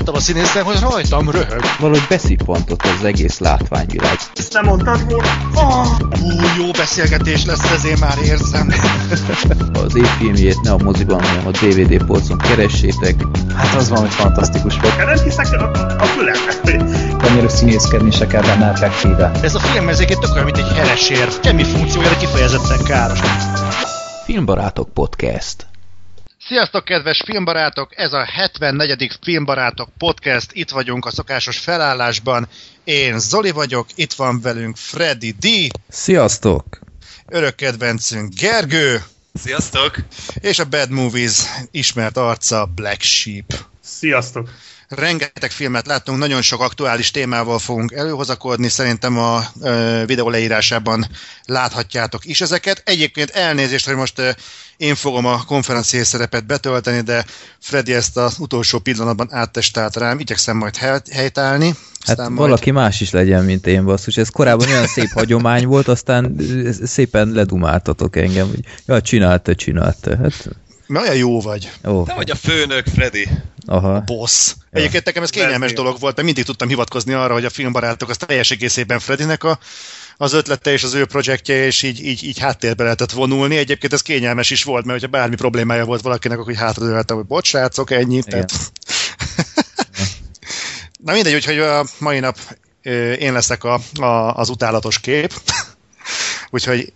láttam 0.00 0.14
a 0.14 0.20
színészen, 0.20 0.64
hogy 0.64 0.80
rajtam 0.80 1.30
röhög. 1.30 1.62
Valahogy 1.78 2.06
beszippantott 2.08 2.82
az 2.82 3.04
egész 3.04 3.38
látványvilág. 3.38 4.18
Ezt 4.34 4.52
nem 4.52 4.64
mondtad 4.64 5.04
volna? 5.08 5.28
Oh, 5.54 5.86
ú, 6.22 6.62
jó 6.62 6.70
beszélgetés 6.70 7.44
lesz, 7.44 7.70
ezért 7.70 8.00
már 8.00 8.18
érzem. 8.24 8.72
Az 9.84 9.96
évfilmjét 9.96 10.60
ne 10.60 10.72
a 10.72 10.78
moziban, 10.78 11.22
hanem 11.22 11.46
a 11.46 11.50
DVD 11.50 12.04
polcon 12.04 12.38
keressétek. 12.38 13.14
Hát 13.54 13.74
az 13.74 13.88
valami 13.88 14.08
fantasztikus 14.08 14.80
volt. 14.80 14.96
Nem 14.96 15.24
hiszek 15.24 15.52
a, 15.52 15.70
a 15.98 16.04
fülemnek. 16.04 17.24
Annyira 17.24 17.48
színészkedni 17.48 18.10
se 18.10 18.26
kell 18.26 18.42
benne 18.42 18.70
effektíve. 18.70 19.30
Ez 19.42 19.54
a 19.54 19.58
film 19.58 19.88
ezeket 19.88 20.18
tök 20.18 20.32
olyan, 20.32 20.44
mint 20.44 20.56
egy 20.56 20.72
heresér. 20.76 21.28
Semmi 21.42 21.64
funkciója, 21.64 22.08
de 22.08 22.16
kifejezetten 22.16 22.84
káros. 22.84 23.20
Filmbarátok 24.24 24.88
Podcast. 24.88 25.69
Sziasztok, 26.50 26.84
kedves 26.84 27.22
filmbarátok! 27.24 27.98
Ez 27.98 28.12
a 28.12 28.24
74. 28.24 29.18
Filmbarátok 29.22 29.88
Podcast. 29.98 30.46
Itt 30.52 30.70
vagyunk 30.70 31.06
a 31.06 31.10
szokásos 31.10 31.58
felállásban. 31.58 32.48
Én 32.84 33.18
Zoli 33.18 33.50
vagyok, 33.50 33.86
itt 33.94 34.12
van 34.12 34.40
velünk 34.40 34.76
Freddy 34.76 35.30
D. 35.30 35.46
Sziasztok! 35.88 36.78
Örök 37.26 37.54
kedvencünk 37.54 38.34
Gergő. 38.34 39.02
Sziasztok! 39.34 39.96
És 40.40 40.58
a 40.58 40.64
Bad 40.64 40.90
Movies 40.90 41.40
ismert 41.70 42.16
arca 42.16 42.66
Black 42.74 43.00
Sheep. 43.00 43.54
Sziasztok! 43.82 44.48
Rengeteg 44.88 45.50
filmet 45.50 45.86
láttunk, 45.86 46.18
nagyon 46.18 46.42
sok 46.42 46.60
aktuális 46.60 47.10
témával 47.10 47.58
fogunk 47.58 47.92
előhozakodni, 47.92 48.68
szerintem 48.68 49.18
a 49.18 49.42
ö, 49.60 50.02
videó 50.06 50.28
leírásában 50.28 51.06
láthatjátok 51.44 52.24
is 52.24 52.40
ezeket. 52.40 52.82
Egyébként 52.84 53.30
elnézést, 53.30 53.86
hogy 53.86 53.94
most 53.94 54.18
ö, 54.18 54.30
én 54.80 54.94
fogom 54.94 55.26
a 55.26 55.44
konferenciás 55.44 56.06
szerepet 56.06 56.46
betölteni, 56.46 57.00
de 57.00 57.24
Freddy 57.58 57.92
ezt 57.92 58.16
az 58.16 58.36
utolsó 58.38 58.78
pillanatban 58.78 59.28
áttestált 59.30 59.96
rám, 59.96 60.18
igyekszem 60.18 60.56
majd 60.56 60.76
helytállni. 61.12 61.74
Hát 62.06 62.16
majd... 62.16 62.36
valaki 62.36 62.70
más 62.70 63.00
is 63.00 63.10
legyen, 63.10 63.44
mint 63.44 63.66
én 63.66 63.84
basszus. 63.84 64.16
Ez 64.16 64.28
korábban 64.28 64.68
olyan 64.68 64.86
szép 64.86 65.10
hagyomány 65.10 65.66
volt, 65.66 65.88
aztán 65.88 66.36
szépen 66.82 67.28
ledumáltatok 67.28 68.16
engem, 68.16 68.48
hogy 68.48 68.64
ja, 68.86 69.00
csinálta, 69.00 69.54
csinálta. 69.54 70.16
Hát 70.16 70.48
olyan 70.94 71.16
jó 71.16 71.40
vagy. 71.40 71.70
Oh. 71.82 72.06
Te 72.06 72.14
vagy 72.14 72.30
a 72.30 72.34
főnök, 72.34 72.86
Freddy. 72.86 73.28
Aha. 73.66 73.94
A 73.94 74.00
boss. 74.00 74.54
Ja. 74.72 74.78
Egyébként 74.78 75.04
nekem 75.04 75.22
ez 75.22 75.30
kényelmes 75.30 75.72
dolog 75.72 75.98
volt, 76.00 76.14
mert 76.14 76.26
mindig 76.26 76.44
tudtam 76.44 76.68
hivatkozni 76.68 77.12
arra, 77.12 77.32
hogy 77.32 77.44
a 77.44 77.50
filmbarátok 77.50 78.08
az 78.08 78.16
teljes 78.16 78.50
egészében 78.50 78.98
Freddynek 78.98 79.44
a, 79.44 79.58
az 80.22 80.32
ötlete 80.32 80.72
és 80.72 80.82
az 80.82 80.94
ő 80.94 81.04
projektje, 81.04 81.64
és 81.64 81.82
így, 81.82 82.04
így, 82.04 82.24
így 82.24 82.38
háttérbe 82.38 82.82
lehetett 82.82 83.10
vonulni. 83.10 83.56
Egyébként 83.56 83.92
ez 83.92 84.02
kényelmes 84.02 84.50
is 84.50 84.64
volt, 84.64 84.84
mert 84.84 85.00
hogyha 85.00 85.18
bármi 85.18 85.34
problémája 85.34 85.84
volt 85.84 86.00
valakinek, 86.00 86.38
akkor 86.38 86.54
hátradőltem, 86.54 87.16
hogy 87.16 87.26
bocs, 87.26 87.46
srácok, 87.46 87.90
ennyi. 87.90 88.22
Tehát... 88.22 88.52
Na 91.04 91.12
mindegy, 91.12 91.34
úgyhogy 91.34 91.58
a 91.58 91.84
mai 91.98 92.18
nap 92.18 92.38
én 93.18 93.32
leszek 93.32 93.64
a, 93.64 93.80
a, 93.94 94.34
az 94.34 94.48
utálatos 94.48 94.98
kép. 94.98 95.32
úgyhogy 96.50 96.92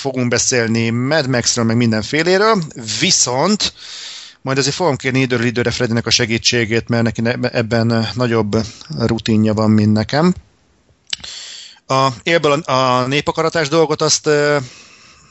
fogunk 0.00 0.28
beszélni 0.28 0.90
Mad 0.90 1.28
Maxről, 1.28 1.64
meg 1.64 1.76
mindenféléről, 1.76 2.62
viszont 3.00 3.72
majd 4.42 4.58
azért 4.58 4.74
fogom 4.74 4.96
kérni 4.96 5.20
időről 5.20 5.46
időre 5.46 5.70
Freddynek 5.70 6.06
a 6.06 6.10
segítségét, 6.10 6.88
mert 6.88 7.02
neki 7.02 7.22
ebben 7.52 8.08
nagyobb 8.14 8.56
rutinja 8.98 9.54
van, 9.54 9.70
mint 9.70 9.92
nekem. 9.92 10.34
A, 11.90 12.08
élből 12.22 12.52
a, 12.52 12.72
a 12.72 13.06
népakaratás 13.06 13.68
dolgot 13.68 14.02
azt, 14.02 14.26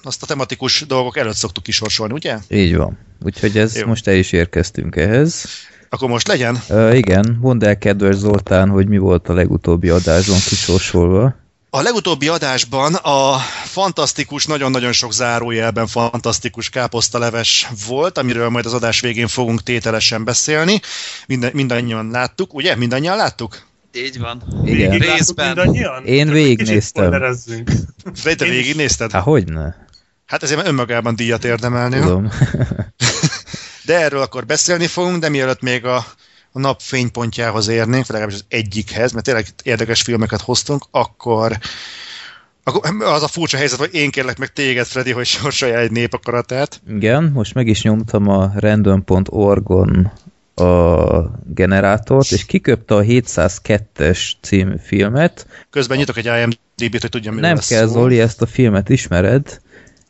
azt 0.03 0.23
a 0.23 0.25
tematikus 0.25 0.85
dolgok 0.88 1.17
előtt 1.17 1.35
szoktuk 1.35 1.63
kisorsolni, 1.63 2.13
ugye? 2.13 2.38
Így 2.49 2.75
van. 2.75 2.97
Úgyhogy 3.25 3.57
ez 3.57 3.75
Jó. 3.75 3.88
most 3.88 4.07
el 4.07 4.15
is 4.15 4.31
érkeztünk 4.31 4.95
ehhez. 4.95 5.45
Akkor 5.89 6.09
most 6.09 6.27
legyen? 6.27 6.61
Uh, 6.69 6.97
igen, 6.97 7.37
mondd 7.41 7.65
el 7.65 7.77
kedves 7.77 8.15
Zoltán, 8.15 8.69
hogy 8.69 8.87
mi 8.87 8.97
volt 8.97 9.30
a 9.30 9.33
legutóbbi 9.33 9.89
adásban 9.89 10.37
kisorsolva. 10.47 11.36
A 11.70 11.81
legutóbbi 11.81 12.27
adásban 12.27 12.93
a 12.93 13.37
fantasztikus, 13.64 14.45
nagyon-nagyon 14.45 14.91
sok 14.91 15.14
zárójelben 15.14 15.87
fantasztikus 15.87 16.70
káposztaleves 16.70 17.70
volt, 17.87 18.17
amiről 18.17 18.49
majd 18.49 18.65
az 18.65 18.73
adás 18.73 18.99
végén 18.99 19.27
fogunk 19.27 19.64
tételesen 19.64 20.23
beszélni. 20.23 20.81
Minden, 21.27 21.52
mindannyian 21.53 22.09
láttuk, 22.11 22.53
ugye? 22.53 22.76
Mindannyian 22.76 23.17
láttuk? 23.17 23.67
Így 23.94 24.20
van. 24.20 24.44
Igen. 24.66 24.89
Végig 24.89 25.02
Részben. 25.02 25.76
Én 26.05 26.30
végignéztem. 26.30 27.36
Freddy, 28.14 28.38
te 28.44 28.45
végignézted? 28.45 29.11
Hát 29.11 29.23
hogyne? 29.23 29.88
Hát 30.26 30.44
ezért 30.44 30.67
önmagában 30.67 31.16
díjat 31.16 31.44
érdemelni. 31.44 32.00
Tudom. 32.00 32.30
de 33.86 34.00
erről 34.00 34.22
akkor 34.22 34.45
beszélni 34.45 34.88
fogunk, 34.88 35.20
de 35.20 35.30
mielőtt 35.30 35.61
még 35.61 35.86
a 35.86 36.05
a 36.52 36.60
nap 36.60 36.82
fénypontjához 36.82 37.67
érnénk, 37.67 38.08
vagy 38.08 38.16
legalábbis 38.16 38.36
az 38.36 38.45
egyikhez, 38.48 39.11
mert 39.11 39.26
tényleg 39.26 39.45
érdekes 39.64 40.02
filmeket 40.02 40.42
hoztunk, 40.42 40.86
akkor, 40.92 41.58
akkor 42.64 42.95
az 43.00 43.23
a 43.23 43.27
furcsa 43.27 43.58
helyzet, 43.58 43.80
hogy 43.80 43.94
én 43.94 44.11
kérlek 44.11 44.38
meg 44.38 44.54
téged, 44.54 44.86
Freddy, 44.86 45.11
hogy 45.11 45.26
sorsolja 45.26 45.77
egy 45.77 45.92
népakaratát. 45.92 46.82
Igen, 46.89 47.23
most 47.33 47.54
meg 47.54 47.67
is 47.67 47.82
nyomtam 47.82 48.27
a 48.27 48.52
random.org-on 48.56 50.11
a 50.59 51.31
generátort, 51.45 52.31
és 52.31 52.45
kiköpte 52.45 52.95
a 52.95 53.02
702-es 53.02 54.31
című 54.42 54.75
filmet. 54.83 55.47
Közben 55.70 55.97
nyitok 55.97 56.17
egy 56.17 56.25
IMDb-t, 56.25 57.02
hogy 57.02 57.09
tudjam, 57.09 57.33
mi 57.33 57.42
Nem 57.42 57.55
lesz 57.55 57.67
kell, 57.67 57.86
szó. 57.87 57.92
Zoli, 57.92 58.20
ezt 58.20 58.42
a 58.42 58.45
filmet 58.45 58.89
ismered. 58.89 59.61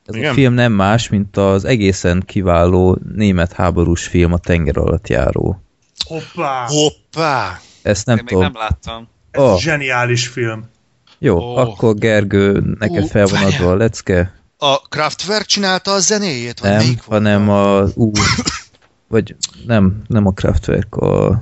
Ez 0.05 0.15
Igen? 0.15 0.31
a 0.31 0.33
film 0.33 0.53
nem 0.53 0.71
más, 0.71 1.09
mint 1.09 1.37
az 1.37 1.65
egészen 1.65 2.23
kiváló 2.25 2.97
német 3.15 3.53
háborús 3.53 4.07
film, 4.07 4.33
a 4.33 4.37
tenger 4.37 4.77
alatt 4.77 5.07
járó. 5.07 5.61
Hoppá! 6.05 6.65
Hoppá! 6.67 7.59
Ezt 7.81 8.05
nem 8.05 8.17
Én 8.17 8.25
tudom. 8.25 8.43
még 8.43 8.51
nem 8.51 8.61
láttam. 8.61 9.07
Ez 9.31 9.41
oh. 9.41 9.59
zseniális 9.59 10.27
film. 10.27 10.69
Jó, 11.17 11.37
oh. 11.37 11.57
akkor 11.57 11.95
Gergő, 11.95 12.75
neked 12.79 13.03
uh, 13.03 13.09
felvonatva 13.09 13.71
a 13.71 13.75
lecke. 13.75 14.33
A 14.57 14.77
Kraftwerk 14.77 15.45
csinálta 15.45 15.91
a 15.91 15.99
zenéjét? 15.99 16.59
Vagy 16.59 16.69
nem, 16.69 16.95
hanem 17.07 17.49
a... 17.49 17.81
Uh, 17.95 18.11
vagy 19.09 19.35
nem, 19.65 20.01
nem 20.07 20.25
a 20.25 20.31
Kraftwerk, 20.31 20.95
a... 20.95 21.41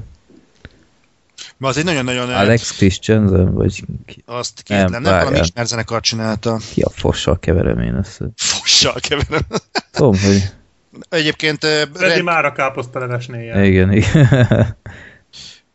Ma 1.58 1.68
az 1.68 1.78
egy 1.78 1.84
nagyon-nagyon... 1.84 2.30
Alex 2.30 2.78
Christensen, 2.78 3.54
vagy... 3.54 3.84
Ki? 4.06 4.24
Azt 4.26 4.62
két 4.62 4.90
nem, 4.90 5.02
nem 5.02 5.04
valami 5.04 5.40
ismer 5.40 5.66
zenekar 5.66 6.02
csinálta. 6.02 6.60
Ki 6.74 6.82
a 6.82 6.90
fossal 6.90 7.40
keverem 7.40 7.80
én 7.80 7.96
ezt? 7.96 8.22
Fossal 8.36 8.96
keverem. 9.00 9.46
Tudom, 9.92 10.20
hogy... 10.20 10.44
Egyébként... 11.10 11.60
Freddy 11.66 11.98
rend... 11.98 12.24
már 12.24 12.46
a 12.46 12.52
káposztalevesnél 12.52 13.64
Igen, 13.64 13.92
igen. 13.92 14.78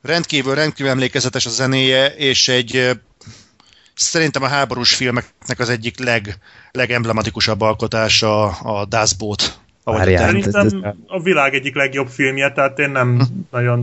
rendkívül, 0.03 0.55
rendkívül 0.55 0.93
emlékezetes 0.93 1.47
a 1.47 1.51
zenéje, 1.51 2.07
és 2.07 2.49
egy 2.49 3.01
szerintem 3.95 4.43
a 4.43 4.49
háborús 4.49 4.95
filmeknek 4.95 5.59
az 5.59 5.69
egyik 5.69 5.99
leg, 5.99 6.39
legemblematikusabb 6.71 7.61
alkotása 7.61 8.47
a 8.49 8.85
Das 8.85 9.15
Boot. 9.15 9.61
Szerintem 9.85 10.95
a 11.07 11.23
világ 11.23 11.55
egyik 11.55 11.75
legjobb 11.75 12.09
filmje, 12.09 12.53
tehát 12.53 12.79
én 12.79 12.91
nem 12.91 13.19
hm. 13.19 13.23
nagyon... 13.51 13.83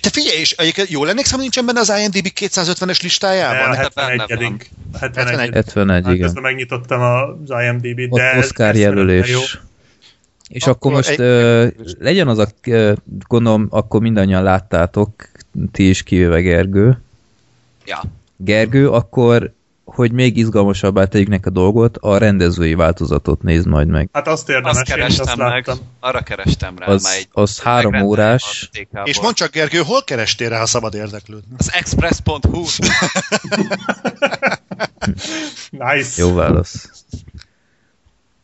Te 0.00 0.10
figyelj, 0.10 0.38
és 0.38 0.52
egyébként 0.52 0.88
jól 0.88 1.08
emlékszem, 1.08 1.34
hogy 1.34 1.42
nincsen 1.42 1.66
benne 1.66 1.80
az 1.80 1.92
IMDb 2.00 2.28
250-es 2.40 3.02
listájában? 3.02 3.70
Ne, 3.70 3.76
a 3.76 3.90
71. 3.96 4.70
71. 5.00 5.52
71, 5.52 6.04
hát 6.04 6.14
igen. 6.14 6.26
Közben 6.26 6.42
megnyitottam 6.42 7.00
az 7.00 7.62
IMDb-t, 7.62 8.10
de... 8.10 8.32
Ott 8.36 8.44
Oscar 8.44 8.74
jelölés. 8.74 9.58
És 10.48 10.62
akkor, 10.62 10.74
akkor 10.74 10.92
most 10.92 11.08
egy... 11.08 11.20
ö, 11.20 11.66
legyen 11.98 12.28
az 12.28 12.38
a, 12.38 12.48
gondolom, 13.26 13.66
akkor 13.70 14.00
mindannyian 14.00 14.42
láttátok, 14.42 15.28
ti 15.72 15.88
is 15.88 16.02
kivéve 16.02 16.40
Gergő. 16.40 17.00
Ja. 17.84 18.02
Gergő, 18.36 18.90
akkor 18.90 19.52
hogy 19.96 20.12
még 20.12 20.36
izgalmasabbá 20.36 21.04
tegyük 21.04 21.28
neki 21.28 21.48
a 21.48 21.50
dolgot, 21.50 21.96
a 21.96 22.18
rendezői 22.18 22.74
változatot 22.74 23.42
nézd 23.42 23.66
majd 23.66 23.88
meg. 23.88 24.08
Hát 24.12 24.28
azt 24.28 24.48
érdemes, 24.48 24.76
azt 24.76 24.84
kerestem 24.84 25.26
azt 25.26 25.36
meg, 25.36 25.68
arra 26.00 26.20
kerestem 26.20 26.78
rá. 26.78 26.86
Az, 26.86 27.06
egy 27.06 27.28
az 27.32 27.60
három 27.62 27.94
órás. 27.94 28.70
És 29.04 29.20
mondd 29.20 29.34
csak, 29.34 29.50
Gergő, 29.50 29.78
hol 29.78 30.04
kerestél 30.04 30.48
rá, 30.48 30.58
ha 30.58 30.66
szabad 30.66 30.94
érdeklődni? 30.94 31.54
Az 31.58 31.72
express.hu 31.72 32.64
Nice. 35.70 36.22
Jó 36.22 36.34
válasz. 36.34 36.90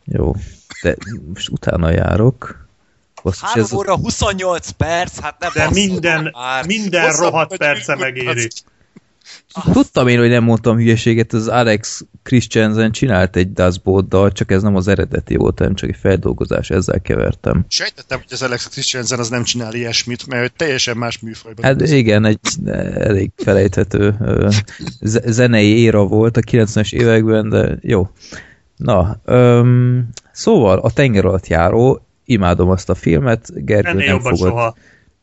Jó 0.05 0.35
de 0.83 0.97
most 1.33 1.49
utána 1.49 1.91
járok. 1.91 2.67
Basszus, 3.23 3.49
3 3.49 3.65
ez 3.65 3.73
óra 3.73 3.97
28 3.97 4.71
perc, 4.71 5.21
hát 5.21 5.39
nem 5.39 5.51
De 5.55 5.71
minden, 5.71 6.31
már. 6.33 6.67
minden 6.67 7.13
rohadt 7.13 7.57
perce 7.57 7.97
megéri. 7.97 8.49
Tudtam 9.73 10.09
én, 10.09 10.19
hogy 10.19 10.29
nem 10.29 10.45
mondtam 10.45 10.77
hülyeséget, 10.77 11.33
az 11.33 11.49
Alex 11.49 12.05
Christensen 12.23 12.93
csinált 12.93 13.37
egy 13.37 13.53
dashboard 13.53 14.33
csak 14.33 14.51
ez 14.51 14.63
nem 14.63 14.77
az 14.77 14.89
eredeti 14.89 15.37
volt, 15.37 15.59
hanem 15.59 15.75
csak 15.75 15.89
egy 15.89 15.97
feldolgozás, 16.01 16.71
ezzel 16.71 17.01
kevertem. 17.01 17.65
Sejtettem, 17.69 18.19
hogy 18.19 18.33
az 18.33 18.43
Alex 18.43 18.69
Christensen 18.69 19.19
az 19.19 19.29
nem 19.29 19.45
csinál 19.45 19.75
ilyesmit, 19.75 20.27
mert 20.27 20.57
teljesen 20.57 20.97
más 20.97 21.19
műfajban. 21.19 21.65
Hát 21.65 21.77
között. 21.77 21.97
igen, 21.97 22.25
egy 22.25 22.39
elég 22.95 23.31
felejthető 23.37 24.17
zenei 25.27 25.79
éra 25.79 26.05
volt 26.05 26.37
a 26.37 26.41
90-es 26.41 26.93
években, 26.93 27.49
de 27.49 27.79
jó. 27.81 28.09
Na, 28.77 29.21
öm, 29.25 30.09
szóval 30.33 30.79
a 30.79 30.91
tenger 30.91 31.25
alatt 31.25 31.47
járó, 31.47 32.07
imádom 32.25 32.71
azt 32.71 32.91
a 32.91 32.95
filmet, 32.95 33.65
Gergő 33.65 33.93
nem 33.93 34.21
fogod. 34.21 34.39
Soha. 34.39 34.75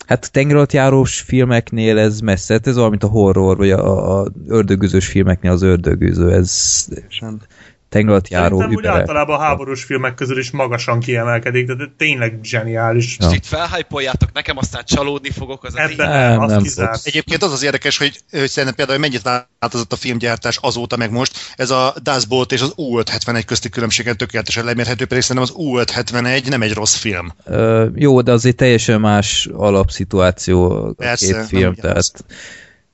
Hát 0.05 0.31
tengeralattjárós 0.31 1.19
filmeknél 1.19 1.97
ez 1.97 2.19
messze, 2.19 2.53
hát 2.53 2.67
ez 2.67 2.77
olyan, 2.77 2.89
mint 2.89 3.03
a 3.03 3.07
horror, 3.07 3.57
vagy 3.57 3.71
a, 3.71 4.19
a 4.19 4.27
ördögűzős 4.47 5.07
filmeknél 5.07 5.51
az 5.51 5.61
ördögűző, 5.61 6.31
ez 6.31 6.87
Sem. 7.07 7.41
Tengeralattjáró 7.89 8.59
Szerintem 8.59 8.91
úgy 8.91 8.99
általában 8.99 9.39
a 9.39 9.39
háborús 9.39 9.83
filmek 9.83 10.13
közül 10.13 10.37
is 10.37 10.51
magasan 10.51 10.99
kiemelkedik, 10.99 11.65
de, 11.67 11.75
de 11.75 11.85
tényleg 11.97 12.39
zseniális. 12.43 13.17
Ja. 13.19 13.29
És 13.29 13.35
itt 13.35 13.45
felhájpoljátok, 13.45 14.31
nekem 14.33 14.57
aztán 14.57 14.83
csalódni 14.85 15.31
fogok, 15.31 15.63
az 15.63 15.75
Ebben. 15.75 16.09
Nem, 16.09 16.29
nem, 16.29 16.39
az 16.39 16.51
nem 16.51 16.61
kizárt. 16.61 17.05
Egyébként 17.05 17.43
az 17.43 17.51
az 17.51 17.63
érdekes, 17.63 17.97
hogy, 17.97 18.19
hogy 18.31 18.49
szerintem 18.49 18.75
például 18.75 18.99
hogy 18.99 19.09
mennyit 19.09 19.45
változott 19.59 19.93
a 19.93 19.95
filmgyártás 19.95 20.57
azóta 20.61 20.97
meg 20.97 21.11
most. 21.11 21.37
Ez 21.55 21.69
a 21.69 21.93
Das 22.03 22.25
Boot 22.25 22.51
és 22.51 22.61
az 22.61 22.73
U571 22.77 23.43
közti 23.45 23.69
különbségen 23.69 24.17
tökéletesen 24.17 24.65
lemérhető, 24.65 25.05
pedig 25.05 25.23
szerintem 25.23 25.55
az 25.55 25.65
U571 25.65 26.49
nem 26.49 26.61
egy 26.61 26.73
rossz 26.73 26.95
film. 26.95 27.33
Ö, 27.45 27.87
jó, 27.95 28.21
de 28.21 28.31
azért 28.31 28.55
teljesen 28.55 28.99
más 28.99 29.47
alapszituáció 29.53 30.71
a 30.71 30.93
Persze, 30.93 31.33
két 31.33 31.45
film, 31.47 31.73
tehát 31.75 32.23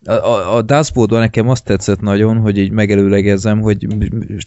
a, 0.05 0.11
a, 0.11 0.55
a 0.55 0.61
Dashboardban 0.61 1.19
nekem 1.19 1.49
azt 1.49 1.63
tetszett 1.63 1.99
nagyon, 1.99 2.37
hogy 2.37 2.57
így 2.57 2.71
megelőlegezem, 2.71 3.61
hogy 3.61 3.87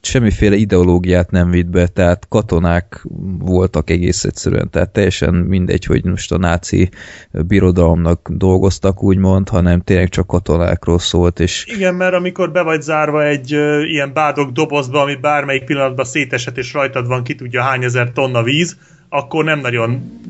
semmiféle 0.02 0.56
ideológiát 0.56 1.30
nem 1.30 1.50
vitt 1.50 1.66
be, 1.66 1.86
tehát 1.86 2.26
katonák 2.28 3.06
voltak 3.38 3.90
egész 3.90 4.24
egyszerűen, 4.24 4.70
tehát 4.70 4.90
teljesen 4.90 5.34
mindegy, 5.34 5.84
hogy 5.84 6.04
most 6.04 6.32
a 6.32 6.38
náci 6.38 6.88
birodalomnak 7.30 8.28
dolgoztak 8.32 9.02
úgymond, 9.02 9.48
hanem 9.48 9.80
tényleg 9.80 10.08
csak 10.08 10.26
katonákról 10.26 10.98
szólt, 10.98 11.40
és 11.40 11.66
Igen, 11.66 11.94
mert 11.94 12.14
amikor 12.14 12.52
be 12.52 12.62
vagy 12.62 12.82
zárva 12.82 13.26
egy 13.26 13.54
ö, 13.54 13.82
ilyen 13.82 14.12
bádog 14.12 14.52
dobozba, 14.52 15.00
ami 15.00 15.14
bármelyik 15.14 15.64
pillanatban 15.64 16.04
szétesett, 16.04 16.58
és 16.58 16.72
rajtad 16.72 17.06
van 17.06 17.22
ki 17.22 17.34
tudja 17.34 17.62
hány 17.62 17.84
ezer 17.84 18.12
tonna 18.12 18.42
víz, 18.42 18.76
akkor 19.08 19.44
nem 19.44 19.60
nagyon 19.60 20.20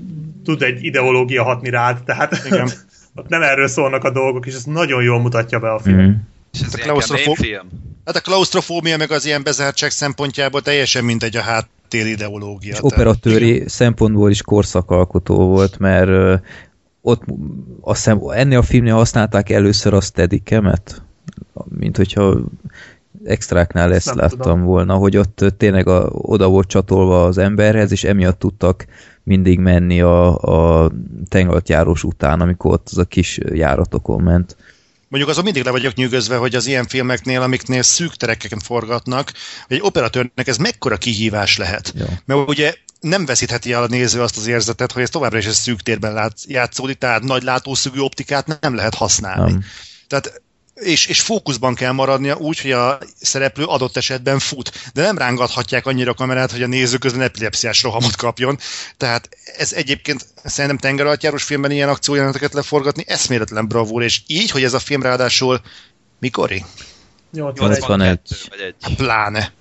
tud 0.44 0.62
egy 0.62 0.84
ideológia 0.84 1.42
hatni 1.42 1.70
rád, 1.70 2.02
tehát 2.04 2.42
Igen. 2.46 2.68
ott 3.18 3.28
nem 3.28 3.42
erről 3.42 3.68
szólnak 3.68 4.04
a 4.04 4.10
dolgok, 4.10 4.46
és 4.46 4.54
ez 4.54 4.64
nagyon 4.64 5.02
jól 5.02 5.20
mutatja 5.20 5.58
be 5.58 5.72
a 5.72 5.78
film. 5.78 6.00
mm, 6.00 6.10
És 6.52 6.60
ez 6.60 6.74
a 6.74 6.78
klaustrofób- 6.78 7.36
film. 7.36 7.68
Hát 8.04 8.16
a 8.16 8.20
klaustrofóbia 8.20 8.96
meg 8.96 9.10
az 9.10 9.24
ilyen 9.26 9.42
bezártság 9.42 9.90
szempontjából 9.90 10.62
teljesen 10.62 11.04
mindegy 11.04 11.36
a 11.36 11.40
háttér 11.40 12.06
ideológia. 12.06 12.72
és 12.72 12.78
operatőri 12.82 13.62
szempontból 13.66 14.30
is 14.30 14.42
korszakalkotó 14.42 15.46
volt, 15.46 15.78
mert 15.78 16.40
ott 17.00 17.22
azt 17.80 18.04
hiszem, 18.04 18.20
ennél 18.30 18.58
a 18.58 18.62
filmnél 18.62 18.94
használták 18.94 19.50
először 19.50 19.94
a 19.94 20.00
Steadicamet, 20.00 21.02
mint 21.68 21.96
hogyha 21.96 22.36
extráknál 23.28 23.94
ezt 23.94 24.06
Nem 24.06 24.16
láttam 24.16 24.38
tudom. 24.38 24.62
volna, 24.62 24.94
hogy 24.94 25.16
ott 25.16 25.44
tényleg 25.56 25.88
a, 25.88 26.08
oda 26.12 26.48
volt 26.48 26.68
csatolva 26.68 27.24
az 27.24 27.38
emberhez, 27.38 27.92
és 27.92 28.04
emiatt 28.04 28.38
tudtak 28.38 28.86
mindig 29.22 29.58
menni 29.58 30.00
a, 30.00 30.36
a 30.36 30.90
tengeralattjárós 31.28 32.04
után, 32.04 32.40
amikor 32.40 32.72
ott 32.72 32.88
az 32.90 32.98
a 32.98 33.04
kis 33.04 33.38
járatokon 33.52 34.22
ment. 34.22 34.56
Mondjuk 35.08 35.32
azon 35.32 35.44
mindig 35.44 35.64
le 35.64 35.70
vagyok 35.70 35.94
nyűgözve, 35.94 36.36
hogy 36.36 36.54
az 36.54 36.66
ilyen 36.66 36.86
filmeknél, 36.86 37.42
amiknél 37.42 37.82
szűk 37.82 38.14
tereken 38.14 38.58
forgatnak, 38.58 39.32
egy 39.68 39.80
operatőrnek 39.82 40.46
ez 40.46 40.56
mekkora 40.56 40.96
kihívás 40.96 41.56
lehet. 41.56 41.92
Ja. 41.96 42.06
Mert 42.24 42.48
ugye 42.48 42.74
nem 43.00 43.26
veszítheti 43.26 43.72
el 43.72 43.82
a 43.82 43.86
néző 43.86 44.22
azt 44.22 44.36
az 44.36 44.46
érzetet, 44.46 44.92
hogy 44.92 45.02
ez 45.02 45.10
továbbra 45.10 45.38
is 45.38 45.46
egy 45.46 45.52
szűk 45.52 45.80
térben 45.80 46.12
lát, 46.12 46.34
játszódik, 46.46 46.98
tehát 46.98 47.22
nagy 47.22 47.42
látószögű 47.42 47.98
optikát 47.98 48.58
nem 48.60 48.74
lehet 48.74 48.94
használni. 48.94 49.50
Nem. 49.50 49.64
Tehát 50.06 50.42
és, 50.80 51.06
és 51.06 51.20
fókuszban 51.20 51.74
kell 51.74 51.92
maradnia 51.92 52.36
úgy, 52.36 52.60
hogy 52.60 52.72
a 52.72 52.98
szereplő 53.20 53.64
adott 53.64 53.96
esetben 53.96 54.38
fut. 54.38 54.90
De 54.94 55.02
nem 55.02 55.18
rángathatják 55.18 55.86
annyira 55.86 56.10
a 56.10 56.14
kamerát, 56.14 56.50
hogy 56.50 56.62
a 56.62 56.66
néző 56.66 56.96
közben 56.96 57.22
epilepsziás 57.22 57.82
rohamot 57.82 58.16
kapjon. 58.16 58.58
Tehát 58.96 59.28
ez 59.56 59.72
egyébként 59.72 60.26
szerintem 60.44 60.78
tengeralattjáros 60.78 61.42
filmben 61.42 61.70
ilyen 61.70 61.88
akciójeleneteket 61.88 62.52
leforgatni 62.52 63.04
eszméletlen 63.06 63.68
bravúr, 63.68 64.02
és 64.02 64.22
így, 64.26 64.50
hogy 64.50 64.64
ez 64.64 64.74
a 64.74 64.78
film 64.78 65.02
ráadásul 65.02 65.60
mikori? 66.18 66.64
81. 67.32 67.78
81. 67.78 68.20
vagy 68.48 68.60
egy. 68.60 68.94
Pláne. 68.96 69.52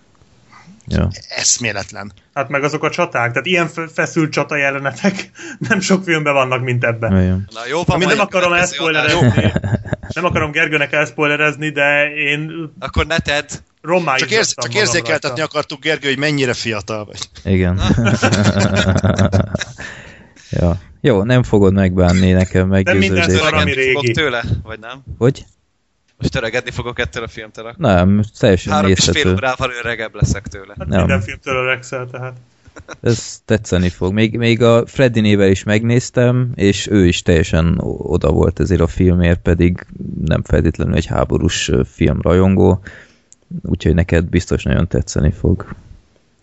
Ja. 0.88 1.10
Eszméletlen. 1.30 2.12
Hát 2.34 2.50
meg 2.50 2.63
azok 2.63 2.84
a 2.84 2.89
csaták, 2.89 3.31
tehát 3.31 3.45
ilyen 3.45 3.68
fe- 3.68 3.92
feszült 3.94 4.31
csata 4.31 4.56
jelenetek 4.56 5.31
nem 5.69 5.80
sok 5.80 6.04
filmben 6.04 6.34
vannak, 6.34 6.62
mint 6.63 6.84
ebben. 6.84 7.12
Na 7.54 7.68
jó, 7.69 7.81
Ami 7.86 8.06
nem 8.06 8.19
akarom 8.19 8.54
elszpoilerezni, 8.54 9.51
nem 10.16 10.25
akarom 10.25 10.51
Gergőnek 10.51 10.94
elszpoilerezni, 10.94 11.69
de 11.69 12.13
én 12.13 12.72
Akkor 12.80 13.06
ne 13.06 13.18
tedd. 13.19 13.48
Csak, 14.16 14.31
érz, 14.31 14.54
csak 14.56 14.74
érzékeltetni 14.74 15.42
akartuk, 15.42 15.81
Gergő, 15.81 16.07
hogy 16.07 16.18
mennyire 16.18 16.54
fiatal 16.54 17.06
vagy. 17.06 17.19
Igen. 17.44 17.80
ja. 20.50 20.78
Jó, 21.01 21.24
nem 21.24 21.44
fogod 21.44 21.74
megbánni 21.74 22.31
nekem 22.31 22.68
meggyőződés. 22.68 23.24
szar, 23.24 23.54
ami 23.54 23.72
Öregedni 23.72 23.88
fogok 23.88 24.01
régi. 24.01 24.13
tőle, 24.13 24.44
vagy 24.63 24.80
nem? 24.80 25.04
Hogy? 25.18 25.45
Most 26.17 26.35
öregedni 26.35 26.71
fogok 26.71 26.99
ettől 26.99 27.23
a 27.23 27.27
filmtől. 27.27 27.65
akkor 27.65 27.77
Nem, 27.77 28.23
teljesen 28.39 28.73
Három 28.73 28.89
és 28.91 29.03
fél 29.03 29.13
nézhető. 29.13 29.35
órával 29.35 29.71
öregebb 29.83 30.15
leszek 30.15 30.47
tőle. 30.47 30.73
Hát 30.77 30.87
Nem. 30.87 30.99
minden 30.99 31.21
filmtől 31.21 31.55
öregszel, 31.55 32.07
tehát. 32.11 32.37
Ez 33.01 33.41
tetszeni 33.45 33.89
fog. 33.89 34.13
Még, 34.13 34.37
még 34.37 34.61
a 34.61 34.85
Freddy 34.87 35.19
nével 35.19 35.49
is 35.49 35.63
megnéztem, 35.63 36.51
és 36.55 36.87
ő 36.87 37.05
is 37.07 37.21
teljesen 37.21 37.77
oda 37.97 38.31
volt 38.31 38.59
ezért 38.59 38.81
a 38.81 38.87
filmért, 38.87 39.39
pedig 39.39 39.85
nem 40.25 40.43
feltétlenül 40.43 40.95
egy 40.95 41.05
háborús 41.05 41.71
filmrajongó, 41.93 42.79
úgyhogy 43.63 43.93
neked 43.93 44.25
biztos 44.25 44.63
nagyon 44.63 44.87
tetszeni 44.87 45.31
fog. 45.31 45.65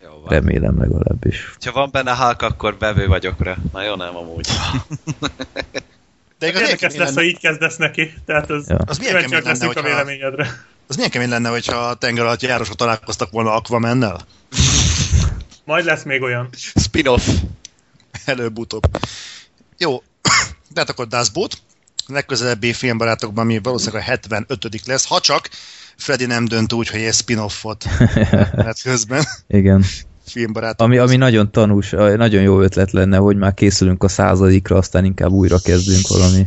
Jó 0.03 0.09
van. 0.11 0.29
Remélem 0.29 0.79
legalábbis. 0.79 1.55
Ha 1.65 1.73
van 1.73 1.89
benne 1.93 2.17
Hulk, 2.17 2.43
akkor 2.43 2.77
bevő 2.77 3.07
vagyok 3.07 3.43
rá. 3.45 3.57
Na 3.73 3.83
jó, 3.83 3.95
nem 3.95 4.17
amúgy. 4.17 4.47
De 6.45 6.51
igaz, 6.51 6.63
Érdekes 6.63 6.95
lesz, 6.95 7.09
ha 7.09 7.15
lenne, 7.15 7.29
így 7.29 7.39
kezdesz 7.39 7.77
neki. 7.77 8.15
Tehát 8.27 8.51
az, 8.51 8.69
Ja. 8.69 8.77
Az 8.87 8.99
milyen 8.99 9.23
kemény 9.23 9.43
lenne, 9.43 9.67
a 9.67 9.83
véleményedre. 9.83 10.65
az 10.87 10.97
milyen 10.97 11.11
kemény 11.11 11.29
lenne, 11.29 11.49
hogyha 11.49 11.77
a 11.77 11.95
tenger 11.95 12.25
alatt 12.25 12.43
járosok 12.43 12.75
találkoztak 12.75 13.31
volna 13.31 13.55
Aquamennel? 13.55 14.21
Majd 15.65 15.85
lesz 15.85 16.03
még 16.03 16.23
olyan. 16.23 16.49
Spin-off. 16.75 17.29
Előbb-utóbb. 18.25 18.83
Jó, 19.79 20.03
tehát 20.75 20.91
akkor 20.91 21.07
Das 21.07 21.31
Boot. 21.31 21.63
A 22.07 22.13
legközelebbi 22.13 22.73
filmbarátokban 22.73 23.47
mi 23.47 23.59
valószínűleg 23.63 24.03
a 24.03 24.05
75 24.05 24.87
lesz, 24.87 25.07
ha 25.07 25.21
csak 25.21 25.49
Freddy 25.97 26.27
nem 26.27 26.45
dönt 26.45 26.73
úgy, 26.73 26.89
hogy 26.89 27.01
egy 27.01 27.15
spin-offot 27.15 27.85
mert 28.55 28.83
közben 28.83 29.25
Igen. 29.49 29.85
Filmbarátok. 30.27 30.87
Ami, 30.87 30.99
ami 30.99 31.17
nagyon 31.17 31.51
tanús, 31.51 31.91
nagyon 31.91 32.43
jó 32.43 32.61
ötlet 32.61 32.93
lenne, 32.93 33.17
hogy 33.17 33.37
már 33.37 33.55
készülünk 33.55 34.03
a 34.03 34.09
századikra, 34.09 34.77
aztán 34.77 35.05
inkább 35.05 35.31
újra 35.31 35.59
kezdünk 35.59 36.09
valami. 36.09 36.47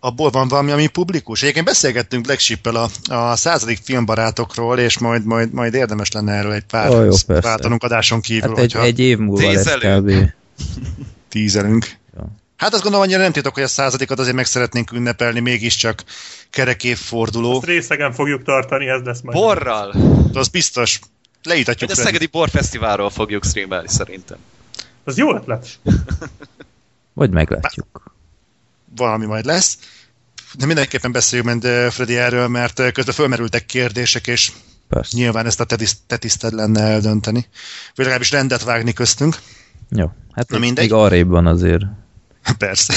Abból 0.00 0.30
van 0.30 0.48
valami, 0.48 0.70
ami 0.70 0.86
publikus. 0.86 1.42
Egyébként 1.42 1.64
beszélgettünk 1.66 2.24
Black 2.24 2.40
Sheep-el 2.40 2.74
a, 2.76 3.14
a 3.14 3.36
századik 3.36 3.78
filmbarátokról, 3.82 4.78
és 4.78 4.98
majd, 4.98 5.24
majd, 5.24 5.52
majd 5.52 5.74
érdemes 5.74 6.10
lenne 6.12 6.32
erről 6.32 6.52
egy 6.52 6.64
pár 6.64 6.90
Ó, 6.90 7.02
jó, 7.02 7.14
váltanunk 7.26 7.82
adáson 7.82 8.20
kívül, 8.20 8.48
Hát 8.48 8.58
egy, 8.58 8.72
hogyha 8.72 8.82
egy 8.82 8.98
év 8.98 9.18
múlva 9.18 9.52
lesz 9.52 9.62
Tízelünk. 9.62 10.04
kb. 10.04 10.32
tízelünk. 11.28 11.86
Ja. 12.16 12.26
Hát 12.56 12.72
azt 12.72 12.82
gondolom, 12.82 13.06
annyira 13.06 13.22
nem 13.22 13.32
titok, 13.32 13.54
hogy 13.54 13.62
a 13.62 13.68
századikat 13.68 14.18
azért 14.18 14.36
meg 14.36 14.44
szeretnénk 14.44 14.92
ünnepelni, 14.92 15.40
mégiscsak 15.40 16.04
kerek 16.50 16.84
évforduló. 16.84 17.56
Ezt 17.56 17.64
részegen 17.64 18.12
fogjuk 18.12 18.42
tartani, 18.42 18.86
ez 18.86 19.00
lesz 19.04 19.20
majd. 19.20 19.38
Borral. 19.38 19.94
De 20.32 20.38
az 20.38 20.48
biztos. 20.48 21.00
Leítatjuk 21.46 21.90
Vagy 21.90 21.98
a. 21.98 22.02
Szegedi 22.02 22.26
Borfesztiválról 22.26 23.10
fogjuk 23.10 23.44
streamelni 23.44 23.88
szerintem. 23.88 24.38
Az 25.04 25.16
jó 25.16 25.34
ötlet. 25.34 25.68
Vagy 27.14 27.30
meglátjuk. 27.30 28.14
valami 28.96 29.26
majd 29.26 29.44
lesz. 29.44 29.78
De 30.58 30.66
mindenképpen 30.66 31.12
beszéljünk 31.12 31.50
ment 31.50 31.64
eh, 31.64 31.90
Freddy 31.90 32.16
erről, 32.16 32.48
mert 32.48 32.78
eh, 32.78 32.90
közben 32.92 33.14
fölmerültek 33.14 33.66
kérdések, 33.66 34.26
és 34.26 34.52
Persze. 34.88 35.16
nyilván 35.16 35.46
ezt 35.46 35.60
a 35.60 35.64
te, 35.64 35.76
tiszt- 35.76 36.00
te 36.06 36.16
tiszted 36.16 36.52
lenne 36.52 36.80
eldönteni. 36.80 37.46
Vagy 37.86 37.96
legalábbis 37.96 38.30
rendet 38.30 38.62
vágni 38.62 38.92
köztünk. 38.92 39.36
Jó. 39.90 40.10
Hát 40.32 40.50
Na 40.50 40.58
mindegy. 40.58 40.84
még 40.84 40.92
arrébb 40.92 41.28
van 41.28 41.46
azért. 41.46 41.84
Persze. 42.58 42.94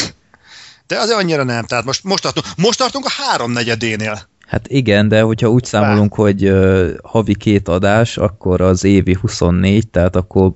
De 0.88 1.00
azért 1.00 1.18
annyira 1.18 1.44
nem. 1.44 1.66
Tehát 1.66 1.86
most, 1.86 2.04
most, 2.04 2.22
tartunk, 2.24 2.46
most 2.58 2.78
tartunk 2.78 3.06
a 3.06 3.12
háromnegyedénél. 3.12 4.28
Hát 4.50 4.68
igen, 4.68 5.08
de 5.08 5.22
hogyha 5.22 5.50
úgy 5.50 5.64
számolunk, 5.64 6.14
hogy 6.14 6.50
uh, 6.50 6.90
havi 7.04 7.36
két 7.36 7.68
adás, 7.68 8.18
akkor 8.18 8.62
az 8.62 8.84
évi 8.84 9.18
24, 9.22 9.88
tehát 9.88 10.16
akkor 10.16 10.52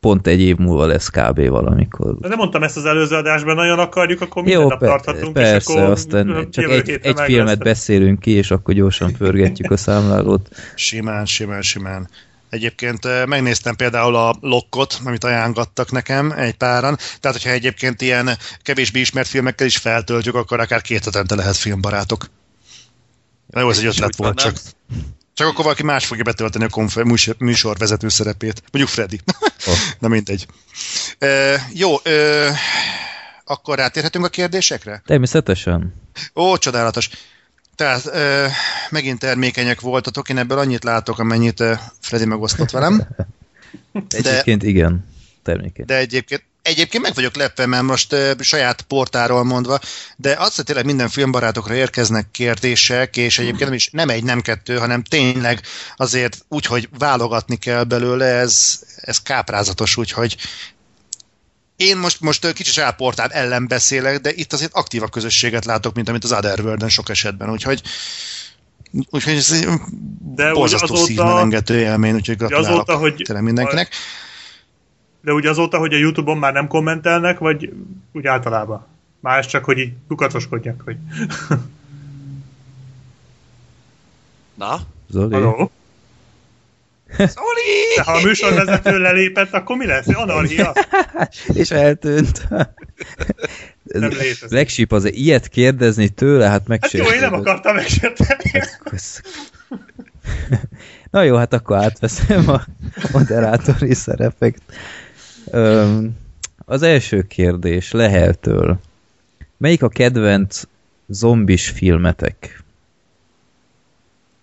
pont 0.00 0.26
egy 0.26 0.40
év 0.40 0.56
múlva 0.56 0.86
lesz 0.86 1.08
kb. 1.08 1.48
valamikor. 1.48 2.18
De 2.18 2.28
nem 2.28 2.38
mondtam 2.38 2.62
ezt 2.62 2.76
az 2.76 2.84
előző 2.84 3.16
adásban, 3.16 3.54
nagyon 3.54 3.78
akarjuk, 3.78 4.20
akkor 4.20 4.42
minden 4.42 4.62
Jó, 4.62 4.68
nap 4.68 4.78
pe- 4.78 4.88
tarthatunk, 4.88 5.32
persze, 5.32 5.56
és 5.56 5.66
akkor 5.66 5.90
aztán 5.90 6.48
csak 6.50 6.70
egy, 6.70 6.98
egy 7.02 7.20
filmet 7.20 7.46
lesz. 7.46 7.64
beszélünk 7.64 8.20
ki, 8.20 8.30
és 8.30 8.50
akkor 8.50 8.74
gyorsan 8.74 9.12
pörgetjük 9.12 9.70
a 9.70 9.76
számlálót. 9.76 10.48
Simán, 10.74 11.24
simán, 11.24 11.62
simán. 11.62 12.08
Egyébként 12.48 13.26
megnéztem 13.26 13.76
például 13.76 14.16
a 14.16 14.34
Lockot, 14.40 15.00
amit 15.04 15.24
ajánlottak 15.24 15.90
nekem 15.90 16.32
egy 16.36 16.56
páran. 16.56 16.96
Tehát, 17.20 17.36
hogyha 17.36 17.50
egyébként 17.50 18.02
ilyen 18.02 18.30
kevésbé 18.62 19.00
ismert 19.00 19.28
filmekkel 19.28 19.66
is 19.66 19.76
feltöltjük, 19.76 20.34
akkor 20.34 20.60
akár 20.60 20.80
két 20.80 21.04
hetente 21.04 21.34
lehet 21.34 21.56
filmbarátok. 21.56 22.26
Na 23.56 23.62
jó, 23.62 23.70
ez 23.70 23.78
egy 23.78 23.86
ötlet 23.86 24.16
volt 24.16 24.38
csak. 24.38 24.56
Csak 25.34 25.46
akkor 25.46 25.64
valaki 25.64 25.82
más 25.82 26.06
fogja 26.06 26.24
betölteni 26.24 26.64
a 26.64 26.68
konfer- 26.68 27.06
műsor, 27.06 27.34
műsorvezető 27.38 28.08
szerepét. 28.08 28.62
Mondjuk 28.72 28.94
Freddy. 28.94 29.20
Oh. 29.66 29.74
Na 30.00 30.08
mindegy. 30.08 30.46
E, 31.18 31.60
jó, 31.72 32.00
e, 32.02 32.10
akkor 33.44 33.76
rátérhetünk 33.76 34.24
a 34.24 34.28
kérdésekre? 34.28 35.02
Természetesen. 35.06 35.94
Ó, 36.34 36.56
csodálatos. 36.56 37.10
Tehát 37.74 38.06
ö, 38.06 38.46
megint 38.90 39.18
termékenyek 39.18 39.80
voltatok, 39.80 40.28
én 40.28 40.38
ebből 40.38 40.58
annyit 40.58 40.84
látok, 40.84 41.18
amennyit 41.18 41.60
ö, 41.60 41.72
Freddy 42.00 42.24
megosztott 42.24 42.70
velem. 42.70 43.08
Egyébként 44.08 44.62
igen. 44.62 45.08
Termékeny. 45.42 45.86
De 45.86 45.96
egyébként, 45.96 46.44
egyébként 46.66 47.02
meg 47.02 47.14
vagyok 47.14 47.36
lepve, 47.36 47.66
mert 47.66 47.82
most 47.82 48.12
ö, 48.12 48.32
saját 48.40 48.82
portáról 48.82 49.44
mondva, 49.44 49.78
de 50.16 50.34
az, 50.38 50.54
hogy 50.54 50.64
tényleg 50.64 50.84
minden 50.84 51.08
filmbarátokra 51.08 51.74
érkeznek 51.74 52.30
kérdések, 52.30 53.16
és 53.16 53.38
egyébként 53.38 53.64
nem 53.64 53.72
is 53.72 53.88
nem 53.92 54.08
egy, 54.08 54.24
nem 54.24 54.40
kettő, 54.40 54.76
hanem 54.76 55.02
tényleg 55.02 55.60
azért 55.96 56.44
úgy, 56.48 56.66
hogy 56.66 56.88
válogatni 56.98 57.56
kell 57.56 57.84
belőle, 57.84 58.24
ez, 58.24 58.80
ez 58.96 59.22
káprázatos, 59.22 59.96
úgyhogy 59.96 60.36
én 61.76 61.96
most, 61.96 62.20
most 62.20 62.52
kicsit 62.52 62.72
saját 62.74 62.96
portál 62.96 63.30
ellen 63.30 63.66
beszélek, 63.68 64.20
de 64.20 64.32
itt 64.34 64.52
azért 64.52 64.74
aktívabb 64.74 65.10
közösséget 65.10 65.64
látok, 65.64 65.94
mint 65.94 66.08
amit 66.08 66.24
az 66.24 66.32
Otherworld-en 66.32 66.88
sok 66.88 67.08
esetben, 67.08 67.50
úgyhogy 67.50 67.82
úgyhogy 69.10 69.34
ez 69.36 69.60
De 70.34 70.52
borzasztó 70.52 70.94
azóta- 70.94 71.06
szívmelengető 71.06 71.78
élmény, 71.78 72.14
úgyhogy 72.14 72.36
gratulálok 72.36 72.70
azóta, 72.70 72.96
hogy- 72.96 73.22
tényleg 73.24 73.44
mindenkinek. 73.44 73.94
De 75.26 75.32
úgy 75.32 75.46
azóta, 75.46 75.78
hogy 75.78 75.94
a 75.94 75.96
Youtube-on 75.96 76.38
már 76.38 76.52
nem 76.52 76.68
kommentelnek, 76.68 77.38
vagy 77.38 77.72
úgy 78.12 78.26
általában? 78.26 78.86
Más 79.20 79.46
csak, 79.46 79.64
hogy 79.64 79.78
így 79.78 79.92
kukatoskodjak, 80.08 80.80
hogy... 80.84 80.96
Na? 84.54 84.80
Zoli? 85.08 85.34
Haló? 85.34 85.70
Zoli! 87.16 87.94
De 87.96 88.02
ha 88.02 88.12
a 88.12 88.22
műsorvezető 88.22 88.98
lelépett, 88.98 89.52
akkor 89.52 89.76
mi 89.76 89.86
lesz? 89.86 90.06
Anarchia? 90.08 90.72
És 91.54 91.70
eltűnt. 91.70 92.48
Nem 93.82 94.10
létezik. 94.10 94.48
Black 94.48 94.92
az 94.92 95.12
ilyet 95.12 95.48
kérdezni 95.48 96.08
tőle, 96.08 96.48
hát 96.48 96.62
Hát 96.68 96.92
jó, 96.92 97.04
én 97.04 97.08
megsértődött. 97.08 97.30
nem 97.30 97.40
akartam 97.40 97.74
megsérteni. 97.74 98.62
Na 101.10 101.22
jó, 101.22 101.36
hát 101.36 101.52
akkor 101.52 101.76
átveszem 101.76 102.48
a 102.48 102.64
moderátori 103.12 103.94
szerepet. 103.94 104.62
Az 106.64 106.82
első 106.82 107.22
kérdés 107.22 107.92
Leheltől. 107.92 108.78
Melyik 109.56 109.82
a 109.82 109.88
kedvenc 109.88 110.62
zombis 111.06 111.68
filmetek? 111.68 112.64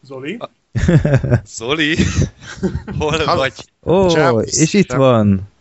Zoli? 0.06 0.38
Zoli? 1.46 1.98
Hol 3.00 3.26
vagy? 3.26 3.54
Ó, 3.84 4.10
Csávusz. 4.10 4.60
és 4.60 4.74
itt 4.74 4.92
van. 4.92 5.52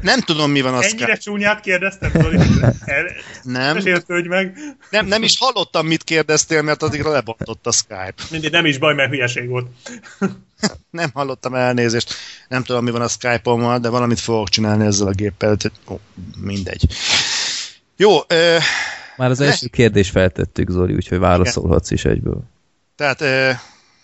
Nem 0.00 0.20
tudom, 0.20 0.50
mi 0.50 0.60
van 0.60 0.74
az 0.74 0.84
Ennyire 0.84 1.16
csúnyát 1.16 1.60
kérdeztem, 1.60 2.10
Zoli? 2.14 2.36
El, 2.84 3.04
Nem, 3.42 3.80
sértődj 3.80 4.28
meg. 4.28 4.58
nem, 4.90 5.06
nem 5.06 5.22
is 5.22 5.38
hallottam, 5.38 5.86
mit 5.86 6.02
kérdeztél, 6.04 6.62
mert 6.62 6.82
addigra 6.82 7.10
lebontott 7.10 7.66
a 7.66 7.72
Skype. 7.72 8.14
Mindig 8.30 8.50
nem 8.50 8.66
is 8.66 8.78
baj, 8.78 8.94
mert 8.94 9.10
hülyeség 9.10 9.48
volt. 9.48 9.66
Nem 10.90 11.10
hallottam 11.14 11.54
elnézést. 11.54 12.14
Nem 12.48 12.62
tudom, 12.62 12.84
mi 12.84 12.90
van 12.90 13.02
a 13.02 13.08
Skype-ommal, 13.08 13.78
de 13.78 13.88
valamit 13.88 14.20
fogok 14.20 14.48
csinálni 14.48 14.86
ezzel 14.86 15.06
a 15.06 15.10
géppel. 15.10 15.50
úgyhogy- 15.50 15.72
Ó, 15.88 15.98
mindegy. 16.40 16.86
Jó, 17.96 18.18
ö, 18.26 18.56
Már 19.16 19.30
az 19.30 19.38
Le- 19.38 19.46
első 19.46 19.66
kérdést 19.66 20.10
feltettük, 20.10 20.70
Zoli, 20.70 20.94
úgyhogy 20.94 21.18
válaszolhatsz 21.18 21.90
is 21.90 22.04
egyből. 22.04 22.42
tehát 22.96 23.20
ö, 23.20 23.50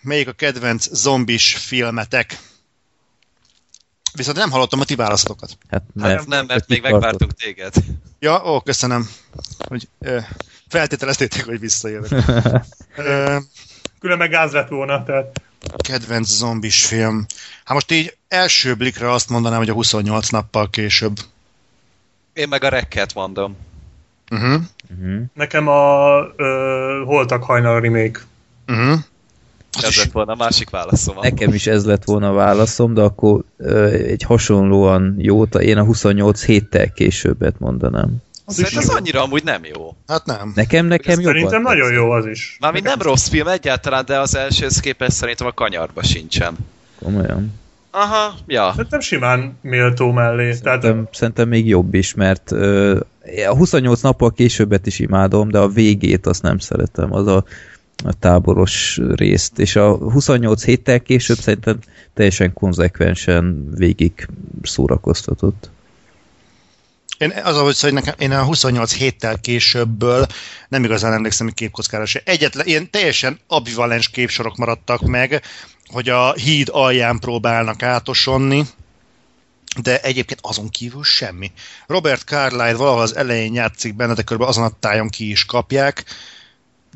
melyik 0.01 0.29
a 0.29 0.33
kedvenc 0.33 0.89
zombis 0.93 1.55
filmetek? 1.57 2.39
Viszont 4.19 4.37
nem 4.37 4.51
hallottam 4.51 4.81
a 4.81 4.85
ti 4.85 4.95
választokat. 4.95 5.59
Hát 5.71 5.83
Hát 6.01 6.09
mert, 6.15 6.27
Nem, 6.27 6.47
mert 6.47 6.69
még 6.69 6.79
kitartott. 6.79 7.01
megvártunk 7.01 7.33
téged. 7.33 7.75
Ja, 8.19 8.43
ó, 8.45 8.61
köszönöm, 8.61 9.09
hogy 9.69 9.89
ö, 9.99 10.19
feltételeztétek, 10.69 11.45
hogy 11.45 11.61
visszajövök. 11.61 12.11
Ö, 12.97 13.37
Külön 14.01 14.19
meg 14.19 14.31
gáz 14.31 14.53
lett 14.53 14.69
volna, 14.69 15.03
tehát 15.05 15.41
kedvenc 15.77 16.29
zombis 16.29 16.87
film. 16.87 17.27
Hát 17.65 17.75
most 17.75 17.91
így 17.91 18.17
első 18.29 18.75
blikre 18.75 19.11
azt 19.13 19.29
mondanám, 19.29 19.59
hogy 19.59 19.69
a 19.69 19.73
28 19.73 20.29
nappal 20.29 20.71
később. 20.71 21.17
Én 22.33 22.49
meg 22.49 22.65
a 22.65 22.69
rekket 22.69 23.15
mondom. 23.15 23.57
Uh-huh. 24.31 24.63
Uh-huh. 24.99 25.23
nekem 25.35 25.69
a 25.69 26.19
ö, 26.37 27.03
Holtak 27.07 27.43
hajnal 27.45 27.81
remake. 27.81 28.21
Uh-huh. 28.67 28.99
Ez 29.83 29.97
lett 29.97 30.13
volna 30.13 30.33
a 30.33 30.37
másik 30.37 30.71
válaszom. 30.71 31.17
Nekem 31.21 31.55
is 31.55 31.67
ez 31.67 31.85
lett 31.85 32.05
volna 32.05 32.29
a 32.29 32.33
válaszom, 32.33 32.95
de 32.95 33.01
akkor 33.01 33.43
ö, 33.57 33.85
egy 33.87 34.23
hasonlóan 34.23 35.15
jót, 35.19 35.55
én 35.55 35.77
a 35.79 35.85
28 35.85 36.45
héttel 36.45 36.93
későbbet 36.93 37.59
mondanám. 37.59 38.17
Az 38.45 38.55
Szerintem 38.55 38.83
jó. 38.83 38.89
ez 38.89 38.97
annyira 38.97 39.23
amúgy 39.23 39.45
nem 39.45 39.65
jó. 39.65 39.97
Hát 40.07 40.25
nem. 40.27 40.53
Nekem, 40.55 40.87
nekem 40.87 41.21
jobban 41.21 41.35
Szerintem 41.35 41.63
nagyon 41.63 41.93
jó 41.93 42.11
az 42.11 42.27
is. 42.27 42.57
Mármint 42.61 42.85
nem 42.85 43.01
rossz 43.01 43.29
film 43.29 43.49
egyáltalán, 43.49 44.05
de 44.07 44.19
az 44.19 44.37
elsőhöz 44.37 44.81
képest 44.81 45.13
szerintem 45.17 45.47
a 45.47 45.53
kanyarba 45.53 46.03
sincsen. 46.03 46.57
Komolyan. 47.05 47.53
Aha, 47.91 48.35
ja. 48.47 48.73
Szerintem 48.75 49.01
simán 49.01 49.59
méltó 49.63 50.13
mellé. 50.13 50.59
Tehát 50.63 50.83
Szerintem, 50.83 51.09
szerintem 51.13 51.49
még 51.49 51.67
jobb 51.67 51.95
is, 51.95 52.15
mert 52.15 52.53
ö, 52.53 53.01
a 53.49 53.57
28 53.57 54.01
nappal 54.01 54.33
későbbet 54.33 54.87
is 54.87 54.99
imádom, 54.99 55.51
de 55.51 55.59
a 55.59 55.69
végét 55.69 56.27
azt 56.27 56.43
nem 56.43 56.59
szeretem, 56.59 57.15
az 57.15 57.27
a, 57.27 57.45
a 58.05 58.13
táboros 58.19 59.01
részt, 59.15 59.59
és 59.59 59.77
a 59.77 59.97
28 59.97 60.65
héttel 60.65 61.01
később 61.01 61.39
szerintem 61.39 61.79
teljesen 62.15 62.53
konzekvensen 62.53 63.71
végig 63.75 64.29
szórakoztatott. 64.63 65.71
Én 67.19 67.33
az, 67.45 67.57
ahogy 67.57 67.75
szóval 67.75 68.01
nekem, 68.01 68.15
én 68.19 68.33
a 68.33 68.45
28 68.45 68.95
héttel 68.95 69.39
későbbből 69.39 70.27
nem 70.69 70.85
igazán 70.85 71.13
emlékszem, 71.13 71.47
hogy 71.47 71.55
képkockára 71.55 72.07
se. 72.07 72.23
Egyetlen, 72.25 72.67
ilyen 72.67 72.91
teljesen 72.91 73.39
ambivalens 73.47 74.09
képsorok 74.09 74.57
maradtak 74.57 75.01
meg, 75.01 75.43
hogy 75.87 76.09
a 76.09 76.33
híd 76.33 76.69
alján 76.73 77.19
próbálnak 77.19 77.83
átosonni, 77.83 78.65
de 79.83 80.01
egyébként 80.01 80.41
azon 80.43 80.69
kívül 80.69 81.05
semmi. 81.05 81.53
Robert 81.87 82.23
Carlyle 82.23 82.75
valahol 82.75 83.01
az 83.03 83.17
elején 83.17 83.55
játszik 83.55 83.97
benne, 83.97 84.15
de 84.15 84.23
körülbelül 84.23 84.53
azon 84.53 84.65
a 84.65 84.79
tájon 84.81 85.09
ki 85.09 85.31
is 85.31 85.45
kapják. 85.45 86.05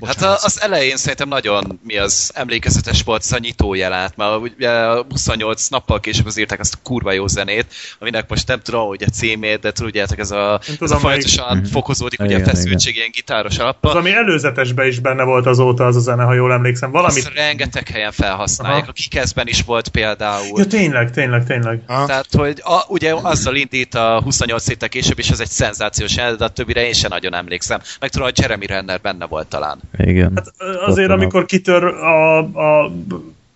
Hát 0.06 0.14
Bocsánat. 0.16 0.40
a, 0.40 0.44
az 0.44 0.60
elején 0.62 0.96
szerintem 0.96 1.28
nagyon 1.28 1.80
mi 1.84 1.98
az 1.98 2.30
emlékezetes 2.34 3.02
volt 3.02 3.22
az 3.22 3.32
a 3.32 3.38
nyitó 3.38 3.74
jelent, 3.74 4.16
mert 4.16 4.40
ugye 4.40 4.70
a 4.70 5.06
28 5.08 5.68
nappal 5.68 6.00
később 6.00 6.26
az 6.26 6.36
írták 6.38 6.60
azt 6.60 6.74
a 6.74 6.78
kurva 6.82 7.12
jó 7.12 7.26
zenét, 7.26 7.66
aminek 7.98 8.28
most 8.28 8.48
nem 8.48 8.60
tudom, 8.60 8.86
hogy 8.86 9.02
a 9.02 9.08
címét, 9.08 9.60
de 9.60 9.72
tudjátok, 9.72 10.18
ez 10.18 10.30
a, 10.30 10.60
ez 10.68 10.76
tudom, 10.78 10.96
a 10.96 11.00
folyamatosan 11.00 11.56
melyik. 11.56 11.70
fokozódik, 11.72 12.20
ugye 12.20 12.34
Igen, 12.34 12.48
a 12.48 12.48
feszültség 12.48 12.96
ilyen 12.96 13.10
gitáros 13.12 13.52
az, 13.52 13.58
alappal. 13.58 13.96
ami 13.96 14.12
előzetesben 14.12 14.86
is 14.86 14.98
benne 14.98 15.22
volt 15.22 15.46
azóta 15.46 15.86
az 15.86 15.96
a 15.96 16.00
zene, 16.00 16.22
ha 16.22 16.34
jól 16.34 16.52
emlékszem. 16.52 16.90
Valamit... 16.90 17.24
Azt 17.24 17.34
rengeteg 17.34 17.88
helyen 17.88 18.12
felhasználják, 18.12 18.82
Aha. 18.82 18.90
a 18.90 18.92
kikeszben 18.92 19.46
is 19.46 19.62
volt 19.62 19.88
például. 19.88 20.58
Ja, 20.58 20.66
tényleg, 20.66 21.10
tényleg, 21.10 21.44
tényleg. 21.44 21.82
Aha. 21.86 22.06
Tehát, 22.06 22.26
hogy 22.36 22.60
a, 22.64 22.84
ugye 22.88 23.14
azzal 23.22 23.54
indít 23.56 23.94
a 23.94 24.20
28 24.22 24.66
héttel 24.68 24.88
később, 24.88 25.18
és 25.18 25.30
ez 25.30 25.40
egy 25.40 25.50
szenzációs 25.50 26.14
jelenet, 26.16 26.38
de 26.38 26.44
a 26.44 26.48
többire 26.48 26.86
én 26.86 26.92
sem 26.92 27.10
nagyon 27.10 27.34
emlékszem. 27.34 27.80
Meg 28.00 28.10
tudom, 28.10 28.26
hogy 28.26 28.38
Jeremy 28.38 28.66
Renner 28.66 29.00
benne 29.00 29.26
volt 29.26 29.46
talán. 29.46 29.81
Igen. 29.98 30.32
Hát 30.34 30.52
azért, 30.86 31.10
a- 31.10 31.12
amikor 31.12 31.44
kitör 31.44 31.84
a, 31.84 32.38
a 32.82 32.90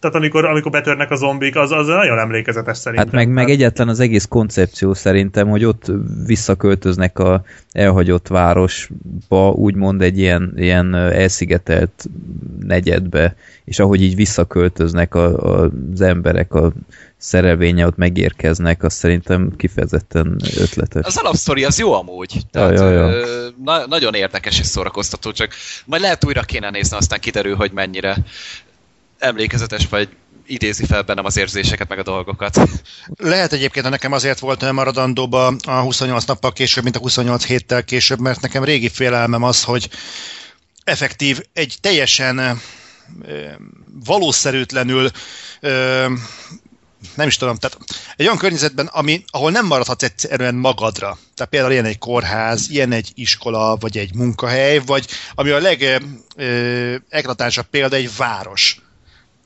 tehát 0.00 0.16
amikor, 0.16 0.44
amikor 0.44 0.72
betörnek 0.72 1.10
a 1.10 1.16
zombik, 1.16 1.56
az, 1.56 1.70
az 1.70 1.86
nagyon 1.86 2.18
emlékezetes 2.18 2.78
szerintem. 2.78 3.08
Hát 3.08 3.16
meg, 3.16 3.28
meg 3.28 3.50
egyetlen 3.50 3.88
az 3.88 4.00
egész 4.00 4.24
koncepció 4.24 4.94
szerintem, 4.94 5.48
hogy 5.48 5.64
ott 5.64 5.92
visszaköltöznek 6.26 7.18
a 7.18 7.42
elhagyott 7.72 8.28
városba, 8.28 9.50
úgymond 9.50 10.02
egy 10.02 10.18
ilyen, 10.18 10.52
ilyen 10.56 10.94
elszigetelt 10.94 12.04
negyedbe, 12.60 13.36
és 13.64 13.78
ahogy 13.78 14.02
így 14.02 14.14
visszaköltöznek 14.14 15.14
a, 15.14 15.60
a, 15.60 15.70
az 15.92 16.00
emberek, 16.00 16.54
a 16.54 16.72
szerelvénye 17.16 17.86
ott 17.86 17.96
megérkeznek, 17.96 18.82
az 18.82 18.94
szerintem 18.94 19.52
kifejezetten 19.56 20.40
ötletes. 20.56 21.06
Az 21.06 21.16
alapsztori 21.16 21.64
az 21.64 21.78
jó 21.78 21.92
amúgy. 21.92 22.40
Tehát, 22.50 22.78
ja, 22.78 22.90
ja. 22.90 23.08
ö, 23.08 23.48
Na, 23.64 23.86
nagyon 23.86 24.14
érdekes 24.14 24.60
és 24.60 24.66
szórakoztató, 24.66 25.32
csak 25.32 25.54
majd 25.84 26.02
lehet 26.02 26.24
újra 26.24 26.42
kéne 26.42 26.70
nézni, 26.70 26.96
aztán 26.96 27.20
kiderül, 27.20 27.54
hogy 27.54 27.70
mennyire 27.72 28.16
emlékezetes 29.18 29.88
vagy 29.88 30.08
idézi 30.46 30.86
fel 30.86 31.02
bennem 31.02 31.24
az 31.24 31.36
érzéseket, 31.36 31.88
meg 31.88 31.98
a 31.98 32.02
dolgokat. 32.02 32.60
Lehet 33.16 33.52
egyébként, 33.52 33.84
hogy 33.84 33.94
nekem 33.94 34.12
azért 34.12 34.38
volt 34.38 34.72
maradandóba 34.72 35.46
a 35.66 35.80
28 35.80 36.24
nappal 36.24 36.52
később, 36.52 36.84
mint 36.84 36.96
a 36.96 37.00
28 37.00 37.44
héttel 37.44 37.84
később, 37.84 38.20
mert 38.20 38.40
nekem 38.40 38.64
régi 38.64 38.88
félelmem 38.88 39.42
az, 39.42 39.62
hogy 39.62 39.88
effektív, 40.84 41.40
egy 41.52 41.76
teljesen 41.80 42.60
valószerűtlenül 44.04 45.10
nem 47.14 47.26
is 47.26 47.36
tudom, 47.36 47.56
tehát 47.56 47.78
egy 48.16 48.26
olyan 48.26 48.38
környezetben, 48.38 48.86
ami, 48.86 49.24
ahol 49.30 49.50
nem 49.50 49.66
maradhatsz 49.66 50.02
egyszerűen 50.02 50.54
magadra. 50.54 51.18
Tehát 51.34 51.50
például 51.50 51.72
ilyen 51.72 51.84
egy 51.84 51.98
kórház, 51.98 52.70
ilyen 52.70 52.92
egy 52.92 53.12
iskola, 53.14 53.76
vagy 53.76 53.98
egy 53.98 54.14
munkahely, 54.14 54.78
vagy 54.78 55.06
ami 55.34 55.50
a 55.50 55.58
legeklatánsabb 55.58 57.66
példa, 57.66 57.96
egy 57.96 58.16
város. 58.16 58.80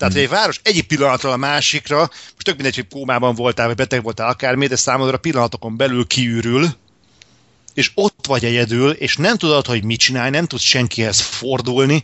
Tehát, 0.00 0.14
hogy 0.14 0.22
egy 0.22 0.28
város 0.28 0.60
egyik 0.62 0.86
pillanatról 0.86 1.32
a 1.32 1.36
másikra, 1.36 1.98
most 1.98 2.42
tök 2.42 2.54
mindegy, 2.54 2.74
hogy 2.74 2.88
kómában 2.88 3.34
voltál, 3.34 3.66
vagy 3.66 3.76
beteg 3.76 4.02
voltál 4.02 4.28
akármi, 4.28 4.66
de 4.66 4.76
számodra 4.76 5.16
pillanatokon 5.16 5.76
belül 5.76 6.06
kiürül, 6.06 6.68
és 7.74 7.90
ott 7.94 8.24
vagy 8.26 8.44
egyedül, 8.44 8.90
és 8.90 9.16
nem 9.16 9.36
tudod, 9.36 9.66
hogy 9.66 9.84
mit 9.84 9.98
csinálj, 9.98 10.30
nem 10.30 10.46
tudsz 10.46 10.62
senkihez 10.62 11.20
fordulni. 11.20 12.02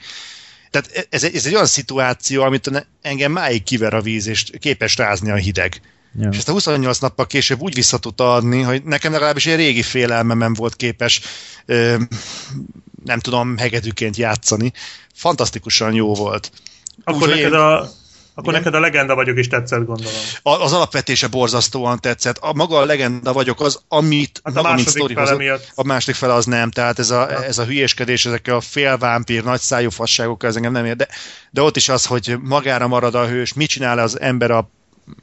Tehát 0.71 1.07
ez, 1.11 1.25
egy- 1.25 1.35
ez 1.35 1.47
egy 1.47 1.55
olyan 1.55 1.67
szituáció, 1.67 2.43
amit 2.43 2.87
engem 3.03 3.33
máig 3.33 3.63
kiver 3.63 3.95
a 3.95 4.01
víz, 4.01 4.27
és 4.27 4.45
képes 4.59 4.97
rázni 4.97 5.31
a 5.31 5.35
hideg. 5.35 5.81
Ja. 6.21 6.29
És 6.33 6.37
ezt 6.37 6.49
a 6.49 6.53
28 6.53 6.99
nappal 6.99 7.27
később 7.27 7.61
úgy 7.61 7.75
vissza 7.75 7.99
tudta 7.99 8.35
adni, 8.35 8.61
hogy 8.63 8.83
nekem 8.83 9.13
legalábbis 9.13 9.47
egy 9.47 9.57
régi 9.57 9.83
félelmemem 9.83 10.55
volt 10.55 10.77
képes, 10.77 11.21
ö, 11.67 11.97
nem 13.05 13.19
tudom, 13.21 13.57
hegedűként 13.57 14.17
játszani. 14.17 14.73
Fantasztikusan 15.15 15.93
jó 15.95 16.15
volt. 16.15 16.51
Akkor 17.05 17.29
neked 17.29 17.53
a, 17.53 17.91
akkor 18.39 18.53
Igen. 18.53 18.55
neked 18.65 18.75
a 18.75 18.81
legenda 18.81 19.15
vagyok 19.15 19.39
is 19.39 19.49
tetszett, 19.49 19.85
gondolom. 19.85 20.13
A, 20.43 20.51
az 20.51 20.73
alapvetése 20.73 21.27
borzasztóan 21.27 22.01
tetszett. 22.01 22.39
A 22.39 22.53
maga 22.53 22.79
a 22.79 22.85
legenda 22.85 23.33
vagyok 23.33 23.61
az, 23.61 23.81
amit 23.89 24.41
Hát 24.45 24.57
a 24.57 24.63
maga, 24.63 24.75
második 24.75 25.07
fele 25.07 25.21
hozott, 25.21 25.39
miatt. 25.39 25.73
a 25.75 25.85
második 25.85 26.15
fele 26.15 26.33
az 26.33 26.45
nem, 26.45 26.71
tehát 26.71 26.99
ez 26.99 27.11
a, 27.11 27.45
ez 27.45 27.59
a 27.59 27.65
hülyéskedés, 27.65 28.27
ezek 28.27 28.49
a 28.49 28.61
félvámpír, 28.61 29.45
nagy 29.45 29.61
szájú 29.61 29.91
fasságokkal, 29.91 30.49
ez 30.49 30.57
engem 30.57 30.73
nem 30.73 30.85
ér, 30.85 30.97
de, 30.97 31.09
de 31.51 31.63
ott 31.63 31.77
is 31.77 31.89
az, 31.89 32.07
hogy 32.07 32.37
magára 32.43 32.87
marad 32.87 33.15
a 33.15 33.27
hős, 33.27 33.53
mit 33.53 33.69
csinál 33.69 33.99
az 33.99 34.21
ember 34.21 34.51
a 34.51 34.71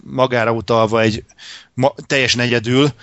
magára 0.03 0.51
utalva 0.51 1.01
egy 1.01 1.23
ma, 1.73 1.93
teljesen 2.07 2.39
egyedül, 2.41 2.93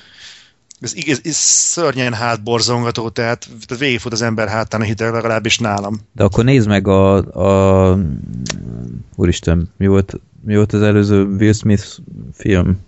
ez, 0.80 0.94
igaz, 0.94 1.20
ez 1.24 1.36
szörnyen 1.36 2.12
hátborzongató, 2.12 3.08
tehát, 3.08 3.48
tehát 3.66 3.82
végigfut 3.82 4.12
az 4.12 4.22
ember 4.22 4.48
hátán 4.48 4.80
a 4.80 4.84
hideg, 4.84 5.12
legalábbis 5.12 5.58
nálam. 5.58 6.00
De 6.12 6.24
akkor 6.24 6.44
nézd 6.44 6.68
meg 6.68 6.88
a, 6.88 7.16
a 7.16 7.98
úristen, 9.16 9.72
mi 9.76 9.86
volt, 9.86 10.20
mi 10.44 10.54
volt 10.54 10.72
az 10.72 10.82
előző 10.82 11.24
Will 11.24 11.52
Smith 11.52 11.84
film? 12.32 12.78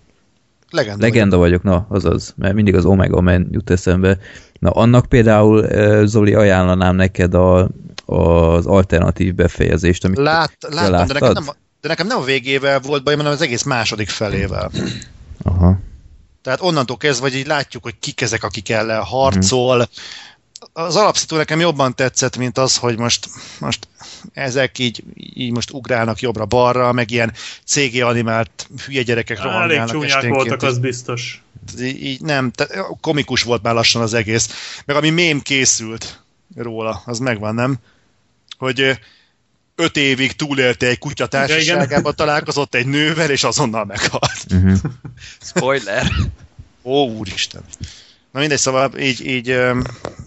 Legenda. 0.70 1.04
Legenda 1.04 1.37
vagyok, 1.37 1.62
na, 1.62 1.87
azaz, 1.88 2.34
mert 2.37 2.54
mindig 2.54 2.75
az 2.75 2.84
Omega 2.84 3.20
Man 3.20 3.49
jut 3.50 3.70
eszembe. 3.70 4.18
Na, 4.58 4.70
annak 4.70 5.06
például, 5.06 5.66
eh, 5.66 6.06
Zoli, 6.06 6.34
ajánlanám 6.34 6.96
neked 6.96 7.34
a, 7.34 7.68
az 8.04 8.66
alternatív 8.66 9.34
befejezést, 9.34 10.04
amit 10.04 10.18
Lát, 10.18 10.56
láttam, 10.70 11.06
de 11.06 11.12
nekem, 11.12 11.32
nem, 11.32 11.44
de 11.80 11.88
nekem 11.88 12.06
nem 12.06 12.18
a 12.18 12.25
végével 12.25 12.80
volt 12.80 13.02
bajom, 13.04 13.18
hanem 13.20 13.34
az 13.34 13.42
egész 13.42 13.62
második 13.62 14.08
felével. 14.08 14.70
Aha. 15.42 15.78
Tehát 16.42 16.61
onnantól 16.61 16.96
kezdve, 16.96 17.28
hogy 17.28 17.38
így 17.38 17.46
látjuk, 17.46 17.82
hogy 17.82 17.94
kik 18.00 18.20
ezek, 18.20 18.44
akik 18.44 18.68
ellen 18.70 19.02
harcol. 19.02 19.88
Az 20.72 20.96
alapszító 20.96 21.37
nekem 21.37 21.61
jobban 21.61 21.94
tetszett, 21.94 22.37
mint 22.37 22.58
az, 22.58 22.76
hogy 22.76 22.99
most, 22.99 23.28
most 23.58 23.88
ezek 24.32 24.78
így, 24.78 25.04
így 25.14 25.50
most 25.50 25.70
ugrálnak 25.70 26.20
jobbra-balra, 26.20 26.92
meg 26.92 27.11
ilyen 27.11 27.32
CG 27.64 28.00
animált 28.00 28.68
hülye 28.87 29.02
gyerekek 29.02 29.38
Elég 29.38 29.52
rohangálnak 29.52 29.88
csúnyák 29.88 30.08
esténként. 30.08 30.34
voltak, 30.34 30.62
az 30.62 30.78
biztos. 30.78 31.42
így, 31.80 32.02
így 32.02 32.20
nem, 32.20 32.50
tehát 32.50 32.87
komikus 33.00 33.42
volt 33.42 33.62
már 33.62 33.75
lassan 33.75 34.02
az 34.02 34.14
egész. 34.14 34.80
Meg 34.84 34.96
ami 34.96 35.11
mém 35.11 35.40
készült 35.40 36.22
róla, 36.56 37.02
az 37.04 37.18
megvan, 37.18 37.54
nem? 37.54 37.76
Hogy 38.58 38.99
öt 39.74 39.96
évig 39.96 40.32
túlélte 40.32 40.86
egy 40.86 40.98
kutya 40.98 41.26
társaságában, 41.26 42.14
találkozott 42.14 42.74
egy 42.74 42.86
nővel, 42.86 43.30
és 43.30 43.44
azonnal 43.44 43.84
meghalt. 43.84 44.46
Uh-huh. 44.50 44.78
Spoiler. 45.40 46.06
Ó, 46.82 47.08
úristen. 47.08 47.62
Na 48.32 48.40
mindegy, 48.40 48.58
szóval 48.58 48.98
így, 48.98 49.26
így 49.26 49.58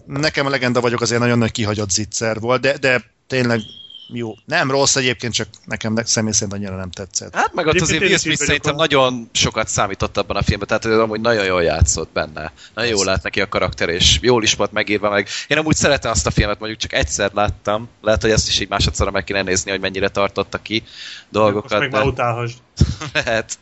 nekem 0.05 0.45
a 0.45 0.49
legenda 0.49 0.81
vagyok 0.81 1.01
azért 1.01 1.19
nagyon 1.21 1.37
nagy 1.37 1.51
kihagyott 1.51 1.89
zicser 1.89 2.39
volt, 2.39 2.61
de, 2.61 2.77
de 2.77 3.03
tényleg 3.27 3.61
jó. 4.07 4.35
Nem 4.45 4.71
rossz 4.71 4.95
egyébként, 4.95 5.33
csak 5.33 5.47
nekem 5.65 5.93
ne- 5.93 6.05
személy 6.05 6.31
szerint 6.31 6.53
annyira 6.53 6.75
nem 6.75 6.89
tetszett. 6.91 7.35
Hát 7.35 7.53
meg 7.53 7.67
ott 7.67 7.81
azért 7.81 8.01
én 8.01 8.07
Will 8.07 8.17
Smith 8.17 8.41
szerintem 8.41 8.73
a- 8.73 8.77
nagyon 8.77 9.29
sokat 9.33 9.67
számított 9.67 10.17
abban 10.17 10.35
a 10.37 10.41
filmben, 10.41 10.67
tehát 10.67 10.85
ő 10.85 11.01
amúgy 11.01 11.21
nagyon 11.21 11.45
jól 11.45 11.63
játszott 11.63 12.09
benne. 12.13 12.51
Nagyon 12.73 12.91
jól 12.91 13.05
lát 13.05 13.23
neki 13.23 13.41
a 13.41 13.47
karakter, 13.49 13.89
és 13.89 14.17
jól 14.21 14.43
is 14.43 14.53
volt 14.53 14.71
megírva 14.71 15.09
meg. 15.09 15.27
Én 15.47 15.57
amúgy 15.57 15.75
szeretem 15.75 16.11
azt 16.11 16.25
a 16.27 16.31
filmet, 16.31 16.59
mondjuk 16.59 16.79
csak 16.81 16.93
egyszer 16.93 17.31
láttam. 17.33 17.89
Lehet, 18.01 18.21
hogy 18.21 18.31
ezt 18.31 18.47
is 18.47 18.59
így 18.59 18.69
másodszorra 18.69 19.11
meg 19.11 19.23
kéne 19.23 19.41
nézni, 19.41 19.71
hogy 19.71 19.79
mennyire 19.81 20.09
tartotta 20.09 20.57
ki 20.61 20.79
Most 20.79 20.93
dolgokat. 21.29 21.79
meg 21.79 21.91
már 21.91 22.01
De 22.01 22.07
utálhasd. 22.07 22.57
lehet. 23.13 23.57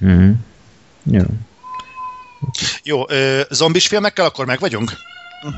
Uh-huh. 0.00 0.30
Jó. 1.04 1.20
Jó, 2.82 3.10
ö, 3.10 3.40
zombis 3.50 3.86
filmekkel 3.86 4.24
akkor 4.24 4.46
meg 4.46 4.58
vagyunk? 4.60 4.92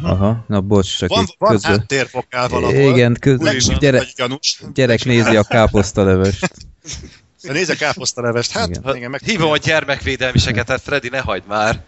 Aha, 0.03 0.45
na 0.49 0.61
bocs, 0.61 0.97
csak 0.97 1.09
Van, 1.09 1.27
van 1.39 1.51
közben. 1.51 1.71
háttérvokál 1.71 2.49
valahol. 2.49 2.75
Igen, 2.75 3.17
köz... 3.21 3.41
Legsőbb 3.41 3.79
gyere, 3.79 3.99
vagy 3.99 4.13
gyanús. 4.17 4.61
gyerek 4.75 5.05
nézi 5.05 5.37
a 5.37 5.43
káposztalevest. 5.43 6.51
Nézd 7.41 7.71
a 7.71 7.75
káposztalevest. 7.75 8.51
Hát, 8.51 8.69
Igen. 8.69 8.83
igen, 8.83 8.97
igen 8.97 9.11
meg 9.11 9.21
Hívom 9.25 9.51
a 9.51 9.57
gyermekvédelmiseket, 9.57 10.69
hát 10.69 10.81
Freddy, 10.81 11.09
ne 11.09 11.19
hagyd 11.19 11.47
már. 11.47 11.85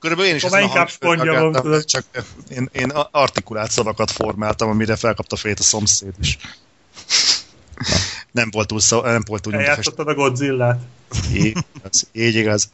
Körülbelül 0.00 0.30
én 0.30 0.36
is 0.36 0.44
a 0.44 0.60
inkább 0.60 0.88
reagáltam, 0.98 1.80
csak 1.84 2.04
én, 2.48 2.68
én 2.72 2.90
artikulált 3.10 3.70
szavakat 3.70 4.10
formáltam, 4.10 4.68
amire 4.68 4.96
felkapta 4.96 5.36
fejét 5.36 5.58
a 5.58 5.62
szomszéd 5.62 6.14
is. 6.20 6.38
Nem 8.30 8.50
volt 8.50 8.66
túl, 8.66 8.80
szó, 8.80 9.00
nem 9.00 9.22
volt 9.26 9.42
túl 9.42 9.52
nyomtatás. 9.52 9.76
Eljátszottad 9.76 10.08
a 10.08 10.14
Godzillát. 10.14 10.80
Így 11.34 11.56
igaz. 11.78 12.08
Így 12.12 12.34
igaz. 12.34 12.70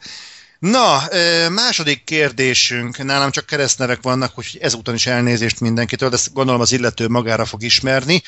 Na, 0.71 1.01
második 1.49 2.03
kérdésünk. 2.03 3.03
Nálam 3.03 3.31
csak 3.31 3.45
keresztnevek 3.45 4.01
vannak, 4.01 4.37
úgyhogy 4.37 4.61
ezúton 4.61 4.93
is 4.93 5.05
elnézést 5.07 5.59
mindenkitől, 5.59 6.09
de 6.09 6.15
ezt 6.15 6.33
gondolom 6.33 6.61
az 6.61 6.71
illető 6.71 7.07
magára 7.07 7.45
fog 7.45 7.63
ismerni. 7.63 8.21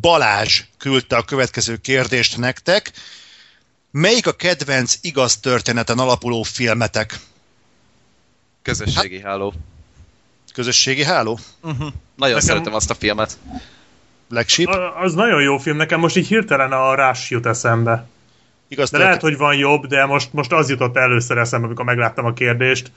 Balázs 0.00 0.62
küldte 0.78 1.16
a 1.16 1.22
következő 1.22 1.76
kérdést 1.76 2.36
nektek. 2.36 2.92
Melyik 3.90 4.26
a 4.26 4.32
kedvenc 4.32 4.94
igaz 5.00 5.36
történeten 5.36 5.98
alapuló 5.98 6.42
filmetek? 6.42 7.18
Közösségi 8.62 9.20
háló. 9.20 9.54
Közösségi 10.54 11.04
háló? 11.04 11.38
Nagyon 11.62 11.92
Nekem- 12.16 12.40
szeretem 12.40 12.74
azt 12.74 12.90
a 12.90 12.94
filmet. 12.94 13.38
Legship? 14.28 14.68
A- 14.68 15.00
Az 15.00 15.14
nagyon 15.14 15.42
jó 15.42 15.58
film, 15.58 15.76
nekem 15.76 16.00
most 16.00 16.16
így 16.16 16.26
hirtelen 16.26 16.72
a 16.72 16.94
Rush 16.94 17.30
jut 17.30 17.46
eszembe. 17.46 18.06
Igaz 18.74 18.90
De 18.90 18.98
lehet, 18.98 19.20
hogy 19.20 19.36
van 19.36 19.54
jobb, 19.54 19.86
de 19.86 20.04
most, 20.04 20.32
most 20.32 20.52
az 20.52 20.70
jutott 20.70 20.96
először 20.96 21.38
eszembe, 21.38 21.66
amikor 21.66 21.84
megláttam 21.84 22.24
a 22.24 22.32
kérdést, 22.32 22.90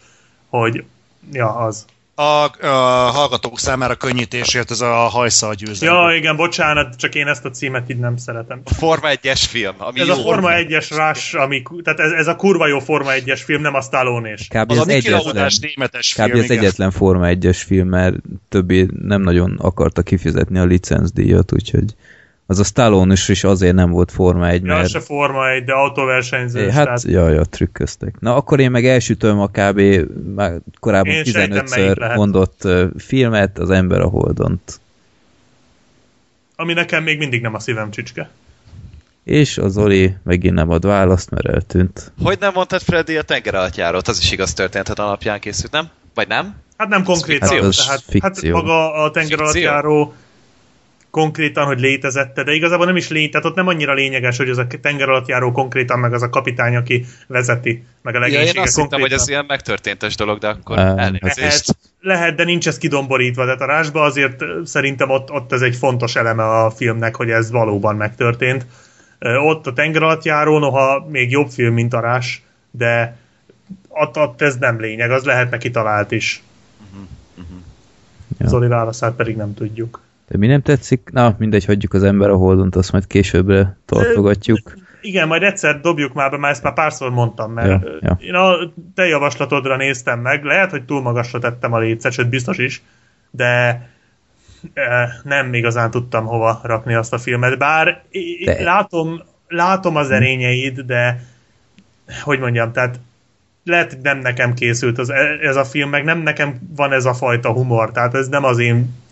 hogy 0.49 0.83
ja, 1.31 1.55
az. 1.55 1.85
A, 2.15 2.65
a 2.67 3.11
hallgatók 3.11 3.59
számára 3.59 3.95
könnyítésért 3.95 4.71
ez 4.71 4.81
a 4.81 4.93
hajszal 4.93 5.53
győzelem. 5.53 5.95
Ja, 5.95 6.15
igen, 6.15 6.35
bocsánat, 6.35 6.95
csak 6.95 7.15
én 7.15 7.27
ezt 7.27 7.45
a 7.45 7.49
címet 7.49 7.89
így 7.89 7.97
nem 7.97 8.17
szeretem. 8.17 8.61
A 8.63 8.73
Forma 8.73 9.07
1-es 9.11 9.43
film, 9.49 9.75
ami 9.77 9.99
Ez 9.99 10.07
jó. 10.07 10.13
a 10.13 10.15
Forma 10.15 10.49
1-es 10.51 10.87
Rush, 10.89 11.39
ami, 11.39 11.63
tehát 11.83 11.99
ez, 11.99 12.11
ez 12.11 12.27
a 12.27 12.35
kurva 12.35 12.67
jó 12.67 12.79
Forma 12.79 13.09
1-es 13.11 13.41
film, 13.45 13.61
nem 13.61 13.73
a 13.73 13.81
stallone 13.81 14.29
-és. 14.29 14.47
Kb. 14.47 14.71
Az 14.71 14.77
az 14.77 14.87
egyetlen, 14.87 15.51
németes 15.61 16.13
kb. 16.13 16.21
film, 16.21 16.37
az 16.37 16.43
igen. 16.43 16.57
egyetlen 16.57 16.91
Forma 16.91 17.27
1-es 17.29 17.61
film, 17.65 17.87
mert 17.87 18.15
többé 18.49 18.87
nem 19.01 19.21
nagyon 19.21 19.57
akarta 19.61 20.01
kifizetni 20.01 20.59
a 20.59 20.65
licencdíjat, 20.65 21.53
úgyhogy 21.53 21.95
az 22.49 22.59
a 22.59 22.63
stallone 22.63 23.13
is 23.27 23.43
azért 23.43 23.75
nem 23.75 23.89
volt 23.89 24.11
Forma 24.11 24.47
1, 24.47 24.65
Ja, 24.65 24.73
az 24.73 24.79
mert 24.79 24.91
se 24.91 24.99
Forma 24.99 25.49
1, 25.49 25.63
de 25.63 25.73
autóversenyző. 25.73 26.65
É, 26.65 26.71
hát, 26.71 27.03
jaj, 27.03 27.33
ja, 27.33 27.43
trükköztek. 27.43 28.19
Na, 28.19 28.35
akkor 28.35 28.59
én 28.59 28.71
meg 28.71 28.85
elsütöm 28.85 29.39
a 29.39 29.47
kb. 29.47 29.81
már 30.35 30.59
korábban 30.79 31.13
Én 31.13 31.23
sejtem, 31.23 31.65
melyik 31.69 31.91
15-ször 31.91 31.97
lehet. 31.97 32.17
mondott 32.17 32.67
filmet, 32.97 33.57
az 33.57 33.69
Ember 33.69 34.01
a 34.01 34.07
Holdont. 34.07 34.79
Ami 36.55 36.73
nekem 36.73 37.03
még 37.03 37.17
mindig 37.17 37.41
nem 37.41 37.53
a 37.53 37.59
szívem 37.59 37.91
csücske. 37.91 38.29
És 39.23 39.57
az 39.57 39.77
Oli 39.77 40.15
megint 40.23 40.55
nem 40.55 40.69
ad 40.69 40.85
választ, 40.85 41.29
mert 41.29 41.47
eltűnt. 41.47 42.11
Hogy 42.23 42.37
nem 42.39 42.51
mondtad 42.53 42.81
Freddy 42.81 43.17
a 43.17 43.21
tengeralattjárót? 43.21 44.07
Az 44.07 44.19
is 44.19 44.31
igaz 44.31 44.53
történet 44.53 44.89
alapján 44.89 45.39
készült, 45.39 45.71
nem? 45.71 45.89
Vagy 46.13 46.27
nem? 46.27 46.55
Hát 46.77 46.87
nem 46.87 47.03
konkrétan, 47.03 47.47
fikció. 47.47 47.67
Ez 47.67 47.75
tehát 47.75 48.19
hát 48.21 48.51
maga 48.51 48.93
a 48.93 49.11
tenger 49.11 49.39
alatt 49.39 49.55
konkrétan, 51.09 51.65
hogy 51.65 51.79
létezette, 51.79 52.43
de 52.43 52.53
igazából 52.53 52.85
nem 52.85 52.95
is 52.95 53.09
lény, 53.09 53.29
tehát 53.29 53.45
ott 53.45 53.55
nem 53.55 53.67
annyira 53.67 53.93
lényeges, 53.93 54.37
hogy 54.37 54.49
az 54.49 54.57
a 54.57 54.67
tenger 54.81 55.09
alatt 55.09 55.27
járó 55.27 55.51
konkrétan, 55.51 55.99
meg 55.99 56.13
az 56.13 56.21
a 56.21 56.29
kapitány, 56.29 56.75
aki 56.75 57.05
vezeti, 57.27 57.83
meg 58.01 58.15
a 58.15 58.17
Ja, 58.17 58.23
legénysége 58.23 58.57
én 58.57 58.63
azt 58.63 58.75
hittem, 58.75 58.89
konkrétan. 58.89 59.09
hogy 59.09 59.11
ez 59.11 59.29
ilyen 59.29 59.45
megtörténtes 59.47 60.15
dolog, 60.15 60.39
de 60.39 60.47
akkor 60.47 60.77
elnézést. 60.77 61.37
Lehet, 61.37 61.77
lehet, 62.01 62.35
de 62.35 62.43
nincs 62.43 62.67
ez 62.67 62.77
kidomborítva, 62.77 63.43
tehát 63.43 63.61
a 63.61 63.65
rásba 63.65 64.01
azért 64.01 64.43
szerintem 64.63 65.09
ott, 65.09 65.31
ott 65.31 65.51
ez 65.51 65.61
egy 65.61 65.75
fontos 65.75 66.15
eleme 66.15 66.43
a 66.43 66.71
filmnek, 66.71 67.15
hogy 67.15 67.29
ez 67.29 67.51
valóban 67.51 67.95
megtörtént. 67.95 68.65
Ott 69.19 69.67
a 69.67 69.73
tenger 69.73 70.03
alatt 70.03 70.23
járó, 70.23 70.59
noha 70.59 71.07
még 71.09 71.31
jobb 71.31 71.49
film, 71.49 71.73
mint 71.73 71.93
a 71.93 71.99
rás, 71.99 72.41
de 72.71 73.17
ott, 73.87 74.17
ott 74.17 74.41
ez 74.41 74.55
nem 74.55 74.79
lényeg, 74.79 75.11
az 75.11 75.23
lehet 75.23 75.49
neki 75.49 75.71
talált 75.71 76.11
is. 76.11 76.41
Ja. 78.39 78.47
Zoli 78.47 78.67
válaszát 78.67 79.15
pedig 79.15 79.35
nem 79.35 79.53
tudjuk. 79.53 80.01
De 80.27 80.37
mi 80.37 80.47
nem 80.47 80.61
tetszik? 80.61 81.09
Na, 81.11 81.35
mindegy, 81.37 81.65
hagyjuk 81.65 81.93
az 81.93 82.03
Ember 82.03 82.29
a 82.29 82.35
Holdont, 82.35 82.75
azt 82.75 82.91
majd 82.91 83.07
későbbre 83.07 83.77
tartogatjuk. 83.85 84.73
Igen, 85.01 85.27
majd 85.27 85.43
egyszer 85.43 85.79
dobjuk 85.79 86.13
már 86.13 86.31
be, 86.31 86.37
már 86.37 86.51
ezt 86.51 86.63
már 86.63 86.73
párszor 86.73 87.11
mondtam, 87.11 87.51
mert 87.51 87.83
Ja, 87.83 87.91
ja, 88.01 88.17
én 88.21 88.33
a 88.33 88.55
te 88.95 89.07
javaslatodra 89.07 89.75
néztem 89.75 90.19
meg, 90.19 90.43
lehet, 90.43 90.71
hogy 90.71 90.85
túl 90.85 91.01
magasra 91.01 91.39
tettem 91.39 91.73
a 91.73 91.79
létszet, 91.79 92.11
sőt 92.11 92.29
biztos 92.29 92.57
is, 92.57 92.81
de 93.31 93.81
nem 95.23 95.53
igazán 95.53 95.91
tudtam 95.91 96.25
hova 96.25 96.59
rakni 96.63 96.93
azt 96.93 97.13
a 97.13 97.17
filmet, 97.17 97.57
bár 97.57 98.03
De- 98.45 98.63
látom, 98.63 99.21
látom 99.47 99.95
az 99.95 100.11
erényeid, 100.11 100.79
de 100.79 101.23
hogy 102.23 102.39
mondjam, 102.39 102.71
tehát 102.71 102.99
lehet, 103.63 103.93
hogy 103.93 104.01
nem 104.01 104.19
nekem 104.19 104.53
készült 104.53 104.97
az, 104.97 105.09
ez 105.41 105.55
a 105.55 105.65
film, 105.65 105.89
meg 105.89 106.03
nem 106.03 106.19
nekem 106.19 106.59
van 106.75 106.91
ez 106.91 107.05
a 107.05 107.13
fajta 107.13 107.51
humor, 107.51 107.91
tehát 107.91 108.13
ez 108.15 108.27
nem 108.27 108.43
az 108.43 108.59
én 108.59 109.05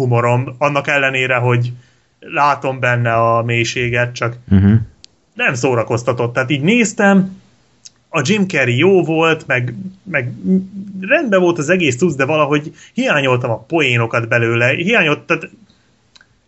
humorom, 0.00 0.54
annak 0.58 0.88
ellenére, 0.88 1.34
hogy 1.36 1.72
látom 2.20 2.80
benne 2.80 3.12
a 3.14 3.42
mélységet, 3.42 4.14
csak 4.14 4.36
Uh-huh. 4.50 4.72
nem 5.34 5.54
szórakoztatott. 5.54 6.32
Tehát 6.32 6.50
így 6.50 6.60
néztem, 6.62 7.38
a 8.08 8.22
Jim 8.24 8.46
Carrey 8.48 8.76
jó 8.78 9.04
volt, 9.04 9.46
meg, 9.46 9.74
meg 10.02 10.32
rendben 11.00 11.40
volt 11.40 11.58
az 11.58 11.68
egész 11.68 11.96
tudsz, 11.96 12.14
de 12.14 12.24
valahogy 12.24 12.72
hiányoltam 12.94 13.50
a 13.50 13.58
poénokat 13.58 14.28
belőle. 14.28 14.70
Hiányolt, 14.74 15.20
tehát 15.20 15.42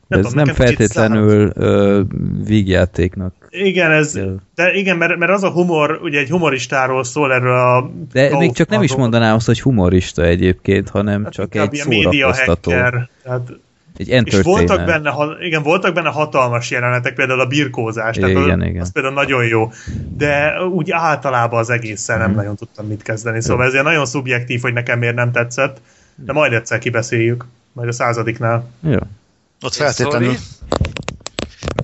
Nem 0.06 0.20
ez 0.20 0.26
tudom, 0.26 0.44
nem 0.44 0.54
feltétlenül 0.54 1.50
ö, 1.54 2.00
vígjátéknak. 2.46 3.34
Igen, 3.50 3.90
ez, 3.90 4.18
de 4.54 4.72
igen, 4.74 4.96
mert, 4.96 5.16
mert 5.16 5.32
az 5.32 5.42
a 5.42 5.50
humor, 5.50 5.98
ugye 6.02 6.18
egy 6.18 6.28
humoristáról 6.30 7.04
szól 7.04 7.32
erről 7.32 7.54
a... 7.58 7.90
De 8.12 8.36
még 8.38 8.52
csak 8.52 8.68
nem 8.68 8.82
is 8.82 8.94
mondanám 8.96 9.34
azt, 9.34 9.46
hogy 9.46 9.60
humorista 9.60 10.22
egyébként, 10.24 10.88
hanem 10.88 11.22
Hát 11.24 11.32
csak 11.32 11.54
egy 11.54 11.82
média 11.88 12.32
szórakoztató. 12.32 12.70
hacker, 12.70 13.08
tehát 13.22 13.48
Egy 13.96 14.08
És 14.26 14.40
voltak 14.42 14.84
benne, 14.84 15.10
ha- 15.10 15.36
igen, 15.40 15.62
voltak 15.62 15.94
benne 15.94 16.08
hatalmas 16.08 16.70
jelenetek, 16.70 17.14
például 17.14 17.40
a 17.40 17.46
birkózás, 17.46 18.16
tehát 18.16 18.30
Igen, 18.30 18.60
az, 18.60 18.66
igen. 18.66 18.80
az 18.82 18.92
például 18.92 19.14
nagyon 19.14 19.44
jó, 19.44 19.72
de 20.16 20.62
úgy 20.62 20.90
általában 20.90 21.58
az 21.58 21.70
egészen 21.70 22.18
nem 22.18 22.34
nagyon 22.34 22.56
tudtam 22.56 22.86
mit 22.86 23.02
kezdeni, 23.02 23.42
szóval 23.42 23.66
ez 23.66 23.72
ilyen 23.72 23.84
nagyon 23.84 24.06
szubjektív, 24.06 24.60
hogy 24.60 24.72
nekem 24.72 24.98
miért 24.98 25.14
nem 25.14 25.32
tetszett, 25.32 25.80
de 26.14 26.32
majd 26.32 26.52
egyszer 26.52 26.78
kibeszéljük, 26.78 27.44
majd 27.72 27.88
a 27.88 27.92
századiknál. 27.92 28.70
Jó. 28.80 28.98
Ott 29.60 29.74
feltétlenül. 29.74 30.34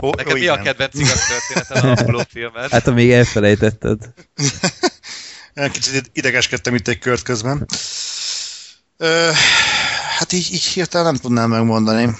Ó, 0.02 0.10
Neked 0.16 0.32
ó, 0.32 0.34
mi 0.34 0.46
a 0.46 0.52
igen. 0.52 0.64
kedvenc 0.64 0.94
igaz 0.94 1.20
történeten 1.26 1.90
alapuló 1.90 2.22
filmed? 2.32 2.70
Hát, 2.70 2.86
amíg 2.86 3.10
elfelejtetted. 3.10 3.98
Kicsit 5.72 6.10
idegeskedtem 6.12 6.74
itt 6.74 6.88
egy 6.88 6.98
kört 6.98 7.22
közben. 7.22 7.66
Ö, 8.96 9.28
hát 10.18 10.32
így, 10.32 10.48
így 10.52 10.64
hirtelen 10.64 11.06
nem 11.06 11.16
tudnám 11.16 11.50
megmondani. 11.50 12.16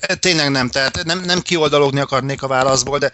E, 0.00 0.14
Tényleg 0.14 0.50
nem, 0.50 0.68
tehát 0.68 1.04
nem, 1.04 1.20
nem 1.20 1.40
kioldalogni 1.40 2.00
akarnék 2.00 2.42
a 2.42 2.46
válaszból, 2.46 2.98
de 2.98 3.12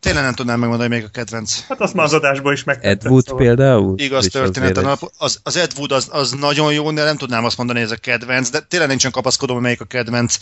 tényleg 0.00 0.22
nem 0.22 0.34
tudnám 0.34 0.58
megmondani 0.58 0.88
még 0.94 1.04
a 1.04 1.08
kedvenc. 1.08 1.60
Hát 1.68 1.80
azt 1.80 1.94
már 1.94 2.04
az 2.04 2.12
adásból 2.12 2.52
is 2.52 2.64
megtetted. 2.64 3.04
Ed 3.04 3.10
Wood 3.10 3.24
szóval. 3.24 3.44
például? 3.44 3.98
Igaz 3.98 4.24
És 4.26 4.34
az. 4.34 4.98
Az, 5.18 5.40
az 5.42 5.56
Ed 5.56 5.72
Wood 5.76 5.92
az, 5.92 6.08
az 6.10 6.30
nagyon 6.30 6.72
jó, 6.72 6.90
de 6.90 7.04
nem 7.04 7.16
tudnám 7.16 7.44
azt 7.44 7.56
mondani, 7.56 7.78
hogy 7.78 7.88
ez 7.88 7.96
a 7.96 8.00
kedvenc, 8.00 8.50
de 8.50 8.60
tényleg 8.60 8.88
nincsen 8.88 9.10
kapaszkodom, 9.10 9.56
hogy 9.56 9.64
melyik 9.64 9.80
a 9.80 9.84
kedvenc 9.84 10.36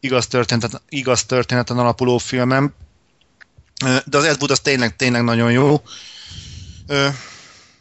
igaz 0.00 0.26
történeten, 0.26 0.80
igaz 0.88 1.24
történeten 1.24 1.78
alapuló 1.78 2.18
filmem. 2.18 2.74
De 4.04 4.16
az 4.16 4.24
Ed 4.24 4.36
Wood 4.38 4.50
az 4.50 4.60
tényleg, 4.60 4.96
tényleg 4.96 5.24
nagyon 5.24 5.52
jó. 5.52 5.82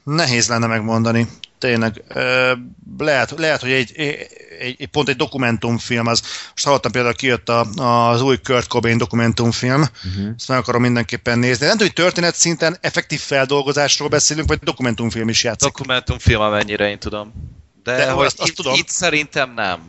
Nehéz 0.03 0.47
lenne 0.47 0.67
megmondani. 0.67 1.27
Tényleg. 1.59 2.03
Lehet, 2.97 3.33
lehet 3.37 3.61
hogy 3.61 3.71
egy, 3.71 3.91
egy, 3.95 4.27
egy, 4.59 4.87
pont 4.87 5.09
egy 5.09 5.15
dokumentumfilm 5.15 6.07
az. 6.07 6.21
Most 6.51 6.65
hallottam 6.65 6.91
például, 6.91 7.13
kijött 7.13 7.49
a, 7.49 7.61
az 8.09 8.21
új 8.21 8.37
Kurt 8.43 8.67
Cobain 8.67 8.97
dokumentumfilm. 8.97 9.81
Uh-huh. 9.81 10.33
Ezt 10.37 10.47
meg 10.47 10.57
akarom 10.57 10.81
mindenképpen 10.81 11.39
nézni. 11.39 11.65
Nem 11.65 11.77
tudom, 11.77 11.93
hogy 11.95 12.03
történet 12.05 12.35
szinten 12.35 12.77
effektív 12.81 13.19
feldolgozásról 13.19 14.07
beszélünk, 14.07 14.47
vagy 14.47 14.59
dokumentumfilm 14.59 15.29
is 15.29 15.43
játszik. 15.43 15.71
Dokumentumfilm, 15.71 16.41
amennyire 16.41 16.89
én 16.89 16.99
tudom. 16.99 17.33
De, 17.83 17.95
De 17.95 18.11
hogy 18.11 18.25
azt- 18.25 18.39
azt 18.39 18.49
itt, 18.49 18.55
tudom. 18.55 18.73
itt 18.73 18.89
szerintem 18.89 19.53
nem. 19.53 19.79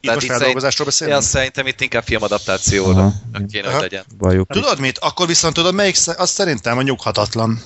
Itt 0.00 0.10
most 0.10 0.20
szerint- 0.20 0.32
feldolgozásról 0.36 0.86
beszélünk? 0.86 1.16
azt 1.16 1.28
szerintem 1.28 1.66
itt 1.66 1.80
inkább 1.80 2.04
filmadaptációra 2.04 3.00
Aha. 3.00 3.12
kéne, 3.50 3.66
Aha. 3.66 3.72
hogy 3.78 3.82
legyen. 3.82 4.04
Bajuk. 4.18 4.50
Tudod 4.52 4.78
mit? 4.78 4.98
Akkor 4.98 5.26
viszont 5.26 5.54
tudod, 5.54 5.74
melyik, 5.74 5.96
azt 6.16 6.32
szerintem 6.32 6.78
a 6.78 6.82
nyughatatlan. 6.82 7.62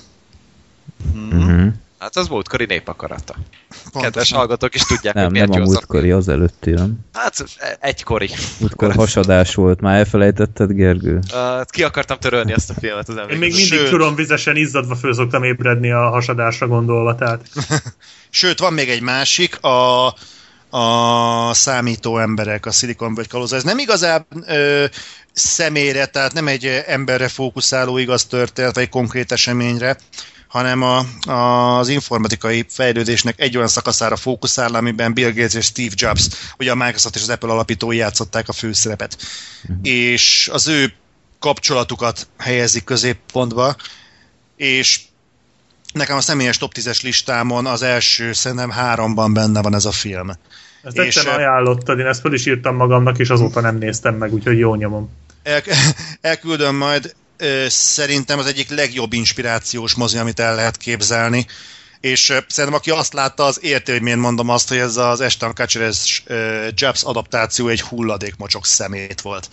Mhm. 1.13 1.67
Hát 1.99 2.15
az 2.15 2.27
múltkori 2.27 2.65
népakarata. 2.65 3.33
Pontosan. 3.33 4.01
Kedves 4.01 4.31
hallgatók 4.31 4.75
is 4.75 4.81
tudják, 4.81 5.13
Nem, 5.13 5.23
hogy 5.23 5.33
miért 5.33 5.47
nem 5.47 5.61
a 5.61 5.65
múltkori, 5.65 6.11
az 6.11 6.29
előtti, 6.29 6.69
nem? 6.71 6.99
Hát 7.13 7.45
egykori. 7.79 8.29
Múltkor 8.59 8.95
hasadás 8.95 9.55
volt, 9.55 9.81
már 9.81 9.97
elfelejtetted, 9.97 10.71
Gergő? 10.71 11.19
Uh, 11.33 11.65
ki 11.65 11.83
akartam 11.83 12.17
törölni 12.17 12.51
ezt 12.53 12.69
a 12.69 12.73
filmet 12.73 13.09
az 13.09 13.15
Én 13.15 13.21
emléket. 13.21 13.39
még 13.41 13.51
mindig 13.51 13.67
Sőt. 13.79 13.89
tudom 13.89 14.15
vizesen 14.15 14.55
izzadva 14.55 14.95
föl 14.95 15.13
szoktam 15.13 15.43
ébredni 15.43 15.91
a 15.91 16.09
hasadásra 16.09 16.67
gondolva, 16.67 17.15
tehát 17.15 17.49
Sőt, 18.29 18.59
van 18.59 18.73
még 18.73 18.89
egy 18.89 19.01
másik, 19.01 19.61
a, 19.63 20.05
a 20.77 21.53
számító 21.53 22.17
emberek, 22.17 22.65
a 22.65 22.71
Silicon 22.71 23.13
Valley 23.13 23.29
kalóza. 23.29 23.55
Ez 23.55 23.63
nem 23.63 23.77
igazán 23.77 24.25
ö, 24.47 24.85
személyre, 25.33 26.05
tehát 26.05 26.33
nem 26.33 26.47
egy 26.47 26.65
emberre 26.87 27.27
fókuszáló 27.27 27.97
igaz 27.97 28.25
történet, 28.25 28.73
vagy 28.75 28.83
egy 28.83 28.89
konkrét 28.89 29.31
eseményre, 29.31 29.97
hanem 30.57 30.81
a, 30.81 31.05
a, 31.31 31.77
az 31.77 31.87
informatikai 31.87 32.65
fejlődésnek 32.69 33.39
egy 33.39 33.55
olyan 33.55 33.67
szakaszára 33.67 34.15
fókuszál, 34.15 34.75
amiben 34.75 35.13
Bill 35.13 35.31
Gates 35.31 35.53
és 35.53 35.65
Steve 35.65 35.93
Jobs, 35.95 36.27
ugye 36.59 36.71
a 36.71 36.75
Microsoft 36.75 37.15
és 37.15 37.21
az 37.21 37.29
Apple 37.29 37.51
alapítói 37.51 37.97
játszották 37.97 38.49
a 38.49 38.53
főszerepet. 38.53 39.17
És 39.81 40.49
az 40.53 40.67
ő 40.67 40.93
kapcsolatukat 41.39 42.27
helyezik 42.37 42.83
középpontba, 42.83 43.75
és 44.55 44.99
nekem 45.93 46.17
a 46.17 46.21
személyes 46.21 46.57
top 46.57 46.73
10-es 46.75 47.03
listámon 47.03 47.65
az 47.65 47.81
első, 47.81 48.33
szerintem 48.33 48.69
háromban 48.69 49.33
benne 49.33 49.61
van 49.61 49.75
ez 49.75 49.85
a 49.85 49.91
film. 49.91 50.29
ezt 50.83 50.97
És, 50.97 51.15
egyszer 51.15 51.33
ajánlottad, 51.33 51.99
én 51.99 52.05
ezt 52.05 52.21
fel 52.21 52.33
is 52.33 52.45
írtam 52.45 52.75
magamnak, 52.75 53.19
és 53.19 53.29
azóta 53.29 53.61
nem 53.61 53.77
néztem 53.77 54.15
meg, 54.15 54.33
úgyhogy 54.33 54.57
jó 54.57 54.75
nyomom. 54.75 55.09
El, 55.43 55.61
elküldöm 56.21 56.75
majd, 56.75 57.15
ö, 57.37 57.65
szerintem 57.69 58.39
az 58.39 58.45
egyik 58.45 58.69
legjobb 58.69 59.13
inspirációs 59.13 59.95
mozi, 59.95 60.17
amit 60.17 60.39
el 60.39 60.55
lehet 60.55 60.77
képzelni, 60.77 61.45
és 61.99 62.29
ö, 62.29 62.37
szerintem 62.47 62.79
aki 62.79 62.89
azt 62.89 63.13
látta, 63.13 63.43
az 63.43 63.59
érti, 63.61 63.91
hogy 63.91 64.01
miért 64.01 64.19
mondom 64.19 64.49
azt, 64.49 64.69
hogy 64.69 64.77
ez 64.77 64.97
az 64.97 65.21
Ashton 65.21 65.53
Kutcher-es 65.53 66.23
Jobs 66.73 67.03
adaptáció 67.03 67.67
egy 67.67 67.81
hulladékmocsok 67.81 68.65
szemét 68.65 69.21
volt. 69.21 69.49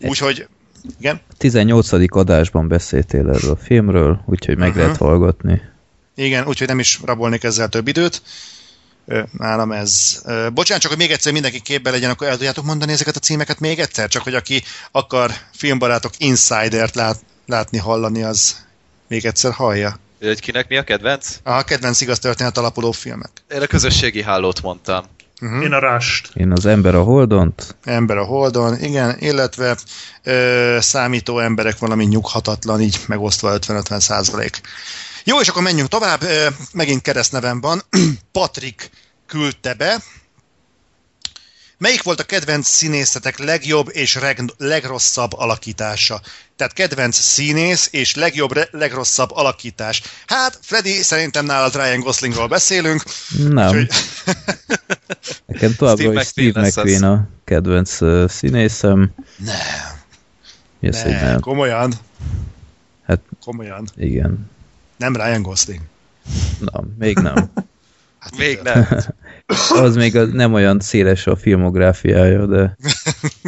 Úgyhogy, 0.00 0.46
igen, 1.00 1.20
18. 1.38 1.92
adásban 2.16 2.68
beszéltél 2.68 3.30
erről 3.30 3.50
a 3.50 3.56
filmről, 3.56 4.22
úgyhogy 4.26 4.56
meg 4.56 4.70
Aha. 4.70 4.78
lehet 4.78 4.96
hallgatni. 4.96 5.60
igen, 6.14 6.46
úgyhogy 6.46 6.66
nem 6.66 6.78
is 6.78 7.00
rabolnék 7.04 7.42
ezzel 7.44 7.68
több 7.68 7.88
időt. 7.88 8.22
Nálam 9.38 9.72
ez. 9.72 10.22
Bocsánat, 10.52 10.82
csak 10.82 10.90
hogy 10.90 11.00
még 11.00 11.10
egyszer 11.10 11.32
mindenki 11.32 11.60
képbe 11.60 11.90
legyen, 11.90 12.10
akkor 12.10 12.26
el 12.26 12.36
tudjátok 12.36 12.64
mondani 12.64 12.92
ezeket 12.92 13.16
a 13.16 13.20
címeket 13.20 13.60
még 13.60 13.78
egyszer? 13.78 14.08
Csak 14.08 14.22
hogy 14.22 14.34
aki 14.34 14.62
akar 14.90 15.30
filmbarátok 15.52 16.12
Insidert 16.18 16.94
lát, 16.94 17.24
látni, 17.46 17.78
hallani, 17.78 18.22
az 18.22 18.56
még 19.08 19.24
egyszer 19.24 19.52
hallja. 19.52 19.98
Hogy 20.20 20.40
kinek 20.40 20.68
mi 20.68 20.76
a 20.76 20.84
kedvenc? 20.84 21.36
A 21.42 21.62
kedvenc 21.62 22.00
igaz 22.00 22.18
történet 22.18 22.58
alapuló 22.58 22.92
filmek. 22.92 23.30
Én 23.54 23.62
a 23.62 23.66
közösségi 23.66 24.22
hálót 24.22 24.62
mondtam. 24.62 25.04
Uh-huh. 25.40 25.62
Én 25.62 25.72
a 25.72 25.78
Rust. 25.78 26.30
Én 26.34 26.52
az 26.52 26.66
ember 26.66 26.94
a 26.94 27.02
Holdont, 27.02 27.76
Ember 27.84 28.16
a 28.16 28.24
Holdon, 28.24 28.82
igen, 28.82 29.16
illetve 29.18 29.76
ö, 30.22 30.76
számító 30.80 31.38
emberek 31.38 31.78
valami 31.78 32.04
nyughatatlan, 32.04 32.80
így 32.80 33.00
megosztva 33.06 33.58
50-50 33.58 34.00
százalék. 34.00 34.60
Jó, 35.24 35.40
és 35.40 35.48
akkor 35.48 35.62
menjünk 35.62 35.88
tovább. 35.88 36.20
Megint 36.72 37.02
keresztnevem 37.02 37.60
van. 37.60 37.82
Patrik 38.32 38.90
küldte 39.26 39.74
be. 39.74 40.02
Melyik 41.78 42.02
volt 42.02 42.20
a 42.20 42.24
kedvenc 42.24 42.66
színészetek 42.68 43.38
legjobb 43.38 43.88
és 43.92 44.14
reg- 44.14 44.54
legrosszabb 44.58 45.32
alakítása? 45.32 46.20
Tehát 46.56 46.72
kedvenc 46.72 47.16
színész 47.16 47.88
és 47.90 48.14
legjobb, 48.14 48.52
re- 48.52 48.68
legrosszabb 48.70 49.30
alakítás. 49.32 50.02
Hát, 50.26 50.58
Freddy, 50.62 51.02
szerintem 51.02 51.44
nálad 51.44 51.74
Ryan 51.74 52.00
Goslingról 52.00 52.46
beszélünk. 52.48 53.02
nem. 53.48 53.66
úgyhogy- 53.68 53.90
Nekem 55.46 55.74
továbbra 55.74 56.02
Steve 56.02 56.20
is 56.20 56.26
Steve 56.28 56.60
McQueen 56.66 57.02
a 57.04 57.28
kedvenc 57.44 58.00
uh, 58.00 58.28
színészem. 58.28 59.14
Nem, 59.36 59.56
Mi 60.80 60.88
az, 60.88 61.02
nem? 61.02 61.40
komolyan. 61.40 61.92
Hát 63.06 63.20
Komolyan. 63.44 63.88
igen. 63.96 64.50
Nem 65.02 65.16
Ryan 65.16 65.42
Gosling. 65.42 65.80
Na, 66.60 66.84
még 66.98 67.16
nem. 67.16 67.34
Hát 68.18 68.36
Még 68.38 68.60
nem. 68.62 68.86
Az 69.84 69.96
még 69.96 70.16
az 70.16 70.28
nem 70.32 70.52
olyan 70.52 70.80
széles 70.80 71.26
a 71.26 71.36
filmográfiája, 71.36 72.46
de, 72.46 72.76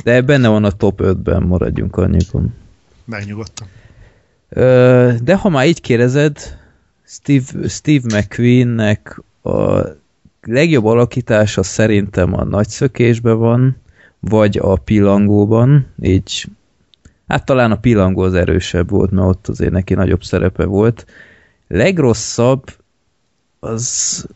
de 0.05 0.21
benne 0.21 0.49
van 0.49 0.65
a 0.65 0.71
top 0.71 1.01
5-ben, 1.03 1.43
maradjunk 1.43 1.97
annyikon. 1.97 2.55
Megnyugodtam. 3.05 3.69
De 5.25 5.35
ha 5.35 5.49
már 5.49 5.67
így 5.67 5.81
kérdezed, 5.81 6.59
Steve, 7.07 7.69
Steve 7.69 8.19
McQueennek 8.19 9.21
a 9.43 9.81
legjobb 10.43 10.85
alakítása 10.85 11.63
szerintem 11.63 12.35
a 12.35 12.45
nagyszökésben 12.45 13.39
van, 13.39 13.77
vagy 14.21 14.59
a 14.59 14.77
pillangóban, 14.77 15.87
így 16.03 16.47
hát 17.27 17.45
talán 17.45 17.71
a 17.71 17.79
pillangó 17.79 18.23
az 18.23 18.35
erősebb 18.35 18.91
volt, 18.91 19.11
mert 19.11 19.29
ott 19.29 19.49
azért 19.49 19.73
neki 19.73 19.95
nagyobb 19.95 20.23
szerepe 20.23 20.65
volt. 20.65 21.07
Legrosszabb 21.75 22.63
az 23.61 24.27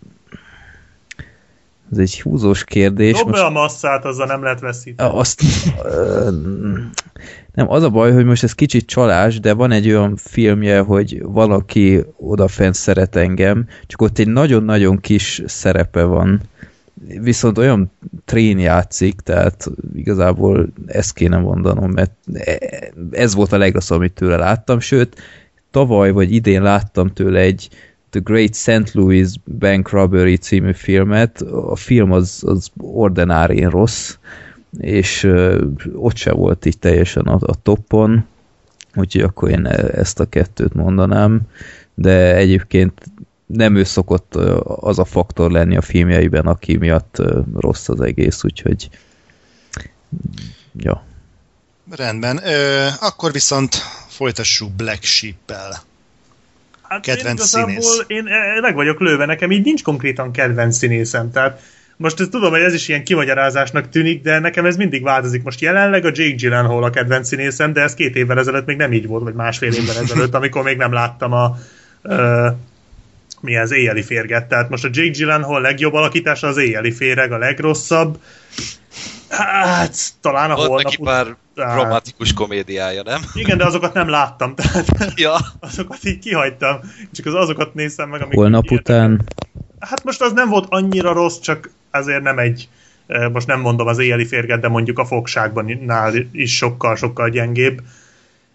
ez 1.92 1.98
egy 1.98 2.20
húzós 2.20 2.64
kérdés. 2.64 3.18
Dob 3.18 3.30
be 3.30 3.44
a 3.44 3.50
masszát, 3.50 4.04
azzal 4.04 4.26
nem 4.26 4.42
lehet 4.42 4.60
veszíteni. 4.60 5.10
azt 5.12 5.42
ö, 5.84 6.30
Nem, 7.54 7.70
az 7.70 7.82
a 7.82 7.90
baj, 7.90 8.12
hogy 8.12 8.24
most 8.24 8.42
ez 8.42 8.52
kicsit 8.52 8.86
csalás, 8.86 9.40
de 9.40 9.52
van 9.52 9.70
egy 9.70 9.88
olyan 9.88 10.16
filmje, 10.16 10.80
hogy 10.80 11.22
valaki 11.22 12.04
odafent 12.16 12.74
szeret 12.74 13.16
engem, 13.16 13.66
csak 13.86 14.02
ott 14.02 14.18
egy 14.18 14.28
nagyon-nagyon 14.28 15.00
kis 15.00 15.42
szerepe 15.46 16.02
van. 16.02 16.40
Viszont 17.20 17.58
olyan 17.58 17.90
trén 18.24 18.58
játszik, 18.58 19.20
tehát 19.20 19.70
igazából 19.94 20.68
ezt 20.86 21.12
kéne 21.12 21.38
mondanom, 21.38 21.90
mert 21.90 22.12
ez 23.10 23.34
volt 23.34 23.52
a 23.52 23.58
legrosszabb, 23.58 23.98
amit 23.98 24.12
tőle 24.12 24.36
láttam, 24.36 24.80
sőt, 24.80 25.16
tavaly 25.70 26.10
vagy 26.10 26.32
idén 26.32 26.62
láttam 26.62 27.12
tőle 27.12 27.40
egy 27.40 27.68
The 28.10 28.20
Great 28.24 28.54
St. 28.54 28.92
Louis 28.92 29.28
Bank 29.58 29.90
Robbery 29.90 30.36
című 30.36 30.72
filmet. 30.72 31.40
A 31.42 31.76
film 31.76 32.12
az, 32.12 32.42
az 32.46 32.68
ordinárén 32.76 33.70
rossz, 33.70 34.16
és 34.78 35.24
uh, 35.24 35.60
ott 35.94 36.16
se 36.16 36.32
volt 36.32 36.64
így 36.64 36.78
teljesen 36.78 37.24
a, 37.26 37.38
a 37.40 37.62
toppon, 37.62 38.26
úgyhogy 38.94 39.22
akkor 39.22 39.50
én 39.50 39.66
ezt 39.66 40.20
a 40.20 40.28
kettőt 40.28 40.74
mondanám, 40.74 41.40
de 41.94 42.34
egyébként 42.34 42.92
nem 43.46 43.76
ő 43.76 43.84
szokott 43.84 44.34
az 44.64 44.98
a 44.98 45.04
faktor 45.04 45.50
lenni 45.50 45.76
a 45.76 45.82
filmjeiben, 45.82 46.46
aki 46.46 46.76
miatt 46.76 47.22
rossz 47.54 47.88
az 47.88 48.00
egész, 48.00 48.44
úgyhogy 48.44 48.88
ja. 50.76 51.02
Rendben, 51.90 52.40
Ö, 52.44 52.86
akkor 53.00 53.32
viszont 53.32 53.76
folytassuk 54.18 54.72
Black 54.72 55.02
Sheep-el. 55.02 55.82
Hát 56.82 57.00
Kedvenc 57.00 57.26
én 57.26 57.34
igazából 57.34 57.80
színész. 57.80 58.04
én 58.06 58.26
eh, 58.26 58.60
meg 58.60 58.74
vagyok 58.74 59.00
lőve, 59.00 59.24
nekem 59.24 59.50
így 59.50 59.64
nincs 59.64 59.82
konkrétan 59.82 60.32
kedvenc 60.32 60.76
színészem, 60.76 61.30
tehát 61.30 61.60
most 61.96 62.20
ezt 62.20 62.30
tudom, 62.30 62.50
hogy 62.50 62.60
ez 62.60 62.74
is 62.74 62.88
ilyen 62.88 63.04
kimagyarázásnak 63.04 63.88
tűnik, 63.88 64.22
de 64.22 64.38
nekem 64.38 64.64
ez 64.64 64.76
mindig 64.76 65.02
változik. 65.02 65.42
Most 65.42 65.60
jelenleg 65.60 66.04
a 66.04 66.10
Jake 66.14 66.34
Gyllenhaal 66.34 66.84
a 66.84 66.90
kedvenc 66.90 67.28
színészem, 67.28 67.72
de 67.72 67.80
ez 67.80 67.94
két 67.94 68.16
évvel 68.16 68.38
ezelőtt 68.38 68.66
még 68.66 68.76
nem 68.76 68.92
így 68.92 69.06
volt, 69.06 69.22
vagy 69.22 69.34
másfél 69.34 69.72
évvel 69.72 69.98
ezelőtt, 70.04 70.34
amikor 70.34 70.62
még 70.62 70.76
nem 70.76 70.92
láttam 70.92 71.32
a 71.32 71.58
uh, 72.02 72.46
mi 73.40 73.56
az 73.56 73.72
éjjeli 73.72 74.02
férget. 74.02 74.48
Tehát 74.48 74.70
most 74.70 74.84
a 74.84 74.88
Jake 74.92 75.10
Gyllenhaal 75.10 75.60
legjobb 75.60 75.94
alakítása 75.94 76.46
az 76.46 76.56
éjjeli 76.56 76.92
féreg, 76.92 77.32
a 77.32 77.38
legrosszabb. 77.38 78.18
Hát, 79.28 79.96
talán 80.20 80.50
a 80.50 80.54
Volt 80.54 80.68
holnap 80.68 80.84
neki 80.84 81.02
pár 81.02 81.36
után. 81.52 81.76
romantikus 81.76 82.32
komédiája, 82.32 83.02
nem? 83.02 83.20
Igen, 83.34 83.58
de 83.58 83.64
azokat 83.64 83.94
nem 83.94 84.08
láttam, 84.08 84.54
tehát 84.54 84.86
Ja. 85.14 85.36
azokat 85.60 86.04
így 86.04 86.18
kihagytam. 86.18 86.80
Csak 87.12 87.26
az 87.26 87.34
azokat 87.34 87.74
néztem 87.74 88.08
meg, 88.08 88.22
amik 88.22 88.34
Holnap 88.34 88.70
után 88.70 89.24
Hát 89.78 90.04
most 90.04 90.20
az 90.20 90.32
nem 90.32 90.48
volt 90.48 90.66
annyira 90.68 91.12
rossz, 91.12 91.38
csak 91.38 91.70
azért 91.90 92.22
nem 92.22 92.38
egy, 92.38 92.68
eh, 93.06 93.28
most 93.28 93.46
nem 93.46 93.60
mondom 93.60 93.86
az 93.86 93.98
éjjeli 93.98 94.26
férget, 94.26 94.60
de 94.60 94.68
mondjuk 94.68 94.98
a 94.98 95.04
fogságban 95.04 95.78
nál 95.84 96.12
is 96.32 96.56
sokkal-sokkal 96.56 97.28
gyengébb. 97.28 97.80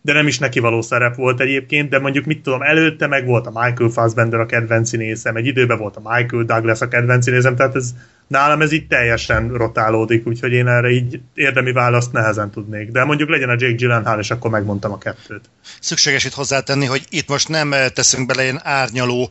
De 0.02 0.14
nem 0.14 0.28
is 0.28 0.40
neki 0.40 0.60
való 0.60 0.82
szerep 0.82 1.16
volt 1.16 1.40
egyébként, 1.40 1.90
de 1.90 2.00
mondjuk 2.00 2.26
mit 2.26 2.44
tudom, 2.44 2.62
előtte 2.62 3.08
meg 3.08 3.26
volt 3.26 3.48
a 3.48 3.60
Michael 3.64 3.90
Fassbender 3.90 4.40
a 4.40 4.46
kedvenc 4.46 4.90
színészem, 4.90 5.36
egy 5.36 5.46
időben 5.46 5.78
volt 5.78 5.96
a 5.96 6.10
Michael 6.14 6.44
Douglas 6.44 6.82
a 6.82 6.88
kedvenc 6.88 7.24
színészem, 7.24 7.56
tehát 7.56 7.76
ez, 7.76 7.94
nálam 8.34 8.62
ez 8.62 8.72
így 8.72 8.88
teljesen 8.88 9.54
rotálódik, 9.54 10.28
úgyhogy 10.28 10.52
én 10.52 10.68
erre 10.68 10.90
így 10.90 11.20
érdemi 11.34 11.72
választ 11.72 12.12
nehezen 12.12 12.52
tudnék. 12.52 12.92
De 12.92 13.04
mondjuk 13.04 13.30
legyen 13.30 13.50
a 13.50 13.56
Jake 13.58 13.76
Gyllenhaal, 13.76 14.20
és 14.20 14.32
akkor 14.32 14.52
megmondtam 14.52 14.92
a 14.92 14.98
kettőt. 14.98 15.50
Szükséges 15.80 16.24
itt 16.26 16.34
hozzátenni, 16.34 16.86
hogy 16.86 17.06
itt 17.10 17.28
most 17.28 17.50
nem 17.50 17.74
eh, 17.74 17.90
teszünk 17.90 18.28
bele 18.28 18.44
ilyen 18.44 18.62
árnyaló 18.64 19.30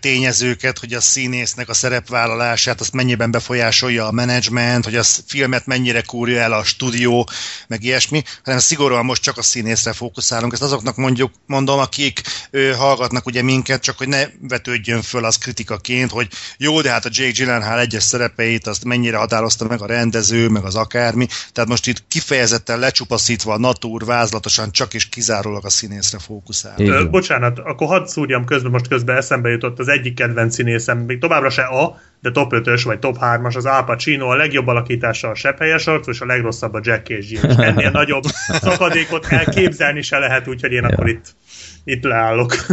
tényezőket, 0.00 0.78
hogy 0.78 0.92
a 0.92 1.00
színésznek 1.00 1.68
a 1.68 1.74
szerepvállalását, 1.74 2.80
azt 2.80 2.92
mennyiben 2.92 3.30
befolyásolja 3.30 4.06
a 4.06 4.12
menedzsment, 4.12 4.84
hogy 4.84 4.96
a 4.96 5.02
filmet 5.26 5.66
mennyire 5.66 6.02
kúrja 6.02 6.40
el 6.40 6.52
a 6.52 6.64
stúdió, 6.64 7.28
meg 7.68 7.84
ilyesmi, 7.84 8.22
hanem 8.44 8.58
szigorúan 8.58 9.04
most 9.04 9.22
csak 9.22 9.38
a 9.38 9.42
színészre 9.42 9.92
fókuszálunk. 9.92 10.52
Ezt 10.52 10.62
azoknak 10.62 10.96
mondjuk, 10.96 11.32
mondom, 11.46 11.78
akik 11.78 12.20
ö, 12.50 12.72
hallgatnak 12.72 13.26
ugye 13.26 13.42
minket, 13.42 13.82
csak 13.82 13.98
hogy 13.98 14.08
ne 14.08 14.24
vetődjön 14.40 15.02
föl 15.02 15.24
az 15.24 15.38
kritikaként, 15.38 16.10
hogy 16.10 16.28
jó, 16.58 16.80
de 16.80 16.90
hát 16.90 17.04
a 17.04 17.10
Jake 17.12 17.30
Gyllenhaal 17.30 17.78
egyes 17.78 18.02
szerepeit, 18.40 18.66
azt 18.66 18.84
mennyire 18.84 19.16
határozta 19.16 19.66
meg 19.66 19.82
a 19.82 19.86
rendező, 19.86 20.48
meg 20.48 20.64
az 20.64 20.76
akármi. 20.76 21.26
Tehát 21.52 21.70
most 21.70 21.86
itt 21.86 22.02
kifejezetten 22.08 22.78
lecsupaszítva, 22.78 23.58
natúr, 23.58 24.04
vázlatosan 24.04 24.70
csak 24.72 24.94
és 24.94 25.08
kizárólag 25.08 25.64
a 25.64 25.70
színészre 25.70 26.18
fókuszál. 26.18 26.74
Ö, 26.78 27.08
bocsánat, 27.10 27.58
akkor 27.58 27.86
hadd 27.86 28.06
szúrjam 28.06 28.44
közben, 28.44 28.70
most 28.70 28.88
közben 28.88 29.16
eszembe 29.16 29.48
jutott 29.48 29.78
az 29.78 29.88
egyik 29.88 30.14
kedvenc 30.14 30.54
színészem, 30.54 30.98
még 30.98 31.18
továbbra 31.18 31.50
se 31.50 31.62
A, 31.62 32.00
de 32.20 32.30
top 32.30 32.52
5-ös 32.54 32.80
vagy 32.84 32.98
top 32.98 33.16
3-as 33.20 33.56
az 33.56 33.66
Al 33.66 33.84
Pacino, 33.84 34.26
a 34.28 34.34
legjobb 34.34 34.66
alakítása 34.66 35.28
a 35.28 35.34
sepphelyes 35.34 35.86
arcú, 35.86 36.10
és 36.10 36.20
a 36.20 36.26
legrosszabb 36.26 36.74
a 36.74 36.80
Jack 36.82 37.08
és 37.08 37.30
Jill. 37.30 37.60
Ennél 37.68 37.90
nagyobb 37.90 38.24
szakadékot 38.46 39.26
elképzelni 39.26 40.02
se 40.02 40.18
lehet, 40.18 40.48
úgyhogy 40.48 40.72
én 40.72 40.84
akkor 40.84 41.08
itt, 41.08 41.36
itt 41.84 42.04
leállok. 42.04 42.54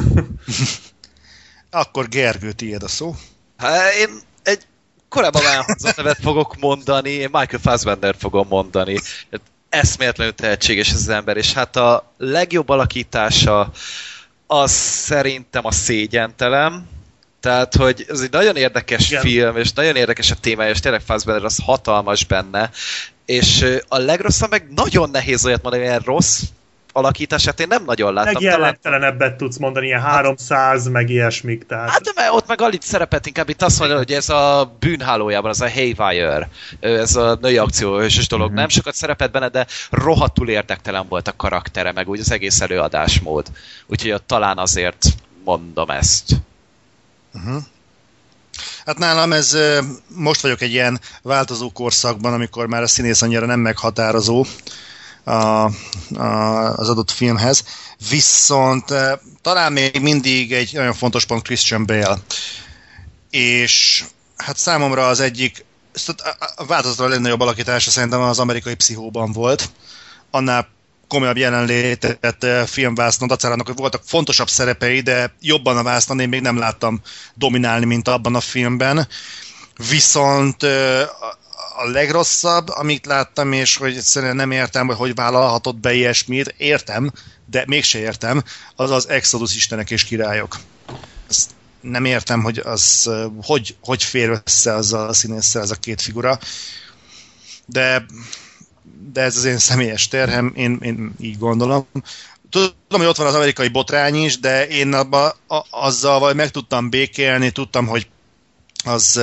Akkor 1.69 2.07
Gergő, 2.07 2.51
tiéd 2.51 2.83
a 2.83 2.87
szó. 2.87 3.15
Hát 3.57 3.93
én 3.93 4.09
korábban 5.09 5.45
elhangzott 5.45 5.95
nevet 5.95 6.17
fogok 6.21 6.55
mondani, 6.59 7.09
én 7.09 7.29
Michael 7.31 7.61
Fassbender 7.61 8.15
fogom 8.19 8.47
mondani. 8.47 8.99
Eszméletlenül 9.69 10.33
tehetséges 10.33 10.89
ez 10.89 10.95
az 10.95 11.09
ember, 11.09 11.37
és 11.37 11.53
hát 11.53 11.75
a 11.75 12.13
legjobb 12.17 12.69
alakítása 12.69 13.71
az 14.47 14.71
szerintem 14.71 15.65
a 15.65 15.71
szégyentelem. 15.71 16.87
Tehát, 17.39 17.75
hogy 17.75 18.05
ez 18.07 18.19
egy 18.19 18.31
nagyon 18.31 18.55
érdekes 18.55 19.09
Igen. 19.09 19.21
Film, 19.21 19.57
és 19.57 19.73
nagyon 19.73 19.95
érdekes 19.95 20.31
a 20.31 20.35
témája, 20.35 20.71
és 20.71 20.79
tényleg 20.79 21.01
Fassbender 21.01 21.45
az 21.45 21.59
hatalmas 21.63 22.25
benne. 22.25 22.71
És 23.25 23.65
a 23.87 23.97
legrosszabb 23.97 24.49
meg 24.49 24.67
nagyon 24.73 25.09
nehéz 25.09 25.45
olyat 25.45 25.61
mondani, 25.61 25.83
ilyen 25.83 26.01
rossz 26.05 26.41
alakítását 26.97 27.59
én 27.59 27.67
nem 27.69 27.83
nagyon 27.85 28.13
láttam. 28.13 28.33
Talán- 28.33 28.51
Legjellegtelenebbet 28.51 29.35
tudsz 29.35 29.57
mondani, 29.57 29.85
ilyen 29.85 30.01
300, 30.01 30.87
meg 30.87 31.09
ilyesmik, 31.09 31.65
tehát... 31.65 31.89
Hát 31.89 32.01
de 32.01 32.11
mert 32.15 32.33
ott 32.33 32.47
meg 32.47 32.61
alig 32.61 32.81
szerepelt, 32.81 33.25
inkább 33.25 33.49
itt 33.49 33.61
azt 33.61 33.79
mondja, 33.79 33.97
hogy 33.97 34.11
ez 34.11 34.29
a 34.29 34.75
bűnhálójában, 34.79 35.49
az 35.49 35.61
a 35.61 35.71
Haywire, 35.71 36.49
ez 36.79 37.15
a 37.15 37.37
női 37.41 37.57
akcióhősös 37.57 38.27
dolog, 38.27 38.51
nem 38.51 38.69
sokat 38.69 38.95
szerepelt 38.95 39.31
benne, 39.31 39.49
de 39.49 39.67
rohadtul 39.89 40.49
érdektelen 40.49 41.05
volt 41.09 41.27
a 41.27 41.35
karaktere, 41.35 41.91
meg 41.91 42.09
úgy 42.09 42.19
az 42.19 42.31
egész 42.31 42.61
előadásmód. 42.61 43.47
Úgyhogy 43.85 44.11
ott 44.11 44.27
talán 44.27 44.57
azért 44.57 45.05
mondom 45.43 45.89
ezt. 45.89 46.25
Hát 48.85 48.97
nálam 48.97 49.33
ez, 49.33 49.57
most 50.07 50.41
vagyok 50.41 50.61
egy 50.61 50.71
ilyen 50.71 50.99
változó 51.21 51.71
korszakban, 51.71 52.33
amikor 52.33 52.67
már 52.67 52.81
a 52.81 52.87
színész 52.87 53.21
annyira 53.21 53.45
nem 53.45 53.59
meghatározó 53.59 54.45
a, 55.27 55.71
a, 56.15 56.73
az 56.75 56.89
adott 56.89 57.11
filmhez. 57.11 57.63
Viszont 58.09 58.91
ö, 58.91 59.13
talán 59.41 59.73
még 59.73 60.01
mindig 60.01 60.53
egy 60.53 60.73
nagyon 60.73 60.93
fontos 60.93 61.25
pont 61.25 61.41
Christian 61.43 61.85
Bale. 61.85 62.17
És 63.29 64.03
hát 64.37 64.57
számomra 64.57 65.07
az 65.07 65.19
egyik, 65.19 65.65
a 66.55 66.65
változatlan 66.65 67.09
legnagyobb 67.09 67.39
alakítása 67.39 67.91
szerintem 67.91 68.21
az 68.21 68.39
amerikai 68.39 68.75
pszichóban 68.75 69.31
volt. 69.31 69.69
Annál 70.31 70.67
komolyabb 71.07 71.37
jelenlétet 71.37 72.43
eh, 72.43 72.65
filmvásznon 72.65 73.27
dacárának, 73.27 73.67
hogy 73.67 73.75
voltak 73.75 74.01
fontosabb 74.05 74.49
szerepei, 74.49 74.99
de 75.01 75.33
jobban 75.39 75.77
a 75.77 75.83
vásznon 75.83 76.19
én 76.19 76.29
még 76.29 76.41
nem 76.41 76.57
láttam 76.57 77.01
dominálni, 77.33 77.85
mint 77.85 78.07
abban 78.07 78.35
a 78.35 78.39
filmben. 78.39 79.07
Viszont 79.89 80.63
eh, 80.63 81.07
a- 81.77 81.89
legrosszabb, 81.89 82.69
amit 82.69 83.05
láttam, 83.05 83.51
és 83.51 83.75
hogy 83.75 83.95
egyszerűen 83.95 84.35
nem 84.35 84.51
értem, 84.51 84.87
hogy 84.87 84.95
hogy 84.95 85.15
vállalhatott 85.15 85.75
be 85.75 85.93
ilyesmit, 85.93 86.53
értem, 86.57 87.11
de 87.45 87.63
mégse 87.67 87.99
értem, 87.99 88.43
az 88.75 88.91
az 88.91 89.09
Exodus 89.09 89.55
Istenek 89.55 89.91
és 89.91 90.03
Királyok. 90.03 90.57
Ezt 91.29 91.49
nem 91.81 92.05
értem, 92.05 92.43
hogy 92.43 92.57
az 92.57 93.09
hogy, 93.43 93.75
hogy 93.83 94.03
fér 94.03 94.41
össze 94.45 94.73
azzal 94.73 95.07
a 95.07 95.13
színésszel 95.13 95.61
ez 95.61 95.71
a 95.71 95.75
két 95.75 96.01
figura. 96.01 96.39
De 97.65 98.05
de 99.13 99.21
ez 99.21 99.37
az 99.37 99.45
én 99.45 99.57
személyes 99.57 100.07
terhem, 100.07 100.53
én, 100.55 100.77
én 100.81 101.15
így 101.19 101.37
gondolom. 101.37 101.87
Tudom, 102.49 102.73
hogy 102.89 103.05
ott 103.05 103.17
van 103.17 103.27
az 103.27 103.35
amerikai 103.35 103.67
botrány 103.67 104.15
is, 104.15 104.39
de 104.39 104.67
én 104.67 104.93
abba, 104.93 105.27
a, 105.47 105.65
azzal 105.69 106.19
vagy 106.19 106.35
meg 106.35 106.51
tudtam 106.51 106.89
békélni, 106.89 107.51
tudtam, 107.51 107.87
hogy 107.87 108.07
az 108.83 109.21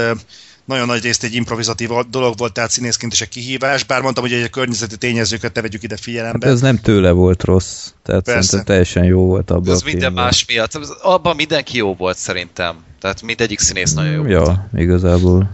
nagyon 0.64 0.86
nagy 0.86 1.02
részt 1.02 1.22
egy 1.22 1.34
improvizatív 1.34 1.90
dolog 2.10 2.38
volt, 2.38 2.52
tehát 2.52 2.70
színészként 2.70 3.12
is 3.12 3.20
egy 3.20 3.28
kihívás, 3.28 3.84
bár 3.84 4.02
mondtam, 4.02 4.24
hogy 4.24 4.32
a 4.32 4.48
környezeti 4.48 4.96
tényezőket 4.96 5.54
ne 5.54 5.60
vegyük 5.60 5.82
ide 5.82 5.94
Hát 5.94 6.04
figyelembe. 6.04 6.46
ez 6.46 6.60
nem 6.60 6.78
tőle 6.78 7.10
volt 7.10 7.42
rossz, 7.42 7.88
tehát 8.02 8.22
Persze. 8.22 8.42
szerintem 8.42 8.66
teljesen 8.66 9.04
jó 9.04 9.26
volt 9.26 9.50
abban 9.50 9.74
Az 9.74 9.82
a 9.82 9.86
minden 9.86 10.12
más 10.12 10.44
miatt. 10.46 10.74
Abban 11.02 11.36
mindenki 11.36 11.76
jó 11.76 11.94
volt 11.94 12.16
szerintem. 12.16 12.76
Tehát 13.00 13.22
mindegyik 13.22 13.58
színész 13.58 13.92
nagyon 13.92 14.12
jó 14.12 14.22
volt. 14.22 14.30
Ja, 14.46 14.68
igazából. 14.80 15.50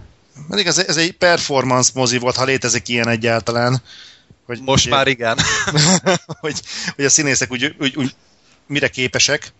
Pedig 0.49 0.65
ez, 0.65 0.77
ez 0.77 0.97
egy 0.97 1.11
performance 1.11 1.91
mozi 1.93 2.17
volt, 2.17 2.35
ha 2.35 2.45
létezik 2.45 2.87
ilyen 2.87 3.07
egyáltalán. 3.07 3.81
Hogy, 4.45 4.59
Most 4.65 4.83
hogy, 4.83 4.93
már 4.93 5.07
igen. 5.07 5.37
hogy, 6.41 6.61
hogy 6.95 7.05
a 7.05 7.09
színészek 7.09 7.51
úgy, 7.51 7.75
úgy, 7.79 7.95
úgy 7.95 8.15
mire 8.67 8.87
képesek. 8.87 9.53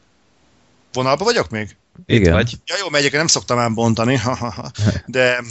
Vonalba 0.94 1.24
vagyok 1.24 1.50
még? 1.50 1.76
Itt 2.06 2.20
Igen. 2.20 2.34
vagy. 2.34 2.58
Ja 2.66 2.76
jó, 2.80 2.86
egyébként 2.88 3.14
nem 3.14 3.28
szoktam 3.28 3.60
ám 3.60 3.74
bontani, 3.74 4.22
de 5.06 5.40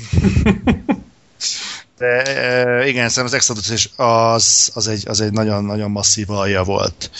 De 2.00 2.22
e, 2.22 2.88
igen, 2.88 3.08
szerintem 3.08 3.24
az 3.24 3.34
Exodus 3.34 3.70
is 3.70 3.90
az, 3.96 4.70
az 4.74 4.88
egy, 4.88 5.08
az 5.08 5.20
egy 5.20 5.32
nagyon-nagyon 5.32 5.90
masszív 5.90 6.30
alja 6.30 6.62
volt. 6.62 7.10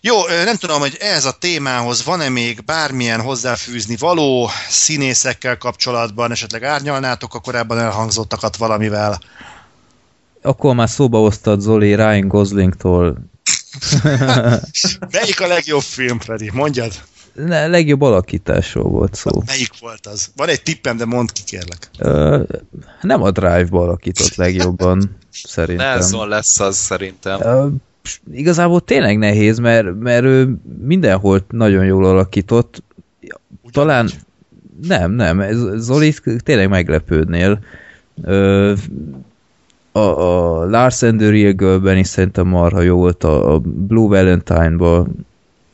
Jó, 0.00 0.26
nem 0.44 0.56
tudom, 0.56 0.80
hogy 0.80 0.96
ez 1.00 1.24
a 1.24 1.32
témához 1.32 2.04
van-e 2.04 2.28
még 2.28 2.64
bármilyen 2.64 3.20
hozzáfűzni 3.20 3.96
való 3.96 4.50
színészekkel 4.68 5.58
kapcsolatban, 5.58 6.30
esetleg 6.30 6.62
árnyalnátok 6.62 7.34
a 7.34 7.40
korábban 7.40 7.78
elhangzottakat 7.78 8.56
valamivel? 8.56 9.20
Akkor 10.42 10.74
már 10.74 10.88
szóba 10.88 11.18
hoztad 11.18 11.60
Zoli 11.60 11.94
Ryan 11.94 12.28
Goslingtól. 12.28 13.18
Melyik 15.10 15.40
a 15.40 15.46
legjobb 15.46 15.82
film, 15.82 16.18
Freddy? 16.18 16.50
Mondjad. 16.52 16.92
Ne, 17.36 17.66
legjobb 17.66 18.00
alakításról 18.00 18.88
volt 18.88 19.14
szó. 19.14 19.30
Melyik 19.46 19.70
volt 19.80 20.06
az? 20.06 20.30
Van 20.36 20.48
egy 20.48 20.62
tippem, 20.62 20.96
de 20.96 21.04
mondd 21.04 21.28
ki, 21.32 21.42
kérlek. 21.44 21.90
Ö, 21.98 22.42
nem 23.02 23.22
a 23.22 23.30
Drive-ba 23.30 23.80
alakított 23.80 24.34
legjobban, 24.34 25.16
szerintem. 25.30 25.86
Nelson 25.86 26.28
lesz 26.28 26.60
az 26.60 26.76
szerintem. 26.76 27.40
Ö, 27.40 27.66
igazából 28.32 28.80
tényleg 28.80 29.18
nehéz, 29.18 29.58
mert, 29.58 29.98
mert 29.98 30.24
ő 30.24 30.56
mindenhol 30.82 31.44
nagyon 31.50 31.84
jól 31.84 32.04
alakított. 32.04 32.82
Talán 33.72 34.10
nem, 34.82 35.12
nem, 35.12 35.40
ez, 35.40 35.58
Zoli 35.76 36.14
tényleg 36.38 36.68
meglepődnél. 36.68 37.58
Ö, 38.22 38.72
a, 39.92 39.98
a 39.98 40.64
Lars 40.64 41.02
and 41.02 41.18
the 41.18 41.30
Real 41.30 41.52
Girl-ben 41.52 41.98
is 41.98 42.06
szerintem 42.06 42.46
marha 42.46 42.80
jó 42.80 42.96
volt, 42.96 43.24
a, 43.24 43.54
a 43.54 43.58
Blue 43.58 44.08
Valentine-ban 44.08 45.26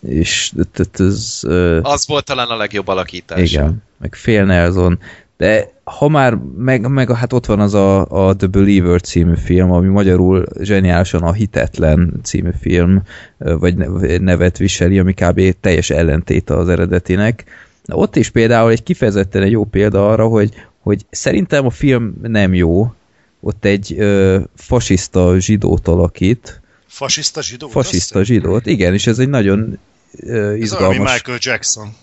és 0.06 0.52
tehát 0.72 1.00
ez... 1.12 1.40
Az 1.82 2.06
volt 2.06 2.24
talán 2.24 2.48
a 2.48 2.56
legjobb 2.56 2.88
alakítás. 2.88 3.52
igen, 3.52 3.82
meg 3.98 4.16
Phil 4.22 4.44
Nelson, 4.44 4.98
de 5.36 5.70
ha 5.84 6.08
már, 6.08 6.34
meg, 6.56 6.88
meg 6.88 7.10
hát 7.10 7.32
ott 7.32 7.46
van 7.46 7.60
az 7.60 7.74
a, 7.74 8.06
a 8.28 8.36
The 8.36 8.46
Believer 8.46 9.00
című 9.00 9.34
film, 9.36 9.70
ami 9.70 9.88
magyarul 9.88 10.46
zseniálisan 10.60 11.22
a 11.22 11.32
Hitetlen 11.32 12.20
című 12.22 12.50
film, 12.60 13.02
vagy 13.38 13.76
ne- 13.76 14.16
nevet 14.18 14.58
viseli, 14.58 14.98
ami 14.98 15.12
kb. 15.12 15.40
teljes 15.60 15.90
ellentéte 15.90 16.56
az 16.56 16.68
eredetinek. 16.68 17.44
Na, 17.84 17.96
ott 17.96 18.16
is 18.16 18.30
például 18.30 18.70
egy 18.70 18.82
kifejezetten 18.82 19.42
egy 19.42 19.50
jó 19.50 19.64
példa 19.64 20.10
arra, 20.10 20.26
hogy, 20.26 20.50
hogy 20.78 21.06
szerintem 21.10 21.66
a 21.66 21.70
film 21.70 22.14
nem 22.22 22.54
jó, 22.54 22.94
ott 23.40 23.64
egy 23.64 23.94
ö, 23.98 24.38
fasiszta 24.54 25.40
zsidót 25.40 25.88
alakít, 25.88 26.60
Fasiszta 26.86 27.42
zsidó? 27.42 27.68
fasiszta 27.68 28.24
zsidót, 28.24 28.66
igen, 28.66 28.92
és 28.94 29.06
ez 29.06 29.18
egy 29.18 29.28
nagyon 29.28 29.78
Ez 30.12 30.28
mint 30.28 30.62
izgalmas... 30.62 31.12
Michael 31.12 31.38
Jackson. 31.40 31.94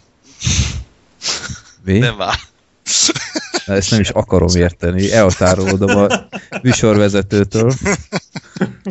Mi? 1.85 1.97
Nem 1.97 2.17
vár. 2.17 2.35
Na, 3.65 3.73
ezt 3.73 3.91
nem 3.91 3.99
is 3.99 4.09
akarom 4.09 4.55
érteni, 4.55 5.11
elhatárolódom 5.11 5.97
a 5.97 6.07
műsorvezetőtől. 6.61 7.73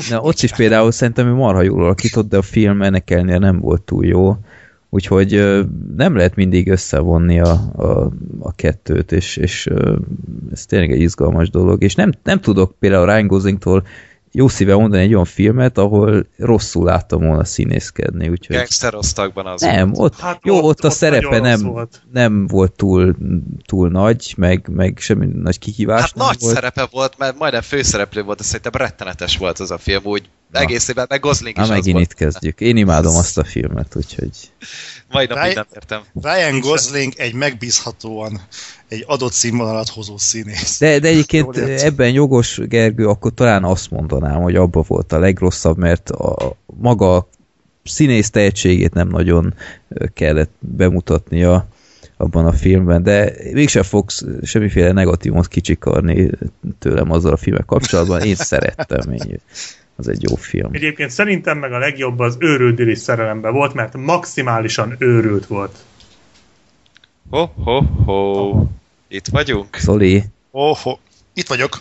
Na, 0.09 0.21
ott 0.21 0.41
is 0.41 0.53
például 0.53 0.91
szerintem 0.93 1.27
ő 1.27 1.33
marha 1.33 1.63
jól 1.63 1.83
alakított, 1.83 2.29
de 2.29 2.37
a 2.37 2.43
film 2.43 2.83
ennek 2.83 3.11
ellenére 3.11 3.39
nem 3.39 3.61
volt 3.61 3.83
túl 3.83 4.07
jó. 4.07 4.37
Úgyhogy 4.91 5.31
nem 5.97 6.17
lehet 6.17 6.35
mindig 6.35 6.71
összevonni 6.71 7.41
a, 7.41 7.51
a, 7.77 8.11
a 8.39 8.55
kettőt, 8.55 9.13
és, 9.13 9.37
és 9.37 9.69
ez 10.53 10.67
tényleg 10.67 10.93
egy 10.93 11.01
izgalmas 11.01 11.51
dolog. 11.51 11.83
És 11.83 11.95
nem, 11.95 12.13
nem 12.23 12.41
tudok 12.41 12.75
például 12.79 13.07
Ryan 13.07 13.27
Goslingtól 13.27 13.87
jó 14.39 14.49
szíve 14.49 14.75
mondani 14.75 15.03
egy 15.03 15.13
olyan 15.13 15.25
filmet, 15.25 15.79
ahol 15.79 16.27
rosszul 16.37 16.85
láttam 16.85 17.21
volna 17.21 17.45
színészkedni. 17.45 18.29
Úgyhogy... 18.29 18.57
Gangster 18.57 18.95
osztagban 18.95 19.47
az 19.47 19.61
Nem, 19.61 19.93
volt. 19.93 20.13
ott, 20.13 20.21
Hát 20.21 20.41
jó, 20.43 20.57
ott, 20.57 20.63
ott- 20.63 20.81
a 20.81 20.87
ott 20.87 20.93
szerepe 20.93 21.39
nem, 21.39 21.61
volt. 21.63 22.03
nem 22.13 22.47
volt 22.47 22.73
túl, 22.73 23.17
túl 23.67 23.89
nagy, 23.89 24.35
meg, 24.37 24.69
meg 24.73 24.99
semmi 25.01 25.27
nagy 25.27 25.59
kihívás 25.59 26.01
Hát 26.01 26.15
nem 26.15 26.27
nagy 26.27 26.37
volt. 26.41 26.55
szerepe 26.55 26.89
volt, 26.91 27.19
mert 27.19 27.39
majdnem 27.39 27.63
főszereplő 27.63 28.23
volt, 28.23 28.39
de 28.39 28.45
szerintem 28.45 28.73
rettenetes 28.75 29.37
volt 29.37 29.59
az 29.59 29.71
a 29.71 29.79
film, 29.79 30.05
úgy 30.05 30.29
egészében, 30.51 31.07
meg 31.09 31.21
Gosling 31.21 31.57
is 31.57 31.57
Na, 31.57 31.63
az 31.63 31.69
megint 31.69 31.93
volt. 31.97 32.05
itt 32.05 32.15
kezdjük. 32.15 32.61
Én 32.61 32.77
imádom 32.77 33.17
azt 33.17 33.39
a 33.39 33.45
filmet, 33.45 33.97
úgyhogy... 33.97 34.31
Majdnem 35.11 35.37
Ryan- 35.39 35.47
mindent 35.47 35.75
értem. 35.75 36.03
Ryan 36.23 36.61
Gosling 36.61 37.13
egy 37.17 37.35
megbízhatóan 37.35 38.41
egy 38.89 39.05
adott 39.07 39.33
színvonalat 39.33 39.89
hozó 39.89 40.19
színész. 40.19 40.79
De, 40.79 40.99
de 40.99 41.09
egyébként 41.09 41.57
ebben 41.57 42.11
jogos, 42.11 42.61
Gergő, 42.69 43.07
akkor 43.07 43.35
talán 43.35 43.65
azt 43.65 43.91
mondanám, 43.91 44.41
hogy 44.41 44.57
abba 44.57 44.85
volt 44.87 45.13
a 45.13 45.19
legrosszabb, 45.19 45.77
mert 45.77 46.11
a 46.11 46.57
maga 46.67 47.29
színész 47.85 48.31
tehetségét 48.31 48.95
nem 48.95 49.09
nagyon 49.09 49.55
kellett 50.15 50.53
bemutatnia 50.59 51.69
abban 52.17 52.47
a 52.47 52.53
filmben, 52.53 53.03
de 53.03 53.33
mégsem 53.53 53.83
fogsz 53.83 54.25
semmiféle 54.43 54.93
negatívumot 54.93 55.49
kicsikarni 55.49 56.31
tőlem 56.79 57.11
azzal 57.11 57.33
a 57.33 57.37
filmek 57.37 57.65
kapcsolatban. 57.65 58.21
Én 58.21 58.35
szerettem, 58.35 59.13
én, 59.13 59.41
az 59.99 60.09
egy 60.09 60.23
jó 60.23 60.35
film. 60.35 60.69
Egyébként 60.73 61.11
szerintem 61.11 61.59
meg 61.59 61.73
a 61.73 61.79
legjobb 61.79 62.19
az 62.19 62.37
őrült 62.39 62.97
szerelemben 62.97 63.53
volt, 63.53 63.75
mert 63.75 63.97
maximálisan 63.97 64.97
őrült 64.99 65.47
volt. 65.47 65.77
Ho, 67.31 67.47
ho, 67.47 67.81
ho. 68.05 68.65
Itt 69.09 69.27
vagyunk. 69.27 69.77
Zoli? 69.79 70.25
Oho, 70.51 70.99
itt 71.35 71.47
vagyok. 71.47 71.81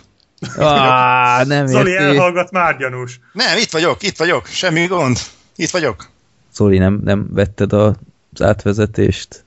Ah, 0.58 1.46
nem 1.46 1.68
Zoli 1.68 1.92
érti. 1.92 2.04
elhallgat 2.04 2.52
már 2.52 2.78
gyanús. 2.78 3.20
Nem, 3.34 3.58
itt 3.58 3.72
vagyok, 3.72 4.04
itt 4.04 4.18
vagyok, 4.18 4.46
semmi 4.46 4.86
gond. 4.86 5.18
Itt 5.56 5.70
vagyok. 5.70 6.10
Zoli, 6.54 6.78
nem, 6.78 7.00
nem 7.04 7.28
vetted 7.34 7.74
a, 7.74 7.96
az 8.34 8.42
átvezetést? 8.42 9.46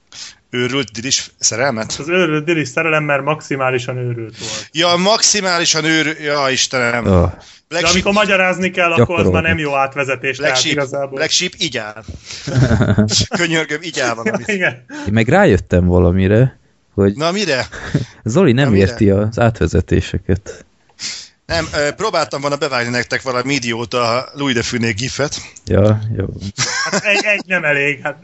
Őrült 0.51 0.91
dilis 0.93 1.31
szerelmet? 1.39 1.97
Az 1.99 2.09
őrült 2.09 2.45
Dilis 2.45 2.69
szerelem, 2.69 3.05
mert 3.05 3.23
maximálisan 3.23 3.97
őrült 3.97 4.39
volt. 4.39 4.69
Ja, 4.73 4.97
maximálisan 4.97 5.85
őr... 5.85 6.17
Ja, 6.21 6.51
Istenem. 6.51 7.07
Oh, 7.07 7.31
De 7.31 7.37
Black 7.69 7.87
Sheep, 7.87 7.93
amikor 7.93 8.13
magyarázni 8.13 8.71
kell, 8.71 8.93
akkor 8.93 9.19
az 9.19 9.29
már 9.29 9.43
nem 9.43 9.59
jó 9.59 9.75
átvezetés. 9.75 10.37
Black 10.37 10.53
tehát 10.53 10.61
Sheep, 10.63 10.75
igazából. 10.75 11.17
Black 11.19 11.31
Sheep 11.31 11.53
így 11.59 11.77
áll. 11.79 12.05
Könyörgöm, 13.39 13.83
így 13.83 14.01
áll 14.01 14.15
valamit. 14.15 14.49
Igen. 14.59 14.85
én 15.07 15.13
meg 15.13 15.29
rájöttem 15.29 15.87
valamire, 15.87 16.59
hogy 16.95 17.15
Na 17.17 17.31
mire? 17.31 17.69
Zoli 18.25 18.53
nem 18.53 18.65
Na, 18.65 18.71
mire? 18.71 18.87
érti 18.87 19.11
az 19.11 19.39
átvezetéseket. 19.39 20.65
Nem, 21.47 21.67
próbáltam 21.97 22.41
volna 22.41 22.57
bevágni 22.57 22.91
nektek 22.91 23.23
valami 23.23 23.55
idióta 23.55 24.29
Louis 24.35 24.55
de 24.55 24.63
Funé 24.63 24.91
gifet. 24.91 25.37
Ja, 25.67 26.01
jó. 26.17 26.27
Hát 26.91 27.05
egy, 27.05 27.25
egy 27.25 27.43
nem 27.47 27.65
elég. 27.65 28.01
Hát 28.03 28.17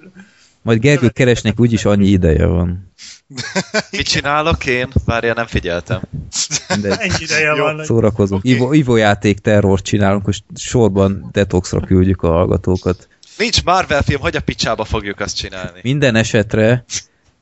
Majd 0.67 0.81
Gergő 0.81 1.09
keresnek, 1.09 1.61
úgyis 1.61 1.85
annyi 1.85 2.07
ideje 2.07 2.47
van. 2.47 2.93
Mit 3.91 4.09
csinálok 4.09 4.67
én? 4.67 4.89
Várja, 5.05 5.35
nem 5.35 5.47
figyeltem. 5.47 6.01
De 6.81 6.97
ennyi 6.97 7.15
ideje 7.19 7.55
Jó, 7.55 7.63
van. 7.63 7.85
szórakozunk. 7.85 8.41
Oké. 8.41 8.51
Ivo, 8.51 8.73
Ivo 8.73 8.97
játék 8.97 9.39
terrort 9.39 9.85
csinálunk, 9.85 10.27
most 10.27 10.45
sorban 10.55 11.29
detoxra 11.33 11.81
küldjük 11.81 12.23
a 12.23 12.29
hallgatókat. 12.29 13.09
Nincs 13.37 13.65
Marvel 13.65 14.03
film, 14.03 14.21
hogy 14.21 14.37
a 14.37 14.41
picsába 14.41 14.85
fogjuk 14.85 15.21
azt 15.21 15.37
csinálni? 15.37 15.81
Minden 15.83 16.15
esetre 16.15 16.85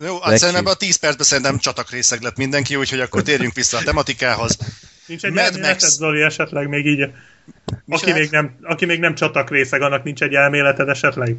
Jó, 0.00 0.20
hát 0.20 0.38
szerintem 0.38 0.66
a 0.66 0.74
10 0.74 0.96
percben 0.96 1.26
szerintem 1.26 1.58
csatakrészeg 1.58 2.22
lett 2.22 2.36
mindenki, 2.36 2.76
úgyhogy 2.76 3.00
akkor 3.00 3.22
térjünk 3.22 3.54
vissza 3.54 3.78
a 3.78 3.82
tematikához. 3.82 4.58
Nincs 5.06 5.24
egy 5.24 5.32
Mad 5.32 5.60
Max. 5.60 5.96
Zoli, 5.96 6.22
esetleg 6.22 6.68
még 6.68 6.86
így. 6.86 7.00
Aki 7.88 8.04
csinált? 8.04 8.20
még, 8.20 8.30
nem, 8.30 8.56
aki 8.62 8.84
még 8.84 9.00
nem 9.00 9.14
csatak 9.14 9.50
részeg, 9.50 9.82
annak 9.82 10.04
nincs 10.04 10.22
egy 10.22 10.34
elméleted 10.34 10.88
esetleg? 10.88 11.36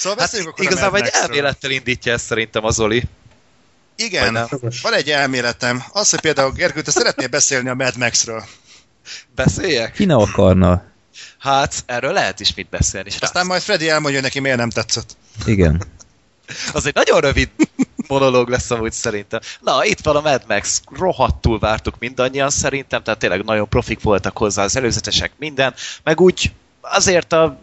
Szóval 0.00 0.18
Hát 0.18 0.26
beszéljünk 0.26 0.52
akkor 0.52 0.66
a 0.66 0.70
igazából 0.70 0.98
egy 0.98 1.10
elmélettel 1.12 1.70
indítja 1.70 2.12
ezt 2.12 2.24
szerintem 2.24 2.64
az 2.64 2.80
Oli. 2.80 3.02
Igen, 3.96 4.48
van 4.82 4.94
egy 4.94 5.10
elméletem. 5.10 5.84
Az, 5.92 6.10
hogy 6.10 6.20
például 6.20 6.52
Gergő, 6.52 6.82
te 6.82 6.90
szeretnél 6.90 7.28
beszélni 7.28 7.68
a 7.68 7.74
Mad 7.74 7.96
Max-ről. 7.96 8.44
Beszéljek? 9.34 9.92
ki 9.92 10.04
ne 10.04 10.14
akarna? 10.14 10.84
Hát, 11.38 11.74
erről 11.86 12.12
lehet 12.12 12.40
is 12.40 12.54
mit 12.54 12.68
beszélni. 12.68 13.10
srác. 13.10 13.22
Aztán 13.22 13.46
majd 13.46 13.62
Freddy 13.62 13.88
elmondja, 13.88 14.20
hogy 14.20 14.22
neki 14.22 14.40
miért 14.40 14.56
nem 14.56 14.70
tetszett. 14.70 15.16
Igen. 15.46 15.82
Az 16.72 16.86
egy 16.86 16.94
nagyon 16.94 17.20
rövid 17.20 17.50
monológ 18.06 18.48
lesz 18.48 18.70
amúgy 18.70 18.92
szerintem. 18.92 19.40
Na, 19.60 19.84
itt 19.84 20.00
van 20.00 20.16
a 20.16 20.20
Mad 20.20 20.42
Max. 20.48 20.82
Rohadtul 20.98 21.58
vártuk 21.58 21.98
mindannyian 21.98 22.50
szerintem, 22.50 23.02
tehát 23.02 23.20
tényleg 23.20 23.44
nagyon 23.44 23.68
profik 23.68 24.00
voltak 24.00 24.38
hozzá 24.38 24.62
az 24.62 24.76
előzetesek, 24.76 25.32
minden. 25.38 25.74
Meg 26.02 26.20
úgy 26.20 26.52
azért 26.80 27.32
a 27.32 27.58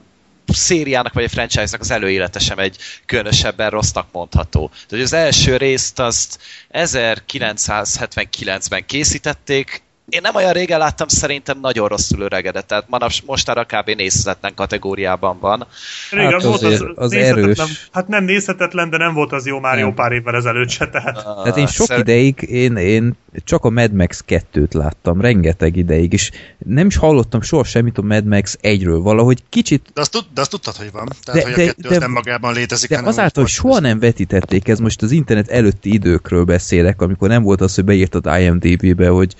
szériának 0.53 1.13
vagy 1.13 1.23
a 1.23 1.29
franchise-nak 1.29 1.81
az 1.81 1.91
előélete 1.91 2.39
sem 2.39 2.59
egy 2.59 2.77
különösebben 3.05 3.69
rossznak 3.69 4.07
mondható. 4.11 4.71
Tehát 4.87 5.05
az 5.05 5.13
első 5.13 5.57
részt 5.57 5.99
azt 5.99 6.39
1979-ben 6.71 8.85
készítették, 8.85 9.85
én 10.09 10.19
nem 10.23 10.35
olyan 10.35 10.53
régen 10.53 10.79
láttam, 10.79 11.07
szerintem 11.07 11.59
nagyon 11.59 11.87
rosszul 11.87 12.21
öregedett, 12.21 12.67
tehát 12.67 12.89
manaps, 12.89 13.21
mostanra 13.25 13.65
kb. 13.65 13.89
nézhetetlen 13.89 14.53
kategóriában 14.53 15.39
van. 15.39 15.67
Régen 16.11 16.31
Hát 16.31 16.41
volt 16.43 16.61
az 16.95 17.11
nézhetetlen- 17.11 17.59
erős. 17.59 17.89
Hát 17.91 18.07
nem 18.07 18.23
nézhetetlen, 18.23 18.89
de 18.89 18.97
nem 18.97 19.13
volt 19.13 19.31
az 19.31 19.45
jó 19.45 19.59
már 19.59 19.77
jó 19.77 19.91
pár 19.91 20.11
évvel 20.11 20.35
ezelőtt 20.35 20.69
se, 20.69 20.89
tehát. 20.89 21.23
Tehát 21.43 21.57
én 21.57 21.67
sok 21.67 21.85
Szer- 21.85 21.99
ideig 21.99 22.41
én, 22.41 22.75
én 22.75 23.17
csak 23.43 23.63
a 23.65 23.69
Mad 23.69 23.93
Max 23.93 24.23
2-t 24.27 24.73
láttam 24.73 25.21
rengeteg 25.21 25.75
ideig, 25.75 26.13
és 26.13 26.31
nem 26.65 26.87
is 26.87 26.95
hallottam 26.95 27.41
soha 27.41 27.63
semmit 27.63 27.97
a 27.97 28.01
Mad 28.01 28.25
Max 28.25 28.57
1-ről, 28.61 28.99
valahogy 29.01 29.43
kicsit 29.49 29.91
De 29.93 30.01
azt, 30.01 30.11
tud, 30.11 30.25
de 30.33 30.41
azt 30.41 30.49
tudtad, 30.49 30.75
hogy 30.75 30.91
van. 30.91 31.07
Tehát, 31.23 31.41
De- 31.41 31.47
hogy 31.47 31.55
de- 31.55 31.63
a 31.63 31.65
kettő 31.65 31.87
de- 31.87 31.95
az 31.95 32.01
nem 32.01 32.11
magában 32.11 32.53
létezik. 32.53 32.89
de 32.89 32.99
azáltal, 33.03 33.43
hogy 33.43 33.51
soha 33.51 33.79
nem 33.79 33.99
vetítették, 33.99 34.67
ez 34.67 34.79
most 34.79 35.01
az 35.01 35.11
internet 35.11 35.49
előtti 35.49 35.93
időkről 35.93 36.43
beszélek, 36.43 37.01
amikor 37.01 37.27
nem 37.27 37.43
volt 37.43 37.61
az, 37.61 37.75
hogy 37.75 37.83
beírtad 37.83 38.25
IMDB-be, 38.39 39.07
hogy 39.07 39.35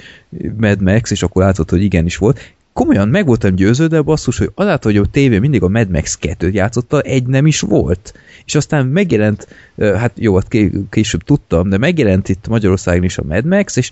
Mad 0.57 0.81
Max, 0.81 1.11
és 1.11 1.23
akkor 1.23 1.43
látod, 1.43 1.69
hogy 1.69 1.83
igenis 1.83 2.17
volt. 2.17 2.55
Komolyan 2.77 3.07
meg 3.07 3.25
voltam 3.25 3.55
győződve, 3.55 4.01
basszus, 4.01 4.37
hogy 4.37 4.51
azáltal, 4.55 4.91
hogy 4.91 5.01
a 5.01 5.09
tévé 5.11 5.39
mindig 5.39 5.63
a 5.63 5.67
Mad 5.67 5.89
Max 5.89 6.17
2-t 6.21 6.51
játszotta, 6.51 7.01
egy 7.01 7.25
nem 7.25 7.45
is 7.45 7.59
volt. 7.59 8.13
És 8.45 8.55
aztán 8.55 8.85
megjelent, 8.85 9.47
hát 9.77 10.11
jó, 10.15 10.35
hát 10.35 10.47
ké- 10.47 10.73
később 10.89 11.23
tudtam, 11.23 11.69
de 11.69 11.77
megjelent 11.77 12.29
itt 12.29 12.47
Magyarországon 12.47 13.03
is 13.03 13.17
a 13.17 13.23
Mad 13.27 13.45
Max, 13.45 13.75
és 13.75 13.91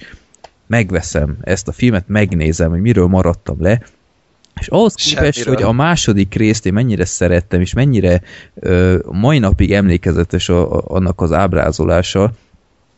megveszem 0.67 1.37
ezt 1.41 1.67
a 1.67 1.71
filmet, 1.71 2.07
megnézem, 2.07 2.69
hogy 2.69 2.81
miről 2.81 3.07
maradtam 3.07 3.61
le, 3.61 3.81
és 4.59 4.67
ahhoz 4.67 4.93
képest, 4.93 5.37
Semmiről. 5.37 5.55
hogy 5.55 5.63
a 5.63 5.71
második 5.71 6.33
részt 6.33 6.65
én 6.65 6.73
mennyire 6.73 7.05
szerettem, 7.05 7.61
és 7.61 7.73
mennyire 7.73 8.21
ö, 8.53 8.97
mai 9.11 9.39
napig 9.39 9.73
emlékezetes 9.73 10.49
a, 10.49 10.77
a, 10.77 10.83
annak 10.87 11.21
az 11.21 11.31
ábrázolása, 11.31 12.31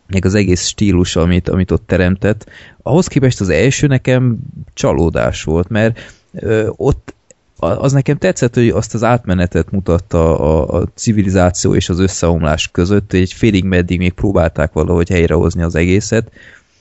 meg 0.08 0.26
az 0.26 0.36
egész 0.36 0.66
stílus, 0.66 1.16
amit, 1.16 1.50
amit 1.50 1.72
ott 1.72 1.88
teremtett, 1.88 2.50
ahhoz 2.82 3.08
képest 3.08 3.42
az 3.42 3.50
első 3.50 3.88
nekem 3.88 4.38
csalódás 4.74 5.44
volt, 5.44 5.70
mert 5.70 6.00
ö, 6.34 6.70
ott 6.76 7.16
az 7.60 7.92
nekem 7.92 8.18
tetszett, 8.18 8.54
hogy 8.54 8.70
azt 8.70 8.94
az 8.94 9.04
átmenetet 9.04 9.72
mutatta 9.72 10.40
a, 10.40 10.80
a 10.80 10.88
civilizáció 10.96 11.76
és 11.76 11.90
az 11.90 12.00
összeomlás 12.00 12.72
között, 12.72 13.14
egy 13.14 13.34
félig 13.34 13.64
meddig 13.64 13.98
még 13.98 14.14
próbálták 14.14 14.74
valahogy 14.74 15.10
helyrehozni 15.10 15.62
az 15.62 15.76
egészet, 15.76 16.32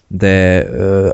de 0.06 0.66
ö, 0.68 1.08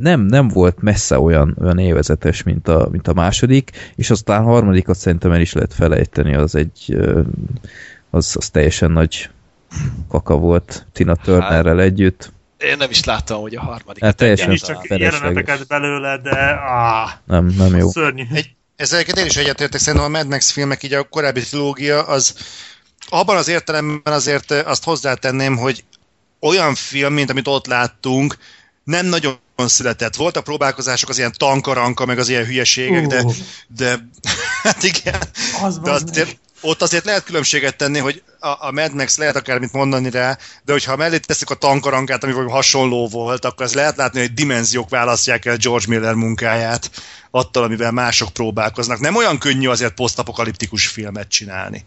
nem, 0.00 0.20
nem 0.20 0.48
volt 0.48 0.80
messze 0.80 1.18
olyan, 1.18 1.56
olyan 1.60 1.78
élvezetes, 1.78 2.42
mint 2.42 2.68
a, 2.68 2.88
mint 2.90 3.08
a 3.08 3.12
második, 3.12 3.70
és 3.96 4.10
aztán 4.10 4.42
a 4.42 4.46
harmadikat 4.46 4.96
szerintem 4.96 5.32
el 5.32 5.40
is 5.40 5.52
lehet 5.52 5.74
felejteni, 5.74 6.34
az 6.34 6.54
egy 6.54 6.84
ö, 6.88 7.20
az, 8.10 8.36
az 8.38 8.50
teljesen 8.50 8.90
nagy 8.90 9.30
kaka 10.08 10.34
volt 10.36 10.86
Tina 10.92 11.16
Turnerrel 11.16 11.80
együtt. 11.80 12.32
Én 12.58 12.76
nem 12.76 12.90
is 12.90 13.04
láttam, 13.04 13.40
hogy 13.40 13.54
a 13.54 13.60
harmadik. 13.60 14.04
Hát 14.04 14.16
teljesen 14.16 14.48
Én 14.48 14.52
is 14.54 14.60
csak 14.60 14.84
felesleges. 14.86 15.14
jeleneteket 15.20 15.66
belőle, 15.66 16.18
de 16.18 16.38
áh, 16.60 17.10
Nem, 17.26 17.46
nem 17.46 17.76
jó. 17.76 17.90
szörnyű. 17.90 18.24
Egy, 18.32 18.50
egyébként 18.76 19.18
én 19.18 19.26
is 19.26 19.36
egyetértek, 19.36 19.80
szerintem 19.80 20.14
a 20.14 20.16
Mad 20.18 20.28
Max 20.28 20.50
filmek, 20.50 20.82
így 20.82 20.92
a 20.92 21.02
korábbi 21.02 21.40
trilógia, 21.40 22.02
az 22.02 22.34
abban 23.08 23.36
az 23.36 23.48
értelemben 23.48 24.12
azért 24.12 24.50
eh, 24.50 24.68
azt 24.68 24.84
hozzátenném, 24.84 25.56
hogy 25.56 25.84
olyan 26.40 26.74
film, 26.74 27.12
mint 27.12 27.30
amit 27.30 27.48
ott 27.48 27.66
láttunk, 27.66 28.36
nem 28.84 29.06
nagyon 29.06 29.38
született. 29.56 30.16
Voltak 30.16 30.44
próbálkozások 30.44 31.08
az 31.08 31.18
ilyen 31.18 31.32
tankaranka, 31.36 32.06
meg 32.06 32.18
az 32.18 32.28
ilyen 32.28 32.44
hülyeségek, 32.44 33.06
de, 33.06 33.22
Ú. 33.22 33.30
de 33.66 34.08
hát 34.62 34.82
igen, 34.82 35.20
Az 35.62 35.78
de 35.78 35.90
van 35.90 36.02
azért, 36.02 36.38
ott 36.62 36.82
azért 36.82 37.04
lehet 37.04 37.24
különbséget 37.24 37.76
tenni, 37.76 37.98
hogy 37.98 38.22
a, 38.40 38.48
a 38.48 38.70
Mad 38.72 38.94
Max 38.94 39.18
lehet 39.18 39.36
akármit 39.36 39.72
mondani 39.72 40.10
rá, 40.10 40.38
de 40.64 40.72
hogyha 40.72 40.96
mellé 40.96 41.18
tesszük 41.18 41.50
a 41.50 41.54
tankarankát, 41.54 42.24
ami 42.24 42.32
hasonló 42.32 43.08
volt, 43.08 43.44
akkor 43.44 43.64
az 43.64 43.74
lehet 43.74 43.96
látni, 43.96 44.20
hogy 44.20 44.32
dimenziók 44.32 44.88
választják 44.88 45.44
el 45.44 45.56
George 45.56 45.86
Miller 45.88 46.14
munkáját 46.14 46.90
attól, 47.30 47.62
amivel 47.62 47.92
mások 47.92 48.32
próbálkoznak. 48.32 49.00
Nem 49.00 49.16
olyan 49.16 49.38
könnyű 49.38 49.68
azért 49.68 49.94
posztapokaliptikus 49.94 50.86
filmet 50.86 51.28
csinálni. 51.28 51.84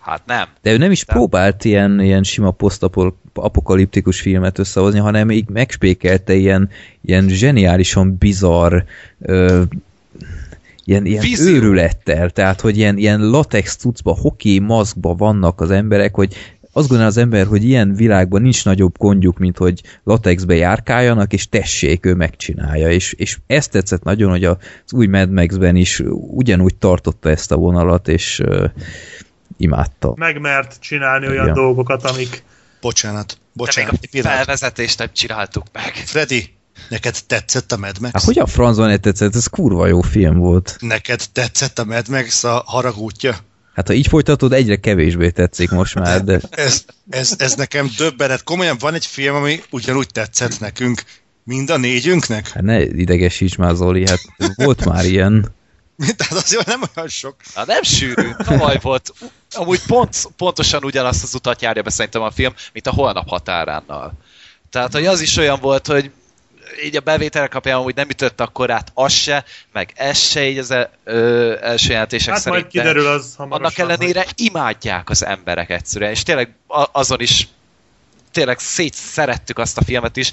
Hát 0.00 0.22
nem. 0.26 0.48
De 0.62 0.70
ő 0.72 0.76
nem 0.76 0.90
is 0.90 1.04
próbált 1.04 1.64
ilyen, 1.64 2.00
ilyen 2.00 2.22
sima 2.22 2.50
posztapokaliptikus 2.50 4.20
filmet 4.20 4.58
összehozni, 4.58 4.98
hanem 4.98 5.30
így 5.30 5.48
megspékelte 5.48 6.34
ilyen, 6.34 6.70
ilyen 7.04 7.28
zseniálisan 7.28 8.16
bizarr 8.16 8.82
ö, 9.20 9.62
ilyen, 10.86 11.06
ilyen 11.06 11.22
Vízió. 11.22 11.54
őrülettel, 11.54 12.30
tehát 12.30 12.60
hogy 12.60 12.76
ilyen, 12.76 12.96
ilyen 12.96 13.20
latex 13.20 13.76
cuccba, 13.76 14.16
hoki 14.20 14.58
maszkba 14.58 15.14
vannak 15.14 15.60
az 15.60 15.70
emberek, 15.70 16.14
hogy 16.14 16.34
azt 16.72 16.88
gondolja 16.88 17.06
az 17.06 17.16
ember, 17.16 17.46
hogy 17.46 17.64
ilyen 17.64 17.94
világban 17.94 18.42
nincs 18.42 18.64
nagyobb 18.64 18.98
gondjuk, 18.98 19.38
mint 19.38 19.58
hogy 19.58 19.80
latexbe 20.04 20.54
járkáljanak, 20.54 21.32
és 21.32 21.48
tessék, 21.48 22.06
ő 22.06 22.14
megcsinálja. 22.14 22.90
És, 22.90 23.12
és 23.12 23.38
ezt 23.46 23.70
tetszett 23.70 24.02
nagyon, 24.02 24.30
hogy 24.30 24.44
az 24.44 24.58
új 24.90 25.06
Mad 25.06 25.30
Max-ben 25.30 25.76
is 25.76 26.02
ugyanúgy 26.16 26.74
tartotta 26.74 27.30
ezt 27.30 27.52
a 27.52 27.56
vonalat, 27.56 28.08
és 28.08 28.38
uh, 28.38 28.70
imádta. 29.56 30.12
Megmert 30.16 30.76
csinálni 30.80 31.26
olyan 31.26 31.42
Igen. 31.42 31.54
dolgokat, 31.54 32.04
amik 32.04 32.42
Bocsánat, 32.80 33.26
De 33.26 33.36
még 33.36 33.92
bocsánat. 33.92 34.08
a 34.12 34.18
felvezetést 34.28 34.98
nem 34.98 35.08
csináltuk 35.12 35.64
meg. 35.72 35.92
Freddy, 35.94 36.55
neked 36.88 37.16
tetszett 37.26 37.72
a 37.72 37.76
Mad 37.76 38.00
Max? 38.00 38.12
Hát 38.12 38.22
hogy 38.22 38.38
a 38.38 38.46
francban 38.46 38.88
ne 38.88 38.96
tetszett? 38.96 39.34
Ez 39.34 39.46
kurva 39.46 39.86
jó 39.86 40.00
film 40.00 40.38
volt. 40.38 40.76
Neked 40.80 41.22
tetszett 41.32 41.78
a 41.78 41.84
Mad 41.84 42.08
Max 42.08 42.44
a 42.44 42.62
haragútja? 42.66 43.36
Hát 43.74 43.86
ha 43.86 43.92
így 43.92 44.06
folytatod, 44.06 44.52
egyre 44.52 44.76
kevésbé 44.76 45.30
tetszik 45.30 45.70
most 45.70 45.94
már, 45.94 46.24
de 46.24 46.40
Ez, 46.50 46.84
ez, 47.10 47.34
ez 47.38 47.54
nekem 47.54 47.90
döbbenet. 47.96 48.42
Komolyan 48.42 48.76
van 48.78 48.94
egy 48.94 49.06
film, 49.06 49.34
ami 49.34 49.60
ugyanúgy 49.70 50.06
tetszett 50.12 50.60
nekünk, 50.60 51.02
mind 51.44 51.70
a 51.70 51.76
négyünknek? 51.76 52.48
hát 52.48 52.62
ne 52.62 52.82
idegesíts 52.82 53.56
már 53.56 53.74
Zoli, 53.74 54.08
hát 54.08 54.20
volt 54.54 54.84
már 54.84 55.04
ilyen. 55.04 55.54
Tehát 56.16 56.44
azért 56.44 56.66
nem 56.66 56.82
olyan 56.96 57.08
sok. 57.08 57.36
Na 57.54 57.64
nem 57.66 57.82
sűrű, 57.82 58.30
tavaly 58.44 58.78
volt. 58.82 59.12
Amúgy 59.54 59.80
pont, 59.86 60.16
pontosan 60.36 60.84
ugyanazt 60.84 61.22
az 61.22 61.34
utat 61.34 61.62
járja 61.62 61.82
be 61.82 61.90
szerintem 61.90 62.22
a 62.22 62.30
film, 62.30 62.54
mint 62.72 62.86
a 62.86 62.92
Holnap 62.92 63.28
határánnal. 63.28 64.12
Tehát, 64.70 64.92
hogy 64.92 65.06
az 65.06 65.20
is 65.20 65.36
olyan 65.36 65.58
volt, 65.60 65.86
hogy 65.86 66.10
így 66.84 66.96
a 66.96 67.00
bevételek 67.00 67.50
kapján 67.50 67.80
úgy 67.80 67.94
nem 67.94 68.08
ütött 68.08 68.40
akkor 68.40 68.70
át 68.70 68.90
az 68.94 69.12
se, 69.12 69.44
meg 69.72 69.92
ez 69.94 70.18
se 70.18 70.48
így 70.48 70.58
az 70.58 70.70
e, 70.70 70.90
ö, 71.04 71.54
első 71.60 71.92
jelentések 71.92 72.32
hát 72.32 72.42
szerint. 72.42 72.62
majd 72.62 72.72
kiderül 72.72 73.06
az 73.06 73.34
hamarosan. 73.36 73.64
Annak 73.64 73.78
ellenére 73.78 74.26
imádják 74.36 75.10
az 75.10 75.24
emberek 75.24 75.70
egyszerűen, 75.70 76.10
és 76.10 76.22
tényleg 76.22 76.54
azon 76.92 77.20
is 77.20 77.48
tényleg 78.36 78.58
szét 78.58 78.94
szerettük 78.94 79.58
azt 79.58 79.78
a 79.78 79.84
filmet 79.84 80.16
is, 80.16 80.32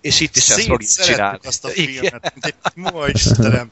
és, 0.00 0.20
itt 0.20 0.36
is 0.36 0.48
ezt 0.48 0.60
fogjuk 0.60 0.82
Szétszerettük 0.82 1.14
csinálni. 1.14 1.38
azt 1.44 1.64
a 1.64 1.68
filmet. 1.68 2.34
Ma 2.74 3.08
Istenem, 3.08 3.68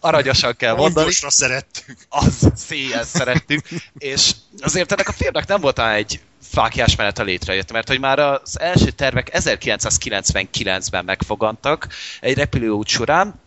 aranyosan 0.00 0.56
kell 0.56 0.74
mondani. 0.74 1.12
szerettük. 1.12 1.96
az 2.08 2.48
széjjel 2.54 3.04
szerettük, 3.04 3.68
és 3.98 4.30
azért 4.60 4.92
ennek 4.92 5.08
a 5.08 5.12
filmnek 5.12 5.46
nem 5.46 5.60
volt 5.60 5.78
egy 5.78 6.20
fákjás 6.42 6.96
menete 6.96 7.22
létrejött, 7.22 7.72
mert 7.72 7.88
hogy 7.88 8.00
már 8.00 8.18
az 8.18 8.60
első 8.60 8.90
tervek 8.90 9.30
1999-ben 9.32 11.04
megfogantak 11.04 11.88
egy 12.20 12.36
repülőút 12.36 12.88
során, 12.88 13.40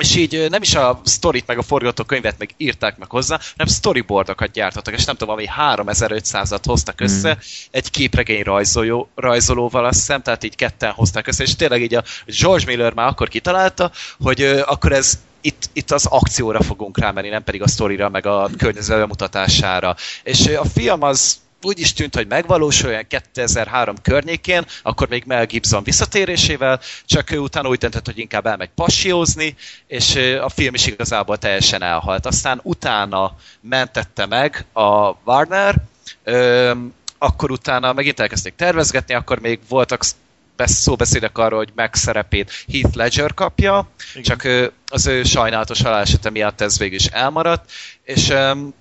és 0.00 0.16
így 0.16 0.46
nem 0.50 0.62
is 0.62 0.74
a 0.74 1.00
sztorit 1.04 1.46
meg 1.46 1.58
a 1.58 1.62
forgatókönyvet 1.62 2.38
meg 2.38 2.50
írták 2.56 2.98
meg 2.98 3.10
hozzá, 3.10 3.40
hanem 3.56 3.72
storyboardokat 3.72 4.50
gyártottak, 4.50 4.94
és 4.94 5.04
nem 5.04 5.16
tudom, 5.16 5.34
ami 5.34 5.46
3500-at 5.72 6.62
hoztak 6.64 7.00
össze, 7.00 7.38
egy 7.70 7.90
képregény 7.90 8.42
rajzoló, 8.42 9.08
rajzolóval 9.14 9.84
azt 9.84 9.98
hiszem, 9.98 10.22
tehát 10.22 10.44
így 10.44 10.56
ketten 10.56 10.92
hozták 10.92 11.26
össze, 11.26 11.42
és 11.42 11.56
tényleg 11.56 11.82
így 11.82 11.94
a 11.94 12.04
George 12.40 12.64
Miller 12.66 12.92
már 12.92 13.08
akkor 13.08 13.28
kitalálta, 13.28 13.90
hogy 14.20 14.42
ö, 14.42 14.62
akkor 14.66 14.92
ez 14.92 15.18
itt, 15.40 15.70
itt 15.72 15.90
az 15.90 16.06
akcióra 16.06 16.62
fogunk 16.62 16.98
rámenni, 16.98 17.28
nem 17.28 17.44
pedig 17.44 17.62
a 17.62 17.68
sztorira, 17.68 18.08
meg 18.08 18.26
a 18.26 18.50
környező 18.58 18.94
bemutatására. 18.94 19.96
És 20.22 20.46
a 20.46 20.64
film 20.64 21.02
az 21.02 21.38
úgy 21.62 21.80
is 21.80 21.92
tűnt, 21.92 22.14
hogy 22.14 22.26
megvalósul 22.26 22.88
olyan 22.88 23.06
2003 23.08 23.96
környékén, 24.02 24.64
akkor 24.82 25.08
még 25.08 25.24
Mel 25.26 25.46
Gibson 25.46 25.82
visszatérésével, 25.82 26.80
csak 27.06 27.30
ő 27.30 27.38
utána 27.38 27.68
úgy 27.68 27.78
döntött, 27.78 28.06
hogy 28.06 28.18
inkább 28.18 28.46
elmegy 28.46 28.70
passiózni, 28.74 29.56
és 29.86 30.14
a 30.40 30.48
film 30.48 30.74
is 30.74 30.86
igazából 30.86 31.38
teljesen 31.38 31.82
elhalt. 31.82 32.26
Aztán 32.26 32.60
utána 32.62 33.36
mentette 33.60 34.26
meg 34.26 34.64
a 34.72 35.14
Warner, 35.24 35.74
akkor 37.18 37.50
utána 37.50 37.92
megint 37.92 38.20
elkezdték 38.20 38.54
tervezgetni, 38.56 39.14
akkor 39.14 39.38
még 39.38 39.58
voltak 39.68 40.04
sz- 40.04 40.16
besz- 40.56 40.74
szóbeszédek 40.80 41.38
arról, 41.38 41.58
hogy 41.58 41.72
megszerepét 41.74 42.64
Heath 42.72 42.96
Ledger 42.96 43.34
kapja, 43.34 43.88
Igen. 44.14 44.22
csak 44.22 44.70
az 44.86 45.06
ő 45.06 45.22
sajnálatos 45.22 45.82
halálesete 45.82 46.30
miatt 46.30 46.60
ez 46.60 46.78
végül 46.78 46.96
is 46.96 47.06
elmaradt, 47.06 47.70
és 48.02 48.28
öm, 48.28 48.74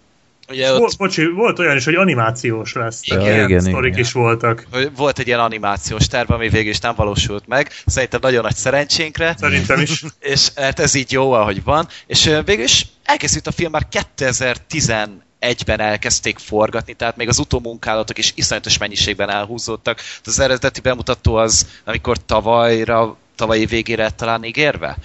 ugye 0.50 0.74
ott 0.74 0.80
Volt, 0.80 0.97
bocsi, 0.97 1.28
volt 1.28 1.60
olyan 1.60 1.76
is, 1.76 1.86
hogy 1.86 1.95
animációs 1.95 2.74
lesz. 2.74 3.02
Igen, 3.04 3.22
ilyen 3.22 3.43
igen, 3.43 3.60
sztorik 3.60 3.91
igen. 3.91 4.04
is 4.04 4.12
voltak. 4.12 4.68
volt 4.95 5.20
egy 5.20 5.28
ilyen 5.28 5.39
animációs 5.39 6.08
terv, 6.08 6.32
ami 6.32 6.50
végül 6.50 6.72
is 6.72 6.80
nem 6.80 6.93
valósult 6.95 7.47
meg, 7.47 7.72
szerintem 7.86 8.20
nagyon 8.24 8.41
nagy 8.41 8.56
szerencsénkre, 8.56 9.36
Szerintem 9.38 9.82
is. 9.82 10.04
és 10.20 10.50
hát 10.56 10.80
ez 10.80 10.93
így 10.93 11.12
jó, 11.12 11.32
ahogy 11.32 11.64
van, 11.64 11.88
és 12.08 12.32
végül 12.45 12.64
is 12.64 12.86
elkészült 13.04 13.47
a 13.47 13.52
film 13.52 13.72
már 13.72 13.88
2011-ben 14.18 15.80
elkezdték 15.80 16.38
forgatni, 16.38 16.93
tehát 16.93 17.18
még 17.18 17.28
az 17.28 17.39
utómunkálatok 17.39 18.18
is 18.18 18.32
iszonyatos 18.36 18.78
mennyiségben 18.78 19.30
elhúzódtak. 19.30 20.02
Az 20.26 20.39
eredeti 20.39 20.82
bemutató 20.82 21.36
az, 21.36 21.68
amikor 21.86 22.18
tavalyra 22.26 23.18
tavalyi 23.39 23.66
végére 23.66 24.10
talán 24.10 24.43
ígérve. 24.43 24.97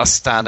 Aztán 0.00 0.44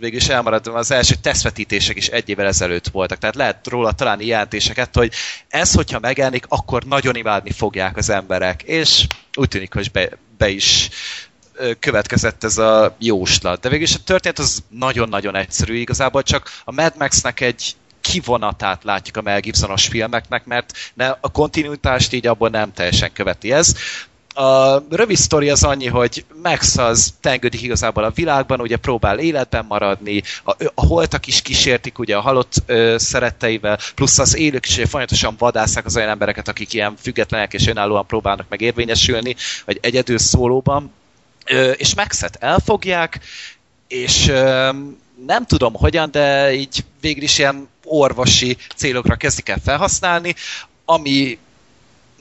végül 0.00 0.18
is 0.18 0.28
elmaradtam, 0.28 0.74
az 0.74 0.90
első 0.90 1.14
tesztvetítések 1.14 1.96
is 1.96 2.08
egy 2.08 2.28
évvel 2.28 2.46
ezelőtt 2.46 2.88
voltak, 2.88 3.18
tehát 3.18 3.34
lehet 3.34 3.66
róla 3.66 3.92
találni 3.92 4.26
jelentéseket, 4.26 4.94
hogy 4.94 5.12
ez, 5.48 5.74
hogyha 5.74 5.98
megjelenik, 5.98 6.44
akkor 6.48 6.82
nagyon 6.84 7.16
imádni 7.16 7.50
fogják 7.50 7.96
az 7.96 8.08
emberek, 8.08 8.62
és 8.62 9.06
úgy 9.34 9.48
tűnik, 9.48 9.72
hogy 9.74 9.90
be, 9.90 10.08
be 10.36 10.48
is 10.48 10.88
következett 11.78 12.44
ez 12.44 12.58
a 12.58 12.96
jóslat. 12.98 13.60
De 13.60 13.68
végül 13.68 13.84
is 13.84 13.94
a 13.94 14.02
történet 14.04 14.38
az 14.38 14.62
nagyon-nagyon 14.68 15.36
egyszerű, 15.36 15.74
igazából 15.74 16.22
csak 16.22 16.50
a 16.64 16.72
Mad 16.72 16.92
Max-nek 16.98 17.40
egy 17.40 17.74
kivonatát 18.00 18.84
látjuk 18.84 19.16
a 19.16 19.22
Mel 19.22 19.40
Gibsonos 19.40 19.86
filmeknek, 19.86 20.44
mert 20.44 20.72
ne, 20.94 21.08
a 21.08 21.30
kontinuitást 21.32 22.12
így 22.12 22.26
abból 22.26 22.48
nem 22.48 22.72
teljesen 22.72 23.12
követi 23.12 23.52
ez. 23.52 23.74
A 24.34 24.78
rövid 24.90 25.16
sztori 25.16 25.50
az 25.50 25.64
annyi, 25.64 25.86
hogy 25.86 26.24
Max 26.42 26.76
az 26.76 27.14
tengődik 27.20 27.62
igazából 27.62 28.04
a 28.04 28.10
világban, 28.10 28.60
ugye 28.60 28.76
próbál 28.76 29.18
életben 29.18 29.64
maradni, 29.68 30.22
a, 30.44 30.50
a 30.74 30.86
holtak 30.86 31.26
is 31.26 31.42
kísértik 31.42 31.98
ugye 31.98 32.16
a 32.16 32.20
halott 32.20 32.54
ö, 32.66 32.94
szeretteivel, 32.98 33.78
plusz 33.94 34.18
az 34.18 34.36
élők 34.36 34.66
is 34.66 34.74
folyamatosan 34.74 35.34
vadászák 35.38 35.84
az 35.84 35.96
olyan 35.96 36.08
embereket, 36.08 36.48
akik 36.48 36.72
ilyen 36.72 36.96
függetlenek 36.96 37.52
és 37.52 37.66
önállóan 37.66 38.06
próbálnak 38.06 38.46
meg 38.48 38.60
érvényesülni, 38.60 39.36
vagy 39.64 39.78
egyedül 39.82 40.18
szólóban. 40.18 40.92
Ö, 41.46 41.70
és 41.70 41.94
Maxet 41.94 42.36
elfogják, 42.40 43.20
és 43.88 44.28
ö, 44.28 44.70
nem 45.26 45.46
tudom 45.46 45.74
hogyan, 45.74 46.10
de 46.10 46.52
így 46.52 46.84
végül 47.00 47.22
is 47.22 47.38
ilyen 47.38 47.68
orvosi 47.84 48.56
célokra 48.76 49.14
kezdik 49.14 49.48
el 49.48 49.60
felhasználni, 49.64 50.34
ami 50.84 51.38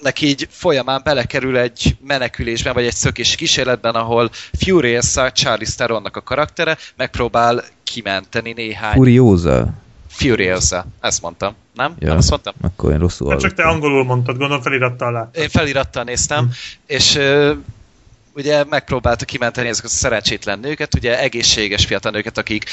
neki 0.04 0.28
így 0.28 0.47
folyamán 0.51 1.01
belekerül 1.04 1.58
egy 1.58 1.95
menekülésben, 2.08 2.74
vagy 2.74 2.86
egy 2.86 2.93
szökés 2.95 3.36
kísérletben, 3.36 3.95
ahol 3.95 4.30
Furiosa, 4.60 5.32
Charlie 5.32 5.66
Theronnak 5.76 6.16
a 6.18 6.22
karaktere 6.22 6.78
megpróbál 6.95 7.64
kimenteni 7.84 8.51
néhány... 8.54 8.93
Furiosa. 8.95 9.74
Furiosa, 10.10 10.86
ezt 11.01 11.22
mondtam. 11.22 11.56
Nem? 11.74 11.95
Ja. 11.99 12.08
Nem 12.08 12.18
azt 12.18 12.30
mondtam? 12.30 12.54
Akkor 12.62 12.91
én 12.91 12.99
rosszul 12.99 13.30
Hát 13.30 13.39
csak 13.39 13.54
te 13.54 13.64
hallottam. 13.64 13.84
angolul 13.84 14.06
mondtad, 14.06 14.38
gondolom 14.38 14.62
felirattal 14.64 15.12
lát. 15.12 15.38
Én 15.38 15.49
felirattal 15.49 16.04
néztem, 16.04 16.51
és 16.88 17.16
ö, 17.16 17.54
ugye 18.36 18.64
megpróbálta 18.64 19.26
kimenteni 19.26 19.68
ezeket 19.68 19.89
a 19.91 19.93
szerencsétlen 19.93 20.60
nőket, 20.60 20.95
ugye 20.95 21.20
egészséges 21.20 21.86
fiatal 21.86 22.12
nőket, 22.12 22.38
akik 22.38 22.66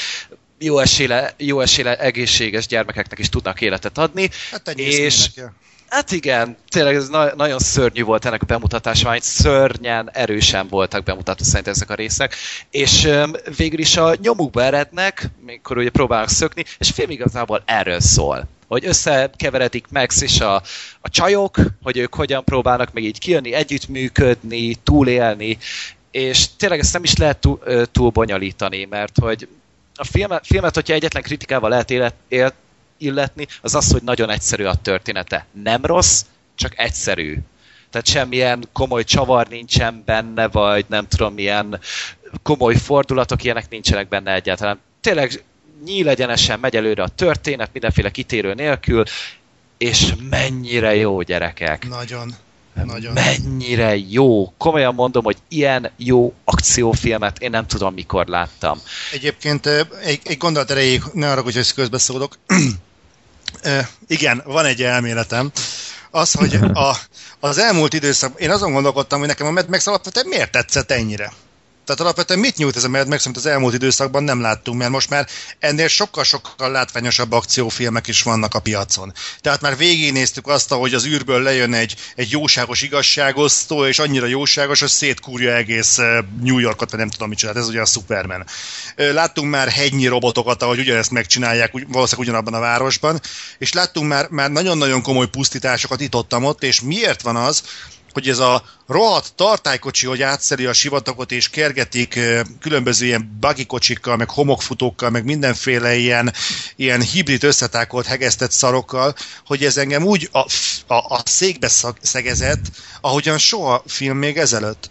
jó 0.59 0.79
esélye, 0.79 1.33
jó 1.37 1.59
esélye 1.61 1.95
egészséges 1.99 2.67
gyermekeknek 2.67 3.19
is 3.19 3.29
tudnak 3.29 3.61
életet 3.61 3.97
adni. 3.97 4.29
Hát 4.51 4.67
És- 4.75 4.97
és... 4.97 5.29
Hát 5.91 6.11
igen, 6.11 6.57
tényleg 6.69 6.95
ez 6.95 7.09
na- 7.09 7.35
nagyon 7.35 7.59
szörnyű 7.59 8.03
volt 8.03 8.25
ennek 8.25 8.41
a 8.41 8.45
bemutatása, 8.45 9.09
mert 9.09 9.23
szörnyen, 9.23 10.09
erősen 10.13 10.67
voltak 10.67 11.03
bemutatva 11.03 11.45
szerintem 11.45 11.73
ezek 11.73 11.89
a 11.89 11.93
részek, 11.93 12.35
és 12.69 13.05
öm, 13.05 13.33
végül 13.57 13.79
is 13.79 13.97
a 13.97 14.15
nyomukba 14.21 14.63
erednek, 14.63 15.29
mikor 15.45 15.77
ugye 15.77 15.89
próbálnak 15.89 16.29
szökni, 16.29 16.63
és 16.77 16.89
a 16.89 16.93
film 16.93 17.09
igazából 17.09 17.63
erről 17.65 17.99
szól. 17.99 18.47
Hogy 18.67 18.85
összekeveredik 18.85 19.85
Max 19.89 20.21
és 20.21 20.39
a, 20.39 20.55
a 21.01 21.09
csajok, 21.09 21.57
hogy 21.83 21.97
ők 21.97 22.15
hogyan 22.15 22.43
próbálnak 22.43 22.93
meg 22.93 23.03
így 23.03 23.19
kijönni, 23.19 23.53
együttműködni, 23.53 24.75
túlélni, 24.75 25.57
és 26.11 26.45
tényleg 26.57 26.79
ezt 26.79 26.93
nem 26.93 27.03
is 27.03 27.15
lehet 27.15 27.37
túl, 27.37 27.59
túl 27.91 28.09
bonyolítani, 28.09 28.87
mert 28.89 29.19
hogy 29.19 29.47
a 29.95 30.03
filmet, 30.03 30.45
filmet 30.45 30.75
hogyha 30.75 30.93
egyetlen 30.93 31.23
kritikával 31.23 31.69
lehet 31.69 31.91
élet, 31.91 32.15
élt, 32.27 32.53
illetni, 33.01 33.47
az 33.61 33.75
az, 33.75 33.91
hogy 33.91 34.03
nagyon 34.03 34.29
egyszerű 34.29 34.63
a 34.63 34.75
története. 34.75 35.45
Nem 35.63 35.85
rossz, 35.85 36.23
csak 36.55 36.79
egyszerű. 36.79 37.37
Tehát 37.89 38.07
semmilyen 38.07 38.67
komoly 38.73 39.03
csavar 39.03 39.47
nincsen 39.47 40.01
benne, 40.05 40.47
vagy 40.47 40.85
nem 40.87 41.07
tudom, 41.07 41.33
milyen 41.33 41.79
komoly 42.43 42.75
fordulatok, 42.75 43.43
ilyenek 43.43 43.69
nincsenek 43.69 44.07
benne 44.07 44.33
egyáltalán. 44.33 44.79
Tényleg 45.01 45.43
nyílegyenesen 45.85 46.59
megy 46.59 46.75
előre 46.75 47.03
a 47.03 47.07
történet, 47.07 47.69
mindenféle 47.73 48.09
kitérő 48.09 48.53
nélkül, 48.53 49.03
és 49.77 50.13
mennyire 50.29 50.95
jó 50.95 51.21
gyerekek. 51.21 51.87
Nagyon. 51.87 52.33
Nagyon. 52.85 53.13
Mennyire 53.13 53.97
jó. 53.97 54.53
Komolyan 54.57 54.93
mondom, 54.93 55.23
hogy 55.23 55.37
ilyen 55.47 55.91
jó 55.97 56.33
akciófilmet 56.43 57.39
én 57.39 57.49
nem 57.49 57.67
tudom, 57.67 57.93
mikor 57.93 58.27
láttam. 58.27 58.79
Egyébként 59.13 59.65
ö, 59.65 59.81
egy, 60.03 60.19
egy 60.23 60.37
gondolat 60.37 60.71
erejéig, 60.71 61.01
ne 61.13 61.31
arra, 61.31 61.41
hogy 61.41 61.73
közbeszólok. 61.73 62.37
Igen, 64.07 64.41
van 64.45 64.65
egy 64.65 64.83
elméletem. 64.83 65.51
Az, 66.11 66.33
hogy 66.33 66.55
a, 66.73 66.97
az 67.39 67.57
elmúlt 67.57 67.93
időszak, 67.93 68.39
én 68.39 68.51
azon 68.51 68.71
gondolkodtam, 68.71 69.19
hogy 69.19 69.27
nekem 69.27 69.47
a 69.47 69.51
Mad 69.51 69.69
Max 69.69 69.87
alapvetően 69.87 70.27
miért 70.27 70.51
tetszett 70.51 70.91
ennyire. 70.91 71.31
Tehát 71.85 72.01
alapvetően 72.01 72.39
mit 72.39 72.57
nyújt 72.57 72.75
ez 72.75 72.83
a 72.83 72.89
Mad 72.89 73.07
Max, 73.07 73.25
amit 73.25 73.37
az 73.37 73.45
elmúlt 73.45 73.73
időszakban 73.73 74.23
nem 74.23 74.41
láttunk, 74.41 74.77
mert 74.77 74.91
most 74.91 75.09
már 75.09 75.27
ennél 75.59 75.87
sokkal-sokkal 75.87 76.71
látványosabb 76.71 77.31
akciófilmek 77.31 78.07
is 78.07 78.21
vannak 78.21 78.53
a 78.55 78.59
piacon. 78.59 79.13
Tehát 79.41 79.61
már 79.61 79.77
végignéztük 79.77 80.47
azt, 80.47 80.69
hogy 80.69 80.93
az 80.93 81.05
űrből 81.05 81.41
lejön 81.41 81.73
egy, 81.73 81.95
egy 82.15 82.31
jóságos 82.31 82.81
igazságosztó, 82.81 83.85
és 83.85 83.99
annyira 83.99 84.25
jóságos, 84.25 84.79
hogy 84.79 84.89
szétkúrja 84.89 85.55
egész 85.55 85.97
New 86.41 86.57
Yorkot, 86.57 86.89
vagy 86.89 86.99
nem 86.99 87.09
tudom 87.09 87.33
csinált, 87.33 87.57
ez 87.57 87.67
ugye 87.67 87.81
a 87.81 87.85
Superman. 87.85 88.45
Láttunk 88.95 89.49
már 89.49 89.69
hegynyi 89.69 90.07
robotokat, 90.07 90.61
ahogy 90.61 90.79
ugyanezt 90.79 91.11
megcsinálják, 91.11 91.71
valószínűleg 91.71 92.29
ugyanabban 92.29 92.53
a 92.53 92.59
városban, 92.59 93.19
és 93.57 93.73
láttunk 93.73 94.07
már, 94.07 94.27
már 94.29 94.51
nagyon-nagyon 94.51 95.01
komoly 95.01 95.27
pusztításokat 95.27 96.01
itt 96.01 96.15
ott, 96.15 96.35
ott 96.35 96.63
és 96.63 96.81
miért 96.81 97.21
van 97.21 97.35
az, 97.35 97.63
hogy 98.13 98.29
ez 98.29 98.39
a 98.39 98.63
rohadt 98.87 99.33
tartálykocsi, 99.35 100.05
hogy 100.05 100.21
átszeli 100.21 100.65
a 100.65 100.73
sivatagot 100.73 101.31
és 101.31 101.49
kergetik 101.49 102.19
különböző 102.59 103.05
ilyen 103.05 103.37
buggy 103.39 103.65
kocsikkal, 103.65 104.15
meg 104.17 104.29
homokfutókkal, 104.29 105.09
meg 105.09 105.23
mindenféle 105.23 105.95
ilyen, 105.95 106.33
ilyen 106.75 107.01
hibrid 107.01 107.43
összetákolt, 107.43 108.05
hegesztett 108.05 108.51
szarokkal, 108.51 109.15
hogy 109.45 109.65
ez 109.65 109.77
engem 109.77 110.03
úgy 110.03 110.29
a, 110.31 110.39
a, 110.87 110.95
a 110.95 111.21
székbe 111.25 111.69
szegezett, 112.01 112.61
ahogyan 113.01 113.37
soha 113.37 113.83
film 113.87 114.17
még 114.17 114.37
ezelőtt. 114.37 114.89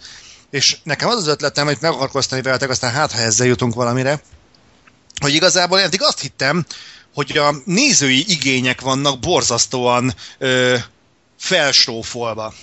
És 0.51 0.77
nekem 0.83 1.09
az 1.09 1.17
az 1.17 1.27
ötletem, 1.27 1.67
hogy 1.67 1.79
meg 1.81 1.93
akarok 1.93 2.15
osztani 2.15 2.43
veletek, 2.43 2.71
aztán 2.71 2.93
hát, 2.93 3.13
ha 3.13 3.19
ezzel 3.19 3.47
jutunk 3.47 3.75
valamire, 3.75 4.23
hogy 5.21 5.35
igazából 5.35 5.81
eddig 5.81 6.03
azt 6.03 6.21
hittem, 6.21 6.67
hogy 7.15 7.39
a 7.39 7.55
nézői 7.65 8.25
igények 8.29 8.81
vannak 8.81 9.19
borzasztóan 9.19 10.15
ö, 10.39 10.77
felsófolva. 11.39 12.55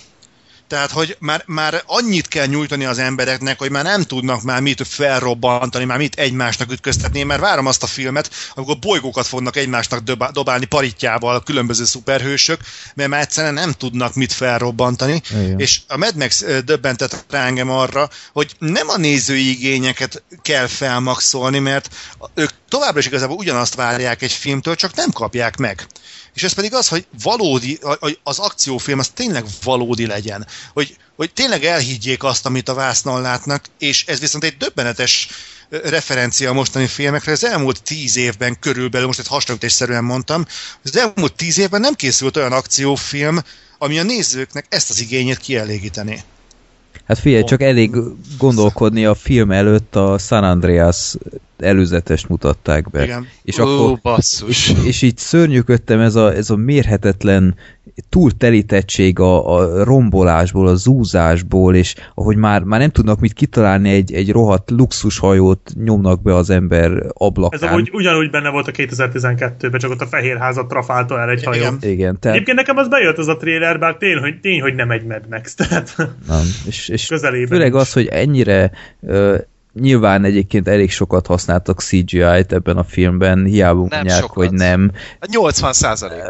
Tehát, 0.68 0.90
hogy 0.90 1.16
már, 1.18 1.42
már 1.46 1.82
annyit 1.86 2.28
kell 2.28 2.46
nyújtani 2.46 2.84
az 2.84 2.98
embereknek, 2.98 3.58
hogy 3.58 3.70
már 3.70 3.84
nem 3.84 4.02
tudnak 4.02 4.42
már 4.42 4.60
mit 4.60 4.86
felrobbantani, 4.86 5.84
már 5.84 5.98
mit 5.98 6.14
egymásnak 6.18 6.72
ütköztetni. 6.72 7.18
Én 7.18 7.26
már 7.26 7.40
várom 7.40 7.66
azt 7.66 7.82
a 7.82 7.86
filmet, 7.86 8.30
amikor 8.54 8.78
bolygókat 8.78 9.26
fognak 9.26 9.56
egymásnak 9.56 10.00
dobá- 10.00 10.32
dobálni 10.32 10.64
paritjával 10.64 11.34
a 11.34 11.40
különböző 11.40 11.84
szuperhősök, 11.84 12.60
mert 12.94 13.08
már 13.08 13.20
egyszerűen 13.20 13.54
nem 13.54 13.72
tudnak 13.72 14.14
mit 14.14 14.32
felrobbantani. 14.32 15.22
Igen. 15.30 15.58
És 15.58 15.80
a 15.88 15.96
Mad 15.96 16.16
Max 16.16 16.44
döbbentett 16.64 17.24
rá 17.30 17.46
engem 17.46 17.70
arra, 17.70 18.08
hogy 18.32 18.54
nem 18.58 18.88
a 18.88 18.96
nézői 18.96 19.50
igényeket 19.50 20.22
kell 20.42 20.66
felmaxolni, 20.66 21.58
mert 21.58 21.88
ők 22.34 22.50
továbbra 22.68 22.98
is 22.98 23.06
igazából 23.06 23.36
ugyanazt 23.36 23.74
várják 23.74 24.22
egy 24.22 24.32
filmtől, 24.32 24.74
csak 24.74 24.94
nem 24.94 25.10
kapják 25.10 25.56
meg. 25.56 25.86
És 26.38 26.44
ez 26.44 26.52
pedig 26.52 26.74
az, 26.74 26.88
hogy 26.88 27.06
valódi, 27.22 27.78
hogy 27.82 28.18
az 28.22 28.38
akciófilm 28.38 28.98
az 28.98 29.08
tényleg 29.08 29.44
valódi 29.62 30.06
legyen. 30.06 30.46
Hogy, 30.72 30.96
hogy 31.16 31.32
tényleg 31.32 31.64
elhiggyék 31.64 32.22
azt, 32.22 32.46
amit 32.46 32.68
a 32.68 32.74
vásznon 32.74 33.20
látnak, 33.20 33.64
és 33.78 34.04
ez 34.06 34.20
viszont 34.20 34.44
egy 34.44 34.56
döbbenetes 34.56 35.28
referencia 35.70 36.50
a 36.50 36.52
mostani 36.52 36.86
filmekre. 36.86 37.32
Az 37.32 37.44
elmúlt 37.44 37.82
tíz 37.82 38.16
évben 38.16 38.58
körülbelül, 38.60 39.06
most 39.06 39.18
egy 39.18 39.26
hasonlítésszerűen 39.26 40.04
mondtam, 40.04 40.44
az 40.82 40.96
elmúlt 40.96 41.34
tíz 41.34 41.58
évben 41.58 41.80
nem 41.80 41.94
készült 41.94 42.36
olyan 42.36 42.52
akciófilm, 42.52 43.42
ami 43.78 43.98
a 43.98 44.02
nézőknek 44.02 44.66
ezt 44.68 44.90
az 44.90 45.00
igényét 45.00 45.38
kielégíteni. 45.38 46.22
Hát 47.04 47.18
figyelj, 47.18 47.44
csak 47.44 47.62
elég 47.62 47.96
gondolkodni 48.38 49.04
a 49.04 49.14
film 49.14 49.50
előtt 49.50 49.96
a 49.96 50.18
San 50.18 50.44
Andreas 50.44 51.14
előzetest 51.58 52.28
mutatták 52.28 52.90
be. 52.90 53.02
Igen. 53.02 53.28
És 53.42 53.58
Ó, 53.58 53.62
akkor 53.62 53.98
basszus. 54.02 54.68
és, 54.68 54.74
és 54.84 55.02
így 55.02 55.18
szörnyűködtem 55.18 56.00
ez 56.00 56.14
a, 56.14 56.34
ez 56.34 56.50
a 56.50 56.56
mérhetetlen 56.56 57.56
túltelítettség 58.08 59.18
a, 59.18 59.56
a 59.56 59.84
rombolásból, 59.84 60.66
a 60.66 60.74
zúzásból, 60.74 61.74
és 61.74 61.94
ahogy 62.14 62.36
már, 62.36 62.62
már 62.62 62.80
nem 62.80 62.90
tudnak 62.90 63.20
mit 63.20 63.32
kitalálni, 63.32 63.90
egy, 63.90 64.12
egy 64.12 64.30
rohadt 64.30 64.70
luxushajót 64.70 65.72
nyomnak 65.84 66.22
be 66.22 66.34
az 66.34 66.50
ember 66.50 66.90
ablakán. 67.12 67.62
Ez 67.62 67.68
amúgy 67.68 67.90
ugyanúgy 67.92 68.30
benne 68.30 68.50
volt 68.50 68.68
a 68.68 68.72
2012-ben, 68.72 69.80
csak 69.80 69.90
ott 69.90 70.00
a 70.00 70.06
Fehérházat 70.06 70.68
trafálta 70.68 71.20
el 71.20 71.30
egy 71.30 71.44
hajó. 71.44 71.60
Igen. 71.60 71.78
Igen, 71.80 72.18
tehát 72.18 72.36
Egyébként 72.36 72.56
nekem 72.56 72.76
az 72.76 72.88
bejött 72.88 73.18
az 73.18 73.28
a 73.28 73.36
trailer, 73.36 73.78
bár 73.78 73.96
tény, 73.96 74.18
hogy, 74.18 74.40
tény, 74.40 74.60
hogy 74.60 74.74
nem 74.74 74.90
egy 74.90 75.04
Mad 75.04 75.28
Max, 75.30 75.54
tehát 75.54 75.94
nem. 76.28 76.44
És, 76.66 76.88
és 76.88 77.06
közelében. 77.06 77.48
főleg 77.48 77.74
az, 77.74 77.92
hogy 77.92 78.06
ennyire 78.06 78.70
ö, 79.06 79.36
nyilván 79.80 80.24
egyébként 80.24 80.68
elég 80.68 80.90
sokat 80.90 81.26
használtak 81.26 81.80
CGI-t 81.80 82.52
ebben 82.52 82.76
a 82.76 82.84
filmben, 82.84 83.44
hiába 83.44 83.86
Nem 83.88 83.88
mondják, 83.98 84.20
sokat. 84.20 84.34
hogy 84.34 84.52
nem. 84.52 84.90
A 85.20 85.26
80 85.30 85.72
százalék. 85.72 86.22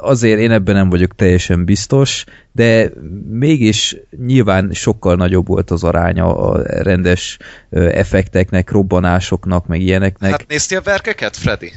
Azért 0.00 0.38
én 0.38 0.50
ebben 0.50 0.74
nem 0.74 0.90
vagyok 0.90 1.14
teljesen 1.14 1.64
biztos, 1.64 2.24
de 2.52 2.90
mégis 3.30 3.96
nyilván 4.26 4.70
sokkal 4.72 5.16
nagyobb 5.16 5.46
volt 5.46 5.70
az 5.70 5.84
aránya 5.84 6.36
a 6.36 6.62
rendes 6.82 7.36
effekteknek, 7.70 8.70
robbanásoknak, 8.70 9.66
meg 9.66 9.80
ilyeneknek. 9.80 10.30
Hát 10.30 10.44
néztél 10.48 10.78
a 10.78 10.82
verkeket, 10.82 11.36
Freddy? 11.36 11.72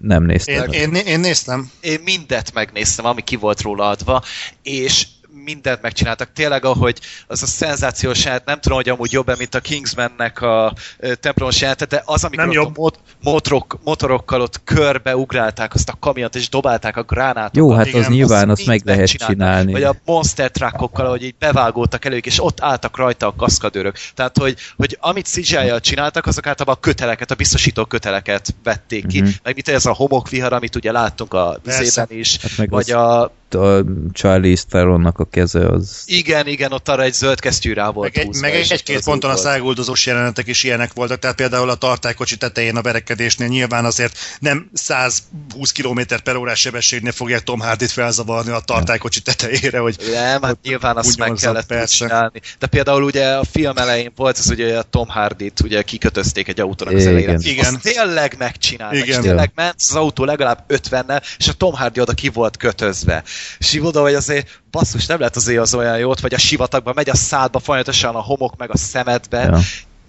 nem 0.00 0.24
néztem. 0.24 0.72
Én, 0.72 0.94
én, 0.94 1.06
én 1.06 1.20
néztem. 1.20 1.70
Én 1.80 2.00
mindet 2.04 2.54
megnéztem, 2.54 3.04
ami 3.04 3.22
ki 3.22 3.36
volt 3.36 3.60
róla 3.60 3.88
adva, 3.88 4.22
és 4.62 5.06
mindent 5.44 5.82
megcsináltak. 5.82 6.32
Tényleg, 6.32 6.64
ahogy 6.64 7.00
az 7.26 7.42
a 7.42 7.46
szenzációs 7.46 8.24
jelenet, 8.24 8.44
nem 8.46 8.60
tudom, 8.60 8.78
hogy 8.78 8.88
amúgy 8.88 9.12
jobb 9.12 9.38
mint 9.38 9.54
a 9.54 9.60
Kingsmannek 9.60 10.40
a 10.40 10.72
templomos 11.20 11.60
jelenet, 11.60 11.88
de 11.88 12.02
az, 12.04 12.24
amikor 12.24 12.46
Nem 12.46 12.56
ott 12.56 12.64
jobb. 12.64 12.76
a 12.76 12.80
mot- 12.80 12.98
motorok, 13.22 13.78
motorokkal 13.84 14.40
ott 14.40 14.60
körbe 14.64 15.16
ugrálták 15.16 15.74
azt 15.74 15.88
a 15.88 15.96
kamiont, 16.00 16.34
és 16.34 16.48
dobálták 16.48 16.96
a 16.96 17.02
gránátokat. 17.02 17.56
Jó, 17.56 17.70
hát 17.72 17.86
igen, 17.86 18.00
az 18.00 18.08
nyilván 18.08 18.50
Azt 18.50 18.58
azt 18.58 18.68
meg 18.68 18.82
lehet 18.84 19.08
csinálni. 19.08 19.72
Vagy 19.72 19.82
a 19.82 19.96
monster 20.04 20.50
truckokkal, 20.50 21.06
ahogy 21.06 21.22
így 21.22 21.34
bevágódtak 21.38 22.04
elők, 22.04 22.26
és 22.26 22.42
ott 22.44 22.60
álltak 22.60 22.96
rajta 22.96 23.26
a 23.26 23.34
kaszkadőrök. 23.36 23.96
Tehát, 24.14 24.38
hogy, 24.38 24.56
hogy 24.76 24.96
amit 25.00 25.26
CGI-jal 25.26 25.80
csináltak, 25.80 26.26
azok 26.26 26.46
általában 26.46 26.74
a 26.74 26.80
köteleket, 26.80 27.30
a 27.30 27.34
biztosító 27.34 27.84
köteleket 27.84 28.54
vették 28.62 29.06
ki. 29.06 29.20
Mhm. 29.20 29.30
Meg 29.42 29.54
mit 29.54 29.68
ez 29.68 29.86
a 29.86 29.92
homokvihar, 29.92 30.52
amit 30.52 30.76
ugye 30.76 30.92
láttunk 30.92 31.34
a 31.34 31.60
vizében 31.64 32.06
is, 32.08 32.38
Hát 32.56 32.68
vagy 32.68 32.90
az- 32.90 33.02
a 33.02 33.32
A 33.56 33.84
Charlie 34.12 34.56
Theronnak 34.68 35.18
a 35.18 35.24
keze 35.24 35.66
az... 35.68 36.02
igen, 36.06 36.46
igen, 36.46 36.72
ott 36.72 36.88
arra 36.88 37.02
egy 37.02 37.12
zöld 37.12 37.40
kesztyű 37.40 37.72
rá 37.72 37.90
volt 37.90 38.14
Meg, 38.14 38.18
egy, 38.18 38.26
húzva, 38.26 38.40
meg 38.40 38.54
egy-két 38.54 39.04
ponton 39.04 39.30
a 39.30 39.32
volt. 39.32 39.46
száguldozós 39.46 40.06
jelenetek 40.06 40.46
is 40.46 40.62
ilyenek 40.62 40.92
voltak, 40.92 41.18
tehát 41.18 41.36
például 41.36 41.70
a 41.70 41.74
tartálykocsi 41.74 42.36
tetején 42.36 42.76
a 42.76 42.82
verekedésnél 42.82 43.48
nyilván 43.48 43.84
azért 43.84 44.18
nem 44.38 44.70
120 44.72 45.72
km 45.72 46.00
per 46.24 46.36
órás 46.36 46.60
sebességnél 46.60 47.12
fogják 47.12 47.42
Tom 47.42 47.60
Hardy-t 47.60 47.90
felzavarni 47.90 48.50
a 48.50 48.60
tartálykocsi 48.60 49.20
tetejére, 49.20 49.78
hogy 49.78 49.96
Nem, 50.12 50.42
hát 50.42 50.58
nyilván 50.62 50.96
azt 50.96 51.18
meg 51.18 51.32
kellett 51.32 51.66
persze. 51.66 51.96
csinálni. 51.96 52.40
De 52.58 52.66
például 52.66 53.02
ugye 53.02 53.26
a 53.28 53.44
film 53.44 53.76
elején 53.76 54.12
volt 54.16 54.38
az 54.38 54.50
ugye 54.50 54.78
a 54.78 54.82
Tom 54.82 55.08
Hardy-t 55.08 55.60
ugye 55.60 55.82
kikötözték 55.82 56.48
egy 56.48 56.60
autónak 56.60 56.94
az 56.94 57.00
Igen. 57.00 57.12
elejére. 57.12 57.36
Igen. 57.40 57.74
Azt 57.74 57.94
tényleg 57.94 58.34
megcsinálták, 58.38 59.02
Igen. 59.04 59.18
és 59.20 59.26
tényleg 59.26 59.50
ment 59.54 59.74
az 59.78 59.94
autó 59.94 60.24
legalább 60.24 60.64
50-nel, 60.68 61.22
és 61.38 61.48
a 61.48 61.52
Tom 61.52 61.74
Hardy 61.74 62.00
oda 62.00 62.12
ki 62.12 62.28
volt 62.28 62.56
kötözve. 62.56 63.22
És 63.58 63.72
így 63.72 63.80
oda, 63.80 64.00
hogy 64.00 64.14
azért 64.14 64.60
basszus, 64.70 65.06
nem 65.06 65.18
lehet 65.18 65.36
azért 65.36 65.60
az 65.60 65.74
olyan 65.74 65.98
jót, 65.98 66.20
vagy 66.20 66.34
a 66.34 66.38
sivatagban 66.38 66.92
megy 66.96 67.08
a 67.10 67.16
szádba 67.16 67.58
folyamatosan 67.58 68.14
a 68.14 68.20
homok 68.22 68.56
meg 68.56 68.70
a 68.70 68.76
szemedbe, 68.76 69.42
Ja. 69.42 69.58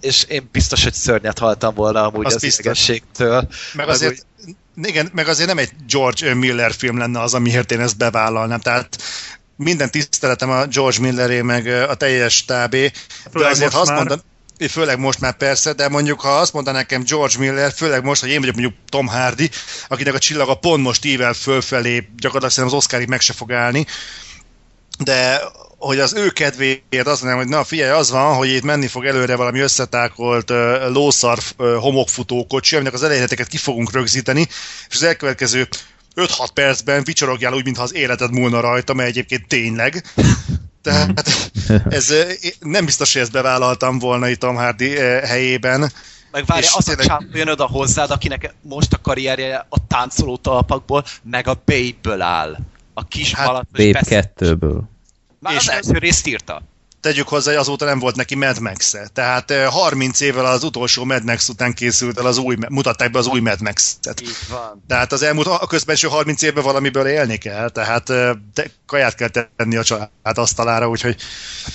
és 0.00 0.24
én 0.28 0.48
biztos, 0.52 0.82
hogy 0.82 0.94
szörnyet 0.94 1.38
haltam 1.38 1.74
volna 1.74 2.06
amúgy 2.06 2.26
Az 2.26 2.34
az, 2.34 2.42
idegességtől. 2.42 3.48
meg 3.72 3.88
azért, 3.88 4.26
igen, 4.82 5.08
meg 5.12 5.28
azért 5.28 5.48
nem 5.48 5.58
egy 5.58 5.70
George 5.88 6.34
Miller 6.34 6.72
film 6.72 6.98
lenne 6.98 7.20
az, 7.20 7.34
amiért 7.34 7.72
én 7.72 7.80
ezt 7.80 7.96
bevállalnám, 7.96 8.60
tehát 8.60 8.96
minden 9.56 9.90
tiszteletem 9.90 10.50
a 10.50 10.66
George 10.66 11.00
Milleré, 11.00 11.40
meg 11.42 11.66
a 11.66 11.94
teljes 11.94 12.34
stábé, 12.36 12.90
de 13.32 13.46
azért 13.46 13.72
ha 13.72 13.80
azt 13.80 13.90
mondan, 13.94 14.22
főleg 14.66 14.98
most 14.98 15.20
már 15.20 15.36
persze, 15.36 15.72
de 15.72 15.88
mondjuk 15.88 16.20
ha 16.20 16.38
azt 16.38 16.52
mondaná 16.52 16.78
nekem 16.78 17.02
George 17.02 17.38
Miller, 17.38 17.72
főleg 17.72 18.04
most, 18.04 18.20
hogy 18.20 18.30
én 18.30 18.40
vagyok 18.40 18.54
mondjuk 18.54 18.76
Tom 18.88 19.06
Hardy, 19.06 19.50
akinek 19.88 20.14
a 20.14 20.18
csillaga 20.18 20.54
pont 20.54 20.82
most 20.82 21.04
ível 21.04 21.32
fölfelé, 21.32 22.08
gyakorlatilag 22.16 22.50
szerintem 22.50 22.78
az 22.78 22.84
Oscarig 22.84 23.08
meg 23.08 23.20
se 23.20 23.32
fog 23.32 23.52
állni, 23.52 23.86
de 24.98 25.40
hogy 25.78 25.98
az 25.98 26.14
ő 26.14 26.28
kedvéért 26.28 27.06
azt 27.06 27.22
mondanám, 27.22 27.36
hogy 27.36 27.48
na 27.48 27.64
figyelj, 27.64 27.90
az 27.90 28.10
van, 28.10 28.34
hogy 28.34 28.48
itt 28.48 28.62
menni 28.62 28.86
fog 28.86 29.04
előre 29.04 29.36
valami 29.36 29.60
összetákolt 29.60 30.50
uh, 30.50 30.90
lószar 30.92 31.38
uh, 31.56 31.74
homokfutó 31.74 32.46
kocsi, 32.46 32.74
aminek 32.74 32.92
az 32.92 33.02
elejéleteket 33.02 33.46
ki 33.46 33.56
fogunk 33.56 33.92
rögzíteni, 33.92 34.46
és 34.88 34.94
az 34.94 35.02
elkövetkező 35.02 35.68
5-6 36.16 36.48
percben 36.54 37.04
vicsorogjál 37.04 37.52
úgy, 37.52 37.64
mintha 37.64 37.82
az 37.82 37.94
életed 37.94 38.30
múlna 38.30 38.60
rajta, 38.60 38.94
mert 38.94 39.08
egyébként 39.08 39.48
tényleg. 39.48 40.04
Tehát 40.88 41.50
ez, 41.88 42.14
nem 42.60 42.84
biztos, 42.84 43.12
hogy 43.12 43.22
ezt 43.22 43.32
bevállaltam 43.32 43.98
volna 43.98 44.28
itt 44.28 44.38
Tom 44.38 44.56
Hardy 44.56 44.90
helyében. 45.24 45.92
Meg 46.30 46.44
várja, 46.46 46.64
És 46.64 46.74
az 46.76 46.88
a 46.88 46.94
tényleg- 46.94 47.06
csávó 47.06 47.24
jön 47.32 47.48
oda 47.48 47.66
hozzád, 47.66 48.10
akinek 48.10 48.54
most 48.62 48.92
a 48.92 48.98
karrierje 48.98 49.66
a 49.68 49.86
táncoló 49.86 50.36
talpakból, 50.36 51.04
meg 51.22 51.46
a 51.46 51.62
Babe-ből 51.64 52.22
áll. 52.22 52.56
A 52.94 53.04
kis 53.04 53.34
Hát, 53.34 53.46
malatos 53.46 53.68
Babe 53.72 53.92
beszéd- 53.92 54.30
2-ből. 54.38 54.80
Már 55.40 55.52
És 55.54 55.58
az 55.58 55.70
első 55.70 55.98
részt 55.98 56.26
írta. 56.26 56.62
Tegyük 57.08 57.28
hozzá, 57.28 57.50
hogy 57.50 57.60
azóta 57.60 57.84
nem 57.84 57.98
volt 57.98 58.16
neki 58.16 58.34
Mad 58.34 58.60
max 58.60 58.94
-e. 58.94 59.08
Tehát 59.12 59.50
uh, 59.50 59.64
30 59.64 60.20
évvel 60.20 60.46
az 60.46 60.62
utolsó 60.64 61.04
Mad 61.04 61.24
Max 61.24 61.48
után 61.48 61.74
készült 61.74 62.18
el 62.18 62.26
az 62.26 62.38
új, 62.38 62.56
mutatták 62.68 63.10
be 63.10 63.18
az 63.18 63.26
új 63.26 63.40
Mad 63.40 63.60
Max-et. 63.60 64.22
Tehát 64.86 65.12
az 65.12 65.22
elmúlt, 65.22 65.46
a 65.46 65.66
közbenső 65.66 66.08
30 66.08 66.42
évben 66.42 66.64
valamiből 66.64 67.06
élni 67.06 67.36
kell, 67.36 67.68
tehát 67.70 68.04
de 68.54 68.70
kaját 68.86 69.14
kell 69.14 69.28
tenni 69.56 69.76
a 69.76 69.84
család 69.84 70.08
asztalára, 70.22 70.88
úgyhogy 70.88 71.16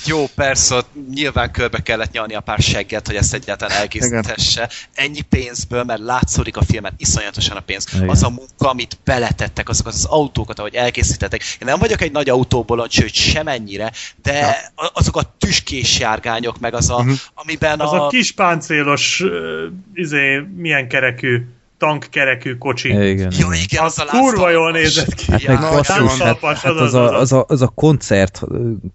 Jó, 0.06 0.28
persze, 0.36 0.82
nyilván 1.14 1.52
körbe 1.52 1.82
kellett 1.82 2.12
nyalni 2.12 2.34
a 2.36 2.40
pár 2.40 2.60
segget, 2.60 3.08
hogy 3.08 3.16
ezt 3.16 3.34
egyáltalán 3.34 3.78
elkészíthesse. 3.78 4.70
Ennyi 4.94 5.22
pénzből, 5.22 5.84
mert 5.84 6.02
látszódik 6.02 6.58
a 6.58 6.64
filmen 6.64 6.94
iszonyatosan 6.98 7.58
a 7.58 7.60
pénz. 7.62 7.86
Igen. 7.94 8.10
Az 8.10 8.24
a 8.24 8.30
munka, 8.30 8.70
amit 8.70 8.98
beletettek, 9.04 9.70
azokat 9.70 9.94
az 9.94 10.06
autókat, 10.06 10.60
ahogy 10.60 10.76
elkészítettek. 10.76 11.42
Én 11.42 11.68
nem 11.68 11.80
vagyok 11.80 12.02
egy 12.02 12.12
nagy 12.12 12.30
autóbolond, 12.30 12.92
sőt 12.92 13.14
semennyire, 13.14 13.92
de 14.24 14.72
a- 14.76 14.92
azok 14.94 15.18
a 15.18 15.23
tüskés 15.38 16.00
járgányok, 16.00 16.60
meg 16.60 16.74
az 16.74 16.90
a, 16.90 17.02
Mhm. 17.02 17.12
amiben 17.34 17.80
Az 17.80 17.92
a... 17.92 18.06
a 18.06 18.10
kis 18.10 18.32
páncélos, 18.32 19.22
ö, 19.22 19.66
izé, 19.94 20.38
milyen 20.56 20.88
kerekű, 20.88 21.46
tankkerekű 21.78 22.56
kocsi. 22.58 22.90
Igen. 22.90 23.32
Jó, 23.40 23.52
igen, 23.52 23.84
az 23.84 24.00
a 24.00 24.06
Kurva 24.06 24.50
jól 24.50 24.72
nézett 24.72 25.14
ki. 25.14 25.32
Hát 25.32 25.42
Ja, 25.42 25.52
meg 25.52 25.60
na, 25.60 25.70
basszus, 25.70 26.20
hát, 26.20 26.40
hát 26.40 26.66
az 26.66 26.82
az, 26.82 26.82
az, 26.82 26.94
a, 26.94 27.04
az. 27.04 27.20
az, 27.22 27.32
a, 27.32 27.46
az 27.48 27.62
a 27.62 27.68
koncert 27.68 28.42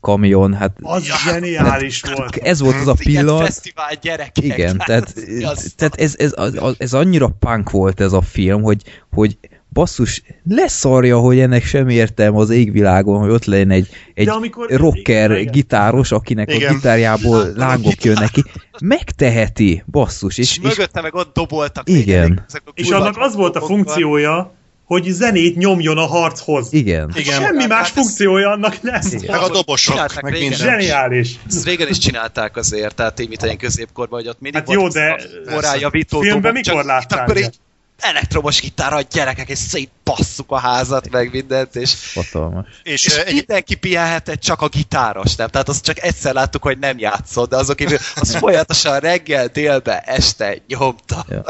kamion, 0.00 0.54
hát 0.54 0.76
Az 0.82 1.04
zseniális 1.24 2.02
volt. 2.14 2.36
ez 2.36 2.60
volt 2.60 2.74
az 2.74 2.86
a 2.88 2.94
Igen, 2.98 3.14
pillanat, 3.24 3.44
fesztivál 3.44 3.92
gyerekek. 4.02 4.44
igen, 4.44 4.82
tehát, 4.86 5.14
az- 5.52 5.72
tehát 5.76 5.94
ez, 6.00 6.14
ez, 6.18 6.32
ez, 6.36 6.52
ez 6.78 6.92
annyira 6.94 7.28
punk 7.38 7.70
volt 7.70 8.00
ez 8.00 8.12
a 8.12 8.20
film, 8.22 8.62
hogy, 8.62 8.82
hogy 9.14 9.38
basszus, 9.72 10.22
leszarja, 10.48 11.18
hogy 11.18 11.38
ennek 11.38 11.64
semmi 11.64 11.94
értelme 11.94 12.38
az 12.38 12.50
égvilágon, 12.50 13.20
hogy 13.20 13.30
ott 13.30 13.44
legyen 13.44 13.70
egy, 13.70 13.88
egy 14.14 14.28
amikor- 14.28 14.70
rocker 14.70 15.30
igen. 15.30 15.52
gitáros, 15.52 16.12
akinek 16.12 16.54
Igen. 16.54 16.70
a 16.70 16.74
gitárjából 16.74 17.52
lángok 17.56 18.04
jönnek 18.04 18.30
ki. 18.30 18.44
Megteheti, 18.80 19.82
basszus. 19.90 20.38
És, 20.38 20.50
És, 20.50 20.60
mögötte 20.60 21.00
meg 21.00 21.14
ott 21.14 21.34
doboltak. 21.34 21.88
Igen. 21.88 22.28
még 22.28 22.40
ezek 22.48 22.62
a 22.64 22.70
És 22.74 22.90
annak 22.90 23.16
az 23.18 23.34
volt 23.34 23.56
a 23.56 23.60
funkciója, 23.60 24.52
hogy 24.84 25.04
zenét 25.04 25.56
nyomjon 25.56 25.98
a 25.98 26.06
harchoz. 26.06 26.72
igen. 26.72 27.10
igen, 27.14 27.40
Semmi 27.40 27.58
Hát 27.60 27.68
más 27.68 27.86
ez- 27.86 27.92
funkciója 27.94 28.50
annak 28.50 28.82
nem 28.82 29.00
Igen. 29.12 29.22
meg 29.30 29.40
a 29.40 29.48
dobosok, 29.52 29.94
Csinálták 29.94 30.22
meg 30.22 30.32
régen. 30.32 30.48
minden. 30.48 30.66
Zseniális. 30.68 31.38
Ezt 31.48 31.64
régen 31.64 31.88
is 31.88 31.98
csinálták 31.98 32.56
azért, 32.56 32.94
tehát 32.94 33.20
így, 33.20 33.28
mint 33.28 33.42
ilyen 33.42 33.56
középkorban, 33.56 34.18
hogy 34.20 34.28
ott 34.28 34.40
mindig 34.40 34.60
Hát 34.60 34.72
jó, 34.72 34.88
de- 34.88 35.14
az 35.14 35.24
a 35.46 35.50
morálljavító 35.50 36.20
Filmben 36.20 36.40
dobok, 36.42 36.56
mikor 36.66 36.72
csak 36.80 36.84
láttál 36.86 37.18
itt 37.18 37.30
akkor 37.30 37.36
így 37.42 37.58
elektromos 37.98 38.60
gitárral 38.60 39.02
gyerekek, 39.02 39.48
és 39.48 39.58
szétpasszuk 39.58 40.50
a 40.50 40.58
házat, 40.58 41.10
meg 41.10 41.30
mindent, 41.30 41.76
és, 41.76 42.14
Hatalmas. 42.14 42.66
És, 42.82 43.06
és 43.06 43.16
egy, 43.16 43.34
mindenki 43.34 43.74
pihenhetett, 43.74 44.40
csak 44.40 44.62
a 44.62 44.68
gitáros, 44.68 45.36
nem? 45.36 45.48
Tehát 45.48 45.68
azt 45.68 45.84
csak 45.84 46.02
egyszer 46.02 46.34
láttuk, 46.34 46.62
hogy 46.62 46.78
nem 46.78 46.98
játszott, 46.98 47.50
de 47.50 47.56
azok 47.56 47.76
kívül 47.76 47.98
az 48.14 48.36
folyamatosan 48.40 48.98
reggel, 49.00 49.46
délbe, 49.46 50.00
este 50.00 50.56
nyomta. 50.66 51.26
Ja. 51.28 51.44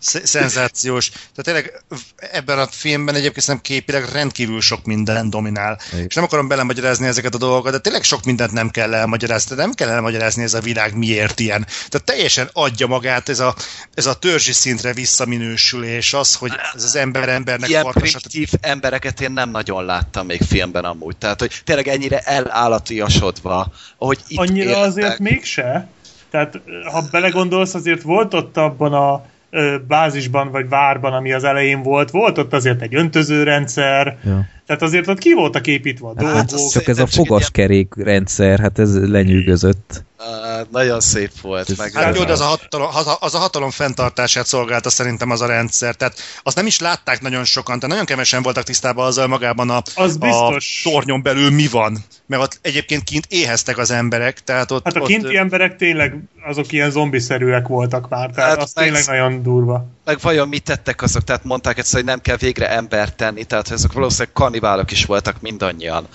Sz- 0.00 0.26
szenzációs. 0.26 1.08
Tehát 1.10 1.42
tényleg 1.42 1.82
ebben 2.16 2.58
a 2.58 2.66
filmben 2.66 3.14
egyébként 3.14 3.44
szerintem 3.44 3.70
képileg 3.74 4.04
rendkívül 4.12 4.60
sok 4.60 4.84
minden 4.84 5.30
dominál. 5.30 5.78
Igen. 5.92 6.04
És 6.08 6.14
nem 6.14 6.24
akarom 6.24 6.48
belemagyarázni 6.48 7.06
ezeket 7.06 7.34
a 7.34 7.38
dolgokat, 7.38 7.72
de 7.72 7.78
tényleg 7.78 8.02
sok 8.02 8.24
mindent 8.24 8.52
nem 8.52 8.70
kell 8.70 8.94
elmagyarázni. 8.94 9.56
De 9.56 9.62
nem 9.62 9.72
kell 9.72 9.88
elmagyarázni 9.88 10.42
ez 10.42 10.54
a 10.54 10.60
világ 10.60 10.96
miért 10.96 11.40
ilyen. 11.40 11.64
Tehát 11.64 12.04
teljesen 12.04 12.50
adja 12.52 12.86
magát 12.86 13.28
ez 13.28 13.40
a, 13.40 13.54
ez 13.94 14.06
a 14.06 14.14
törzsi 14.14 14.52
szintre 14.52 14.92
visszaminősülés, 14.92 16.12
az, 16.14 16.34
hogy 16.34 16.52
ez 16.74 16.84
az 16.84 16.96
ember 16.96 17.28
embernek 17.28 17.68
Ilyen 17.68 17.82
farkasat. 17.82 18.20
primitív 18.22 18.50
embereket 18.60 19.20
én 19.20 19.32
nem 19.32 19.50
nagyon 19.50 19.84
láttam 19.84 20.26
még 20.26 20.40
filmben 20.48 20.84
amúgy. 20.84 21.16
Tehát, 21.16 21.40
hogy 21.40 21.60
tényleg 21.64 21.88
ennyire 21.88 22.18
elállatiasodva, 22.18 23.72
ahogy 23.98 24.18
itt 24.28 24.38
Annyira 24.38 24.68
éltek. 24.70 24.84
azért 24.84 25.18
mégse. 25.18 25.88
Tehát 26.30 26.60
ha 26.92 27.02
belegondolsz, 27.10 27.74
azért 27.74 28.02
volt 28.02 28.34
ott 28.34 28.56
abban 28.56 28.92
a 28.92 29.24
ö, 29.50 29.76
bázisban 29.88 30.50
vagy 30.50 30.68
várban, 30.68 31.12
ami 31.12 31.32
az 31.32 31.44
elején 31.44 31.82
volt, 31.82 32.10
volt 32.10 32.38
ott 32.38 32.52
azért 32.52 32.82
egy 32.82 32.94
öntözőrendszer, 32.94 34.18
Ja. 34.24 34.46
tehát 34.66 34.82
azért 34.82 35.08
ott 35.08 35.18
ki 35.18 35.34
voltak 35.34 35.66
építve 35.66 36.06
a 36.08 36.14
dolgok. 36.14 36.36
Hát, 36.36 36.52
az- 36.52 36.72
csak 36.72 36.86
ez 36.88 36.98
a 36.98 37.06
fogaskerék 37.06 37.94
rendszer, 37.96 38.58
hát 38.58 38.78
ez 38.78 39.10
lenyűgözött. 39.10 40.04
Uh, 40.22 40.66
nagyon 40.70 41.00
szép 41.00 41.30
volt. 41.40 41.70
Ez- 41.70 41.76
Meg 41.76 41.92
Hát 41.92 42.16
jó, 42.16 42.24
de 42.24 42.32
az 42.32 42.40
a, 42.40 42.44
hatalom, 42.44 42.88
az, 42.94 43.06
a, 43.06 43.16
az 43.20 43.34
a 43.34 43.38
hatalom 43.38 43.70
fenntartását 43.70 44.46
szolgálta 44.46 44.90
szerintem 44.90 45.30
az 45.30 45.40
a 45.40 45.46
rendszer. 45.46 45.94
Tehát 45.94 46.18
azt 46.42 46.56
nem 46.56 46.66
is 46.66 46.78
látták 46.80 47.20
nagyon 47.20 47.44
sokan, 47.44 47.74
tehát 47.74 47.88
nagyon 47.90 48.04
kevesen 48.04 48.42
voltak 48.42 48.64
tisztában 48.64 49.06
azzal 49.06 49.26
magában 49.26 49.70
a, 49.70 49.82
Az 49.94 50.14
a 50.14 50.18
biztos. 50.18 50.80
tornyon 50.84 51.22
belül 51.22 51.50
mi 51.50 51.66
van. 51.66 51.98
Mert 52.26 52.42
ott 52.42 52.58
egyébként 52.62 53.04
kint 53.04 53.26
éheztek 53.28 53.78
az 53.78 53.90
emberek, 53.90 54.44
tehát 54.44 54.70
ott... 54.70 54.84
Hát 54.84 54.96
a 54.96 55.00
ott, 55.00 55.06
kinti 55.06 55.36
emberek 55.36 55.76
tényleg 55.76 56.14
azok 56.46 56.72
ilyen 56.72 56.90
zombiszerűek 56.90 57.66
voltak 57.68 58.08
már, 58.08 58.30
tehát 58.30 58.50
Hát 58.50 58.62
az 58.62 58.72
meg- 58.74 58.84
tényleg 58.84 59.04
nagyon 59.06 59.42
durva. 59.42 59.86
meg 60.04 60.18
vajon 60.20 60.48
mit 60.48 60.62
tettek 60.62 61.02
azok? 61.02 61.24
Tehát 61.24 61.44
mondták 61.44 61.78
egyszer, 61.78 61.94
hogy 61.98 62.04
nem 62.08 62.20
kell 62.20 62.36
végre 62.36 62.70
embert 62.70 63.16
tenni, 63.16 63.44
tehát 63.44 63.70
ezek 63.70 63.92
valószínűleg 63.92 64.32
kannibálok 64.32 64.90
is 64.90 65.04
voltak 65.04 65.40
mindannyian. 65.40 66.06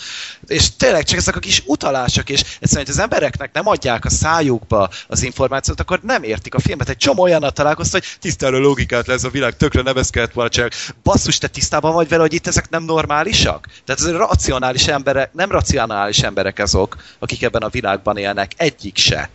És 0.48 0.76
tényleg 0.76 1.04
csak 1.04 1.18
ezek 1.18 1.36
a 1.36 1.40
kis 1.40 1.64
utalások, 1.66 2.30
és 2.30 2.40
egyszerűen, 2.40 2.86
hogy 2.86 2.90
az 2.90 3.00
embereknek 3.00 3.54
nem 3.54 3.68
adják 3.68 4.06
a 4.06 4.10
szájukba 4.10 4.90
az 5.08 5.24
információt, 5.24 5.80
akkor 5.80 6.00
nem 6.04 6.24
értik 6.24 6.56
a 6.56 6.60
filmet. 6.60 6.90
Egy 6.90 6.98
csomó 6.98 7.22
olyannal 7.22 7.52
találkoztam, 7.52 8.00
hogy 8.00 8.18
tisztára 8.20 8.58
logikát 8.58 9.08
lesz 9.08 9.24
a 9.24 9.30
világ, 9.30 9.58
tökre 9.58 9.82
nem 9.82 9.98
ezt 9.98 10.12
kellett 10.12 10.34
volna 10.34 10.50
csinálni. 10.50 10.76
Basszus, 11.04 11.38
te 11.38 11.48
tisztában 11.48 11.94
vagy 11.94 12.08
vele, 12.08 12.22
hogy 12.22 12.34
itt 12.34 12.48
ezek 12.48 12.70
nem 12.70 12.84
normálisak? 12.84 13.68
Tehát 13.86 14.02
ez 14.02 14.12
racionális 14.12 14.88
emberek, 14.88 15.34
nem 15.34 15.52
racionális 15.52 16.20
emberek 16.20 16.60
azok, 16.60 16.98
akik 17.20 17.44
ebben 17.44 17.62
a 17.62 17.70
világban 17.70 18.18
élnek. 18.18 18.52
Egyik 18.58 18.98
se. 18.98 19.30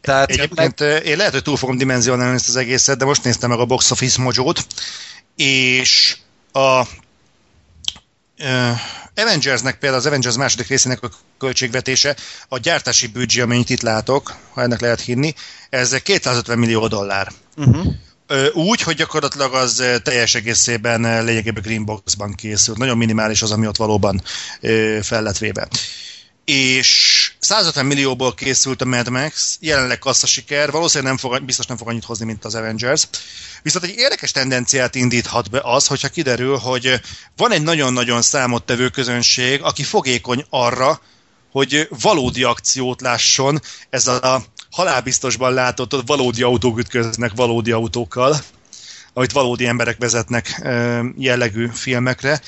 Tehát 0.00 0.30
Egyébként 0.30 0.80
meg... 0.80 1.06
én 1.06 1.16
lehet, 1.16 1.32
hogy 1.32 1.42
túl 1.42 1.56
fogom 1.56 1.76
dimenzionálni 1.76 2.34
ezt 2.34 2.48
az 2.48 2.56
egészet, 2.56 2.98
de 2.98 3.04
most 3.04 3.24
néztem 3.24 3.50
meg 3.50 3.58
a 3.58 3.64
Box 3.64 3.90
Office 3.90 4.22
Mojo-t, 4.22 4.66
és 5.36 6.16
a 6.52 6.80
uh, 8.38 8.78
Avengersnek 9.16 9.78
például 9.78 10.00
az 10.00 10.06
Avengers 10.06 10.36
második 10.36 10.66
részének 10.66 11.02
a 11.02 11.10
költségvetése, 11.38 12.16
a 12.48 12.58
gyártási 12.58 13.06
büdzsé, 13.06 13.40
amennyit 13.40 13.70
itt 13.70 13.80
látok, 13.82 14.34
ha 14.52 14.62
ennek 14.62 14.80
lehet 14.80 15.00
hinni, 15.00 15.34
ez 15.70 16.02
250 16.02 16.58
millió 16.58 16.86
dollár. 16.86 17.32
Uh-huh. 17.56 17.86
Úgy, 18.52 18.82
hogy 18.82 18.96
gyakorlatilag 18.96 19.54
az 19.54 19.84
teljes 20.02 20.34
egészében 20.34 21.24
lényegében 21.24 21.62
Greenboxban 21.62 22.34
készült. 22.34 22.78
Nagyon 22.78 22.96
minimális 22.96 23.42
az, 23.42 23.50
ami 23.50 23.66
ott 23.66 23.76
valóban 23.76 24.22
fel 25.02 25.22
lett 25.22 25.38
véve. 25.38 25.68
És 26.46 27.32
150 27.38 27.86
millióból 27.86 28.34
készült 28.34 28.80
a 28.80 28.84
Mad 28.84 29.08
Max, 29.08 29.56
jelenleg 29.60 29.98
kassza 29.98 30.26
siker, 30.26 30.70
valószínűleg 30.70 31.12
nem 31.12 31.30
fog, 31.30 31.44
biztos 31.44 31.66
nem 31.66 31.76
fog 31.76 31.88
annyit 31.88 32.04
hozni, 32.04 32.24
mint 32.24 32.44
az 32.44 32.54
Avengers. 32.54 33.08
Viszont 33.62 33.84
egy 33.84 33.94
érdekes 33.96 34.30
tendenciát 34.30 34.94
indíthat 34.94 35.50
be 35.50 35.60
az, 35.62 35.86
hogyha 35.86 36.08
kiderül, 36.08 36.56
hogy 36.56 37.00
van 37.36 37.52
egy 37.52 37.62
nagyon-nagyon 37.62 38.22
számottevő 38.22 38.88
közönség, 38.88 39.62
aki 39.62 39.82
fogékony 39.82 40.46
arra, 40.50 41.00
hogy 41.50 41.88
valódi 42.00 42.42
akciót 42.42 43.00
lásson, 43.00 43.60
ez 43.90 44.06
a 44.06 44.44
halálbiztosban 44.70 45.52
látott, 45.52 45.92
hogy 45.92 46.06
valódi 46.06 46.42
autók 46.42 46.78
ütköznek 46.78 47.32
valódi 47.34 47.70
autókkal, 47.70 48.36
amit 49.12 49.32
valódi 49.32 49.66
emberek 49.66 49.98
vezetnek 49.98 50.62
jellegű 51.16 51.68
filmekre 51.72 52.40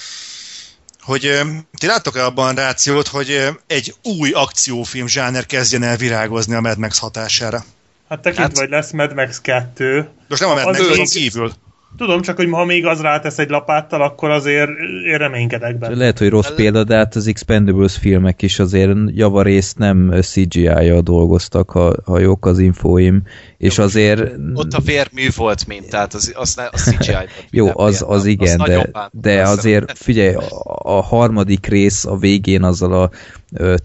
hogy 1.08 1.40
ti 1.78 1.86
láttok-e 1.86 2.24
abban 2.24 2.56
a 2.56 2.60
rációt, 2.60 3.06
hogy 3.06 3.48
egy 3.66 3.94
új 4.02 4.30
akciófilm 4.30 5.06
zsáner 5.06 5.46
kezdjen 5.46 5.82
el 5.82 5.96
virágozni 5.96 6.54
a 6.54 6.60
Mad 6.60 6.78
Max 6.78 6.98
hatására? 6.98 7.64
Hát 8.08 8.20
tekint 8.20 8.46
hát, 8.46 8.56
vagy 8.56 8.68
lesz 8.68 8.90
Mad 8.90 9.14
Max 9.14 9.40
2. 9.40 10.08
Most 10.28 10.40
nem 10.40 10.50
a 10.50 10.54
Mad 10.54 10.64
Max, 10.64 10.96
még... 10.96 11.08
kívül. 11.08 11.52
Tudom, 11.96 12.20
csak 12.20 12.36
hogy 12.36 12.48
ha 12.50 12.64
még 12.64 12.86
az 12.86 13.00
rátesz 13.00 13.38
egy 13.38 13.48
lapáttal, 13.48 14.02
akkor 14.02 14.30
azért 14.30 14.70
én 15.06 15.18
reménykedek 15.18 15.78
benne. 15.78 15.96
Lehet, 15.96 16.18
hogy 16.18 16.28
rossz 16.28 16.50
példa, 16.50 16.84
de 16.84 16.96
hát 16.96 17.16
az 17.16 17.26
Expendables 17.26 17.96
filmek 17.96 18.42
is 18.42 18.58
azért 18.58 18.96
javarészt 19.06 19.78
nem 19.78 20.14
CGI-jal 20.20 21.00
dolgoztak, 21.00 21.70
ha, 21.70 21.94
ha 22.04 22.18
jók 22.18 22.46
az 22.46 22.58
infóim, 22.58 23.22
és 23.58 23.76
Jó, 23.76 23.84
azért... 23.84 24.32
Ott 24.54 24.72
a 24.72 24.80
vérmű 24.80 25.28
volt 25.36 25.66
mint, 25.66 25.90
tehát 25.90 26.14
az, 26.14 26.32
az, 26.36 26.54
ne, 26.54 26.68
az 26.72 26.82
CGI 26.82 27.12
volt. 27.12 27.30
Jó, 27.50 27.70
az, 27.74 28.04
az 28.08 28.24
igen, 28.24 28.60
az 28.60 28.68
de, 28.68 28.90
de 29.12 29.42
azért 29.42 29.98
figyelj, 29.98 30.34
a 30.82 31.02
harmadik 31.02 31.66
rész 31.66 32.04
a 32.04 32.16
végén 32.16 32.62
azzal 32.62 32.92
a 32.92 33.10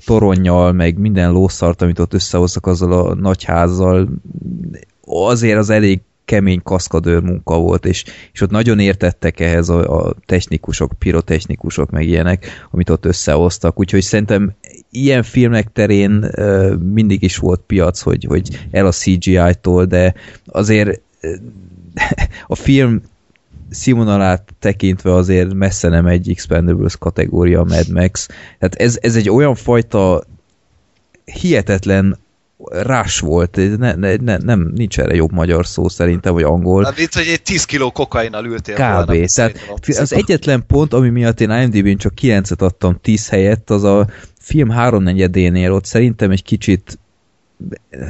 toronnyal, 0.06 0.72
meg 0.72 0.98
minden 0.98 1.32
lószart, 1.32 1.82
amit 1.82 2.00
ott 2.00 2.14
összehoztak 2.14 2.66
azzal 2.66 2.92
a 2.92 3.16
nagyházzal, 3.16 4.10
azért 5.06 5.58
az 5.58 5.70
elég 5.70 6.02
kemény 6.26 6.62
kaszkadőr 6.64 7.22
munka 7.22 7.58
volt, 7.58 7.86
és, 7.86 8.04
és 8.34 8.42
ott 8.42 8.50
nagyon 8.50 8.80
értettek 8.80 9.40
ehhez 9.40 9.70
a, 9.70 10.06
a 10.08 10.14
technikusok, 10.26 10.92
pirotechnikusok, 11.00 11.90
meg 11.90 12.08
ilyenek, 12.08 12.68
amit 12.72 12.90
ott 12.90 13.06
összehoztak, 13.06 13.80
úgyhogy 13.80 14.02
szerintem 14.02 14.54
ilyen 14.92 15.24
filmek 15.24 15.72
terén 15.72 16.12
uh, 16.38 16.78
mindig 16.78 17.24
is 17.24 17.38
volt 17.38 17.62
piac, 17.68 18.02
hogy, 18.02 18.24
hogy 18.24 18.68
el 18.72 18.86
a 18.86 18.92
CGI-tól, 18.92 19.86
de 19.86 20.14
azért 20.46 21.02
a 22.48 22.56
film 22.56 23.02
színvonalát 23.70 24.54
tekintve 24.60 25.14
azért 25.14 25.54
messze 25.54 25.90
nem 25.90 26.06
egy 26.06 26.30
Expendables 26.30 26.98
kategória 26.98 27.64
Mad 27.64 27.90
Max. 27.90 28.28
Tehát 28.60 28.76
ez, 28.76 28.98
ez 29.02 29.16
egy 29.16 29.30
olyan 29.30 29.56
fajta 29.56 30.24
hihetetlen 31.26 32.18
rás 32.72 33.20
volt, 33.20 33.78
ne, 33.78 33.94
ne, 33.96 34.16
ne, 34.16 34.38
nem, 34.38 34.72
nincs 34.76 35.00
erre 35.00 35.16
jobb 35.16 35.32
magyar 35.32 35.66
szó 35.66 35.90
szerintem, 35.90 36.34
vagy 36.34 36.44
angol. 36.44 36.84
Hát 36.84 36.98
mint, 36.98 37.14
hogy 37.14 37.28
egy 37.28 37.42
10 37.42 37.66
kiló 37.66 37.92
kokainnal 37.92 38.46
ültél 38.46 38.76
Kb. 38.76 39.06
Volna, 39.06 39.26
Tehát 39.36 39.56
az 39.88 40.14
egyetlen 40.14 40.64
pont, 40.68 40.94
ami 40.94 41.10
miatt 41.10 41.42
én 41.42 41.50
IMDb-n 41.50 41.98
csak 41.98 42.14
9-et 42.22 42.62
adtam 42.62 43.00
10 43.02 43.30
helyett, 43.30 43.70
az 43.70 43.84
a 43.84 44.08
film 44.40 44.70
háromnegyedénél 44.70 45.72
ott 45.72 45.86
szerintem 45.86 46.32
egy 46.32 46.44
kicsit 46.44 47.00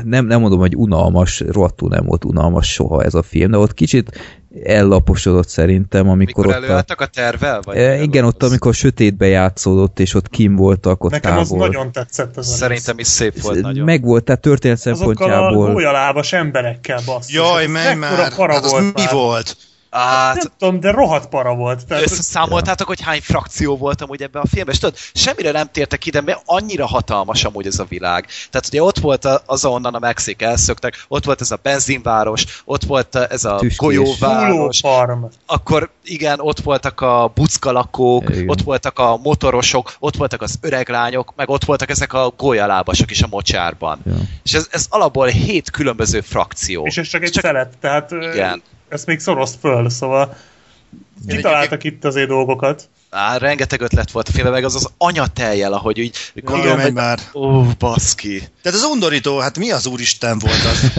nem, 0.03 0.25
nem 0.25 0.39
mondom, 0.39 0.59
hogy 0.59 0.75
unalmas, 0.75 1.39
rohadtul 1.39 1.89
nem 1.89 2.05
volt 2.05 2.25
unalmas 2.25 2.71
soha 2.73 3.03
ez 3.03 3.13
a 3.13 3.21
film, 3.23 3.51
de 3.51 3.57
ott 3.57 3.73
kicsit 3.73 4.19
ellaposodott 4.63 5.47
szerintem, 5.47 6.09
amikor, 6.09 6.45
amikor 6.45 6.75
ott 6.75 6.89
a... 6.89 7.03
a 7.03 7.05
tervel? 7.05 7.61
Vagy 7.61 7.77
e, 7.77 8.01
igen, 8.01 8.25
ott 8.25 8.43
amikor 8.43 8.73
sötétbe 8.73 9.27
játszódott, 9.27 9.99
és 9.99 10.13
ott 10.13 10.29
kim 10.29 10.55
voltak 10.55 11.03
ott 11.03 11.11
Nekem 11.11 11.31
távol. 11.31 11.61
az 11.61 11.67
nagyon 11.67 11.91
tetszett 11.91 12.37
az 12.37 12.47
Szerintem 12.47 12.99
is 12.99 13.07
szép 13.07 13.41
volt 13.41 13.61
nagyon. 13.61 13.85
Meg 13.85 14.03
volt, 14.03 14.23
tehát 14.23 14.41
történet 14.41 14.77
szempontjából. 14.77 15.47
Azokkal 15.47 15.69
a 15.69 15.73
gólyalábas 15.73 16.33
emberekkel 16.33 16.99
basszus. 17.05 17.33
Jaj, 17.33 17.67
menj 17.67 17.99
már! 17.99 18.31
Hát 18.31 18.63
az 18.63 18.71
mi 18.71 19.03
volt? 19.11 19.57
Hát, 19.93 20.35
nem 20.35 20.51
tudom, 20.57 20.79
de 20.79 20.91
rohadt 20.91 21.29
para 21.29 21.55
volt. 21.55 21.85
Tehát... 21.85 22.03
Összeszámoltátok, 22.03 22.87
hogy 22.87 23.01
hány 23.01 23.21
frakció 23.21 23.77
volt 23.77 24.01
amúgy 24.01 24.21
ebben 24.21 24.41
a 24.41 24.47
filmben, 24.47 24.73
és 24.73 24.79
tudod, 24.79 24.97
semmire 25.13 25.51
nem 25.51 25.69
tértek 25.71 26.05
ide, 26.05 26.21
mert 26.21 26.41
annyira 26.45 26.85
hatalmas 26.85 27.43
amúgy 27.43 27.65
ez 27.67 27.79
a 27.79 27.85
világ. 27.89 28.25
Tehát 28.49 28.67
ugye 28.67 28.83
ott 28.83 28.99
volt 28.99 29.25
az, 29.45 29.65
ahonnan 29.65 29.93
a 29.95 29.99
Mexik 29.99 30.41
elszöktek, 30.41 31.05
ott 31.07 31.25
volt 31.25 31.41
ez 31.41 31.51
a 31.51 31.59
benzinváros, 31.61 32.45
ott 32.65 32.83
volt 32.83 33.15
ez 33.15 33.45
a 33.45 33.55
Tüskés. 33.55 33.77
golyóváros. 33.77 34.81
Akkor 35.45 35.89
igen, 36.03 36.39
ott 36.39 36.59
voltak 36.59 37.01
a 37.01 37.31
buckalakók, 37.35 38.29
igen. 38.29 38.49
ott 38.49 38.61
voltak 38.61 38.99
a 38.99 39.17
motorosok, 39.17 39.93
ott 39.99 40.15
voltak 40.15 40.41
az 40.41 40.57
öreg 40.61 40.89
lányok, 40.89 41.33
meg 41.35 41.49
ott 41.49 41.63
voltak 41.63 41.89
ezek 41.89 42.13
a 42.13 42.33
golyalábasok 42.37 43.11
is 43.11 43.21
a 43.21 43.27
mocsárban. 43.29 43.99
Ja. 44.05 44.13
És 44.43 44.53
ez, 44.53 44.67
ez 44.71 44.85
alapból 44.89 45.27
hét 45.27 45.71
különböző 45.71 46.21
frakció. 46.21 46.85
És 46.85 46.97
ez 46.97 47.07
csak 47.07 47.23
egy 47.23 47.31
csak, 47.31 47.43
szelet, 47.43 47.77
tehát 47.79 48.11
igen 48.11 48.61
ezt 48.93 49.05
még 49.05 49.19
szorozt 49.19 49.59
föl, 49.59 49.89
szóval 49.89 50.35
kitaláltak 51.27 51.83
itt 51.83 52.05
azért 52.05 52.27
dolgokat. 52.27 52.89
Á, 53.09 53.37
rengeteg 53.37 53.81
ötlet 53.81 54.11
volt 54.11 54.27
a 54.27 54.31
filmben, 54.31 54.53
meg 54.53 54.63
az 54.63 54.75
az 54.75 54.89
anyateljel, 54.97 55.73
ahogy 55.73 55.99
úgy 55.99 56.15
gondolom, 56.35 56.79
hogy... 56.79 56.93
már. 56.93 57.19
Ó, 57.33 57.63
baszki. 57.79 58.37
Tehát 58.61 58.77
az 58.77 58.83
undorító, 58.83 59.39
hát 59.39 59.57
mi 59.57 59.71
az 59.71 59.85
úristen 59.85 60.39
volt 60.39 60.65
az? 60.65 60.91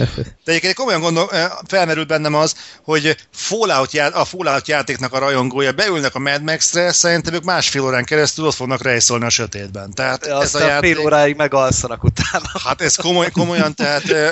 De 0.43 0.51
egyébként 0.51 0.73
komolyan 0.73 1.01
gondol, 1.01 1.29
eh, 1.31 1.51
felmerült 1.67 2.07
bennem 2.07 2.35
az, 2.35 2.55
hogy 2.83 3.17
Fallout 3.31 3.91
já, 3.91 4.07
a 4.07 4.25
Fallout 4.25 4.67
játéknak 4.67 5.13
a 5.13 5.19
rajongója 5.19 5.71
beülnek 5.71 6.15
a 6.15 6.19
Mad 6.19 6.41
Max-re, 6.43 6.91
szerintem 6.91 7.33
ők 7.33 7.43
másfél 7.43 7.81
órán 7.81 8.03
keresztül 8.03 8.45
ott 8.45 8.53
fognak 8.53 8.81
rejszolni 8.81 9.25
a 9.25 9.29
sötétben. 9.29 9.93
Tehát 9.93 10.25
ja, 10.25 10.41
ez 10.41 10.55
a 10.55 10.59
játék... 10.59 10.95
fél 10.95 11.05
óráig 11.05 11.35
megalszanak 11.35 12.03
utána. 12.03 12.51
Hát 12.63 12.81
ez 12.81 12.95
komoly, 12.95 13.31
komolyan, 13.31 13.75
tehát 13.75 14.09
eh, 14.09 14.31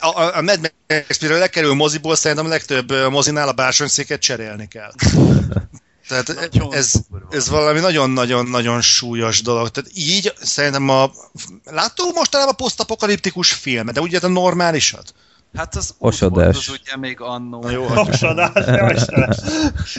a, 0.00 0.36
a 0.36 0.42
Mad 0.42 0.72
Max 0.88 1.18
mire 1.20 1.38
lekerül 1.38 1.74
moziból, 1.74 2.16
szerintem 2.16 2.46
a 2.46 2.48
legtöbb 2.48 2.92
mozinál 3.10 3.48
a 3.48 3.52
bársonyszéket 3.52 4.20
cserélni 4.20 4.68
kell. 4.68 4.92
Tehát 6.08 6.48
ez, 6.70 6.92
ez 7.30 7.48
valami 7.48 7.80
nagyon-nagyon-nagyon 7.80 8.80
súlyos 8.80 9.42
dolog. 9.42 9.68
Tehát 9.68 9.90
így 9.94 10.32
szerintem 10.42 10.88
a... 10.88 11.10
Láttuk 11.64 12.14
mostanában 12.14 12.56
posztapokaliptikus 12.56 13.52
film, 13.52 13.86
de 13.86 14.00
ugye 14.00 14.18
a 14.22 14.28
normálisat? 14.28 15.14
Hát 15.54 15.76
az 15.76 15.94
Osadás. 15.98 16.56
az 16.56 16.78
ugye 16.80 16.96
még 16.96 17.20
annó. 17.20 17.70
Jó, 17.70 17.84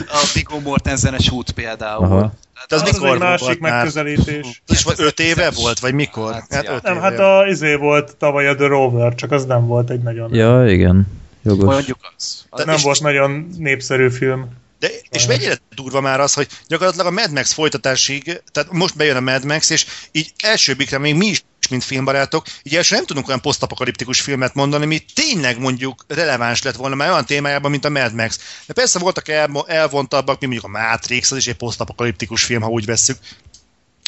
A 0.08 0.30
Viggo 0.34 0.60
Mortensenes 0.60 1.30
út 1.30 1.50
például. 1.50 2.04
Aha. 2.04 2.32
De 2.68 2.74
az, 2.74 2.82
az 2.82 2.92
mikor 2.92 3.08
egy 3.08 3.18
másik 3.18 3.46
volt 3.46 3.60
megközelítés. 3.60 4.62
És 4.66 4.84
hát 4.84 4.98
öt 4.98 5.20
éve 5.20 5.50
volt, 5.50 5.78
vagy 5.78 5.94
mikor? 5.94 6.32
Hát, 6.32 6.54
hát 6.54 6.68
öt 6.68 6.82
nem, 6.82 6.96
éve. 6.96 7.02
hát 7.02 7.18
a 7.18 7.46
izé 7.46 7.74
volt 7.74 8.16
tavaly 8.16 8.48
a 8.48 8.54
The 8.54 8.66
Rover, 8.66 9.14
csak 9.14 9.30
az 9.30 9.44
nem 9.44 9.66
volt 9.66 9.90
egy 9.90 10.02
nagyon... 10.02 10.34
Ja, 10.34 10.66
igen. 10.66 11.06
Jogos. 11.42 11.74
Mondjuk 11.74 11.98
az. 12.16 12.44
az 12.50 12.64
nem 12.64 12.76
volt 12.82 13.00
nagyon 13.00 13.48
népszerű 13.58 14.10
film. 14.10 14.48
De, 14.82 14.90
és 15.10 15.26
mennyire 15.26 15.58
durva 15.74 16.00
már 16.00 16.20
az, 16.20 16.34
hogy 16.34 16.48
gyakorlatilag 16.66 17.06
a 17.06 17.10
Mad 17.10 17.32
Max 17.32 17.52
folytatásig, 17.52 18.42
tehát 18.52 18.72
most 18.72 18.96
bejön 18.96 19.16
a 19.16 19.20
Mad 19.20 19.44
Max, 19.44 19.70
és 19.70 19.86
így 20.12 20.32
első 20.38 20.74
bikre 20.74 20.98
még 20.98 21.14
mi 21.14 21.26
is 21.26 21.44
mint 21.70 21.84
filmbarátok, 21.84 22.46
így 22.62 22.76
első 22.76 22.94
nem 22.94 23.06
tudunk 23.06 23.28
olyan 23.28 23.40
posztapokaliptikus 23.40 24.20
filmet 24.20 24.54
mondani, 24.54 24.84
ami 24.84 25.04
tényleg 25.14 25.58
mondjuk 25.58 26.04
releváns 26.08 26.62
lett 26.62 26.76
volna 26.76 26.94
már 26.94 27.10
olyan 27.10 27.26
témájában, 27.26 27.70
mint 27.70 27.84
a 27.84 27.90
Mad 27.90 28.14
Max. 28.14 28.38
De 28.66 28.72
persze 28.72 28.98
voltak 28.98 29.28
el, 29.28 29.64
elvontabbak, 29.66 30.40
mint 30.40 30.52
mondjuk 30.52 30.74
a 30.74 30.78
Matrix, 30.78 31.30
az 31.30 31.38
is 31.38 31.46
egy 31.46 31.56
posztapokaliptikus 31.56 32.44
film, 32.44 32.62
ha 32.62 32.68
úgy 32.68 32.84
vesszük. 32.84 33.18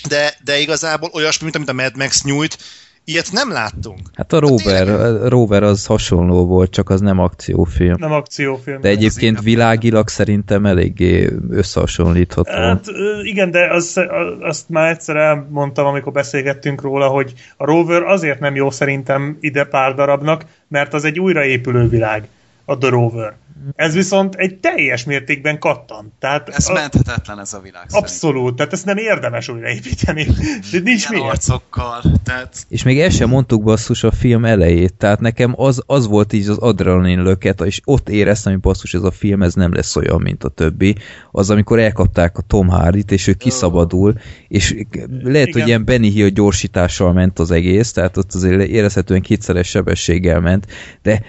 De, 0.08 0.36
de 0.44 0.58
igazából 0.58 1.10
olyasmi, 1.12 1.42
mint 1.42 1.56
amit 1.56 1.68
a 1.68 1.72
Mad 1.72 1.96
Max 1.96 2.22
nyújt, 2.22 2.58
Ilyet 3.06 3.32
nem 3.32 3.52
láttunk. 3.52 4.00
Hát 4.14 4.32
a 4.32 4.38
Rover, 4.38 4.88
a 4.88 5.28
Rover 5.28 5.62
az 5.62 5.86
hasonló 5.86 6.46
volt, 6.46 6.70
csak 6.70 6.90
az 6.90 7.00
nem 7.00 7.18
akciófilm. 7.18 7.96
Nem 7.98 8.12
akciófilm. 8.12 8.80
De 8.80 8.88
egyébként 8.88 9.42
világilag 9.42 10.08
szerintem 10.08 10.66
eléggé 10.66 11.30
összehasonlítható. 11.50 12.52
Hát 12.52 12.84
igen, 13.22 13.50
de 13.50 13.72
az, 13.72 14.00
azt 14.40 14.68
már 14.68 14.90
egyszer 14.90 15.16
elmondtam, 15.16 15.86
amikor 15.86 16.12
beszélgettünk 16.12 16.80
róla, 16.80 17.08
hogy 17.08 17.32
a 17.56 17.64
Rover 17.64 18.02
azért 18.02 18.40
nem 18.40 18.54
jó 18.54 18.70
szerintem 18.70 19.36
ide 19.40 19.64
pár 19.64 19.94
darabnak, 19.94 20.44
mert 20.68 20.94
az 20.94 21.04
egy 21.04 21.20
újraépülő 21.20 21.88
világ, 21.88 22.28
a 22.64 22.78
The 22.78 22.88
Rover. 22.88 23.34
Ez 23.74 23.94
viszont 23.94 24.34
egy 24.34 24.58
teljes 24.58 25.04
mértékben 25.04 25.58
kattant. 25.58 26.12
Tehát 26.18 26.48
Ez 26.48 26.68
a, 26.68 26.72
menthetetlen 26.72 27.40
ez 27.40 27.52
a 27.52 27.60
világ 27.60 27.86
abszolút, 27.90 28.56
tehát 28.56 28.72
ezt 28.72 28.84
nem 28.84 28.96
érdemes 28.96 29.48
újraépíteni. 29.48 30.24
De 30.72 30.80
nincs 30.82 31.08
Ilyen 31.08 31.22
miért. 31.22 31.24
arcokkal, 31.24 32.02
tehát 32.24 32.66
És 32.68 32.82
még 32.82 33.00
el 33.00 33.10
sem 33.10 33.28
mondtuk 33.28 33.62
basszus 33.62 34.02
a 34.04 34.10
film 34.10 34.44
elejét, 34.44 34.94
tehát 34.94 35.20
nekem 35.20 35.54
az, 35.56 35.82
az 35.86 36.06
volt 36.06 36.32
így 36.32 36.48
az 36.48 36.58
adrenalin 36.58 37.22
löket, 37.22 37.60
és 37.60 37.80
ott 37.84 38.08
éreztem, 38.08 38.52
hogy 38.52 38.60
basszus 38.60 38.94
ez 38.94 39.02
a 39.02 39.10
film, 39.10 39.42
ez 39.42 39.54
nem 39.54 39.72
lesz 39.72 39.96
olyan, 39.96 40.20
mint 40.20 40.44
a 40.44 40.48
többi. 40.48 40.96
Az, 41.30 41.50
amikor 41.50 41.78
elkapták 41.78 42.38
a 42.38 42.42
Tom 42.42 42.68
Hardy-t, 42.68 43.10
és 43.12 43.26
ő 43.26 43.32
kiszabadul, 43.32 44.14
és 44.48 44.74
lehet, 45.22 45.48
Igen. 45.48 45.60
hogy 45.60 45.66
ilyen 45.66 45.84
Benny 45.84 46.10
Hill 46.10 46.28
gyorsítással 46.28 47.12
ment 47.12 47.38
az 47.38 47.50
egész, 47.50 47.92
tehát 47.92 48.16
ott 48.16 48.34
azért 48.34 48.68
érezhetően 48.68 49.22
kétszeres 49.22 49.68
sebességgel 49.68 50.40
ment, 50.40 50.66
de 51.02 51.22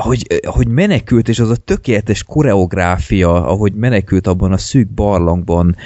hogy, 0.00 0.40
hogy 0.46 0.68
menekült, 0.68 1.28
és 1.28 1.38
az 1.38 1.50
a 1.50 1.56
tökéletes 1.56 2.22
koreográfia, 2.22 3.46
ahogy 3.46 3.72
menekült 3.74 4.26
abban 4.26 4.52
a 4.52 4.58
szűk 4.58 4.88
barlangban, 4.88 5.76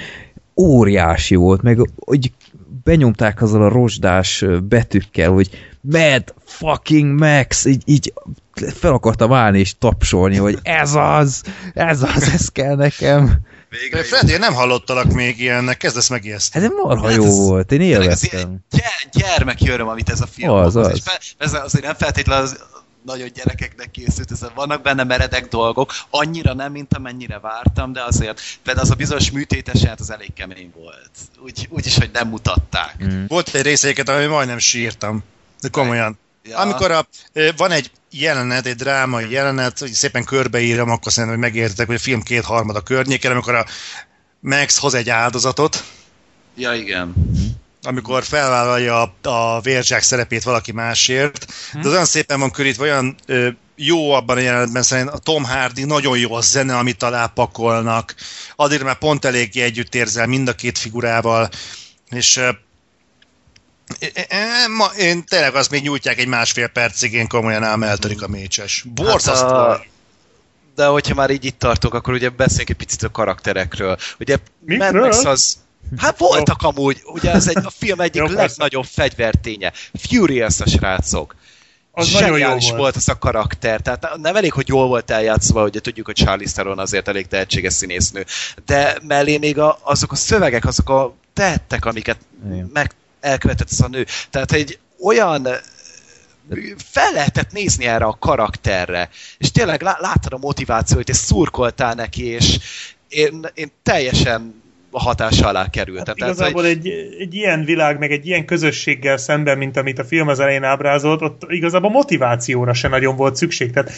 óriási 0.55 1.35
volt, 1.35 1.61
meg 1.61 1.89
hogy 2.05 2.31
benyomták 2.83 3.41
azzal 3.41 3.63
a 3.63 3.69
rozsdás 3.69 4.45
betűkkel, 4.63 5.31
hogy 5.31 5.49
Mad 5.81 6.33
fucking 6.45 7.19
Max, 7.19 7.65
így, 7.65 7.81
így 7.85 8.13
fel 8.73 8.91
akartam 8.93 9.33
állni 9.33 9.59
és 9.59 9.77
tapsolni, 9.77 10.35
hogy 10.37 10.59
ez 10.61 10.95
az, 10.95 11.43
ez 11.73 12.01
az, 12.03 12.29
ez 12.33 12.47
kell 12.47 12.75
nekem. 12.75 13.39
végre 13.69 13.97
jó. 13.97 14.03
Freddy, 14.03 14.31
én 14.31 14.39
nem 14.39 14.53
hallottalak 14.53 15.11
még 15.13 15.39
ilyennek, 15.39 15.77
kezdesz 15.77 16.09
megijeszteni. 16.09 16.65
Hát 16.65 16.73
de 16.73 16.79
marha 16.83 17.07
Hát 17.07 17.15
jó 17.15 17.23
ez- 17.23 17.37
volt, 17.37 17.71
én 17.71 17.79
Tényleg 17.79 17.95
ez 18.07 18.23
élveztem. 18.23 18.39
ilyen 18.39 18.65
gy- 19.11 19.21
gyermeki 19.21 19.69
öröm, 19.69 19.87
amit 19.87 20.09
ez 20.09 20.21
a 20.21 20.25
film 20.27 20.51
Az, 20.53 20.75
az. 20.75 20.91
És 20.93 21.03
be- 21.03 21.19
ez 21.37 21.53
azért 21.53 21.85
nem 21.85 21.95
feltétlenül 21.95 22.43
az 22.43 22.59
nagyon 23.05 23.29
gyerekeknek 23.33 23.91
készült, 23.91 24.31
ez 24.31 24.45
vannak 24.55 24.81
benne 24.81 25.03
meredek 25.03 25.47
dolgok, 25.47 25.93
annyira 26.09 26.53
nem, 26.53 26.71
mint 26.71 26.93
amennyire 26.93 27.39
vártam, 27.39 27.93
de 27.93 28.03
azért 28.03 28.41
például 28.63 28.85
az 28.85 28.91
a 28.91 28.95
bizonyos 28.95 29.31
műtétes 29.31 29.83
hát 29.83 29.99
az 29.99 30.11
elég 30.11 30.33
kemény 30.33 30.71
volt. 30.75 31.09
Úgy, 31.43 31.67
úgy 31.69 31.85
is, 31.85 31.97
hogy 31.97 32.09
nem 32.13 32.27
mutatták. 32.27 33.03
Mm. 33.03 33.25
Volt 33.27 33.55
egy 33.55 33.61
részeiket, 33.61 34.09
ami 34.09 34.25
majdnem 34.25 34.57
sírtam. 34.57 35.23
De 35.61 35.69
komolyan. 35.69 36.19
Ja. 36.43 36.57
Amikor 36.57 36.91
a, 36.91 37.07
van 37.57 37.71
egy 37.71 37.91
jelenet, 38.11 38.65
egy 38.65 38.75
drámai 38.75 39.31
jelenet, 39.31 39.79
hogy 39.79 39.91
szépen 39.91 40.23
körbeírom, 40.23 40.89
akkor 40.89 41.11
szerintem, 41.11 41.39
hogy 41.39 41.49
megértek, 41.51 41.87
hogy 41.87 41.95
a 41.95 41.99
film 41.99 42.21
kétharmada 42.21 42.81
környéken, 42.81 43.31
amikor 43.31 43.55
a 43.55 43.65
Max 44.39 44.77
hoz 44.77 44.93
egy 44.93 45.09
áldozatot, 45.09 45.83
Ja, 46.55 46.73
igen. 46.73 47.13
Amikor 47.83 48.23
felvállalja 48.23 49.01
a, 49.21 49.29
a 49.29 49.61
vérzsák 49.61 50.01
szerepét 50.01 50.43
valaki 50.43 50.71
másért. 50.71 51.45
De 51.73 51.79
az 51.87 51.93
olyan 51.93 52.05
szépen 52.05 52.39
van 52.39 52.51
körítve, 52.51 52.83
olyan 52.83 53.15
ö, 53.25 53.47
jó 53.75 54.11
abban 54.11 54.37
a 54.37 54.39
jelenetben 54.39 54.83
szerintem 54.83 55.13
a 55.13 55.17
Tom 55.17 55.43
Hardy, 55.43 55.83
nagyon 55.83 56.17
jó 56.17 56.33
a 56.33 56.41
zene, 56.41 56.77
amit 56.77 57.03
alá 57.03 57.25
pakolnak. 57.25 58.15
Addig 58.55 58.81
már 58.81 58.97
pont 58.97 59.25
eléggé 59.25 59.61
együtt 59.61 59.95
érzel 59.95 60.27
mind 60.27 60.47
a 60.47 60.53
két 60.53 60.77
figurával, 60.77 61.49
és 62.09 62.37
ö, 62.37 62.49
e- 63.99 64.25
e- 64.29 64.67
ma, 64.67 64.85
én 64.97 65.23
tényleg 65.25 65.55
azt 65.55 65.69
még 65.69 65.81
nyújtják 65.81 66.19
egy 66.19 66.27
másfél 66.27 66.67
percig, 66.67 67.13
én 67.13 67.27
komolyan 67.27 67.63
ám 67.63 67.83
eltörik 67.83 68.21
a 68.21 68.27
mécses. 68.27 68.83
Borzasztó. 68.93 69.47
Hát 69.47 69.55
a- 69.55 69.85
De 70.75 70.85
hogyha 70.85 71.15
már 71.15 71.29
így 71.29 71.45
itt 71.45 71.59
tartunk, 71.59 71.93
akkor 71.93 72.13
ugye 72.13 72.29
beszéljünk 72.29 72.69
egy 72.69 72.75
picit 72.75 73.03
a 73.03 73.11
karakterekről. 73.11 73.97
Ugye 74.19 74.37
Mikről? 74.65 74.91
Mad 74.91 75.01
Max 75.01 75.25
az... 75.25 75.57
Hát 75.97 76.17
voltak 76.17 76.61
amúgy, 76.61 77.01
ugye 77.05 77.31
ez 77.31 77.47
egy, 77.47 77.65
a 77.65 77.69
film 77.69 77.99
egyik 77.99 78.15
Jó, 78.15 78.25
persze. 78.25 78.41
legnagyobb 78.41 78.85
fegyverténye. 78.85 79.71
Furious 79.93 80.59
a 80.59 80.67
srácok. 80.67 81.35
Az 81.95 82.11
nagyon 82.11 82.39
jó 82.39 82.47
volt. 82.47 82.69
volt 82.69 82.95
az 82.95 83.09
a 83.09 83.17
karakter, 83.17 83.81
tehát 83.81 84.17
nem 84.17 84.35
elég, 84.35 84.51
hogy 84.51 84.67
jól 84.67 84.87
volt 84.87 85.11
eljátszva, 85.11 85.63
ugye 85.63 85.79
tudjuk, 85.79 86.05
hogy 86.05 86.15
Charlie 86.15 86.45
Theron 86.45 86.79
azért 86.79 87.07
elég 87.07 87.27
tehetséges 87.27 87.73
színésznő, 87.73 88.25
de 88.65 88.97
mellé 89.07 89.37
még 89.37 89.59
a, 89.59 89.79
azok 89.83 90.11
a 90.11 90.15
szövegek, 90.15 90.65
azok 90.65 90.89
a 90.89 91.13
tettek, 91.33 91.85
amiket 91.85 92.17
Igen. 92.45 92.69
meg 92.73 92.91
elkövetett 93.19 93.71
ez 93.71 93.79
a 93.79 93.87
nő. 93.87 94.05
Tehát 94.29 94.51
egy 94.51 94.79
olyan 94.99 95.47
fel 96.77 97.11
lehetett 97.13 97.51
nézni 97.51 97.85
erre 97.85 98.05
a 98.05 98.17
karakterre, 98.19 99.09
és 99.37 99.51
tényleg 99.51 99.81
lá- 99.81 99.99
láttad 99.99 100.33
a 100.33 100.37
motivációt, 100.37 101.09
és 101.09 101.15
szurkoltál 101.15 101.93
neki, 101.93 102.25
és 102.25 102.59
én, 103.07 103.47
én 103.53 103.71
teljesen 103.83 104.62
hatása 104.93 105.47
alá 105.47 105.69
kerültem. 105.69 106.05
Hát 106.05 106.15
Tehát, 106.17 106.33
igazából 106.33 106.61
hogy, 106.61 106.71
egy, 106.71 107.15
egy 107.19 107.33
ilyen 107.33 107.63
világ, 107.63 107.99
meg 107.99 108.11
egy 108.11 108.27
ilyen 108.27 108.45
közösséggel 108.45 109.17
szemben, 109.17 109.57
mint 109.57 109.77
amit 109.77 109.99
a 109.99 110.03
film 110.03 110.27
az 110.27 110.39
elején 110.39 110.63
ábrázolt, 110.63 111.21
ott 111.21 111.41
igazából 111.47 111.89
motivációra 111.89 112.73
se 112.73 112.87
nagyon 112.87 113.15
volt 113.15 113.35
szükség. 113.35 113.71
Tehát 113.71 113.91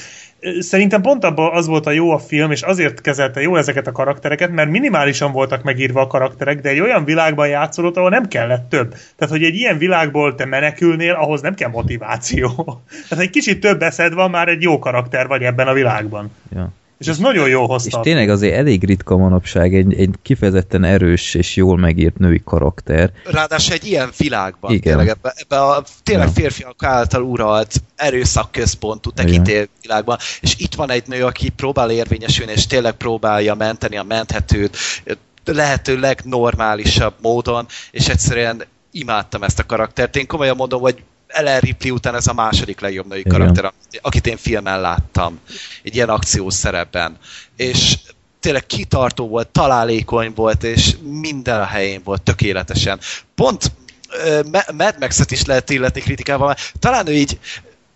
szerintem 0.59 1.01
pont 1.01 1.23
abban 1.23 1.55
az 1.55 1.67
volt 1.67 1.85
a 1.85 1.91
jó 1.91 2.11
a 2.11 2.19
film, 2.19 2.51
és 2.51 2.61
azért 2.61 3.01
kezelte 3.01 3.41
jó 3.41 3.55
ezeket 3.55 3.87
a 3.87 3.91
karaktereket, 3.91 4.51
mert 4.51 4.69
minimálisan 4.69 5.31
voltak 5.31 5.63
megírva 5.63 6.01
a 6.01 6.07
karakterek, 6.07 6.61
de 6.61 6.69
egy 6.69 6.79
olyan 6.79 7.05
világban 7.05 7.47
játszolott, 7.47 7.97
ahol 7.97 8.09
nem 8.09 8.27
kellett 8.27 8.69
több. 8.69 8.89
Tehát, 9.15 9.33
hogy 9.33 9.43
egy 9.43 9.55
ilyen 9.55 9.77
világból 9.77 10.35
te 10.35 10.45
menekülnél, 10.45 11.13
ahhoz 11.13 11.41
nem 11.41 11.55
kell 11.55 11.69
motiváció. 11.69 12.49
Tehát 13.09 13.23
egy 13.23 13.29
kicsit 13.29 13.59
több 13.59 13.81
eszed 13.81 14.13
van, 14.13 14.29
már 14.29 14.47
egy 14.47 14.61
jó 14.61 14.79
karakter 14.79 15.27
vagy 15.27 15.41
ebben 15.41 15.67
a 15.67 15.73
világban. 15.73 16.31
Ja. 16.55 16.71
És 17.05 17.11
ez 17.11 17.17
nagyon 17.17 17.49
jó 17.49 17.61
És 17.61 17.67
hozta. 17.67 17.99
tényleg 17.99 18.29
azért 18.29 18.55
elég 18.55 18.83
ritka 18.83 19.17
manapság 19.17 19.75
egy, 19.75 19.93
egy 19.99 20.09
kifejezetten 20.21 20.83
erős 20.83 21.33
és 21.33 21.55
jól 21.55 21.77
megírt 21.77 22.17
női 22.17 22.41
karakter. 22.45 23.11
ráadásul 23.23 23.73
egy 23.73 23.85
ilyen 23.85 24.09
világban, 24.17 24.71
Igen. 24.71 24.81
tényleg 24.81 25.07
ebbe, 25.07 25.33
ebbe 25.35 25.61
a 25.61 25.83
tényleg 26.03 26.27
Ja. 26.27 26.33
férfiak 26.33 26.83
által 26.83 27.21
uralt 27.21 27.81
erőszakközpontú 27.95 29.09
Igen. 29.13 29.25
tekintély 29.25 29.67
világban, 29.81 30.17
és 30.41 30.55
itt 30.57 30.75
van 30.75 30.91
egy 30.91 31.03
nő, 31.07 31.23
aki 31.25 31.49
próbál 31.49 31.91
érvényesülni, 31.91 32.51
és 32.51 32.67
tényleg 32.67 32.93
próbálja 32.93 33.53
menteni 33.53 33.97
a 33.97 34.03
menthetőt, 34.03 34.77
lehető 35.45 35.99
legnormálisabb 35.99 37.13
módon, 37.21 37.65
és 37.91 38.07
egyszerűen 38.07 38.63
imádtam 38.91 39.43
ezt 39.43 39.59
a 39.59 39.65
karaktert. 39.65 40.15
Én 40.15 40.27
komolyan 40.27 40.55
mondom, 40.55 40.81
hogy 40.81 41.03
Ellen 41.27 41.59
Ripley 41.59 41.91
után 41.93 42.15
ez 42.15 42.27
a 42.27 42.33
második 42.33 42.79
legjobb 42.79 43.07
női 43.07 43.19
Igen. 43.19 43.31
karakter, 43.31 43.73
akit 44.01 44.27
én 44.27 44.37
filmen 44.37 44.81
láttam. 44.81 45.39
Egy 45.83 45.95
ilyen 45.95 46.09
akciós 46.09 46.53
szerepben. 46.53 47.17
És 47.57 47.97
tényleg 48.39 48.65
kitartó 48.65 49.27
volt, 49.27 49.47
találékony 49.47 50.31
volt, 50.35 50.63
és 50.63 50.95
minden 51.03 51.59
a 51.61 51.65
helyén 51.65 52.01
volt 52.03 52.21
tökéletesen. 52.21 52.99
Pont 53.35 53.71
Ma- 54.51 54.73
Mad 54.77 54.95
Max-et 54.99 55.31
is 55.31 55.45
lehet 55.45 55.69
illetni 55.69 56.01
kritikával, 56.01 56.47
mert 56.47 56.73
talán 56.79 57.07
ő 57.07 57.13
így 57.13 57.39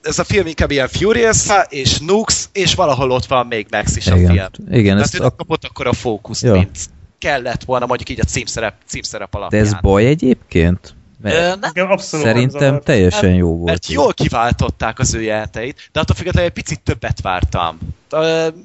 ez 0.01 0.19
a 0.19 0.23
film 0.23 0.47
inkább 0.47 0.71
ilyen 0.71 0.87
furious 0.87 1.45
és 1.69 1.97
Nux, 1.99 2.49
és 2.53 2.73
valahol 2.75 3.11
ott 3.11 3.25
van 3.25 3.47
még 3.47 3.67
Max 3.71 3.95
is 3.95 4.07
a 4.07 4.15
Igen, 4.15 4.31
film. 4.31 4.73
igen 4.73 4.95
Tehát 4.97 5.01
ezt 5.13 5.19
ő 5.19 5.23
a, 5.23 5.35
kapott 5.35 5.63
akkor 5.63 5.87
a 5.87 5.93
fókuszt, 5.93 6.43
Ja. 6.43 6.53
mint 6.53 6.77
kellett 7.17 7.63
volna 7.63 7.85
mondjuk 7.85 8.09
így 8.09 8.19
a 8.19 8.23
címszerep, 8.23 8.73
címszerep 8.87 9.31
de 9.31 9.37
alapján. 9.37 9.63
ez 9.65 9.73
baj 9.81 10.05
egyébként? 10.05 10.95
Mert 11.21 11.59
nem, 11.73 11.91
abszolút 11.91 12.25
nem 12.25 12.33
szerintem 12.33 12.59
zavart. 12.59 12.83
teljesen 12.83 13.33
jó 13.33 13.55
volt. 13.55 13.69
mert 13.69 13.87
jól 13.87 14.13
kiváltották 14.13 14.99
az 14.99 15.13
ő 15.13 15.21
jeleneteit, 15.21 15.89
de 15.91 15.99
attól 15.99 16.15
függetlenül 16.15 16.49
egy 16.49 16.55
picit 16.55 16.81
többet 16.81 17.21
vártam. 17.21 17.77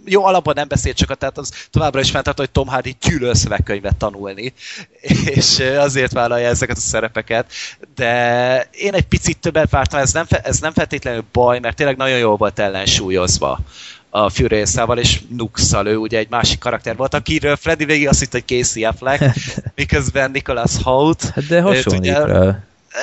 Jó, 0.04 0.24
alapban 0.24 0.54
nem 0.56 0.68
beszélt 0.68 0.98
sokat, 0.98 1.18
tehát 1.18 1.38
az 1.38 1.52
továbbra 1.70 2.00
is 2.00 2.10
fenntartó, 2.10 2.42
hogy 2.42 2.50
Tom 2.50 2.68
Hardy 2.68 2.96
gyűlöl 3.00 3.34
szövegkönyvet 3.34 3.96
tanulni, 3.96 4.52
és 5.34 5.58
azért 5.58 6.12
vállalja 6.12 6.48
ezeket 6.48 6.76
a 6.76 6.80
szerepeket, 6.80 7.50
de 7.94 8.68
én 8.72 8.94
egy 8.94 9.06
picit 9.06 9.38
többet 9.38 9.70
vártam, 9.70 10.00
ez 10.00 10.12
nem, 10.12 10.24
fe- 10.24 10.46
ez 10.46 10.58
nem 10.58 10.72
feltétlenül 10.72 11.24
baj, 11.32 11.58
mert 11.58 11.76
tényleg 11.76 11.96
nagyon 11.96 12.18
jól 12.18 12.36
volt 12.36 12.58
ellensúlyozva 12.58 13.60
a 14.16 14.28
Furious-szával 14.30 14.98
és 14.98 15.20
Nuxal, 15.28 15.86
ő 15.86 15.96
ugye 15.96 16.18
egy 16.18 16.26
másik 16.30 16.58
karakter 16.58 16.96
volt, 16.96 17.14
akiről 17.14 17.56
Freddy 17.56 17.84
végig 17.84 18.08
azt 18.08 18.20
hitt, 18.20 18.32
hogy 18.32 18.44
Casey 18.46 18.84
Affleck, 18.84 19.34
miközben 19.76 20.30
Nicholas 20.30 20.72
Holt. 20.82 21.30
Hát 21.34 21.46
de 21.46 21.60
hasonlít 21.60 22.00
ugye- 22.00 22.24
rá. 22.26 22.58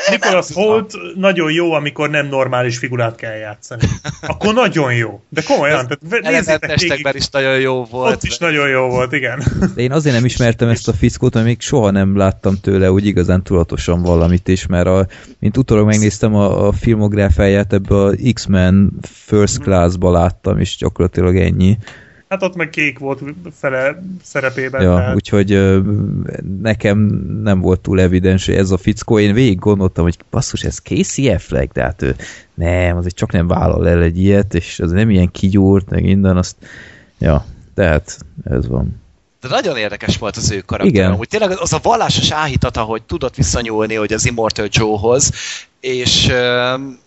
Nicholas 0.09 0.47
Nem 0.47 0.55
tudom. 0.55 0.69
Holt 0.69 0.93
nagyon 1.15 1.51
jó, 1.51 1.73
amikor 1.73 2.09
nem 2.09 2.27
normális 2.27 2.77
figurát 2.77 3.15
kell 3.15 3.35
játszani. 3.35 3.81
Akkor 4.21 4.53
nagyon 4.53 4.93
jó. 4.93 5.21
De 5.29 5.41
komolyan, 5.41 5.87
tehát 5.87 6.23
nézzétek 6.23 6.79
végig. 6.79 7.07
is 7.13 7.29
nagyon 7.29 7.59
jó 7.59 7.83
volt. 7.83 8.13
Ott 8.13 8.23
is 8.23 8.37
nagyon 8.37 8.69
jó 8.69 8.87
volt, 8.87 9.13
igen. 9.13 9.43
De 9.75 9.81
én 9.81 9.91
azért 9.91 10.15
nem 10.15 10.25
ismertem 10.25 10.69
ezt 10.69 10.87
a 10.87 10.93
fickót, 10.93 11.33
mert 11.33 11.45
még 11.45 11.61
soha 11.61 11.91
nem 11.91 12.17
láttam 12.17 12.59
tőle 12.61 12.91
úgy 12.91 13.05
igazán 13.05 13.43
tudatosan 13.43 14.01
valamit 14.01 14.47
is, 14.47 14.65
mert 14.65 14.87
a, 14.87 15.07
mint 15.39 15.57
utólag 15.57 15.85
megnéztem 15.85 16.35
a, 16.35 16.67
a 16.67 16.71
filmográfáját, 16.71 17.73
ebbe 17.73 17.95
a 17.95 18.13
X-Men 18.33 18.91
First 19.25 19.59
Class-ba 19.59 20.11
láttam, 20.11 20.59
és 20.59 20.77
gyakorlatilag 20.77 21.37
ennyi. 21.37 21.77
Hát 22.31 22.43
ott 22.43 22.55
meg 22.55 22.69
kék 22.69 22.99
volt 22.99 23.21
fele 23.59 24.03
szerepében. 24.23 24.81
Ja, 24.81 24.95
tehát. 24.95 25.15
úgyhogy 25.15 25.81
nekem 26.61 26.97
nem 27.43 27.59
volt 27.59 27.79
túl 27.79 28.01
evidens, 28.01 28.45
hogy 28.45 28.55
ez 28.55 28.71
a 28.71 28.77
fickó. 28.77 29.19
Én 29.19 29.33
végig 29.33 29.59
gondoltam, 29.59 30.03
hogy 30.03 30.17
basszus, 30.29 30.63
ez 30.63 30.77
Casey 30.77 31.29
Affleck, 31.29 31.73
de 31.73 31.81
hát 31.81 32.01
ő 32.01 32.15
nem, 32.53 32.97
azért 32.97 33.15
csak 33.15 33.31
nem 33.31 33.47
vállal 33.47 33.87
el 33.87 34.01
egy 34.01 34.19
ilyet, 34.19 34.53
és 34.53 34.79
az 34.79 34.91
nem 34.91 35.09
ilyen 35.09 35.31
kigyúrt, 35.31 35.89
meg 35.89 36.03
minden, 36.03 36.37
azt 36.37 36.55
ja, 37.17 37.45
tehát 37.73 38.17
ez 38.43 38.67
van. 38.67 39.01
De 39.41 39.47
nagyon 39.47 39.77
érdekes 39.77 40.17
volt 40.17 40.35
az 40.35 40.51
ő 40.51 40.59
karakter. 40.59 40.95
Igen. 40.95 41.11
Amúgy 41.11 41.27
tényleg 41.27 41.57
az 41.59 41.73
a 41.73 41.79
vallásos 41.81 42.31
áhítata, 42.31 42.81
hogy 42.81 43.03
tudott 43.03 43.35
visszanyúlni 43.35 43.95
hogy 43.95 44.13
az 44.13 44.25
Immortal 44.25 44.67
Joe-hoz, 44.71 45.31
és 45.79 46.29
öm, 46.29 46.99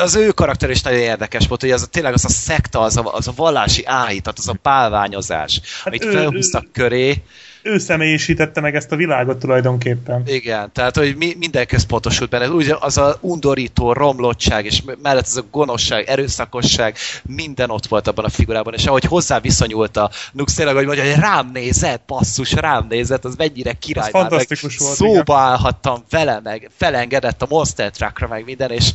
az 0.00 0.14
ő 0.14 0.30
karakter 0.30 0.70
is 0.70 0.82
nagyon 0.82 0.98
érdekes 0.98 1.46
volt, 1.46 1.60
hogy 1.60 1.70
az 1.70 1.82
a, 1.82 1.86
tényleg 1.86 2.12
az 2.12 2.24
a 2.24 2.28
szekta, 2.28 2.80
az 2.80 2.96
a, 2.96 3.14
az 3.14 3.28
a 3.28 3.32
vallási 3.36 3.84
áhítat, 3.84 4.38
az 4.38 4.48
a 4.48 4.54
pálványozás, 4.62 5.60
hát 5.78 5.86
amit 5.86 6.04
ő- 6.04 6.12
felhúztak 6.12 6.72
köré. 6.72 7.22
Ő 7.66 7.78
személyisítette 7.78 8.60
meg 8.60 8.74
ezt 8.74 8.92
a 8.92 8.96
világot 8.96 9.38
tulajdonképpen. 9.38 10.22
Igen, 10.26 10.72
tehát 10.72 10.96
hogy 10.96 11.16
mi, 11.16 11.34
minden 11.38 11.66
központosult 11.66 12.30
benne. 12.30 12.50
Úgy 12.50 12.74
az 12.80 12.98
a 12.98 13.16
undorító 13.20 13.92
romlottság, 13.92 14.64
és 14.64 14.82
mellett 15.02 15.24
az 15.24 15.36
a 15.36 15.44
gonoszság, 15.50 16.08
erőszakosság, 16.08 16.96
minden 17.22 17.70
ott 17.70 17.86
volt 17.86 18.08
abban 18.08 18.24
a 18.24 18.28
figurában, 18.28 18.74
és 18.74 18.86
ahogy 18.86 19.04
hozzá 19.04 19.40
viszonyult 19.40 19.96
a 19.96 20.10
Nux, 20.32 20.54
tényleg, 20.54 20.74
hogy 20.74 20.86
mondja, 20.86 21.04
hogy 21.04 21.14
rám 21.20 21.50
nézett, 21.52 22.02
basszus, 22.06 22.52
rám 22.52 22.86
nézett, 22.88 23.24
az 23.24 23.34
mennyire 23.36 23.72
király. 23.72 24.10
Az 24.12 24.12
már, 24.12 24.30
meg 24.30 24.46
volt, 24.60 24.72
Szóba 24.96 25.36
állhattam 25.36 26.04
vele, 26.10 26.40
meg 26.42 26.70
felengedett 26.76 27.42
a 27.42 27.46
Monster 27.48 27.90
Truckra, 27.90 28.28
meg 28.28 28.44
minden, 28.44 28.70
és, 28.70 28.92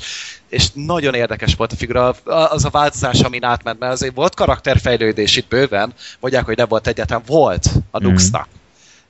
és 0.49 0.67
nagyon 0.73 1.13
érdekes 1.13 1.55
volt 1.55 1.71
a 1.71 1.75
figura, 1.75 2.15
az 2.25 2.65
a 2.65 2.69
változás, 2.69 3.19
amin 3.19 3.43
átment, 3.43 3.79
mert 3.79 3.91
azért 3.91 4.15
volt 4.15 4.35
karakterfejlődés 4.35 5.35
itt 5.35 5.47
bőven, 5.47 5.93
mondják, 6.19 6.45
hogy 6.45 6.57
nem 6.57 6.67
volt 6.67 6.87
egyáltalán, 6.87 7.23
volt 7.25 7.69
a 7.91 7.99
Mhm. 7.99 8.07
Nuxnak 8.07 8.47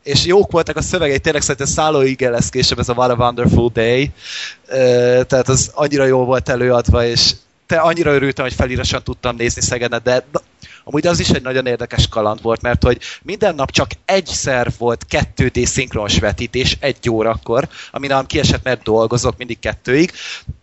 és 0.03 0.25
jók 0.25 0.51
voltak 0.51 0.77
a 0.77 0.81
szövegei, 0.81 1.19
tényleg 1.19 1.41
szerintem 1.41 1.67
szállóig 1.67 2.21
lesz 2.21 2.49
később 2.49 2.79
ez 2.79 2.89
a 2.89 2.93
What 2.93 3.09
a 3.09 3.15
Wonderful 3.15 3.69
Day, 3.73 4.11
tehát 5.27 5.49
az 5.49 5.71
annyira 5.73 6.05
jó 6.05 6.25
volt 6.25 6.49
előadva, 6.49 7.05
és 7.05 7.31
te 7.65 7.77
annyira 7.77 8.13
örültem, 8.13 8.45
hogy 8.45 8.53
felírásan 8.53 9.03
tudtam 9.03 9.35
nézni 9.35 9.61
Szegedet, 9.61 10.03
de 10.03 10.25
amúgy 10.83 11.07
az 11.07 11.19
is 11.19 11.29
egy 11.29 11.41
nagyon 11.41 11.65
érdekes 11.65 12.07
kaland 12.07 12.41
volt, 12.41 12.61
mert 12.61 12.83
hogy 12.83 12.99
minden 13.21 13.55
nap 13.55 13.71
csak 13.71 13.91
egyszer 14.05 14.71
volt 14.77 15.05
2D 15.09 15.65
szinkronos 15.65 16.19
vetítés, 16.19 16.77
egy 16.79 17.09
órakor, 17.09 17.67
ami 17.91 18.07
nálam 18.07 18.25
kiesett, 18.25 18.63
mert 18.63 18.83
dolgozok 18.83 19.37
mindig 19.37 19.59
kettőig, 19.59 20.11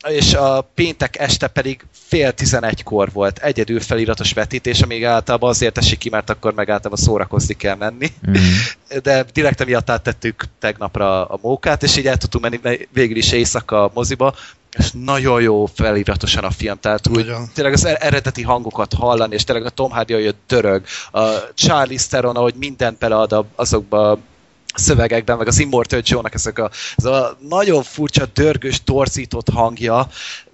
és 0.08 0.34
a 0.34 0.70
péntek 0.74 1.18
este 1.18 1.46
pedig 1.46 1.84
fél 2.08 2.32
tizenegykor 2.32 3.12
volt 3.12 3.38
egyedül 3.38 3.80
feliratos 3.80 4.32
vetítés, 4.32 4.80
amíg 4.80 5.04
általában 5.04 5.50
azért 5.50 5.78
esik 5.78 5.98
ki, 5.98 6.08
mert 6.08 6.30
akkor 6.30 6.54
meg 6.54 6.70
általában 6.70 7.04
szórakozni 7.04 7.54
kell 7.54 7.76
menni 7.76 8.12
Mm. 8.28 8.34
de 9.02 9.24
direkt 9.32 9.60
emiatt 9.60 9.90
áttettük 9.90 10.44
tegnapra 10.58 11.24
a 11.24 11.38
mókát, 11.42 11.82
és 11.82 11.96
így 11.96 12.06
el 12.06 12.16
tudtunk 12.16 12.44
menni 12.44 12.88
végül 12.92 13.16
is 13.16 13.32
éjszaka 13.32 13.84
a 13.84 13.90
moziba, 13.94 14.34
és 14.78 14.90
nagyon 14.92 15.42
jó 15.42 15.66
feliratosan 15.66 16.44
a 16.44 16.50
film, 16.50 16.76
tehát 16.80 17.08
úgy 17.08 17.26
Nagyon. 17.26 17.48
tényleg 17.54 17.72
az 17.72 17.84
er- 17.84 18.02
eredeti 18.02 18.42
hangokat 18.42 18.92
hallani, 18.94 19.34
és 19.34 19.44
tényleg 19.44 19.66
a 19.66 19.70
Tom 19.70 19.90
Hardy, 19.90 20.12
ahogy 20.12 20.34
dörög, 20.46 20.84
a 21.12 21.20
Charlie 21.54 21.98
Theron, 22.08 22.36
ahogy 22.36 22.54
mindent 22.58 22.98
belead 22.98 23.44
azokba 23.54 24.18
szövegekben, 24.78 25.36
meg 25.36 25.46
az 25.46 25.58
Immortal 25.58 26.00
Joe-nak 26.04 26.34
ezek 26.34 26.58
a, 26.58 26.70
ez 26.96 27.04
a 27.04 27.36
nagyon 27.48 27.82
furcsa, 27.82 28.24
dörgös, 28.34 28.84
torzított 28.84 29.48
hangja, 29.48 30.06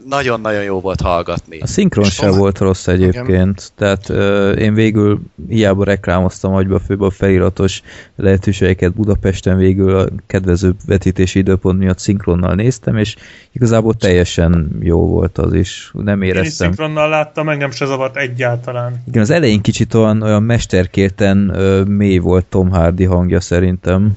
nagyon-nagyon 0.09 0.63
jó 0.63 0.81
volt 0.81 1.01
hallgatni. 1.01 1.59
A 1.61 1.67
szinkron 1.67 2.05
sem 2.05 2.29
Tom- 2.29 2.39
volt 2.39 2.59
rossz 2.59 2.87
egyébként, 2.87 3.73
tehát 3.77 4.09
ö, 4.09 4.53
én 4.53 4.75
végül 4.75 5.21
hiába 5.49 5.85
reklámoztam 5.85 6.55
agyba 6.55 6.79
főbb 6.79 7.01
a 7.01 7.11
feliratos 7.11 7.83
lehetőségeket 8.17 8.93
Budapesten 8.95 9.57
végül 9.57 9.99
a 9.99 10.09
kedvező 10.27 10.75
vetítési 10.87 11.39
időpont 11.39 11.79
miatt 11.79 11.99
szinkronnal 11.99 12.55
néztem, 12.55 12.97
és 12.97 13.17
igazából 13.53 13.95
teljesen 13.95 14.79
jó 14.81 15.07
volt 15.07 15.39
az 15.39 15.53
is. 15.53 15.91
Nem 15.93 16.23
Én 16.23 16.31
is 16.31 16.35
éreztem. 16.37 16.67
szinkronnal 16.67 17.09
láttam, 17.09 17.49
engem 17.49 17.71
se 17.71 17.87
zavart 17.87 18.17
egyáltalán. 18.17 19.03
Igen, 19.07 19.23
az 19.23 19.31
elején 19.31 19.61
kicsit 19.61 19.95
olyan, 19.95 20.23
olyan 20.23 20.43
mesterkérten 20.43 21.51
ö, 21.55 21.83
mély 21.83 22.19
volt 22.19 22.45
Tom 22.47 22.71
Hardy 22.71 23.05
hangja 23.05 23.41
szerintem, 23.41 24.14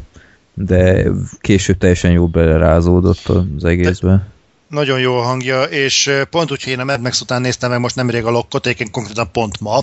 de 0.60 1.06
később 1.40 1.78
teljesen 1.78 2.12
jó 2.12 2.28
belerázódott 2.28 3.28
az 3.58 3.64
egészbe. 3.64 4.28
Nagyon 4.68 5.00
jó 5.00 5.18
a 5.18 5.22
hangja, 5.22 5.64
és 5.64 6.12
pont 6.30 6.52
úgy, 6.52 6.64
hogy 6.64 6.74
én 6.74 6.80
a 6.80 6.84
Mad 6.84 7.02
Max 7.02 7.22
után 7.22 7.42
néztem 7.42 7.70
meg 7.70 7.80
most 7.80 7.96
nemrég 7.96 8.26
a 8.26 8.30
lokkot, 8.30 8.66
egyébként 8.66 8.92
konkrétan 8.92 9.32
pont 9.32 9.60
ma. 9.60 9.80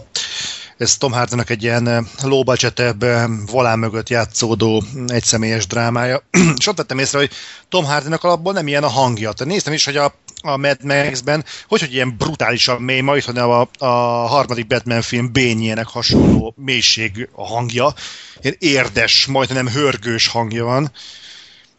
Ez 0.77 0.97
Tom 0.97 1.13
Hardy-nak 1.13 1.51
egy 1.51 1.63
ilyen 1.63 1.87
ö, 1.87 3.25
volán 3.51 3.79
mögött 3.79 4.09
játszódó 4.09 4.83
egyszemélyes 5.07 5.67
drámája. 5.67 6.23
és 6.59 6.67
ott 6.67 6.77
vettem 6.77 6.99
észre, 6.99 7.19
hogy 7.19 7.31
Tom 7.69 7.85
Hardy-nak 7.85 8.25
alapból 8.25 8.53
nem 8.53 8.67
ilyen 8.67 8.83
a 8.85 8.89
hangja. 8.89 9.33
Tehát 9.33 9.53
néztem 9.53 9.73
is, 9.73 9.85
hogy 9.85 9.97
a, 9.97 10.15
a 10.45 10.57
Mad 10.57 10.85
Max-ben, 10.85 11.45
hogy, 11.69 11.81
hogy 11.81 11.93
ilyen 11.93 12.17
brutálisan 12.17 12.83
mély, 12.83 13.01
majd, 13.01 13.25
hogy 13.25 13.39
a, 13.39 13.69
a 13.79 13.87
harmadik 14.27 14.67
Batman 14.67 15.03
film 15.03 15.33
bényének 15.33 15.87
hasonló 15.87 16.55
mélység 16.57 17.29
a 17.33 17.47
hangja. 17.47 17.95
Ilyen 18.41 18.57
érdes, 18.59 19.27
majdnem 19.27 19.69
hörgős 19.69 20.27
hangja 20.29 20.65
van. 20.65 20.91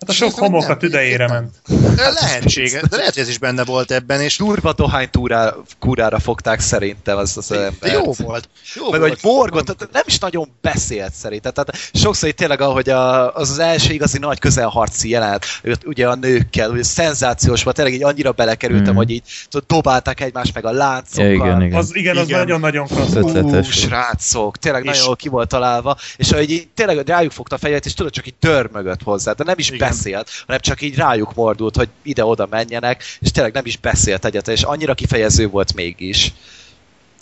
Hát 0.07 0.09
a 0.09 0.13
sok 0.13 0.39
homok 0.39 0.69
a 0.69 0.77
tüdejére 0.77 1.27
ment. 1.27 1.55
De 1.95 2.09
lehetséges, 2.21 2.81
de 2.81 2.95
lehet, 2.97 3.13
hogy 3.13 3.23
ez 3.23 3.29
is 3.29 3.37
benne 3.37 3.63
volt 3.63 3.91
ebben, 3.91 4.21
és 4.21 4.37
Durva 4.37 4.73
dohány 4.73 5.09
túrá, 5.09 5.53
kúrára 5.79 6.19
fogták 6.19 6.59
szerintem 6.59 7.17
az 7.17 7.37
az 7.37 7.47
de 7.47 7.55
embert. 7.55 7.93
jó 7.93 8.13
volt. 8.25 8.49
Jó 8.75 8.89
meg 8.91 8.99
volt. 8.99 9.11
hogy 9.11 9.31
morgott, 9.31 9.65
tehát 9.65 9.93
nem 9.93 10.03
is 10.05 10.19
nagyon 10.19 10.49
beszélt 10.61 11.13
szerintem. 11.13 11.51
Tehát 11.53 11.75
sokszor 11.93 12.29
itt 12.29 12.35
tényleg, 12.35 12.61
ahogy 12.61 12.89
a, 12.89 13.33
az 13.35 13.49
az 13.49 13.59
első 13.59 13.93
igazi 13.93 14.17
nagy 14.17 14.39
közelharci 14.39 15.09
jelenet, 15.09 15.45
ugye 15.85 16.07
a 16.07 16.15
nőkkel, 16.15 16.69
ugye 16.69 16.83
szenzációs 16.83 17.63
volt, 17.63 17.75
tényleg 17.75 17.93
így 17.93 18.03
annyira 18.03 18.31
belekerültem, 18.31 18.87
Mhm. 18.87 18.95
hogy 18.95 19.09
így 19.09 19.23
tudod, 19.49 19.67
dobálták 19.67 20.19
egymást 20.21 20.53
meg 20.53 20.65
a 20.65 20.71
láncokkal. 20.71 21.25
Ja, 21.25 21.33
igen, 21.33 21.61
igen. 21.61 21.77
Az, 21.77 21.95
igen, 21.95 22.17
az 22.17 22.27
Igen. 22.27 22.39
nagyon-nagyon 22.39 22.87
klassz. 22.87 23.71
Srácok, 23.71 24.57
tényleg 24.57 24.83
És- 24.83 24.89
nagyon 24.89 25.05
jól 25.05 25.15
ki 25.15 25.29
volt 25.29 25.47
találva, 25.49 25.97
és 26.17 26.31
ahogy 26.31 26.51
így 26.51 26.67
tényleg 26.73 27.07
rájuk 27.07 27.31
fogta 27.31 27.55
a 27.55 27.59
fegyvert, 27.59 27.85
és 27.85 27.93
tudod, 27.93 28.11
csak 28.11 28.27
így 28.27 28.33
dörmögött 28.39 29.01
hozzá, 29.03 29.31
de 29.31 29.43
nem 29.43 29.55
is 29.57 29.67
Igen. 29.69 29.87
Beszélt, 29.95 30.29
hanem 30.45 30.59
csak 30.59 30.81
így 30.81 30.95
rájuk 30.95 31.33
mordult, 31.33 31.75
hogy 31.75 31.89
ide-oda 32.03 32.47
menjenek, 32.49 33.03
és 33.19 33.31
tényleg 33.31 33.53
nem 33.53 33.65
is 33.65 33.77
beszélt 33.77 34.25
egyet, 34.25 34.47
és 34.47 34.61
annyira 34.61 34.93
kifejező 34.93 35.47
volt 35.47 35.73
mégis. 35.73 36.33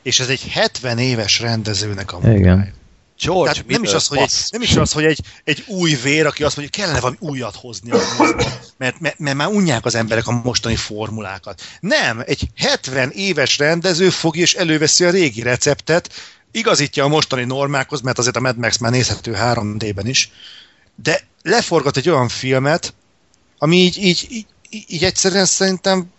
És 0.03 0.19
ez 0.19 0.27
egy 0.27 0.47
70 0.51 0.97
éves 0.97 1.39
rendezőnek 1.39 2.13
a 2.13 2.17
Igen. 2.21 2.33
munkája. 2.33 2.73
George 3.19 3.51
Tehát 3.51 3.67
nem 3.67 3.83
is, 3.83 3.93
az, 3.93 4.07
hogy 4.07 4.17
egy, 4.17 4.33
nem 4.49 4.61
is 4.61 4.75
az, 4.75 4.91
hogy 4.91 5.03
egy, 5.03 5.19
egy 5.43 5.63
új 5.67 5.93
vér, 5.93 6.25
aki 6.25 6.43
azt 6.43 6.57
mondja, 6.57 6.75
hogy 6.75 6.83
kellene 6.83 6.99
valami 6.99 7.17
újat 7.19 7.55
hozni, 7.55 7.91
a 7.91 7.97
mozba, 8.17 8.43
mert, 8.77 8.99
mert, 8.99 9.19
mert 9.19 9.37
már 9.37 9.47
unják 9.47 9.85
az 9.85 9.95
emberek 9.95 10.27
a 10.27 10.41
mostani 10.43 10.75
formulákat. 10.75 11.61
Nem, 11.79 12.23
egy 12.25 12.47
70 12.55 13.09
éves 13.09 13.57
rendező 13.57 14.09
fogja 14.09 14.41
és 14.41 14.53
előveszi 14.53 15.03
a 15.03 15.09
régi 15.09 15.41
receptet, 15.41 16.09
igazítja 16.51 17.03
a 17.03 17.07
mostani 17.07 17.43
normákhoz, 17.43 18.01
mert 18.01 18.17
azért 18.17 18.35
a 18.35 18.39
Mad 18.39 18.57
Max 18.57 18.77
már 18.77 18.91
nézhető 18.91 19.33
3D-ben 19.37 20.07
is, 20.07 20.31
de 20.95 21.21
leforgat 21.43 21.97
egy 21.97 22.09
olyan 22.09 22.27
filmet, 22.27 22.93
ami 23.57 23.75
így, 23.75 23.97
így, 23.97 24.27
így, 24.29 24.45
így, 24.87 25.03
egyszerűen 25.03 25.45
szerintem 25.45 26.11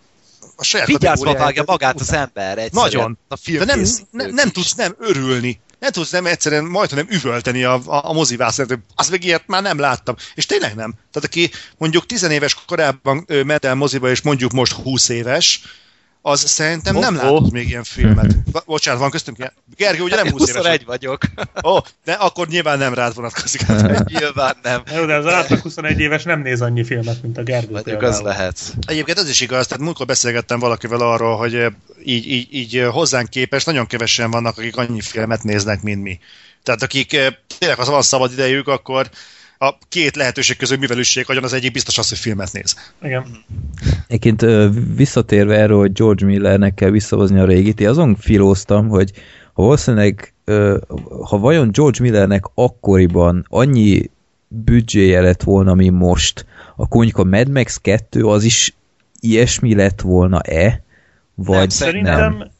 a 0.55 0.63
saját 0.63 0.87
Vigyázva 0.87 1.33
vágja 1.33 1.63
magát 1.65 1.99
az 1.99 2.13
ember 2.13 2.57
egyszerűen. 2.57 2.69
Nagyon. 2.71 3.17
A 3.27 3.37
De 3.51 3.65
nem, 3.65 3.85
nem, 4.11 4.29
nem 4.33 4.49
tudsz 4.49 4.73
nem 4.73 4.95
örülni. 4.99 5.59
Nem 5.79 5.91
tudsz 5.91 6.11
nem 6.11 6.25
egyszerűen 6.25 6.63
majdnem 6.63 7.07
üvölteni 7.09 7.63
a, 7.63 7.73
a, 7.85 8.09
a 8.09 8.13
mozivászlát, 8.13 8.67
hogy 8.67 8.79
azt 8.95 9.11
meg 9.11 9.23
ilyet 9.23 9.47
már 9.47 9.61
nem 9.61 9.79
láttam. 9.79 10.15
És 10.35 10.45
tényleg 10.45 10.75
nem. 10.75 10.93
Tehát 11.11 11.29
aki 11.29 11.51
mondjuk 11.77 12.05
tizenéves 12.05 12.57
korában 12.67 13.25
ment 13.27 13.65
el 13.65 13.75
moziba, 13.75 14.09
és 14.09 14.21
mondjuk 14.21 14.51
most 14.51 14.71
20 14.71 15.09
éves, 15.09 15.61
az 16.27 16.49
szerintem 16.49 16.95
nem 16.95 17.15
Oh, 17.15 17.21
látott 17.21 17.41
oh. 17.41 17.51
még 17.51 17.67
ilyen 17.67 17.83
filmet. 17.83 18.35
Bocsánat, 18.65 18.99
van 18.99 19.09
köztünk 19.09 19.37
ilyen. 19.37 19.51
Gergő, 19.75 20.03
ugye 20.03 20.15
nem 20.15 20.25
Én 20.25 20.31
20 20.31 20.41
éves? 20.41 20.55
21 20.55 20.85
vagyok. 20.85 21.23
Ó, 21.63 21.69
oh, 21.69 21.83
de 22.05 22.13
akkor 22.13 22.47
nyilván 22.47 22.77
nem 22.77 22.93
rád 22.93 23.15
vonatkozik. 23.15 23.61
Hát, 23.61 24.09
Nyilván 24.19 24.55
nem. 24.61 24.83
Jó, 24.95 25.05
de 25.05 25.15
az 25.15 25.25
átlag 25.25 25.59
21 25.59 25.99
éves 25.99 26.23
nem 26.23 26.41
néz 26.41 26.61
annyi 26.61 26.83
filmet, 26.83 27.21
mint 27.21 27.37
a 27.37 27.43
Gergő. 27.43 27.71
Mondjuk 27.71 28.01
az 28.01 28.19
lehet. 28.19 28.59
Egyébként 28.87 29.17
ez 29.17 29.29
is 29.29 29.41
igaz, 29.41 29.67
tehát 29.67 29.83
múltkor 29.83 30.05
beszélgettem 30.05 30.59
valakivel 30.59 30.99
arról, 30.99 31.37
hogy 31.37 31.55
eh, 31.55 31.71
így, 32.03 32.31
így, 32.31 32.47
így 32.53 32.77
eh, 32.77 32.91
hozzánk 32.91 33.29
képest 33.29 33.65
nagyon 33.65 33.87
kevesen 33.87 34.31
vannak, 34.31 34.57
akik 34.57 34.77
annyi 34.77 35.01
filmet 35.01 35.43
néznek, 35.43 35.81
mint 35.81 36.03
mi. 36.03 36.19
Tehát 36.63 36.83
akik 36.83 37.13
eh, 37.13 37.27
tényleg, 37.57 37.77
ha 37.77 37.91
van 37.91 38.01
szabad 38.01 38.31
idejük, 38.31 38.67
akkor 38.67 39.09
a 39.57 39.77
két 39.89 40.15
lehetőség 40.15 40.57
közül 40.57 40.77
mivel 40.77 40.97
üssék 40.97 41.29
agyon, 41.29 41.43
az 41.43 41.53
egyik 41.53 41.71
biztos 41.71 41.97
az, 41.97 42.09
hogy 42.09 42.17
filmet 42.17 42.53
néz. 42.53 42.75
Igen. 43.01 43.25
Egyébként 44.07 44.45
visszatérve 44.95 45.55
erről, 45.55 45.77
hogy 45.77 45.91
George 45.91 46.25
Millernek 46.25 46.73
kell 46.73 46.89
visszahozni 46.89 47.39
a 47.39 47.45
régit, 47.45 47.79
én 47.79 47.87
azon 47.87 48.15
filóztam, 48.15 48.87
hogy 48.87 49.11
ha 49.53 49.61
valószínűleg, 49.61 50.33
ha 51.23 51.37
vajon 51.37 51.71
George 51.71 51.97
Millernek 52.01 52.43
akkoriban 52.53 53.45
annyi 53.49 54.09
büdzséje 54.47 55.21
lett 55.21 55.43
volna, 55.43 55.73
mi 55.73 55.89
most, 55.89 56.45
akkor 56.75 56.97
mondjuk 56.97 57.17
a 57.17 57.23
Mad 57.23 57.49
Max 57.49 57.77
2 57.77 58.25
az 58.25 58.43
is 58.43 58.73
ilyesmi 59.19 59.75
lett 59.75 60.01
volna-e? 60.01 60.83
Vagy 61.35 61.57
Nem, 61.57 61.69
Szerintem 61.69 62.37
nem? 62.37 62.51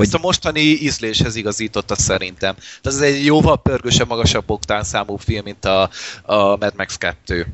Vagy- 0.00 0.08
Ezt 0.08 0.18
a 0.24 0.26
mostani 0.26 0.60
ízléshez 0.60 1.36
igazította 1.36 1.94
szerintem. 1.94 2.54
Tehát 2.54 2.98
ez 2.98 3.00
egy 3.00 3.24
jóval 3.24 3.58
pörgősebb, 3.62 4.08
magasabb 4.08 4.50
oktán 4.50 4.84
számú 4.84 5.16
film, 5.16 5.44
mint 5.44 5.64
a, 5.64 5.90
a 6.22 6.56
Mad 6.56 6.72
Max 6.76 6.96
2. 6.96 7.46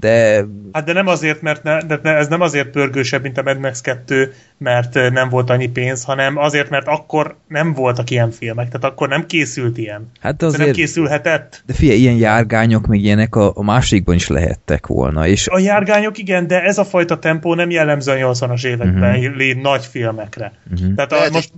De 0.00 0.44
Hát 0.72 0.84
de 0.84 0.92
nem 0.92 1.06
azért, 1.06 1.42
mert 1.42 1.62
ne, 1.62 1.80
de 1.80 2.00
ez 2.02 2.28
nem 2.28 2.40
azért 2.40 2.68
pörgősebb, 2.68 3.22
mint 3.22 3.38
a 3.38 3.42
Mad 3.42 3.58
Max 3.58 3.80
2, 3.80 4.32
mert 4.58 4.94
nem 4.94 5.28
volt 5.28 5.50
annyi 5.50 5.68
pénz, 5.68 6.04
hanem 6.04 6.36
azért, 6.36 6.70
mert 6.70 6.86
akkor 6.86 7.36
nem 7.48 7.72
voltak 7.72 8.10
ilyen 8.10 8.30
filmek, 8.30 8.66
tehát 8.66 8.84
akkor 8.84 9.08
nem 9.08 9.26
készült 9.26 9.78
ilyen. 9.78 10.10
hát 10.20 10.36
De 10.36 10.46
nem 10.46 10.60
azért... 10.60 10.76
készülhetett. 10.76 11.62
De 11.66 11.72
figyelj, 11.72 11.98
ilyen 11.98 12.16
járgányok, 12.16 12.86
meg 12.86 13.00
ilyenek 13.00 13.34
a, 13.34 13.52
a 13.54 13.62
másikban 13.62 14.14
is 14.14 14.28
lehettek 14.28 14.86
volna, 14.86 15.26
és 15.26 15.48
A 15.48 15.58
járgányok 15.58 16.18
igen, 16.18 16.46
de 16.46 16.62
ez 16.62 16.78
a 16.78 16.84
fajta 16.84 17.18
tempó 17.18 17.54
nem 17.54 17.70
jellemző 17.70 18.12
a 18.12 18.32
80-as 18.32 18.64
években 18.64 19.18
uh-huh. 19.18 19.62
nagy 19.62 19.84
filmekre. 19.84 20.52
Mhm. 20.70 20.94
Tehát 20.94 21.12
a, 21.12 21.16
Lehet, 21.16 21.32
most 21.32 21.52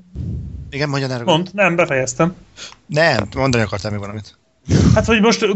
Igen, 0.70 0.88
mondja 0.88 1.22
mond, 1.24 1.48
nem, 1.52 1.76
befejeztem. 1.76 2.34
Nem, 2.86 3.28
mondani 3.36 3.62
akartál 3.62 3.90
még 3.90 4.00
valamit. 4.00 4.38
Hát, 4.94 5.04
hogy 5.04 5.20
most 5.20 5.46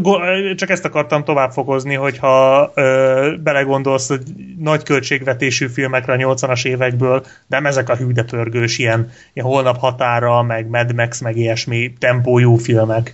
csak 0.55 0.69
ezt 0.69 0.85
akartam 0.85 1.23
továbbfokozni, 1.23 1.93
hogyha 1.93 2.71
ö, 2.75 3.33
belegondolsz, 3.43 4.07
hogy 4.07 4.21
nagy 4.59 4.83
költségvetésű 4.83 5.67
filmekre 5.67 6.13
a 6.13 6.35
80-as 6.35 6.65
évekből, 6.65 7.25
nem 7.47 7.65
ezek 7.65 7.89
a 7.89 7.95
hű 7.95 8.11
de 8.11 8.23
pörgős, 8.23 8.77
ilyen, 8.77 9.11
ilyen 9.33 9.47
holnap 9.47 9.77
határa, 9.77 10.43
meg 10.43 10.67
Mad 10.67 10.93
Max, 10.95 11.19
meg 11.19 11.37
ilyesmi 11.37 11.93
tempójú 11.99 12.55
filmek. 12.55 13.13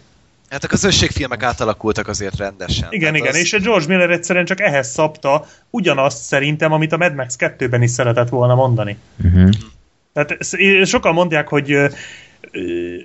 Hát 0.50 0.64
a 0.64 0.68
közösségfilmek 0.68 1.44
átalakultak 1.44 2.08
azért 2.08 2.38
rendesen. 2.38 2.88
Igen, 2.90 3.14
Tehát 3.14 3.16
igen, 3.16 3.34
az... 3.34 3.40
és 3.40 3.54
a 3.54 3.60
George 3.60 3.88
Miller 3.88 4.10
egyszerűen 4.10 4.46
csak 4.46 4.62
ehhez 4.62 4.92
szabta 4.92 5.46
ugyanazt 5.70 6.24
szerintem, 6.24 6.72
amit 6.72 6.92
a 6.92 6.98
Mad 6.98 7.16
Max 7.16 7.36
2-ben 7.40 7.82
is 7.82 7.92
szeretett 7.92 8.30
volna 8.30 8.56
mondani. 8.56 8.98
uh-huh. 9.24 9.50
Tehát 10.14 10.38
sokan 10.86 11.14
mondják, 11.14 11.48
hogy 11.48 11.78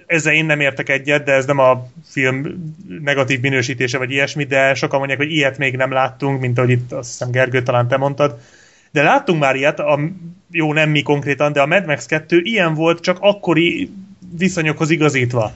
ezzel 0.07 0.33
én 0.33 0.45
nem 0.45 0.61
értek 0.61 0.89
egyet, 0.89 1.25
de 1.25 1.33
ez 1.33 1.47
nem 1.47 1.59
a 1.59 1.87
film 2.05 2.75
negatív 3.03 3.41
minősítése, 3.41 3.99
vagy 3.99 4.11
ilyesmi, 4.11 4.45
de 4.45 4.75
sokan 4.75 4.99
mondják, 4.99 5.19
hogy 5.19 5.33
ilyet 5.33 5.59
még 5.59 5.77
nem 5.77 5.93
láttunk, 5.93 6.41
mint 6.41 6.59
ahogy 6.59 6.71
itt 6.71 6.93
azt 6.93 7.09
hiszem 7.11 7.31
Gergő 7.31 7.63
talán 7.63 7.89
te 7.89 7.97
mondtad. 7.97 8.39
De 8.91 9.03
láttunk 9.03 9.41
már 9.41 9.57
ilyet, 9.57 9.81
a, 9.81 10.01
jó, 10.51 10.73
nem 10.73 10.91
mi 10.91 11.03
konkrétan, 11.03 11.53
de 11.53 11.61
a 11.61 11.67
Mad 11.67 11.87
Max 11.87 12.07
2 12.07 12.41
ilyen 12.43 12.75
volt, 12.75 13.01
csak 13.01 13.17
akkori 13.21 13.91
viszonyokhoz 14.39 14.91
igazítva. 14.91 15.53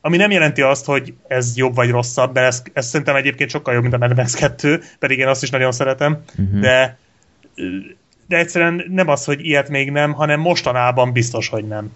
Ami 0.00 0.16
nem 0.16 0.30
jelenti 0.30 0.60
azt, 0.62 0.84
hogy 0.84 1.14
ez 1.28 1.56
jobb 1.56 1.74
vagy 1.74 1.90
rosszabb, 1.90 2.32
de 2.32 2.40
ez, 2.40 2.62
ez 2.72 2.86
szerintem 2.86 3.16
egyébként 3.16 3.50
sokkal 3.50 3.74
jobb, 3.74 3.82
mint 3.82 3.94
a 3.94 3.98
Mad 3.98 4.16
Max 4.16 4.34
2, 4.34 4.80
pedig 4.98 5.18
én 5.18 5.26
azt 5.26 5.42
is 5.42 5.50
nagyon 5.50 5.72
szeretem, 5.72 6.22
Mhm. 6.36 6.60
de 6.60 6.98
de 8.28 8.36
egyszerűen 8.36 8.84
nem 8.88 9.08
az, 9.08 9.24
hogy 9.24 9.46
ilyet 9.46 9.68
még 9.68 9.90
nem, 9.90 10.12
hanem 10.12 10.40
mostanában 10.40 11.12
biztos, 11.12 11.48
hogy 11.48 11.64
nem. 11.64 11.90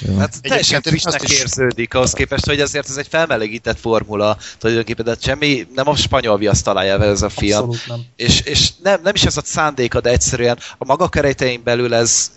Jó. 0.00 0.16
Hát 0.18 0.40
teljesen 0.42 0.76
Egyébként 0.76 0.86
én 0.86 0.92
frissnek 0.92 1.22
is- 1.22 1.38
érződik 1.40 1.94
ahhoz 1.94 2.12
képest, 2.12 2.46
hogy 2.46 2.60
azért 2.60 2.88
ez 2.88 2.96
egy 2.96 3.06
felmelegített 3.10 3.78
formula 3.78 4.38
tulajdonképpen, 4.58 5.04
de 5.04 5.16
semmi, 5.20 5.66
nem 5.74 5.88
a 5.88 5.96
spanyol 5.96 6.38
viaszt 6.38 6.64
találja 6.64 7.02
ez 7.02 7.22
a 7.22 7.28
film. 7.28 7.56
Abszolút 7.56 7.86
nem. 7.86 8.04
És, 8.16 8.40
és 8.40 8.70
nem, 8.82 9.00
nem 9.02 9.14
is 9.14 9.24
ez 9.24 9.36
a 9.36 9.42
szándéka, 9.44 10.00
de 10.00 10.10
egyszerűen 10.10 10.58
a 10.78 10.84
maga 10.84 11.08
keretein 11.08 11.62
belül 11.64 11.94
ez 11.94 12.30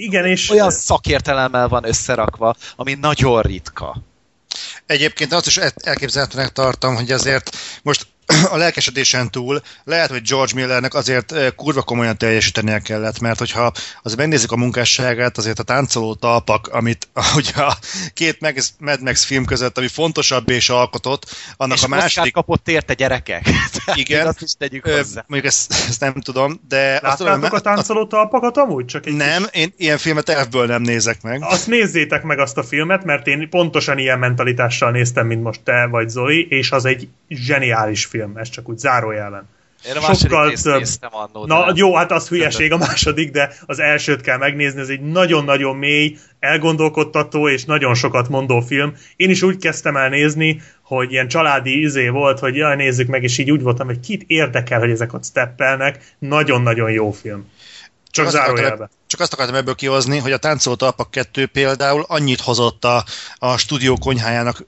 Igen, 0.00 0.26
és 0.26 0.50
olyan 0.50 0.70
szakértelemmel 0.70 1.68
van 1.68 1.86
összerakva, 1.88 2.54
ami 2.76 2.94
nagyon 2.94 3.42
ritka. 3.42 4.02
Egyébként 4.86 5.32
azt 5.32 5.46
is 5.46 5.56
el- 5.56 5.72
elképzelhetőnek 5.82 6.52
tartom, 6.52 6.94
hogy 6.94 7.10
azért 7.10 7.56
most 7.82 8.06
a 8.50 8.56
lelkesedésen 8.56 9.30
túl 9.30 9.62
lehet, 9.84 10.10
hogy 10.10 10.22
George 10.22 10.52
Millernek 10.54 10.94
azért 10.94 11.32
eh, 11.32 11.50
kurva 11.56 11.82
komolyan 11.82 12.18
teljesítenie 12.18 12.78
kellett, 12.78 13.18
mert 13.20 13.38
hogyha 13.38 13.72
azért 14.02 14.18
megnézzük 14.18 14.52
a 14.52 14.56
munkásságát, 14.56 15.38
azért 15.38 15.58
a 15.58 15.62
táncoló 15.62 16.14
talpak, 16.14 16.68
amit 16.68 17.08
ugye 17.36 17.62
a 17.62 17.76
két 18.14 18.40
Max, 18.40 18.74
Mad 18.78 19.02
Max 19.02 19.24
film 19.24 19.44
között, 19.44 19.78
ami 19.78 19.88
fontosabb 19.88 20.48
és 20.48 20.68
alkotott, 20.68 21.36
annak 21.56 21.76
és 21.76 21.82
a 21.82 21.88
második... 21.88 22.32
kapott 22.32 22.68
érte 22.68 22.94
gyerekek. 22.94 23.42
Tehát 23.74 24.00
Igen. 24.00 24.26
Azt 24.26 24.42
is 24.42 24.52
tegyük 24.58 24.84
hozzá. 24.84 25.24
mondjuk 25.26 25.52
ezt, 25.52 25.72
ezt 25.72 26.00
nem 26.00 26.12
tudom, 26.12 26.60
de 26.68 27.00
azt 27.02 27.16
tudom, 27.16 27.32
Láttátok 27.32 27.58
a 27.58 27.60
táncoló 27.60 28.06
talpakat 28.06 28.56
amúgy? 28.56 28.84
Csak 28.84 29.06
egy 29.06 29.16
Nem, 29.16 29.42
kis- 29.42 29.54
én 29.54 29.72
ilyen 29.76 29.98
filmet 29.98 30.28
elfből 30.28 30.66
nem 30.66 30.82
nézek 30.82 31.22
meg. 31.22 31.42
Azt 31.42 31.66
nézzétek 31.66 32.22
meg 32.22 32.38
azt 32.38 32.58
a 32.58 32.62
filmet, 32.62 33.04
mert 33.04 33.26
én 33.26 33.48
pontosan 33.50 33.98
ilyen 33.98 34.18
mentalitással 34.18 34.90
néztem, 34.90 35.26
mint 35.26 35.42
most 35.42 35.60
te 35.64 35.86
vagy 35.86 36.08
Zoli, 36.08 36.46
és 36.48 36.70
az 36.70 36.84
egy 36.84 37.08
zseniális 37.28 38.04
film, 38.04 38.23
ez 38.34 38.48
csak 38.48 38.68
úgy 38.68 38.78
zárójelben. 38.78 39.48
Én 39.86 39.96
a 39.96 40.00
második 40.00 40.30
sokkal 40.30 40.48
részt 40.48 40.62
több. 40.62 40.78
néztem 40.78 41.10
annó. 41.12 41.46
Na 41.46 41.64
de- 41.64 41.72
jó, 41.74 41.94
hát 41.94 42.12
az 42.12 42.28
hülyeség 42.28 42.72
a 42.72 42.76
második, 42.76 43.30
de 43.30 43.54
az 43.66 43.78
elsőt 43.78 44.20
kell 44.20 44.38
megnézni, 44.38 44.80
ez 44.80 44.88
egy 44.88 45.00
nagyon-nagyon 45.00 45.76
mély, 45.76 46.16
elgondolkodtató 46.38 47.48
és 47.48 47.64
nagyon 47.64 47.94
sokat 47.94 48.28
mondó 48.28 48.60
film. 48.60 48.94
Én 49.16 49.30
is 49.30 49.42
úgy 49.42 49.56
kezdtem 49.56 49.96
el 49.96 50.08
nézni, 50.08 50.62
hogy 50.82 51.12
ilyen 51.12 51.28
családi 51.28 51.80
izé 51.80 52.08
volt, 52.08 52.38
hogy 52.38 52.56
jaj, 52.56 52.76
nézzük 52.76 53.08
meg, 53.08 53.22
és 53.22 53.38
így 53.38 53.50
úgy 53.50 53.62
voltam, 53.62 53.86
hogy 53.86 54.00
kit 54.00 54.24
érdekel, 54.26 54.78
hogy 54.78 54.90
ezek 54.90 55.12
ott 55.12 55.24
steppelnek. 55.24 56.14
Nagyon-nagyon 56.18 56.90
jó 56.90 57.10
film. 57.10 57.48
Csak 58.10 58.26
akartam, 58.26 58.56
zárójelben. 58.56 58.90
csak 59.06 59.20
azt 59.20 59.32
akartam 59.32 59.54
ebből 59.54 59.74
kihozni, 59.74 60.18
hogy 60.18 60.32
a 60.32 60.36
Táncoló 60.36 60.76
Talpak 60.76 61.10
2 61.10 61.46
például 61.46 62.04
annyit 62.08 62.40
hozott 62.40 62.84
a, 62.84 63.04
a 63.38 63.56
stúdió 63.56 63.96
konyhájának 63.96 64.66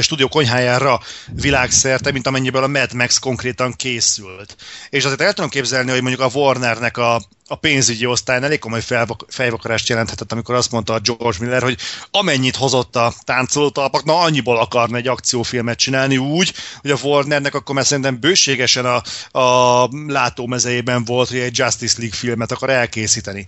stúdió 0.00 0.28
konyhájára 0.28 1.00
világszerte, 1.32 2.12
mint 2.12 2.26
amennyiből 2.26 2.62
a 2.62 2.66
Mad 2.66 2.92
Max 2.92 3.18
konkrétan 3.18 3.72
készült. 3.72 4.56
És 4.90 5.04
azért 5.04 5.20
el 5.20 5.32
tudom 5.32 5.50
képzelni, 5.50 5.90
hogy 5.90 6.00
mondjuk 6.02 6.22
a 6.22 6.38
Warnernek 6.38 6.96
a, 6.96 7.22
a 7.46 7.54
pénzügyi 7.54 8.06
osztályon 8.06 8.44
elég 8.44 8.58
komoly 8.58 8.82
fejvakarást 9.28 9.88
jelenthetett, 9.88 10.32
amikor 10.32 10.54
azt 10.54 10.70
mondta 10.70 10.94
a 10.94 10.98
George 10.98 11.38
Miller, 11.40 11.62
hogy 11.62 11.78
amennyit 12.10 12.56
hozott 12.56 12.96
a 12.96 13.12
táncoló 13.24 13.70
talpak, 13.70 14.04
na 14.04 14.18
annyiból 14.18 14.58
akarna 14.58 14.96
egy 14.96 15.08
akciófilmet 15.08 15.78
csinálni 15.78 16.16
úgy, 16.16 16.52
hogy 16.80 16.90
a 16.90 16.98
Warnernek 17.02 17.54
akkor 17.54 17.74
már 17.74 17.86
szerintem 17.86 18.20
bőségesen 18.20 18.86
a, 18.86 19.02
a 19.38 19.88
látómezejében 20.06 21.04
volt, 21.04 21.28
hogy 21.28 21.38
egy 21.38 21.58
Justice 21.58 21.96
League 21.98 22.16
filmet 22.16 22.52
akar 22.52 22.70
elkészíteni. 22.70 23.46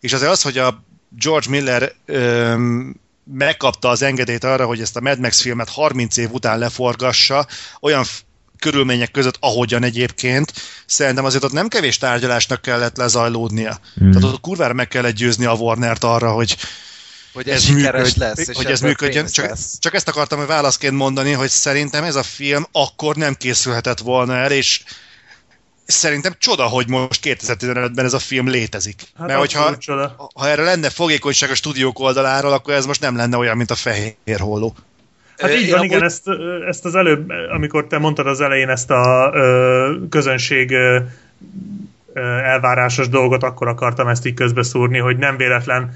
És 0.00 0.12
azért 0.12 0.30
az, 0.30 0.42
hogy 0.42 0.58
a 0.58 0.84
George 1.08 1.50
Miller 1.50 1.92
öm, 2.04 3.00
megkapta 3.32 3.88
az 3.88 4.02
engedélyt 4.02 4.44
arra, 4.44 4.66
hogy 4.66 4.80
ezt 4.80 4.96
a 4.96 5.00
Mad 5.00 5.18
Max 5.18 5.40
filmet 5.40 5.68
30 5.68 6.16
év 6.16 6.32
után 6.32 6.58
leforgassa, 6.58 7.46
olyan 7.80 8.04
körülmények 8.58 9.10
között, 9.10 9.36
ahogyan 9.40 9.82
egyébként, 9.82 10.52
szerintem 10.86 11.24
azért 11.24 11.44
ott 11.44 11.52
nem 11.52 11.68
kevés 11.68 11.98
tárgyalásnak 11.98 12.62
kellett 12.62 12.96
lezajlódnia. 12.96 13.78
Hmm. 13.94 14.10
Tehát 14.10 14.32
ott 14.32 14.40
kurvára 14.40 14.72
meg 14.72 14.88
kellett 14.88 15.14
győzni 15.14 15.44
a 15.44 15.52
Warnert 15.52 16.04
arra, 16.04 16.32
hogy 16.32 16.56
hogy 17.32 17.48
ez, 17.48 17.62
ez 17.62 17.68
működj, 17.68 18.18
lesz. 18.18 18.48
És 18.48 18.56
hogy 18.56 18.66
ez 18.66 18.80
működjön. 18.80 19.26
Csak, 19.26 19.46
lesz. 19.48 19.78
csak 19.78 19.94
ezt 19.94 20.08
akartam 20.08 20.38
hogy 20.38 20.46
válaszként 20.46 20.94
mondani, 20.94 21.32
hogy 21.32 21.48
szerintem 21.48 22.04
ez 22.04 22.14
a 22.14 22.22
film 22.22 22.66
akkor 22.72 23.16
nem 23.16 23.34
készülhetett 23.34 23.98
volna 23.98 24.36
el, 24.36 24.50
és 24.50 24.82
szerintem 25.86 26.32
csoda, 26.38 26.62
hogy 26.62 26.88
most 26.88 27.20
2015-ben 27.24 28.04
ez 28.04 28.12
a 28.12 28.18
film 28.18 28.48
létezik. 28.48 29.02
Hát 29.18 29.26
Mert 29.26 29.38
hogyha 29.38 29.76
csoda. 29.76 30.30
ha 30.34 30.48
erre 30.48 30.62
lenne 30.62 30.90
fogékonyság 30.90 31.50
a 31.50 31.54
stúdiók 31.54 31.98
oldaláról, 31.98 32.52
akkor 32.52 32.74
ez 32.74 32.86
most 32.86 33.00
nem 33.00 33.16
lenne 33.16 33.36
olyan, 33.36 33.56
mint 33.56 33.70
a 33.70 33.74
fehér 33.74 34.38
holló. 34.38 34.74
Hát 35.38 35.54
így 35.54 35.70
van, 35.70 35.84
igen, 35.84 36.02
ezt, 36.02 36.28
ezt 36.68 36.84
az 36.84 36.94
előbb, 36.94 37.30
amikor 37.50 37.86
te 37.86 37.98
mondtad 37.98 38.26
az 38.26 38.40
elején 38.40 38.68
ezt 38.68 38.90
a 38.90 39.30
ö, 39.34 39.94
közönség 40.10 40.70
ö, 40.70 40.98
elvárásos 42.44 43.08
dolgot, 43.08 43.42
akkor 43.42 43.68
akartam 43.68 44.08
ezt 44.08 44.26
így 44.26 44.34
közbeszúrni, 44.34 44.98
hogy 44.98 45.16
nem 45.16 45.36
véletlen, 45.36 45.94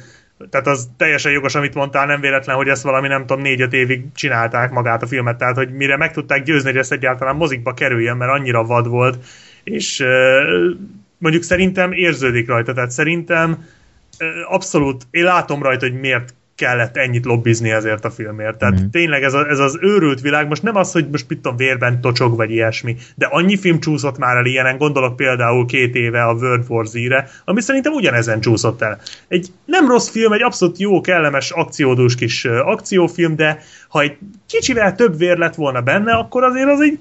tehát 0.51 0.67
az 0.67 0.89
teljesen 0.97 1.33
jogos, 1.33 1.55
amit 1.55 1.75
mondtál, 1.75 2.07
nem 2.07 2.21
véletlen, 2.21 2.57
hogy 2.57 2.69
ezt 2.69 2.83
valami 2.83 3.09
nem 3.09 3.27
tudom, 3.27 3.43
négy-öt 3.43 3.73
évig 3.73 4.05
csinálták 4.15 4.71
magát 4.71 5.03
a 5.03 5.07
filmet, 5.07 5.39
tehát 5.39 5.57
hogy 5.57 5.73
mire 5.73 5.97
meg 5.97 6.13
tudták 6.13 6.43
győzni, 6.43 6.71
hogy 6.71 6.79
ezt 6.79 6.93
egyáltalán 6.93 7.37
mozikba 7.37 7.75
kerüljön, 7.75 8.17
mert 8.17 8.33
annyira 8.33 8.65
vad 8.65 8.89
volt, 8.89 9.25
és 9.65 10.05
mondjuk 11.19 11.43
szerintem 11.43 11.93
érződik 11.93 12.49
rajta, 12.49 12.73
tehát 12.73 12.91
szerintem 12.91 13.65
abszolút, 14.49 15.07
én 15.11 15.25
látom 15.25 15.63
rajta, 15.63 15.87
hogy 15.89 16.01
miért 16.01 16.35
kellett 16.61 16.97
ennyit 16.97 17.25
lobbizni 17.25 17.71
ezért 17.71 18.05
a 18.05 18.11
filmért. 18.11 18.59
Tehát 18.59 18.81
mm. 18.81 18.87
tényleg 18.91 19.23
ez, 19.23 19.35
a, 19.35 19.49
ez 19.49 19.59
az 19.59 19.79
őrült 19.81 20.21
világ, 20.21 20.49
most 20.49 20.63
nem 20.63 20.77
az, 20.77 20.93
hogy 20.93 21.09
most 21.11 21.29
mit 21.29 21.39
tudom, 21.39 21.57
vérben 21.57 22.01
tocsog, 22.01 22.37
vagy 22.37 22.51
ilyesmi, 22.51 22.97
de 23.15 23.27
annyi 23.27 23.57
film 23.57 23.81
csúszott 23.81 24.19
már 24.19 24.37
el 24.37 24.45
ilyenen, 24.45 24.77
gondolok 24.77 25.17
például 25.17 25.67
két 25.67 25.95
éve 25.95 26.23
a 26.23 26.33
World 26.33 26.65
War 26.69 26.87
Z-re, 26.87 27.29
ami 27.45 27.61
szerintem 27.61 27.93
ugyanezen 27.93 28.41
csúszott 28.41 28.83
el. 28.83 29.01
Egy 29.29 29.49
nem 29.65 29.89
rossz 29.89 30.09
film, 30.09 30.33
egy 30.33 30.43
abszolút 30.43 30.79
jó, 30.79 31.01
kellemes, 31.01 31.51
akciódús 31.51 32.15
kis 32.15 32.45
akciófilm, 32.45 33.37
de 33.37 33.63
ha 33.89 34.01
egy 34.01 34.17
kicsivel 34.47 34.95
több 34.95 35.19
vér 35.19 35.37
lett 35.37 35.55
volna 35.55 35.81
benne, 35.81 36.13
akkor 36.13 36.43
azért 36.43 36.69
az 36.69 36.81
egy 36.81 36.99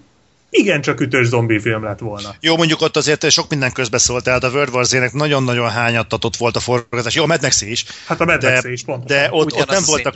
igencsak 0.50 1.00
ütős 1.00 1.28
zombi 1.28 1.60
film 1.60 1.84
lett 1.84 2.00
volna. 2.00 2.36
Jó, 2.40 2.58
mondjuk 2.58 2.82
ott 2.82 2.98
azért 2.98 3.30
sok 3.30 3.50
minden 3.50 3.72
közbeszólt, 3.72 4.24
tehát 4.24 4.44
a 4.44 4.50
World 4.50 4.74
War 4.74 4.86
Z-nek 4.86 5.14
nagyon-nagyon 5.14 5.70
hányattatott 5.70 6.36
volt 6.36 6.56
a 6.56 6.60
forgatás. 6.60 7.16
Jó, 7.16 7.24
a 7.24 7.26
Mad 7.26 7.42
Max 7.42 7.62
is, 7.62 7.86
Hát 8.06 8.22
a 8.22 8.26
Mad 8.26 8.40
de, 8.40 8.52
Max 8.52 8.66
is 8.66 8.84
pontosan. 8.84 9.22
de 9.24 9.30
ott, 9.32 9.54
ott, 9.54 9.70
nem 9.70 9.84
a 9.84 9.86
voltak, 9.86 10.16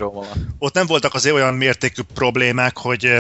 ott 0.60 0.74
nem 0.74 0.86
voltak 0.86 1.14
azért 1.14 1.36
olyan 1.36 1.54
mértékű 1.54 2.02
problémák, 2.14 2.78
hogy 2.78 3.06
eh, 3.06 3.20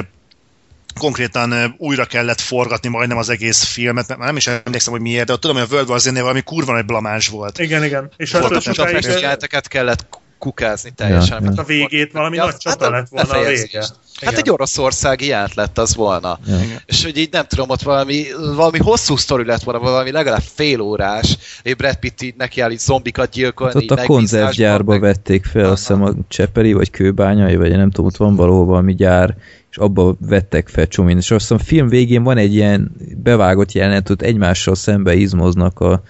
konkrétan 1.00 1.54
eh, 1.54 1.72
újra 1.78 2.06
kellett 2.06 2.42
forgatni 2.42 2.90
majdnem 2.90 3.18
az 3.18 3.30
egész 3.30 3.64
filmet, 3.64 4.08
mert 4.08 4.20
már 4.20 4.28
nem 4.28 4.38
is 4.38 4.48
emlékszem, 4.48 4.94
hogy 4.94 5.02
miért, 5.02 5.26
de 5.26 5.34
ott 5.34 5.42
tudom, 5.42 5.56
hogy 5.58 5.66
a 5.70 5.74
World 5.74 5.90
War 5.90 6.00
Z-nél 6.00 6.22
valami 6.22 6.42
kurva 6.42 6.74
nagy 6.74 6.86
blamás 6.86 7.28
volt. 7.28 7.60
Igen, 7.60 7.84
igen. 7.84 8.12
És 8.18 8.32
hát 8.32 8.42
Forgatás 8.42 8.76
sokáig, 8.76 9.68
kellett 9.68 10.08
kukázni 10.44 10.92
teljesen. 10.96 11.42
Ja, 11.42 11.48
amit 11.48 11.60
A 11.60 11.64
végét 11.64 12.12
valami 12.12 12.36
Ja, 12.36 12.44
nagy 12.44 12.58
csata 12.58 12.90
lett 12.90 13.08
volna 13.10 13.30
a 13.30 13.44
vége. 13.48 13.80
Hát 13.80 14.32
Igen. 14.32 14.36
egy 14.36 14.50
oroszországi 14.50 15.28
jelent 15.28 15.54
lett 15.54 15.78
az 15.78 15.96
volna. 15.96 16.40
Ja. 16.48 16.56
És 16.86 17.04
hogy 17.04 17.18
így 17.18 17.32
nem 17.32 17.46
tudom, 17.48 17.70
ott 17.70 17.82
valami, 17.82 18.24
valami 18.56 18.78
hosszú 18.78 19.16
sztori 19.16 19.46
lett 19.46 19.64
volna, 19.64 19.80
valami 19.80 20.12
legalább 20.12 20.42
fél 20.56 20.82
órás, 20.82 21.38
egy 21.64 21.76
Brad 21.76 21.96
Pitt 21.96 22.22
így 22.22 22.34
nekiáll 22.38 22.72
így 22.72 22.80
zombikat 22.80 23.30
gyilkolni. 23.30 23.76
Ott 23.76 23.82
így 23.82 23.92
a 23.92 24.04
konzervgyárba 24.06 24.92
meg- 24.92 25.02
vették 25.02 25.46
fel, 25.46 25.64
Aha. 25.64 25.72
azt 25.72 25.88
hiszem 25.88 26.04
a 26.04 26.14
Cseperi, 26.28 26.74
vagy 26.74 26.90
Kőbányai, 26.90 27.56
vagy 27.56 27.72
nem 27.72 27.92
tudom, 27.92 28.06
ott 28.06 28.18
van 28.18 28.36
valahol 28.36 28.66
valami 28.66 28.96
gyár, 28.96 29.36
és 29.72 29.78
abba 29.78 30.16
vettek 30.20 30.68
fel 30.68 30.88
csomóin. 30.88 31.18
És 31.18 31.32
azt 31.32 31.42
hiszem 31.42 31.58
a 31.62 31.66
film 31.66 31.88
végén 31.88 32.24
van 32.24 32.38
egy 32.38 32.54
ilyen 32.54 32.92
bevágott 33.24 33.72
jelenet, 33.72 34.10
ott 34.10 34.22
egymással 34.22 34.76
szembe 34.76 35.14
izmoznak 35.16 35.80
a, 35.80 36.04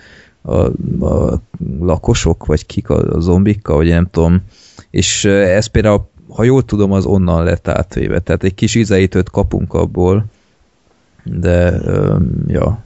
a, 0.44 0.56
a 1.06 1.42
lakosok, 1.80 2.46
vagy 2.46 2.66
kik 2.66 2.90
a, 2.90 3.16
a 3.16 3.20
zombikkal, 3.20 3.76
vagy 3.76 3.88
nem 3.88 4.08
tudom. 4.12 4.42
És 4.90 5.26
ez 5.26 5.66
például, 5.66 6.10
ha 6.30 6.44
jól 6.44 6.66
tudom, 6.66 6.92
az 6.92 7.06
onnan 7.06 7.44
lett 7.44 7.68
átvéve. 7.68 8.20
Tehát 8.20 8.44
egy 8.44 8.54
kis 8.54 8.76
ízeítőt 8.76 9.30
kapunk 9.30 9.74
abból, 9.74 10.26
de 11.24 11.74
öm, 11.84 12.44
ja, 12.48 12.84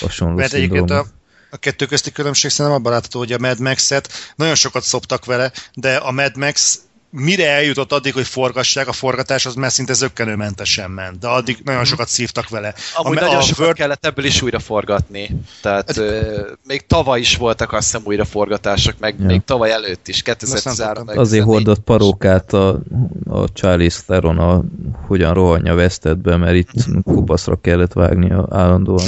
hasonló 0.00 0.36
Mert 0.36 0.52
egyébként 0.52 0.90
a, 0.90 1.06
a 1.50 1.56
kettő 1.56 1.86
közti 1.86 2.12
különbség 2.12 2.50
szerintem 2.50 2.80
abban 2.80 2.92
látható, 2.92 3.18
hogy 3.18 3.32
a 3.32 3.38
Mad 3.38 3.60
Max-et 3.60 4.08
nagyon 4.36 4.54
sokat 4.54 4.82
szoptak 4.82 5.24
vele, 5.24 5.52
de 5.74 5.96
a 5.96 6.10
Mad 6.10 6.36
Max 6.36 6.80
mire 7.12 7.48
eljutott 7.48 7.92
addig, 7.92 8.12
hogy 8.12 8.26
forgassák, 8.26 8.88
a 8.88 8.92
forgatás 8.92 9.46
az 9.46 9.54
már 9.54 9.72
szinte 9.72 9.92
zöggenőmentesen 9.92 10.90
ment, 10.90 11.18
de 11.18 11.28
addig 11.28 11.58
nagyon 11.64 11.84
sokat 11.84 12.08
szívtak 12.08 12.48
vele. 12.48 12.74
Amúgy 12.94 13.16
a, 13.16 13.20
nagyon 13.20 13.36
a 13.36 13.40
sokat 13.40 13.64
Word- 13.64 13.76
kellett 13.76 14.06
ebből 14.06 14.24
is 14.24 14.42
újra 14.42 14.58
forgatni. 14.58 15.36
Tehát 15.62 15.96
ö, 15.96 16.40
még 16.66 16.86
tavaly 16.86 17.20
is 17.20 17.36
voltak 17.36 17.72
azt 17.72 17.84
hiszem 17.84 18.02
újra 18.04 18.24
forgatások, 18.24 18.94
meg 18.98 19.14
Ja. 19.18 19.26
még 19.26 19.42
tavaly 19.44 19.72
előtt 19.72 20.08
is, 20.08 20.14
Azt 20.14 20.24
2013 20.24 20.94
nem 20.94 21.04
meg 21.04 21.18
Azért 21.18 21.44
14 21.44 21.64
hordott 21.64 21.84
parókát 21.84 22.52
a, 22.52 22.80
a 23.28 23.52
Charlize 23.52 24.00
Theron 24.06 24.38
a 24.38 24.62
hogyan 25.06 25.34
rohanja 25.34 25.74
vesztetbe, 25.74 26.36
mert 26.36 26.54
itt 26.54 26.70
kupaszra 27.04 27.60
kellett 27.60 27.92
vágnia 27.92 28.46
állandóan. 28.50 29.04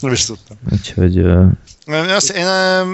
Nem 0.00 0.12
is 0.12 0.24
tudtam. 0.24 0.56
Úgyhogy 0.72 1.26
azt, 1.88 2.30
én 2.30 2.46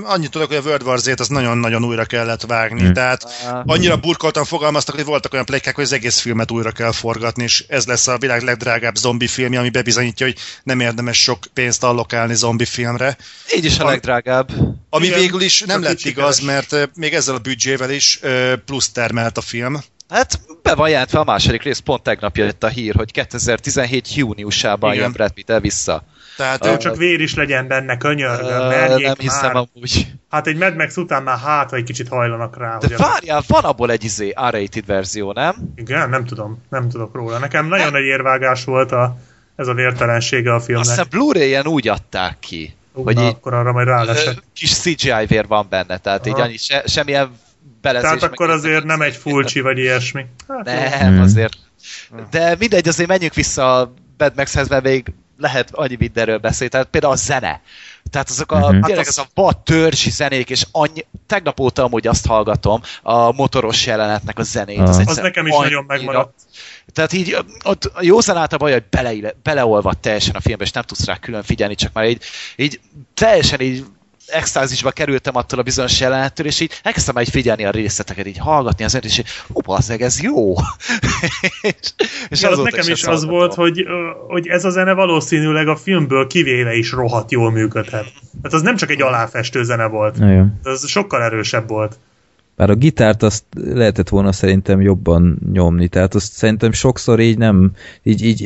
annyit 0.04 0.30
tudok, 0.30 0.48
hogy 0.48 0.56
a 0.56 0.60
World 0.60 0.82
War 0.82 0.98
Z-t 0.98 1.20
az 1.20 1.28
nagyon-nagyon 1.28 1.84
újra 1.84 2.04
kellett 2.04 2.42
vágni, 2.42 2.80
Hmm. 2.80 2.92
tehát 2.92 3.24
annyira 3.66 3.96
burkoltan 3.96 4.44
fogalmaztak, 4.44 4.94
hogy 4.94 5.04
voltak 5.04 5.32
olyan 5.32 5.44
plegykák, 5.44 5.74
hogy 5.74 5.84
az 5.84 5.92
egész 5.92 6.18
filmet 6.20 6.50
újra 6.50 6.70
kell 6.70 6.92
forgatni, 6.92 7.42
és 7.42 7.64
ez 7.68 7.86
lesz 7.86 8.06
a 8.06 8.18
világ 8.18 8.42
legdrágább 8.42 8.94
zombi 8.96 9.26
filmje, 9.26 9.58
ami 9.58 9.70
bebizonyítja, 9.70 10.26
hogy 10.26 10.36
nem 10.62 10.80
érdemes 10.80 11.22
sok 11.22 11.38
pénzt 11.54 11.82
allokálni 11.84 12.34
zombi 12.34 12.64
filmre. 12.64 13.16
Így 13.56 13.64
is 13.64 13.78
a 13.78 13.84
A- 13.84 13.88
legdrágább. 13.90 14.50
Ami 14.90 15.06
Igen, 15.06 15.18
végül 15.18 15.40
is 15.40 15.60
nem 15.60 15.82
lett 15.82 16.00
igaz, 16.04 16.38
sikeres. 16.38 16.70
mert 16.72 16.96
még 16.96 17.14
ezzel 17.14 17.34
a 17.34 17.38
büdzsével 17.38 17.90
is 17.90 18.20
plusz 18.64 18.88
termelt 18.92 19.38
a 19.38 19.40
film. 19.40 19.82
Hát 20.08 20.40
be 20.62 20.74
van 20.74 20.88
jelentve 20.88 21.18
a 21.18 21.24
második 21.24 21.62
rész, 21.62 21.78
pont 21.78 22.02
tegnap 22.02 22.36
jött 22.36 22.64
a 22.64 22.68
hír, 22.68 22.94
hogy 22.94 23.10
2017 23.12 24.14
júniusában 24.14 24.90
Igen. 24.92 25.02
jön 25.02 25.12
Brad 25.12 25.30
Pitt 25.32 25.50
el 25.50 25.60
vissza. 25.60 26.04
Tehát 26.36 26.64
Jó, 26.66 26.72
ö, 26.72 26.76
csak 26.76 26.96
vér 26.96 27.20
is 27.20 27.34
legyen 27.34 27.66
benne, 27.68 27.96
könyörgöm, 27.96 28.66
merjék 28.68 29.06
nem 29.06 29.14
hiszem 29.18 29.52
már. 29.52 29.66
amúgy. 29.74 30.06
Hát 30.30 30.46
egy 30.46 30.56
Mad 30.56 30.76
Max 30.76 30.96
után 30.96 31.22
már 31.22 31.38
hát, 31.38 31.70
vagy 31.70 31.82
kicsit 31.84 32.08
hajlanak 32.08 32.56
rá. 32.58 32.78
De 32.78 32.86
az- 32.94 33.00
várjál, 33.00 33.42
van 33.46 33.64
abból 33.64 33.90
egy 33.90 34.04
izé 34.04 34.28
R-rated 34.48 34.86
verzió, 34.86 35.32
nem? 35.32 35.54
Igen, 35.76 36.10
nem 36.10 36.24
tudom, 36.24 36.62
nem 36.70 36.88
tudok 36.88 37.14
róla. 37.14 37.38
Nekem 37.38 37.66
nagyon 37.66 37.92
nagy 37.92 38.04
érvágás 38.04 38.64
volt 38.64 38.92
a, 38.92 39.16
ez 39.56 39.68
a 39.68 39.74
vértelensége 39.74 40.52
a 40.52 40.54
Azt 40.54 40.64
filmnek. 40.64 40.88
hiszem 40.88 41.06
Blu-ray-en 41.10 41.66
úgy 41.66 41.88
adták 41.88 42.36
ki, 42.38 42.74
Ú, 42.92 43.02
hogy 43.02 43.14
na, 43.14 43.22
így 43.22 43.28
akkor 43.28 43.54
arra 43.54 43.72
majd 43.72 43.86
rálesek. 43.86 44.42
kis 44.54 44.74
CGI 44.78 45.26
vér 45.26 45.46
van 45.46 45.66
benne, 45.70 45.98
tehát 45.98 46.26
így 46.26 46.32
Aha. 46.32 46.42
annyi, 46.42 46.56
se, 46.56 46.82
semmilyen 46.86 47.30
belezés. 47.80 48.08
Tehát 48.08 48.22
akkor 48.22 48.50
azért 48.50 48.84
nem 48.84 49.00
egy 49.02 49.14
fulcsi 49.14 49.60
vagy 49.60 49.78
ilyesmi. 49.78 50.26
Hát, 50.48 50.66
jó. 50.68 50.98
Nem, 51.00 51.12
Hmm. 51.12 51.22
azért. 51.22 51.56
De 52.30 52.56
mindegy, 52.58 52.88
azért 52.88 53.08
menjünk 53.08 53.34
vissza 53.34 53.80
a 53.80 53.92
Bad 54.16 54.32
Max-hez, 54.36 54.68
mert 54.68 54.84
még 54.84 55.12
lehet 55.38 55.68
annyi 55.72 55.96
mindenről 55.98 56.38
beszélni. 56.38 56.72
Tehát 56.72 56.86
például 56.86 57.12
a 57.12 57.16
zene. 57.16 57.60
Tehát 58.10 58.28
azok 58.30 58.52
a, 58.52 58.56
uh-huh. 58.56 58.72
Hát 58.72 58.82
tényleg 58.82 59.06
az- 59.06 59.18
ez 59.18 59.24
a 59.24 59.28
vad 59.34 59.58
törzsi 59.58 60.10
zenék, 60.10 60.50
és 60.50 60.66
annyi, 60.72 61.04
tegnap 61.26 61.60
óta 61.60 61.82
amúgy 61.84 62.06
azt 62.06 62.26
hallgatom, 62.26 62.80
a 63.02 63.32
motoros 63.32 63.86
jelenetnek 63.86 64.38
a 64.38 64.42
zenét. 64.42 64.78
Ah. 64.78 64.88
Az, 64.88 65.02
Az 65.06 65.16
nekem 65.16 65.46
is 65.46 65.52
annyira- 65.52 65.68
nagyon 65.70 65.84
megmaradt. 65.86 66.34
Tehát 66.92 67.12
így 67.12 67.36
ott 67.64 67.84
a 67.84 68.02
józan 68.02 68.36
által 68.36 68.58
baj, 68.58 68.72
hogy 68.72 68.84
bele, 68.90 69.34
beleolvad 69.42 69.98
teljesen 69.98 70.34
a 70.34 70.40
filmbe, 70.40 70.64
és 70.64 70.70
nem 70.70 70.82
tudsz 70.82 71.04
rá 71.04 71.16
külön 71.16 71.42
figyelni, 71.42 71.74
csak 71.74 71.92
már 71.92 72.08
így, 72.08 72.22
így 72.56 72.80
teljesen 73.14 73.60
így 73.60 73.84
extázisba 74.26 74.90
kerültem 74.90 75.36
attól 75.36 75.58
a 75.58 75.62
bizonyos 75.62 76.00
jelenettől, 76.00 76.46
és 76.46 76.60
így 76.60 76.80
elkezdtem 76.82 77.14
már 77.14 77.24
így 77.24 77.30
figyelni 77.30 77.64
a 77.64 77.70
részleteket, 77.70 78.26
így 78.26 78.38
hallgatni 78.38 78.84
az 78.84 78.98
és 79.02 79.18
így, 79.18 79.26
ó, 79.52 79.60
bazzeg, 79.60 80.02
ez 80.02 80.22
jó. 80.22 80.52
és, 81.62 81.74
és 82.28 82.38
Igen, 82.38 82.52
az 82.52 82.58
nekem 82.58 82.88
is 82.88 83.04
az 83.04 83.24
volt, 83.24 83.54
hogy, 83.54 83.84
hogy 84.28 84.46
ez 84.46 84.64
a 84.64 84.70
zene 84.70 84.92
valószínűleg 84.92 85.68
a 85.68 85.76
filmből 85.76 86.26
kivéve 86.26 86.74
is 86.74 86.90
rohadt 86.90 87.30
jól 87.30 87.50
működhet. 87.50 88.12
Tehát 88.42 88.52
az 88.52 88.62
nem 88.62 88.76
csak 88.76 88.90
egy 88.90 89.02
aláfestő 89.02 89.64
zene 89.64 89.86
volt. 89.86 90.18
nagyon. 90.18 90.60
Az 90.62 90.88
sokkal 90.88 91.22
erősebb 91.22 91.68
volt. 91.68 91.98
Bár 92.56 92.70
a 92.70 92.74
gitárt 92.74 93.22
azt 93.22 93.44
lehetett 93.54 94.08
volna 94.08 94.32
szerintem 94.32 94.80
jobban 94.80 95.38
nyomni, 95.52 95.88
tehát 95.88 96.14
azt 96.14 96.32
szerintem 96.32 96.72
sokszor 96.72 97.20
így 97.20 97.38
nem, 97.38 97.72
így, 98.02 98.24
így 98.24 98.42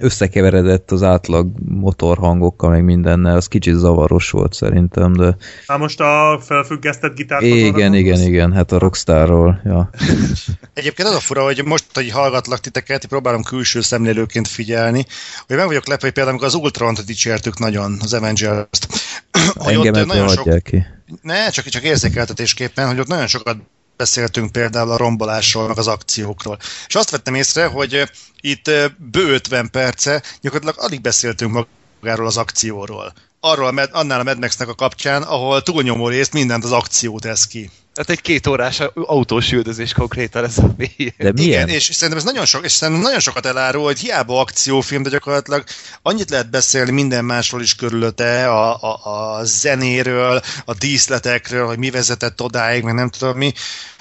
összekeveredett 0.00 0.90
az 0.90 1.02
átlag 1.02 1.48
motorhangokkal, 1.68 2.70
meg 2.70 2.84
mindennel, 2.84 3.36
az 3.36 3.46
kicsit 3.46 3.74
zavaros 3.74 4.30
volt 4.30 4.52
szerintem, 4.52 5.12
de 5.12 5.36
Hát 5.66 5.78
most 5.78 6.00
a 6.00 6.38
felfüggesztett 6.40 7.14
gitárt 7.14 7.42
igen, 7.42 7.94
igen, 7.94 8.20
igen, 8.20 8.52
hát 8.52 8.72
a 8.72 8.78
Rockstarról, 8.78 9.60
ja. 9.64 9.90
Egyébként 10.74 11.08
az 11.08 11.14
a 11.14 11.20
fura, 11.20 11.42
hogy 11.42 11.64
most, 11.64 11.84
hogy 11.94 12.10
hallgatlak 12.10 12.60
titeket, 12.60 13.06
próbálom 13.06 13.42
külső 13.42 13.80
szemlélőként 13.80 14.48
figyelni, 14.48 15.06
hogy 15.46 15.56
meg 15.56 15.66
vagyok 15.66 15.86
lepve, 15.86 16.06
hogy 16.06 16.14
például 16.14 16.36
amikor 16.36 16.54
az 16.54 16.62
Ultront 16.62 17.04
dicsértük 17.04 17.58
nagyon, 17.58 17.96
az 18.02 18.12
Avengers-t. 18.12 18.86
Engemet 19.66 20.06
nagyon 20.06 20.28
sok, 20.28 20.62
ki. 20.62 20.84
Ne, 21.22 21.50
csak, 21.50 21.64
csak 21.64 21.82
érzékeltetésképpen, 21.82 22.86
hogy 22.86 22.98
ott 22.98 23.06
nagyon 23.06 23.26
sokat 23.26 23.56
beszéltünk 23.96 24.52
például 24.52 24.90
a 24.90 24.96
rombolásról, 24.96 25.68
meg 25.68 25.78
az 25.78 25.86
akciókról. 25.88 26.58
És 26.86 26.94
azt 26.94 27.10
vettem 27.10 27.34
észre, 27.34 27.66
hogy 27.66 28.10
itt 28.40 28.70
bő 28.98 29.32
50 29.32 29.70
perce 29.70 30.22
gyakorlatilag 30.40 30.84
alig 30.84 31.00
beszéltünk 31.00 31.66
magáról 32.00 32.26
az 32.26 32.36
akcióról. 32.36 33.12
Arról, 33.40 33.78
annál 33.92 34.20
a 34.20 34.22
Mad 34.22 34.38
Max-nek 34.38 34.68
a 34.68 34.74
kapcsán, 34.74 35.22
ahol 35.22 35.62
túlnyomó 35.62 36.08
részt 36.08 36.32
mindent 36.32 36.64
az 36.64 36.72
akció 36.72 37.18
tesz 37.18 37.46
ki. 37.46 37.70
Hát 37.94 38.10
egy 38.10 38.20
két 38.20 38.46
órás 38.46 38.80
autós 38.94 39.52
üldözés 39.52 39.92
konkrétan 39.92 40.44
ez 40.44 40.58
a 40.58 40.74
mi. 40.76 40.90
De 41.18 41.32
milyen? 41.32 41.68
Igen, 41.68 41.68
és 41.68 41.90
szerintem 41.92 42.18
ez 42.18 42.24
nagyon, 42.24 42.44
sok, 42.46 42.64
és 42.64 42.72
szerintem 42.72 43.02
nagyon 43.02 43.20
sokat 43.20 43.46
elárul, 43.46 43.82
hogy 43.82 43.98
hiába 43.98 44.40
akciófilm, 44.40 45.02
de 45.02 45.10
gyakorlatilag 45.10 45.64
annyit 46.02 46.30
lehet 46.30 46.50
beszélni 46.50 46.90
minden 46.90 47.24
másról 47.24 47.62
is 47.62 47.74
körülötte, 47.74 48.48
a, 48.48 48.78
a, 48.80 49.38
a 49.38 49.44
zenéről, 49.44 50.42
a 50.64 50.74
díszletekről, 50.74 51.66
hogy 51.66 51.78
mi 51.78 51.90
vezetett 51.90 52.42
odáig, 52.42 52.82
meg 52.82 52.94
nem 52.94 53.08
tudom 53.08 53.36
mi, 53.36 53.52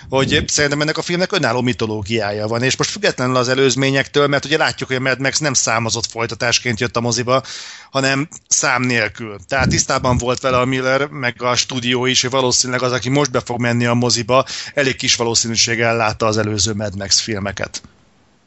hogy 0.10 0.44
szerintem 0.48 0.82
ennek 0.82 0.98
a 0.98 1.02
filmnek 1.02 1.32
önálló 1.32 1.62
mitológiája 1.62 2.48
van, 2.48 2.64
és 2.64 2.78
most 2.78 2.90
függetlenül 2.90 3.36
az 3.36 3.50
előzményektől, 3.50 4.28
mert 4.28 4.46
ugye 4.46 4.58
látjuk, 4.58 4.90
hogy 4.90 4.98
a 4.98 5.02
Mad 5.02 5.20
Max 5.20 5.38
nem 5.38 5.54
számozott 5.54 6.06
folytatásként 6.12 6.80
jött 6.80 6.96
a 6.96 7.02
moziba, 7.02 7.44
hanem 7.92 8.28
szám 8.48 8.82
nélkül. 8.82 9.40
Tehát 9.48 9.70
tisztában 9.70 10.18
volt 10.18 10.40
vele 10.40 10.58
a 10.58 10.66
Miller, 10.66 11.08
meg 11.08 11.42
a 11.42 11.56
stúdió 11.56 12.06
is, 12.06 12.22
hogy 12.22 12.32
valószínűleg 12.32 12.82
az, 12.82 12.92
aki 12.92 13.10
most 13.10 13.32
be 13.32 13.40
fog 13.40 13.60
menni 13.60 13.86
a 13.86 13.94
moziba, 13.94 14.46
elég 14.74 14.96
kis 14.96 15.16
valószínűséggel 15.16 15.96
látta 15.96 16.26
az 16.26 16.38
előző 16.38 16.74
Mad 16.74 16.96
Max 16.98 17.20
filmeket. 17.20 17.82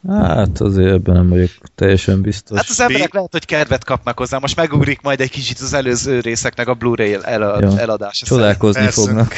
Hát 0.09 0.61
azért 0.61 0.93
ebben 0.93 1.15
nem 1.15 1.29
vagyok 1.29 1.49
teljesen 1.75 2.21
biztos. 2.21 2.57
Hát 2.57 2.69
az 2.69 2.79
emberek 2.79 3.13
lehet, 3.13 3.31
hogy 3.31 3.45
kedvet 3.45 3.83
kapnak 3.83 4.17
hozzá. 4.17 4.37
Most 4.37 4.55
megugrik 4.55 5.01
majd 5.01 5.21
egy 5.21 5.29
kicsit 5.29 5.59
az 5.59 5.73
előző 5.73 6.19
részeknek 6.19 6.67
a 6.67 6.73
Blu-ray 6.73 7.13
el, 7.21 7.59
Ja. 7.61 7.79
eladása. 7.79 8.25
Csodálkozni 8.25 8.81
Persze. 8.81 9.01
fognak. 9.01 9.33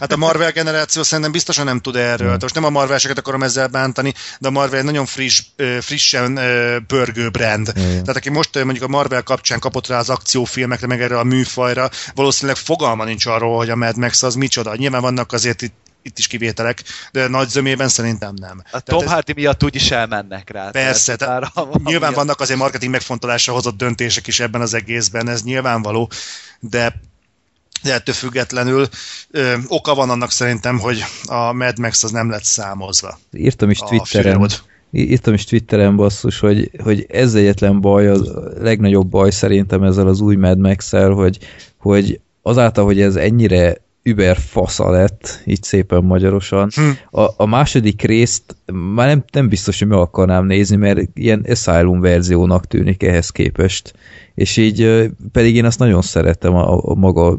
Hát 0.00 0.12
a 0.12 0.16
Marvel 0.16 0.50
generáció 0.50 1.02
szerintem 1.02 1.32
biztosan 1.32 1.64
nem 1.64 1.80
tud 1.80 1.96
erről. 1.96 2.28
Hmm. 2.28 2.36
Most 2.40 2.54
nem 2.54 2.64
a 2.64 2.70
Marvelseket 2.70 3.18
akarom 3.18 3.42
ezzel 3.42 3.66
bántani, 3.68 4.12
de 4.38 4.48
a 4.48 4.50
Marvel 4.50 4.78
egy 4.78 4.84
nagyon 4.84 5.06
friss, 5.06 5.42
frissen 5.80 6.38
pörgő 6.86 7.28
brand. 7.28 7.72
Igen. 7.74 7.90
Tehát 7.90 8.16
aki 8.16 8.30
most 8.30 8.64
mondjuk 8.64 8.84
a 8.84 8.88
Marvel 8.88 9.22
kapcsán 9.22 9.58
kapott 9.58 9.86
rá 9.86 9.98
az 9.98 10.10
akciófilmekre, 10.10 10.86
meg 10.86 11.02
erre 11.02 11.18
a 11.18 11.24
műfajra, 11.24 11.90
valószínűleg 12.14 12.56
fogalma 12.56 13.04
nincs 13.04 13.26
arról, 13.26 13.56
hogy 13.56 13.70
a 13.70 13.76
Mad 13.76 13.96
Max 13.96 14.22
az 14.22 14.34
micsoda. 14.34 14.76
Nyilván 14.76 15.00
vannak 15.00 15.32
azért 15.32 15.62
itt 15.62 15.74
itt 16.02 16.18
is 16.18 16.26
kivételek, 16.26 16.82
de 17.12 17.28
nagy 17.28 17.48
zömében 17.48 17.88
szerintem 17.88 18.34
nem. 18.40 18.62
A 18.64 18.70
Tom 18.70 18.82
Tehát 18.84 19.02
ez- 19.02 19.10
Hardy 19.10 19.32
miatt 19.32 19.64
úgyis 19.64 19.90
elmennek 19.90 20.50
rá. 20.50 20.70
Persze, 20.70 21.16
tehát 21.16 21.52
tehát 21.54 21.84
nyilván 21.84 22.08
ami- 22.08 22.16
vannak 22.16 22.40
azért 22.40 22.58
marketing 22.58 22.92
megfontolásra 22.92 23.52
hozott 23.52 23.76
döntések 23.76 24.26
is 24.26 24.40
ebben 24.40 24.60
az 24.60 24.74
egészben, 24.74 25.28
ez 25.28 25.42
nyilvánvaló, 25.42 26.10
de 26.60 27.00
de 27.82 27.92
ettől 27.92 28.14
függetlenül 28.14 28.88
ö, 29.30 29.54
oka 29.68 29.94
van 29.94 30.10
annak 30.10 30.30
szerintem, 30.30 30.78
hogy 30.78 31.04
a 31.24 31.52
Mad 31.52 31.78
Max 31.78 32.04
az 32.04 32.10
nem 32.10 32.30
lett 32.30 32.44
számozva. 32.44 33.18
Írtam 33.32 33.70
is 33.70 33.78
Twitteren, 33.78 34.48
írtam 34.90 35.34
is 35.34 35.44
Twitteren 35.44 35.96
basszus, 35.96 36.38
hogy, 36.38 36.70
hogy 36.82 37.06
ez 37.08 37.34
egyetlen 37.34 37.80
baj, 37.80 38.08
a 38.08 38.16
legnagyobb 38.58 39.06
baj 39.06 39.30
szerintem 39.30 39.82
ezzel 39.82 40.06
az 40.06 40.20
új 40.20 40.36
Mad 40.36 40.58
max 40.58 40.90
hogy, 40.90 41.38
hogy 41.78 42.20
azáltal, 42.42 42.84
hogy 42.84 43.00
ez 43.00 43.16
ennyire 43.16 43.76
über 44.02 44.36
fasza 44.36 44.90
lett, 44.90 45.42
így 45.44 45.62
szépen 45.62 46.04
magyarosan. 46.04 46.70
Hm. 46.74 47.20
A, 47.20 47.28
a 47.36 47.46
második 47.46 48.02
részt 48.02 48.56
már 48.94 49.08
nem, 49.08 49.24
nem 49.32 49.48
biztos, 49.48 49.78
hogy 49.78 49.88
meg 49.88 49.98
akarnám 49.98 50.46
nézni, 50.46 50.76
mert 50.76 51.00
ilyen 51.14 51.46
Asylum 51.48 52.00
verziónak 52.00 52.66
tűnik 52.66 53.02
ehhez 53.02 53.30
képest. 53.30 53.94
És 54.34 54.56
így 54.56 55.10
pedig 55.32 55.56
én 55.56 55.64
azt 55.64 55.78
nagyon 55.78 56.02
szeretem 56.02 56.54
a, 56.54 56.90
a 56.90 56.94
maga 56.94 57.38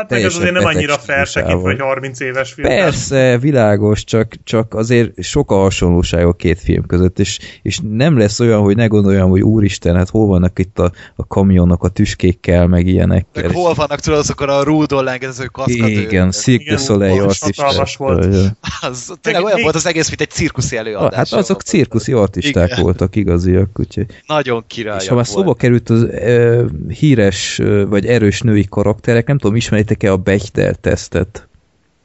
Hát 0.00 0.10
meg 0.10 0.18
Teljesen 0.18 0.40
azért 0.40 0.54
nem 0.54 0.64
annyira 0.64 0.98
stílusával. 0.98 1.60
hogy 1.60 1.80
30 1.80 2.20
éves 2.20 2.52
film. 2.52 2.68
Persze, 2.68 3.38
világos, 3.38 4.04
csak, 4.04 4.34
csak 4.44 4.74
azért 4.74 5.22
sok 5.22 5.50
a 5.50 5.54
hasonlóság 5.54 6.26
a 6.26 6.32
két 6.32 6.60
film 6.60 6.86
között, 6.86 7.18
és, 7.18 7.38
és 7.62 7.78
nem 7.90 8.18
lesz 8.18 8.40
olyan, 8.40 8.60
hogy 8.60 8.76
ne 8.76 8.86
gondoljam, 8.86 9.30
hogy 9.30 9.40
úristen, 9.40 9.96
hát 9.96 10.10
hol 10.10 10.26
vannak 10.26 10.58
itt 10.58 10.78
a, 10.78 10.92
a 11.16 11.26
kamionok 11.26 11.84
a 11.84 11.88
tüskékkel, 11.88 12.66
meg 12.66 12.86
ilyenekkel. 12.86 13.42
Meg 13.42 13.52
hol 13.54 13.74
vannak 13.74 14.00
tudod 14.00 14.18
azokon 14.18 14.48
a 14.48 14.62
rúdon 14.62 15.04
lengező 15.04 15.44
kaszkadőr. 15.44 15.88
Igen, 15.88 16.30
Cirque 16.30 16.74
du 16.74 16.82
Soleil 16.82 17.22
az 17.22 17.42
is 17.48 17.58
artisták. 17.58 17.96
volt. 17.98 18.36
Az, 18.80 19.12
tényleg 19.20 19.44
olyan 19.44 19.62
volt 19.62 19.74
az 19.74 19.86
egész, 19.86 20.08
mint 20.08 20.20
egy 20.20 20.30
cirkuszi 20.30 20.76
előadás. 20.76 21.30
Hát 21.30 21.32
azok 21.40 21.62
cirkuszi 21.62 22.12
artisták 22.12 22.70
Igen. 22.70 22.82
voltak 22.82 23.16
igaziak, 23.16 23.78
úgyhogy. 23.78 24.06
Nagyon 24.26 24.64
király. 24.66 24.98
És 25.00 25.08
ha 25.08 25.14
már 25.14 25.26
szóba 25.26 25.54
került 25.54 25.90
az 25.90 26.02
ö, 26.02 26.64
híres 26.88 27.60
vagy 27.88 28.06
erős 28.06 28.40
női 28.40 28.66
karakterek, 28.68 29.26
nem 29.26 29.38
tudom, 29.38 29.56
ismeritek-e 29.90 30.12
a 30.12 30.16
Bechdel 30.16 30.74
tesztet? 30.74 31.48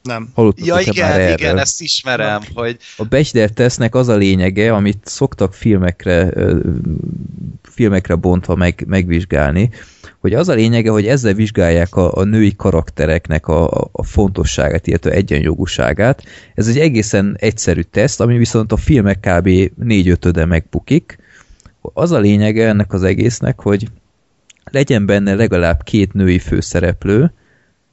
Nem. 0.02 0.28
Hallottatok-e 0.34 0.66
Ja 0.66 0.74
már 0.74 0.86
igen, 0.86 1.10
erről? 1.10 1.32
igen, 1.34 1.58
ezt 1.58 1.80
ismerem, 1.80 2.42
hogy 2.54 2.76
A 2.96 3.04
Bechdel 3.04 3.48
tesznek 3.48 3.94
az 3.94 4.08
a 4.08 4.16
lényege, 4.16 4.74
amit 4.74 4.98
szoktak 5.04 5.54
filmekre, 5.54 6.32
filmekre 7.62 8.14
bontva 8.14 8.54
meg, 8.54 8.84
megvizsgálni, 8.86 9.70
hogy 10.20 10.34
az 10.34 10.48
a 10.48 10.54
lényege, 10.54 10.90
hogy 10.90 11.06
ezzel 11.06 11.34
vizsgálják 11.34 11.96
a, 11.96 12.14
a 12.14 12.24
női 12.24 12.54
karaktereknek 12.56 13.46
a, 13.46 13.70
a- 13.92 14.04
fontosságát, 14.04 14.86
illetve 14.86 15.10
egyenjogúságát. 15.10 16.22
Ez 16.54 16.68
egy 16.68 16.78
egészen 16.78 17.36
egyszerű 17.38 17.80
teszt, 17.80 18.20
ami 18.20 18.36
viszont 18.38 18.72
a 18.72 18.76
filmek 18.76 19.20
kb. 19.20 19.48
négy-ötöde 19.74 20.44
megbukik. 20.44 21.18
Az 21.80 22.10
a 22.10 22.18
lényege 22.18 22.68
ennek 22.68 22.92
az 22.92 23.02
egésznek, 23.02 23.60
hogy 23.60 23.88
legyen 24.70 25.06
benne 25.06 25.34
legalább 25.34 25.82
két 25.82 26.12
női 26.12 26.38
főszereplő, 26.38 27.32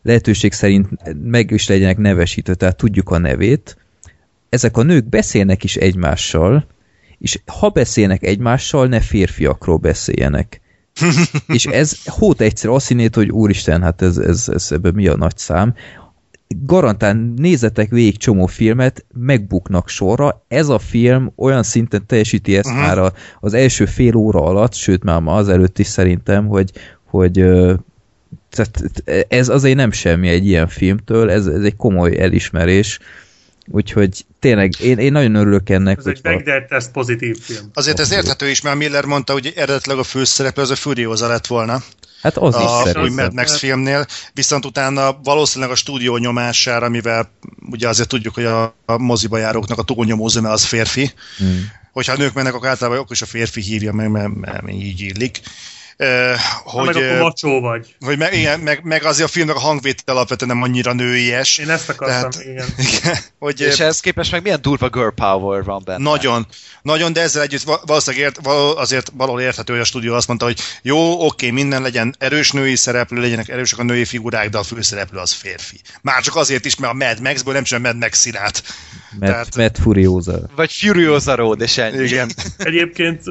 lehetőség 0.03 0.53
szerint 0.53 0.87
meg 1.23 1.51
is 1.51 1.67
legyenek 1.67 1.97
nevesítve, 1.97 2.53
tehát 2.53 2.77
tudjuk 2.77 3.09
a 3.09 3.17
nevét. 3.17 3.77
Ezek 4.49 4.77
a 4.77 4.83
nők 4.83 5.09
beszélnek 5.09 5.63
is 5.63 5.75
egymással, 5.75 6.67
és 7.17 7.39
ha 7.45 7.69
beszélnek 7.69 8.23
egymással, 8.23 8.87
ne 8.87 8.99
férfiakról 8.99 9.77
beszéljenek. 9.77 10.61
és 11.47 11.65
ez 11.65 12.05
hót 12.05 12.41
egyszer 12.41 12.69
azt 12.69 12.87
hinnét, 12.87 13.15
hogy 13.15 13.29
úristen, 13.29 13.81
hát 13.81 14.01
ez, 14.01 14.17
ez, 14.17 14.49
ez 14.53 14.71
ebben 14.71 14.93
mi 14.93 15.07
a 15.07 15.15
nagy 15.15 15.37
szám. 15.37 15.73
Garantán 16.47 17.33
nézzetek 17.35 17.89
végig 17.89 18.17
csomó 18.17 18.45
filmet, 18.45 19.05
megbuknak 19.13 19.89
sorra. 19.89 20.45
Ez 20.47 20.67
a 20.67 20.79
film 20.79 21.31
olyan 21.35 21.63
szinten 21.63 22.05
teljesíti 22.05 22.57
ezt 22.57 22.69
uh-huh. 22.69 22.81
már 22.81 22.97
a, 22.97 23.13
az 23.39 23.53
első 23.53 23.85
fél 23.85 24.15
óra 24.15 24.41
alatt, 24.41 24.73
sőt 24.73 25.03
már 25.03 25.21
ma 25.21 25.33
azelőtt 25.33 25.79
is 25.79 25.87
szerintem, 25.87 26.47
hogy, 26.47 26.71
hogy 27.03 27.45
tehát 28.49 28.81
ez 29.27 29.49
azért 29.49 29.75
nem 29.75 29.91
semmi 29.91 30.29
egy 30.29 30.47
ilyen 30.47 30.67
filmtől, 30.67 31.31
ez, 31.31 31.45
ez 31.45 31.63
egy 31.63 31.75
komoly 31.75 32.19
elismerés, 32.19 32.99
úgyhogy 33.67 34.25
tényleg 34.39 34.73
én, 34.79 34.97
én 34.97 35.11
nagyon 35.11 35.35
örülök 35.35 35.69
ennek. 35.69 35.97
Ez 35.97 36.05
egy 36.05 36.21
test 36.67 36.91
pozitív 36.91 37.39
film. 37.39 37.69
Azért 37.73 37.99
ez 37.99 38.11
érthető 38.11 38.49
is, 38.49 38.61
mert 38.61 38.77
Miller 38.77 39.05
mondta, 39.05 39.33
hogy 39.33 39.53
eredetileg 39.55 39.97
a 39.97 40.03
főszereplő 40.03 40.63
az 40.63 40.71
a 40.71 40.75
Furiosa 40.75 41.27
lett 41.27 41.47
volna 41.47 41.83
Hát 42.23 42.37
az 42.37 42.55
is 42.55 42.93
a 42.93 43.01
új. 43.01 43.09
Mad 43.09 43.33
Max 43.33 43.57
filmnél, 43.57 44.05
viszont 44.33 44.65
utána 44.65 45.19
valószínűleg 45.23 45.71
a 45.73 45.75
stúdió 45.75 46.17
nyomására, 46.17 46.89
mivel 46.89 47.31
ugye 47.69 47.87
azért 47.87 48.07
tudjuk, 48.07 48.33
hogy 48.33 48.45
a, 48.45 48.75
a 48.85 48.97
moziba 48.97 49.37
járóknak 49.37 49.77
a 49.77 49.83
túlnyomó 49.83 50.27
zöme 50.27 50.49
az 50.49 50.63
férfi, 50.63 51.11
Hmm. 51.37 51.71
hogyha 51.91 52.13
a 52.13 52.17
nők 52.17 52.33
mennek, 52.33 52.53
akkor 52.53 52.67
általában 52.67 52.99
akkor 52.99 53.11
is 53.11 53.21
a 53.21 53.25
férfi 53.25 53.61
hívja 53.61 53.93
meg, 53.93 54.09
mert, 54.11 54.35
mert 54.35 54.71
így 54.71 54.99
illik. 55.01 55.41
Ha 56.65 56.83
meg 56.83 56.93
hogy, 56.93 57.03
akkor 57.03 57.17
macsó 57.17 57.59
vagy. 57.59 57.95
hogy 57.99 58.17
meg, 58.17 58.33
igen, 58.33 58.59
meg, 58.59 58.83
meg 58.83 59.03
azért 59.03 59.27
a 59.27 59.31
filmnek 59.31 59.55
a 59.55 59.59
hangvétel 59.59 60.15
alapvetően 60.15 60.51
nem 60.55 60.63
annyira 60.63 60.93
nőies. 60.93 61.57
Én 61.57 61.69
ezt 61.69 61.89
akartam, 61.89 62.29
Tehát- 62.29 62.45
igen. 62.47 62.65
Igen, 62.97 63.17
hogy, 63.39 63.61
és 63.61 63.79
ehhez 63.79 63.99
képest 63.99 64.31
meg 64.31 64.41
milyen 64.41 64.61
durva 64.61 64.89
girl 64.89 65.07
power 65.15 65.63
van 65.63 65.81
benne. 65.85 66.03
Nagyon, 66.03 66.47
nagyon, 66.81 67.13
de 67.13 67.21
ezzel 67.21 67.41
együtt 67.41 67.61
va- 67.61 67.81
valószínűleg 67.85 68.25
ért, 68.25 68.47
azért 68.77 69.11
valahol 69.17 69.41
érthető, 69.41 69.73
hogy 69.73 69.81
a 69.81 69.85
stúdió 69.85 70.13
azt 70.13 70.27
mondta, 70.27 70.45
hogy 70.45 70.59
jó, 70.81 71.25
oké, 71.25 71.49
minden 71.49 71.81
legyen 71.81 72.15
erős 72.19 72.51
női 72.51 72.75
szereplő, 72.75 73.21
legyenek 73.21 73.49
erősek 73.49 73.79
a 73.79 73.83
női 73.83 74.05
figurák, 74.05 74.49
de 74.49 74.57
a 74.57 74.63
főszereplő 74.63 75.19
az 75.19 75.31
férfi. 75.31 75.79
Már 76.01 76.21
csak 76.21 76.35
azért 76.35 76.65
is, 76.65 76.75
mert 76.75 76.93
a 76.93 76.95
Mad 76.95 77.21
Maxből 77.21 77.53
nem 77.53 77.63
csinál 77.63 77.81
Mad 77.91 78.01
Max 78.01 78.19
szirát. 78.19 78.63
Matt, 79.19 79.29
Tehát- 79.29 79.55
Matt 79.55 79.77
Furiosa. 79.77 80.39
Vagy 80.55 80.71
Furiosa 80.73 81.35
Road, 81.35 81.61
és 81.61 81.77
ennyi. 81.77 82.03
Igen. 82.03 82.31
Egyébként 82.57 83.21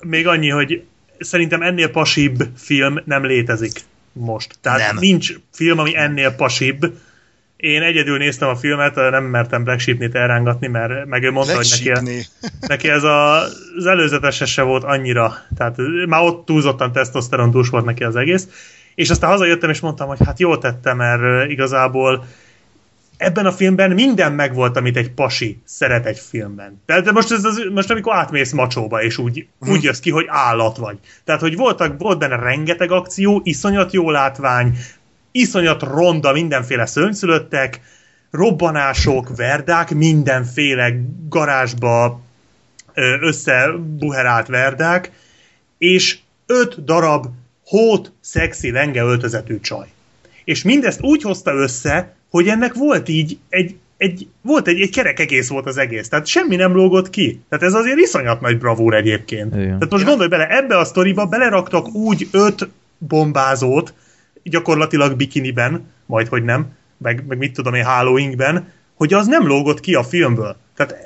még 0.00 0.26
annyi, 0.26 0.48
hogy 0.48 0.82
szerintem 1.18 1.62
ennél 1.62 1.90
pasibb 1.90 2.42
film 2.56 3.00
nem 3.04 3.24
létezik 3.24 3.80
most. 4.12 4.58
Tehát 4.60 4.78
Nem. 4.78 4.96
nincs 4.98 5.32
film, 5.52 5.78
ami 5.78 5.96
ennél 5.96 6.30
pasibb. 6.30 6.92
Én 7.56 7.82
egyedül 7.82 8.18
néztem 8.18 8.48
a 8.48 8.56
filmet, 8.56 8.94
nem 8.94 9.24
mertem 9.24 9.64
Black 9.64 9.80
Sheep-nét 9.80 10.14
elrángatni, 10.14 10.66
mert 10.66 11.06
meg 11.06 11.22
ő 11.22 11.30
mondta, 11.30 11.56
hogy 11.56 11.68
neki, 11.84 12.26
neki 12.60 12.88
ez 12.88 13.02
a, 13.02 13.42
az 13.76 13.86
előzetes 13.86 14.42
se 14.46 14.62
volt 14.62 14.84
annyira, 14.84 15.34
tehát 15.56 15.76
már 16.06 16.22
ott 16.22 16.46
túlzottan 16.46 16.92
tesztoszteron 16.92 17.50
dús 17.50 17.68
volt 17.68 17.84
neki 17.84 18.04
az 18.04 18.16
egész, 18.16 18.48
és 18.94 19.10
aztán 19.10 19.30
hazajöttem 19.30 19.70
és 19.70 19.80
mondtam, 19.80 20.08
hogy 20.08 20.18
hát 20.24 20.40
jól 20.40 20.58
tettem, 20.58 20.96
mert 20.96 21.50
igazából 21.50 22.26
ebben 23.16 23.46
a 23.46 23.52
filmben 23.52 23.90
minden 23.90 24.32
megvolt, 24.32 24.76
amit 24.76 24.96
egy 24.96 25.10
pasi 25.10 25.58
szeret 25.64 26.06
egy 26.06 26.18
filmben. 26.18 26.82
Tehát 26.86 27.04
de 27.04 27.12
most, 27.12 27.32
ez 27.32 27.44
az, 27.44 27.62
most 27.72 27.90
amikor 27.90 28.14
átmész 28.14 28.52
macsóba, 28.52 29.02
és 29.02 29.18
úgy, 29.18 29.46
Mhm. 29.58 29.70
úgy 29.70 29.82
jössz 29.82 29.98
ki, 29.98 30.10
hogy 30.10 30.24
állat 30.28 30.76
vagy. 30.76 30.98
Tehát, 31.24 31.40
hogy 31.40 31.56
voltak, 31.56 31.98
volt 31.98 32.18
benne 32.18 32.36
rengeteg 32.36 32.90
akció, 32.90 33.40
iszonyat 33.44 33.92
jó 33.92 34.10
látvány, 34.10 34.78
iszonyat 35.30 35.82
ronda 35.82 36.32
mindenféle 36.32 36.86
szörnyszülöttek, 36.86 37.80
robbanások, 38.30 39.36
verdák, 39.36 39.90
mindenféle 39.90 40.92
garázsba 41.28 42.20
összebuherált 43.20 44.46
verdák, 44.46 45.10
és 45.78 46.18
öt 46.46 46.84
darab 46.84 47.26
hót, 47.64 48.12
szexi, 48.20 48.70
lenge 48.70 49.02
öltözetű 49.02 49.60
csaj. 49.60 49.86
És 50.44 50.62
mindezt 50.62 51.02
úgy 51.02 51.22
hozta 51.22 51.52
össze, 51.52 52.14
hogy 52.36 52.48
ennek 52.48 52.74
volt 52.74 53.08
így 53.08 53.38
egy, 53.48 53.76
egy 53.96 54.28
volt 54.42 54.68
egy, 54.68 54.80
egy 54.80 54.90
kerek 54.90 55.20
egész 55.20 55.48
volt 55.48 55.66
az 55.66 55.76
egész. 55.76 56.08
Tehát 56.08 56.26
semmi 56.26 56.56
nem 56.56 56.72
lógott 56.72 57.10
ki. 57.10 57.40
Tehát 57.48 57.64
ez 57.64 57.74
azért 57.74 57.98
iszonyat 57.98 58.40
nagy 58.40 58.58
bravúr 58.58 58.94
egyébként. 58.94 59.54
Igen. 59.54 59.66
Tehát 59.66 59.90
most 59.90 60.04
gondolj 60.04 60.28
bele, 60.28 60.48
ebbe 60.48 60.78
a 60.78 60.84
sztoriba 60.84 61.26
beleraktak 61.26 61.94
úgy 61.94 62.28
öt 62.30 62.68
bombázót, 62.98 63.94
gyakorlatilag 64.42 65.16
bikiniben, 65.16 65.86
majd 66.06 66.28
hogy 66.28 66.44
nem, 66.44 66.66
meg, 66.98 67.24
meg 67.28 67.38
mit 67.38 67.52
tudom 67.52 67.74
én, 67.74 67.84
hálóinkben, 67.84 68.72
hogy 68.94 69.14
az 69.14 69.26
nem 69.26 69.46
lógott 69.46 69.80
ki 69.80 69.94
a 69.94 70.02
filmből. 70.02 70.56
Tehát 70.76 70.96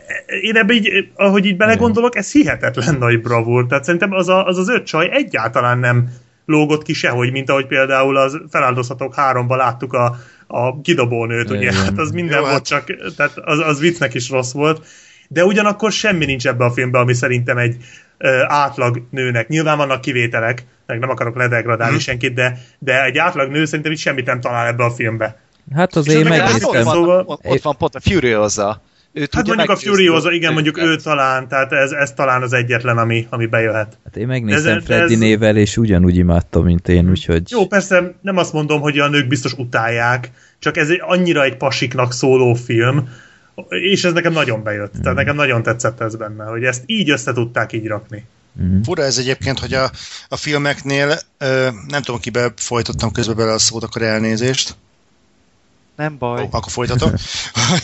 én 0.43 0.57
ebbe 0.57 0.75
így, 0.75 1.11
ahogy 1.15 1.45
így 1.45 1.57
belegondolok, 1.57 2.17
ez 2.17 2.33
hihetetlen 2.33 2.97
nagy 2.99 3.21
bravúr. 3.21 3.67
Tehát 3.67 3.85
szerintem 3.85 4.13
az 4.13 4.29
a, 4.29 4.47
az, 4.47 4.59
az 4.59 4.69
öt 4.69 4.87
csaj 4.87 5.09
egyáltalán 5.13 5.79
nem 5.79 6.09
lógott 6.51 6.83
ki 6.83 6.93
sehogy, 6.93 7.33
mint 7.33 7.51
ahogy 7.51 7.67
például 7.67 8.17
az 8.17 8.41
feláldozhatók 8.51 9.15
háromba 9.15 9.57
láttuk 9.57 9.93
a, 9.93 10.17
a 10.47 10.81
kidobónőt, 10.81 11.51
ugye, 11.51 11.73
hát 11.73 11.99
az 11.99 12.11
minden 12.11 12.37
Jó, 12.37 12.41
volt, 12.41 12.53
hát- 12.53 12.67
csak 12.67 13.15
tehát 13.17 13.39
az, 13.39 13.59
az 13.59 13.81
viccnek 13.81 14.15
is 14.15 14.31
rossz 14.31 14.53
volt. 14.53 14.87
De 15.29 15.45
ugyanakkor 15.45 15.93
semmi 15.93 16.25
nincs 16.25 16.47
ebbe 16.47 16.65
a 16.65 16.71
filmbe, 16.71 16.99
ami 16.99 17.15
szerintem 17.15 17.59
egy 17.59 17.77
ö, 18.19 18.43
átlag 18.47 19.03
nőnek. 19.11 19.49
Nyilván 19.49 19.77
vannak 19.77 20.01
kivételek, 20.01 20.65
meg 20.87 20.99
nem 20.99 21.11
akarok 21.11 21.37
ledegradálni 21.37 21.95
Mhm. 21.95 22.03
senkit, 22.03 22.35
de, 22.35 22.59
de 22.79 23.05
egy 23.05 23.19
átlag 23.19 23.51
nő 23.51 23.65
szerintem 23.65 23.93
itt 23.93 23.99
semmit 23.99 24.27
nem 24.27 24.41
talál 24.41 24.67
ebbe 24.67 24.85
a 24.85 24.91
filmbe. 24.91 25.39
Hát 25.75 25.97
És 25.97 26.07
meg 26.07 26.15
Hát 26.17 26.25
Megnéztem. 26.25 26.69
ott, 26.69 26.75
megnéztem. 26.75 26.85
van, 26.85 26.95
Szóval- 26.95 27.25
ott, 27.27 27.45
ott 27.45 27.63
van 27.63 27.77
pont 27.77 27.95
a 27.95 28.01
Furiosa. 28.01 28.83
Ő 29.13 29.29
Hát 29.33 29.47
mondjuk 29.47 29.71
a 29.71 29.77
Furiosa, 29.77 30.33
igen, 30.33 30.53
mondjuk 30.53 30.77
őket. 30.79 30.89
ő 30.89 30.97
talán, 30.97 31.49
tehát 31.49 31.73
ez, 31.73 31.91
ez 31.91 32.13
talán 32.13 32.43
az 32.43 32.53
egyetlen, 32.53 32.99
ami, 32.99 33.27
ami 33.31 33.47
bejöhet. 33.47 33.99
Hát 34.05 34.17
én 34.17 34.27
megnéztem 34.27 34.77
Ez- 34.77 34.85
Freddy 34.85 35.13
ez- 35.13 35.19
nével, 35.19 35.57
és 35.57 35.77
ugyanúgy 35.77 36.17
imádtam, 36.17 36.65
mint 36.65 36.89
én, 36.89 37.11
úgyhogy... 37.11 37.51
Jó, 37.51 37.67
persze 37.67 38.15
nem 38.21 38.37
azt 38.37 38.53
mondom, 38.53 38.81
hogy 38.81 38.99
a 38.99 39.09
nők 39.09 39.29
biztos 39.29 39.53
utálják, 39.53 40.31
csak 40.59 40.77
ez 40.77 40.89
egy, 40.89 41.01
annyira 41.03 41.43
egy 41.45 41.57
pasiknak 41.57 42.13
szóló 42.13 42.55
film, 42.55 43.09
és 43.69 44.05
ez 44.05 44.13
nekem 44.13 44.33
nagyon 44.33 44.63
bejött. 44.63 44.93
Tehát 45.03 45.17
nekem 45.17 45.37
nagyon 45.37 45.63
tetszett 45.63 46.01
ez 46.01 46.17
benne, 46.17 46.45
hogy 46.45 46.65
ezt 46.65 46.83
így 46.87 47.11
össze 47.11 47.33
tudták 47.33 47.73
így 47.73 47.87
rakni. 47.87 48.25
Mhm. 48.53 48.81
Fura 48.81 49.03
ez 49.03 49.19
egyébként, 49.19 49.59
hogy 49.59 49.73
a, 49.73 49.91
a 50.29 50.37
filmeknél, 50.37 51.19
ö, 51.39 51.69
nem 51.89 52.03
tudom, 52.03 52.21
kibe 52.21 52.53
folytottam 52.57 53.13
közben 53.13 53.37
bele 53.37 53.53
a 53.53 53.59
szót, 53.59 53.83
akkor 53.83 54.03
elnézést. 54.03 54.77
Nem 55.97 56.19
baj. 56.19 56.43
Ó, 56.43 56.47
akkor 56.51 56.73
folytatom. 56.73 57.13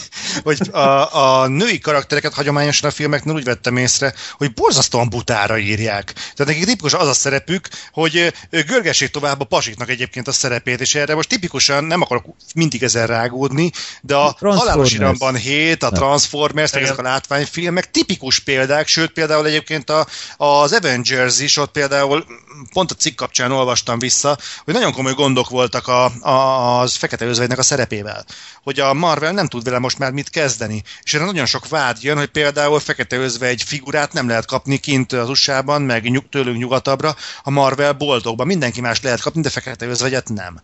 hogy 0.42 0.70
a, 0.70 1.40
a 1.40 1.46
női 1.46 1.78
karaktereket 1.78 2.34
hagyományosan 2.34 2.88
a 2.88 2.92
filmeknél 2.92 3.34
úgy 3.34 3.44
vettem 3.44 3.76
észre, 3.76 4.14
hogy 4.32 4.52
borzasztóan 4.52 5.08
butára 5.08 5.58
írják. 5.58 6.12
Tehát 6.12 6.52
nekik 6.52 6.64
tipikus 6.64 6.94
az 6.94 7.08
a 7.08 7.12
szerepük, 7.12 7.68
hogy 7.92 8.32
görgessék 8.50 9.10
tovább 9.10 9.40
a 9.40 9.44
pasiknak 9.44 9.88
egyébként 9.88 10.28
a 10.28 10.32
szerepét, 10.32 10.80
és 10.80 10.94
erre 10.94 11.14
most 11.14 11.28
tipikusan 11.28 11.84
nem 11.84 12.00
akarok 12.00 12.24
mindig 12.54 12.82
ezen 12.82 13.06
rágódni, 13.06 13.70
de 14.02 14.14
a 14.14 14.32
Transformers. 14.32 14.60
Halálos 14.60 14.92
Iramban 14.92 15.36
7, 15.36 15.82
a. 15.82 15.90
Transformers, 15.90 16.72
meg 16.72 16.82
ezek 16.82 16.98
a 16.98 17.02
látványfilmek 17.02 17.90
tipikus 17.90 18.38
példák, 18.38 18.86
sőt 18.86 19.12
például 19.12 19.46
egyébként 19.46 19.90
a, 19.90 20.06
az 20.36 20.72
Avengers 20.72 21.40
is, 21.40 21.56
ott 21.56 21.70
például 21.70 22.24
pont 22.72 22.90
a 22.90 22.94
cikk 22.94 23.16
kapcsán 23.16 23.52
olvastam 23.52 23.98
vissza, 23.98 24.38
hogy 24.64 24.74
nagyon 24.74 24.92
komoly 24.92 25.14
gondok 25.14 25.48
voltak 25.48 25.88
a, 25.88 26.04
a, 26.20 26.80
az 26.80 26.94
Fekete 26.94 27.24
Özvegynek 27.24 27.58
a 27.58 27.62
szerepével. 27.62 28.24
Hogy 28.62 28.80
a 28.80 28.94
Marvel 28.94 29.32
nem 29.32 29.48
tud 29.48 29.64
vele 29.64 29.78
most 29.78 29.98
már 29.98 30.12
mit 30.12 30.25
kezdeni. 30.30 30.82
És 31.02 31.14
erre 31.14 31.24
nagyon 31.24 31.46
sok 31.46 31.68
vád 31.68 31.96
jön, 32.00 32.16
hogy 32.16 32.28
például 32.28 32.80
Fekete 32.80 33.16
Özvegy 33.16 33.62
figurát 33.62 34.12
nem 34.12 34.28
lehet 34.28 34.46
kapni 34.46 34.76
kint 34.76 35.12
az 35.12 35.28
USA-ban, 35.28 35.82
meg 35.82 36.10
nyug, 36.10 36.28
tőlünk 36.28 36.58
nyugatabbra, 36.58 37.16
a 37.42 37.50
Marvel 37.50 37.92
boltokban. 37.92 38.46
Mindenki 38.46 38.80
más 38.80 39.00
lehet 39.00 39.20
kapni, 39.20 39.40
de 39.40 39.50
Fekete 39.50 39.86
Özvegyet 39.86 40.28
nem 40.28 40.60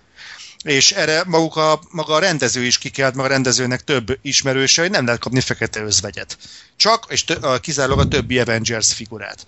és 0.62 0.92
erre 0.92 1.22
maguk 1.26 1.56
a, 1.56 1.80
maga 1.90 2.14
a 2.14 2.18
rendező 2.18 2.62
is 2.62 2.78
kikelt, 2.78 3.14
meg 3.14 3.24
a 3.24 3.28
rendezőnek 3.28 3.84
több 3.84 4.18
ismerőse, 4.22 4.82
hogy 4.82 4.90
nem 4.90 5.04
lehet 5.04 5.20
kapni 5.20 5.40
fekete 5.40 5.82
özvegyet. 5.82 6.38
Csak, 6.76 7.06
és 7.08 7.24
tö, 7.24 7.34
a, 7.40 7.58
kizárólag 7.58 7.98
a 7.98 8.08
többi 8.08 8.38
Avengers 8.38 8.92
figurát. 8.92 9.44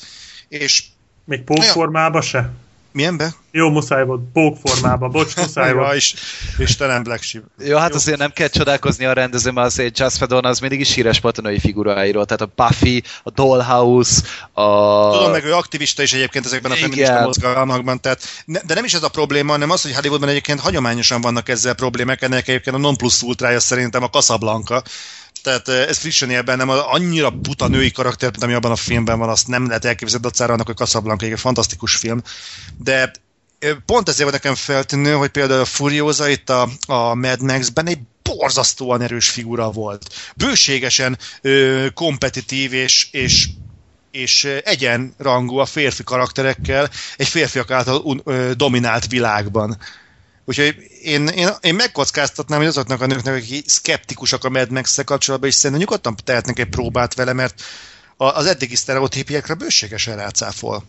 És 0.48 0.82
Még 1.24 1.42
pók 1.42 1.64
Ja. 1.64 1.70
formába 1.70 2.20
se? 2.20 2.50
Milyenbe? 2.94 3.34
Jó, 3.50 3.70
muszáj 3.70 4.04
volt. 4.04 4.20
Pók 4.32 4.56
formába. 4.64 5.08
Bocs, 5.08 5.36
muszáj 5.42 5.68
Ja, 5.68 5.74
volt. 5.74 5.94
és, 5.94 6.14
Istenem 6.58 7.02
Black 7.02 7.22
Sheep. 7.22 7.44
Jó, 7.58 7.76
hát 7.76 7.94
azért 7.94 8.18
nem 8.18 8.30
kell 8.32 8.48
csodálkozni 8.48 9.04
a 9.04 9.12
rendező, 9.12 9.50
mert 9.50 9.66
azért 9.66 9.98
Just 9.98 10.16
Fedon 10.16 10.44
az 10.44 10.58
mindig 10.58 10.80
is 10.80 10.94
híres 10.94 11.20
volt 11.20 11.38
a 11.38 11.42
női 11.42 11.58
figuráiról, 11.58 12.24
tehát 12.24 12.42
a 12.42 12.62
Buffy, 12.62 13.02
a 13.22 13.30
Dollhouse, 13.30 14.22
a... 14.52 14.62
Tudom, 15.10 15.30
meg 15.30 15.44
ő 15.44 15.54
aktivista 15.54 16.02
is 16.02 16.12
egyébként 16.12 16.44
ezekben 16.44 16.70
a 16.72 16.74
feminista 16.74 17.20
mozgalmakban, 17.20 18.00
tehát, 18.00 18.22
ne, 18.44 18.60
de 18.60 18.74
nem 18.74 18.84
is 18.84 18.94
ez 18.94 19.02
a 19.02 19.08
probléma, 19.08 19.50
hanem 19.52 19.70
az, 19.70 19.82
hogy 19.82 19.94
Hollywoodban 19.94 20.28
egyébként 20.28 20.60
hagyományosan 20.60 21.20
vannak 21.20 21.48
ezzel 21.48 21.74
problémák, 21.74 22.22
ennek 22.22 22.48
egyébként 22.48 22.76
a 22.76 22.78
non 22.78 22.96
plus 22.96 23.22
ultrája 23.22 23.60
szerintem 23.60 24.02
a 24.02 24.10
Casablanca, 24.10 24.82
tehát 25.44 25.68
eh, 25.68 25.88
ez 25.88 25.98
frissen 25.98 26.30
él 26.30 26.42
bennem, 26.42 26.68
annyira 26.68 27.30
buta 27.30 27.68
női 27.68 27.90
karakter, 27.90 28.30
mint 28.30 28.42
ami 28.42 28.52
abban 28.52 28.70
a 28.70 28.76
filmben 28.76 29.18
van, 29.18 29.28
azt 29.28 29.48
nem 29.48 29.66
lehet 29.66 29.84
elképzelni, 29.84 30.26
dacára 30.26 30.52
annak, 30.52 30.66
hogy 30.66 30.76
Casablanca 30.76 31.26
egy 31.26 31.40
fantasztikus 31.40 31.96
film, 31.96 32.22
de 32.76 33.12
pont 33.86 34.08
ezért 34.08 34.22
van 34.22 34.32
nekem 34.32 34.54
feltűnő, 34.54 35.12
hogy 35.12 35.30
például 35.30 35.60
a 35.60 35.64
Furiosa 35.64 36.28
itt 36.28 36.50
a, 36.50 36.68
a 36.86 37.14
Mad 37.14 37.40
Max-ben 37.40 37.86
egy 37.86 37.98
borzasztóan 38.22 39.00
erős 39.00 39.30
figura 39.30 39.70
volt. 39.70 40.14
Bőségesen 40.36 41.18
ö, 41.40 41.86
kompetitív 41.94 42.72
és, 42.72 43.08
és 43.10 43.48
és 44.10 44.44
egyenrangú 44.64 45.56
a 45.56 45.64
férfi 45.64 46.02
karakterekkel 46.02 46.90
egy 47.16 47.28
férfiak 47.28 47.70
által 47.70 48.00
un, 48.04 48.20
ö, 48.24 48.50
dominált 48.56 49.06
világban. 49.06 49.78
Úgyhogy 50.44 50.76
én, 51.02 51.26
én, 51.26 51.48
én 51.60 51.74
megkockáztatnám, 51.74 52.58
hogy 52.58 52.68
azoknak 52.68 53.00
a 53.00 53.06
nőknek, 53.06 53.34
akik 53.34 53.68
szkeptikusak 53.68 54.44
a 54.44 54.48
Mad 54.48 54.70
max 54.70 55.00
kapcsolatban, 55.04 55.48
és 55.50 55.54
szerintem 55.54 55.80
nyugodtan 55.80 56.16
tehetnek 56.24 56.58
egy 56.58 56.68
próbát 56.68 57.14
vele, 57.14 57.32
mert 57.32 57.62
az 58.16 58.46
eddigi 58.46 58.76
sztereotípiekre 58.76 59.54
bőségesen 59.54 60.16
rácáfol. 60.16 60.84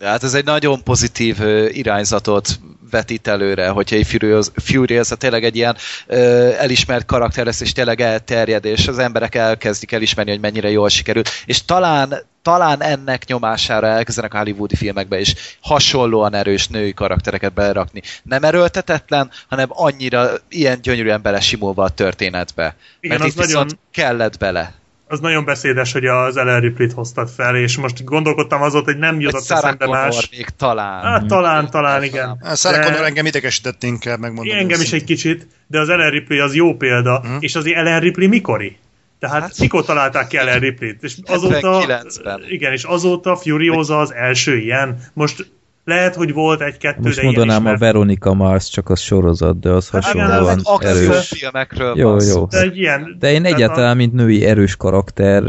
Hát 0.00 0.22
ez 0.22 0.34
egy 0.34 0.44
nagyon 0.44 0.82
pozitív 0.82 1.40
irányzatot 1.68 2.60
vetít 2.90 3.26
előre, 3.26 3.68
hogyha 3.68 3.96
egy 3.96 4.06
Furious, 4.06 4.46
Furious 4.54 5.08
tényleg 5.18 5.44
egy 5.44 5.56
ilyen 5.56 5.76
ö, 6.06 6.50
elismert 6.58 7.06
karakter 7.06 7.44
lesz, 7.44 7.60
és 7.60 7.72
tényleg 7.72 8.00
elterjed, 8.00 8.64
és 8.64 8.88
az 8.88 8.98
emberek 8.98 9.34
elkezdik 9.34 9.92
elismerni, 9.92 10.30
hogy 10.30 10.40
mennyire 10.40 10.70
jól 10.70 10.88
sikerült. 10.88 11.30
És 11.44 11.64
talán, 11.64 12.22
talán 12.48 12.82
ennek 12.82 13.26
nyomására 13.26 13.86
elkezdenek 13.86 14.34
a 14.34 14.38
hollywoodi 14.38 14.76
filmekbe 14.76 15.20
is 15.20 15.34
hasonlóan 15.60 16.34
erős 16.34 16.68
női 16.68 16.92
karaktereket 16.94 17.52
belerakni. 17.52 18.02
Nem 18.22 18.42
erőltetetlen, 18.44 19.30
hanem 19.48 19.66
annyira 19.68 20.28
ilyen 20.48 20.78
gyönyörűen 20.82 21.22
belesimulva 21.22 21.84
a 21.84 21.88
történetbe. 21.88 22.76
Igen, 23.00 23.18
Mert 23.18 23.30
az 23.30 23.36
itt 23.36 23.44
viszont 23.46 23.64
nagyon- 23.66 23.78
kellett 23.92 24.38
bele. 24.38 24.72
Az 25.10 25.20
nagyon 25.20 25.44
beszédes, 25.44 25.92
hogy 25.92 26.04
az 26.06 26.36
Ellen 26.36 26.60
Ripley-t 26.60 26.92
hoztad 26.92 27.28
fel, 27.36 27.56
és 27.56 27.76
most 27.76 28.04
gondolkodtam 28.04 28.62
azon, 28.62 28.82
hogy 28.84 28.98
nem 28.98 29.20
jutott 29.20 29.44
Sarah 29.44 29.64
eszembe 29.64 29.86
más. 29.86 30.28
még 30.30 30.48
talán. 30.48 31.02
Hát 31.02 31.26
talán, 31.26 31.70
talán, 31.70 32.02
igen. 32.02 32.38
A 32.40 32.54
Sarah 32.54 32.78
De- 32.78 32.84
Connor 32.84 33.04
engem 33.06 33.26
idegesített 33.26 33.82
inkább, 33.82 34.18
megmondom. 34.18 34.56
Engem 34.58 34.80
is 34.80 34.92
egy 34.92 35.04
kicsit, 35.04 35.46
de 35.66 35.80
az 35.80 35.88
Ellen 35.88 36.10
Ripley 36.10 36.40
az 36.40 36.54
jó 36.54 36.74
példa, 36.76 37.20
Mhm. 37.24 37.36
és 37.40 37.54
azért 37.54 37.76
Ellen 37.76 38.00
Ripley 38.00 38.28
mikori? 38.28 38.76
Tehát 39.18 39.42
hát, 39.42 39.58
mikor 39.58 39.84
találták 39.84 40.26
ki 40.26 40.36
Ellen 40.36 40.58
Ripley-t? 40.58 41.02
És 41.02 41.16
azóta, 41.26 41.82
79-ben. 41.86 42.44
igen, 42.48 42.72
és 42.72 42.84
azóta 42.84 43.36
Furiosa 43.36 43.98
az 43.98 44.14
első 44.14 44.56
ilyen. 44.56 44.98
Most 45.12 45.50
lehet, 45.84 46.14
hogy 46.14 46.32
volt 46.32 46.60
egy-kettő, 46.60 47.00
Most 47.02 47.16
de 47.16 47.22
ilyen 47.22 47.34
mondanám 47.34 47.60
a 47.60 47.64
ismert. 47.64 47.80
Veronica 47.80 48.34
Mars, 48.34 48.68
csak 48.70 48.90
az 48.90 49.00
sorozat, 49.00 49.60
de 49.60 49.70
az 49.70 49.90
Hát 49.90 50.04
hasonlóan 50.04 50.60
erős. 50.78 51.46
Jó, 51.94 52.16
jó. 52.20 52.44
De, 52.44 52.60
egy 52.60 52.78
ilyen, 52.78 53.16
De 53.18 53.30
én 53.30 53.44
egyáltalán, 53.44 53.96
mint 53.96 54.12
női 54.12 54.44
erős 54.44 54.76
karakter, 54.76 55.42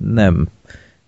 nem. 0.00 0.48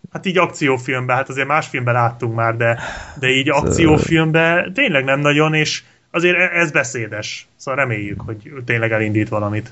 A, 0.03 0.09
hát 0.13 0.27
így 0.27 0.39
akciófilmben, 0.39 1.17
hát 1.17 1.29
azért 1.29 1.47
más 1.47 1.67
filmben 1.67 1.95
láttunk 1.95 2.35
már, 2.35 2.57
de, 2.57 2.79
de 3.19 3.29
így 3.29 3.51
akciófilmben 3.51 4.73
tényleg 4.73 5.05
nem 5.05 5.21
nagyon, 5.21 5.55
és 5.55 5.83
azért 6.11 6.37
e- 6.37 6.61
ez 6.61 6.71
beszédes. 6.71 7.47
Szóval 7.57 7.85
reméljük, 7.85 8.21
hogy 8.21 8.53
tényleg 8.65 8.93
elindít 8.93 9.29
valamit. 9.29 9.71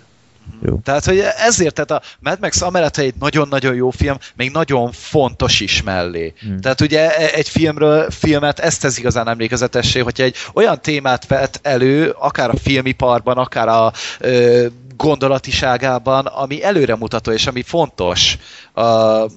Jó. 0.63 0.79
Tehát, 0.85 1.05
hogy 1.05 1.19
ezért, 1.37 1.75
tehát 1.75 1.91
a 1.91 2.09
Mad 2.21 2.41
Max 2.41 2.63
amellett, 2.63 2.97
hogy 2.97 3.05
egy 3.05 3.15
nagyon-nagyon 3.19 3.75
jó 3.75 3.91
film, 3.91 4.17
még 4.37 4.51
nagyon 4.51 4.93
fontos 4.93 5.61
is 5.61 5.83
mellé. 5.83 6.35
Hmm. 6.41 6.61
Tehát 6.61 6.81
ugye 6.81 7.17
e- 7.17 7.35
egy 7.35 7.49
filmről, 7.49 8.11
filmet 8.11 8.59
ezt 8.59 8.81
tesz 8.81 8.99
igazán 8.99 9.29
emlékezetessé, 9.29 10.01
hogyha 10.01 10.25
egy 10.25 10.37
olyan 10.55 10.81
témát 10.81 11.27
vet 11.27 11.61
elő, 11.63 12.15
akár 12.19 12.51
a 12.51 12.57
filmiparban, 12.57 13.37
akár 13.37 13.69
a 13.69 13.93
ö, 14.19 14.67
gondolatiságában, 14.97 16.27
ami 16.27 16.65
előremutató 16.65 17.33
és 17.33 17.47
ami 17.47 17.63
fontos 17.63 18.39
a, 18.73 18.83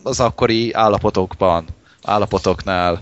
az 0.03 0.19
akkori 0.19 0.73
állapotokban, 0.73 1.65
állapotoknál. 2.03 3.01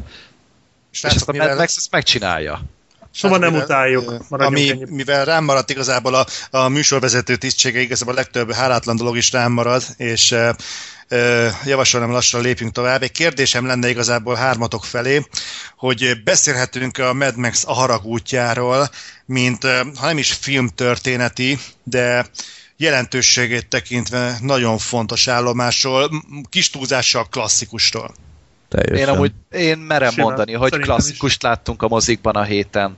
És 0.92 1.04
ezt 1.04 1.30
a 1.30 1.34
Mad 1.34 1.58
Max 1.58 1.78
ezt 1.78 1.92
megcsinálja. 1.92 2.62
Soha 3.16 3.38
nem 3.38 3.50
mivel, 3.52 3.66
utáljuk. 3.66 4.12
ö, 4.12 4.16
Maradjunk 4.30 4.58
Ami, 4.58 4.70
ennyi. 4.70 4.96
mivel 4.96 5.26
rám 5.26 5.44
maradt 5.44 5.70
igazából 5.70 6.14
a, 6.16 6.26
a 6.50 6.68
műsorvezető 6.68 7.36
tisztsége, 7.36 7.80
igazából 7.80 8.14
a 8.14 8.18
legtöbb 8.18 8.54
hálátlan 8.54 8.96
dolog 8.96 9.18
is 9.18 9.32
rám 9.32 9.52
marad, 9.52 9.84
és 9.98 10.32
ö, 10.32 10.50
ö, 11.08 11.48
javasolom 11.66 12.12
lassan 12.12 12.42
lépjünk 12.42 12.72
tovább. 12.74 13.02
Egy 13.04 13.12
kérdésem 13.12 13.66
lenne 13.66 13.90
igazából 13.90 14.36
hármatok 14.36 14.86
felé, 14.86 15.26
hogy 15.78 16.24
beszélhetünk 16.24 16.98
a 16.98 17.14
Mad 17.14 17.38
Max 17.38 17.64
a 17.68 17.74
harag 17.74 18.06
útjáról, 18.06 18.90
mint 19.26 19.64
ha 20.00 20.06
nem 20.06 20.18
is 20.18 20.32
filmtörténeti, 20.34 21.60
de 21.84 22.26
jelentőségét 22.78 23.68
tekintve 23.68 24.38
nagyon 24.42 24.78
fontos 24.78 25.28
állomásról, 25.28 26.10
kis 26.50 26.70
túlzással 26.70 27.28
klasszikusról. 27.30 28.14
Teljesen. 28.70 29.08
Én 29.08 29.14
amúgy 29.16 29.32
én 29.52 29.78
merem 29.78 30.10
Simán. 30.12 30.26
mondani, 30.26 30.54
hogy 30.54 30.70
Szerintem 30.72 30.96
klasszikust 30.96 31.44
láttunk 31.44 31.82
a 31.84 31.88
mozikban 31.88 32.36
a 32.36 32.44
héten. 32.44 32.98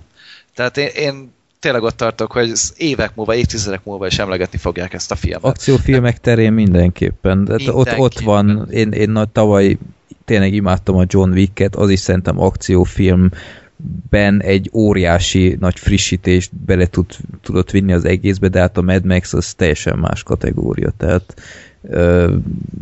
Tehát 0.58 0.78
én, 0.78 0.90
én 0.96 1.34
tényleg 1.60 1.84
ott 1.84 1.98
tartok, 1.98 2.32
hogy 2.32 2.52
évek 2.78 3.16
múlva, 3.16 3.36
évtizedek 3.36 3.84
múlva 3.84 4.08
is 4.08 4.20
emlegetni 4.20 4.58
fogják 4.58 4.94
ezt 4.94 5.12
a 5.12 5.16
filmet. 5.16 5.44
Akciófilmek 5.44 6.20
terén 6.20 6.54
mindenképpen. 6.54 7.46
De 7.46 7.56
ott, 7.72 7.98
ott 7.98 8.20
van, 8.20 8.46
Mindenképpen. 8.46 8.94
én, 8.94 9.02
én 9.02 9.10
nagy 9.10 9.30
tavaly 9.30 9.78
tényleg 10.26 10.54
imádtam 10.54 10.96
a 10.96 11.06
John 11.08 11.32
Wick-et, 11.32 11.76
az 11.76 11.90
is 11.90 12.00
szerintem 12.00 12.40
akciófilmben 12.40 14.42
egy 14.42 14.70
óriási 14.74 15.58
nagy 15.60 15.80
frissítést 15.80 16.56
bele 16.66 16.86
tud, 16.86 17.06
tudott 17.42 17.72
vinni 17.72 17.94
az 17.94 18.06
egészbe, 18.06 18.48
de 18.48 18.60
hát 18.60 18.78
a 18.78 18.82
Mad 18.82 19.06
Max 19.06 19.34
az 19.34 19.54
teljesen 19.54 19.98
más 19.98 20.24
kategória, 20.24 20.94
tehát 20.98 21.42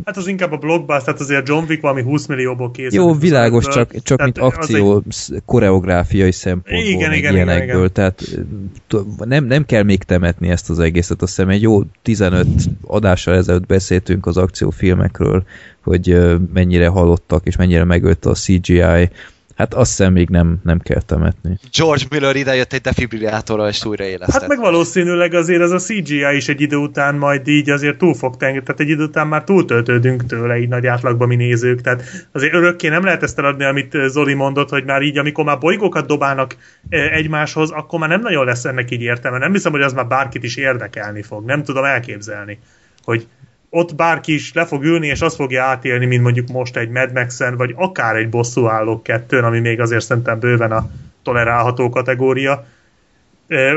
Hát 0.04 0.16
az 0.16 0.26
inkább 0.26 0.52
a 0.52 0.56
blockbuster, 0.56 1.04
tehát 1.04 1.20
azért 1.20 1.48
John 1.48 1.64
Wick 1.68 1.82
valami 1.82 2.02
20 2.02 2.26
millióból 2.26 2.70
készült. 2.70 2.92
jó, 2.94 3.14
világos, 3.14 3.64
25-ből. 3.66 3.72
csak, 3.72 4.02
csak 4.02 4.22
mint 4.22 4.34
Tehát 4.34 4.52
az 4.52 4.58
akció 4.58 5.02
egy... 5.28 5.42
koreográfiai 5.44 6.32
szempontból, 6.32 6.84
Igen, 6.86 6.98
igen, 6.98 7.12
igen, 7.12 7.34
ilyenekből, 7.34 7.76
igen. 7.76 7.92
tehát 7.92 8.22
t- 8.86 9.24
nem, 9.24 9.44
nem 9.44 9.64
kell 9.64 9.82
még 9.82 10.02
temetni 10.02 10.48
ezt 10.48 10.70
az 10.70 10.78
egészet, 10.78 11.22
azt 11.22 11.36
hiszem 11.36 11.50
egy 11.50 11.62
jó 11.62 11.80
15 12.02 12.46
adással 12.86 13.34
ezelőtt 13.34 13.66
beszéltünk 13.66 14.26
az 14.26 14.36
akciófilmekről, 14.36 15.44
hogy 15.82 16.18
mennyire 16.52 16.86
halottak, 16.86 17.46
és 17.46 17.56
mennyire 17.56 17.84
megölte 17.84 18.30
a 18.30 18.34
CGI, 18.34 19.10
hát 19.56 19.74
azt 19.74 19.96
hiszem 19.96 20.12
még 20.12 20.28
nem, 20.28 20.58
nem 20.64 20.78
kell 20.78 21.00
temetni. 21.00 21.58
George 21.78 22.04
Miller 22.10 22.36
idejött 22.36 22.72
egy 22.72 22.80
defibrillátorral, 22.80 23.68
és 23.68 23.84
újraélesztett. 23.84 24.40
Hát 24.40 24.48
meg 24.48 24.58
valószínűleg 24.58 25.34
azért 25.34 25.60
ez 25.60 25.70
a 25.70 25.78
CGI 25.78 26.36
is 26.36 26.48
egy 26.48 26.60
idő 26.60 26.76
után 26.76 27.14
majd 27.14 27.48
így 27.48 27.70
azért 27.70 27.98
túl 27.98 28.14
fog 28.14 28.36
tengni, 28.36 28.62
tehát 28.62 28.80
egy 28.80 28.88
idő 28.88 29.02
után 29.02 29.26
már 29.26 29.44
túltöltődünk 29.44 30.26
tőle 30.26 30.58
így 30.58 30.68
nagy 30.68 30.86
átlagban 30.86 31.28
mi 31.28 31.36
nézők, 31.36 31.80
tehát 31.80 32.28
azért 32.32 32.54
örökké 32.54 32.88
nem 32.88 33.04
lehet 33.04 33.22
ezt 33.22 33.38
eladni, 33.38 33.64
amit 33.64 33.96
Zoli 34.06 34.34
mondott, 34.34 34.68
hogy 34.68 34.84
már 34.84 35.02
így, 35.02 35.18
amikor 35.18 35.44
már 35.44 35.58
bolygókat 35.58 36.06
dobálnak 36.06 36.56
eh, 36.88 37.12
egymáshoz, 37.12 37.70
akkor 37.70 37.98
már 37.98 38.08
nem 38.08 38.20
nagyon 38.20 38.44
lesz 38.44 38.64
ennek 38.64 38.90
így 38.90 39.02
értelme. 39.02 39.38
Nem 39.38 39.52
hiszem, 39.52 39.72
hogy 39.72 39.82
az 39.82 39.92
már 39.92 40.06
bárkit 40.06 40.44
is 40.44 40.56
érdekelni 40.56 41.22
fog. 41.22 41.44
Nem 41.44 41.62
tudom 41.62 41.84
elképzelni, 41.84 42.58
hogy 43.04 43.26
ott 43.76 43.94
bárki 43.94 44.34
is 44.34 44.52
le 44.52 44.66
fog 44.66 44.84
ülni, 44.84 45.06
és 45.06 45.20
azt 45.20 45.36
fogja 45.36 45.62
átélni, 45.64 46.06
mint 46.06 46.22
mondjuk 46.22 46.48
most 46.48 46.76
egy 46.76 46.88
Mad 46.88 47.12
Max-en, 47.12 47.56
vagy 47.56 47.74
akár 47.76 48.16
egy 48.16 48.28
bosszúállók 48.28 49.02
kettőn, 49.02 49.44
ami 49.44 49.60
még 49.60 49.80
azért 49.80 50.04
szerintem 50.04 50.38
bőven 50.38 50.72
a 50.72 50.90
tolerálható 51.22 51.88
kategória. 51.88 52.66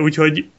Úgyhogy 0.02 0.50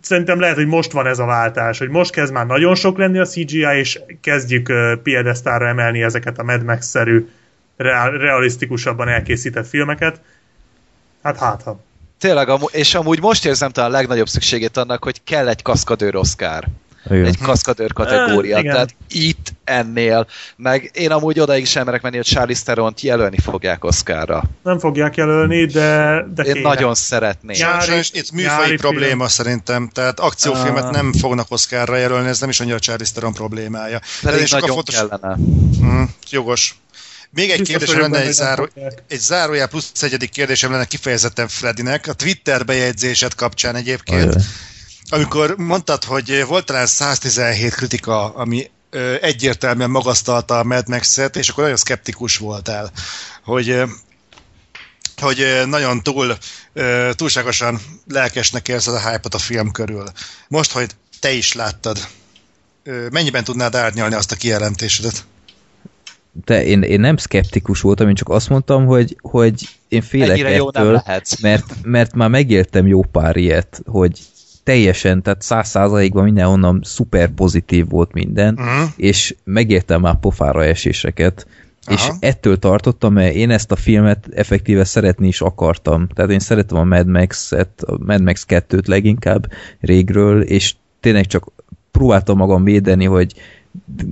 szerintem 0.00 0.40
lehet, 0.40 0.56
hogy 0.56 0.66
most 0.66 0.92
van 0.92 1.06
ez 1.06 1.18
a 1.18 1.24
váltás, 1.24 1.78
hogy 1.78 1.88
most 1.88 2.10
kezd 2.10 2.32
már 2.32 2.46
nagyon 2.46 2.74
sok 2.74 2.98
lenni 2.98 3.18
a 3.18 3.24
CGI, 3.24 3.78
és 3.78 4.00
kezdjük 4.20 4.72
piedesztára 5.02 5.68
emelni 5.68 6.02
ezeket 6.02 6.38
a 6.38 6.42
Mad 6.42 6.64
Max-szerű, 6.64 7.28
real, 7.76 8.10
realisztikusabban 8.10 9.08
elkészített 9.08 9.66
filmeket. 9.66 10.20
Hát 11.22 11.38
hát, 11.38 11.62
ha. 11.62 11.80
Tényleg, 12.18 12.48
és 12.72 12.94
amúgy 12.94 13.20
most 13.20 13.46
érzem 13.46 13.70
talán 13.70 13.90
a 13.90 13.92
legnagyobb 13.92 14.28
szükségét 14.28 14.76
annak, 14.76 15.04
hogy 15.04 15.24
kell 15.24 15.48
egy 15.48 15.62
kaszkadőr 15.62 16.16
Oscar. 16.16 16.64
Igen. 17.10 17.24
Egy 17.24 17.38
kaszkadőr 17.38 17.92
kategória. 17.92 18.56
Ö, 18.56 18.58
igen. 18.60 18.72
Tehát 18.72 18.94
itt 19.08 19.52
ennél, 19.64 20.26
meg 20.56 20.90
én 20.94 21.10
amúgy 21.10 21.40
odaig 21.40 21.66
sem 21.66 21.84
merek 21.84 22.02
menni, 22.02 22.16
hogy 22.16 22.24
Charlize 22.24 22.62
Theron-t 22.64 23.00
jelölni 23.00 23.38
fogják 23.38 23.84
Oscarra. 23.84 24.42
Nem 24.62 24.78
fogják 24.78 25.16
jelölni, 25.16 25.64
de, 25.66 26.24
de 26.34 26.42
Én 26.42 26.52
kéne. 26.52 26.68
nagyon 26.68 26.94
szeretném. 26.94 27.56
Nyári- 27.58 27.84
Sajnos 27.84 28.10
itt 28.12 28.32
műfai 28.32 28.56
nyári 28.56 28.76
probléma 28.76 29.14
film. 29.16 29.26
szerintem, 29.28 29.88
tehát 29.92 30.20
akciófilmet 30.20 30.84
Ah. 30.84 30.90
nem 30.92 31.12
fognak 31.12 31.50
Oscarra 31.50 31.96
jelölni, 31.96 32.28
ez 32.28 32.40
nem 32.40 32.48
is 32.48 32.60
annyira 32.60 32.78
Charlize 32.78 33.12
Theron 33.12 33.32
problémája. 33.32 34.00
Pedig 34.22 34.46
sokkal 34.46 34.60
nagyon 34.60 34.74
fontos- 34.74 34.94
kellene. 35.20 35.36
Mm, 35.82 36.02
jogos. 36.30 36.74
Még 37.30 37.50
egy 37.50 37.58
Biztos 37.58 37.68
kérdés 37.76 37.94
vagyok 37.94 38.10
lenne, 38.10 38.24
egy, 38.26 38.32
záró, 38.32 38.68
egy 39.08 39.18
zárójel 39.20 39.68
plusz 39.68 40.02
egyedik 40.02 40.30
kérdésem 40.30 40.70
lenne 40.70 40.84
kifejezetten 40.84 41.48
Fredinek, 41.48 42.06
a 42.06 42.12
Twitter 42.12 42.64
bejegyzésed 42.64 43.34
kapcsán 43.34 43.74
egyébként, 43.76 44.22
Ajaj. 44.34 44.42
Amikor 45.08 45.54
mondtad, 45.56 46.04
hogy 46.04 46.44
volt 46.46 46.64
talán 46.64 46.86
117 46.86 47.74
kritika, 47.74 48.34
ami 48.34 48.70
egyértelműen 49.20 49.90
magasztalta 49.90 50.58
a 50.58 50.64
Mad 50.64 50.88
Max-et, 50.88 51.36
és 51.36 51.48
akkor 51.48 51.62
nagyon 51.62 51.78
szkeptikus 51.78 52.36
voltál, 52.36 52.90
hogy 53.44 53.82
hogy 55.20 55.62
nagyon 55.66 56.02
túl, 56.02 56.36
túlságosan 57.12 57.80
lelkesnek 58.08 58.68
érzed 58.68 58.94
a 58.94 59.10
hype 59.10 59.28
a 59.30 59.38
film 59.38 59.70
körül. 59.70 60.04
Most, 60.48 60.72
hogy 60.72 60.90
te 61.20 61.32
is 61.32 61.52
láttad, 61.52 61.98
mennyiben 63.10 63.44
tudnád 63.44 63.74
árnyalni 63.74 64.14
azt 64.14 64.32
a 64.32 64.36
kijelentésedet? 64.36 65.24
De 66.44 66.64
én, 66.64 66.82
én 66.82 67.00
nem 67.00 67.16
szkeptikus 67.16 67.80
voltam, 67.80 68.08
én 68.08 68.14
csak 68.14 68.28
azt 68.28 68.48
mondtam, 68.48 68.86
hogy, 68.86 69.16
hogy 69.20 69.68
én 69.88 70.02
félek 70.02 70.30
Ennyire 70.30 70.50
jó 70.50 70.70
nem 70.70 70.96
ettől, 70.96 71.02
mert, 71.40 71.64
mert 71.82 72.14
már 72.14 72.28
megéltem 72.28 72.86
jó 72.86 73.02
pár 73.02 73.36
ilyet, 73.36 73.80
hogy 73.84 74.20
teljesen, 74.64 75.22
tehát 75.22 75.42
száz 75.42 75.68
százalékban 75.68 76.24
mindenhonnan 76.24 76.80
szuper 76.84 77.28
pozitív 77.28 77.88
volt 77.88 78.12
minden, 78.12 78.54
Uh-huh. 78.54 78.88
és 78.96 79.34
megéltem 79.44 80.00
már 80.00 80.18
pofára 80.18 80.64
eséseket, 80.64 81.46
és 81.86 82.02
Aha. 82.02 82.16
ettől 82.20 82.58
tartottam, 82.58 83.12
mert 83.12 83.34
én 83.34 83.50
ezt 83.50 83.72
a 83.72 83.76
filmet 83.76 84.28
effektíve 84.34 84.84
szeretni 84.84 85.26
is 85.26 85.40
akartam. 85.40 86.08
Tehát 86.08 86.30
én 86.30 86.38
szeretem 86.38 86.78
a 86.78 86.84
Mad 86.84 87.06
Max-et, 87.06 87.82
a 87.82 87.96
Mad 88.04 88.22
Max 88.22 88.46
2-t 88.48 88.86
leginkább 88.86 89.50
régről, 89.80 90.42
és 90.42 90.74
tényleg 91.00 91.26
csak 91.26 91.46
próbáltam 91.90 92.36
magam 92.36 92.64
védeni, 92.64 93.04
hogy 93.04 93.34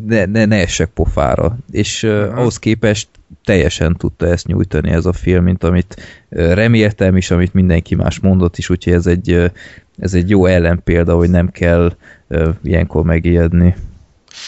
ne, 0.06 0.24
ne, 0.24 0.44
ne 0.44 0.56
essek 0.56 0.88
pofára. 0.88 1.56
És 1.70 2.02
uh, 2.02 2.32
ahhoz 2.34 2.58
képest 2.58 3.08
teljesen 3.44 3.96
tudta 3.96 4.26
ezt 4.26 4.46
nyújtani 4.46 4.90
ez 4.90 5.06
a 5.06 5.12
film, 5.12 5.44
mint 5.44 5.64
amit 5.64 5.96
reméltem 6.28 7.16
is, 7.16 7.30
amit 7.30 7.54
mindenki 7.54 7.94
más 7.94 8.20
mondott 8.20 8.58
is, 8.58 8.70
úgyhogy 8.70 8.92
ez 8.92 9.06
egy, 9.06 9.52
ez 10.02 10.14
egy 10.14 10.30
jó 10.30 10.46
ellenpélda, 10.46 11.14
hogy 11.14 11.30
nem 11.30 11.50
kell 11.50 11.96
uh, 12.28 12.48
ilyenkor 12.62 13.04
megijedni. 13.04 13.74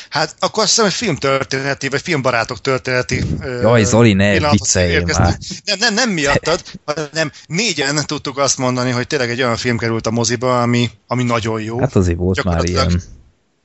Hát 0.08 0.34
akkor 0.38 0.62
azt 0.62 0.68
hiszem, 0.68 0.84
hogy 0.84 0.94
filmtörténeti, 0.94 1.88
vagy 1.88 2.00
filmbarátok 2.00 2.60
történeti 2.60 3.24
Jaj, 3.62 3.84
Zoli, 3.84 4.12
ne 4.12 4.50
vicceljél 4.50 5.04
már. 5.04 5.36
Nem, 5.64 5.78
nem, 5.78 5.94
nem 5.94 6.10
miattad, 6.10 6.60
hanem 6.84 7.30
négyen 7.46 8.00
tudtuk 8.06 8.38
azt 8.38 8.58
mondani, 8.58 8.90
hogy 8.90 9.06
tényleg 9.06 9.30
egy 9.30 9.42
olyan 9.42 9.56
film 9.56 9.78
került 9.78 10.06
a 10.06 10.10
moziba, 10.10 10.62
ami, 10.62 10.90
ami 11.06 11.22
nagyon 11.22 11.60
jó. 11.62 11.78
Hát 11.78 11.96
azért 11.96 12.18
volt 12.18 12.44
már 12.44 12.64
ilyen. 12.64 13.02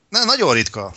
Na, 0.09 0.23
nagyon 0.25 0.53
ritka. 0.53 0.93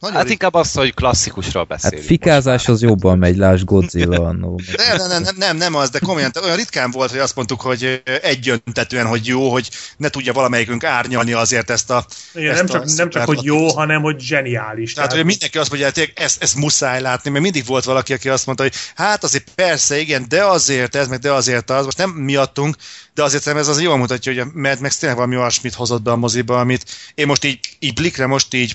Nagyon 0.00 0.16
Hát 0.16 0.30
inkább 0.30 0.54
az, 0.54 0.72
hogy 0.72 0.94
klasszikusról 0.94 1.66
Hát 1.68 1.80
beszélünk. 1.80 2.06
fikázás 2.06 2.68
az 2.68 2.82
jobban 2.82 3.18
megy, 3.18 3.36
lásd 3.36 3.64
Godzilla 3.64 4.26
annó. 4.28 4.60
Nem, 4.76 5.08
nem, 5.08 5.22
nem, 5.22 5.34
nem, 5.36 5.56
nem, 5.56 5.74
az, 5.74 5.90
de 5.90 5.98
komolyan, 5.98 6.30
olyan 6.42 6.56
ritkán 6.56 6.90
volt, 6.90 7.10
hogy 7.10 7.18
azt 7.18 7.36
mondtuk, 7.36 7.60
hogy 7.60 8.02
egyöntetően, 8.22 9.06
hogy 9.06 9.26
jó, 9.26 9.50
hogy 9.50 9.70
ne 9.96 10.08
tudja 10.08 10.32
valamelyikünk 10.32 10.84
árnyalni 10.84 11.32
azért 11.32 11.70
ezt 11.70 11.90
a... 11.90 12.04
Igen, 12.34 12.50
ezt 12.50 12.62
nem, 12.62 12.76
a 12.76 12.86
csak, 12.86 12.96
nem 12.96 13.10
csak, 13.10 13.24
hogy 13.24 13.42
jó, 13.42 13.68
hanem 13.68 14.02
hogy 14.02 14.20
zseniális. 14.20 14.92
Tehát, 14.92 15.12
hogy 15.12 15.24
mindenki 15.24 15.58
azt 15.58 15.70
mondja, 15.70 15.90
hogy 15.94 16.12
ezt, 16.14 16.42
ezt 16.42 16.56
muszáj 16.56 17.00
látni, 17.00 17.30
mert 17.30 17.42
mindig 17.42 17.66
volt 17.66 17.84
valaki, 17.84 18.12
aki 18.12 18.28
azt 18.28 18.46
mondta, 18.46 18.64
hogy 18.64 18.74
hát 18.94 19.24
azért 19.24 19.50
persze, 19.54 19.98
igen, 19.98 20.24
de 20.28 20.44
azért 20.44 20.94
ez, 20.94 21.08
meg 21.08 21.18
de 21.18 21.32
azért 21.32 21.70
az, 21.70 21.84
most 21.84 21.98
nem 21.98 22.10
miattunk, 22.10 22.76
de 23.14 23.22
azért 23.22 23.44
nem 23.44 23.56
ez 23.56 23.68
az 23.68 23.80
jól 23.80 23.96
mutatja, 23.96 24.32
hogy 24.32 24.40
a 24.40 24.50
Mad 24.54 24.80
Max 24.80 24.96
tényleg 24.96 25.18
valami 25.18 25.36
olyasmit 25.36 25.74
hozott 25.74 26.02
be 26.02 26.10
a 26.10 26.16
moziba, 26.16 26.60
amit 26.60 26.84
én 27.14 27.26
most 27.26 27.44
így, 27.44 27.58
így 27.78 27.94
blikre 27.94 28.26
most 28.26 28.54
így 28.54 28.74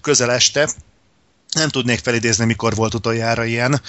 közel 0.00 0.32
este 0.32 0.68
nem 1.52 1.68
tudnék 1.68 1.98
felidézni, 1.98 2.44
mikor 2.44 2.74
volt 2.74 2.94
utoljára 2.94 3.44
ilyen. 3.44 3.80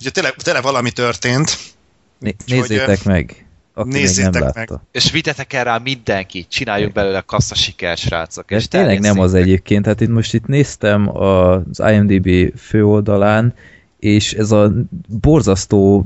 Ugye 0.00 0.10
tényleg, 0.10 0.34
tényleg 0.34 0.62
valami 0.62 0.90
történt. 0.90 1.58
Né- 2.18 2.44
nézzétek 2.46 3.04
meg, 3.04 3.46
aki 3.74 3.88
nézzétek 3.88 4.32
nem 4.32 4.50
meg. 4.54 4.70
És 4.92 5.10
vigyetek 5.10 5.52
el 5.52 5.64
rá 5.64 5.78
mindenkit, 5.78 6.48
csináljunk 6.48 6.92
belőle 6.92 7.20
kassza 7.20 7.54
siker, 7.54 7.96
srácok. 7.96 8.50
És 8.50 8.68
tényleg 8.68 9.00
nem 9.00 9.18
az 9.18 9.34
egyébként, 9.34 9.86
hát 9.86 10.00
itt 10.00 10.08
most 10.08 10.34
itt 10.34 10.46
néztem 10.46 11.16
az 11.16 11.82
IMDB 11.90 12.58
főoldalán, 12.58 13.54
és 13.98 14.32
ez 14.32 14.50
a 14.50 14.72
borzasztó 15.08 16.04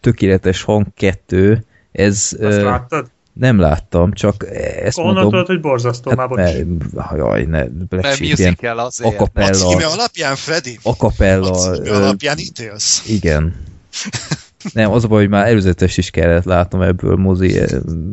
tökéletes 0.00 0.62
hang 0.62 0.86
kettő, 0.94 1.64
ez 1.92 2.36
Azt 2.40 2.62
láttad? 2.62 3.10
Nem 3.32 3.58
láttam, 3.58 4.12
csak 4.12 4.46
ezt 4.82 4.96
Honnan 4.96 5.12
mondom, 5.12 5.30
tudod, 5.30 5.46
hogy 5.46 5.60
borzasztó? 5.60 6.14
már 6.14 6.28
bocs. 6.28 6.38
hát, 6.38 6.64
ne, 6.92 7.16
jaj, 7.16 7.44
ne, 7.44 7.64
Black 7.64 8.04
Sheep, 8.06 8.20
ilyen 8.20 8.36
musical 8.38 8.78
azért. 8.78 9.10
A 9.10 9.14
akapella, 9.14 9.68
címe 9.68 9.84
alapján, 9.84 10.36
Freddy? 10.36 10.78
A 10.82 10.88
akapella, 10.88 11.54
címe 11.54 11.88
ö, 11.88 11.94
alapján 11.94 12.38
ítélsz? 12.38 13.02
igen. 13.06 13.54
Nem, 14.72 14.90
az 14.90 15.04
a 15.04 15.08
baj, 15.08 15.20
hogy 15.20 15.28
már 15.28 15.46
előzetes 15.46 15.96
is 15.96 16.10
kellett 16.10 16.44
látnom 16.44 16.82
ebből 16.82 17.16
mozi, 17.16 17.60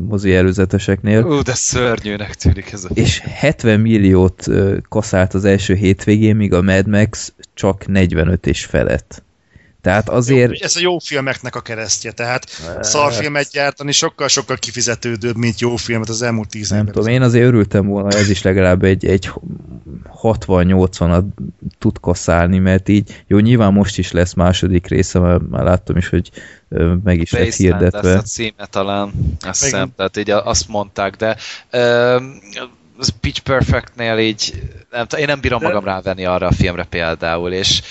mozi 0.08 0.36
előzeteseknél. 0.36 1.24
Ú, 1.24 1.42
de 1.42 1.54
szörnyűnek 1.54 2.36
tűnik 2.36 2.72
ez 2.72 2.84
a... 2.84 2.90
És 2.94 3.20
70 3.20 3.80
milliót 3.80 4.46
kaszált 4.90 5.34
az 5.34 5.46
első 5.46 5.74
hétvégén, 5.74 6.36
míg 6.36 6.54
a 6.54 6.62
Mad 6.62 6.88
Max 6.88 7.34
csak 7.54 7.88
45 7.88 8.48
és 8.48 8.66
felett. 8.66 9.24
Tehát 9.82 10.10
azért... 10.10 10.60
Jó, 10.60 10.66
ez 10.66 10.76
a 10.76 10.80
jó 10.80 11.00
filmeknek 11.00 11.56
a 11.56 11.62
keresztje, 11.62 12.12
tehát 12.12 12.48
szarfilmet 12.82 13.50
gyártani 13.52 13.92
sokkal-sokkal 13.92 14.58
kifizetődőbb, 14.58 15.36
mint 15.36 15.60
jó 15.60 15.76
filmet 15.76 16.10
az 16.10 16.22
elmúlt 16.22 16.50
tíz 16.50 16.70
Nem 16.70 16.80
évben. 16.80 16.94
tudom, 16.94 17.10
én 17.10 17.22
azért 17.22 17.46
örültem 17.46 17.86
volna, 17.86 18.18
ez 18.18 18.30
is 18.30 18.42
legalább 18.42 18.84
egy, 18.84 19.06
egy 19.06 19.30
60-80-at 20.22 21.24
tud 21.80 22.00
kaszálni, 22.00 22.60
mert 22.60 22.90
így, 22.90 23.24
jó, 23.28 23.38
nyilván 23.40 23.74
most 23.74 23.98
is 23.98 24.12
lesz 24.12 24.34
második 24.34 24.88
része, 24.88 25.20
mert 25.20 25.50
már 25.50 25.64
láttam 25.64 25.98
is, 25.98 26.10
hogy 26.10 26.32
meg 27.04 27.20
is 27.22 27.32
lett 27.32 27.46
Baseland 27.46 27.82
lesz 27.82 27.92
hirdetve. 27.92 28.18
a 28.18 28.22
címe 28.22 28.66
talán, 28.70 29.12
azt 29.42 29.64
hiszem, 29.64 29.90
tehát 29.96 30.18
így 30.18 30.30
azt 30.30 30.68
mondták, 30.68 31.16
de 31.16 31.38
um, 31.72 32.40
az 32.98 33.14
Pitch 33.22 33.42
Perfectnél 33.42 34.18
így, 34.18 34.62
nem, 34.92 35.06
én 35.18 35.26
nem 35.26 35.40
bírom 35.40 35.60
De- 35.60 35.66
magam 35.66 35.84
rávenni 35.84 36.26
arra 36.26 36.48
a 36.48 36.52
filmre 36.52 36.84
például, 36.84 37.52
és 37.52 37.82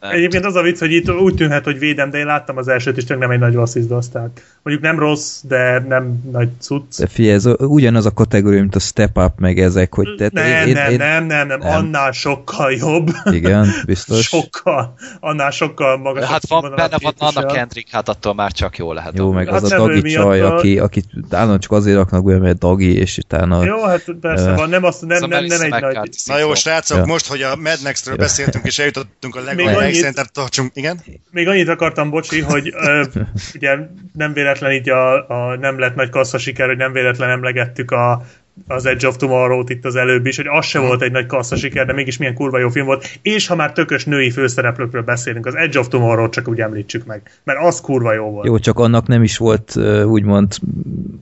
nem 0.00 0.10
Egyébként 0.10 0.44
az 0.44 0.54
a 0.54 0.62
vicc, 0.62 0.78
hogy 0.78 0.92
itt 0.92 1.10
úgy 1.10 1.34
tűnhet, 1.34 1.64
hogy 1.64 1.78
védem, 1.78 2.10
de 2.10 2.18
én 2.18 2.26
láttam 2.26 2.56
az 2.56 2.68
elsőt, 2.68 2.96
és 2.96 3.04
csak 3.04 3.18
nem 3.18 3.30
egy 3.30 3.38
nagy 3.38 3.54
rossz 3.54 3.74
izdosz. 3.74 4.08
Tehát 4.08 4.42
mondjuk 4.62 4.86
nem 4.86 4.98
rossz, 4.98 5.40
de 5.48 5.84
nem 5.88 6.20
nagy 6.32 6.48
cucc. 6.60 6.98
De 6.98 7.06
figyelj, 7.06 7.34
ez 7.34 7.46
ugyanaz 7.58 8.06
a 8.06 8.12
kategória, 8.12 8.60
mint 8.60 8.74
a 8.74 8.78
Step 8.78 9.18
Up, 9.18 9.32
meg 9.38 9.58
ezek, 9.58 9.94
hogy 9.94 10.14
tehát 10.16 10.32
Nem, 10.32 10.68
én, 10.68 10.74
nem, 10.74 10.90
én, 10.90 10.96
nem, 10.98 11.24
nem, 11.24 11.46
nem, 11.46 11.58
nem. 11.58 11.70
annál 11.70 12.12
sokkal 12.12 12.72
jobb. 12.72 13.10
Igen, 13.24 13.68
biztos. 13.86 14.24
Sokkal, 14.24 14.94
annál 15.20 15.50
sokkal 15.50 15.96
magasabb 15.96 16.30
Hát 16.30 16.48
van, 16.48 16.72
benne 16.76 16.96
van. 17.00 17.14
Anna 17.18 17.46
Kendrick, 17.46 17.90
hát 17.90 18.08
attól 18.08 18.34
már 18.34 18.52
csak 18.52 18.78
jó 18.78 18.92
lehet. 18.92 19.18
Jó, 19.18 19.32
meg 19.32 19.48
Hát 19.48 19.62
az 19.62 19.72
a 19.72 19.76
nem 19.76 19.90
ő 19.90 19.94
Dagi 19.94 20.10
csaj, 20.10 20.40
a- 20.40 20.56
aki, 20.56 20.78
akit 20.78 21.06
állandóan 21.30 21.60
csak 21.60 21.72
azért 21.72 21.96
raknak 21.96 22.24
be, 22.24 22.38
mert 22.38 22.58
Dagi, 22.58 22.96
és 22.96 23.18
utána... 23.18 23.64
Jó, 23.64 23.84
hát 23.84 24.04
persze 24.20 24.50
Ö, 24.50 24.54
van, 24.54 24.68
nem, 24.68 24.84
azt, 24.84 25.00
nem, 25.00 25.10
Ez 25.10 25.22
a 25.22 25.26
nem, 25.26 25.44
nem 25.44 25.58
Melissa 25.58 25.76
egy 25.76 25.94
nagy... 25.94 26.10
Na 26.26 26.38
jó, 26.38 26.54
srácok, 26.54 27.06
most, 27.06 27.26
hogy 27.26 27.42
a 27.42 27.56
Mad 27.56 27.78
Max-ről 27.84 28.16
beszéltünk, 28.16 28.66
és 28.66 28.78
eljutottunk 28.78 29.36
a 29.36 29.38
Még 29.38 29.46
legaljáig, 29.46 29.89
annyit- 29.90 30.00
szerintem 30.00 30.26
tartsunk, 30.32 30.70
igen? 30.74 31.00
Még 31.30 31.48
annyit 31.48 31.68
akartam, 31.68 32.10
bocsi, 32.10 32.40
hogy 32.40 32.74
ö, 32.76 33.04
ugye 33.54 33.76
nem 34.12 34.32
véletlen 34.32 34.72
így 34.72 34.88
a, 34.90 35.28
a 35.28 35.56
nem 35.56 35.78
lett 35.78 35.94
nagy 35.94 36.10
kassza 36.10 36.38
siker, 36.38 36.66
hogy 36.66 36.76
nem 36.76 36.92
véletlen 36.92 37.30
emlegettük 37.30 37.90
a 37.90 38.24
az 38.66 38.86
Edge 38.86 39.08
of 39.08 39.16
Tomorrow-t 39.16 39.70
itt 39.70 39.84
az 39.84 39.96
előbb 39.96 40.26
is, 40.26 40.36
hogy 40.36 40.46
az 40.48 40.64
se 40.66 40.78
volt 40.78 41.02
egy 41.02 41.12
nagy 41.12 41.26
kassza 41.26 41.56
siker, 41.56 41.86
de 41.86 41.92
mégis 41.92 42.16
milyen 42.16 42.34
kurva 42.34 42.58
jó 42.58 42.68
film 42.68 42.86
volt. 42.86 43.18
És 43.22 43.46
ha 43.46 43.54
már 43.54 43.72
tökös 43.72 44.04
női 44.04 44.30
főszereplőkről 44.30 45.02
beszélünk, 45.02 45.46
az 45.46 45.54
Edge 45.54 45.78
of 45.78 45.88
Tomorrow-t 45.88 46.32
csak 46.32 46.48
úgy 46.48 46.60
említsük 46.60 47.06
meg, 47.06 47.40
mert 47.44 47.58
az 47.62 47.80
kurva 47.80 48.12
jó 48.12 48.30
volt. 48.30 48.46
Jó, 48.46 48.58
csak 48.58 48.78
annak 48.78 49.06
nem 49.06 49.22
is 49.22 49.36
volt 49.36 49.76
úgymond 50.04 50.54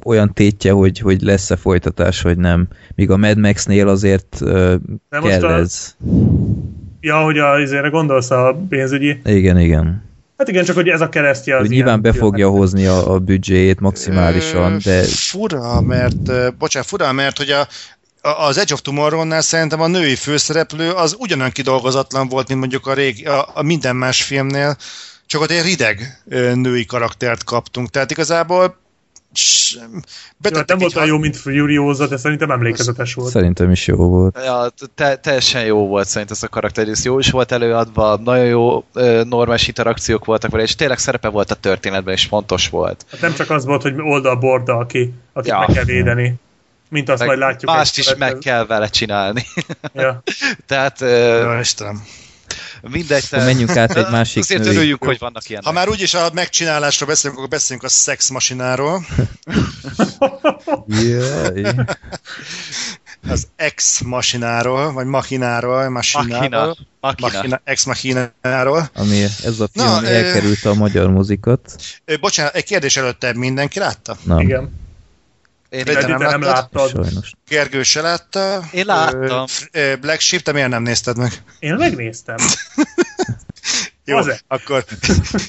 olyan 0.05 0.32
tétje, 0.32 0.73
hogy, 0.73 0.99
hogy 0.99 1.20
lesz-e 1.23 1.57
folytatás, 1.57 2.23
vagy 2.23 2.39
nem. 2.39 2.69
Míg 2.95 3.11
a 3.11 3.16
Mad 3.16 3.39
Max-nél 3.39 3.89
azért 3.89 4.36
ö, 4.40 4.74
De 5.09 5.20
most 5.20 5.39
kell 5.39 5.49
a- 5.49 5.59
ez. 5.59 5.97
Ja, 7.01 7.16
hogy 7.16 7.39
a, 7.39 7.53
azért 7.53 7.91
gondolsz 7.91 8.31
a 8.31 8.61
pénzügyi. 8.69 9.20
Igen, 9.25 9.59
igen. 9.59 10.07
Hát 10.37 10.49
igen, 10.49 10.65
csak 10.65 10.75
hogy 10.77 10.89
ez 10.89 11.01
a 11.01 11.09
keresztje 11.09 11.55
az 11.55 11.61
Hogy 11.61 11.70
nyilván 11.70 12.01
be 12.01 12.12
fogja 12.12 12.47
filmeknek. 12.47 12.61
hozni 12.61 12.87
a, 12.87 13.12
a 13.12 13.19
büdzséjét 13.19 13.81
maximálisan, 13.81 14.81
de 14.85 15.03
Fura, 15.03 15.81
mert, 15.81 16.57
bocsánat, 16.57 16.89
fura, 16.89 17.12
mert 17.12 17.37
hogy 17.37 17.51
a, 17.51 17.69
az 18.20 18.59
Edge 18.59 18.73
of 18.73 18.81
Tomorrow-nál 18.81 19.41
szerintem 19.41 19.81
a 19.81 19.87
női 19.87 20.15
főszereplő 20.15 20.91
az 20.91 21.16
ugyanolyan 21.19 21.51
kidolgozatlan 21.53 22.29
volt, 22.29 22.49
mint 22.49 22.61
mondjuk 22.61 22.87
a, 22.87 22.95
rég, 22.95 23.29
a, 23.29 23.49
a 23.55 23.62
minden 23.62 23.97
más 23.97 24.23
filmnél, 24.23 24.77
csak 25.27 25.41
ott 25.41 25.51
egy 25.51 25.65
rideg 25.65 26.23
női 26.55 26.85
karaktert 26.85 27.45
kaptunk. 27.45 27.91
Tehát 27.91 28.11
igazából 28.11 28.77
Jó, 30.43 30.56
hát 30.56 30.69
nem 30.69 30.78
volt 30.78 30.97
olyan 30.97 31.09
jó, 31.09 31.19
mint 31.19 31.36
Furiosa, 31.36 32.06
de 32.06 32.16
szerintem 32.16 32.51
emlékezetes 32.51 33.15
volt. 33.15 33.31
szerintem 33.31 33.70
is 33.70 33.86
jó 33.86 33.97
volt. 33.97 34.39
Ja, 34.44 34.66
te, 34.94 35.16
teljesen 35.16 35.65
jó 35.65 35.86
volt 35.86 36.09
szerint 36.09 36.31
ez 36.31 36.43
a 36.43 36.48
karakter, 36.48 36.89
ez 36.89 37.05
jó 37.05 37.19
is 37.19 37.31
volt 37.31 37.52
előadva, 37.52 38.16
nagyon 38.16 38.44
jó 38.47 38.85
normális 39.24 39.69
interakciók 39.69 40.24
voltak 40.24 40.51
vele, 40.51 40.62
és 40.62 40.74
tényleg 40.74 40.98
szerepe 40.98 41.28
volt 41.28 41.51
a 41.51 41.55
történetben, 41.55 42.15
és 42.15 42.24
fontos 42.24 42.69
volt. 42.69 43.06
Hát 43.10 43.20
nem 43.20 43.35
csak 43.35 43.51
az 43.51 43.65
volt, 43.65 43.82
hogy 43.82 43.94
oldal-borda, 43.98 44.77
aki, 44.77 45.12
akit 45.32 45.51
Ja. 45.51 45.59
meg 45.59 45.69
kell 45.77 45.85
védeni. 45.85 46.35
Mint 46.90 47.09
azt 47.09 47.19
Meg 47.19 47.28
majd 47.28 47.39
látjuk. 47.39 47.70
mást 47.70 47.98
is 47.98 48.15
meg 48.15 48.39
kell 48.39 48.66
vele 48.66 48.89
csinálni. 48.89 49.43
Ja. 49.94 50.23
Tehát 50.66 51.01
Ja, 51.01 51.59
Istenem. 51.60 52.02
Mindegy. 52.83 53.25
Akkor 53.31 53.45
menjünk 53.45 53.77
át 53.77 53.97
egy 53.97 54.11
másik 54.19 54.43
Azért 54.43 54.63
női. 54.63 54.75
örüljük, 54.77 55.05
hogy 55.05 55.19
vannak 55.19 55.49
ilyenek. 55.49 55.67
Ha 55.67 55.73
már 55.73 55.89
úgyis 55.89 56.15
a 56.15 56.31
megcsinálásról 56.33 57.09
beszélünk, 57.09 57.39
akkor 57.39 57.51
beszélünk 57.51 57.85
a 57.85 57.89
szexmasináról. 57.89 59.05
Jaj. 60.87 61.75
Az 63.29 63.47
ex-masináról, 63.57 64.93
vagy 64.93 65.07
machináról, 65.07 65.89
masináról. 65.89 66.77
Machina. 67.01 67.33
Machina, 67.41 67.61
ex-machináról. 67.65 68.91
Ami 68.95 69.23
ez 69.23 69.61
a 69.61 69.69
film, 69.73 69.87
Na, 69.87 69.97
ami 69.97 70.07
ö- 70.07 70.13
elkerülte 70.13 70.69
a 70.69 70.75
magyar 70.75 71.11
mozikat. 71.11 71.77
Ö, 72.05 72.17
Bocsánat, 72.17 72.55
egy 72.55 72.65
kérdés 72.65 72.97
előtte 72.97 73.33
mindenki 73.35 73.79
látta? 73.79 74.17
Nem, 74.23 74.39
Igen. 74.39 74.87
Én, 75.69 75.85
Freddy, 75.85 76.11
nem 76.11 76.20
nem 76.20 76.43
láttad? 76.43 76.90
sajnos. 76.90 77.32
Gergő 77.49 77.82
se 77.82 78.01
látta. 78.01 78.65
Én 78.73 78.85
láttam. 78.85 79.45
Black 80.01 80.20
Sheep, 80.20 80.43
te 80.43 80.53
miért 80.53 80.69
nem 80.69 80.82
nézted 80.82 81.16
meg? 81.16 81.43
Én 81.59 81.74
megnéztem. 81.74 82.36
Jó, 84.05 84.16
Az-e? 84.16 84.40
akkor 84.47 84.85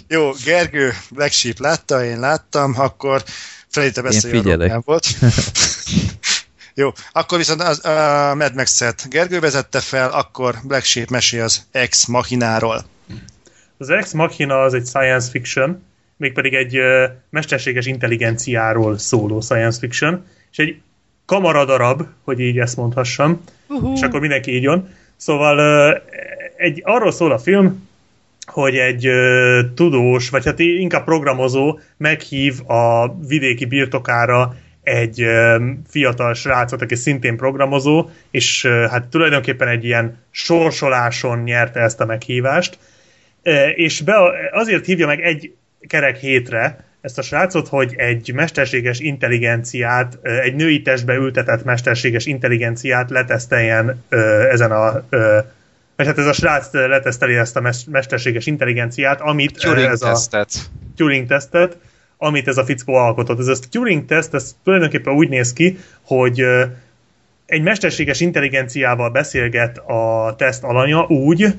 jó, 0.07 0.31
Gergő 0.43 0.93
Black 1.09 1.31
Sheep 1.31 1.59
látta, 1.59 2.03
én 2.03 2.19
láttam, 2.19 2.73
akkor 2.77 3.23
Freddy, 3.67 3.91
te 3.91 4.01
beszélj 4.01 4.41
volt. 4.83 5.07
jó, 6.73 6.91
akkor 7.11 7.37
viszont 7.37 7.61
az, 7.61 7.85
a 7.85 8.35
Mad 8.35 8.55
Max-et 8.55 9.09
Gergő 9.09 9.39
vezette 9.39 9.79
fel, 9.79 10.11
akkor 10.11 10.55
Black 10.63 10.83
Sheep 10.85 11.09
mesél 11.09 11.43
az 11.43 11.61
Ex 11.71 12.05
Machináról. 12.05 12.85
Az 13.77 13.89
Ex 13.89 14.11
Machina 14.11 14.63
az 14.63 14.73
egy 14.73 14.85
science 14.85 15.29
fiction, 15.29 15.83
mégpedig 16.19 16.53
egy 16.53 16.77
mesterséges 17.29 17.85
intelligenciáról 17.85 18.97
szóló 18.97 19.39
science 19.41 19.79
fiction, 19.79 20.25
és 20.51 20.57
egy 20.57 20.81
kamaradarab, 21.25 22.01
hogy 22.23 22.39
így 22.39 22.59
ezt 22.59 22.77
mondhassam, 22.77 23.43
uh-huh. 23.67 23.91
és 23.95 24.01
akkor 24.01 24.19
mindenki 24.19 24.55
így 24.55 24.63
jön. 24.63 24.89
Szóval 25.15 25.59
egy, 26.57 26.81
arról 26.85 27.11
szól 27.11 27.31
a 27.31 27.37
film, 27.37 27.87
hogy 28.45 28.75
egy 28.75 29.07
ö, 29.07 29.61
tudós, 29.75 30.29
vagy 30.29 30.45
hát 30.45 30.59
inkább 30.59 31.03
programozó 31.03 31.79
meghív 31.97 32.69
a 32.69 33.15
vidéki 33.27 33.65
birtokára 33.65 34.55
egy 34.83 35.21
ö, 35.21 35.65
fiatal 35.87 36.33
srácot, 36.33 36.81
aki 36.81 36.95
szintén 36.95 37.37
programozó, 37.37 38.09
és 38.31 38.63
ö, 38.63 38.69
hát 38.89 39.05
tulajdonképpen 39.05 39.67
egy 39.67 39.85
ilyen 39.85 40.17
sorsoláson 40.31 41.39
nyerte 41.39 41.79
ezt 41.79 41.99
a 41.99 42.05
meghívást, 42.05 42.77
és 43.75 44.01
be, 44.01 44.15
azért 44.51 44.85
hívja 44.85 45.07
meg 45.07 45.21
egy 45.21 45.53
kerek 45.87 46.17
hétre 46.17 46.83
ezt 47.01 47.17
a 47.17 47.21
srácot, 47.21 47.67
hogy 47.67 47.93
egy 47.97 48.31
mesterséges 48.33 48.99
intelligenciát, 48.99 50.19
egy 50.21 50.55
női 50.55 50.81
testbe 50.81 51.15
ültetett 51.15 51.63
mesterséges 51.63 52.25
intelligenciát 52.25 53.09
leteszteljen 53.09 54.03
ezen 54.49 54.71
a 54.71 55.03
vagy 55.95 56.07
hát 56.07 56.17
ez 56.17 56.25
a 56.25 56.33
srác 56.33 56.73
leteszteli 56.73 57.35
ezt 57.35 57.55
a 57.55 57.61
mes- 57.61 57.87
mesterséges 57.87 58.45
intelligenciát, 58.45 59.21
amit 59.21 59.59
Turing 59.59 59.87
ez 59.87 60.01
a 60.01 60.07
tesztet. 60.07 60.69
Turing 60.95 61.27
tesztet, 61.27 61.77
amit 62.17 62.47
ez 62.47 62.57
a 62.57 62.65
fickó 62.65 62.93
alkotott. 62.93 63.39
Ez 63.39 63.47
a 63.47 63.55
Turing 63.71 64.05
teszt, 64.05 64.33
ez 64.33 64.55
tulajdonképpen 64.63 65.13
úgy 65.13 65.29
néz 65.29 65.53
ki, 65.53 65.77
hogy 66.01 66.45
egy 67.45 67.61
mesterséges 67.61 68.19
intelligenciával 68.19 69.09
beszélget 69.09 69.77
a 69.77 70.35
teszt 70.37 70.63
alanya 70.63 71.05
úgy, 71.05 71.53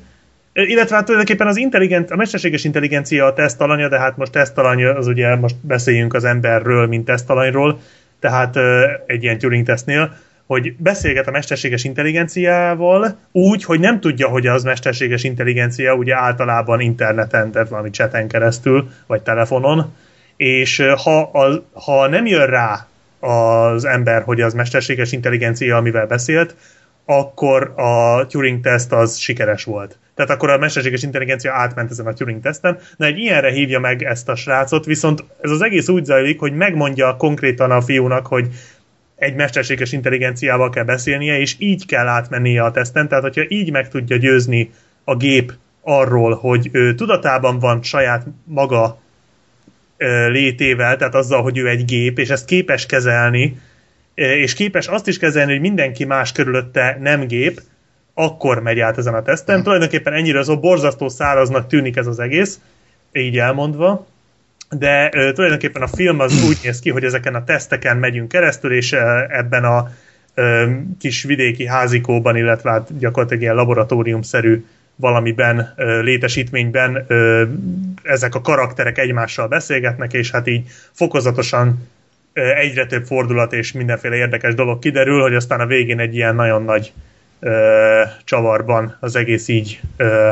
illetve 0.52 0.96
hát 0.96 1.04
tulajdonképpen 1.04 1.46
az 1.46 1.56
intelligent, 1.56 2.10
a 2.10 2.16
mesterséges 2.16 2.64
intelligencia 2.64 3.26
a 3.26 3.32
teszt 3.32 3.60
alanya, 3.60 3.88
de 3.88 3.98
hát 3.98 4.16
most 4.16 4.32
teszt 4.32 4.58
alanya, 4.58 4.94
az 4.94 5.06
ugye 5.06 5.36
most 5.36 5.56
beszéljünk 5.60 6.14
az 6.14 6.24
emberről, 6.24 6.86
mint 6.86 7.04
tesztalanyról, 7.04 7.80
tehát 8.20 8.56
egy 9.06 9.22
ilyen 9.22 9.38
Turing 9.38 9.66
tesztnél, 9.66 10.16
hogy 10.46 10.76
beszélget 10.76 11.26
a 11.26 11.30
mesterséges 11.30 11.84
intelligenciával 11.84 13.16
úgy, 13.32 13.64
hogy 13.64 13.80
nem 13.80 14.00
tudja, 14.00 14.28
hogy 14.28 14.46
az 14.46 14.62
mesterséges 14.62 15.24
intelligencia 15.24 15.94
ugye 15.94 16.16
általában 16.16 16.80
interneten, 16.80 17.50
tehát 17.50 17.68
valami 17.68 17.90
chaten 17.90 18.28
keresztül, 18.28 18.90
vagy 19.06 19.22
telefonon, 19.22 19.94
és 20.36 20.82
ha, 20.96 21.20
a, 21.20 21.64
ha 21.72 22.08
nem 22.08 22.26
jön 22.26 22.46
rá 22.46 22.86
az 23.20 23.84
ember, 23.84 24.22
hogy 24.22 24.40
az 24.40 24.54
mesterséges 24.54 25.12
intelligencia, 25.12 25.76
amivel 25.76 26.06
beszélt, 26.06 26.54
akkor 27.04 27.72
a 27.76 28.26
Turing 28.26 28.60
teszt 28.60 28.92
az 28.92 29.16
sikeres 29.16 29.64
volt. 29.64 29.98
Tehát 30.14 30.30
akkor 30.30 30.50
a 30.50 30.58
mesterséges 30.58 31.02
intelligencia 31.02 31.52
átment 31.52 31.90
ezen 31.90 32.06
a 32.06 32.12
Turing 32.12 32.42
teszten. 32.42 32.78
Na 32.96 33.06
egy 33.06 33.18
ilyenre 33.18 33.50
hívja 33.50 33.80
meg 33.80 34.02
ezt 34.02 34.28
a 34.28 34.34
srácot, 34.34 34.84
viszont 34.84 35.24
ez 35.40 35.50
az 35.50 35.62
egész 35.62 35.88
úgy 35.88 36.04
zajlik, 36.04 36.38
hogy 36.40 36.52
megmondja 36.52 37.16
konkrétan 37.16 37.70
a 37.70 37.80
fiúnak, 37.80 38.26
hogy 38.26 38.48
egy 39.16 39.34
mesterséges 39.34 39.92
intelligenciával 39.92 40.70
kell 40.70 40.84
beszélnie, 40.84 41.38
és 41.38 41.54
így 41.58 41.86
kell 41.86 42.06
átmennie 42.06 42.62
a 42.62 42.70
teszten. 42.70 43.08
Tehát, 43.08 43.22
hogyha 43.22 43.44
így 43.48 43.70
meg 43.70 43.88
tudja 43.88 44.16
győzni 44.16 44.70
a 45.04 45.16
gép 45.16 45.52
arról, 45.82 46.34
hogy 46.34 46.68
ő 46.72 46.94
tudatában 46.94 47.58
van 47.58 47.82
saját 47.82 48.26
maga 48.44 49.00
létével, 50.28 50.96
tehát 50.96 51.14
azzal, 51.14 51.42
hogy 51.42 51.58
ő 51.58 51.68
egy 51.68 51.84
gép, 51.84 52.18
és 52.18 52.28
ezt 52.28 52.44
képes 52.44 52.86
kezelni, 52.86 53.60
és 54.14 54.54
képes 54.54 54.86
azt 54.86 55.08
is 55.08 55.18
kezelni, 55.18 55.52
hogy 55.52 55.60
mindenki 55.60 56.04
más 56.04 56.32
körülötte 56.32 56.98
nem 57.00 57.26
gép, 57.26 57.60
akkor 58.14 58.62
megy 58.62 58.80
át 58.80 58.98
ezen 58.98 59.14
a 59.14 59.22
teszten. 59.22 59.62
Tulajdonképpen 59.62 60.12
ennyire 60.12 60.38
az 60.38 60.54
borzasztó 60.60 61.08
száraznak 61.08 61.66
tűnik 61.66 61.96
ez 61.96 62.06
az 62.06 62.18
egész, 62.18 62.60
így 63.12 63.38
elmondva, 63.38 64.06
de 64.70 65.10
ö, 65.12 65.32
tulajdonképpen 65.32 65.82
a 65.82 65.86
film 65.86 66.20
az 66.20 66.44
úgy 66.48 66.58
néz 66.62 66.80
ki, 66.80 66.90
hogy 66.90 67.04
ezeken 67.04 67.34
a 67.34 67.44
teszteken 67.44 67.96
megyünk 67.96 68.28
keresztül, 68.28 68.72
és 68.72 68.92
ö, 68.92 69.22
ebben 69.28 69.64
a 69.64 69.90
ö, 70.34 70.70
kis 70.98 71.22
vidéki 71.22 71.66
házikóban, 71.66 72.36
illetve 72.36 72.70
hát 72.70 72.98
gyakorlatilag 72.98 73.42
ilyen 73.42 73.54
laboratóriumszerű 73.54 74.64
valamiben, 74.96 75.72
ö, 75.76 76.00
létesítményben 76.00 77.04
ö, 77.06 77.44
ezek 78.02 78.34
a 78.34 78.40
karakterek 78.40 78.98
egymással 78.98 79.48
beszélgetnek, 79.48 80.12
és 80.12 80.30
hát 80.30 80.46
így 80.46 80.66
fokozatosan 80.92 81.88
ö, 82.32 82.54
egyre 82.54 82.86
több 82.86 83.04
fordulat 83.04 83.52
és 83.52 83.72
mindenféle 83.72 84.16
érdekes 84.16 84.54
dolog 84.54 84.78
kiderül, 84.78 85.20
hogy 85.20 85.34
aztán 85.34 85.60
a 85.60 85.66
végén 85.66 85.98
egy 85.98 86.14
ilyen 86.14 86.34
nagyon 86.34 86.62
nagy 86.62 86.92
ö, 86.96 87.09
csavarban 88.24 88.96
az 89.00 89.16
egész 89.16 89.48
így 89.48 89.80
ö, 89.96 90.30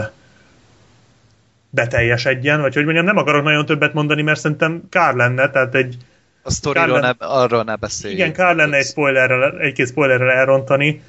beteljesedjen, 1.70 2.60
vagy 2.60 2.74
hogy 2.74 2.84
mondjam, 2.84 3.04
nem 3.04 3.16
akarok 3.16 3.44
nagyon 3.44 3.66
többet 3.66 3.92
mondani, 3.92 4.22
mert 4.22 4.40
szerintem 4.40 4.82
kár 4.90 5.14
lenne, 5.14 5.50
tehát 5.50 5.74
egy, 5.74 5.96
A 6.42 6.50
sztoriról 6.50 7.00
ne, 7.00 7.10
arról 7.18 7.62
ne 7.62 7.76
beszéljünk. 7.76 8.20
igen, 8.20 8.32
kár 8.32 8.56
lenne 8.56 8.76
egy 8.76 8.86
spoilerrel, 8.86 9.58
egy-két 9.58 9.88
spoilerrel 9.88 10.30
elrontani. 10.30 11.02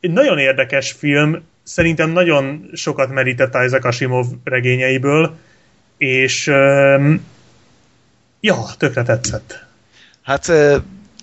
Egy 0.00 0.10
nagyon 0.10 0.38
érdekes 0.38 0.92
film, 0.92 1.42
szerintem 1.62 2.10
nagyon 2.10 2.70
sokat 2.72 3.10
merített 3.12 3.54
Isaac 3.64 3.84
Asimov 3.84 4.26
regényeiből, 4.44 5.36
és 5.96 6.46
um, 6.46 7.26
ja, 8.40 8.56
tökre 8.78 9.02
tetszett. 9.02 9.64
Hát 10.22 10.48
ö, 10.48 10.76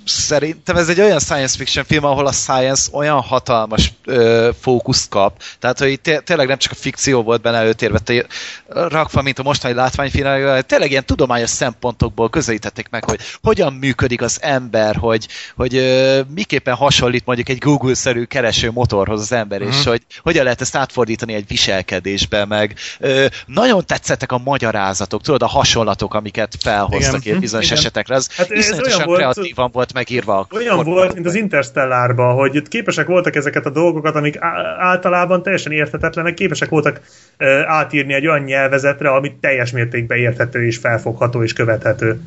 szerintem 0.06 0.76
ez 0.78 0.90
egy 0.90 0.99
olyan 1.02 1.19
science 1.19 1.57
fiction 1.57 1.86
film, 1.86 2.03
ahol 2.03 2.28
a 2.28 2.32
science 2.32 2.90
olyan 2.94 3.22
hatalmas 3.22 3.94
ö, 4.06 4.49
fókuszt 4.61 5.10
kap, 5.10 5.41
tehát 5.60 5.80
hogy 5.80 5.99
té- 6.02 6.23
tényleg 6.23 6.48
nem 6.48 6.57
csak 6.57 6.72
a 6.72 6.76
fikció 6.76 7.23
volt 7.23 7.41
benne 7.41 7.57
előtérve 7.57 7.99
té- 7.99 8.28
rakva, 8.68 9.22
mint 9.22 9.40
a 9.40 9.44
mostani 9.44 9.73
látványfilm, 9.73 10.61
tényleg 10.65 10.91
ilyen 10.91 11.06
tudományos 11.06 11.49
szempontokból 11.49 12.30
közelítették 12.30 12.88
meg, 12.90 13.03
hogy 13.03 13.19
hogyan 13.41 13.73
működik 13.73 14.22
az 14.22 14.38
ember, 14.41 14.95
hogy, 14.95 15.28
hogy 15.56 15.76
ö, 15.76 16.22
miképpen 16.34 16.76
hasonlít 16.76 17.26
mondjuk 17.26 17.49
egy 17.49 17.57
Google-szerű 17.57 18.23
kereső 18.23 18.72
motorhoz 18.72 19.22
az 19.22 19.32
ember, 19.32 19.61
uh-huh. 19.61 19.78
és 19.78 19.84
hogy 19.86 20.02
hogyan 20.22 20.44
lehet 20.44 20.61
ezt 20.61 20.76
átfordítani 20.76 21.34
egy 21.34 21.48
viselkedésbe, 21.48 22.45
meg 22.45 22.76
ö, 22.99 23.26
nagyon 23.45 23.86
tetszettek 23.86 24.32
a 24.32 24.38
magyarázatok, 24.38 25.22
tudod, 25.22 25.41
a 25.41 25.48
hasonlatok, 25.48 26.14
amiket 26.14 26.56
felhoztak 26.60 27.11
Igen. 27.14 27.22
ilyen 27.23 27.40
bizonyos 27.40 27.65
Igen. 27.65 27.78
esetekre, 27.78 28.15
az 28.15 28.30
Hát 28.36 28.49
iszonyatosan 28.49 28.95
olyan 28.98 29.07
volt- 29.07 29.19
kreatívan 29.34 29.72
volt 29.92 30.08
megírva. 30.08 30.48
Olyan 30.52 30.84
volt, 30.84 31.14
mint 31.14 31.26
az 31.26 31.36
Interstellárban, 31.36 32.36
hogy 32.36 32.56
itt 32.56 32.68
képesek 32.68 33.08
voltak 33.08 33.36
ezeket 33.36 33.66
a 33.66 33.70
dolgokat, 33.70 34.16
amik 34.16 34.38
általában 34.80 35.44
teljesen 35.44 35.72
érthetetlenek, 35.72 36.34
képesek 36.34 36.70
voltak 36.70 37.02
ö, 37.38 37.62
átírni 37.66 38.14
egy 38.14 38.28
olyan 38.28 38.44
nyelvezetre, 38.44 39.10
ami 39.10 39.36
teljes 39.40 39.72
mértékben 39.72 40.18
érthető 40.18 40.66
és 40.66 40.78
felfogható 40.78 41.44
és 41.44 41.54
követhető. 41.54 42.22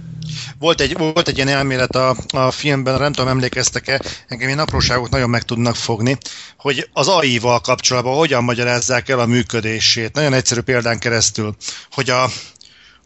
Volt 0.58 0.80
egy, 0.80 0.96
volt 0.98 1.28
egy 1.28 1.36
ilyen 1.36 1.48
elmélet 1.48 1.96
a, 1.96 2.16
a 2.32 2.50
filmben, 2.50 3.00
nem 3.00 3.12
tudom, 3.12 3.30
emlékeztek-e, 3.30 4.00
engem 4.28 4.46
ilyen 4.46 4.58
apróságok 4.58 5.08
nagyon 5.08 5.30
meg 5.30 5.42
tudnak 5.42 5.76
fogni, 5.76 6.16
hogy 6.56 6.88
az 6.92 7.08
AI-val 7.08 7.60
kapcsolatban 7.60 8.16
hogyan 8.16 8.44
magyarázzák 8.44 9.08
el 9.08 9.18
a 9.18 9.26
működését. 9.26 10.14
Nagyon 10.14 10.32
egyszerű 10.32 10.60
példán 10.60 10.98
keresztül, 10.98 11.54
hogy 11.90 12.10
a, 12.10 12.26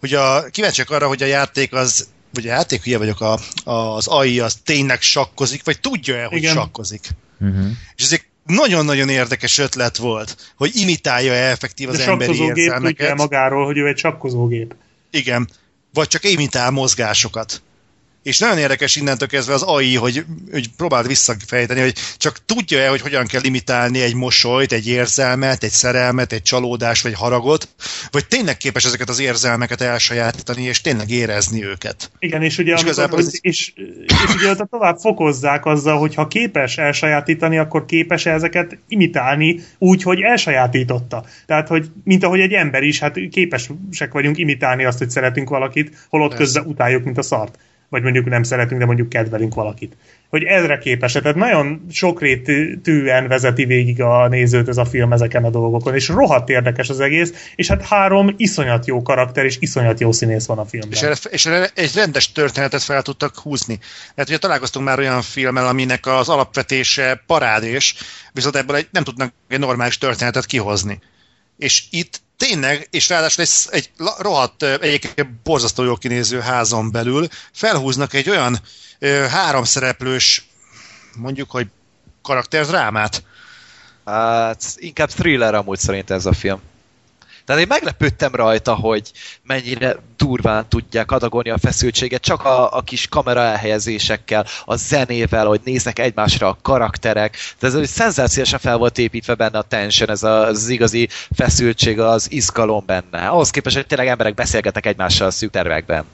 hogy 0.01 0.15
a 0.15 0.43
kíváncsiak 0.51 0.91
arra, 0.91 1.07
hogy 1.07 1.23
a 1.23 1.27
játék 1.27 1.73
az, 1.73 2.09
vagy 2.33 2.47
a 2.47 2.51
játék, 2.51 2.83
hülye 2.83 2.99
vagyok, 2.99 3.21
a, 3.21 3.39
az 3.65 4.07
AI 4.07 4.41
az 4.41 4.55
tényleg 4.65 5.01
sakkozik, 5.01 5.65
vagy 5.65 5.81
tudja-e, 5.81 6.25
hogy 6.25 6.39
Igen. 6.39 6.55
sakkozik. 6.55 7.09
Uh-huh. 7.41 7.67
És 7.97 8.05
ez 8.05 8.13
egy 8.13 8.23
nagyon-nagyon 8.47 9.09
érdekes 9.09 9.59
ötlet 9.59 9.97
volt, 9.97 10.37
hogy 10.57 10.71
imitálja-e 10.77 11.51
effektív 11.51 11.89
az 11.89 11.97
De 11.97 12.03
emberi 12.03 12.21
sakkozógép 12.21 12.49
tudja 12.55 12.63
érzelmeket. 12.65 13.17
magáról, 13.17 13.65
hogy 13.65 13.79
ő 13.79 13.87
egy 13.87 13.99
sakkozógép. 13.99 14.75
Igen. 15.11 15.49
Vagy 15.93 16.09
csak 16.09 16.25
imitál 16.25 16.71
mozgásokat. 16.71 17.63
És 18.29 18.39
nagyon 18.39 18.59
érdekes 18.59 18.97
innentől 18.97 19.29
kezdve 19.29 19.55
az 19.55 19.63
AI, 19.63 19.95
hogy, 19.95 20.25
hogy 20.53 20.71
próbáld 20.77 21.07
visszafejteni, 21.07 21.81
hogy 21.81 21.95
csak 22.17 22.39
tudja-e, 22.47 22.89
hogy 22.89 23.01
hogyan 23.01 23.27
kell 23.27 23.45
imitálni 23.45 24.01
egy 24.01 24.15
mosolyt, 24.15 24.73
egy 24.73 24.89
érzelmet, 24.89 25.63
egy 25.63 25.71
szerelmet, 25.71 26.33
egy 26.33 26.43
csalódást, 26.43 27.03
vagy 27.03 27.15
haragot, 27.15 27.69
vagy 28.11 28.27
tényleg 28.27 28.57
képes 28.57 28.85
ezeket 28.85 29.09
az 29.09 29.19
érzelmeket 29.19 29.81
elsajátítani, 29.81 30.63
és 30.63 30.81
tényleg 30.81 31.11
érezni 31.11 31.65
őket. 31.65 32.11
Igen, 32.19 32.43
és 32.43 32.59
ugye, 32.59 32.73
És 32.75 32.81
amikor, 32.81 33.19
ez- 33.19 33.39
és, 33.41 33.73
és 34.05 34.35
ugye 34.35 34.55
tovább 34.71 34.99
fokozzák 34.99 35.67
azzal, 35.67 35.99
hogy 35.99 36.15
ha 36.15 36.27
képes 36.27 36.79
elsajátítani, 36.79 37.59
akkor 37.59 37.85
képes 37.85 38.27
ezeket 38.27 38.79
imitálni 38.89 39.61
úgy, 39.79 40.03
hogy 40.03 40.21
elsajátította. 40.21 41.25
Tehát, 41.47 41.69
hogy 41.69 41.87
mint 42.05 42.25
ahogy 42.25 42.41
egy 42.41 42.53
ember 42.53 42.83
is, 42.83 42.99
hát 42.99 43.19
képesek 43.31 44.13
vagyunk 44.13 44.39
imitálni 44.39 44.85
azt, 44.85 44.99
hogy 44.99 45.11
szeretünk 45.11 45.49
valakit, 45.49 46.07
holott 46.09 46.29
Persze. 46.29 46.45
közben 46.45 46.65
utáljuk, 46.65 47.05
mint 47.05 47.19
a 47.19 47.23
szart. 47.23 47.59
Vagy 47.89 48.03
mondjuk 48.03 48.29
nem 48.29 48.43
szeretünk, 48.43 48.81
de 48.81 48.87
mondjuk 48.87 49.09
kedvelünk 49.09 49.55
valakit. 49.55 49.97
Hogy 50.29 50.43
ezre 50.43 50.79
képes. 50.79 51.13
Tehát 51.13 51.37
nagyon 51.37 51.87
sokrétűen 51.91 53.29
vezeti 53.29 53.65
végig 53.65 54.03
a 54.03 54.29
nézőt 54.29 54.69
ez 54.69 54.77
a 54.77 54.85
film 54.85 55.13
ezeken 55.13 55.45
a 55.45 55.51
dolgokon, 55.51 55.95
és 55.95 56.09
rohadt 56.09 56.49
érdekes 56.49 56.89
az 56.89 57.01
egész, 57.01 57.51
és 57.55 57.69
hát 57.69 57.83
három 57.83 58.35
iszonyat 58.37 58.87
jó 58.87 59.03
karakter, 59.03 59.45
és 59.45 59.57
iszonyat 59.61 60.01
jó 60.01 60.13
színész 60.13 60.47
van 60.47 60.59
a 60.59 60.65
filmben. 60.65 60.93
És 60.93 61.03
erre, 61.03 61.15
és 61.31 61.47
erre 61.47 61.69
egy 61.75 61.91
rendes 61.95 62.33
történetet 62.33 62.83
fel 62.83 63.03
tudtak 63.03 63.39
húzni. 63.39 63.79
Mert 64.15 64.29
ugye 64.29 64.39
találkoztunk 64.39 64.87
már 64.87 64.99
olyan 64.99 65.23
filmmel, 65.23 65.67
aminek 65.67 66.07
az 66.07 66.29
alapvetése 66.29 67.23
parádés, 67.27 67.95
viszont 68.33 68.57
ebből 68.57 68.77
egy, 68.77 68.89
nem 68.91 69.05
tudnak 69.05 69.33
egy 69.49 69.59
normális 69.59 69.99
történetet 69.99 70.47
kihozni. 70.47 70.99
És 71.57 71.85
itt 71.91 72.21
tényleg, 72.39 72.89
és 72.91 73.09
ráadásul 73.09 73.45
egy, 73.45 73.51
egy 73.71 73.91
rohadt, 74.19 74.63
egyébként 74.63 75.31
borzasztó 75.43 75.85
jól 75.85 75.99
kinéző 75.99 76.41
házon 76.41 76.91
belül 76.91 77.29
felhúznak 77.53 78.15
egy 78.15 78.31
olyan 78.31 78.59
ö, 78.99 79.27
háromszereplős, 79.31 80.49
mondjuk, 81.17 81.51
hogy 81.51 81.67
karakterdrámát. 82.23 83.23
Hát 84.05 84.63
inkább 84.77 85.09
thriller 85.11 85.55
amúgy 85.55 85.79
szerint 85.79 86.11
ez 86.11 86.27
a 86.27 86.33
film. 86.33 86.61
Tehát 87.49 87.63
én 87.63 87.69
meglepődtem 87.69 88.35
rajta, 88.35 88.75
hogy 88.75 89.13
mennyire 89.47 89.97
durván 90.17 90.69
tudják 90.69 91.11
adagolni 91.11 91.51
a 91.51 91.59
feszültséget, 91.59 92.21
csak 92.23 92.45
a, 92.45 92.77
a 92.77 92.83
kis 92.83 93.09
kamera 93.09 93.41
elhelyezésekkel, 93.41 94.47
a 94.65 94.77
zenével, 94.77 95.47
hogy 95.47 95.61
néznek 95.65 95.99
egymásra 95.99 96.49
a 96.49 96.59
karakterek. 96.63 97.37
Tehát 97.59 97.77
ez 97.77 97.81
egy 97.83 97.89
szenzációsan 97.89 98.59
fel 98.59 98.77
volt 98.77 98.99
építve 98.99 99.35
benne 99.35 99.59
a 99.59 99.63
tension, 99.63 100.11
ez 100.11 100.23
a- 100.23 100.47
az 100.47 100.69
igazi 100.69 101.09
feszültség, 101.35 102.01
az 102.01 102.31
izgalom 102.31 102.83
benne. 102.87 103.27
Ahhoz 103.29 103.51
képest, 103.51 103.77
hogy 103.77 103.87
tényleg 103.87 104.09
emberek 104.09 104.35
beszélgetnek 104.35 104.87
egymással 104.87 105.27
a 105.27 105.31
szűk 105.31 105.51
tervekben. 105.51 106.05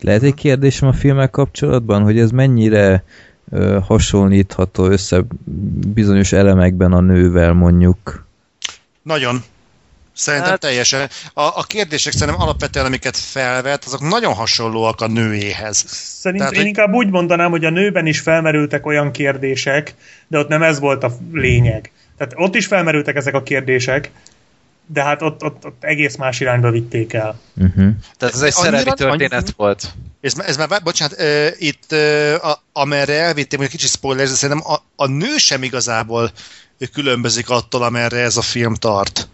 Lehet 0.00 0.22
egy 0.22 0.34
kérdésem 0.34 0.88
a 0.88 0.92
filmek 0.92 1.30
kapcsolatban, 1.30 2.02
hogy 2.02 2.18
ez 2.18 2.30
mennyire 2.30 3.04
ö, 3.50 3.78
hasonlítható 3.86 4.84
össze 4.86 5.24
bizonyos 5.94 6.32
elemekben 6.32 6.92
a 6.92 7.00
nővel 7.00 7.52
mondjuk? 7.52 8.26
Nagyon. 9.02 9.42
Szerintem 10.14 10.50
hát, 10.50 10.60
teljesen. 10.60 11.08
A, 11.32 11.42
a 11.42 11.64
kérdések 11.66 12.12
szerintem 12.12 12.42
alapvetően, 12.42 12.86
amiket 12.86 13.16
felvet, 13.16 13.84
azok 13.84 14.00
nagyon 14.00 14.34
hasonlóak 14.34 15.00
a 15.00 15.06
nőéhez. 15.06 15.84
Szerintem 15.86 16.32
Tehát, 16.38 16.52
én 16.52 16.58
hogy- 16.58 16.66
inkább 16.66 16.92
úgy 16.92 17.10
mondanám, 17.10 17.50
hogy 17.50 17.64
a 17.64 17.70
nőben 17.70 18.06
is 18.06 18.20
felmerültek 18.20 18.86
olyan 18.86 19.10
kérdések, 19.10 19.94
de 20.28 20.38
ott 20.38 20.48
nem 20.48 20.62
ez 20.62 20.78
volt 20.78 21.04
a 21.04 21.16
lényeg. 21.32 21.92
Tehát 22.18 22.32
ott 22.36 22.54
is 22.54 22.66
felmerültek 22.66 23.16
ezek 23.16 23.34
a 23.34 23.42
kérdések, 23.42 24.10
de 24.86 25.02
hát 25.02 25.22
ott, 25.22 25.42
ott, 25.44 25.64
ott 25.64 25.84
egész 25.84 26.16
más 26.16 26.40
irányba 26.40 26.70
vitték 26.70 27.12
el. 27.12 27.40
Uh-huh. 27.56 27.90
Tehát 28.18 28.34
ez 28.34 28.40
egy 28.40 28.52
szerelmi 28.52 28.84
történet 28.84 29.32
annyira- 29.32 29.54
volt. 29.56 29.92
Ez, 30.20 30.38
ez 30.46 30.56
már, 30.56 30.80
bocsánat, 30.82 31.20
uh, 31.20 31.46
itt 31.58 31.84
uh, 31.90 32.48
a, 32.48 32.62
amerre 32.72 33.20
elvittem, 33.20 33.58
hogy 33.58 33.68
kicsit 33.68 33.90
spoiler, 33.90 34.26
de 34.26 34.32
szerintem 34.32 34.72
a, 34.72 35.02
a 35.04 35.06
nő 35.06 35.36
sem 35.36 35.62
igazából 35.62 36.30
különbözik 36.92 37.50
attól, 37.50 37.82
amerre 37.82 38.18
ez 38.18 38.36
a 38.36 38.42
film 38.42 38.74
tart. 38.74 39.28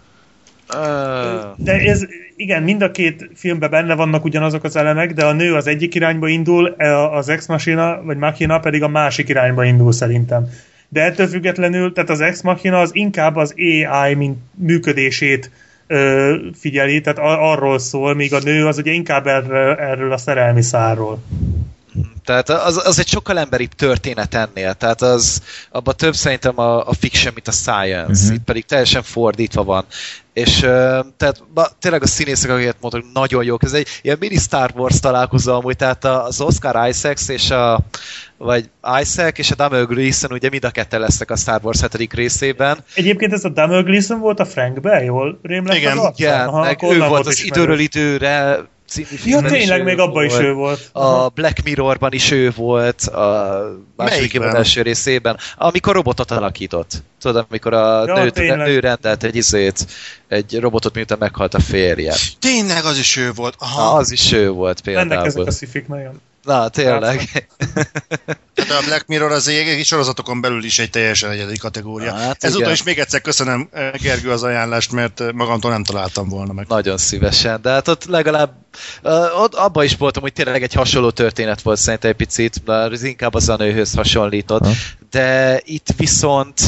De 1.56 1.72
ez, 1.72 2.06
igen, 2.36 2.62
mind 2.62 2.82
a 2.82 2.90
két 2.90 3.30
filmben 3.34 3.70
benne 3.70 3.94
vannak 3.94 4.24
ugyanazok 4.24 4.64
az 4.64 4.76
elemek, 4.76 5.12
de 5.12 5.24
a 5.24 5.32
nő 5.32 5.54
az 5.54 5.66
egyik 5.66 5.94
irányba 5.94 6.28
indul, 6.28 6.74
e, 6.76 6.98
az 6.98 7.28
Ex 7.28 7.46
Machina, 7.46 8.02
vagy 8.02 8.16
Machina 8.16 8.58
pedig 8.58 8.82
a 8.82 8.88
másik 8.88 9.28
irányba 9.28 9.64
indul 9.64 9.92
szerintem. 9.92 10.48
De 10.88 11.02
ettől 11.02 11.26
függetlenül, 11.26 11.92
tehát 11.92 12.10
az 12.10 12.20
Ex 12.20 12.40
Machina 12.40 12.80
az 12.80 12.90
inkább 12.92 13.36
az 13.36 13.54
AI 13.56 14.14
mint 14.14 14.38
működését 14.54 15.50
ö, 15.86 16.36
figyeli, 16.54 17.00
tehát 17.00 17.18
arról 17.38 17.78
szól, 17.78 18.14
míg 18.14 18.34
a 18.34 18.38
nő 18.38 18.66
az 18.66 18.78
ugye 18.78 18.92
inkább 18.92 19.26
erről, 19.26 19.74
erről 19.74 20.12
a 20.12 20.16
szerelmi 20.16 20.62
szárról. 20.62 21.22
Tehát 22.24 22.48
az, 22.48 22.86
az 22.86 22.98
egy 22.98 23.08
sokkal 23.08 23.38
emberibb 23.38 23.72
történet 23.72 24.34
ennél. 24.34 24.74
Tehát 24.74 25.02
az, 25.02 25.42
abban 25.70 25.96
több 25.96 26.14
szerintem 26.14 26.58
a, 26.58 26.88
a 26.88 26.92
fiction, 26.92 27.32
mint 27.34 27.48
a 27.48 27.52
science. 27.52 28.22
Uh-huh. 28.22 28.34
Itt 28.34 28.44
pedig 28.44 28.64
teljesen 28.64 29.02
fordítva 29.02 29.64
van. 29.64 29.84
És 30.32 30.56
uh, 30.56 31.04
tehát 31.16 31.42
ba, 31.54 31.68
tényleg 31.78 32.02
a 32.02 32.06
színészek, 32.06 32.50
akiket 32.50 32.76
mondok, 32.80 33.04
nagyon 33.12 33.44
jók. 33.44 33.62
Ez 33.62 33.72
egy 33.72 33.88
ilyen 34.02 34.16
mini 34.20 34.36
Star 34.36 34.70
Wars 34.74 35.00
találkozó 35.00 35.54
amúgy, 35.54 35.76
tehát 35.76 36.04
az 36.04 36.40
Oscar 36.40 36.88
Isaacs 36.88 37.28
és 37.28 37.50
a 37.50 37.80
vagy 38.36 38.70
Isaac 39.00 39.38
és 39.38 39.50
a 39.50 39.54
Damel 39.54 39.84
Gleeson 39.84 40.32
ugye 40.32 40.48
mind 40.48 40.64
a 40.64 40.70
ketten 40.70 41.00
lesznek 41.00 41.30
a 41.30 41.36
Star 41.36 41.60
Wars 41.62 41.80
7. 41.96 42.12
részében. 42.14 42.78
Egyébként 42.94 43.32
ez 43.32 43.44
a 43.44 43.48
Damel 43.48 43.82
Gleeson 43.82 44.20
volt 44.20 44.40
a 44.40 44.44
Frankbe, 44.44 45.02
jól 45.02 45.38
rémlek 45.42 45.76
Igen, 45.76 45.98
az? 45.98 46.12
Igen, 46.16 46.48
Aha, 46.48 46.60
meg 46.60 46.82
ő 46.82 46.98
volt 46.98 47.26
az 47.26 47.32
ismerős. 47.32 47.44
időről 47.44 47.78
időre 47.78 48.58
című 48.90 49.08
Ja, 49.10 49.18
filmben 49.18 49.54
is 49.54 49.58
tényleg, 49.58 49.84
még 49.84 49.98
abban 49.98 50.24
is 50.24 50.38
ő 50.38 50.52
volt. 50.52 50.88
A 50.92 51.28
Black 51.28 51.62
Mirrorban 51.64 52.12
is 52.12 52.30
ő 52.30 52.52
volt, 52.56 53.02
a 53.02 53.62
második 53.96 54.34
évad 54.34 54.54
első 54.54 54.82
részében, 54.82 55.38
amikor 55.56 55.94
robotot 55.94 56.30
alakított. 56.30 57.02
Tudod, 57.20 57.46
amikor 57.48 57.74
a 57.74 58.04
Ja, 58.06 58.14
nő, 58.22 58.30
tényleg. 58.30 58.66
nő 58.66 58.78
rendelt 58.80 59.22
egy 59.24 59.36
izét, 59.36 59.86
egy 60.28 60.58
robotot, 60.60 60.94
miután 60.94 61.18
meghalt 61.20 61.54
a 61.54 61.60
férje. 61.60 62.14
Tényleg 62.38 62.84
az 62.84 62.98
is 62.98 63.16
ő 63.16 63.32
volt. 63.32 63.54
Aha. 63.58 63.82
Na, 63.82 63.92
az 63.92 64.10
is 64.10 64.32
ő 64.32 64.50
volt 64.50 64.84
Mennek 64.84 65.10
ezek 65.10 65.22
például. 65.22 65.46
a 65.46 65.50
szifik 65.50 65.88
nagyon. 65.88 66.20
Na, 66.42 66.68
tényleg. 66.68 67.48
Tehát 68.54 68.82
a 68.82 68.84
Black 68.84 69.06
Mirror 69.06 69.32
az 69.32 69.48
egy, 69.48 69.84
sorozatokon 69.84 70.40
belül 70.40 70.64
is 70.64 70.78
egy 70.78 70.90
teljesen 70.90 71.30
egyedi 71.30 71.56
kategória. 71.56 72.14
Hát 72.14 72.44
Ezúttal 72.44 72.60
igen. 72.60 72.72
is 72.72 72.82
még 72.82 72.98
egyszer 72.98 73.20
köszönöm 73.20 73.68
eh, 73.72 73.90
Gergő 73.92 74.30
az 74.30 74.42
ajánlást, 74.42 74.92
mert 74.92 75.20
eh, 75.20 75.32
magamtól 75.32 75.70
nem 75.70 75.84
találtam 75.84 76.28
volna 76.28 76.52
meg. 76.52 76.66
Nagyon 76.68 76.98
szívesen, 76.98 77.62
de 77.62 77.70
hát 77.70 77.88
ott 77.88 78.04
legalább 78.04 78.52
uh, 79.02 79.40
ott 79.40 79.54
abban 79.54 79.84
is 79.84 79.96
voltam, 79.96 80.22
hogy 80.22 80.32
tényleg 80.32 80.62
egy 80.62 80.74
hasonló 80.74 81.10
történet 81.10 81.62
volt 81.62 81.78
szerintem 81.78 82.10
egy 82.10 82.16
picit, 82.16 82.62
de 82.64 82.72
ez 82.72 83.02
inkább 83.02 83.34
az 83.34 83.48
a 83.48 83.56
nőhöz 83.56 83.94
hasonlított, 83.94 84.64
Ha. 84.64 84.72
de 85.10 85.60
itt 85.64 85.88
viszont 85.96 86.60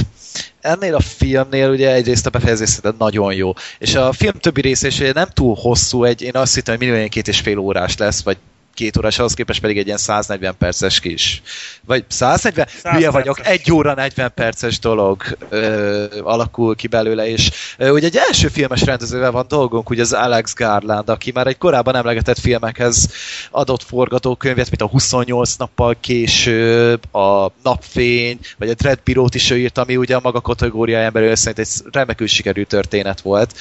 ennél 0.61 0.95
a 0.95 1.01
filmnél 1.01 1.71
ugye 1.71 1.93
egyrészt 1.93 2.27
a 2.27 2.31
befejezés 2.31 2.79
nagyon 2.99 3.35
jó, 3.35 3.53
és 3.79 3.95
a 3.95 4.13
film 4.13 4.33
többi 4.33 4.61
része 4.61 4.87
is 4.87 4.99
ugye 4.99 5.13
nem 5.13 5.29
túl 5.29 5.57
hosszú, 5.61 6.05
egy, 6.05 6.23
én 6.23 6.35
azt 6.35 6.55
hittem, 6.55 6.77
hogy 6.77 6.87
minimum 6.87 7.09
két 7.09 7.29
és 7.29 7.41
fél 7.41 7.59
órás 7.59 7.97
lesz, 7.97 8.23
vagy 8.23 8.37
két 8.75 8.97
órás, 8.97 9.19
ahhoz 9.19 9.35
képest 9.35 9.61
pedig 9.61 9.79
egy 9.79 9.87
ilyen 9.87 9.99
140 9.99 10.55
perces 10.59 11.01
kis. 11.01 11.43
Vagy 11.87 12.05
140? 12.09 12.67
100 12.83 12.93
Hülye 12.93 13.11
vagyok, 13.11 13.47
egy 13.47 13.73
óra 13.73 13.95
40 13.95 14.33
perces 14.35 14.79
dolog 14.79 15.23
ö, 15.49 16.05
alakul 16.23 16.75
ki 16.75 16.87
belőle, 16.87 17.29
és 17.29 17.51
ö, 17.79 17.91
ugye 17.91 18.07
egy 18.07 18.17
első 18.17 18.49
filmes 18.49 18.83
rendezővel 18.83 19.31
van 19.31 19.45
dolgunk, 19.49 19.91
ugye 19.91 20.03
az 20.03 20.13
Alex 20.13 20.55
Garland, 20.55 21.09
aki 21.09 21.31
már 21.35 21.47
egy 21.47 21.59
korábban 21.59 21.97
emlegetett 21.97 22.39
filmekhez 22.39 23.11
adott 23.51 23.83
forgatókönyvet, 23.83 24.71
mint 24.71 24.83
a 24.83 24.87
28 24.87 25.55
nappal 25.57 25.97
később, 26.01 27.15
a 27.15 27.53
Napfény, 27.63 28.39
vagy 28.59 28.69
a 28.69 28.75
Dread 28.75 28.99
Bureau-t 29.05 29.35
is 29.35 29.51
ő 29.51 29.59
írt, 29.59 29.79
ami 29.79 29.97
ugye 29.97 30.17
a 30.17 30.21
maga 30.23 30.41
kategóriáján 30.41 31.13
belül 31.13 31.37
szerint 31.37 31.59
egy 31.59 31.93
remekül 31.93 32.27
sikerű 32.27 32.63
történet 32.63 33.21
volt. 33.21 33.55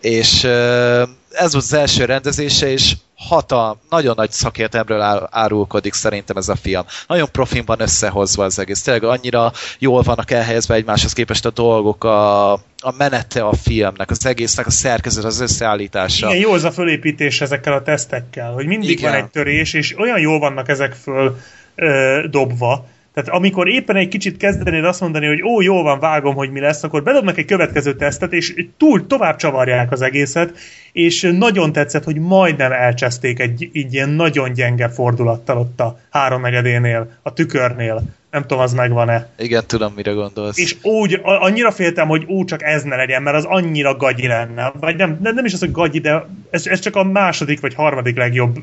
És 0.00 0.44
ö, 0.44 1.02
ez 1.36 1.52
volt 1.52 1.64
az 1.64 1.72
első 1.72 2.04
rendezése, 2.04 2.70
és 2.70 2.92
hatal, 3.16 3.80
nagyon 3.90 4.14
nagy 4.16 4.30
szakértelmről 4.30 5.00
ár- 5.00 5.28
árulkodik 5.30 5.92
szerintem 5.92 6.36
ez 6.36 6.48
a 6.48 6.56
film. 6.56 6.82
Nagyon 7.06 7.28
profin 7.32 7.62
van 7.64 7.80
összehozva 7.80 8.44
az 8.44 8.58
egész. 8.58 8.82
Tényleg 8.82 9.04
annyira 9.04 9.52
jól 9.78 10.02
vannak 10.02 10.30
elhelyezve 10.30 10.74
egymáshoz 10.74 11.12
képest 11.12 11.44
a 11.44 11.50
dolgok, 11.50 12.04
a, 12.04 12.52
a 12.52 12.94
menete 12.98 13.42
a 13.42 13.54
filmnek, 13.54 14.10
az 14.10 14.26
egésznek 14.26 14.66
a 14.66 14.70
szerkezet, 14.70 15.24
az 15.24 15.40
összeállítása. 15.40 16.26
Igen, 16.26 16.40
jó 16.40 16.52
az 16.52 16.64
a 16.64 16.72
fölépítés 16.72 17.40
ezekkel 17.40 17.72
a 17.72 17.82
tesztekkel, 17.82 18.52
hogy 18.52 18.66
mindig 18.66 18.90
Igen. 18.90 19.10
van 19.10 19.20
egy 19.20 19.30
törés, 19.30 19.72
és 19.72 19.98
olyan 19.98 20.18
jól 20.18 20.38
vannak 20.38 20.68
ezek 20.68 20.92
föl 20.92 21.36
ö, 21.74 22.24
dobva, 22.30 22.86
tehát 23.16 23.30
amikor 23.30 23.68
éppen 23.68 23.96
egy 23.96 24.08
kicsit 24.08 24.36
kezdenéd 24.36 24.84
azt 24.84 25.00
mondani, 25.00 25.26
hogy 25.26 25.42
ó, 25.42 25.60
jól 25.60 25.82
van, 25.82 25.98
vágom, 25.98 26.34
hogy 26.34 26.50
mi 26.50 26.60
lesz, 26.60 26.82
akkor 26.82 27.02
bedobnak 27.02 27.38
egy 27.38 27.44
következő 27.44 27.94
tesztet, 27.94 28.32
és 28.32 28.66
túl 28.76 29.06
tovább 29.06 29.36
csavarják 29.36 29.92
az 29.92 30.02
egészet, 30.02 30.58
és 30.92 31.32
nagyon 31.38 31.72
tetszett, 31.72 32.04
hogy 32.04 32.18
majdnem 32.18 32.72
elcseszték 32.72 33.40
egy, 33.40 33.70
egy 33.72 33.94
ilyen 33.94 34.08
nagyon 34.08 34.52
gyenge 34.52 34.88
fordulattal 34.88 35.58
ott 35.58 35.80
a 35.80 35.98
háromnegyedénél, 36.10 37.18
a 37.22 37.32
tükörnél. 37.32 38.02
Nem 38.30 38.42
tudom, 38.42 38.58
az 38.58 38.72
megvan-e. 38.72 39.28
Igen, 39.38 39.64
tudom, 39.66 39.92
mire 39.96 40.12
gondolsz. 40.12 40.58
És 40.58 40.76
úgy, 40.82 41.20
annyira 41.22 41.70
féltem, 41.70 42.08
hogy 42.08 42.24
úgy 42.24 42.44
csak 42.44 42.62
ez 42.62 42.82
ne 42.82 42.96
legyen, 42.96 43.22
mert 43.22 43.36
az 43.36 43.44
annyira 43.44 43.96
gagyi 43.96 44.26
lenne. 44.26 44.72
Vagy 44.80 44.96
nem, 44.96 45.18
nem, 45.22 45.34
nem 45.34 45.44
is 45.44 45.52
az, 45.52 45.60
hogy 45.60 45.72
gagyi, 45.72 45.98
de 45.98 46.26
ez, 46.50 46.66
ez 46.66 46.80
csak 46.80 46.96
a 46.96 47.04
második 47.04 47.60
vagy 47.60 47.74
harmadik 47.74 48.16
legjobb 48.16 48.58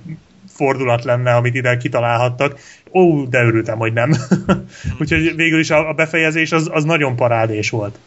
fordulat 0.53 1.03
lenne, 1.03 1.35
amit 1.35 1.55
ide 1.55 1.77
kitalálhattak. 1.77 2.59
Ó, 2.93 3.25
de 3.25 3.43
örültem, 3.43 3.77
hogy 3.77 3.93
nem. 3.93 4.15
Úgyhogy 4.99 5.35
végül 5.35 5.59
is 5.59 5.69
a, 5.69 5.89
a 5.89 5.93
befejezés 5.93 6.51
az, 6.51 6.69
az 6.71 6.83
nagyon 6.83 7.15
parádés 7.15 7.69
volt. 7.69 7.97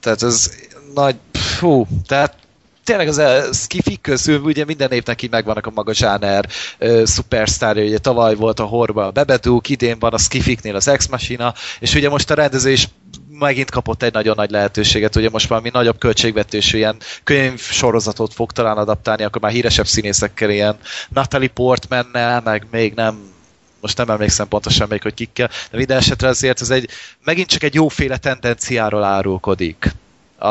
Tehát 0.00 0.22
ez 0.22 0.50
nagy... 0.94 1.16
Fú, 1.32 1.86
tehát 2.06 2.36
tényleg 2.84 3.08
az 3.08 3.18
a 3.18 3.52
skifik 3.52 4.00
közül 4.00 4.40
ugye 4.40 4.64
minden 4.64 4.90
évnek 4.90 5.22
így 5.22 5.30
megvannak 5.30 5.66
a 5.66 5.70
maga 5.74 5.94
zsáner 5.94 6.46
uh, 6.80 7.04
szupersztárja, 7.04 7.84
ugye 7.84 7.98
tavaly 7.98 8.34
volt 8.34 8.60
a 8.60 8.64
Horba 8.64 9.06
a 9.06 9.10
Bebedúk, 9.10 9.68
idén 9.68 9.98
van 9.98 10.12
a 10.12 10.18
skifiknél 10.18 10.74
az 10.74 10.88
Ex 10.88 11.06
Machina, 11.06 11.54
és 11.80 11.94
ugye 11.94 12.08
most 12.08 12.30
a 12.30 12.34
rendező 12.34 12.70
is 12.70 12.88
megint 13.38 13.70
kapott 13.70 14.02
egy 14.02 14.12
nagyon 14.12 14.34
nagy 14.36 14.50
lehetőséget, 14.50 15.16
ugye 15.16 15.30
most 15.30 15.48
valami 15.48 15.70
nagyobb 15.72 15.98
költségvetésű 15.98 16.76
ilyen 16.76 16.96
könyvsorozatot 17.24 18.34
fog 18.34 18.52
talán 18.52 18.76
adaptálni, 18.76 19.22
akkor 19.22 19.42
már 19.42 19.52
híresebb 19.52 19.86
színészekkel 19.86 20.50
ilyen 20.50 20.76
Natalie 21.08 21.48
Portmannel, 21.48 22.40
meg 22.44 22.66
még 22.70 22.94
nem 22.94 23.34
most 23.80 23.96
nem 23.96 24.10
emlékszem 24.10 24.48
pontosan 24.48 24.88
még, 24.88 25.02
hogy 25.02 25.14
kikkel, 25.14 25.50
de 25.70 25.76
minden 25.76 25.96
esetre 25.96 26.28
azért 26.28 26.60
ez 26.60 26.70
egy, 26.70 26.88
megint 27.24 27.48
csak 27.48 27.62
egy 27.62 27.74
jóféle 27.74 28.16
tendenciáról 28.16 29.04
árulkodik, 29.04 29.94
a, 30.38 30.48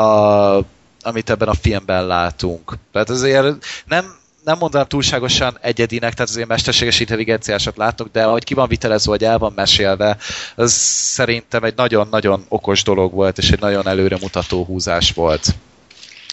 amit 1.02 1.30
ebben 1.30 1.48
a 1.48 1.54
filmben 1.54 2.06
látunk. 2.06 2.72
Tehát 2.92 3.10
azért 3.10 3.64
nem, 3.86 4.14
nem 4.44 4.58
mondanám 4.58 4.86
túlságosan 4.86 5.58
egyedinek, 5.60 6.12
tehát 6.14 6.30
azért 6.30 6.48
mesterséges 6.48 7.00
intelligenciásat 7.00 7.76
látok, 7.76 8.08
de 8.12 8.24
ahogy 8.24 8.44
ki 8.44 8.54
van 8.54 8.68
vitelezve, 8.68 9.10
hogy 9.10 9.24
el 9.24 9.38
van 9.38 9.52
mesélve, 9.56 10.16
az 10.54 10.72
szerintem 10.72 11.64
egy 11.64 11.74
nagyon-nagyon 11.76 12.44
okos 12.48 12.82
dolog 12.82 13.12
volt, 13.12 13.38
és 13.38 13.50
egy 13.50 13.60
nagyon 13.60 13.88
előremutató 13.88 14.64
húzás 14.64 15.12
volt 15.12 15.54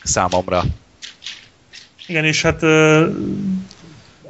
számomra. 0.03 0.63
Igen, 2.07 2.25
és 2.25 2.41
hát 2.41 2.63
ö, 2.63 3.09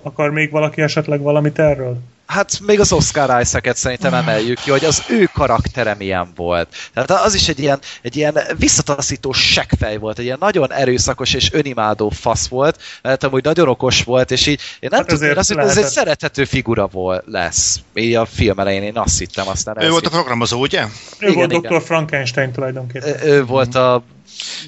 akar 0.02 0.32
még 0.32 0.52
valaki 0.52 0.82
esetleg 0.82 1.22
valamit 1.22 1.60
erről? 1.60 1.98
Hát 2.26 2.60
még 2.66 2.80
az 2.80 2.92
Oscar 2.92 3.42
Isaac-et 3.42 3.78
szerintem 3.78 4.14
emeljük 4.14 4.60
ki, 4.60 4.70
hogy 4.70 4.86
az 4.86 5.04
ő 5.10 5.30
karaktere 5.34 5.94
milyen 5.94 6.32
volt. 6.36 6.76
Tehát 6.94 7.12
az 7.12 7.34
is 7.34 7.48
egy 7.48 7.60
ilyen, 7.60 7.80
egy 8.02 8.16
ilyen 8.16 8.40
visszataszító 8.58 9.32
seggfej 9.32 9.98
volt, 9.98 10.20
egy 10.20 10.26
ilyen 10.26 10.38
nagyon 10.40 10.72
erőszakos 10.72 11.34
és 11.34 11.54
önimádó 11.54 12.10
fasz 12.10 12.48
volt, 12.48 12.82
mert 13.02 13.24
amúgy 13.24 13.44
nagyon 13.44 13.68
okos 13.68 14.04
volt, 14.04 14.32
és 14.32 14.48
így 14.48 14.60
én 14.80 14.90
nem 14.92 15.00
Hát 15.00 15.08
tudom, 15.08 15.30
én 15.30 15.38
azt 15.38 15.50
hittem, 15.50 15.68
ez 15.68 15.78
egy 15.78 15.86
szerethető 15.86 16.46
figura 16.46 16.88
volt, 16.88 17.24
lesz. 17.26 17.80
Így 17.94 18.16
a 18.16 18.26
film 18.26 18.60
elején 18.60 18.84
én 18.84 18.98
azt 18.98 19.20
hittem, 19.20 19.48
aztán 19.48 19.82
Ő 19.82 19.90
volt 19.90 20.06
a 20.06 20.10
programozó, 20.10 20.60
ugye? 20.60 20.82
Ő 21.20 21.28
Igen, 21.28 21.34
volt 21.34 21.52
igen. 21.52 21.72
Dr. 21.72 21.82
Frankenstein 21.82 22.52
tulajdonképpen. 22.52 23.26
ő, 23.26 23.32
ő 23.32 23.46
volt 23.46 23.76
a 23.76 24.04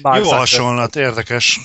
Mark 0.02 0.24
Jó 0.24 0.30
hasonlat, 0.30 0.96
érdekes. 0.96 1.60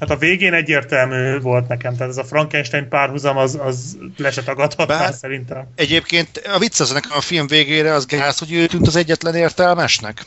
Hát 0.00 0.10
a 0.10 0.16
végén 0.16 0.52
egyértelmű 0.52 1.40
volt 1.40 1.68
nekem, 1.68 1.96
tehát 1.96 2.10
ez 2.10 2.16
a 2.16 2.24
Frankenstein 2.24 2.88
párhuzam 2.88 3.36
az, 3.36 3.58
az 3.62 3.98
le 4.16 4.30
se 4.30 4.42
tagadhatná 4.42 5.10
szerintem. 5.10 5.66
Egyébként 5.74 6.42
a 6.54 6.58
vicc 6.58 6.80
az 6.80 6.90
nekem 6.90 7.10
a 7.16 7.20
film 7.20 7.46
végére 7.46 7.92
az 7.92 8.06
gáz, 8.06 8.38
hogy 8.38 8.52
ő 8.52 8.66
tűnt 8.66 8.86
az 8.86 8.96
egyetlen 8.96 9.34
értelmesnek. 9.34 10.26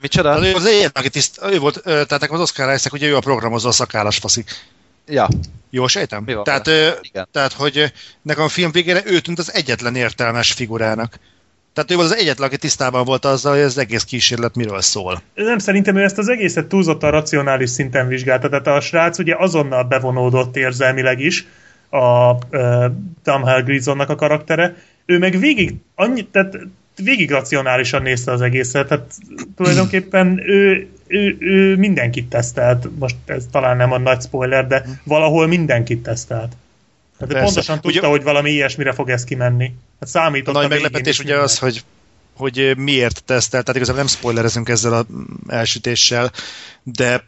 Micsoda? 0.00 0.30
Az 0.30 0.44
ő 0.44 0.54
az 0.54 0.66
egyetlen, 0.66 0.90
aki 0.92 1.08
tiszt, 1.08 1.40
ő 1.50 1.58
volt, 1.58 1.82
tehát 1.82 2.20
nekem 2.20 2.34
az 2.34 2.40
Oscar 2.40 2.74
Isaac, 2.74 2.92
ugye 2.92 3.06
ő 3.06 3.16
a 3.16 3.20
programozó, 3.20 3.68
a 3.68 3.72
szakállas 3.72 4.18
faszi. 4.18 4.44
Ja, 5.06 5.28
Jó 5.70 5.86
sejtem? 5.86 6.22
Mi 6.24 6.34
van 6.34 6.44
Tehát, 6.44 6.66
ö, 6.66 6.90
Igen. 7.00 7.28
tehát, 7.32 7.52
hogy 7.52 7.92
nekem 8.22 8.44
a 8.44 8.48
film 8.48 8.70
végére 8.70 9.02
ő 9.04 9.20
tűnt 9.20 9.38
az 9.38 9.54
egyetlen 9.54 9.96
értelmes 9.96 10.52
figurának. 10.52 11.18
Tehát 11.74 11.90
ő 11.90 11.98
az 11.98 12.16
egyetlen, 12.16 12.48
aki 12.48 12.56
tisztában 12.56 13.04
volt 13.04 13.24
azzal, 13.24 13.52
hogy 13.52 13.62
az 13.62 13.78
egész 13.78 14.04
kísérlet 14.04 14.56
miről 14.56 14.80
szól. 14.80 15.22
Nem, 15.34 15.58
szerintem 15.58 15.96
ő 15.96 16.02
ezt 16.02 16.18
az 16.18 16.28
egészet 16.28 16.66
túlzottan 16.66 17.10
racionális 17.10 17.70
szinten 17.70 18.08
vizsgálta. 18.08 18.48
Tehát 18.48 18.66
a 18.66 18.80
srác 18.80 19.18
ugye 19.18 19.34
azonnal 19.38 19.82
bevonódott 19.82 20.56
érzelmileg 20.56 21.20
is, 21.20 21.46
a 21.90 22.30
uh, 22.34 22.84
Tom 23.22 23.42
a 23.98 24.14
karaktere. 24.16 24.74
Ő 25.06 25.18
meg 25.18 25.38
végig, 25.38 25.74
annyi, 25.94 26.26
tehát 26.26 26.58
végig 27.02 27.30
racionálisan 27.30 28.02
nézte 28.02 28.32
az 28.32 28.40
egészet. 28.40 28.88
Tehát 28.88 29.14
tulajdonképpen 29.56 30.40
ő, 30.46 30.88
ő, 31.06 31.36
ő 31.38 31.76
mindenkit 31.76 32.28
tesztelt. 32.28 32.88
Most 32.98 33.16
ez 33.26 33.46
talán 33.50 33.76
nem 33.76 33.92
a 33.92 33.98
nagy 33.98 34.20
spoiler, 34.20 34.66
de 34.66 34.84
valahol 35.04 35.46
mindenkit 35.46 36.02
tesztelt. 36.02 36.52
Tehát 37.26 37.42
Persze. 37.42 37.54
pontosan 37.54 37.80
tudta, 37.80 37.98
Ugye- 37.98 38.08
hogy 38.08 38.22
valami 38.22 38.50
ilyesmire 38.50 38.92
fog 38.92 39.10
ez 39.10 39.24
kimenni. 39.24 39.64
Hát 39.64 40.02
A 40.02 40.06
számított 40.06 40.54
nagy 40.54 40.68
végén 40.68 40.82
meglepetés 40.82 41.18
ugye 41.18 41.36
az, 41.38 41.58
hogy 41.58 41.84
hogy 42.36 42.76
miért 42.76 43.24
tesztelt, 43.24 43.64
tehát 43.64 43.76
igazából 43.76 44.02
nem 44.02 44.12
spoilerezünk 44.12 44.68
ezzel 44.68 44.92
a 44.92 45.06
mm, 45.12 45.22
elsütéssel, 45.46 46.32
de 46.82 47.24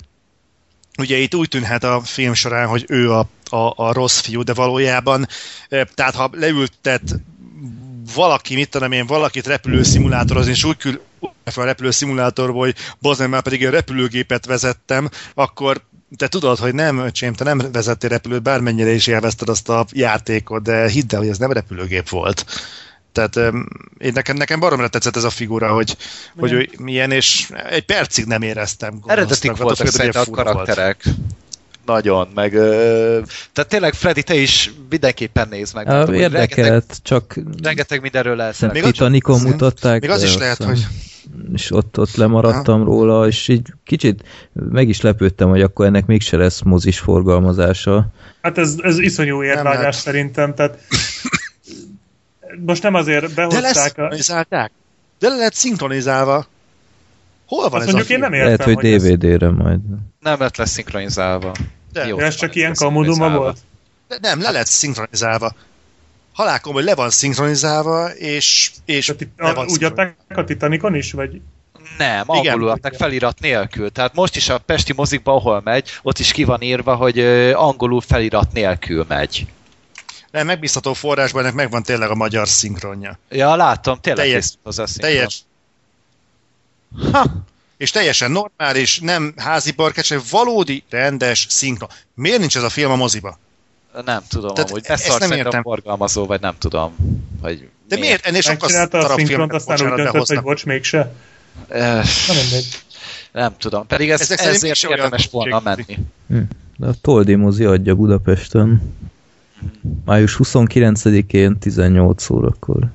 ugye 0.99 1.17
itt 1.17 1.35
úgy 1.35 1.49
tűnhet 1.49 1.85
a 1.85 2.01
film 2.05 2.35
során, 2.35 2.67
hogy 2.69 2.85
ő 2.89 3.13
a, 3.13 3.29
a, 3.51 3.73
a 3.77 3.93
rossz 3.93 4.21
fiú, 4.21 4.43
de 4.43 4.55
valójában, 4.55 5.27
tehát 5.95 6.15
ha 6.15 6.31
leültet 6.33 7.03
valaki, 8.15 8.55
mit 8.55 8.71
tudom 8.71 8.93
én, 8.93 9.07
valakit 9.07 9.47
repülőszimulátorozni, 9.47 10.51
és 10.51 10.65
úgy 10.65 10.77
kül 10.77 11.01
fel 11.45 11.63
a 11.63 11.67
repülőszimulátorból, 11.67 12.65
hogy 12.65 12.75
bazen 13.01 13.31
már 13.31 13.43
pedig 13.43 13.61
én 13.61 13.71
repülőgépet 13.71 14.47
vezettem, 14.47 15.09
akkor 15.35 15.83
te 16.17 16.29
tudod, 16.29 16.59
hogy 16.59 16.75
nem, 16.75 16.99
öcsém, 16.99 17.33
te 17.33 17.45
nem 17.45 17.63
vezettél 17.73 18.11
repülőt, 18.11 18.43
bármennyire 18.43 18.91
is 18.91 19.07
élvezted 19.07 19.49
azt 19.49 19.69
a 19.69 19.87
játékot, 19.93 20.63
de 20.63 20.89
hidd 20.89 21.15
el, 21.15 21.21
hogy 21.21 21.29
ez 21.29 21.39
nem 21.39 21.53
repülőgép 21.53 22.09
volt. 22.09 22.45
Tehát 23.13 23.37
én 23.99 24.13
nekem, 24.13 24.37
nekem 24.37 24.61
baromra 24.61 24.89
tetszett 24.89 25.17
ez 25.17 25.25
a 25.25 25.31
figura, 25.31 25.73
hogy, 25.73 25.97
hogy 26.39 26.53
ő 26.53 26.69
milyen, 26.79 27.11
és 27.11 27.51
egy 27.71 27.85
percig 27.85 28.25
nem 28.25 28.43
éreztem. 28.43 28.99
Eredetik 29.07 29.57
voltak 29.57 29.87
szerintem 29.87 30.21
a 30.21 30.25
hogy 30.25 30.35
fura 30.35 30.43
volt. 30.53 30.55
karakterek. 30.67 31.05
Nagyon, 31.87 32.29
meg... 32.35 32.51
Tehát 33.53 33.67
tényleg, 33.69 33.95
Freddy, 33.95 34.23
te 34.23 34.35
is 34.35 34.73
mindenképpen 34.91 35.49
nézd 35.49 35.75
meg. 35.75 35.87
Mondtam, 35.87 36.09
hogy 36.15 36.23
Érdekelt, 36.23 36.57
Rengeteg, 36.69 36.97
csak 37.03 37.39
rengeteg 37.63 38.01
mindenről 38.01 38.37
lehet 38.37 38.73
Még 38.73 38.83
az- 38.83 38.91
Titanicon 38.91 39.41
mutatták. 39.41 40.01
Még 40.01 40.11
az 40.11 40.23
is 40.23 40.37
lehet, 40.37 40.63
hogy 40.63 40.87
És 41.53 41.71
ott, 41.71 41.99
ott 41.99 42.15
lemaradtam 42.15 42.85
róla, 42.85 43.27
és 43.27 43.49
így 43.49 43.73
kicsit 43.85 44.23
meg 44.53 44.89
is 44.89 45.01
lepődtem, 45.01 45.49
hogy 45.49 45.63
akkor 45.63 45.87
ennek 45.87 46.07
mégse 46.07 46.37
lesz 46.37 46.61
mozis 46.63 46.99
forgalmazása. 46.99 48.07
Hát 48.43 48.59
ez, 48.59 48.77
ez 48.83 48.99
iszonyú 48.99 49.43
érvágyás 49.43 49.77
lehet. 49.77 49.95
szerintem, 49.95 50.55
tehát 50.55 50.79
most 52.67 52.83
nem 52.83 52.95
azért 52.95 53.35
de 53.35 53.43
lesz 53.45 53.75
behozták 53.75 53.99
a... 53.99 54.69
De 55.19 55.29
le 55.29 55.37
lehet 55.37 55.55
szinkronizálva. 55.55 56.47
Hol 57.47 57.69
van 57.69 57.81
Azt 57.81 57.89
ez 57.89 57.95
mondjuk 57.95 58.11
a 58.11 58.13
én 58.13 58.19
film? 58.19 58.21
nem 58.21 58.33
értem, 58.33 58.47
Lehet, 58.47 58.63
hogy 58.63 58.75
hogy 58.75 58.93
ez- 58.93 59.03
DVD-re 59.03 59.51
majd. 59.51 59.81
Nem 60.21 60.39
lett 60.39 60.57
lesz 60.57 60.71
szinkronizálva. 60.71 61.53
De, 61.93 62.07
Jó. 62.07 62.19
Ja, 62.19 62.25
ez 62.25 62.35
csak 62.35 62.55
ilyen 62.55 62.75
kamuduma 62.75 63.31
volt? 63.31 63.59
de 64.09 64.19
nem, 64.21 64.41
le 64.41 64.51
lehet 64.51 64.67
szinkronizálva. 64.67 65.55
Halálkom, 66.37 66.73
hogy 66.73 66.85
le 66.85 66.95
van 66.95 67.11
szinkronizálva, 67.11 68.09
és, 68.09 68.71
és 68.85 69.09
itt, 69.09 69.29
le 69.37 69.49
a, 69.49 69.55
van 69.55 69.69
úgy 69.69 69.85
adták 69.85 70.17
a 70.35 70.45
Titanicon 70.45 70.95
is, 70.95 71.13
vagy? 71.13 71.41
Nem, 71.99 72.25
Igen. 72.29 72.53
angolul 72.53 72.69
adták 72.69 72.95
felirat 72.95 73.41
nélkül. 73.41 73.91
Tehát 73.91 74.15
most 74.15 74.37
is 74.37 74.49
a 74.49 74.59
Pesti 74.59 74.93
mozikba, 74.93 75.35
ahol 75.35 75.61
megy, 75.65 75.91
ott 76.03 76.19
is 76.19 76.33
ki 76.33 76.45
van 76.45 76.61
írva, 76.63 76.95
hogy 76.95 77.19
angolul 77.55 78.01
felirat 78.01 78.53
nélkül 78.53 79.05
megy. 79.09 79.47
Nem, 80.31 80.47
megbízható 80.47 80.93
forrásban 80.93 81.43
ennek 81.43 81.55
megvan 81.55 81.83
tényleg 81.83 82.11
a 82.11 82.15
magyar 82.15 82.49
szinkronja. 82.49 83.19
Ja, 83.29 83.55
látom, 83.57 84.01
tényleg 84.01 84.25
Teljes- 84.25 84.59
hozzá 84.63 84.83
a 84.83 84.87
szinkron. 84.87 85.13
Teljes, 85.13 85.45
Ha, 87.13 87.25
és 87.77 87.91
teljesen 87.91 88.31
normális, 88.31 89.01
nem 89.01 89.33
házi 89.37 89.73
barkács, 89.73 90.09
hanem 90.09 90.25
valódi, 90.31 90.85
rendes 90.91 91.47
szinkron. 91.49 91.89
Miért 92.15 92.39
nincs 92.39 92.57
ez 92.57 92.63
a 92.63 92.69
film 92.71 92.91
a 92.91 92.97
moziba? 92.97 93.39
Nem 94.05 94.23
tudom, 94.29 94.55
Tehát 94.55 94.71
amúgy 94.71 94.85
ezt 94.87 95.05
beszart 95.05 95.29
nem 95.29 95.39
értem. 95.39 95.63
forgalmazó, 95.63 96.27
vagy 96.27 96.41
nem 96.41 96.55
tudom. 96.59 96.97
Vagy 97.41 97.69
De 97.89 97.97
miért? 97.99 98.27
Ennél 98.27 98.41
sokkal 98.41 98.59
Megcsinálta 98.61 98.99
a 98.99 99.01
szinkront, 99.01 99.29
filmet, 99.29 99.53
aztán 99.55 99.81
úgy 99.91 99.95
döntött, 99.97 100.27
hogy 100.27 100.43
bocs, 100.43 100.65
mégse. 100.65 101.13
Mindegy. 101.69 102.83
nem 103.33 103.55
tudom. 103.59 103.87
Pedig 103.87 104.11
ez, 104.11 104.21
Ezek 104.21 104.41
ezért 104.41 104.83
érdemes 104.83 105.29
volna 105.31 105.61
menni. 105.65 105.99
Hm. 106.29 106.39
De 106.77 106.87
a 106.87 106.95
Toldi 107.01 107.35
mozi 107.35 107.65
adja 107.65 107.95
Budapesten. 107.95 108.95
Május 110.05 110.37
29-én 110.43 111.59
18 111.59 112.31
órakor. 112.31 112.91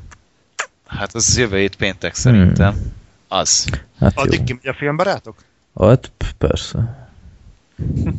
Hát 0.87 1.15
az 1.15 1.37
jövő 1.37 1.57
hét 1.57 1.75
péntek 1.75 2.15
szerintem. 2.15 2.93
Az. 3.27 3.65
Hát 3.99 4.13
jó. 4.15 4.21
Addig 4.23 4.43
kimegy 4.43 4.67
a 4.67 4.73
film, 4.73 4.95
barátok? 4.97 5.35
Hát 5.79 6.11
persze. 6.37 7.00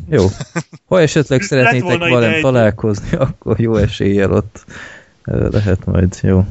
Jó. 0.09 0.27
Ha 0.85 1.01
esetleg 1.01 1.41
szeretnétek 1.41 1.97
velem 1.99 2.31
egy- 2.33 2.41
találkozni, 2.41 3.17
akkor 3.27 3.59
jó 3.59 3.75
eséllyel 3.75 4.31
ott 4.31 4.65
lehet 5.25 5.85
majd, 5.85 6.17
jó. 6.21 6.45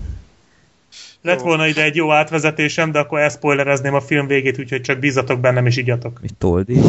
Lett 1.22 1.40
volna 1.40 1.66
ide 1.66 1.82
egy 1.82 1.96
jó 1.96 2.12
átvezetésem, 2.12 2.92
de 2.92 2.98
akkor 2.98 3.18
elszpoilerezném 3.20 3.94
a 3.94 4.00
film 4.00 4.26
végét, 4.26 4.58
úgyhogy 4.58 4.80
csak 4.80 4.98
bízatok 4.98 5.40
bennem 5.40 5.66
és 5.66 5.76
igyatok. 5.76 6.18
Mi 6.22 6.28
Toldi? 6.38 6.80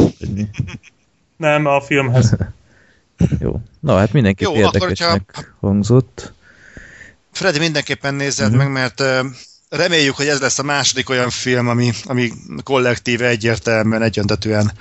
Nem, 1.37 1.65
a 1.65 1.81
filmhez. 1.81 2.35
Jó. 3.39 3.61
Na, 3.79 3.97
hát 3.97 4.13
mindenképp 4.13 4.47
Jó, 4.47 4.53
akkor, 4.63 4.73
érdekesnek 4.81 5.53
hangzott. 5.59 6.33
Freddy, 7.31 7.59
mindenképpen 7.59 8.13
nézzed 8.13 8.49
Mhm. 8.49 8.57
meg, 8.57 8.71
mert 8.71 8.99
ö, 8.99 9.19
reméljük, 9.69 10.15
hogy 10.15 10.27
ez 10.27 10.39
lesz 10.39 10.59
a 10.59 10.63
második 10.63 11.09
olyan 11.09 11.29
film, 11.29 11.67
ami, 11.67 11.91
ami 12.03 12.31
kollektíve 12.63 13.27
egyértelműen, 13.27 14.01
egyöntetően 14.01 14.71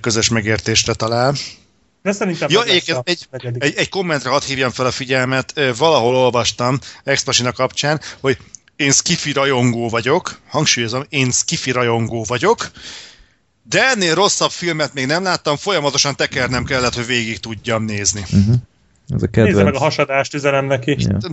közös 0.00 0.28
megértésre 0.28 0.94
talál. 0.94 1.34
De 2.02 2.12
szerintem 2.12 2.48
a 2.56 2.62
egy, 2.62 2.96
negyedik. 3.30 3.64
egy, 3.64 3.74
egy 3.76 3.88
kommentre 3.88 4.30
hadd 4.30 4.42
hívjam 4.46 4.70
fel 4.70 4.86
a 4.86 4.90
figyelmet, 4.90 5.60
valahol 5.76 6.16
olvastam 6.16 6.78
Ex 7.04 7.24
Machina 7.24 7.52
kapcsán, 7.52 8.00
hogy 8.20 8.38
én 8.76 8.92
skifi 8.92 9.32
rajongó 9.32 9.88
vagyok, 9.88 10.38
hangsúlyozom, 10.48 11.04
én 11.08 11.30
skifi 11.30 11.70
rajongó 11.70 12.24
vagyok, 12.28 12.70
de 13.62 13.88
ennél 13.88 14.14
rosszabb 14.14 14.50
filmet 14.50 14.94
még 14.94 15.06
nem 15.06 15.22
láttam, 15.22 15.56
folyamatosan 15.56 16.16
tekernem 16.16 16.64
kellett, 16.64 16.94
hogy 16.94 17.06
végig 17.06 17.40
tudjam 17.40 17.84
nézni. 17.84 18.20
Uh-huh. 18.20 18.54
Ez 19.08 19.22
a 19.22 19.28
Nézze 19.30 19.62
meg 19.62 19.74
a 19.74 19.78
hasadást, 19.78 20.34
üzenem 20.34 20.64
neki. 20.64 20.96
Ja. 20.98 21.18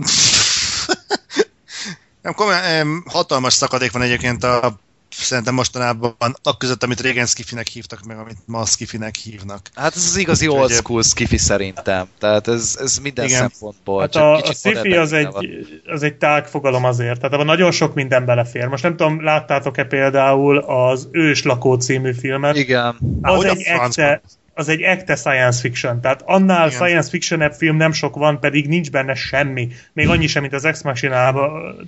Nem, 2.22 2.34
komolyan, 2.34 3.02
hatalmas 3.06 3.52
szakadék 3.52 3.92
van 3.92 4.02
egyébként 4.02 4.44
a 4.44 4.78
szerintem 5.24 5.54
mostanában 5.54 6.36
a 6.42 6.56
között, 6.56 6.82
amit 6.82 7.00
régen 7.00 7.26
skifinek 7.26 7.66
hívtak, 7.66 8.04
meg 8.04 8.18
amit 8.18 8.36
ma 8.46 8.64
skifinek 8.64 9.14
hívnak. 9.14 9.68
Hát 9.74 9.96
ez 9.96 10.04
az 10.04 10.16
igazi 10.16 10.48
old 10.48 10.70
school 10.70 11.02
skifi 11.02 11.36
szerintem. 11.36 12.06
Tehát 12.18 12.48
ez, 12.48 12.78
ez 12.80 12.98
minden 12.98 13.24
Igen. 13.24 13.38
szempontból. 13.38 14.00
Hát 14.00 14.12
csak 14.12 14.22
a, 14.22 14.34
a 14.34 14.40
kicsit 14.40 14.56
sci-fi 14.56 14.92
az 14.92 15.12
egy, 15.12 15.28
van. 15.32 15.48
az 15.84 16.02
egy 16.02 16.14
tág 16.14 16.46
fogalom 16.46 16.84
azért. 16.84 17.16
Tehát 17.16 17.32
abban 17.32 17.46
nagyon 17.46 17.70
sok 17.70 17.94
minden 17.94 18.24
belefér. 18.24 18.66
Most 18.66 18.82
nem 18.82 18.96
tudom, 18.96 19.22
láttátok-e 19.22 19.84
például 19.84 20.58
az 20.58 21.08
Ős 21.10 21.42
lakó 21.42 21.74
című 21.74 22.12
filmet? 22.12 22.56
Igen. 22.56 22.96
Az 23.22 23.36
hogy 23.36 23.46
a 23.46 23.50
egy, 23.50 23.62
francban? 23.62 24.20
Az 24.58 24.68
egy 24.68 24.80
ekte 24.80 25.14
science 25.14 25.60
fiction. 25.60 26.00
Tehát 26.00 26.22
annál 26.24 26.66
Igen. 26.66 26.78
science 26.78 27.08
fiction 27.10 27.52
film 27.52 27.76
nem 27.76 27.92
sok 27.92 28.16
van, 28.16 28.40
pedig 28.40 28.68
nincs 28.68 28.90
benne 28.90 29.14
semmi. 29.14 29.68
Még 29.92 30.08
annyi 30.08 30.26
sem, 30.26 30.42
mint 30.42 30.54
az 30.54 30.64
Ex 30.64 30.82
machina 30.82 31.34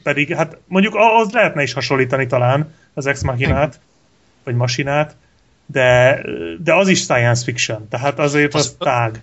pedig 0.03 0.35
hát 0.35 0.57
mondjuk 0.67 0.95
ahhoz 0.95 1.33
lehetne 1.33 1.63
is 1.63 1.73
hasonlítani 1.73 2.27
talán 2.27 2.75
az 2.95 3.07
Ex 3.07 3.23
Machinát, 3.23 3.81
vagy 4.45 4.55
Masinát, 4.55 5.17
de, 5.67 6.21
de 6.63 6.75
az 6.75 6.89
is 6.89 7.01
science 7.01 7.45
fiction. 7.45 7.89
Tehát 7.89 8.19
azért 8.19 8.55
az, 8.55 8.61
Az- 8.61 8.77
tág. 8.79 9.23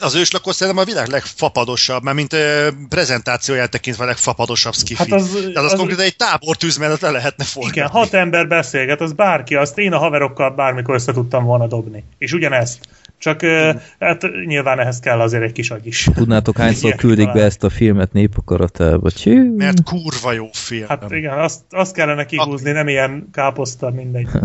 Az 0.00 0.14
őslakó 0.14 0.52
szerintem 0.52 0.82
a 0.82 0.86
világ 0.86 1.08
legfapadosabb, 1.08 2.02
mert 2.02 2.16
mint 2.16 2.32
ö, 2.32 2.68
prezentációját 2.88 3.70
tekintve 3.70 4.04
a 4.04 4.06
legfapadosabb 4.06 4.74
skifi. 4.74 4.94
Hát 5.10 5.12
az- 5.20 5.30
Tehát 5.40 5.56
az, 5.56 5.72
az- 5.72 5.78
konkrétan 5.78 6.04
egy 6.04 6.16
tábortűz 6.16 6.76
mellett 6.76 7.00
le 7.00 7.10
lehetne 7.10 7.44
forgatni. 7.44 7.76
Igen, 7.78 7.88
hat 7.90 8.14
ember 8.14 8.48
beszélget, 8.48 9.00
az 9.00 9.12
bárki, 9.12 9.54
azt 9.54 9.78
én 9.78 9.92
a 9.92 9.98
haverokkal 9.98 10.50
bármikor 10.50 10.94
össze 10.94 11.12
tudtam 11.12 11.44
volna 11.44 11.66
dobni. 11.66 12.04
És 12.18 12.32
ugyanezt. 12.32 12.78
Csak 13.18 13.42
ö, 13.42 13.72
hát 13.98 14.22
nyilván 14.46 14.78
ehhez 14.80 15.00
kell 15.00 15.20
azért 15.20 15.42
egy 15.42 15.52
kis 15.52 15.70
agy 15.70 15.86
is. 15.86 16.08
Tudnátok, 16.14 16.56
hányszor 16.56 16.94
küldik 16.94 17.26
be 17.26 17.32
talán. 17.32 17.46
ezt 17.46 17.64
a 17.64 17.70
filmet 17.70 18.12
népakaratába? 18.12 19.10
Csű. 19.10 19.54
Mert 19.56 19.82
kurva 19.82 20.32
jó 20.32 20.48
film. 20.52 20.86
Hát 20.88 21.10
igen, 21.10 21.38
azt, 21.38 21.60
azt 21.70 21.94
kellene 21.94 22.26
kihúzni, 22.26 22.70
nem 22.70 22.88
ilyen 22.88 23.28
káposzta, 23.32 23.90
mindegy. 23.90 24.26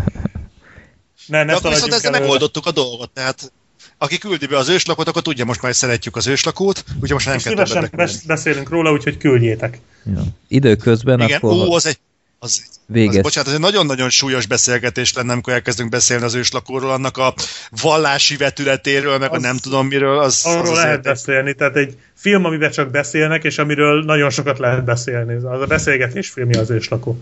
Ne, 1.27 1.37
De 1.37 1.43
ne 1.43 1.53
akkor 1.53 1.69
viszont 1.71 1.93
ezzel 1.93 2.07
előre. 2.07 2.23
megoldottuk 2.23 2.65
a 2.65 2.71
dolgot, 2.71 3.09
tehát 3.09 3.51
aki 3.97 4.17
küldi 4.17 4.45
be 4.45 4.57
az 4.57 4.69
őslakót, 4.69 5.07
akkor 5.07 5.21
tudja, 5.21 5.45
most 5.45 5.61
már 5.61 5.71
hogy 5.71 5.79
szeretjük 5.81 6.15
az 6.15 6.27
őslakót, 6.27 6.83
úgyhogy 6.93 7.09
most 7.11 7.25
már 7.25 7.41
nem 7.45 7.55
kell 7.55 7.65
Szívesen 7.65 8.21
beszélünk 8.27 8.69
róla, 8.69 8.91
úgyhogy 8.91 9.17
küldjétek. 9.17 9.79
Ja. 10.05 10.23
Időközben 10.47 11.21
Igen, 11.21 11.37
akkor 11.37 11.51
ó, 11.51 11.73
az 11.73 11.85
egy, 11.85 11.97
az, 12.39 12.49
az, 12.49 12.79
végezt. 12.85 13.21
bocsánat, 13.21 13.47
ez 13.49 13.55
egy 13.55 13.59
nagyon-nagyon 13.61 14.09
súlyos 14.09 14.45
beszélgetés 14.45 15.13
lenne, 15.13 15.31
amikor 15.31 15.53
elkezdünk 15.53 15.89
beszélni 15.89 16.23
az 16.23 16.33
őslakóról, 16.33 16.91
annak 16.91 17.17
a 17.17 17.33
vallási 17.81 18.35
vetületéről, 18.37 19.17
meg 19.17 19.29
Az- 19.31 19.37
a 19.37 19.39
nem 19.39 19.57
tudom 19.57 19.87
miről, 19.87 20.19
az, 20.19 20.41
Arról 20.45 20.61
az 20.71 20.77
lehet 20.77 20.95
egy- 20.95 21.01
beszélni, 21.03 21.53
tehát 21.53 21.75
egy 21.75 21.97
film, 22.13 22.45
amiben 22.45 22.71
csak 22.71 22.91
beszélnek, 22.91 23.43
és 23.43 23.57
amiről 23.57 24.03
nagyon 24.03 24.29
sokat 24.29 24.59
lehet 24.59 24.83
beszélni. 24.83 25.33
Az 25.33 25.61
a 25.61 25.65
beszélgetés 25.67 26.29
filmje 26.29 26.59
az 26.59 26.69
őslakó. 26.69 27.19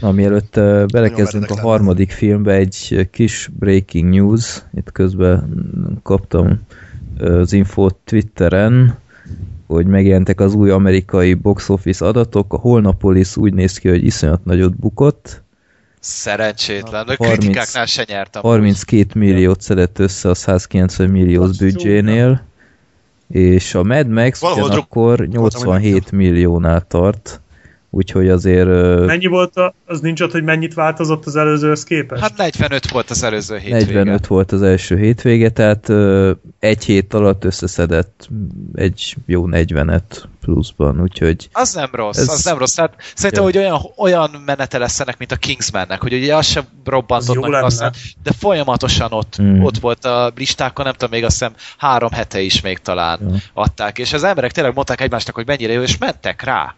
Na, 0.00 0.12
mielőtt 0.12 0.56
uh, 0.56 0.86
belekezdünk 0.86 1.50
a 1.50 1.60
harmadik 1.60 2.10
filmbe, 2.10 2.52
egy 2.52 3.08
kis 3.10 3.50
breaking 3.58 4.14
news. 4.14 4.62
Itt 4.74 4.92
közben 4.92 5.48
kaptam 6.02 6.60
az 7.18 7.52
infót 7.52 7.96
Twitteren, 8.04 8.98
hogy 9.66 9.86
megjelentek 9.86 10.40
az 10.40 10.54
új 10.54 10.70
amerikai 10.70 11.34
box 11.34 11.68
office 11.68 12.06
adatok. 12.06 12.52
A 12.52 12.56
Holnapolis 12.56 13.36
úgy 13.36 13.54
néz 13.54 13.78
ki, 13.78 13.88
hogy 13.88 14.04
iszonyat 14.04 14.44
nagyot 14.44 14.76
bukott. 14.76 15.42
Szerencsétlen. 16.00 17.06
A 17.08 17.14
30 17.16 17.38
kritikáknál 17.38 17.86
se 17.86 18.04
nyertem. 18.08 18.42
32 18.42 19.18
milliót 19.18 19.60
szedett 19.60 19.98
össze 19.98 20.28
a 20.28 20.34
190 20.34 21.10
milliós 21.10 21.58
büdzsénél, 21.58 22.42
és 23.28 23.74
a 23.74 23.82
Mad 23.82 24.08
Max 24.08 24.40
Valahol 24.40 24.64
ugyanakkor 24.64 25.26
87 25.26 26.10
milliónál 26.10 26.86
tart, 26.86 27.40
úgyhogy 27.90 28.28
azért 28.28 28.66
Mennyi 29.06 29.26
volt, 29.26 29.56
a, 29.56 29.74
az 29.86 30.00
nincs 30.00 30.20
ott, 30.20 30.30
hogy 30.32 30.42
mennyit 30.42 30.74
változott 30.74 31.26
az 31.26 31.36
előzőhöz 31.36 31.84
képest? 31.84 32.22
Hát 32.22 32.36
45 32.36 32.90
volt 32.90 33.10
az 33.10 33.22
előző 33.22 33.56
hétvége. 33.58 33.84
45 33.84 34.26
volt 34.26 34.52
az 34.52 34.62
első 34.62 34.96
hétvége, 34.98 35.50
tehát 35.50 35.88
egy 36.58 36.84
hét 36.84 37.14
alatt 37.14 37.44
összeszedett 37.44 38.28
egy 38.74 39.16
jó 39.26 39.44
40-et 39.50 40.02
pluszban, 40.40 41.00
úgyhogy 41.00 41.48
Az 41.52 41.72
nem 41.74 41.88
rossz, 41.92 42.18
Ez- 42.18 42.28
az 42.28 42.44
nem 42.44 42.58
rossz. 42.58 42.76
Hát 42.76 42.94
szerintem, 43.14 43.44
Ja. 43.44 43.50
hogy 43.50 43.58
olyan, 43.58 43.80
olyan 43.96 44.42
menete 44.46 44.78
lesz 44.78 45.00
ennek, 45.00 45.18
mint 45.18 45.32
a 45.32 45.36
Kingsmannek, 45.36 46.00
hogy 46.00 46.12
ugye 46.12 46.36
az 46.36 46.46
sem 46.46 46.64
robbantott 46.84 47.36
Az 47.36 47.50
meg 47.50 47.62
aztán, 47.62 47.92
de 48.22 48.32
folyamatosan 48.38 49.12
ott, 49.12 49.36
mm. 49.42 49.62
ott 49.62 49.78
volt 49.78 50.04
a 50.04 50.32
listákon, 50.36 50.84
nem 50.84 50.94
tudom, 50.94 51.10
még 51.10 51.24
azt 51.24 51.38
hiszem 51.38 51.52
három 51.78 52.10
hete 52.12 52.40
is 52.40 52.60
még 52.60 52.78
talán 52.78 53.18
Ja. 53.30 53.36
adták, 53.54 53.98
és 53.98 54.12
az 54.12 54.24
emberek 54.24 54.52
tényleg 54.52 54.74
mondták 54.74 55.00
egymásnak, 55.00 55.34
hogy 55.34 55.46
mennyire 55.46 55.72
jó, 55.72 55.82
és 55.82 55.98
mentek 55.98 56.42
rá. 56.42 56.74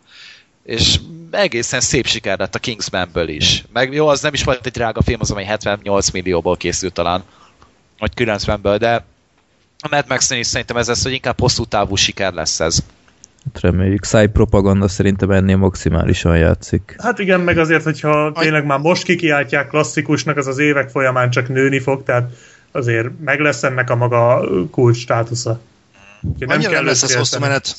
És 0.64 0.98
egészen 1.30 1.80
szép 1.80 2.06
siker 2.06 2.38
lett 2.38 2.54
a 2.54 2.58
Kingsmanből 2.58 3.28
is. 3.28 3.64
Meg 3.72 3.92
jó, 3.92 4.06
az 4.06 4.20
nem 4.20 4.34
is 4.34 4.44
volt 4.44 4.66
egy 4.66 4.72
drága 4.72 5.02
film, 5.02 5.20
az 5.20 5.30
amely 5.30 5.44
78 5.44 6.10
millióból 6.10 6.56
készült 6.56 6.92
talán, 6.92 7.22
vagy 7.98 8.12
90-ből, 8.16 8.76
de 8.78 9.04
a 9.84 9.88
Mad 9.90 10.04
max 10.08 10.30
is 10.30 10.46
szerintem 10.46 10.76
ez 10.76 10.88
lesz, 10.88 11.02
hogy 11.02 11.12
inkább 11.12 11.40
hosszú 11.40 11.64
távú 11.64 11.94
siker 11.94 12.32
lesz 12.32 12.60
ez. 12.60 12.78
hát 13.44 13.62
reméljük. 13.62 14.04
Szájpropaganda 14.04 14.88
szerintem 14.88 15.30
ennél 15.30 15.56
maximálisan 15.56 16.38
játszik. 16.38 16.94
Hát 16.98 17.18
igen, 17.18 17.40
meg 17.40 17.58
azért, 17.58 17.82
hogyha 17.82 18.32
tényleg 18.32 18.66
már 18.66 18.78
most 18.78 19.02
kikiáltják 19.02 19.68
klasszikusnak, 19.68 20.36
az 20.36 20.46
az 20.46 20.58
évek 20.58 20.88
folyamán 20.90 21.30
csak 21.30 21.48
nőni 21.48 21.78
fog, 21.78 22.02
tehát 22.02 22.30
azért 22.72 23.08
meg 23.24 23.40
lesz 23.40 23.62
ennek 23.62 23.90
a 23.90 23.96
maga 23.96 24.44
kulcs 24.70 24.96
státusza. 24.96 25.60
Úgyhogy 26.22 26.50
Annyira 26.52 26.70
nem 26.70 26.84
lesz 26.84 27.02
ez 27.02 27.14
hosszú 27.14 27.38
menet. 27.38 27.76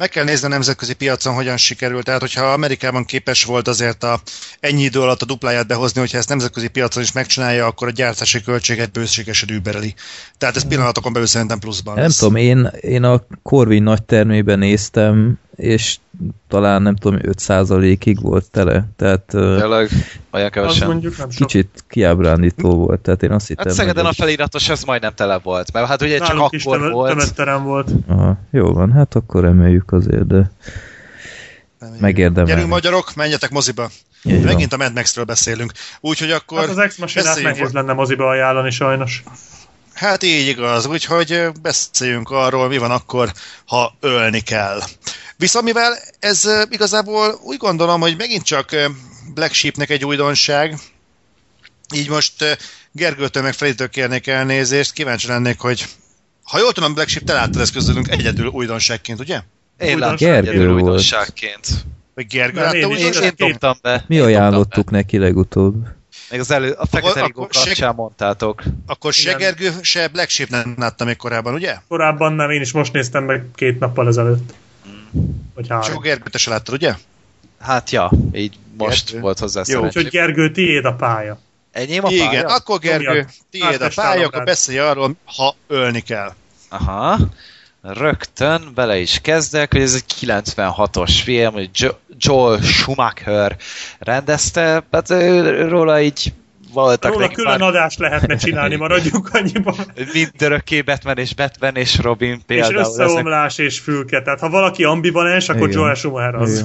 Meg 0.00 0.08
kell 0.08 0.24
nézni 0.24 0.46
a 0.46 0.50
nemzetközi 0.50 0.94
piacon, 0.94 1.34
hogyan 1.34 1.56
sikerült. 1.56 2.04
Tehát, 2.04 2.20
hogyha 2.20 2.52
Amerikában 2.52 3.04
képes 3.04 3.44
volt 3.44 3.68
azért 3.68 4.04
a, 4.04 4.20
ennyi 4.60 4.82
idő 4.82 5.00
alatt 5.00 5.22
a 5.22 5.24
dupláját 5.24 5.66
behozni, 5.66 6.00
hogyha 6.00 6.18
ezt 6.18 6.28
nemzetközi 6.28 6.68
piacon 6.68 7.02
is 7.02 7.12
megcsinálja, 7.12 7.66
akkor 7.66 7.88
a 7.88 7.90
gyártási 7.90 8.42
költséget 8.42 8.92
bőségesen 8.92 9.48
übereli. 9.48 9.94
Tehát 10.38 10.56
ez 10.56 10.66
pillanatokon 10.68 11.12
belül 11.12 11.28
szerintem 11.28 11.58
pluszban 11.58 11.94
Nem 11.94 12.04
lesz. 12.04 12.16
tudom, 12.16 12.36
én, 12.36 12.70
én 12.80 13.02
a 13.02 13.26
Corvin 13.42 13.82
nagy 13.82 14.02
termében 14.02 14.58
néztem, 14.58 15.38
és 15.60 15.96
talán 16.48 16.82
nem 16.82 16.96
tudom, 16.96 17.18
5%-ig 17.22 18.20
volt 18.20 18.50
tele, 18.50 18.84
tehát 18.96 19.22
Tényleg, 19.26 19.88
olyan 20.30 20.46
Az 20.46 20.52
kevesen. 20.52 20.86
mondjuk 20.88 21.16
nem 21.16 21.30
sok. 21.30 21.46
kicsit 21.46 21.84
kiábrándító 21.88 22.74
volt, 22.74 23.00
tehát 23.00 23.22
én 23.22 23.30
azt 23.32 23.46
hittem... 23.48 23.66
Hát 23.66 23.74
Szegeden 23.74 24.06
a 24.06 24.12
feliratos 24.12 24.68
az 24.68 24.82
majdnem 24.82 25.14
tele 25.14 25.38
volt, 25.38 25.72
mert 25.72 25.86
hát 25.86 26.02
ugye 26.02 26.18
csak 26.18 26.28
Nálunk 26.28 26.52
is 26.52 26.64
akkor 26.64 26.76
tömö- 26.78 26.92
volt. 26.92 27.10
tömötterem 27.10 27.64
volt. 27.64 27.90
Aha, 28.06 28.38
jó 28.50 28.72
van, 28.72 28.92
hát 28.92 29.14
akkor 29.14 29.44
emeljük 29.44 29.92
azért, 29.92 30.26
de 30.26 30.50
megérdemel. 31.98 32.44
Gyerünk 32.54 32.68
magyarok, 32.68 33.14
menjetek 33.14 33.50
moziba. 33.50 33.90
Így 34.24 34.32
van. 34.36 34.42
Megint 34.42 34.72
a 34.72 34.76
Mad 34.76 34.94
Max-ről 34.94 35.24
beszélünk. 35.24 35.72
Úgyhogy 36.00 36.30
akkor... 36.30 36.58
Hát 36.58 36.68
az 36.68 36.78
ex 36.78 36.96
machinát 36.96 37.26
beszéljünk 37.26 37.56
nehéz 37.56 37.72
lenne 37.72 37.92
moziba 37.92 38.28
ajánlani 38.28 38.70
sajnos. 38.70 39.22
Hát 39.94 40.22
így 40.22 40.48
igaz, 40.48 40.86
úgyhogy 40.86 41.42
beszéljünk 41.62 42.30
arról, 42.30 42.68
mi 42.68 42.78
van 42.78 42.90
akkor, 42.90 43.32
ha 43.66 43.94
ölni 44.00 44.40
kell. 44.40 44.80
Viszont 45.40 45.64
mivel 45.64 45.98
ez 46.18 46.48
igazából 46.70 47.40
úgy 47.42 47.56
gondolom, 47.56 48.00
hogy 48.00 48.14
megint 48.16 48.42
csak 48.42 48.70
Black 49.34 49.52
Sheepnek 49.52 49.90
egy 49.90 50.04
újdonság, 50.04 50.78
így 51.94 52.08
most 52.08 52.58
Gergőtől 52.92 53.42
meg 53.42 53.52
Freditől 53.52 53.88
kérnék 53.88 54.26
elnézést, 54.26 54.92
kíváncsi 54.92 55.26
lennék, 55.26 55.58
hogy 55.60 55.84
ha 56.42 56.58
jól 56.58 56.72
tudom, 56.72 56.94
Black 56.94 57.08
Sheep, 57.08 57.24
te 57.24 57.32
láttad 57.32 57.60
ezt 57.60 57.72
közülünk 57.72 58.08
egyedül 58.08 58.46
újdonságként, 58.46 59.20
ugye? 59.20 59.40
Én 59.78 59.98
láttam 59.98 60.16
Gergő 60.16 60.48
egyedül 60.48 60.70
volt. 60.70 60.82
újdonságként. 60.82 61.68
Vagy 62.14 62.26
Gergő 62.26 62.60
látta 62.60 62.76
én. 62.76 62.90
Én, 62.90 63.12
én 63.12 63.32
dobtam 63.36 63.76
be. 63.82 64.04
Mi 64.06 64.14
Én 64.14 64.22
ajánlottuk 64.22 64.90
neki 64.90 65.18
legutóbb? 65.18 65.82
be. 65.82 65.96
Még 66.30 66.40
az 66.40 66.50
elő, 66.50 66.70
a 66.70 66.86
Fekete 66.86 67.24
Rigó 67.24 67.46
kapcsán 67.52 67.94
mondtátok. 67.94 68.62
Akkor 68.86 69.12
se 69.12 69.30
Igen. 69.30 69.38
Gergő, 69.38 69.78
se 69.82 70.08
Black 70.08 70.28
Sheep 70.28 70.48
nem 70.48 70.74
látta 70.78 71.04
még 71.04 71.16
korábban, 71.16 71.54
ugye? 71.54 71.76
Korábban 71.88 72.32
nem, 72.32 72.50
én 72.50 72.60
is 72.60 72.72
most 72.72 72.92
néztem 72.92 73.24
meg 73.24 73.44
két 73.54 73.78
nappal 73.78 74.08
ezelőtt. 74.08 74.52
Vagy 75.54 75.66
Csak 75.66 75.84
három. 75.84 76.02
Gergő, 76.02 76.30
te 76.30 76.38
se 76.38 76.50
láttad, 76.50 76.74
ugye? 76.74 76.94
Hát 77.60 77.90
ja, 77.90 78.10
így 78.32 78.58
most 78.76 79.04
Gergő. 79.06 79.20
volt 79.20 79.38
hozzá 79.38 79.62
Jó. 79.66 79.84
Úgyhogy 79.84 80.08
Gergő, 80.08 80.50
tiéd 80.50 80.84
a 80.84 80.92
pálya. 80.94 81.38
Enyém 81.72 82.04
a 82.04 82.10
Igen, 82.10 82.28
pálya? 82.28 82.46
akkor 82.46 82.78
Gergő, 82.78 83.26
tiéd 83.50 83.82
a 83.82 83.90
pálya, 83.94 84.26
akkor 84.26 84.44
beszélj 84.44 84.78
arról, 84.78 85.12
ha 85.24 85.54
ölni 85.66 86.00
kell. 86.00 86.32
Aha. 86.68 87.18
Rögtön 87.82 88.70
bele 88.74 88.98
is 88.98 89.18
kezdek, 89.20 89.72
hogy 89.72 89.82
ez 89.82 89.94
egy 89.94 90.04
96-os 90.20 91.20
film, 91.22 91.52
hogy 91.52 91.70
Jo- 91.72 91.98
Joel 92.18 92.60
Schumacher 92.62 93.56
rendezte, 93.98 94.84
hát 94.90 95.08
róla 95.68 96.00
így 96.00 96.32
voltak 96.72 97.12
Róla 97.12 97.20
neki 97.20 97.34
külön 97.34 97.50
már 97.50 97.68
adást 97.68 97.98
lehetne 97.98 98.36
csinálni, 98.36 98.76
maradjunk 98.84 99.28
annyiban. 99.32 99.74
mindörökké 100.12 100.80
Batman 100.80 101.18
és 101.18 101.34
Batman 101.34 101.76
és 101.76 101.98
Robin 101.98 102.32
És 102.32 102.40
például. 102.46 102.80
ezek 102.80 103.06
összeomlás 103.06 103.58
és 103.58 103.78
fülke. 103.78 104.22
Tehát 104.22 104.40
ha 104.40 104.48
valaki 104.48 104.84
ambivalens, 104.84 105.48
akkor 105.48 105.68
Igen. 105.68 105.80
Joel 105.80 105.94
Schumacher 105.94 106.34
az. 106.34 106.64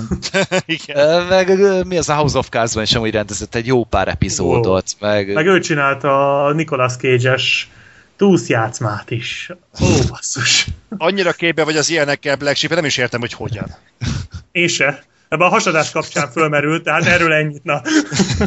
Igen. 0.66 1.24
Meg 1.30 1.50
mi 1.88 1.98
az 1.98 2.10
a 2.10 2.14
House 2.16 2.38
of 2.38 2.50
Cards-ban 2.50 2.84
is 2.84 2.96
amúgy 2.96 3.12
rendezett 3.12 3.56
egy 3.56 3.68
jó 3.68 3.84
pár 3.84 4.08
epizódot, 4.08 4.86
meg, 5.00 5.34
Meg 5.34 5.48
ő 5.48 5.60
csinálta 5.60 6.44
a 6.46 6.52
Nicolas 6.54 6.96
Cage-es 6.96 7.70
túszjátszmát 8.18 9.12
is. 9.12 9.50
Ó, 9.82 9.86
basszus. 10.10 10.68
Annyira 10.98 11.32
képbe 11.32 11.64
vagy 11.64 11.78
az 11.78 11.90
ilyenekkel, 11.90 12.36
Black 12.36 12.56
Sheep, 12.56 12.74
nem 12.76 12.86
is 12.86 12.98
értem, 12.98 13.20
hogy 13.20 13.34
hogyan. 13.34 13.76
Én 14.52 14.68
se. 14.68 15.04
Ebben 15.30 15.48
a 15.48 15.50
hasadás 15.50 15.92
kapcsán 15.92 16.32
fölmerült, 16.32 16.84
tehát 16.84 17.06
erről 17.06 17.34
ennyit, 17.34 17.64
na. 17.64 17.82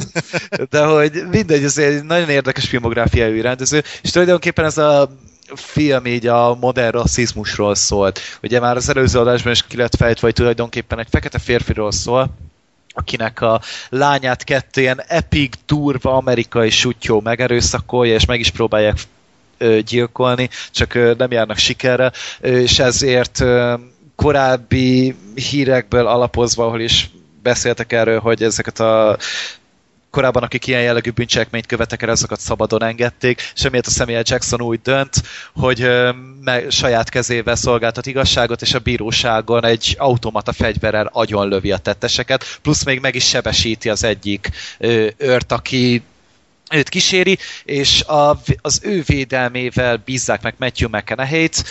de 0.70 0.84
hogy 0.84 1.22
mindegy, 1.30 1.64
ez 1.64 1.78
egy 1.78 2.04
nagyon 2.04 2.28
érdekes 2.28 2.68
filmográfiájú 2.68 3.42
rendező, 3.42 3.82
és 4.02 4.10
tulajdonképpen 4.10 4.64
ez 4.64 4.78
a 4.78 5.10
film 5.54 6.06
így 6.06 6.26
a 6.26 6.54
modern 6.54 6.90
rasszizmusról 6.90 7.74
szólt. 7.74 8.20
Ugye 8.42 8.60
már 8.60 8.76
az 8.76 8.88
előző 8.88 9.18
adásban 9.18 9.52
is 9.52 9.66
ki 9.66 9.76
lett 9.76 9.96
fejtve, 9.96 10.26
hogy 10.26 10.34
tulajdonképpen 10.34 10.98
egy 10.98 11.06
fekete 11.10 11.38
férfiról 11.38 11.92
szól, 11.92 12.30
akinek 12.94 13.40
a 13.40 13.60
lányát 13.88 14.44
kettő 14.44 14.80
ilyen 14.80 15.02
epic, 15.06 15.56
durva 15.66 16.16
amerikai 16.16 16.70
sutyó 16.70 17.20
megerőszakolja, 17.20 18.14
és 18.14 18.24
meg 18.24 18.40
is 18.40 18.50
próbálják 18.50 18.96
gyilkolni, 19.84 20.48
csak 20.70 21.16
nem 21.16 21.30
járnak 21.30 21.56
sikerre, 21.56 22.12
és 22.40 22.78
ezért 22.78 23.44
korábbi 24.22 25.14
hírekből 25.34 26.06
alapozva, 26.06 26.66
ahol 26.66 26.80
is 26.80 27.10
beszéltek 27.42 27.92
erről, 27.92 28.20
hogy 28.20 28.42
ezeket 28.42 28.80
a 28.80 29.16
korábban, 30.10 30.42
akik 30.42 30.66
ilyen 30.66 30.82
jellegű 30.82 31.10
bűncselekményt 31.10 31.66
követek 31.66 32.02
el, 32.02 32.08
azokat 32.08 32.40
szabadon 32.40 32.82
engedték, 32.82 33.52
és 33.54 33.64
emiatt 33.64 33.86
a 33.86 33.90
Samuel 33.90 34.22
Jackson 34.24 34.62
úgy 34.62 34.80
dönt, 34.82 35.22
hogy 35.54 35.88
meg, 36.40 36.70
saját 36.70 37.08
kezével 37.08 37.54
szolgáltat 37.54 38.06
igazságot, 38.06 38.62
és 38.62 38.74
a 38.74 38.78
bíróságon 38.78 39.64
egy 39.64 39.94
automata 39.98 40.52
fegyverrel 40.52 41.10
agyonlövi 41.12 41.72
a 41.72 41.78
tetteseket, 41.78 42.44
plusz 42.62 42.84
még 42.84 43.00
meg 43.00 43.14
is 43.14 43.28
sebesíti 43.28 43.88
az 43.88 44.04
egyik 44.04 44.50
őrt, 45.16 45.52
aki 45.52 46.02
őt 46.70 46.88
kíséri, 46.88 47.38
és 47.64 48.02
a, 48.02 48.40
az 48.62 48.80
ő 48.82 49.02
védelmével 49.06 50.02
bízzák 50.04 50.42
meg 50.42 50.54
Matthew 50.58 50.88
McConaughey-t, 50.88 51.64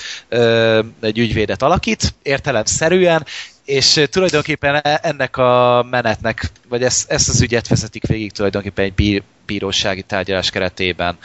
egy 1.01 1.17
ügyvédet 1.17 1.61
alakít, 1.61 2.13
értelemszerűen, 2.23 3.25
és 3.65 4.01
tulajdonképpen 4.09 4.75
e- 4.75 4.99
ennek 5.03 5.37
a 5.37 5.85
menetnek, 5.89 6.51
vagy 6.69 6.83
ezt, 6.83 7.11
ezt 7.11 7.29
az 7.29 7.41
ügyet 7.41 7.67
vezetik 7.67 8.05
végig 8.05 8.31
tulajdonképpen 8.31 8.85
egy 8.85 8.93
bí, 8.93 9.23
bírósági 9.45 10.01
tárgyalás 10.01 10.49
keretében. 10.49 11.17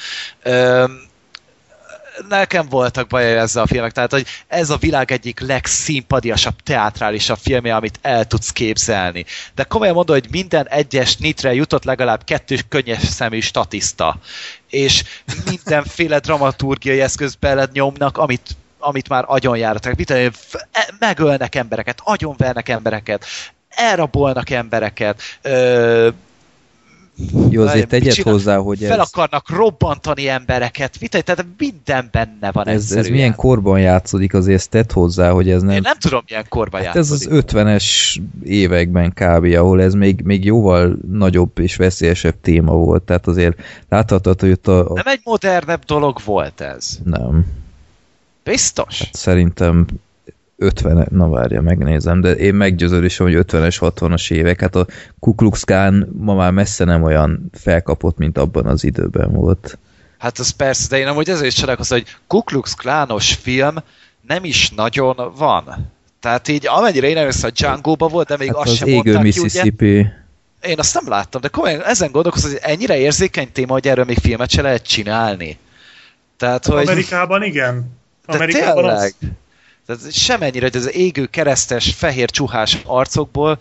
Nekem 2.28 2.68
voltak 2.68 3.06
bajai 3.08 3.36
ezzel 3.36 3.62
a 3.62 3.66
filmek, 3.66 3.92
tehát 3.92 4.10
hogy 4.10 4.26
ez 4.46 4.70
a 4.70 4.76
világ 4.76 5.12
egyik 5.12 5.40
legszínpadiasabb, 5.40 6.54
teátrálisabb 6.64 7.38
filmje, 7.38 7.74
amit 7.74 7.98
el 8.02 8.24
tudsz 8.24 8.50
képzelni. 8.50 9.24
De 9.54 9.62
komolyan 9.62 9.94
mondom, 9.94 10.16
hogy 10.16 10.30
minden 10.30 10.68
egyes 10.68 11.16
nitre 11.16 11.54
jutott 11.54 11.84
legalább 11.84 12.24
kettő 12.24 12.58
könnyes 12.68 13.02
szemű 13.02 13.40
statiszta, 13.40 14.18
és 14.70 15.04
mindenféle 15.46 16.18
dramaturgiai 16.18 17.00
eszköz 17.00 17.34
beled 17.34 17.72
nyomnak, 17.72 18.18
amit 18.18 18.56
amit 18.84 19.08
már 19.08 19.24
agyonjáratok. 19.26 19.94
Mit 19.94 20.06
tudom 20.06 20.30
e- 20.72 20.88
megölnek 20.98 21.54
embereket, 21.54 22.00
agyonvernek 22.04 22.68
embereket, 22.68 23.24
elrabolnak 23.68 24.50
embereket, 24.50 25.20
ö, 25.42 26.08
Jó, 27.50 27.62
azért 27.62 27.88
tegyed 27.88 28.14
hozzá, 28.16 28.56
hogy 28.56 28.78
fel 28.78 29.00
ez, 29.00 29.08
akarnak 29.12 29.50
robbantani 29.50 30.28
embereket, 30.28 30.96
mit, 31.00 31.10
tehát 31.24 31.46
minden 31.58 32.08
benne 32.12 32.52
van 32.52 32.66
ez, 32.66 32.74
ez 32.74 32.82
egyszerűen. 32.82 33.12
milyen 33.12 33.34
korban 33.34 33.80
játszódik, 33.80 34.34
azért 34.34 34.58
ezt 34.58 34.70
tedd 34.70 34.92
hozzá, 34.92 35.30
hogy 35.30 35.50
ez 35.50 35.62
nem... 35.62 35.74
Én 35.74 35.80
nem 35.82 35.98
tudom, 35.98 36.22
milyen 36.26 36.46
korban 36.48 36.82
Hát 36.82 36.96
ez 36.96 37.10
játszódik. 37.10 37.38
az 37.38 37.44
50-es 37.54 38.16
években 38.44 39.12
kb., 39.14 39.44
ahol 39.44 39.82
ez 39.82 39.94
még, 39.94 40.20
még 40.24 40.44
jóval 40.44 40.96
nagyobb 41.10 41.58
és 41.58 41.76
veszélyesebb 41.76 42.34
téma 42.40 42.72
volt, 42.72 43.02
tehát 43.02 43.26
azért 43.26 43.60
láthatod, 43.88 44.40
hogy 44.40 44.50
ott 44.50 44.66
a 44.68 44.90
Nem 44.94 45.06
egy 45.06 45.20
modernebb 45.24 45.84
dolog 45.84 46.18
volt 46.24 46.60
ez. 46.60 46.98
nem. 47.04 47.46
Biztos? 48.44 48.98
Hát 48.98 49.14
szerintem 49.14 49.86
50 50.62 51.06
na 51.10 51.28
várja, 51.28 51.60
megnézem, 51.60 52.20
de 52.20 52.32
én 52.32 52.54
meggyőződésem, 52.54 53.26
hogy 53.26 53.44
50-es, 53.46 53.76
60-as 53.80 54.32
évek, 54.32 54.60
hát 54.60 54.74
a 54.74 54.86
Ku 55.18 55.34
Klux 55.34 55.64
Klan 55.64 56.08
ma 56.18 56.34
már 56.34 56.52
messze 56.52 56.84
nem 56.84 57.02
olyan 57.02 57.50
felkapott, 57.52 58.18
mint 58.18 58.38
abban 58.38 58.66
az 58.66 58.84
időben 58.84 59.32
volt. 59.32 59.78
Hát 60.18 60.38
az 60.38 60.50
persze, 60.50 60.88
de 60.88 60.98
én 60.98 61.06
amúgy 61.06 61.28
ezért 61.28 61.46
is 61.46 61.54
csodálkozom, 61.54 61.98
hogy 61.98 62.16
Ku 62.26 62.42
Klux 62.42 62.74
Klános 62.74 63.34
film 63.34 63.74
nem 64.26 64.44
is 64.44 64.70
nagyon 64.70 65.32
van. 65.36 65.92
Tehát 66.20 66.48
így 66.48 66.66
amennyire 66.66 67.08
én 67.08 67.16
először 67.16 67.44
a 67.44 67.50
Django-ba 67.50 68.08
volt, 68.08 68.28
de 68.28 68.36
még 68.36 68.48
Hát 68.48 68.56
azt 68.56 68.70
az 68.70 68.76
sem 68.76 68.88
égő 68.88 69.12
mondták 69.12 69.22
ki, 69.22 69.28
ugye? 69.28 69.42
Mississippi, 69.42 70.06
Én 70.62 70.78
azt 70.78 70.94
nem 70.94 71.08
láttam, 71.08 71.40
de 71.40 71.48
komolyan 71.48 71.84
ezen 71.84 72.10
gondolkozom, 72.10 72.50
hogy 72.50 72.60
ennyire 72.62 72.98
érzékeny 72.98 73.52
téma, 73.52 73.72
hogy 73.72 73.88
erről 73.88 74.04
még 74.04 74.18
filmet 74.18 74.50
se 74.50 74.62
lehet 74.62 74.86
csinálni. 74.86 75.58
Tehát, 76.36 76.66
hogy... 76.66 76.88
Amerikában 76.88 77.42
igen. 77.42 78.00
De 78.26 78.32
Amerikában 78.32 78.74
tényleg. 78.74 78.96
az. 78.96 79.14
Tehát 79.86 80.12
semennyire, 80.12 80.66
hogy 80.66 80.76
az 80.76 80.94
égő 80.94 81.26
keresztes, 81.26 81.94
fehér 81.94 82.30
csuhás 82.30 82.78
arcokból 82.84 83.58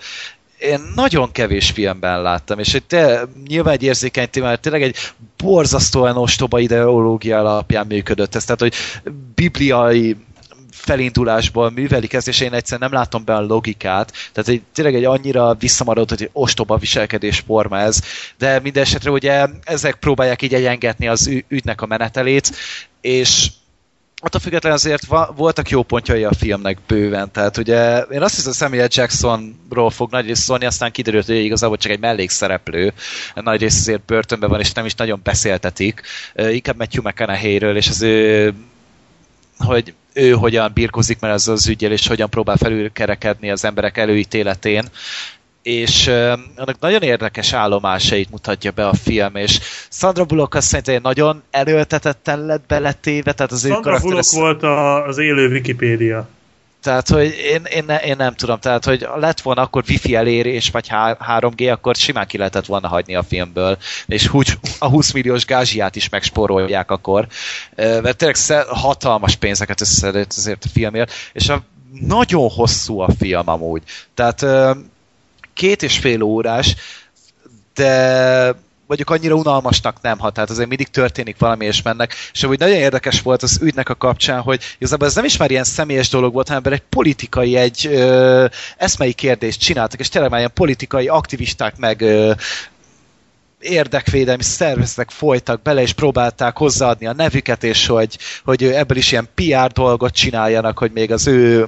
én 0.62 0.82
nagyon 0.96 1.32
kevés 1.32 1.70
filmben 1.70 2.22
láttam, 2.22 2.60
és 2.60 2.72
hogy 2.72 2.84
te 2.84 3.28
nyilván 3.48 3.74
egy 3.74 3.84
érzékeny 3.84 4.30
mert 4.34 4.62
tényleg 4.62 4.82
egy 4.82 4.96
borzasztóan 5.38 6.18
ostoba 6.18 6.60
ideológia 6.60 7.40
alapján 7.40 7.88
működött 7.88 8.36
ez, 8.36 8.46
tehát 8.46 8.60
hogy 8.60 8.74
bibliai 9.36 10.16
felindulásból 10.72 11.70
művelik 11.70 12.14
ezt, 12.14 12.28
és 12.28 12.40
én 12.40 12.54
egyszerűen 12.54 12.90
nem 12.90 13.00
látom 13.00 13.24
be 13.26 13.36
a 13.36 13.42
logikát. 13.42 14.14
Tehát 14.34 14.50
egy, 14.50 14.62
tényleg 14.74 14.96
egy 14.96 15.06
annyira 15.06 15.54
visszamaradott, 15.54 16.10
hogy 16.10 16.30
ostoba 16.34 16.78
viselkedésforma 16.78 17.80
ez, 17.80 18.02
de 18.38 18.60
minden 18.60 18.84
esetre 18.84 19.12
ugye 19.12 19.48
ezek 19.64 19.96
próbálják 19.96 20.42
így 20.42 20.54
egyengetni 20.54 21.08
az 21.08 21.30
ügynek 21.48 21.82
a 21.82 21.86
menetelét, 21.86 22.52
és 23.02 23.48
attól 24.24 24.42
függetlenül 24.42 24.78
azért 24.78 25.06
va- 25.06 25.32
voltak 25.36 25.70
jó 25.70 25.84
pontjai 25.84 26.24
a 26.24 26.34
filmnek 26.34 26.78
bőven, 26.88 27.32
tehát 27.32 27.58
ugye 27.58 28.00
én 28.00 28.22
azt 28.22 28.36
hiszem 28.36 28.54
Samuel 28.54 28.88
Jacksonról 28.92 29.90
fog 29.90 30.12
nagy 30.12 30.26
részt 30.26 30.42
szólni, 30.42 30.66
aztán 30.66 30.92
kiderült, 30.92 31.26
hogy 31.26 31.44
igazából 31.44 31.78
csak 31.78 31.92
egy 31.92 32.00
mellékszereplő, 32.00 32.94
nagy 33.36 33.60
rész 33.60 33.80
azért 33.80 34.06
börtönben 34.06 34.50
van, 34.50 34.60
és 34.60 34.72
nem 34.72 34.86
is 34.86 34.96
nagyon 34.96 35.20
beszéltetik, 35.24 36.02
inkább 36.36 36.78
Matthew 36.78 37.04
McConaughey-ről, 37.04 37.76
és 37.76 37.88
az 37.88 38.02
ő 38.02 38.54
hogy 39.58 39.94
ő 40.14 40.32
hogyan 40.32 40.72
birkozik 40.74 41.20
már 41.20 41.32
ezzel 41.32 41.54
az 41.54 41.68
ügyel, 41.68 41.92
és 41.92 42.08
hogyan 42.08 42.30
próbál 42.30 42.58
felülkerekedni 42.58 43.52
az 43.52 43.66
emberek 43.66 43.98
előítéletén 43.98 44.86
és 45.62 46.08
uh, 46.08 46.40
annak 46.56 46.80
nagyon 46.80 47.02
érdekes 47.02 47.54
állomásait 47.54 48.30
mutatja 48.30 48.72
be 48.72 48.88
a 48.88 48.94
film, 48.94 49.36
és 49.36 49.60
Sandra 49.90 50.26
Bullock 50.26 50.56
azt 50.56 50.68
szerintem 50.68 51.00
nagyon 51.02 51.44
erőltetetten 51.50 52.46
lett 52.46 52.64
beletéve, 52.68 53.32
tehát 53.32 53.52
az 53.52 53.68
Sandra. 53.68 54.00
Bullock 54.00 54.32
volt 54.32 54.64
a, 54.64 55.06
az 55.06 55.18
élő 55.18 55.50
Wikipédia. 55.50 56.28
Tehát, 56.82 57.10
hogy 57.10 57.36
én, 57.52 57.62
én, 57.64 57.84
ne, 57.86 57.98
én 57.98 58.16
nem 58.18 58.36
tudom, 58.36 58.60
tehát, 58.60 58.86
hogy 58.86 59.08
lett 59.16 59.42
volna 59.42 59.62
akkor 59.62 59.84
wifi 59.88 60.16
elérés, 60.16 60.70
vagy 60.70 60.88
3G, 60.90 61.72
akkor 61.72 61.96
simán 61.96 62.28
ki 62.28 62.38
lehetett 62.38 62.66
volna 62.66 62.88
hagyni 62.88 63.16
a 63.16 63.24
filmből, 63.24 63.78
és 64.06 64.34
úgy 64.34 64.58
a 64.80 64.88
20 64.88 65.12
milliós 65.12 65.46
gázsiát 65.46 65.96
is 65.96 66.10
megspórolják 66.10 66.92
akkor, 66.92 67.28
mert 67.76 68.18
tényleg 68.18 68.66
hatalmas 68.68 69.36
pénzeket 69.36 69.82
összedett 69.82 70.34
azért 70.38 70.66
a 70.66 70.70
filmért, 70.74 71.12
és 71.34 71.50
a, 71.50 71.64
nagyon 72.08 72.50
hosszú 72.50 73.00
a 73.00 73.10
film 73.20 73.50
amúgy. 73.50 73.84
Tehát 74.14 74.46
két 75.62 75.84
és 75.84 75.98
fél 75.98 76.22
órás, 76.22 76.76
de 77.74 78.56
mondjuk 78.88 79.10
annyira 79.10 79.36
unalmasnak 79.36 80.02
nem 80.02 80.20
hat, 80.20 80.34
tehát 80.34 80.50
azért 80.50 80.68
mindig 80.68 80.88
történik 80.88 81.38
valami, 81.38 81.66
és 81.66 81.82
mennek. 81.82 82.14
És 82.34 82.44
amúgy 82.44 82.60
nagyon 82.60 82.76
érdekes 82.78 83.22
volt 83.22 83.44
az 83.44 83.60
ügynek 83.62 83.90
a 83.90 83.96
kapcsán, 83.96 84.42
hogy 84.42 84.62
igazából 84.78 85.08
ez 85.08 85.16
nem 85.16 85.26
is 85.26 85.38
már 85.38 85.52
ilyen 85.52 85.64
személyes 85.64 86.10
dolog 86.10 86.34
volt, 86.34 86.48
hanem 86.48 86.74
egy 86.74 86.84
politikai, 86.90 87.56
egy 87.56 87.88
ö, 87.88 88.46
eszmei 88.78 89.14
kérdést 89.14 89.60
csináltak, 89.60 90.00
és 90.00 90.10
tényleg 90.10 90.30
már 90.30 90.40
ilyen 90.40 90.54
politikai 90.54 91.08
aktivisták 91.08 91.78
meg 91.78 92.02
ö, 92.02 92.32
érdekvédelmi 93.60 94.44
szervezetek 94.44 95.10
folytak 95.10 95.62
bele, 95.62 95.82
és 95.82 95.94
próbálták 95.94 96.58
hozzáadni 96.58 97.06
a 97.06 97.14
nevüket, 97.14 97.64
és 97.64 97.88
hogy, 97.88 98.18
hogy 98.44 98.64
ebből 98.64 98.98
is 98.98 99.12
ilyen 99.12 99.30
PR 99.36 99.72
dolgot 99.72 100.14
csináljanak, 100.14 100.78
hogy 100.78 100.92
még 100.92 101.12
az 101.12 101.28
ő 101.28 101.68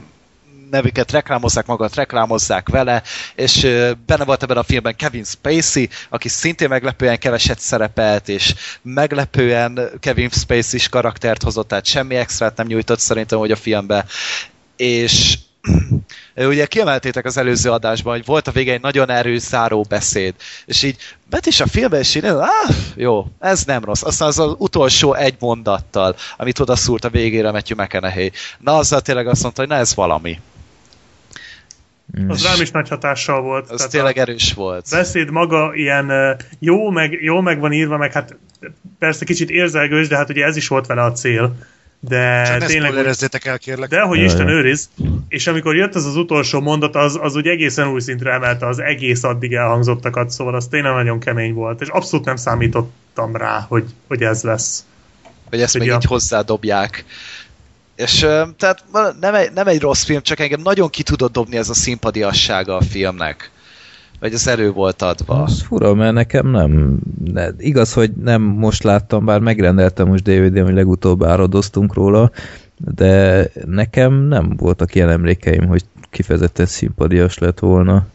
nevüket 0.73 1.11
reklámozzák, 1.11 1.65
magat 1.65 1.95
reklámozzák 1.95 2.69
vele, 2.69 3.03
és 3.35 3.67
benne 4.05 4.23
volt 4.25 4.43
ebben 4.43 4.57
a 4.57 4.63
filmben 4.63 4.95
Kevin 4.95 5.23
Spacey, 5.23 5.89
aki 6.09 6.29
szintén 6.29 6.69
meglepően 6.69 7.19
keveset 7.19 7.59
szerepelt, 7.59 8.29
és 8.29 8.53
meglepően 8.81 9.79
Kevin 9.99 10.29
Spacey 10.29 10.79
is 10.79 10.89
karaktert 10.89 11.43
hozott, 11.43 11.67
tehát 11.67 11.85
semmi 11.85 12.15
extrát 12.15 12.57
nem 12.57 12.67
nyújtott 12.67 12.99
szerintem, 12.99 13.39
hogy 13.39 13.51
a 13.51 13.55
filmbe. 13.55 14.05
És 14.75 15.37
ugye 16.35 16.65
kiemeltétek 16.65 17.25
az 17.25 17.37
előző 17.37 17.71
adásban, 17.71 18.13
hogy 18.13 18.25
volt 18.25 18.47
a 18.47 18.51
végén 18.51 18.73
egy 18.73 18.81
nagyon 18.81 19.09
erős 19.09 19.41
záró 19.41 19.85
beszéd, 19.89 20.33
és 20.65 20.83
így 20.83 20.97
bet 21.29 21.45
is 21.45 21.59
a 21.59 21.67
filmbe, 21.67 21.99
és 21.99 22.15
így, 22.15 22.25
ah, 22.25 22.47
jó, 22.95 23.25
ez 23.39 23.63
nem 23.63 23.83
rossz. 23.83 24.03
Aztán 24.03 24.27
az, 24.27 24.39
az 24.39 24.55
utolsó 24.57 25.13
egy 25.13 25.35
mondattal, 25.39 26.15
amit 26.37 26.59
oda 26.59 26.75
szúrt 26.75 27.05
a 27.05 27.09
végére 27.09 27.51
Matthew 27.51 27.81
McConaughey. 27.81 28.31
Na, 28.59 28.77
azzal 28.77 29.01
tényleg 29.01 29.27
azt 29.27 29.41
mondta, 29.41 29.61
hogy 29.61 29.69
na, 29.69 29.75
ez 29.75 29.95
valami. 29.95 30.39
Az 32.27 32.43
rám 32.43 32.61
is 32.61 32.71
nagy 32.71 32.89
hatással 32.89 33.41
volt. 33.41 33.69
Az 33.69 33.77
Tehát 33.77 33.91
tényleg 33.91 34.17
a 34.17 34.19
erős 34.19 34.53
volt. 34.53 34.87
beszéd 34.91 35.31
maga 35.31 35.71
ilyen 35.75 36.37
jó 36.59 36.89
meg, 36.89 37.11
jó 37.21 37.41
meg 37.41 37.59
van 37.59 37.71
írva, 37.71 37.97
meg 37.97 38.11
hát 38.11 38.37
persze 38.99 39.25
kicsit 39.25 39.49
érzelgős, 39.49 40.07
de 40.07 40.15
hát 40.15 40.29
ugye 40.29 40.45
ez 40.45 40.55
is 40.55 40.67
volt 40.67 40.85
vele 40.85 41.03
a 41.03 41.11
cél. 41.11 41.55
De 41.99 42.43
Csak 42.45 42.59
ne 42.59 42.65
tényleg, 42.65 42.89
spoilerezzétek 42.91 43.45
el, 43.45 43.57
kérlek. 43.57 43.89
de 43.89 44.01
hogy 44.01 44.19
Isten 44.19 44.47
őriz, 44.47 44.89
és 45.27 45.47
amikor 45.47 45.75
jött 45.75 45.95
az 45.95 46.05
az 46.05 46.15
utolsó 46.15 46.59
mondat, 46.61 46.95
az, 46.95 47.17
az 47.21 47.35
úgy 47.35 47.47
egészen 47.47 47.87
új 47.87 47.99
szintre 47.99 48.31
emelte 48.31 48.67
az 48.67 48.79
egész 48.79 49.23
addig 49.23 49.53
elhangzottakat, 49.53 50.29
szóval 50.29 50.55
az 50.55 50.67
tényleg 50.67 50.93
nagyon 50.93 51.19
kemény 51.19 51.53
volt, 51.53 51.81
és 51.81 51.87
abszolút 51.87 52.25
nem 52.25 52.35
számítottam 52.35 53.35
rá, 53.35 53.65
hogy, 53.69 53.83
hogy 54.07 54.21
ez 54.21 54.41
lesz. 54.43 54.85
hogy 55.49 55.61
ezt 55.61 55.73
még 55.77 55.87
Ugye. 55.87 55.95
így 55.95 56.05
hozzádobják. 56.05 57.05
És 58.03 58.19
tehát 58.57 58.83
nem 59.19 59.35
egy, 59.35 59.51
nem 59.53 59.67
egy 59.67 59.79
rossz 59.81 60.03
film, 60.03 60.21
csak 60.21 60.39
engem 60.39 60.61
nagyon 60.63 60.89
ki 60.89 61.03
tudott 61.03 61.31
dobni 61.31 61.57
ez 61.57 61.69
a 61.69 61.73
szimpadiassága 61.73 62.75
a 62.75 62.81
filmnek. 62.81 63.51
Vagy 64.19 64.33
az 64.33 64.47
erő 64.47 64.71
volt 64.71 65.01
adva. 65.01 65.43
Az 65.43 65.61
fura, 65.61 65.93
mert 65.93 66.13
nekem 66.13 66.47
nem... 66.47 66.99
Ne, 67.33 67.47
igaz, 67.57 67.93
hogy 67.93 68.11
nem 68.11 68.41
most 68.41 68.83
láttam, 68.83 69.25
bár 69.25 69.39
megrendeltem 69.39 70.07
most 70.07 70.23
DVD-n, 70.23 70.63
hogy 70.63 70.73
legutóbb 70.73 71.23
áradoztunk 71.23 71.93
róla, 71.93 72.31
de 72.77 73.45
nekem 73.65 74.13
nem 74.13 74.53
voltak 74.57 74.95
ilyen 74.95 75.09
emlékeim, 75.09 75.67
hogy 75.67 75.83
kifejezetten 76.09 76.65
szimpadias 76.65 77.37
lett 77.37 77.59
volna. 77.59 78.05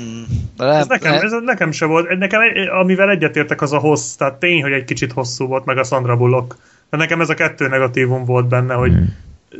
Mm, 0.00 0.22
nem, 0.56 0.68
Ez 0.68 0.86
nekem, 0.86 1.12
nem, 1.14 1.24
ez 1.24 1.32
nekem 1.44 1.70
se 1.70 1.84
volt. 1.86 2.18
Nekem, 2.18 2.40
egy- 2.40 2.68
amivel 2.68 3.10
egyetértek, 3.10 3.62
az 3.62 3.72
a 3.72 3.78
hossz. 3.78 4.14
Tehát 4.14 4.34
tény, 4.34 4.62
hogy 4.62 4.72
egy 4.72 4.84
kicsit 4.84 5.12
hosszú 5.12 5.46
volt, 5.46 5.64
meg 5.64 5.78
a 5.78 5.84
Sandra 5.84 6.16
Bullock. 6.16 6.56
De 6.90 6.96
nekem 6.96 7.20
ez 7.20 7.28
a 7.28 7.34
kettő 7.34 7.68
negatívum 7.68 8.24
volt 8.24 8.48
benne, 8.48 8.74
hogy 8.74 8.92
Hmm. 8.92 9.14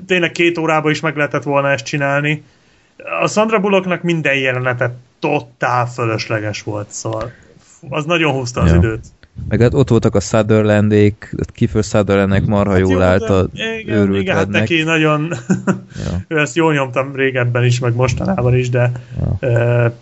tényleg 0.06 0.32
két 0.32 0.58
órába 0.58 0.90
is 0.90 1.00
meg 1.00 1.16
lehetett 1.16 1.42
volna 1.42 1.70
ezt 1.70 1.84
csinálni. 1.84 2.42
A 3.22 3.26
Sandra 3.28 3.58
Bullocknak 3.58 4.02
minden 4.02 4.34
jelenete 4.34 4.94
totál 5.18 5.86
fölösleges 5.86 6.62
volt, 6.62 6.90
szóval 6.90 7.32
az 7.88 8.04
nagyon 8.04 8.32
húzta 8.32 8.60
az 8.60 8.70
Ja. 8.70 8.76
időt. 8.76 9.06
Meg 9.48 9.60
hát 9.60 9.74
ott 9.74 9.88
voltak 9.88 10.14
a 10.14 10.20
Sutherlandék, 10.20 11.34
Kiefer 11.52 11.84
Sutherlandnek 11.84 12.46
marha 12.46 12.70
Hát 12.72 12.80
jól 12.80 12.90
jó, 12.90 13.00
állt 13.00 13.22
a 13.22 13.46
igen, 13.52 14.14
igen, 14.14 14.36
hát 14.36 14.48
neki 14.48 14.82
nagyon... 14.82 15.32
Ja. 16.04 16.24
ő 16.36 16.38
ezt 16.38 16.56
jól 16.56 16.72
nyomtam 16.72 17.14
régebben 17.14 17.64
is, 17.64 17.78
meg 17.78 17.94
mostanában 17.94 18.56
is, 18.56 18.70
de 18.70 18.90
Ja. 19.40 19.48
uh, 19.48 19.92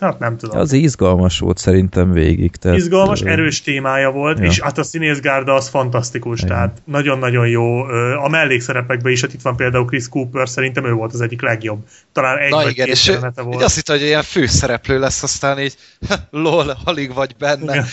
hát 0.00 0.18
nem 0.18 0.36
tudom. 0.36 0.58
Az 0.58 0.72
izgalmas 0.72 1.38
volt 1.38 1.58
szerintem 1.58 2.12
végig. 2.12 2.56
Tehát, 2.56 2.78
Izgalmas, 2.78 3.20
erős 3.20 3.62
témája 3.62 4.10
volt, 4.10 4.38
Ja. 4.38 4.44
és 4.44 4.60
hát 4.60 4.78
a 4.78 4.82
színészgárda 4.82 5.54
az 5.54 5.68
fantasztikus, 5.68 6.38
Igen. 6.38 6.50
tehát 6.50 6.82
nagyon-nagyon 6.84 7.48
jó. 7.48 7.82
A 8.24 8.28
mellékszerepekben 8.28 9.12
is, 9.12 9.20
hát 9.20 9.32
itt 9.32 9.42
van 9.42 9.56
például 9.56 9.84
Chris 9.84 10.08
Cooper, 10.08 10.48
szerintem 10.48 10.84
ő 10.84 10.92
volt 10.92 11.12
az 11.12 11.20
egyik 11.20 11.42
legjobb. 11.42 11.78
Talán 12.12 12.38
egy 12.38 12.50
Na 12.50 12.56
vagy 12.56 12.70
igen, 12.70 12.86
két 12.86 12.94
és 12.94 13.08
így 13.08 13.18
volt. 13.34 13.62
azt 13.62 13.74
hitt, 13.74 13.88
hogy 13.88 14.02
ilyen 14.02 14.22
főszereplő 14.22 14.98
lesz, 14.98 15.22
aztán 15.22 15.58
így 15.60 15.76
lol, 16.30 16.76
alig 16.84 17.14
vagy 17.14 17.34
benne. 17.38 17.72
Igen. 17.72 17.84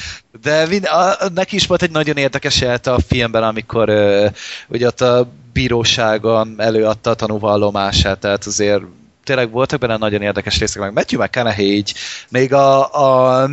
De 0.42 0.68
mind, 0.68 0.86
a, 0.86 1.30
neki 1.34 1.56
is 1.56 1.68
volt 1.68 1.82
egy 1.82 1.92
nagyon 1.92 2.18
érdekes 2.18 2.62
jelte 2.62 2.92
a 2.94 3.00
filmben, 3.08 3.44
amikor 3.44 3.90
ö, 3.90 4.28
ugye 4.68 4.88
ott 4.88 5.02
a 5.02 5.28
bíróságon 5.54 6.56
előadta 6.58 7.10
a 7.10 7.14
tanúvallomását, 7.14 8.20
tehát 8.20 8.46
azért 8.46 8.82
tényleg 9.24 9.52
voltak 9.52 9.80
benne 9.80 9.98
nagyon 9.98 10.22
érdekes 10.22 10.60
részek, 10.60 10.82
meg 10.82 10.94
Matthew 10.94 11.22
McConaughey 11.22 11.66
így 11.66 11.94
még 12.30 12.54
a, 12.54 12.94
a, 12.94 13.50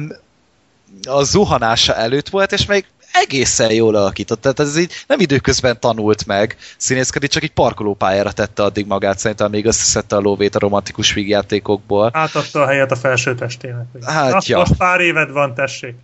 a 1.09 1.23
zuhanása 1.23 1.95
előtt 1.95 2.29
volt, 2.29 2.53
és 2.53 2.67
még 2.67 2.85
egészen 3.13 3.73
jól 3.73 3.95
alakított. 3.95 4.41
Tehát 4.41 4.61
ez 4.61 4.79
így 4.79 4.93
nem 5.07 5.21
időközben 5.21 5.81
tanult 5.81 6.27
meg 6.27 6.57
színészkedni, 6.77 7.29
csak 7.29 7.43
így 7.43 7.53
parkolópályára 7.53 8.33
tette 8.33 8.63
addig 8.63 8.87
magát, 8.87 9.19
szerintem 9.19 9.51
még 9.51 9.67
összeszedte 9.67 10.17
a 10.17 10.21
lóvét 10.21 10.55
a 10.55 10.59
romantikus 10.59 11.13
vígjátékokból. 11.13 12.11
Átadta 12.13 12.63
a 12.63 12.67
helyet 12.67 12.91
a 12.91 12.97
felső 12.97 13.35
testének. 13.35 13.85
Hát, 14.05 14.33
Na, 14.33 14.39
ja. 14.45 14.59
Most 14.59 14.73
pár 14.77 15.01
éved 15.01 15.31
van, 15.31 15.55
tessék. 15.55 15.95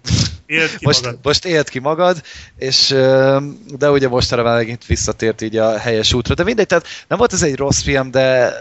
Éld 0.46 0.76
ki 0.76 0.84
Most, 0.86 1.04
magad. 1.04 1.18
most 1.22 1.44
élt 1.44 1.68
ki 1.68 1.78
magad, 1.78 2.22
és 2.56 2.88
de 3.78 3.90
ugye 3.90 4.08
mostanra 4.08 4.44
már 4.44 4.56
megint 4.56 4.86
visszatért 4.86 5.40
így 5.42 5.56
a 5.56 5.78
helyes 5.78 6.12
útra. 6.12 6.34
De 6.34 6.44
mindegy, 6.44 6.66
tehát 6.66 6.86
nem 7.08 7.18
volt 7.18 7.32
ez 7.32 7.42
egy 7.42 7.56
rossz 7.56 7.82
film, 7.82 8.10
de 8.10 8.54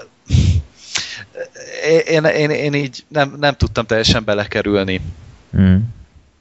én, 2.05 2.23
én, 2.23 2.49
én 2.49 2.73
így 2.73 3.05
nem, 3.07 3.35
nem 3.39 3.53
tudtam 3.53 3.85
teljesen 3.85 4.23
belekerülni. 4.23 5.01
Mm. 5.57 5.75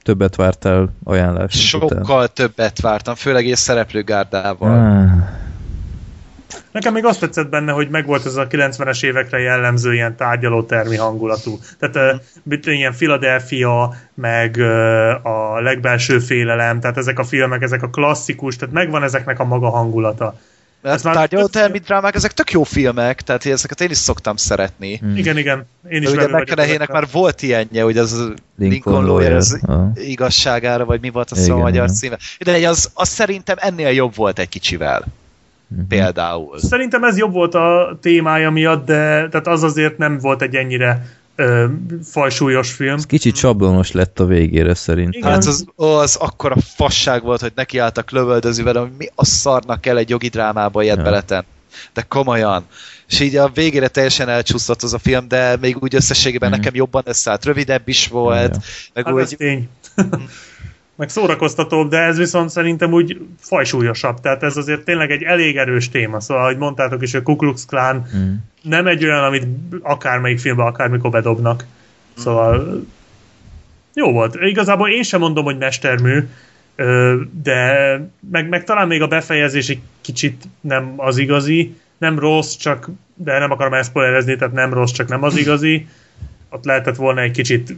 Többet 0.03 0.35
vártál 0.35 0.93
ajánlás 1.03 1.73
után. 1.73 1.89
Sokkal 1.89 2.27
többet 2.27 2.81
vártam, 2.81 3.15
főleg 3.15 3.45
egy 3.45 3.55
szereplőgárdával. 3.55 4.69
Ah, 4.69 5.43
Nekem 6.71 6.93
még 6.93 7.05
azt 7.05 7.19
tetszett 7.19 7.49
benne, 7.49 7.71
hogy 7.71 7.89
megvolt 7.89 8.25
ez 8.25 8.35
a 8.35 8.47
90-es 8.47 9.03
évekre 9.03 9.39
jellemző 9.39 9.93
ilyen 9.93 10.15
tárgyalótermi 10.15 10.95
hangulatú. 10.95 11.59
Tehát 11.79 12.21
uh, 12.45 12.75
ilyen 12.75 12.93
Philadelphia, 12.93 13.95
meg 14.13 14.55
uh, 14.57 15.25
a 15.25 15.61
legbelső 15.61 16.19
félelem, 16.19 16.79
tehát 16.79 16.97
ezek 16.97 17.19
a 17.19 17.23
filmek, 17.23 17.61
ezek 17.61 17.83
a 17.83 17.89
klasszikus, 17.89 18.55
tehát 18.55 18.73
megvan 18.73 19.03
ezeknek 19.03 19.39
a 19.39 19.43
maga 19.43 19.69
hangulata. 19.69 20.39
Mert 20.85 20.97
Ez 20.97 21.03
már- 21.03 21.15
tárgyalótermi 21.15 21.77
drámák, 21.77 22.15
ezek 22.15 22.31
tök 22.31 22.51
jó 22.51 22.63
filmek, 22.63 23.21
tehát 23.21 23.45
ezeket 23.45 23.81
én 23.81 23.89
is 23.89 23.97
szoktam 23.97 24.35
szeretni. 24.35 25.01
mm. 25.05 25.15
Igen, 25.15 25.37
igen, 25.37 25.65
én 25.89 26.01
is 26.01 26.11
De 26.11 26.25
ugye 26.25 26.37
McConaughey-nek 26.37 26.91
már 26.91 27.07
volt 27.11 27.41
ilyenje, 27.41 27.83
hogy 27.83 27.97
az 27.97 28.31
Lincoln, 28.57 29.05
Lawyer, 29.05 29.33
az 29.33 29.59
ah. 29.65 29.87
igazságára, 29.95 30.85
vagy 30.85 31.01
mi 31.01 31.09
volt 31.09 31.31
a 31.31 31.35
szó 31.35 31.43
Igen, 31.43 31.57
a 31.57 31.59
magyar 31.59 31.91
címe. 31.91 32.17
De 32.39 32.53
egy 32.53 32.63
az, 32.63 32.89
az 32.93 33.09
szerintem 33.09 33.55
ennél 33.59 33.89
jobb 33.89 34.15
volt 34.15 34.39
egy 34.39 34.49
kicsivel. 34.49 35.05
Mhm. 35.67 35.87
Például. 35.87 36.59
Szerintem 36.59 37.03
ez 37.03 37.17
jobb 37.17 37.33
volt 37.33 37.55
a 37.55 37.97
témája 38.01 38.49
miatt, 38.49 38.85
de 38.85 39.27
tehát 39.29 39.47
az 39.47 39.63
azért 39.63 39.97
nem 39.97 40.17
volt 40.19 40.41
egy 40.41 40.55
ennyire 40.55 41.05
ö, 41.35 41.65
fajsúlyos 42.03 42.71
film. 42.71 42.95
Ez 42.95 43.05
kicsit 43.05 43.35
sablonos 43.35 43.91
lett 43.91 44.19
a 44.19 44.25
végére 44.25 44.73
szerintem. 44.73 45.19
Igen. 45.19 45.31
Hát 45.31 45.45
az, 45.45 45.65
ó, 45.77 45.85
az 45.85 46.15
akkora 46.15 46.55
fasság 46.75 47.23
volt, 47.23 47.41
hogy 47.41 47.51
nekiálltak 47.55 48.11
lövöldözni 48.11 48.63
vele, 48.63 48.79
hogy 48.79 48.91
mi 48.97 49.05
a 49.15 49.25
szarnak 49.25 49.81
kell 49.81 49.97
egy 49.97 50.09
jogi 50.09 50.27
drámába 50.27 50.83
ilyet 50.83 50.97
Ja. 50.97 51.03
beleten. 51.03 51.43
De 51.93 52.01
komolyan. 52.01 52.65
És 53.09 53.19
így 53.19 53.35
a 53.35 53.49
végére 53.53 53.87
teljesen 53.87 54.29
elcsúszott 54.29 54.81
az 54.83 54.93
a 54.93 54.97
film, 54.99 55.27
de 55.27 55.57
még 55.61 55.77
úgy 55.79 55.95
összességében 55.95 56.49
Mhm. 56.49 56.57
nekem 56.59 56.75
jobban 56.75 57.01
összeállt. 57.05 57.45
Rövidebb 57.45 57.87
is 57.87 58.07
volt, 58.07 58.53
Ja. 58.55 58.61
meg 58.93 59.05
Hát 59.05 59.13
úgy 59.13 59.21
ez 59.21 59.29
tény. 59.37 59.69
meg 60.95 61.09
szórakoztatóbb, 61.09 61.89
de 61.89 61.97
ez 61.97 62.17
viszont 62.17 62.49
szerintem 62.49 62.91
úgy 62.91 63.21
fajsúlyosabb. 63.39 64.19
Tehát 64.19 64.43
ez 64.43 64.57
azért 64.57 64.83
tényleg 64.83 65.11
egy 65.11 65.23
elég 65.23 65.57
erős 65.57 65.89
téma. 65.89 66.19
Szóval, 66.19 66.43
ahogy 66.43 66.57
mondtátok 66.57 67.01
is, 67.01 67.13
a 67.13 67.23
Ku 67.23 67.35
Klux 67.35 67.65
Klan 67.65 68.07
Mm. 68.17 68.33
nem 68.61 68.87
egy 68.87 69.03
olyan, 69.03 69.23
amit 69.23 69.47
akármelyik 69.81 70.39
filmben 70.39 70.65
akármikor 70.65 71.09
bedobnak. 71.11 71.65
Szóval 72.17 72.85
jó 73.93 74.11
volt. 74.11 74.35
Igazából 74.41 74.89
én 74.89 75.03
sem 75.03 75.19
mondom, 75.19 75.43
hogy 75.43 75.57
mestermű, 75.57 76.27
de 77.43 77.99
meg, 78.31 78.49
meg 78.49 78.63
talán 78.63 78.87
még 78.87 79.01
a 79.01 79.07
befejezés 79.07 79.69
egy 79.69 79.81
kicsit 80.01 80.43
nem 80.61 80.93
az 80.97 81.17
igazi, 81.17 81.75
nem 81.97 82.19
rossz, 82.19 82.55
csak 82.55 82.89
de 83.15 83.39
nem 83.39 83.51
akarom 83.51 83.73
elszpoilerezni, 83.73 84.35
tehát 84.35 84.53
nem 84.53 84.73
rossz, 84.73 84.91
csak 84.91 85.07
nem 85.07 85.23
az 85.23 85.37
igazi. 85.37 85.87
Ott 86.49 86.65
lehetett 86.65 86.95
volna 86.95 87.21
egy 87.21 87.31
kicsit, 87.31 87.75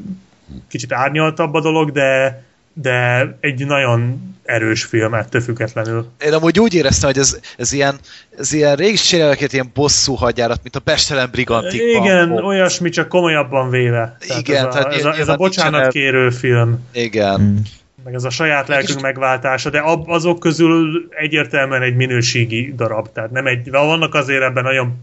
kicsit 0.68 0.94
árnyaltabb 0.94 1.54
a 1.54 1.62
dolog, 1.62 1.92
de, 1.92 2.44
de 2.82 3.38
egy 3.40 3.66
nagyon 3.66 4.36
erős 4.44 4.84
film 4.84 5.14
ettől 5.14 5.42
függetlenül. 5.42 6.08
Én 6.26 6.34
amúgy 6.34 6.60
úgy 6.60 6.74
éreztem, 6.74 7.10
hogy 7.10 7.20
ez, 7.20 7.40
ez 7.58 7.72
ilyen, 7.72 7.96
ez 8.38 8.54
ilyen 8.54 8.76
régi 8.76 8.96
séreleket, 8.96 9.54
ilyen 9.54 9.72
bosszú 9.74 10.14
hadjárat, 10.14 10.60
mint 10.64 10.76
a 10.76 10.80
Pestelen 10.80 11.30
Brigantikban. 11.32 12.04
Igen, 12.04 12.30
volt. 12.30 12.44
olyasmi, 12.44 12.90
csak 12.90 13.08
komolyabban 13.08 13.70
véve. 13.70 14.18
Igen, 14.38 14.56
ez 14.56 14.64
a, 14.64 14.68
tehát 14.68 14.94
ez 14.94 15.06
a, 15.06 15.14
ez 15.14 15.28
a 15.28 15.36
bocsánatkérő 15.36 16.30
film. 16.30 16.88
Igen. 16.92 17.42
Mm. 17.42 17.56
meg 18.04 18.14
ez 18.14 18.24
a 18.24 18.30
saját 18.30 18.68
lelkünk 18.68 19.02
megváltása, 19.02 19.70
de 19.70 19.80
ab, 19.80 20.10
azok 20.10 20.40
közül 20.40 21.08
egyértelműen 21.10 21.82
egy 21.82 21.96
minőségi 21.96 22.74
darab. 22.76 23.12
Tehát 23.14 23.32
nem 23.32 23.46
egy, 23.46 23.70
vannak 23.72 24.14
azért 24.14 24.44
ebben 24.44 24.64
nagyon 24.64 25.02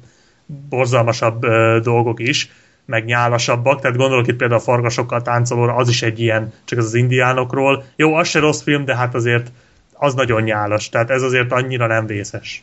borzalmasabb 0.69 1.45
ö, 1.45 1.79
dolgok 1.83 2.21
is, 2.21 2.51
meg 2.87 3.05
nyálasabbak, 3.05 3.81
tehát 3.81 3.97
gondolok 3.97 4.27
itt 4.27 4.37
például 4.37 4.61
a 4.61 4.65
farkasokkal 4.65 5.23
táncolóra, 5.23 5.75
az 5.75 5.89
is 5.89 6.03
egy 6.03 6.21
ilyen, 6.21 6.53
csak 6.65 6.79
ez 6.79 6.85
az 6.85 6.95
indiánokról. 6.95 7.85
Jó, 7.97 8.15
az 8.15 8.29
se 8.29 8.39
rossz 8.39 8.63
film, 8.63 8.85
de 8.85 8.97
hát 8.97 9.15
azért 9.15 9.51
az 9.93 10.15
nagyon 10.15 10.43
nyálas, 10.43 10.89
tehát 10.89 11.11
ez 11.11 11.23
azért 11.23 11.53
annyira 11.53 11.87
nem 11.87 12.07
vészes. 12.07 12.63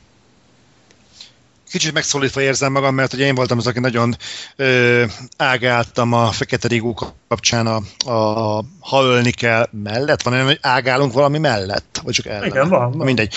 Kicsit 1.72 1.94
megszólítva 1.94 2.42
érzem 2.42 2.72
magam, 2.72 2.96
mert 2.96 3.14
ugye 3.14 3.26
én 3.26 3.36
voltam 3.36 3.58
az, 3.58 3.68
aki 3.68 3.80
nagyon 3.80 4.18
ö, 4.56 5.04
ágáltam 5.38 6.14
a 6.14 6.32
Fekete 6.32 6.68
Rigó 6.68 7.00
kapcsán 7.28 7.68
a, 7.68 8.12
a 8.12 8.64
Ha 8.80 9.04
ölni 9.04 9.32
kell 9.32 9.68
mellett. 9.72 10.22
Van 10.22 10.34
olyan, 10.34 10.46
hogy 10.46 10.60
ágálunk 10.62 11.14
valami 11.14 11.38
mellett? 11.38 12.02
Vagy 12.04 12.14
csak 12.14 12.26
ellen? 12.26 12.46
Igen, 12.46 12.70
van, 12.70 12.92
van. 12.92 13.06
Mindegy. 13.06 13.34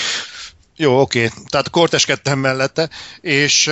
Jó, 0.76 1.00
oké. 1.00 1.30
Tehát 1.46 1.70
korteskedtem 1.70 2.38
mellette, 2.38 2.88
és 3.20 3.70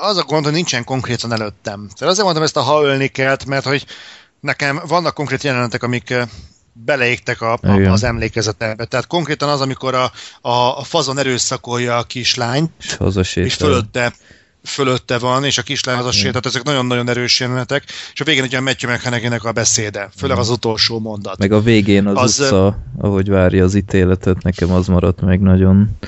az 0.00 0.16
a 0.16 0.22
gond, 0.22 0.44
hogy 0.44 0.52
nincsen 0.52 0.84
konkrétan 0.84 1.32
előttem. 1.32 1.88
Tehát 1.94 2.12
azért 2.12 2.22
mondtam 2.22 2.44
ezt 2.44 2.56
a 2.56 2.60
Ha 2.60 2.82
ölni 2.82 3.08
kell, 3.08 3.36
mert 3.46 3.64
hogy 3.64 3.86
nekem 4.40 4.82
vannak 4.86 5.14
konkrét 5.14 5.42
jelenetek, 5.42 5.82
amik 5.82 6.10
ö, 6.10 6.22
beleégtek 6.72 7.40
a, 7.40 7.58
a, 7.62 7.90
az 7.90 8.02
emlékezetembe. 8.02 8.84
Tehát 8.84 9.06
konkrétan 9.06 9.48
az, 9.48 9.60
amikor 9.60 9.94
a, 9.94 10.12
a, 10.40 10.78
a 10.78 10.82
fazon 10.82 11.18
erőszakolja 11.18 11.96
a 11.96 12.02
kislányt, 12.02 12.96
És 13.44 13.54
fölötte, 13.54 14.12
fölötte 14.64 15.18
van, 15.18 15.44
és 15.44 15.58
a 15.58 15.62
kislány 15.62 15.98
az 15.98 16.06
a 16.06 16.10
tehát 16.20 16.46
ezek 16.46 16.62
nagyon-nagyon 16.62 17.08
erős 17.08 17.40
jelenetek, 17.40 17.84
és 18.12 18.20
a 18.20 18.24
végén 18.24 18.42
egy 18.42 18.52
olyan 18.52 18.64
Matthew 18.64 18.90
McConaughey-nek 18.90 19.44
a 19.44 19.52
beszéde, 19.52 20.10
főleg 20.16 20.38
az 20.38 20.48
utolsó 20.48 20.98
mondat. 20.98 21.38
Meg 21.38 21.52
a 21.52 21.60
végén 21.60 22.06
az, 22.06 22.16
Az, 22.16 22.40
az 22.40 22.46
utca, 22.46 22.78
ahogy 22.98 23.28
várja 23.28 23.64
az 23.64 23.74
ítéletet, 23.74 24.42
nekem 24.42 24.72
az 24.72 24.86
maradt 24.86 25.20
meg 25.20 25.40
nagyon. 25.40 25.98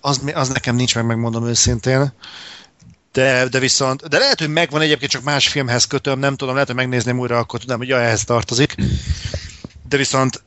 Az, 0.00 0.20
az 0.34 0.48
nekem 0.48 0.76
nincs 0.76 0.94
meg, 0.94 1.06
megmondom 1.06 1.46
őszintén. 1.46 2.12
De, 3.14 3.48
de 3.48 3.58
viszont, 3.58 4.08
de 4.08 4.18
lehet, 4.18 4.38
hogy 4.38 4.48
megvan 4.48 4.80
egyébként, 4.80 5.10
csak 5.10 5.22
más 5.22 5.48
filmhez 5.48 5.84
kötöm, 5.84 6.18
nem 6.18 6.36
tudom, 6.36 6.52
lehet, 6.52 6.68
hogy 6.68 6.76
megnézném 6.78 7.18
újra, 7.18 7.38
akkor 7.38 7.60
tudom, 7.60 7.78
hogy 7.78 7.88
jaj, 7.88 8.04
ehhez 8.04 8.24
tartozik. 8.24 8.74
De 9.88 9.96
viszont 9.96 10.42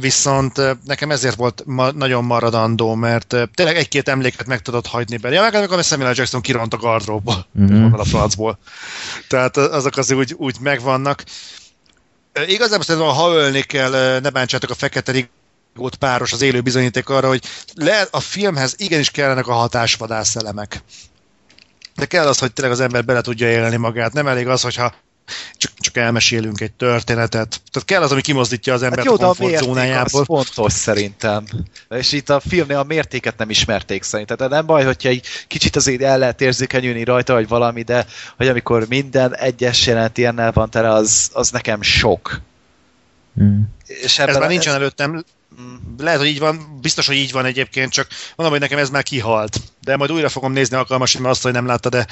viszont 0.00 0.60
nekem 0.84 1.10
ezért 1.10 1.34
volt 1.34 1.62
ma, 1.66 1.90
nagyon 1.90 2.24
maradandó, 2.24 2.94
mert 2.94 3.36
tényleg 3.54 3.76
egy-két 3.76 4.08
emléket 4.08 4.46
meg 4.46 4.62
tudod 4.62 4.86
hagyni 4.86 5.16
belőle. 5.16 5.40
Ja, 5.40 5.46
meg 5.46 5.54
amikor 5.58 5.78
a 5.78 5.82
Samuel 5.82 6.10
L. 6.10 6.14
Jackson 6.16 6.40
kiront 6.40 6.74
a 6.74 6.76
gardróbból, 6.76 7.46
Mhm. 7.52 7.74
mm-hmm. 7.74 7.92
a 7.92 8.04
francból. 8.04 8.58
Tehát 9.28 9.56
azok 9.56 9.96
azért 9.96 10.20
úgy, 10.20 10.34
úgy 10.36 10.56
megvannak. 10.60 11.24
Igazából 12.46 12.84
szerintem, 12.84 13.10
ha 13.14 13.32
ölni 13.34 13.62
kell, 13.62 14.20
ne 14.20 14.30
bántsátok 14.30 14.70
a 14.70 14.74
fekete 14.74 15.12
rigót 15.12 15.94
páros 15.96 16.32
az 16.32 16.42
élő 16.42 16.60
bizonyíték 16.60 17.08
arra, 17.08 17.28
hogy 17.28 17.42
le, 17.74 18.06
a 18.10 18.20
filmhez 18.20 18.74
igenis 18.76 19.10
kellenek 19.10 19.46
a 19.46 19.52
hatásvadász 19.52 20.36
elemek. 20.36 20.82
De 21.94 22.04
kell 22.06 22.26
az, 22.26 22.38
hogy 22.38 22.52
tényleg 22.52 22.74
az 22.74 22.80
ember 22.80 23.04
bele 23.04 23.20
tudja 23.20 23.48
élni 23.50 23.76
magát. 23.76 24.12
Nem 24.12 24.26
elég 24.26 24.48
az, 24.48 24.62
hogyha 24.62 24.94
csak, 25.56 25.72
csak 25.78 25.96
elmesélünk 25.96 26.60
egy 26.60 26.72
történetet. 26.72 27.60
Tehát 27.70 27.84
kell 27.84 28.02
az, 28.02 28.12
ami 28.12 28.20
kimozdítja 28.20 28.72
az 28.72 28.82
embert 28.82 29.08
Hát 29.08 29.20
jó, 29.20 29.26
a 29.26 29.34
komfortzónájából. 29.34 30.20
az 30.20 30.26
fontos 30.26 30.72
szerintem. 30.72 31.44
És 31.90 32.12
itt 32.12 32.30
a 32.30 32.40
filmnél 32.40 32.78
a 32.78 32.82
mértéket 32.82 33.38
nem 33.38 33.50
ismerték 33.50 34.02
szerintem. 34.02 34.36
Tehát 34.36 34.52
nem 34.52 34.66
baj, 34.66 34.84
hogyha 34.84 35.08
egy 35.08 35.26
kicsit 35.46 35.76
azért 35.76 36.02
el 36.02 36.18
lehet 36.18 36.40
érzékenyülni 36.40 37.04
rajta, 37.04 37.32
vagy 37.32 37.48
valami, 37.48 37.82
de 37.82 38.06
hogy 38.36 38.48
amikor 38.48 38.86
minden 38.88 39.36
egyes 39.36 39.86
jelent 39.86 40.18
ilyennel 40.18 40.52
van 40.52 40.70
tele, 40.70 40.92
az, 40.92 41.30
az 41.32 41.50
nekem 41.50 41.82
sok. 41.82 42.40
Mm. 43.40 43.60
És 43.84 44.18
Ez 44.18 44.28
ebben 44.28 44.40
már 44.40 44.48
nincsen 44.48 44.74
előttem. 44.74 45.24
Mm. 45.60 45.74
Lehet, 45.98 46.18
hogy 46.18 46.28
így 46.28 46.38
van, 46.38 46.78
biztos, 46.80 47.06
hogy 47.06 47.16
így 47.16 47.32
van 47.32 47.44
egyébként, 47.44 47.92
csak 47.92 48.06
mondom, 48.36 48.58
hogy 48.58 48.68
nekem 48.68 48.82
ez 48.82 48.90
már 48.90 49.02
kihalt. 49.02 49.60
De 49.80 49.96
majd 49.96 50.12
újra 50.12 50.28
fogom 50.28 50.52
nézni 50.52 50.76
alkalmas, 50.76 51.16
mert 51.16 51.30
azt, 51.34 51.42
hogy 51.42 51.52
nem 51.52 51.66
látta, 51.66 51.88
de 51.88 52.06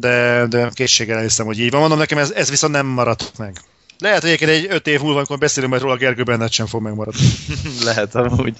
de, 0.00 0.46
de 0.46 0.70
készséggel 0.72 1.16
elhiszem, 1.16 1.46
hogy 1.46 1.58
így 1.58 1.70
van. 1.70 1.80
Mondom, 1.80 1.98
nekem 1.98 2.18
ez, 2.18 2.30
ez 2.30 2.50
viszont 2.50 2.72
nem 2.72 2.86
maradt 2.86 3.32
meg. 3.38 3.60
Lehet, 3.98 4.20
hogy 4.20 4.48
egy 4.48 4.66
öt 4.70 4.86
év 4.86 5.00
múlva, 5.00 5.16
amikor 5.16 5.38
beszélünk 5.38 5.72
majd 5.72 5.84
róla, 5.84 5.96
Gergő 5.96 6.22
Bennett 6.22 6.52
sem 6.52 6.66
fog 6.66 6.82
megmaradni. 6.82 7.28
Lehet 7.84 8.14
amúgy. 8.14 8.56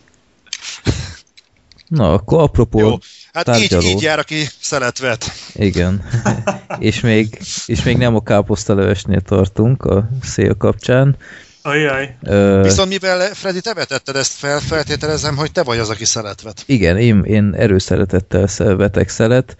Na, 1.88 2.12
akkor 2.12 2.40
apropó, 2.42 2.78
Jó. 2.78 2.98
Hát 3.32 3.48
így, 3.48 3.54
tárgyaló. 3.54 3.82
így 3.82 4.02
jár, 4.02 4.18
aki 4.18 4.48
szelet 4.60 4.98
vet. 4.98 5.32
igen. 5.54 6.04
és, 6.78 7.00
még, 7.00 7.38
és 7.66 7.82
még 7.82 7.96
nem 7.96 8.14
a 8.14 8.22
káposztalevesnél 8.22 9.20
tartunk 9.20 9.84
a 9.84 10.08
szél 10.22 10.54
kapcsán. 10.56 11.16
Ajaj. 11.62 12.16
Ö, 12.22 12.60
Viszont 12.62 12.88
mivel 12.88 13.34
Freddy, 13.34 13.60
te 13.60 13.74
vetetted 13.74 14.16
ezt 14.16 14.32
fel, 14.32 14.58
feltételezem, 14.58 15.36
hogy 15.36 15.52
te 15.52 15.62
vagy 15.62 15.78
az, 15.78 15.90
aki 15.90 16.04
szelet 16.04 16.42
vet. 16.42 16.62
Igen, 16.66 16.96
én, 16.98 17.22
én 17.24 17.54
erőszeretettel 17.54 18.76
vetek 18.76 19.08
szelet, 19.08 19.56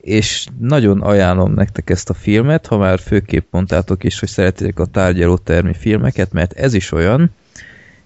és 0.00 0.46
nagyon 0.58 1.00
ajánlom 1.00 1.54
nektek 1.54 1.90
ezt 1.90 2.10
a 2.10 2.14
filmet, 2.14 2.66
ha 2.66 2.76
már 2.76 3.00
főképp 3.00 3.46
mondtátok 3.50 4.04
is, 4.04 4.18
hogy 4.18 4.28
szeretitek 4.28 4.78
a 4.78 4.86
tárgyalótermi 4.86 5.74
filmeket, 5.74 6.32
mert 6.32 6.52
ez 6.52 6.74
is 6.74 6.92
olyan, 6.92 7.30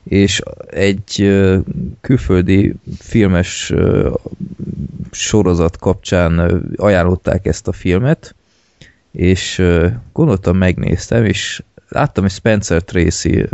és 0.05 0.41
egy 0.71 1.39
külföldi 2.01 2.75
filmes 2.99 3.73
sorozat 5.11 5.77
kapcsán 5.77 6.63
ajánlották 6.77 7.47
ezt 7.47 7.69
a 7.69 7.73
filmet, 7.73 8.35
és 9.13 9.63
gondoltam, 10.13 10.57
megnéztem, 10.57 11.25
és 11.25 11.63
láttam, 11.89 12.23
hogy 12.23 12.33
Spencer 12.33 12.83
Tracy 12.83 13.47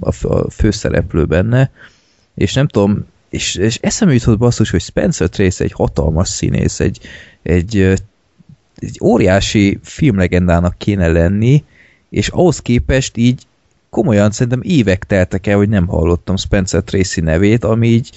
a, 0.00 0.50
főszereplő 0.50 1.24
benne, 1.24 1.70
és 2.34 2.54
nem 2.54 2.66
tudom, 2.66 3.06
és, 3.28 3.54
és 3.54 3.78
eszembe 3.82 4.14
jutott 4.14 4.38
basszus, 4.38 4.70
hogy 4.70 4.80
Spencer 4.80 5.28
Tracy 5.28 5.64
egy 5.64 5.72
hatalmas 5.72 6.28
színész, 6.28 6.80
egy, 6.80 7.00
egy, 7.42 7.76
egy 8.76 8.98
óriási 9.02 9.78
filmlegendának 9.82 10.78
kéne 10.78 11.08
lenni, 11.08 11.64
és 12.10 12.28
ahhoz 12.28 12.58
képest 12.58 13.16
így 13.16 13.42
komolyan 13.90 14.30
szerintem 14.30 14.60
évek 14.62 15.04
teltek 15.04 15.46
el, 15.46 15.56
hogy 15.56 15.68
nem 15.68 15.86
hallottam 15.86 16.36
Spencer 16.36 16.82
Tracy 16.82 17.20
nevét, 17.20 17.64
ami 17.64 17.88
így 17.88 18.10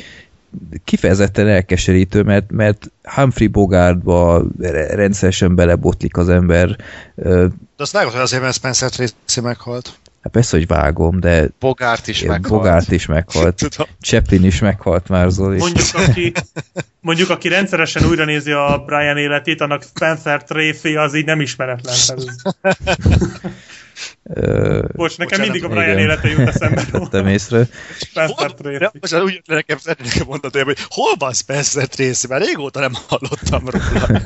kifejezetten 0.84 1.48
elkeserítő, 1.48 2.24
mert, 2.24 2.52
mert 2.52 2.92
Humphrey 3.04 3.48
Bogartba 3.48 4.44
re- 4.60 4.96
rendszeresen 4.96 5.56
belebotlik 5.56 6.18
az 6.18 6.30
ember. 6.30 6.76
De 7.16 7.50
azt 7.78 7.92
vágod, 7.92 8.12
hogy 8.12 8.22
azért, 8.22 8.42
mert 8.42 8.56
Spencer 8.56 8.90
Tracy 8.90 9.42
meghalt. 9.42 10.00
Hát 10.22 10.32
persze, 10.32 10.58
hogy 10.58 10.68
vágom, 10.68 11.20
de 11.20 11.50
Bogárt 11.60 12.08
is 12.08 12.22
meghalt. 12.22 12.48
Bogart 12.48 12.92
is 12.92 13.06
meghalt. 13.06 13.56
Tudom. 13.70 13.88
Chaplin 14.02 14.44
is 14.44 14.60
meghalt 14.60 15.08
már, 15.08 15.30
Zoli. 15.30 15.58
Mondjuk 15.58 15.88
aki, 15.94 16.32
mondjuk, 17.02 17.30
aki 17.30 17.48
rendszeresen 17.48 18.06
újra 18.06 18.26
nézi 18.26 18.52
a 18.52 18.84
Brian 18.86 19.18
életét, 19.18 19.62
annak 19.62 19.84
Spencer 19.84 20.44
Tracy 20.44 20.96
az 20.96 21.16
így 21.16 21.26
nem 21.26 21.42
ismeretlen. 21.42 21.96
Bocs, 24.94 25.18
nekem 25.18 25.40
Bocsánat, 25.40 25.40
mindig 25.40 25.64
a 25.64 25.68
Brian 25.68 25.84
igen. 25.84 25.98
élete 25.98 26.28
jut 26.30 26.48
eszembe 26.48 26.86
róla. 26.92 27.04
Vettem 27.10 27.28
észre. 27.28 27.68
Spencer 27.98 28.54
Tracy. 28.54 28.90
most 29.00 29.14
úgy 29.14 29.34
jött 29.34 29.48
nekem 29.48 29.78
szeretnék 29.78 30.26
mondani, 30.26 30.64
hogy 30.64 30.78
hol 30.88 31.14
van 31.20 31.34
Spencer 31.34 31.88
Tracy? 31.88 32.28
Már 32.28 32.42
régóta 32.42 32.80
nem 32.80 32.92
hallottam 33.08 33.64
róla. 33.70 34.22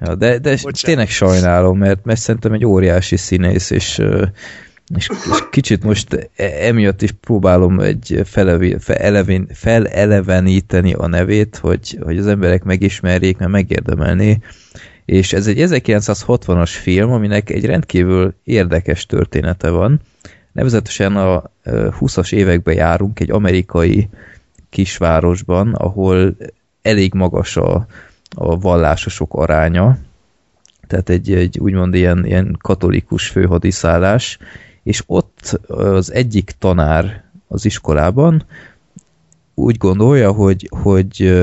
Ja, 0.00 0.14
de, 0.14 0.38
de 0.38 0.50
Bocsánat. 0.50 0.82
tényleg 0.82 1.10
sajnálom, 1.10 1.78
mert, 1.78 2.04
mert 2.04 2.20
szerintem 2.20 2.52
egy 2.52 2.64
óriási 2.64 3.16
színész, 3.16 3.70
és, 3.70 4.00
és, 4.94 5.08
és 5.30 5.48
kicsit 5.50 5.82
most 5.84 6.30
e- 6.36 6.66
emiatt 6.66 7.02
is 7.02 7.10
próbálom 7.12 7.80
egy 7.80 8.20
felevi, 8.24 8.76
felelevén, 8.78 9.46
feleleveníteni 9.52 10.92
a 10.92 11.06
nevét, 11.06 11.56
hogy, 11.56 11.98
hogy 12.02 12.18
az 12.18 12.26
emberek 12.26 12.64
megismerjék, 12.64 13.38
mert 13.38 13.50
megérdemelné. 13.50 14.38
És 15.04 15.32
ez 15.32 15.46
egy 15.46 15.56
1960-as 15.60 16.70
film, 16.70 17.10
aminek 17.10 17.50
egy 17.50 17.64
rendkívül 17.64 18.34
érdekes 18.44 19.06
története 19.06 19.70
van. 19.70 20.00
Nevezetesen 20.52 21.16
a 21.16 21.42
20-as 21.64 22.32
években 22.32 22.74
járunk 22.74 23.20
egy 23.20 23.30
amerikai 23.30 24.08
kisvárosban, 24.70 25.74
ahol 25.74 26.36
elég 26.82 27.14
magas 27.14 27.56
a, 27.56 27.86
a 28.36 28.58
vallásosok 28.58 29.34
aránya, 29.34 29.98
tehát 30.86 31.08
egy, 31.08 31.32
egy 31.32 31.58
úgymond 31.58 31.94
ilyen, 31.94 32.26
ilyen 32.26 32.56
katolikus 32.60 33.28
főhadiszállás, 33.28 34.38
és 34.82 35.02
ott 35.06 35.60
az 35.66 36.12
egyik 36.12 36.54
tanár 36.58 37.24
az 37.48 37.64
iskolában 37.64 38.44
úgy 39.54 39.76
gondolja, 39.76 40.32
hogy, 40.32 40.68
hogy 40.82 41.42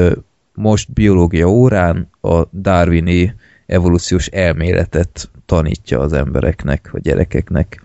most 0.53 0.93
biológia 0.93 1.47
órán 1.49 2.09
a 2.21 2.43
darwini 2.53 3.35
evolúciós 3.65 4.27
elméletet 4.27 5.29
tanítja 5.45 5.99
az 5.99 6.13
embereknek, 6.13 6.89
a 6.93 6.99
gyerekeknek. 6.99 7.83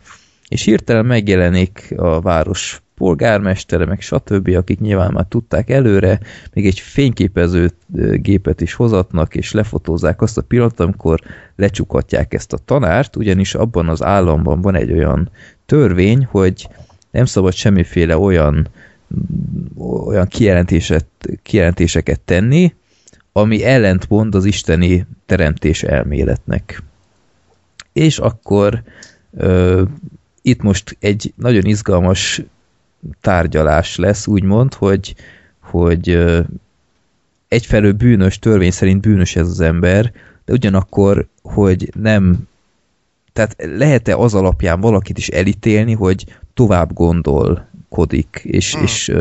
És 0.48 0.62
hirtelen 0.62 1.06
megjelenik 1.06 1.94
a 1.96 2.20
város 2.20 2.81
polgármestere, 2.94 3.85
meg 3.85 4.01
stb., 4.01 4.48
akik 4.48 4.81
nyilván 4.81 5.12
már 5.12 5.27
tudták 5.28 5.70
előre, 5.70 6.20
még 6.52 6.66
egy 6.66 6.81
fényképező 6.81 7.70
gépet 8.14 8.60
is 8.60 8.74
hozatnak, 8.74 9.35
és 9.35 9.52
lefotózzák 9.52 10.23
azt 10.23 10.39
a 10.39 10.43
pillanatot, 10.43 10.81
amikor 10.81 11.20
lecsukatják 11.56 12.35
ezt 12.35 12.52
a 12.52 12.59
tanárt, 12.64 13.16
ugyanis 13.16 13.55
abban 13.55 13.89
az 13.89 14.02
államban 14.02 14.60
van 14.60 14.74
egy 14.74 14.93
olyan 14.93 15.31
törvény, 15.66 16.27
hogy 16.31 16.69
nem 17.10 17.24
szabad 17.24 17.52
semmiféle 17.52 18.19
olyan 18.19 18.69
olyan 20.06 20.28
kijelentéseket 21.43 22.20
tenni, 22.20 22.74
ami 23.32 23.64
ellentmond 23.64 24.35
az 24.35 24.44
isteni 24.44 25.06
teremtés 25.27 25.82
elméletnek. 25.82 26.82
És 27.93 28.19
akkor 28.19 28.82
ö, 29.36 29.82
itt 30.43 30.62
most 30.62 30.97
egy 31.01 31.32
nagyon 31.36 31.64
izgalmas 31.64 32.43
tárgyalás 33.20 33.96
lesz, 33.96 34.26
úgymond, 34.26 34.74
hogy, 34.74 35.14
hogy 35.60 36.24
egyfelől 37.48 37.92
bűnös, 37.92 38.38
törvény 38.38 38.70
szerint 38.70 39.00
bűnös 39.00 39.36
ez 39.36 39.48
az 39.48 39.60
ember, 39.60 40.12
de 40.44 40.52
ugyanakkor, 40.52 41.26
hogy 41.42 41.90
nem 42.00 42.48
tehát 43.32 43.56
lehet-e 43.58 44.16
az 44.16 44.34
alapján 44.34 44.80
valakit 44.80 45.18
is 45.18 45.28
elítélni, 45.28 45.92
hogy 45.92 46.24
tovább 46.54 46.92
gondolkodik, 46.92 48.40
és, 48.42 48.74
hmm. 48.74 48.82
és, 48.82 49.12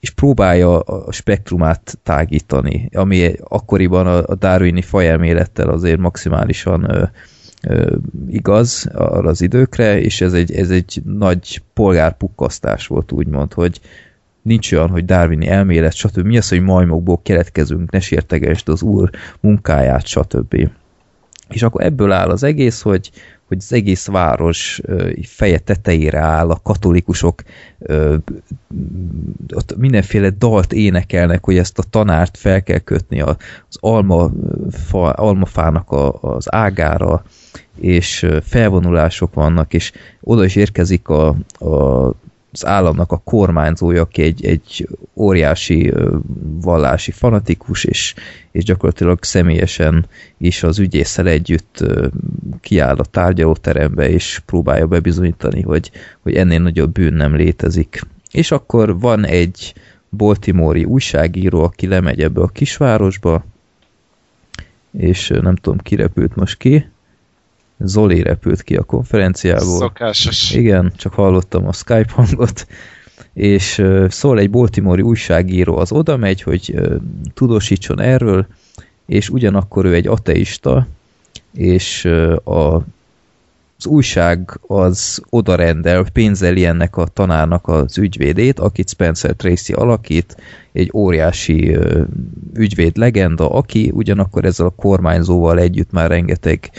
és 0.00 0.10
próbálja 0.10 0.80
a 0.80 1.12
spektrumát 1.12 1.98
tágítani, 2.02 2.88
ami 2.92 3.32
akkoriban 3.48 4.06
a 4.06 4.34
darwini 4.34 4.82
fajelmélettel 4.82 5.68
azért 5.68 5.98
maximálisan 5.98 7.10
igaz 8.28 8.90
arra 8.94 9.28
az 9.28 9.40
időkre, 9.40 10.00
és 10.00 10.20
ez 10.20 10.32
egy, 10.32 10.52
ez 10.52 10.70
egy 10.70 11.02
nagy 11.04 11.62
polgárpukkasztás 11.74 12.86
volt, 12.86 13.12
úgymond, 13.12 13.52
hogy 13.52 13.80
nincs 14.42 14.72
olyan, 14.72 14.88
hogy 14.88 15.04
darwini 15.04 15.48
elmélet, 15.48 15.94
stb. 15.94 16.26
Mi 16.26 16.36
az, 16.36 16.48
hogy 16.48 16.60
majmokból 16.60 17.20
keletkezünk, 17.22 17.90
ne 17.90 18.00
sértegesd 18.00 18.68
az 18.68 18.82
úr 18.82 19.10
munkáját, 19.40 20.06
stb. 20.06 20.70
És 21.48 21.62
akkor 21.62 21.82
ebből 21.82 22.12
áll 22.12 22.28
az 22.28 22.42
egész, 22.42 22.80
hogy, 22.80 23.10
hogy 23.50 23.58
az 23.60 23.72
egész 23.72 24.06
város 24.06 24.80
feje 25.22 25.58
tetejére 25.58 26.18
áll, 26.18 26.50
a 26.50 26.60
katolikusok 26.62 27.42
ott 29.54 29.76
mindenféle 29.76 30.30
dalt 30.30 30.72
énekelnek, 30.72 31.44
hogy 31.44 31.56
ezt 31.56 31.78
a 31.78 31.82
tanárt 31.90 32.36
fel 32.36 32.62
kell 32.62 32.78
kötni 32.78 33.20
az 33.20 33.36
alma, 33.70 34.30
fa, 34.70 35.10
almafának 35.10 35.90
a, 35.90 36.20
az 36.20 36.54
ágára, 36.54 37.24
és 37.80 38.26
felvonulások 38.42 39.34
vannak, 39.34 39.74
és 39.74 39.92
oda 40.20 40.44
is 40.44 40.56
érkezik 40.56 41.08
a, 41.08 41.28
a 41.58 42.12
az 42.52 42.66
államnak 42.66 43.12
a 43.12 43.20
kormányzója, 43.24 44.02
aki 44.02 44.22
egy, 44.22 44.44
egy 44.44 44.88
óriási 45.14 45.92
vallási 46.60 47.10
fanatikus, 47.10 47.84
és, 47.84 48.14
és 48.50 48.64
gyakorlatilag 48.64 49.24
személyesen 49.24 50.06
is 50.38 50.62
az 50.62 50.78
ügyészsel 50.78 51.26
együtt 51.26 51.84
kiáll 52.60 52.96
a 52.96 53.04
tárgyalóterembe, 53.04 54.08
és 54.08 54.42
próbálja 54.46 54.86
bebizonyítani, 54.86 55.62
hogy, 55.62 55.90
hogy 56.20 56.34
ennél 56.34 56.60
nagyobb 56.60 56.92
bűn 56.92 57.12
nem 57.12 57.36
létezik. 57.36 58.00
És 58.30 58.50
akkor 58.50 59.00
van 59.00 59.24
egy 59.24 59.74
Baltimore-i 60.10 60.84
újságíró, 60.84 61.62
aki 61.62 61.86
lemegy 61.86 62.20
ebbe 62.20 62.40
a 62.40 62.46
kisvárosba, 62.46 63.44
és 64.92 65.28
nem 65.28 65.56
tudom, 65.56 65.78
ki 65.78 65.94
repült 65.94 66.36
most 66.36 66.56
ki, 66.56 66.89
Zoli 67.80 68.22
repült 68.22 68.62
ki 68.62 68.76
a 68.76 68.82
konferenciából. 68.82 69.78
Szokásos. 69.78 70.52
Igen, 70.54 70.92
csak 70.96 71.14
hallottam 71.14 71.66
a 71.66 71.72
Skype 71.72 72.12
hangot. 72.14 72.66
És 73.34 73.82
szól 74.08 74.38
egy 74.38 74.50
Baltimore 74.50 75.02
újságíró, 75.02 75.76
az 75.76 75.92
oda 75.92 76.16
megy, 76.16 76.42
hogy 76.42 76.74
tudósítson 77.34 78.00
erről, 78.00 78.46
és 79.06 79.28
ugyanakkor 79.28 79.84
ő 79.84 79.94
egy 79.94 80.06
ateista, 80.06 80.86
és 81.52 82.04
a, 82.44 82.74
az 83.76 83.86
újság 83.86 84.60
az 84.66 85.22
oda 85.30 85.54
rendel, 85.54 86.04
pénzeli 86.12 86.64
ennek 86.64 86.96
a 86.96 87.06
tanárnak 87.06 87.68
az 87.68 87.98
ügyvédét, 87.98 88.58
akit 88.58 88.88
Spencer 88.88 89.34
Tracy 89.34 89.72
alakít, 89.72 90.36
egy 90.72 90.90
óriási 90.94 91.78
ügyvéd 92.54 92.96
legenda, 92.96 93.50
aki 93.50 93.90
ugyanakkor 93.94 94.44
ezzel 94.44 94.66
a 94.66 94.74
kormányzóval 94.76 95.58
együtt 95.58 95.90
már 95.90 96.10
rengeteg 96.10 96.70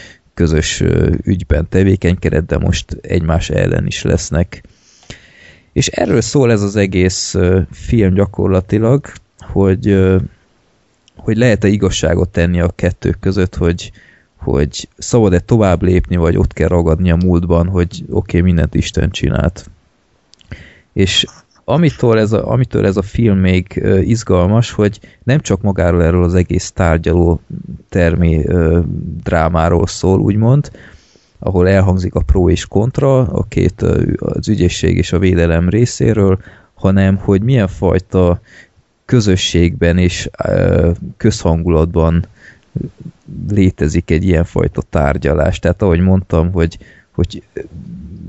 közös 0.41 0.83
ügyben 1.23 1.67
tevékenykedett, 1.69 2.47
de 2.47 2.57
most 2.57 2.97
egymás 3.01 3.49
ellen 3.49 3.85
is 3.85 4.01
lesznek. 4.01 4.63
És 5.73 5.87
erről 5.87 6.21
szól 6.21 6.51
ez 6.51 6.61
az 6.61 6.75
egész 6.75 7.35
film 7.71 8.13
gyakorlatilag, 8.13 9.05
hogy, 9.39 10.09
hogy 11.15 11.37
lehet-e 11.37 11.67
igazságot 11.67 12.29
tenni 12.29 12.59
a 12.59 12.71
kettő 12.75 13.15
között, 13.19 13.55
hogy, 13.55 13.91
hogy 14.35 14.89
szabad-e 14.97 15.39
tovább 15.39 15.81
lépni, 15.81 16.15
vagy 16.15 16.37
ott 16.37 16.53
kell 16.53 16.67
ragadni 16.67 17.11
a 17.11 17.15
múltban, 17.15 17.67
hogy 17.67 18.03
oké, 18.09 18.37
okay, 18.37 18.41
mindent 18.41 18.75
Isten 18.75 19.11
csinált. 19.11 19.69
És 20.93 21.25
amitől 21.63 22.19
ez, 22.19 22.31
a, 22.31 22.51
amitől 22.51 22.85
ez 22.85 22.97
a 22.97 23.01
film 23.01 23.37
még 23.37 23.83
izgalmas, 24.03 24.71
hogy 24.71 24.99
nem 25.23 25.39
csak 25.39 25.61
magáról 25.61 26.03
erről 26.03 26.23
az 26.23 26.33
egész 26.33 26.71
tárgyaló 26.71 27.41
termi 27.89 28.45
drámáról 29.23 29.87
szól, 29.87 30.19
úgymond, 30.19 30.71
ahol 31.39 31.69
elhangzik 31.69 32.15
a 32.15 32.21
pro 32.21 32.49
és 32.49 32.65
kontra, 32.65 33.17
a 33.19 33.43
két 33.43 33.81
az 34.17 34.49
ügyészség 34.49 34.97
és 34.97 35.11
a 35.11 35.19
védelem 35.19 35.69
részéről, 35.69 36.39
hanem 36.73 37.17
hogy 37.17 37.41
milyen 37.41 37.67
fajta 37.67 38.41
közösségben 39.05 39.97
és 39.97 40.29
közhangulatban 41.17 42.25
létezik 43.49 44.11
egy 44.11 44.23
ilyenfajta 44.23 44.81
tárgyalás. 44.81 45.59
Tehát 45.59 45.81
ahogy 45.81 45.99
mondtam, 45.99 46.51
hogy, 46.51 46.77
hogy 47.11 47.43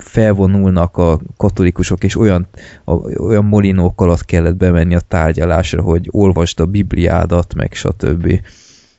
felvonulnak 0.02 0.96
a 0.96 1.20
katolikusok, 1.36 2.04
és 2.04 2.16
olyan, 2.16 2.46
a, 2.84 2.92
olyan 2.94 3.44
molinók 3.44 4.00
alatt 4.00 4.24
kellett 4.24 4.56
bemenni 4.56 4.94
a 4.94 5.00
tárgyalásra, 5.00 5.82
hogy 5.82 6.08
olvasd 6.10 6.60
a 6.60 6.66
Bibliádat, 6.66 7.54
meg 7.54 7.72
stb. 7.72 8.40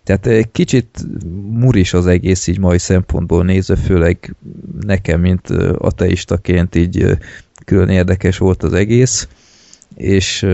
Tehát 0.04 0.26
egy 0.26 0.52
kicsit 0.52 1.06
muris 1.50 1.94
az 1.94 2.08
egész 2.08 2.48
így 2.48 2.60
mai 2.60 2.78
szempontból 2.78 3.44
nézve, 3.44 3.76
főleg 3.76 4.36
nekem, 4.82 5.20
mint 5.22 5.50
ateistaként 5.78 6.76
így 6.76 7.18
külön 7.66 7.90
érdekes 7.90 8.38
volt 8.38 8.64
az 8.64 8.74
egész, 8.74 9.28
és 9.96 10.48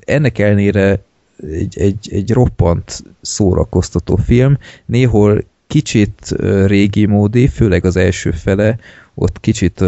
ennek 0.00 0.38
ellenére 0.38 1.02
egy, 1.50 1.78
egy, 1.78 2.08
egy 2.10 2.32
roppant 2.32 3.02
szórakoztató 3.20 4.16
film, 4.16 4.58
néhol 4.86 5.44
kicsit 5.66 6.34
régi 6.66 7.06
módi, 7.06 7.48
főleg 7.48 7.84
az 7.84 7.96
első 7.96 8.30
fele, 8.30 8.78
ott 9.20 9.40
kicsit 9.40 9.84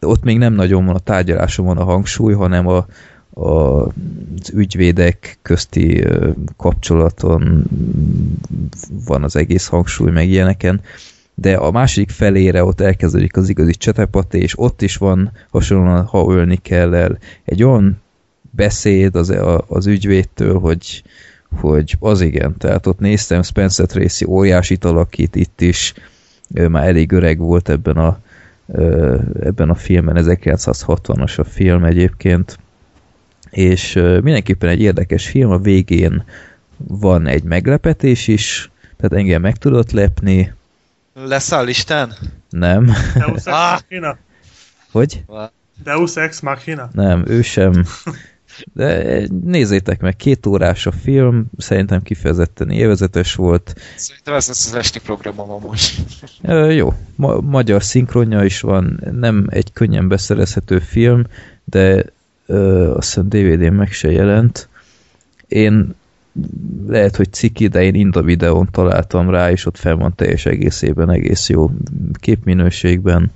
ott 0.00 0.22
még 0.22 0.38
nem 0.38 0.52
nagyon 0.52 0.86
van 0.86 0.94
a 0.94 0.98
tárgyaláson 0.98 1.66
van 1.66 1.78
a 1.78 1.84
hangsúly, 1.84 2.32
hanem 2.34 2.66
a, 2.66 2.86
a, 3.30 3.50
az 3.86 4.50
ügyvédek 4.52 5.38
közti 5.42 6.04
kapcsolaton 6.56 7.64
van 9.06 9.22
az 9.22 9.36
egész 9.36 9.66
hangsúly, 9.66 10.10
meg 10.10 10.28
ilyeneken, 10.28 10.80
de 11.34 11.54
a 11.54 11.70
második 11.70 12.10
felére 12.10 12.64
ott 12.64 12.80
elkezdődik 12.80 13.36
az 13.36 13.48
igazi 13.48 13.72
csetepaté, 13.72 14.38
és 14.38 14.58
ott 14.58 14.82
is 14.82 14.96
van 14.96 15.32
hasonlóan, 15.50 16.04
ha 16.04 16.26
ölni 16.28 16.56
kell 16.56 16.94
el, 16.94 17.18
egy 17.44 17.62
olyan 17.62 18.00
beszéd 18.50 19.16
az, 19.16 19.34
az 19.66 19.86
ügyvédtől, 19.86 20.58
hogy, 20.58 21.02
hogy 21.60 21.96
az 21.98 22.20
igen, 22.20 22.56
tehát 22.58 22.86
ott 22.86 22.98
néztem 22.98 23.42
Spencer 23.42 23.86
Tracy 23.86 24.24
óriásit 24.24 24.84
alakít 24.84 25.36
itt 25.36 25.60
is, 25.60 25.94
ő 26.54 26.68
már 26.68 26.86
elég 26.86 27.12
öreg 27.12 27.38
volt 27.38 27.68
ebben 27.68 27.96
a, 27.96 28.18
ebben 29.40 29.70
a 29.70 29.74
filmben, 29.74 30.24
1960-as 30.28 31.38
a 31.38 31.44
film 31.44 31.84
egyébként, 31.84 32.58
és 33.50 33.92
mindenképpen 33.94 34.68
egy 34.68 34.80
érdekes 34.80 35.28
film, 35.28 35.50
a 35.50 35.58
végén 35.58 36.24
van 36.76 37.26
egy 37.26 37.42
meglepetés 37.42 38.28
is, 38.28 38.70
tehát 38.96 39.12
engem 39.12 39.40
meg 39.40 39.56
tudott 39.56 39.90
lepni. 39.90 40.52
Leszáll 41.14 41.68
Isten? 41.68 42.14
Nem. 42.50 42.84
Deus 43.14 43.36
Ex 43.36 43.46
Ah! 43.46 43.70
Machina? 43.72 44.18
Hogy? 44.90 45.24
Deus 45.84 46.16
Ex 46.16 46.40
Machina? 46.40 46.88
Nem, 46.92 47.24
ő 47.26 47.42
sem. 47.42 47.84
De 48.72 49.20
nézzétek 49.44 50.00
meg, 50.00 50.16
két 50.16 50.46
órás 50.46 50.86
a 50.86 50.92
film, 50.92 51.44
szerintem 51.58 52.02
kifejezetten 52.02 52.70
élvezetes 52.70 53.34
volt. 53.34 53.74
Szerintem 53.96 54.34
ez 54.34 54.48
lesz 54.48 54.66
az 54.66 54.74
esti 54.74 55.00
programom 55.00 55.50
amúgy. 55.50 56.04
Jó, 56.78 56.94
ma 57.16 57.40
magyar 57.40 57.82
szinkronja 57.82 58.44
is 58.44 58.60
van, 58.60 59.00
nem 59.12 59.46
egy 59.50 59.72
könnyen 59.72 60.08
beszerezhető 60.08 60.78
film, 60.78 61.24
de 61.64 62.04
ö, 62.46 62.90
azt 62.96 63.06
hiszem 63.06 63.28
DVD-n 63.28 63.74
meg 63.74 63.92
se 63.92 64.10
jelent. 64.10 64.68
Én 65.48 65.94
lehet, 66.86 67.16
hogy 67.16 67.32
ciki, 67.32 67.68
de 67.68 67.82
én 67.82 67.94
Inda 67.94 68.22
videón 68.22 68.68
találtam 68.70 69.30
rá, 69.30 69.50
és 69.50 69.66
ott 69.66 69.76
fel 69.76 69.96
van 69.96 70.14
teljes 70.14 70.46
egészében, 70.46 71.10
egész 71.10 71.48
jó 71.48 71.70
képminőségben. 72.14 73.30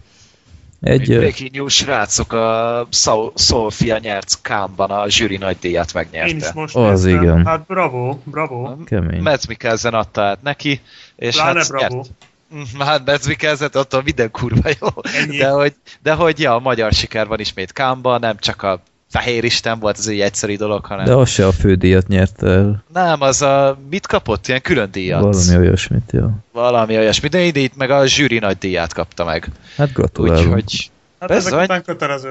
Egy, 0.86 1.16
breaking 1.16 1.50
news 1.50 1.74
srácok, 1.74 2.32
a 2.32 2.88
Sofia 3.34 3.98
nyert 3.98 4.38
Kámban 4.42 4.90
a 4.90 5.08
zsűri 5.08 5.36
nagy 5.36 5.56
díjat 5.60 5.92
Én 5.94 6.02
is 6.02 6.10
megnyerte. 6.12 6.50
most 6.54 6.76
Az 6.76 7.02
néztem. 7.02 7.22
igen. 7.22 7.46
Hát 7.46 7.66
bravo, 7.66 8.18
bravo. 8.24 8.76
kemény. 8.84 9.22
Mads 9.22 9.46
Mikkelsen 9.46 9.94
adta 9.94 10.22
át 10.22 10.42
neki, 10.42 10.80
és 11.16 11.34
Pláne 11.34 11.58
hát 11.58 11.68
bravo. 11.68 11.94
nyert. 11.94 12.10
Hát 12.78 13.06
Mads 13.06 13.26
Mikkelsen 13.26 13.70
attól 13.72 14.02
minden 14.02 14.30
kurva 14.30 14.68
jó. 14.80 14.88
Ennyi. 15.22 15.36
De 15.36 15.48
hogy, 15.48 15.74
de 16.02 16.12
hogy 16.14 16.40
ja, 16.40 16.54
a 16.54 16.58
magyar 16.58 16.92
siker 16.92 17.26
van 17.26 17.40
ismét 17.40 17.72
Kámban, 17.72 18.20
nem 18.20 18.38
csak 18.38 18.62
a 18.62 18.80
fehér 19.16 19.44
isten 19.44 19.78
volt 19.78 19.98
az 19.98 20.08
egy 20.08 20.20
egyszerű 20.20 20.56
dolog, 20.56 20.84
hanem 20.84 21.04
De 21.04 21.14
az 21.14 21.30
se 21.30 21.46
a 21.46 21.52
fődíjat 21.52 22.08
nyerte 22.08 22.46
el. 22.46 22.84
nem, 22.92 23.20
az 23.20 23.42
a, 23.42 23.78
mit 23.90 24.06
kapott? 24.06 24.48
Ilyen 24.48 24.60
külön 24.62 24.88
díjat. 24.92 25.20
Valami 25.22 25.56
olyasmit, 25.56 26.10
jó. 26.12 26.30
Valami 26.52 26.96
olyasmi, 26.96 27.28
de 27.28 27.40
itt 27.42 27.76
meg 27.76 27.90
a 27.90 28.06
zsűri 28.06 28.38
nagy 28.38 28.58
díjat 28.58 28.92
kapta 28.92 29.24
meg. 29.24 29.48
Hát 29.76 29.92
gratulálunk. 29.92 30.54
Úgyhogy 30.54 30.90
Hát 31.20 31.28
Bezony. 31.28 31.66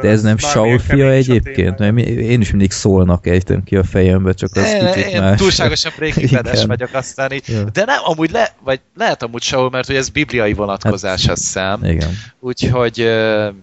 De 0.02 0.10
ez 0.10 0.22
nem 0.22 0.38
Saul 0.38 0.80
fia 0.80 1.10
egyébként? 1.10 1.80
Mert 1.80 1.98
én 1.98 2.42
is 2.42 2.52
mindig 2.52 2.72
szólnak 2.72 3.28
ejtem 3.28 3.64
ki 3.64 3.76
a 3.76 3.84
fejembe, 3.84 4.34
csak 4.34 4.50
az 4.54 4.66
én, 4.66 4.92
kicsit 4.92 5.10
én 5.10 5.22
más. 5.22 5.40
túlságosan 5.40 5.92
Breaking 5.98 6.68
vagyok 6.68 6.90
aztán 6.94 7.32
így. 7.32 7.44
Ja. 7.48 7.64
De 7.64 7.86
nem, 7.86 8.00
amúgy 8.04 8.32
le, 8.32 8.56
vagy 8.64 8.80
lehet 8.96 9.24
amúgy 9.24 9.42
Saul, 9.42 9.70
mert 9.70 9.88
hogy 9.88 9.96
ez 9.96 10.10
bibliai 10.10 10.54
vonatkozás, 10.54 11.28
azt 11.28 11.42
hiszem. 11.42 11.84
Igen. 11.84 12.10
Úgyhogy, 12.40 12.98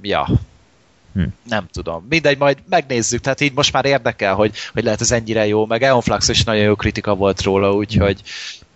ja. 0.03 0.27
Hm. 1.15 1.23
Nem 1.49 1.67
tudom. 1.73 2.07
Mindegy, 2.09 2.39
majd 2.39 2.59
megnézzük. 2.69 3.21
Tehát 3.21 3.41
így 3.41 3.53
most 3.55 3.73
már 3.73 3.85
érdekel, 3.85 4.35
hogy, 4.35 4.55
hogy 4.73 4.85
lehet 4.85 5.01
ez 5.01 5.13
ennyire 5.13 5.47
jó. 5.47 5.67
Meg 5.67 5.83
Eon 5.83 6.01
Flux 6.01 6.29
is 6.29 6.45
nagyon 6.45 6.63
jó 6.65 6.75
kritika 6.75 7.15
volt 7.15 7.43
róla, 7.43 7.73
úgyhogy 7.73 8.23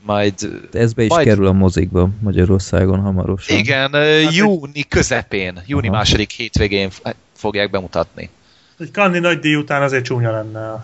majd... 0.02 0.34
De 0.70 0.78
ez 0.78 0.92
be 0.92 1.02
is 1.02 1.08
Majd- 1.08 1.26
kerül 1.26 1.46
a 1.46 1.52
mozikba 1.52 2.08
Magyarországon 2.20 3.00
hamarosan. 3.00 3.56
Igen, 3.56 3.92
Hát 3.92 4.34
júni 4.34 4.82
közepén, 4.88 5.62
júni 5.66 5.88
Aha. 5.88 5.96
második 5.96 6.30
hétvégén 6.30 6.90
fogják 7.36 7.70
bemutatni. 7.70 8.30
Egy 8.78 8.90
Kanni 8.90 9.18
nagy 9.18 9.38
díj 9.38 9.54
után 9.54 9.82
azért 9.82 10.04
csúnya 10.04 10.30
lenne 10.30 10.70
a, 10.72 10.80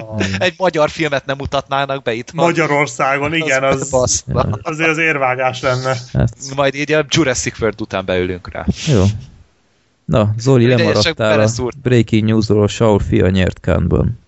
a 0.00 0.22
Egy 0.38 0.54
magyar 0.56 0.90
filmet 0.90 1.26
nem 1.26 1.36
mutatnának 1.36 2.02
be 2.02 2.12
itt. 2.12 2.32
Magyarországon, 2.32 3.34
igen, 3.34 3.62
az, 3.64 3.90
baszva. 3.90 4.58
azért 4.62 4.88
az 4.88 4.98
érvágás 4.98 5.60
lenne. 5.60 5.96
Hát, 6.12 6.36
Majd 6.56 6.74
így 6.74 6.92
a 6.92 7.04
Jurassic 7.08 7.60
World 7.60 7.80
után 7.80 8.04
beülünk 8.04 8.52
rá. 8.52 8.66
jó. 8.86 9.04
Na, 10.10 10.34
Zoli, 10.38 10.66
Mindegy, 10.66 10.86
lemaradtál 10.86 11.40
a. 11.40 11.70
Breaking 11.82 12.24
News-ról, 12.28 12.68
Saul 12.68 12.98
fia 12.98 13.28
nyert 13.28 13.58
Cannes-ban. 13.58 14.18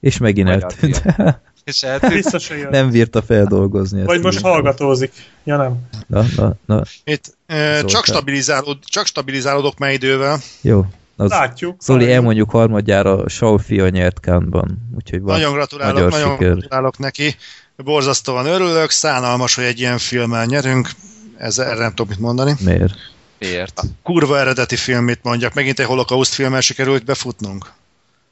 És 0.00 0.18
megint 0.18 0.46
Magyar 0.48 0.62
eltűnt. 0.62 1.02
És 1.64 1.86
Biztos, 2.08 2.48
hogy 2.48 2.58
jön. 2.58 2.68
nem 2.70 2.90
bírta 2.90 3.22
feldolgozni. 3.22 4.04
Vagy 4.04 4.20
most 4.22 4.36
infót. 4.36 4.52
hallgatózik. 4.52 5.12
Ja 5.44 5.56
nem. 5.56 5.76
Na, 6.06 6.24
na, 6.36 6.54
na, 6.66 6.82
Itt 7.04 7.36
Zoltán. 7.48 7.86
csak, 7.86 8.04
stabilizálód, 8.04 8.78
csak 8.84 9.06
stabilizálódok 9.06 9.78
már 9.78 9.92
idővel. 9.92 10.38
jó. 10.60 10.84
Az, 11.16 11.30
Látjuk. 11.30 11.82
Zoli, 11.82 12.12
elmondjuk 12.12 12.50
harmadjára 12.50 13.28
Saul 13.28 13.58
fia 13.58 13.88
nyert 13.88 14.18
Cannes-ban. 14.18 14.88
Úgyhogy 14.96 15.20
van 15.20 15.36
Nagyon 15.36 15.52
gratulálok, 15.52 15.94
magyar 15.94 16.10
nagyon 16.10 16.32
siker. 16.32 16.52
gratulálok 16.56 16.98
neki. 16.98 17.36
Borzasztóan 17.76 18.46
örülök, 18.46 18.90
szánalmas, 18.90 19.54
hogy 19.54 19.64
egy 19.64 19.78
ilyen 19.80 19.98
filmmel 19.98 20.44
nyerünk. 20.44 20.90
Ez, 21.38 21.58
erre 21.58 21.78
nem 21.78 21.90
tudok 21.90 22.08
mit 22.08 22.18
mondani. 22.18 22.54
Miért? 22.60 22.94
Miért? 23.38 23.80
Kurva 24.02 24.38
eredeti 24.38 24.76
film, 24.76 25.04
mit 25.04 25.20
mondjak. 25.22 25.54
Megint 25.54 25.78
egy 25.78 25.86
holokauszt 25.86 26.34
filmmel 26.34 26.60
sikerült 26.60 27.04
befutnunk. 27.04 27.66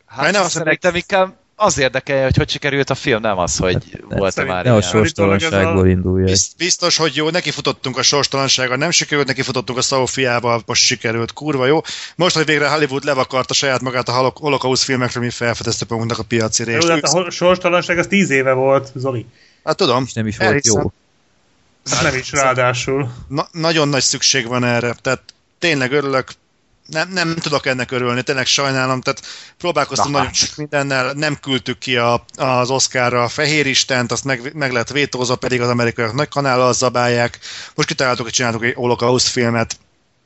Hát 0.06 0.32
nem 0.32 0.42
azt 0.42 0.50
szerintem 0.52 0.94
inkább 0.94 1.34
az 1.56 1.78
érdekel, 1.78 2.22
hogy 2.22 2.36
hogy 2.36 2.50
sikerült 2.50 2.90
a 2.90 2.94
film, 2.94 3.20
nem 3.20 3.38
az, 3.38 3.56
hogy 3.56 3.72
Hát, 3.72 4.00
volt-e 4.08 4.30
szerintem 4.30 4.46
már 4.56 4.64
Ne 4.64 4.74
a 4.74 4.82
sorstalanságból 4.82 5.88
indulj 5.88 6.22
el. 6.22 6.26
Bizt- 6.28 6.56
Biztos, 6.56 6.96
hogy 6.96 7.16
jó, 7.16 7.30
neki 7.30 7.50
futottunk 7.50 7.98
a 7.98 8.02
sorstalansággal, 8.02 8.76
nem 8.76 8.90
sikerült, 8.90 9.26
neki 9.26 9.42
futottunk 9.42 9.78
a 9.78 9.82
Szófiával, 9.82 10.62
most 10.66 10.82
sikerült, 10.82 11.32
kurva 11.32 11.66
jó. 11.66 11.80
Most, 12.16 12.36
hogy 12.36 12.44
végre 12.44 12.68
Hollywood 12.68 13.04
levakarta 13.04 13.54
saját 13.54 13.80
magát 13.80 14.08
a 14.08 14.12
holok- 14.12 14.38
holokauszt 14.38 14.82
filmekről, 14.82 15.22
mi 15.24 15.30
felfedezte 15.30 15.84
magunknak 15.88 16.18
a 16.18 16.22
piaci 16.22 16.64
Jó, 16.66 16.72
részt. 16.74 16.86
de 16.86 16.92
hát 16.92 17.02
a 17.04 17.30
sorstalanság 17.30 17.98
az 17.98 18.06
tíz 18.06 18.30
éve 18.30 18.52
volt, 18.52 18.90
Zoli. 18.94 19.26
Hát 19.64 19.76
tudom, 19.76 20.04
És 20.06 20.12
nem 20.12 20.26
is 20.26 20.36
volt 20.36 20.50
elhiszem. 20.50 20.80
jó. 20.82 20.92
Hát 21.90 22.02
nem 22.02 22.14
is 22.14 22.32
ráadásul. 22.32 23.12
Na, 23.28 23.48
nagyon 23.52 23.88
nagy 23.88 24.02
szükség 24.02 24.46
van 24.46 24.64
erre, 24.64 24.94
tehát 25.02 25.22
tényleg 25.58 25.92
örülök, 25.92 26.32
nem, 26.86 27.08
nem 27.08 27.34
tudok 27.34 27.66
ennek 27.66 27.90
örülni, 27.90 28.22
tényleg 28.22 28.46
sajnálom, 28.46 29.00
tehát 29.00 29.26
próbálkoztam 29.58 30.10
Na 30.10 30.18
nagyon 30.18 30.32
hát. 30.32 30.36
sok 30.36 30.56
mindennel, 30.56 31.12
nem 31.12 31.36
küldtük 31.40 31.78
ki 31.78 31.96
a, 31.96 32.24
az 32.36 32.70
Oscarra 32.70 33.22
a 33.22 33.28
Fehér 33.28 33.66
Istent, 33.66 34.12
azt 34.12 34.24
meg, 34.24 34.54
meg 34.54 34.72
lett 34.72 34.90
vétózva, 34.90 35.36
pedig 35.36 35.60
az 35.60 35.68
amerikaiak 35.68 36.14
nagy 36.14 36.28
kanállal 36.28 36.72
zabálják. 36.72 37.38
Most 37.74 37.88
kitaláltuk, 37.88 38.24
hogy 38.24 38.32
csináltuk 38.32 38.64
egy 38.64 38.74
holokauszt 38.74 39.28
filmet. 39.28 39.76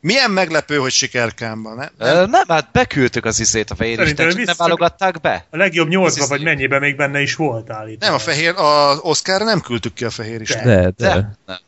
Milyen 0.01 0.31
meglepő, 0.31 0.77
hogy 0.77 0.93
sikerkámban, 0.93 1.77
ne? 1.77 2.12
Ö, 2.12 2.27
Nem, 2.27 2.45
hát 2.49 2.70
beküldtük 2.73 3.25
az 3.25 3.41
izét 3.41 3.70
a 3.70 3.75
fehér 3.75 4.01
Isten, 4.01 4.31
csak 4.31 4.45
nem 4.45 4.55
válogatták 4.57 5.20
be. 5.20 5.47
A 5.51 5.57
legjobb 5.57 5.89
nyolcba 5.89 6.23
Ez 6.23 6.29
vagy 6.29 6.43
mennyiben 6.43 6.81
még 6.81 6.97
benne 6.97 7.20
is 7.20 7.35
volt 7.35 7.70
állítólag. 7.70 8.01
Nem, 8.01 8.15
a 8.15 8.19
fehér, 8.19 8.55
az 8.57 8.99
Oscarra 9.03 9.45
nem 9.45 9.61
küldtük 9.61 9.95
ki 9.95 10.05
a 10.05 10.11
Fehér 10.11 10.41
Istent. 10.41 10.65
De, 10.65 10.93
de. 10.97 11.09
De. 11.09 11.15
Nem. 11.47 11.59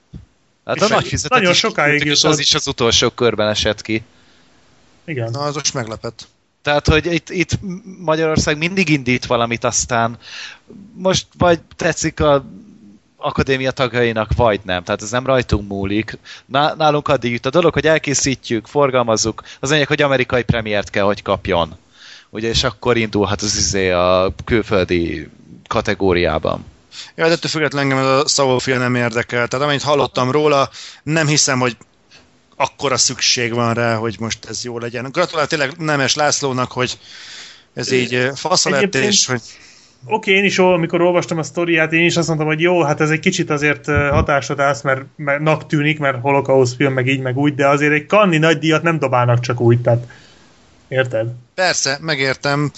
Hát 0.64 0.82
a 0.82 0.88
nagy 0.88 1.06
fizetet 1.06 1.38
nagyon 1.38 1.52
is 1.52 1.58
sokáig 1.58 2.04
és 2.04 2.24
az 2.24 2.38
is 2.38 2.54
az 2.54 2.66
utolsó 2.66 3.10
körben 3.10 3.48
esett 3.48 3.82
ki. 3.82 4.02
Igen. 5.04 5.30
Na, 5.30 5.40
az 5.40 5.54
most 5.54 5.74
meglepett. 5.74 6.28
Tehát, 6.62 6.88
hogy 6.88 7.12
itt, 7.12 7.30
itt 7.30 7.58
Magyarország 7.98 8.58
mindig 8.58 8.88
indít 8.88 9.26
valamit, 9.26 9.64
aztán 9.64 10.18
most 10.94 11.26
vagy 11.38 11.60
tetszik 11.76 12.20
a 12.20 12.44
akadémia 13.20 13.70
tagjainak, 13.70 14.30
vagy 14.36 14.60
nem. 14.64 14.84
Tehát 14.84 15.02
ez 15.02 15.10
nem 15.10 15.26
rajtunk 15.26 15.68
múlik. 15.68 16.18
Ná- 16.46 16.76
Nálunk 16.76 17.08
addig 17.08 17.32
jut 17.32 17.46
a 17.46 17.50
dolog, 17.50 17.72
hogy 17.72 17.86
elkészítjük, 17.86 18.66
forgalmazzuk. 18.66 19.42
Az 19.60 19.70
lényeg, 19.70 19.86
hogy 19.86 20.02
amerikai 20.02 20.42
premiért 20.42 20.90
kell, 20.90 21.04
hogy 21.04 21.22
kapjon. 21.22 21.78
Ugye, 22.30 22.48
és 22.48 22.64
akkor 22.64 22.96
indulhat 22.96 23.42
az 23.42 23.56
izé 23.56 23.90
a 23.90 24.34
külföldi 24.44 25.28
kategóriában. 25.66 26.64
Ja, 27.14 27.26
de 27.26 27.32
ettől 27.32 27.50
függetlenül 27.50 27.90
engem 27.90 28.06
ez 28.06 28.20
a 28.20 28.28
Saul 28.28 28.60
nem 28.64 28.94
érdekel. 28.94 29.48
Tehát 29.48 29.64
amennyit 29.64 29.82
hallottam 29.82 30.30
róla, 30.30 30.70
nem 31.02 31.26
hiszem, 31.26 31.58
hogy 31.58 31.76
akkora 32.56 32.96
szükség 32.96 33.54
van 33.54 33.74
rá, 33.74 33.94
hogy 33.94 34.16
most 34.18 34.44
ez 34.44 34.64
jó 34.64 34.78
legyen. 34.78 35.10
Gratulál 35.10 35.46
tényleg 35.46 35.76
Nemes 35.76 36.14
Lászlónak, 36.14 36.72
hogy 36.72 36.98
ez 37.74 37.90
így 37.92 38.30
fasza 38.34 38.70
lett, 38.70 38.94
és 38.94 39.26
hogy 39.26 39.42
Oké, 40.06 40.32
én 40.32 40.44
is, 40.44 40.58
amikor 40.58 41.00
olvastam 41.00 41.38
a 41.38 41.42
sztoriát, 41.42 41.92
én 41.92 42.04
is 42.04 42.16
azt 42.16 42.26
mondtam, 42.26 42.48
hogy 42.48 42.60
jó, 42.60 42.82
hát 42.82 43.00
ez 43.00 43.10
egy 43.10 43.20
kicsit 43.20 43.50
azért 43.50 43.88
ö, 43.88 44.08
hatásodás, 44.12 44.82
mert, 44.82 45.02
mert 45.16 45.40
nak 45.40 45.66
tűnik, 45.66 45.98
mert 45.98 46.20
holokauszt 46.20 46.76
film, 46.76 46.92
meg 46.92 47.06
így, 47.06 47.20
meg 47.20 47.36
úgy, 47.36 47.54
de 47.54 47.68
azért 47.68 47.92
egy 47.92 48.06
kanni 48.06 48.38
nagy 48.38 48.58
díjat 48.58 48.82
nem 48.82 48.98
dobálnak 48.98 49.40
csak 49.40 49.60
úgy, 49.60 49.80
tehát 49.80 50.06
érted? 50.88 51.26
persze, 51.54 51.98
megértem, 52.00 52.70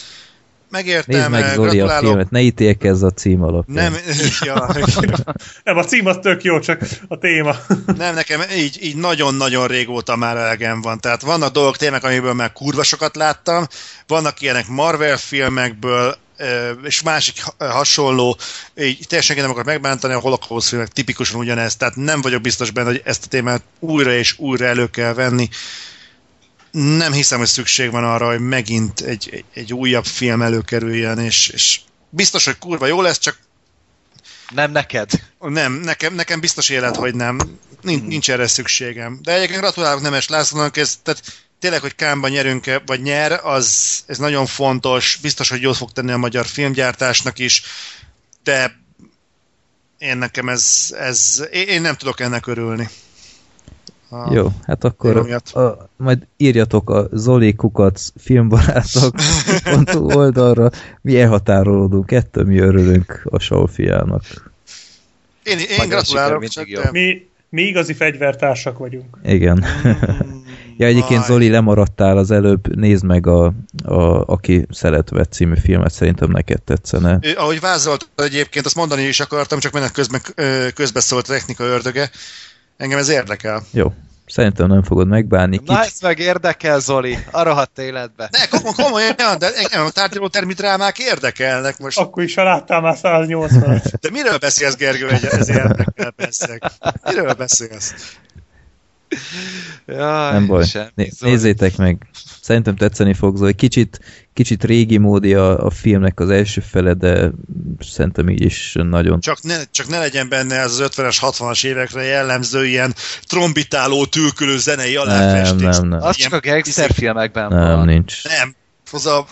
megértem, 0.71 1.19
Nézd 1.19 1.31
meg 1.31 1.43
eh, 1.43 1.55
Zoli 1.55 1.69
a 1.69 1.73
gratulálok. 1.73 2.09
filmet, 2.09 2.31
ne 2.31 2.41
ítélkezz 2.41 3.03
a 3.03 3.11
cím 3.11 3.43
alapján. 3.43 3.93
Nem, 3.93 4.01
ja, 4.41 4.69
Nem, 5.65 5.77
a 5.77 5.85
cím 5.85 6.07
az 6.07 6.19
tök 6.23 6.43
jó, 6.43 6.59
csak 6.59 6.81
a 7.09 7.19
téma. 7.19 7.55
nem, 7.97 8.15
nekem 8.15 8.41
így, 8.57 8.79
így 8.83 8.97
nagyon-nagyon 8.97 9.67
régóta 9.67 10.17
már 10.17 10.37
elegem 10.37 10.81
van. 10.81 11.01
Tehát 11.01 11.23
vannak 11.23 11.53
dolgok 11.53 11.77
tényleg, 11.77 12.05
amiből 12.05 12.33
már 12.33 12.53
kurva 12.53 12.83
sokat 12.83 13.17
láttam, 13.17 13.67
vannak 14.07 14.41
ilyenek 14.41 14.69
Marvel 14.69 15.17
filmekből, 15.17 16.17
és 16.85 17.03
másik 17.03 17.43
ha- 17.43 17.73
hasonló, 17.73 18.39
így 18.77 19.07
teljesen 19.09 19.37
nem 19.37 19.51
akar 19.51 19.65
megbántani, 19.65 20.15
a 20.15 20.19
holokauszt 20.19 20.69
filmek 20.69 20.89
tipikusan 20.89 21.41
ugyanez, 21.41 21.77
tehát 21.77 21.97
nem 21.97 22.21
vagyok 22.21 22.41
biztos 22.41 22.71
benne, 22.71 22.89
hogy 22.89 23.03
ezt 23.05 23.25
a 23.25 23.29
témát 23.29 23.63
újra 23.79 24.13
és 24.15 24.39
újra 24.39 24.65
elő 24.67 24.91
kell 24.91 25.13
venni. 25.13 25.49
Nem 26.71 27.13
hiszem, 27.13 27.39
hogy 27.39 27.49
szükség 27.49 27.91
van 27.91 28.05
arra, 28.05 28.27
hogy 28.27 28.41
megint 28.41 29.01
egy, 29.01 29.29
egy, 29.33 29.45
egy 29.55 29.73
újabb 29.73 30.05
film 30.05 30.43
előkerüljön, 30.43 31.19
és, 31.19 31.49
és 31.49 31.81
biztos, 32.09 32.45
hogy 32.45 32.59
kurva 32.59 32.87
jó 32.87 33.01
lesz, 33.01 33.19
csak 33.19 33.39
Nem 34.55 34.71
neked. 34.73 35.11
nem, 35.39 35.73
nekem, 35.73 36.15
nekem 36.15 36.41
biztos 36.41 36.69
élet, 36.69 36.97
hogy 36.97 37.15
nem. 37.15 37.39
Nincs, 37.81 38.03
nincs 38.03 38.31
erre 38.31 38.47
szükségem. 38.47 39.19
De 39.23 39.35
egyébként 39.35 39.61
gratulálok 39.61 40.01
Nemes 40.01 40.29
Lászlónak, 40.29 40.77
ez, 40.77 40.99
tehát 41.03 41.23
tényleg, 41.63 41.81
hogy 41.81 41.95
Kámban 41.95 42.31
nyerünk 42.31 42.67
-e, 42.67 42.83
vagy 42.87 43.03
nyer, 43.03 43.41
az 43.43 44.03
ez 44.07 44.19
nagyon 44.19 44.47
fontos. 44.47 45.19
Biztos, 45.23 45.51
hogy 45.51 45.61
jót 45.61 45.77
fog 45.77 45.93
tenni 45.93 46.11
a 46.11 46.17
magyar 46.17 46.47
filmgyártásnak 46.47 47.39
is, 47.39 47.63
de 48.43 48.81
én 49.99 50.17
nekem 50.17 50.49
ez, 50.49 50.95
ez 50.99 51.49
én 51.53 51.81
nem 51.81 51.95
tudok 51.95 52.21
ennek 52.21 52.47
örülni. 52.47 52.89
A, 54.09 54.33
Jó, 54.35 54.49
hát 54.67 54.85
akkor 54.85 55.41
a, 55.53 55.89
majd 55.97 56.27
írjatok 56.37 56.91
a 56.91 57.09
Zoli 57.13 57.55
Kukac 57.55 58.09
filmbarátok 58.17 59.15
oldalra, 59.95 60.71
mi 61.01 61.21
elhatárolódunk 61.21 62.11
ettől, 62.11 62.45
mi 62.45 62.59
örülünk 62.59 63.23
a 63.25 63.39
Saul 63.39 63.69
fiának. 63.69 64.23
Én, 65.43 65.59
én 65.59 65.67
Magyar 65.77 65.89
gratulálok, 65.89 66.45
csak 66.45 66.91
Mi, 66.91 67.29
mi 67.49 67.63
igazi 67.63 67.93
fegyvertársak 67.93 68.79
vagyunk. 68.79 69.19
Igen. 69.25 69.65
Ja, 70.77 70.87
egyébként. 70.87 71.25
Zoli, 71.25 71.49
lemaradtál 71.49 72.17
az 72.17 72.31
előbb, 72.31 72.77
nézd 72.77 73.05
meg 73.05 73.27
a, 73.27 73.45
a 73.85 74.25
Aki 74.27 74.67
szeretve 74.71 75.25
című 75.25 75.57
filmet, 75.57 75.93
szerintem 75.93 76.31
neked 76.31 76.63
tetszene. 76.63 77.19
Ö, 77.21 77.31
Ahogy 77.37 77.61
vázolt 77.61 78.09
egyébként, 78.17 78.67
azt 78.67 78.75
mondani 78.75 79.03
is 79.03 79.21
akartam, 79.21 79.59
csak 79.59 79.73
menet 79.73 79.93
közben 79.93 80.21
közbeszólt 80.75 81.29
a 81.29 81.33
technika 81.33 81.65
ördöge. 81.65 82.11
Engem 82.77 82.99
ez 82.99 83.09
érdekel. 83.09 83.63
Jó, 83.71 83.93
szerintem 84.27 84.67
nem 84.67 84.83
fogod 84.83 85.09
megbánni. 85.09 85.61
Na 85.65 85.79
Kicsit, 85.79 85.93
ez 85.93 86.01
meg 86.01 86.19
érdekel, 86.19 86.81
Zoli, 86.81 87.19
a 87.31 87.43
rohadt 87.43 87.79
életbe. 87.79 88.29
Ne, 88.31 88.47
komoly, 88.47 88.73
komolyan, 88.77 89.15
de 89.39 89.51
engem 89.55 89.85
a 89.85 89.91
tárgyaló 89.91 90.29
termitrámák 90.29 90.99
érdekelnek 90.99 91.79
most. 91.79 91.99
Akkor 91.99 92.23
is, 92.23 92.35
ha 92.35 92.43
láttál 92.43 92.81
már 92.81 92.97
180 92.97 93.83
De 94.01 94.11
miről 94.11 94.39
beszélsz, 94.39 94.77
Gergő, 94.77 95.09
egy 95.09 95.25
ez 95.25 95.49
érdekel, 95.49 96.13
beszélek? 96.17 96.63
Miről 97.05 97.33
beszélsz? 97.33 97.95
Jaj, 99.87 100.33
nem 100.33 100.47
baj. 100.47 100.65
semmi, 100.65 100.89
Né- 100.95 101.21
nézzétek 101.21 101.77
meg. 101.77 102.07
Szerintem 102.41 102.77
tetszeni 102.77 103.15
fog 103.15 103.37
Zoli. 103.37 103.55
Kicsit, 103.55 104.01
kicsit 104.33 104.65
régi 104.65 104.99
módi 104.99 105.35
a, 105.35 105.65
a 105.65 105.71
filmnek 105.71 106.21
az 106.21 106.31
első 106.31 106.61
fele, 106.61 106.95
de 106.95 107.31
szerintem 107.81 108.29
így 108.29 108.43
is 108.45 108.75
nagyon 108.83 109.21
Csak 109.21 109.43
ne, 109.43 109.57
csak 109.71 109.89
ne 109.89 109.99
legyen 109.99 110.29
benne 110.29 110.57
ez 110.57 110.79
az 110.79 110.91
50-es, 110.97 111.17
60-as 111.21 111.65
évekre 111.67 112.03
jellemző 112.03 112.67
ilyen 112.67 112.95
trombitáló, 113.27 114.05
tülkülő 114.07 114.59
zenei 114.59 114.93
nem, 114.95 115.03
aláfestés. 115.03 115.77
nem, 115.77 115.89
nem. 115.89 116.03
Az 116.03 116.17
csak 116.17 116.33
a 116.33 116.41
gangster 116.41 116.91
filmekben 116.93 117.49
Nem, 117.49 117.77
van. 117.77 117.87
nincs. 117.87 118.25
Nem, 118.25 118.55
az 118.93 119.07
a 119.07 119.27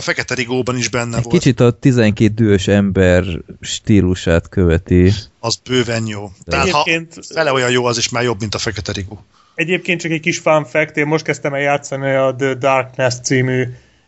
Fekete 0.00 0.34
Rigóban 0.34 0.76
is 0.76 0.88
benne 0.88 1.16
Egy 1.16 1.22
volt. 1.24 1.36
kicsit 1.38 1.60
a 1.60 1.70
12 1.70 2.34
dühös 2.34 2.68
ember 2.68 3.24
stílusát 3.60 4.48
követi. 4.48 5.12
Az 5.40 5.56
bőven 5.68 6.06
jó. 6.06 6.30
Tehát 6.44 6.70
ha 6.70 6.82
Egyébként, 6.86 7.26
fele 7.34 7.52
olyan 7.52 7.70
jó, 7.70 7.84
az 7.84 7.98
is 7.98 8.08
már 8.08 8.22
jobb, 8.22 8.40
mint 8.40 8.54
a 8.54 8.58
Fekete 8.58 8.92
Rigó. 8.92 9.24
egyébként 9.54 10.00
csak 10.00 10.10
egy 10.10 10.20
kis 10.20 10.38
fun 10.38 10.64
fact, 10.64 10.96
én 10.96 11.06
most 11.06 11.24
kezdtem 11.24 11.54
el 11.54 11.60
játszani 11.60 12.14
a 12.14 12.34
The 12.38 12.54
Darkness 12.54 13.14
című 13.22 13.64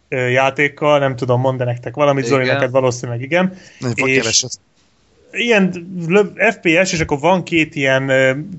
játékkal, 0.08 0.98
nem 0.98 1.16
tudom, 1.16 1.40
mondani 1.40 1.70
nektek 1.70 1.94
valamit, 1.94 2.24
Zoli, 2.24 2.42
Igen. 2.42 2.54
neked 2.54 2.70
valószínűleg 2.70 3.20
igen. 3.22 3.56
Nem 3.78 3.92
fog 3.94 4.08
És- 4.08 4.16
keveset. 4.16 4.52
Ilyen 5.36 5.72
FPS, 6.50 6.92
és 6.92 7.00
akkor 7.00 7.18
van 7.18 7.42
két 7.42 7.74
ilyen 7.74 8.10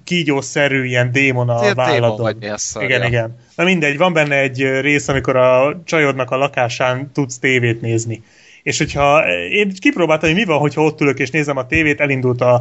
kígyószerű 0.03 0.85
ilyen 0.85 1.11
démon 1.11 1.49
a 1.49 1.61
Ilyen 1.61 1.76
válladon. 1.76 2.18
vagy 2.18 2.38
mi 2.38 2.47
a 2.49 2.57
szarja. 2.57 2.88
Igen, 2.89 3.07
igen. 3.07 3.38
Na 3.56 3.64
mindegy, 3.64 3.97
van 3.97 4.14
benne 4.14 4.35
egy 4.39 4.80
rész, 4.81 5.07
amikor 5.07 5.35
a 5.35 5.81
csajodnak 5.85 6.31
a 6.31 6.38
lakásán 6.38 7.11
tudsz 7.14 7.39
tévét 7.39 7.81
nézni. 7.81 8.23
És 8.64 8.77
hogyha 8.77 9.23
én 9.49 9.73
kipróbáltam, 9.80 10.30
hogy 10.30 10.38
mi 10.38 10.45
van, 10.45 10.57
hogyha 10.60 10.84
ott 10.84 11.02
ülök 11.02 11.19
és 11.19 11.30
nézem 11.30 11.57
a 11.57 11.65
tévét, 11.65 12.02
elindult 12.02 12.41
a, 12.41 12.53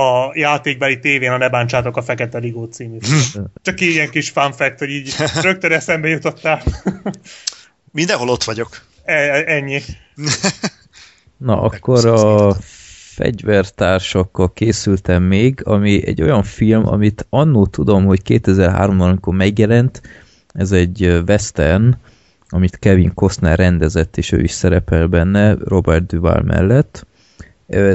a 0.00 0.30
játékbeli 0.34 0.98
tévén 0.98 1.30
a 1.30 1.36
Ne 1.36 1.48
bántsátok 1.48 1.96
a 1.96 2.02
Fekete 2.02 2.38
Rigó 2.38 2.64
című. 2.64 2.98
Csak 3.62 3.80
ilyen 3.80 4.10
kis 4.10 4.30
fun 4.30 4.52
fact, 4.52 4.78
hogy 4.78 4.90
így 4.90 5.14
rögtön 5.42 5.72
eszembe 5.72 6.08
jutottál. 6.08 6.62
Mindenhol 7.92 8.28
ott 8.28 8.44
vagyok. 8.44 8.68
E- 9.04 9.44
Ennyi. 9.46 9.80
Na, 11.46 11.60
akkor 11.60 12.06
a 12.06 12.56
fegyvertársakkal 13.16 14.52
készültem 14.52 15.22
még, 15.22 15.60
ami 15.64 16.06
egy 16.06 16.22
olyan 16.22 16.42
film, 16.42 16.86
amit 16.86 17.26
annó 17.30 17.66
tudom, 17.66 18.04
hogy 18.04 18.20
2003-ban, 18.24 19.00
amikor 19.00 19.34
megjelent, 19.34 20.02
ez 20.52 20.72
egy 20.72 21.22
western, 21.26 21.96
amit 22.48 22.78
Kevin 22.78 23.14
Costner 23.14 23.58
rendezett, 23.58 24.16
és 24.16 24.32
ő 24.32 24.42
is 24.42 24.50
szerepel 24.50 25.06
benne, 25.06 25.54
Robert 25.64 26.06
Duval 26.06 26.42
mellett. 26.42 27.06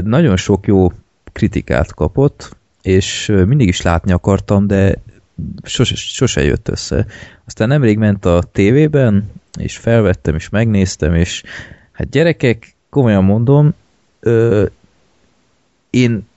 Nagyon 0.03 0.37
sok 0.37 0.67
jó 0.67 0.91
kritikát 1.31 1.93
kapott, 1.93 2.57
és 2.81 3.31
mindig 3.45 3.67
is 3.67 3.81
látni 3.81 4.11
akartam, 4.11 4.67
de 4.67 4.95
sose, 5.63 5.95
sose 5.95 6.43
jött 6.43 6.67
össze. 6.67 7.05
Aztán 7.45 7.67
nemrég 7.67 7.97
ment 7.97 8.25
a 8.25 8.43
tévében, 8.51 9.31
és 9.59 9.77
felvettem, 9.77 10.35
és 10.35 10.49
megnéztem, 10.49 11.15
és 11.15 11.43
hát 11.91 12.09
gyerekek, 12.09 12.75
komolyan 12.89 13.23
mondom, 13.23 13.73
én 15.91 16.27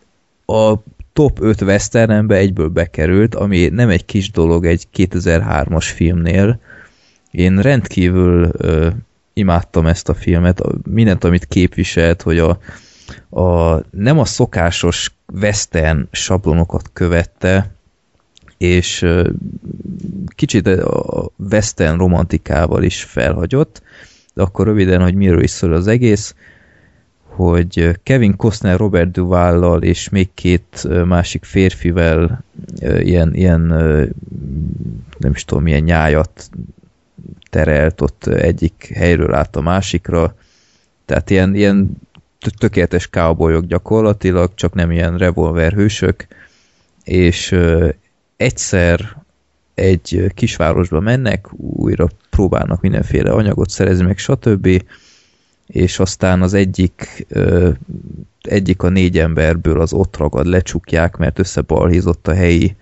a 0.46 0.74
top 1.12 1.40
5 1.40 1.60
westernembe 1.60 2.36
egyből 2.36 2.68
bekerült, 2.68 3.34
ami 3.34 3.66
nem 3.66 3.88
egy 3.88 4.04
kis 4.04 4.30
dolog 4.30 4.66
egy 4.66 4.88
2003-as 4.96 5.90
filmnél. 5.94 6.60
Én 7.30 7.60
rendkívül 7.60 8.48
ö, 8.52 8.88
imádtam 9.32 9.86
ezt 9.86 10.08
a 10.08 10.14
filmet, 10.14 10.62
mindent, 10.90 11.24
amit 11.24 11.44
képviselt, 11.44 12.22
hogy 12.22 12.38
a, 12.38 12.58
a 13.40 13.80
nem 13.90 14.18
a 14.18 14.24
szokásos 14.24 15.14
western 15.40 16.08
sablonokat 16.10 16.90
követte, 16.92 17.70
és 18.58 19.02
ö, 19.02 19.30
kicsit 20.28 20.66
a 20.66 21.30
western 21.50 21.98
romantikával 21.98 22.82
is 22.82 23.02
felhagyott, 23.02 23.82
de 24.34 24.42
akkor 24.42 24.66
röviden, 24.66 25.02
hogy 25.02 25.14
miről 25.14 25.42
is 25.42 25.50
szól 25.50 25.72
az 25.72 25.86
egész, 25.86 26.34
hogy 27.34 27.98
Kevin 28.02 28.36
Costner, 28.36 28.78
Robert 28.78 29.10
Duvallal 29.10 29.82
és 29.82 30.08
még 30.08 30.28
két 30.34 30.88
másik 31.04 31.44
férfivel 31.44 32.44
ilyen, 32.80 33.34
ilyen 33.34 33.60
nem 35.18 35.30
is 35.32 35.44
tudom, 35.44 35.62
milyen 35.62 35.82
nyájat 35.82 36.50
terelt 37.50 38.00
ott 38.00 38.26
egyik 38.26 38.92
helyről 38.94 39.34
át 39.34 39.56
a 39.56 39.60
másikra, 39.60 40.34
tehát 41.04 41.30
ilyen, 41.30 41.54
ilyen 41.54 41.90
tö- 42.38 42.58
tökéletes 42.58 43.08
cowboyok 43.08 43.64
gyakorlatilag, 43.64 44.50
csak 44.54 44.74
nem 44.74 44.90
ilyen 44.90 45.18
revolverhősök, 45.18 46.26
és 47.04 47.56
egyszer 48.36 49.16
egy 49.74 50.32
kisvárosba 50.34 51.00
mennek, 51.00 51.52
újra 51.56 52.08
próbálnak 52.30 52.80
mindenféle 52.80 53.30
anyagot 53.30 53.70
szerezni, 53.70 54.04
meg 54.04 54.18
stb. 54.18 54.68
És 55.66 55.98
aztán 55.98 56.42
az 56.42 56.54
egyik, 56.54 57.26
egyik 58.40 58.82
a 58.82 58.88
négy 58.88 59.18
emberből 59.18 59.80
az 59.80 59.92
ott 59.92 60.16
ragad, 60.16 60.46
lecsukják, 60.46 61.16
mert 61.16 61.38
összebalhízott 61.38 62.28
a 62.28 62.34
helyi 62.34 62.76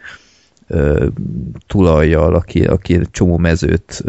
tulajjal, 1.67 2.35
aki, 2.35 2.65
aki 2.65 3.01
csomó 3.11 3.37
mezőt 3.37 4.05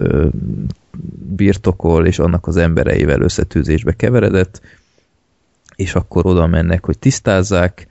birtokol, 1.36 2.06
és 2.06 2.20
annak 2.20 2.48
az 2.48 2.58
embereivel 2.58 3.22
összetűzésbe 3.22 3.92
keveredett, 3.92 4.62
és 5.76 5.96
akkor 5.96 6.26
oda 6.26 6.48
mennek, 6.48 6.86
hogy 6.86 7.00
tisztázzák, 7.00 7.88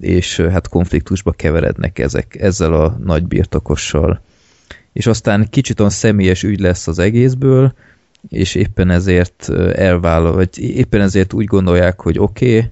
és 0.00 0.40
hát 0.40 0.68
konfliktusba 0.68 1.32
keverednek 1.32 1.98
ezek, 1.98 2.36
ezzel 2.40 2.74
a 2.74 2.96
nagy 3.04 3.26
birtokossal. 3.26 4.20
És 4.92 5.06
aztán 5.06 5.48
kicsit 5.50 5.78
olyan 5.80 5.92
személyes 5.92 6.42
ügy 6.42 6.60
lesz 6.60 6.86
az 6.86 6.98
egészből, 6.98 7.74
és 8.28 8.54
éppen 8.54 8.90
ezért 8.90 9.48
elvállal, 9.74 10.32
vagy 10.32 10.58
éppen 10.58 11.00
ezért 11.00 11.32
úgy 11.32 11.44
gondolják, 11.44 12.00
hogy 12.00 12.18
oké, 12.18 12.56
okay, 12.56 12.70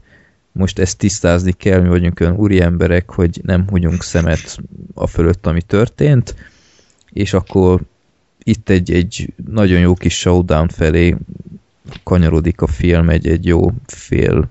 most 0.52 0.78
ezt 0.78 0.98
tisztázni 0.98 1.52
kell, 1.52 1.81
mi 1.81 1.89
vagyunk 1.89 2.20
olyan 2.20 2.36
úri 2.36 2.60
emberek, 2.60 3.10
hogy 3.10 3.40
nem 3.43 3.64
hunyunk 3.68 4.02
szemet 4.02 4.59
a 4.94 5.06
fölött, 5.06 5.47
ami 5.47 5.62
történt, 5.62 6.35
és 7.12 7.32
akkor 7.32 7.81
itt 8.43 8.68
egy, 8.68 8.93
egy 8.93 9.32
nagyon 9.51 9.81
jó 9.81 9.94
kis 9.94 10.18
showdown 10.18 10.69
felé 10.69 11.16
kanyarodik 12.03 12.61
a 12.61 12.66
film 12.66 13.09
egy, 13.09 13.29
egy 13.29 13.46
jó 13.46 13.72
fél, 13.87 14.48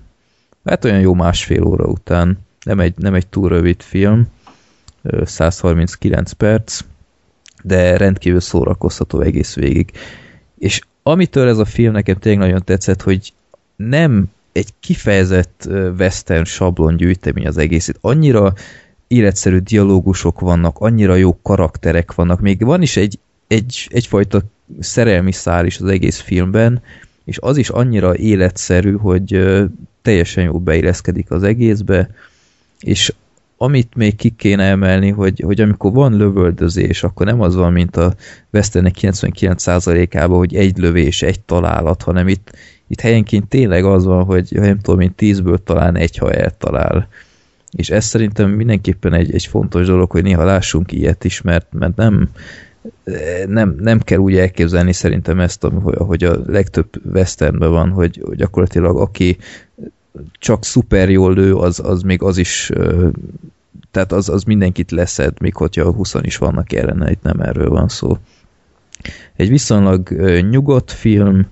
hát 0.65 0.85
olyan 0.85 0.99
jó 0.99 1.13
másfél 1.13 1.63
óra 1.63 1.85
után, 1.85 2.37
nem 2.65 2.79
egy, 2.79 2.93
nem 2.97 3.13
egy 3.13 3.27
túl 3.27 3.49
rövid 3.49 3.81
film, 3.81 4.27
ö, 5.01 5.25
139 5.25 6.31
perc, 6.31 6.81
de 7.63 7.97
rendkívül 7.97 8.39
szórakoztató 8.39 9.21
egész 9.21 9.55
végig. 9.55 9.91
És 10.57 10.81
amitől 11.03 11.47
ez 11.47 11.57
a 11.57 11.65
film 11.65 11.91
nekem 11.91 12.15
tényleg 12.15 12.47
nagyon 12.47 12.63
tetszett, 12.65 13.01
hogy 13.01 13.33
nem 13.75 14.25
egy 14.51 14.69
kifejezett 14.79 15.67
western 15.97 16.43
sablon 16.43 16.97
gyűjtemény 16.97 17.47
az 17.47 17.57
egész. 17.57 17.87
Itt 17.87 17.97
annyira 18.01 18.53
életszerű 19.07 19.57
dialógusok 19.57 20.39
vannak, 20.39 20.77
annyira 20.79 21.15
jó 21.15 21.41
karakterek 21.41 22.13
vannak, 22.13 22.39
még 22.39 22.63
van 22.63 22.81
is 22.81 22.97
egy, 22.97 23.19
egy, 23.47 23.87
egyfajta 23.91 24.41
szerelmi 24.79 25.31
szál 25.31 25.65
is 25.65 25.79
az 25.79 25.87
egész 25.87 26.19
filmben, 26.19 26.81
és 27.23 27.37
az 27.41 27.57
is 27.57 27.69
annyira 27.69 28.15
életszerű, 28.15 28.95
hogy 28.95 29.57
teljesen 30.01 30.43
jó 30.43 30.59
beilleszkedik 30.59 31.31
az 31.31 31.43
egészbe, 31.43 32.09
és 32.79 33.13
amit 33.61 33.95
még 33.95 34.15
ki 34.15 34.29
kéne 34.29 34.63
emelni, 34.63 35.09
hogy, 35.09 35.39
hogy 35.45 35.61
amikor 35.61 35.91
van 35.91 36.17
lövöldözés, 36.17 37.03
akkor 37.03 37.25
nem 37.25 37.41
az 37.41 37.55
van, 37.55 37.71
mint 37.71 37.95
a 37.95 38.13
Westernek 38.53 38.95
99%-ában, 39.01 40.37
hogy 40.37 40.55
egy 40.55 40.77
lövés, 40.77 41.21
egy 41.21 41.39
találat, 41.39 42.01
hanem 42.01 42.27
itt, 42.27 42.51
itt 42.87 42.99
helyenként 42.99 43.47
tényleg 43.47 43.85
az 43.85 44.05
van, 44.05 44.23
hogy 44.23 44.49
nem 44.51 44.79
tudom, 44.79 44.99
mint 44.99 45.15
tízből 45.15 45.63
talán 45.63 45.95
egy, 45.95 46.17
ha 46.17 46.31
eltalál. 46.31 47.07
és 47.71 47.89
ez 47.89 48.05
szerintem 48.05 48.49
mindenképpen 48.49 49.13
egy, 49.13 49.33
egy 49.33 49.45
fontos 49.45 49.85
dolog, 49.85 50.11
hogy 50.11 50.23
néha 50.23 50.43
lássunk 50.43 50.91
ilyet 50.91 51.23
is, 51.23 51.41
mert, 51.41 51.67
mert 51.71 51.95
nem, 51.95 52.29
nem, 53.47 53.75
nem 53.79 53.99
kell 53.99 54.17
úgy 54.17 54.37
elképzelni 54.37 54.93
szerintem 54.93 55.39
ezt, 55.39 55.67
hogy 55.83 56.23
a 56.23 56.39
legtöbb 56.45 56.89
westernben 57.13 57.71
van, 57.71 57.89
hogy 57.89 58.21
gyakorlatilag 58.35 58.97
aki 58.97 59.37
csak 60.31 60.65
szuper 60.65 61.09
jól 61.09 61.33
lő, 61.33 61.55
az, 61.55 61.79
az 61.79 62.01
még 62.01 62.21
az 62.21 62.37
is 62.37 62.71
tehát 63.91 64.11
az, 64.11 64.29
az 64.29 64.43
mindenkit 64.43 64.91
leszed, 64.91 65.41
még 65.41 65.55
hogyha 65.55 65.91
20 65.91 66.13
is 66.21 66.37
vannak 66.37 66.73
ellene, 66.73 67.11
itt 67.11 67.21
nem 67.21 67.39
erről 67.39 67.69
van 67.69 67.87
szó. 67.87 68.17
Egy 69.35 69.49
viszonylag 69.49 70.09
nyugodt 70.49 70.91
film, 70.91 71.47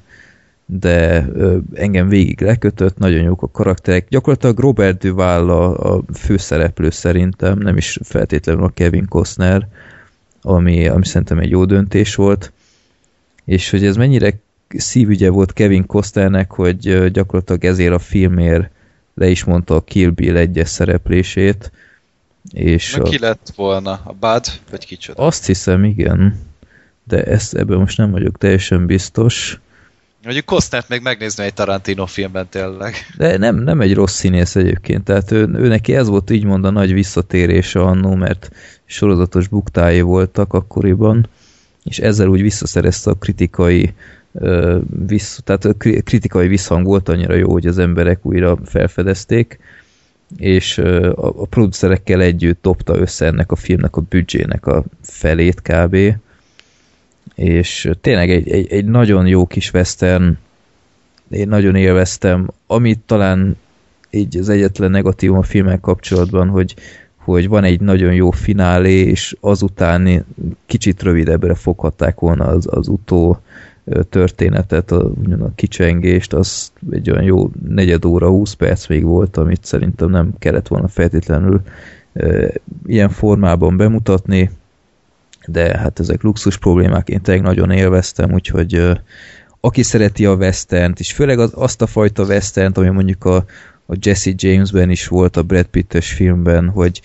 de 0.66 1.28
engem 1.74 2.08
végig 2.08 2.42
lekötött, 2.42 2.98
nagyon 2.98 3.24
jók 3.24 3.42
a 3.42 3.52
karakterek. 3.52 4.08
Gyakorlatilag 4.10 4.60
Robert 4.60 4.98
Duval 4.98 5.50
a, 5.50 5.96
a 5.96 6.04
főszereplő 6.14 6.90
szerintem, 6.90 7.58
nem 7.58 7.78
is 7.78 8.00
feltétlenül 8.04 8.64
a 8.64 8.72
Kevin 8.74 9.06
Costner, 9.08 9.68
ami, 10.42 10.88
ami 10.88 11.06
szerintem 11.06 11.40
egy 11.40 11.50
jó 11.50 11.66
döntés 11.66 12.16
volt. 12.16 12.52
És 13.46 13.70
hogy 13.70 13.86
ez 13.86 13.96
mennyire 13.96 14.40
szívügye 14.68 15.30
volt 15.30 15.54
Kevin 15.54 15.86
Costnernek, 15.86 16.52
hogy 16.52 17.12
gyakorlatilag 17.12 17.66
ezért 17.66 17.94
a 17.94 18.00
filmért 18.00 18.70
le 19.14 19.28
is 19.28 19.44
mondta 19.44 19.76
a 19.76 19.82
Kill 19.84 20.10
Bill 20.10 20.36
egyes 20.36 20.70
szereplését. 20.70 21.72
És 22.52 22.94
Na, 22.94 23.04
a... 23.04 23.10
ki 23.10 23.20
lett 23.20 23.54
volna? 23.56 23.92
A 24.04 24.14
Bud? 24.20 24.46
Vagy 24.72 24.86
kicsoda? 24.86 25.24
Azt 25.24 25.46
hiszem, 25.46 25.84
igen. 25.84 26.40
De 27.04 27.24
ezt, 27.24 27.54
ebben 27.54 27.78
most 27.78 27.98
nem 27.98 28.12
vagyok 28.12 28.38
teljesen 28.38 28.86
biztos. 28.86 29.60
Mondjuk 30.24 30.46
Costnert 30.46 30.90
még 30.90 31.02
megnézni 31.02 31.44
egy 31.44 31.54
Tarantino 31.54 32.06
filmben 32.06 32.48
tényleg. 32.50 32.96
De 33.18 33.38
nem, 33.38 33.56
nem 33.56 33.82
egy 33.82 33.94
rossz 33.94 34.14
színész 34.14 34.56
egyébként, 34.56 35.04
tehát 35.04 35.32
ő, 35.32 35.50
ő 35.54 35.68
neki 35.68 35.96
ez 35.96 36.08
volt 36.08 36.30
így 36.30 36.44
mond 36.44 36.66
a 36.66 36.70
nagy 36.70 36.94
visszatérése 36.94 37.80
annó, 37.80 38.16
mert 38.16 38.52
sorozatos 38.86 39.48
buktái 39.48 40.02
voltak 40.02 40.54
akkoriban, 40.54 41.30
és 41.84 42.00
ezzel 42.00 42.28
úgy 42.28 42.42
visszaszerezte 42.42 43.10
a 43.10 43.14
kritikai 43.14 43.94
vissz, 45.08 45.40
tehát 45.44 45.78
kritikai 45.78 46.48
visszhang 46.48 46.86
volt 46.86 47.10
annyira 47.10 47.34
jó, 47.34 47.52
hogy 47.52 47.68
az 47.68 47.78
emberek 47.78 48.26
újra 48.26 48.58
felfedezték, 48.66 49.60
és 50.38 50.78
a, 50.78 51.42
a 51.42 51.46
producerekkel 51.46 52.22
együtt 52.22 52.62
dobta 52.62 52.98
össze 52.98 53.26
ennek 53.26 53.52
a 53.52 53.56
filmnek 53.56 53.96
a 53.96 54.02
büdzsének 54.02 54.66
a 54.66 54.84
felét 55.02 55.62
kb. 55.62 55.98
És 57.36 57.90
tényleg 58.02 58.30
egy, 58.30 58.50
egy, 58.50 58.72
egy 58.72 58.86
nagyon 58.86 59.28
jó 59.28 59.46
kis 59.46 59.74
western, 59.74 60.38
én 61.30 61.48
nagyon 61.48 61.76
élveztem, 61.76 62.50
amit 62.68 63.00
talán 63.06 63.58
így 64.10 64.38
az 64.38 64.50
egyetlen 64.50 64.92
negatívum 64.92 65.38
a 65.38 65.44
filmek 65.44 65.80
kapcsolatban, 65.80 66.48
hogy, 66.48 66.76
hogy 67.16 67.48
van 67.48 67.64
egy 67.64 67.82
nagyon 67.82 68.14
jó 68.14 68.32
finálé, 68.32 69.00
és 69.00 69.36
azután 69.40 70.26
kicsit 70.66 71.04
rövidebbre 71.04 71.56
foghatták 71.56 72.20
volna 72.20 72.46
az, 72.46 72.68
az 72.70 72.88
utó 72.88 73.42
történetet, 74.10 74.92
a, 74.92 75.06
a 75.40 75.52
kicsengést, 75.56 76.34
az 76.34 76.72
egy 76.90 77.12
olyan 77.12 77.24
jó 77.24 77.52
negyed 77.68 78.06
óra, 78.06 78.30
20 78.30 78.54
perc 78.54 78.88
még 78.88 79.04
volt, 79.04 79.38
amit 79.38 79.66
szerintem 79.66 80.10
nem 80.10 80.34
kellett 80.40 80.68
volna 80.68 80.88
feltétlenül 80.88 81.62
e, 82.14 82.52
ilyen 82.86 83.10
formában 83.10 83.78
bemutatni, 83.78 84.52
de 85.48 85.78
hát 85.78 86.00
ezek 86.00 86.22
luxus 86.22 86.58
problémák, 86.58 87.10
én 87.10 87.22
tényleg 87.22 87.44
nagyon 87.44 87.72
élveztem, 87.72 88.34
úgyhogy 88.34 88.78
uh, 88.78 88.98
aki 89.60 89.84
szereti 89.84 90.26
a 90.26 90.36
westernt, 90.36 91.00
és 91.00 91.12
főleg 91.12 91.40
az, 91.40 91.52
azt 91.56 91.82
a 91.82 91.88
fajta 91.88 92.24
westernt, 92.24 92.78
ami 92.78 92.90
mondjuk 92.90 93.26
a, 93.26 93.36
a 93.86 93.96
Jesse 94.02 94.32
Jamesben 94.36 94.90
is 94.90 95.08
volt 95.08 95.38
a 95.38 95.44
Brad 95.44 95.66
Pitt-es 95.66 96.14
filmben, 96.14 96.70
hogy, 96.70 97.02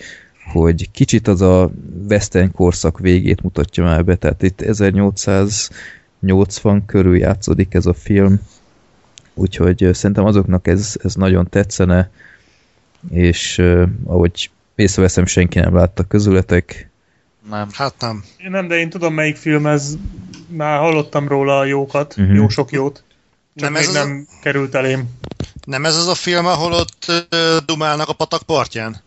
hogy 0.51 0.91
kicsit 0.91 1.27
az 1.27 1.41
a 1.41 1.71
western 2.09 2.51
korszak 2.51 2.99
végét 2.99 3.41
mutatja 3.41 3.83
már 3.83 4.05
be, 4.05 4.15
tehát 4.15 4.41
itt 4.43 4.61
1880 6.23 6.85
körül 6.85 7.17
játszódik 7.17 7.73
ez 7.73 7.85
a 7.85 7.93
film, 7.93 8.39
úgyhogy 9.33 9.85
uh, 9.85 9.91
szerintem 9.91 10.25
azoknak 10.25 10.67
ez, 10.67 10.95
ez 11.03 11.15
nagyon 11.15 11.49
tetszene, 11.49 12.09
és 13.09 13.57
uh, 13.57 13.87
ahogy 14.05 14.49
észreveszem, 14.75 15.25
senki 15.25 15.59
nem 15.59 15.75
látta 15.75 16.03
közületek, 16.03 16.91
nem. 17.49 17.69
Hát 17.71 17.93
nem. 17.99 18.23
Én 18.37 18.51
nem, 18.51 18.67
de 18.67 18.75
én 18.75 18.89
tudom 18.89 19.13
melyik 19.13 19.35
film 19.35 19.65
ez. 19.67 19.97
Már 20.47 20.79
hallottam 20.79 21.27
róla 21.27 21.59
a 21.59 21.65
jókat, 21.65 22.15
uh-huh. 22.17 22.35
jó 22.35 22.49
sok 22.49 22.71
jót. 22.71 23.03
Nem 23.53 23.73
Nem, 23.73 23.81
ez 23.81 23.87
az 23.87 23.95
a- 23.95 24.03
nem 24.03 24.27
került 24.41 24.75
elém. 24.75 25.09
Nem 25.65 25.85
ez 25.85 25.95
az 25.95 26.07
a 26.07 26.15
film, 26.15 26.45
ahol 26.45 26.71
ott 26.71 27.05
ö, 27.29 27.57
dumálnak 27.65 28.09
a 28.09 28.13
patak 28.13 28.43
partján? 28.43 29.01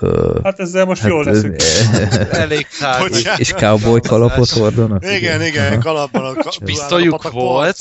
Ö, 0.00 0.40
Hát 0.42 0.60
ezzel 0.60 0.84
most 0.84 1.00
hát, 1.00 1.10
jól 1.10 1.24
leszünk. 1.24 1.56
Elég. 2.30 2.66
Bocsánat. 2.98 3.38
és 3.38 3.52
cowboy 3.52 4.00
kalapot 4.00 4.50
hordanak? 4.50 5.04
Igen, 5.10 5.42
igen, 5.42 5.72
Aha. 5.72 5.80
kalapban 5.82 6.24
a, 6.24 6.32
ka- 6.42 6.58
Pisztolyuk 6.64 7.24
a 7.24 7.30
volt. 7.30 7.76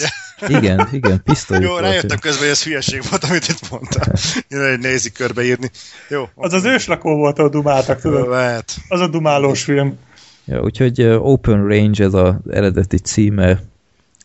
Igen, 0.48 0.88
igen, 0.92 1.22
pisztolyuk 1.24 1.64
Jó, 1.64 1.78
rájöttem 1.78 2.20
közben, 2.20 2.42
hogy 2.42 2.50
ez 2.52 2.64
hülyeség 2.64 3.02
volt, 3.10 3.24
amit 3.24 3.48
itt 3.48 3.70
mondtál. 3.70 4.14
Én 4.48 4.60
egy 4.60 4.80
nézi 4.80 5.12
körbeírni. 5.12 5.70
Jó. 6.10 6.30
Az 6.36 6.54
az 6.54 6.66
őslakó 6.66 7.16
volt, 7.16 7.38
ahol 7.38 7.50
dumáltak, 7.50 8.02
tudod? 8.02 8.30
Lehet. 8.30 8.74
Az 8.88 9.00
a 9.00 9.08
dumálós 9.08 9.64
film. 9.64 9.98
Ja, 10.46 10.62
úgyhogy 10.62 11.02
Open 11.02 11.68
Range 11.68 12.04
ez 12.04 12.14
az 12.14 12.34
eredeti 12.50 12.98
címe. 12.98 13.60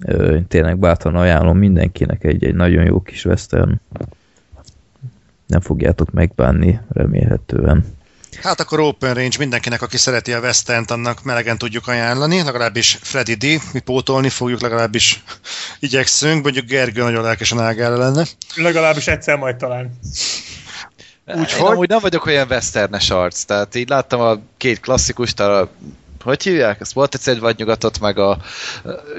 Én 0.09 0.47
tényleg 0.49 0.79
bátran 0.79 1.15
ajánlom 1.15 1.59
mindenkinek 1.59 2.25
egy, 2.25 2.45
egy 2.45 2.55
nagyon 2.55 2.85
jó 2.85 3.01
kis 3.01 3.25
western. 3.25 3.81
Nem 5.49 5.61
fogjátok 5.61 6.11
megbánni, 6.11 6.81
remélhetően. 6.89 7.97
Hát 8.43 8.61
akkor 8.61 8.81
Open 8.81 9.15
Range 9.15 9.37
mindenkinek, 9.39 9.83
aki 9.83 9.97
szereti 9.97 10.33
a 10.33 10.41
West 10.41 10.71
annak 10.71 11.23
melegen 11.23 11.59
tudjuk 11.59 11.89
ajánlani, 11.89 12.43
legalábbis 12.43 12.99
Freddy 13.01 13.35
D, 13.35 13.45
mi 13.73 13.81
pótolni 13.81 14.29
fogjuk, 14.29 14.61
legalábbis 14.61 15.23
igyekszünk, 15.81 16.43
mondjuk 16.43 16.67
Gergő 16.67 17.03
nagyon 17.03 17.23
lelkesen 17.23 17.61
ágára 17.61 17.97
lenne. 17.97 18.25
Legalábbis 18.55 19.07
egyszer 19.07 19.37
majd 19.37 19.57
talán. 19.57 19.99
Úgyhogy 21.27 21.41
Úgyhogy- 21.41 21.73
amúgy 21.73 21.89
nem 21.89 22.01
vagyok 22.01 22.27
olyan 22.27 22.47
westernes 22.51 23.11
arc, 23.11 23.43
tehát 23.43 23.75
így 23.75 23.89
láttam 23.89 24.21
a 24.21 24.39
két 24.57 24.81
klasszikust, 24.81 25.41
a 25.41 25.71
hogy 26.29 26.43
hívják? 26.43 26.81
Ezt 26.81 26.93
volt 26.93 27.15
egyszer 27.15 27.35
egy 27.35 27.41
vadnyugatot, 27.41 28.01
meg 28.01 28.19
a 28.19 28.39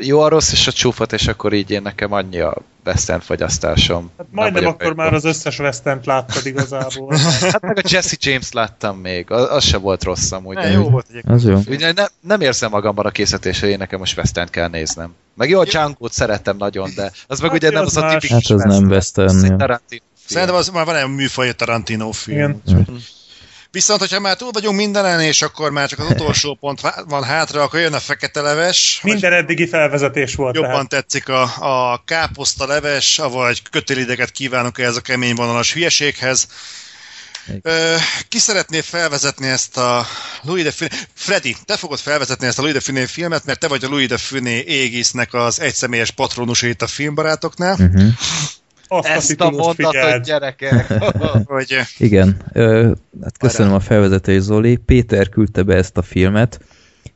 jó, 0.02 0.20
a 0.20 0.28
rossz 0.28 0.52
és 0.52 0.68
a 0.68 0.72
csúfot, 0.72 1.14
és 1.14 1.28
akkor 1.28 1.54
így 1.54 1.72
én 1.72 1.82
nekem 1.82 2.12
annyi 2.12 2.40
a 2.40 2.58
western 2.86 3.20
fogyasztásom. 3.20 4.12
Hát 4.18 4.28
majdnem 4.32 4.66
akkor 4.66 4.96
már 4.96 5.14
az 5.14 5.26
összes 5.26 5.60
westent 5.60 6.06
láttad 6.06 6.46
igazából. 6.46 7.16
Hát 7.52 7.62
meg 7.62 7.78
a 7.78 7.82
Jesse 7.90 8.16
James 8.20 8.52
láttam 8.52 8.98
még, 8.98 9.32
az, 9.32 9.52
az 9.52 9.64
se 9.64 9.78
volt 9.78 10.04
rossz 10.04 10.32
amúgy. 10.32 10.56
Ne, 10.56 10.70
jó 10.70 10.90
volt 10.90 11.06
egyébként. 11.10 11.36
Az 11.36 11.46
jó. 11.46 11.62
Ugye 11.68 11.92
ne, 11.92 12.06
nem 12.22 12.42
érzem 12.42 12.70
magamban 12.70 13.06
a 13.06 13.10
készítés, 13.10 13.60
hogy 13.60 13.70
én 13.70 13.78
nekem 13.78 14.00
most 14.00 14.18
western 14.18 14.50
kell 14.50 14.68
néznem. 14.68 15.16
Meg 15.36 15.50
jó, 15.50 15.60
a 15.60 15.64
Django-t 15.64 16.14
szerettem 16.14 16.58
nagyon, 16.58 16.92
de 16.96 17.12
az 17.28 17.40
meg 17.40 17.50
Hát 17.50 17.60
ugye 17.60 17.70
nem 17.70 17.86
az 17.86 17.98
az 17.98 18.04
a 18.04 18.08
tipikus 18.08 18.48
Hát 18.48 18.58
az 18.58 18.64
nem 18.64 18.90
western, 18.90 19.40
film. 19.40 20.02
Szerintem 20.26 20.56
az 20.56 20.70
már 20.70 20.86
van 20.86 20.96
egy 20.96 21.08
műfaj 21.08 21.54
Tarantino 21.54 22.12
film. 22.12 22.62
Igen. 22.66 23.02
Viszont, 23.72 24.00
hogyha 24.00 24.20
már 24.20 24.36
túl 24.36 24.52
vagyunk 24.52 24.76
mindenen, 24.76 25.22
és 25.22 25.42
akkor 25.42 25.72
már 25.72 25.90
csak 25.90 26.00
az 26.00 26.10
utolsó 26.10 26.56
pont 26.60 26.82
van 27.08 27.24
hátra, 27.24 27.62
akkor 27.62 27.80
jön 27.80 27.94
a 27.94 28.00
fekete 28.00 28.42
leves. 28.42 29.00
Minden 29.04 29.34
eddigi 29.34 29.68
felvezetés 29.68 30.36
volt. 30.36 30.56
Jobban 30.56 30.72
tehát. 30.72 30.90
tetszik 30.90 31.30
a, 31.30 31.42
a 31.92 32.02
káposzta 32.06 32.68
leves, 32.68 33.20
avagy 33.20 33.62
kötélideket 33.70 34.32
kívánok 34.32 34.80
ehhez 34.80 34.96
a 34.96 35.02
kemény 35.02 35.36
vonalas 35.36 35.74
hülyeséghez. 35.74 36.48
Ö, 37.62 37.96
ki 38.28 38.38
szeretné 38.38 38.82
felvezetni 38.82 39.48
ezt 39.48 39.78
a 39.78 40.08
Louis 40.42 40.64
de 40.64 40.72
Funé... 40.72 40.90
Freddy, 41.14 41.56
te 41.66 41.78
fogod 41.78 42.00
felvezetni 42.00 42.48
ezt 42.48 42.58
a 42.58 42.62
Louis 42.62 42.76
de 42.76 42.82
Funé 42.82 43.06
filmet, 43.06 43.46
mert 43.46 43.60
te 43.60 43.68
vagy 43.68 43.84
a 43.84 43.88
Louis 43.88 44.08
de 44.08 44.18
Funé 44.18 44.60
égisznek 44.60 45.34
az 45.34 45.60
egyszemélyes 45.60 46.12
patronus 46.12 46.62
itt 46.62 46.82
a 46.82 46.88
filmbarátoknál. 46.88 47.74
Uh-huh. 47.74 48.14
Azt 48.92 49.08
a 49.08 49.12
Ezt 49.12 49.32
a 49.32 49.34
titulust 49.34 49.58
mondatot, 49.78 50.02
figyeld. 50.02 50.24
gyerekek! 50.26 50.88
Hogy 51.46 51.76
Igen, 51.98 52.38
ö, 52.54 52.92
hát 53.24 53.38
köszönöm 53.38 53.74
a 53.74 53.80
felvezetést, 53.80 54.42
Zoli. 54.42 54.76
Péter 54.76 55.30
küldte 55.30 55.64
be 55.64 55.76
ezt 55.76 55.98
a 55.98 56.02
filmet, 56.02 56.60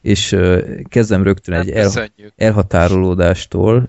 és 0.02 0.32
ö, 0.32 0.62
kezdem 0.90 1.24
rögtön 1.24 1.56
egy 1.56 1.70
el, 1.70 1.84
Köszönjük. 1.84 2.34
elhatárolódástól. 2.36 3.88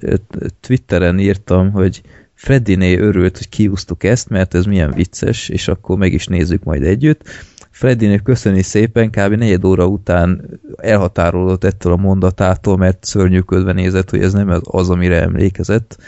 Twitteren 0.60 1.18
írtam, 1.18 1.70
hogy 1.72 2.00
Freddiné 2.34 2.96
örült, 2.96 3.36
hogy 3.36 3.48
kiúztuk 3.48 4.04
ezt, 4.04 4.28
mert 4.28 4.54
ez 4.54 4.64
milyen 4.64 4.90
vicces, 4.92 5.48
és 5.48 5.68
akkor 5.68 5.96
meg 5.98 6.12
is 6.12 6.26
nézzük 6.26 6.62
majd 6.64 6.82
együtt. 6.82 7.22
Freddiné 7.70 8.20
köszöni 8.24 8.62
szépen, 8.62 9.10
kb. 9.10 9.32
negyed 9.32 9.64
óra 9.64 9.86
után 9.86 10.60
elhatárolódott 10.76 11.64
ettől 11.64 11.92
a 11.92 11.96
mondatától, 11.96 12.76
mert 12.76 13.04
szörnyűködve 13.04 13.72
nézett, 13.72 14.10
hogy 14.10 14.22
ez 14.22 14.32
nem 14.32 14.48
az, 14.48 14.60
az 14.64 14.90
amire 14.90 15.20
emlékezett. 15.20 15.98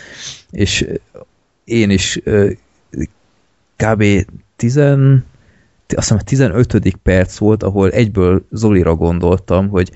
És 0.51 0.87
én 1.67 1.91
is 1.91 2.21
kb. 3.77 4.05
10, 4.57 4.77
azt 4.77 5.97
hiszem 5.97 6.17
a 6.17 6.23
15. 6.23 6.97
perc 7.03 7.37
volt, 7.37 7.63
ahol 7.63 7.91
egyből 7.91 8.47
Zolira 8.51 8.95
gondoltam, 8.95 9.69
hogy 9.69 9.91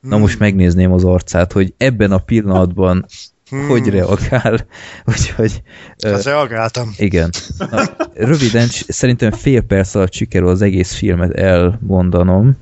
na 0.00 0.18
most 0.18 0.38
megnézném 0.38 0.92
az 0.92 1.04
arcát, 1.04 1.52
hogy 1.52 1.74
ebben 1.76 2.12
a 2.12 2.18
pillanatban 2.18 3.06
hmm. 3.48 3.68
hogy 3.68 3.88
reagál. 3.88 4.66
Úgyhogy... 5.12 5.62
Hát 6.04 6.22
reagáltam. 6.22 6.94
Igen. 6.96 7.30
Na, 7.58 7.82
röviden, 8.14 8.68
szerintem 8.70 9.30
fél 9.30 9.60
perc 9.60 9.94
alatt 9.94 10.12
sikerül 10.12 10.48
az 10.48 10.62
egész 10.62 10.92
filmet 10.94 11.32
elmondanom, 11.32 12.56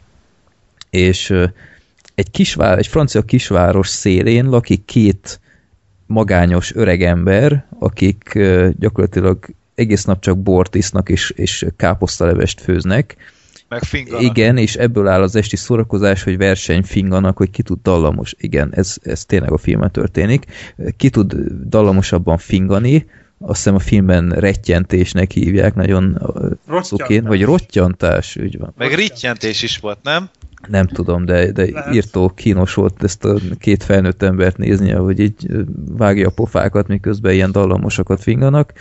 és 0.90 1.30
egy, 2.14 2.30
kisvár, 2.30 2.78
egy 2.78 2.86
francia 2.86 3.22
kisváros 3.22 3.88
szélén 3.88 4.48
lakik 4.48 4.84
két 4.84 5.40
magányos 6.08 6.74
öregember, 6.74 7.66
akik 7.78 8.38
gyakorlatilag 8.78 9.38
egész 9.74 10.04
nap 10.04 10.20
csak 10.20 10.38
bort 10.38 10.74
isznak 10.74 11.08
és, 11.08 11.30
és 11.30 11.66
káposztalevest 11.76 12.60
főznek. 12.60 13.16
Meg 13.68 13.82
finganak. 13.82 14.22
Igen, 14.22 14.56
és 14.56 14.74
ebből 14.74 15.08
áll 15.08 15.22
az 15.22 15.36
esti 15.36 15.56
szórakozás, 15.56 16.22
hogy 16.22 16.36
verseny 16.36 16.82
finganak, 16.82 17.36
hogy 17.36 17.50
ki 17.50 17.62
tud 17.62 17.78
dallamos. 17.82 18.34
Igen, 18.38 18.72
ez, 18.74 18.96
ez 19.02 19.24
tényleg 19.24 19.52
a 19.52 19.58
filmen 19.58 19.90
történik. 19.90 20.44
Ki 20.96 21.10
tud 21.10 21.34
dallamosabban 21.68 22.38
fingani, 22.38 23.06
azt 23.38 23.56
hiszem 23.56 23.74
a 23.74 23.78
filmben 23.78 24.30
rettyentésnek 24.30 25.30
hívják, 25.30 25.74
nagyon 25.74 26.22
szokén, 26.80 27.24
vagy 27.24 27.44
rottyantás, 27.44 28.36
úgy 28.36 28.58
van. 28.58 28.72
Meg 28.76 28.94
rittyentés 28.94 29.62
is 29.62 29.78
volt, 29.78 29.98
nem? 30.02 30.30
Nem 30.66 30.86
tudom, 30.86 31.24
de, 31.24 31.52
de 31.52 31.92
írtó 31.92 32.28
kínos 32.28 32.74
volt 32.74 33.02
ezt 33.02 33.24
a 33.24 33.38
két 33.58 33.82
felnőtt 33.82 34.22
embert 34.22 34.56
nézni, 34.56 34.90
hogy 34.90 35.20
így 35.20 35.46
vágja 35.96 36.28
a 36.28 36.32
pofákat, 36.34 36.86
miközben 36.86 37.32
ilyen 37.32 37.52
dallamosakat 37.52 38.22
finganak. 38.22 38.72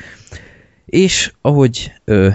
És 0.86 1.34
ahogy 1.42 1.92
ö, 2.06 2.30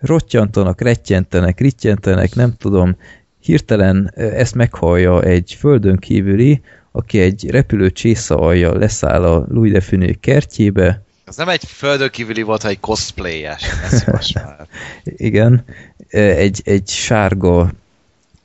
rottyantanak, 0.00 0.80
rettyentenek, 0.80 1.60
rittyentenek, 1.60 2.34
nem 2.34 2.56
tudom, 2.56 2.96
hirtelen 3.40 4.12
ezt 4.14 4.54
meghallja 4.54 5.22
egy 5.22 5.56
földön 5.58 5.96
kívüli, 5.96 6.60
aki 6.92 7.20
egy 7.20 7.50
repülő 7.50 7.90
csésza 7.90 8.38
alja 8.38 8.78
leszáll 8.78 9.24
a 9.24 9.46
Louis 9.48 9.72
de 9.72 9.80
Funès 9.80 10.16
kertjébe. 10.20 11.02
Az 11.24 11.36
nem 11.36 11.48
egy 11.48 11.64
földön 11.64 12.10
kívüli 12.10 12.42
volt, 12.42 12.62
hanem 12.62 12.76
egy 12.76 12.82
cosplayes. 12.82 13.62
Ez 13.84 14.04
Igen, 15.04 15.64
egy, 16.08 16.60
egy 16.64 16.88
sárga 16.88 17.70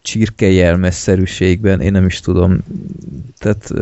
csirkejelmesszerűségben, 0.09 1.81
én 1.81 1.91
nem 1.91 2.05
is 2.05 2.19
tudom, 2.19 2.57
tehát 3.37 3.73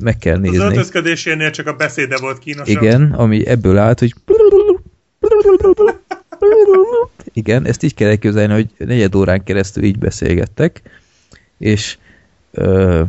meg 0.00 0.18
kell 0.18 0.38
nézni. 0.38 0.56
Az 0.58 0.62
öltözködésénél 0.62 1.50
csak 1.50 1.66
a 1.66 1.72
beszéde 1.72 2.16
volt 2.20 2.38
kínos. 2.38 2.68
Igen, 2.68 3.12
ami 3.12 3.46
ebből 3.46 3.78
állt, 3.78 3.98
hogy 3.98 4.14
igen, 7.32 7.66
ezt 7.66 7.82
így 7.82 7.94
kell 7.94 8.08
elképzelni, 8.08 8.52
hogy 8.52 8.86
negyed 8.86 9.14
órán 9.14 9.44
keresztül 9.44 9.82
így 9.82 9.98
beszélgettek, 9.98 10.82
és 11.58 11.98
ö, 12.50 13.02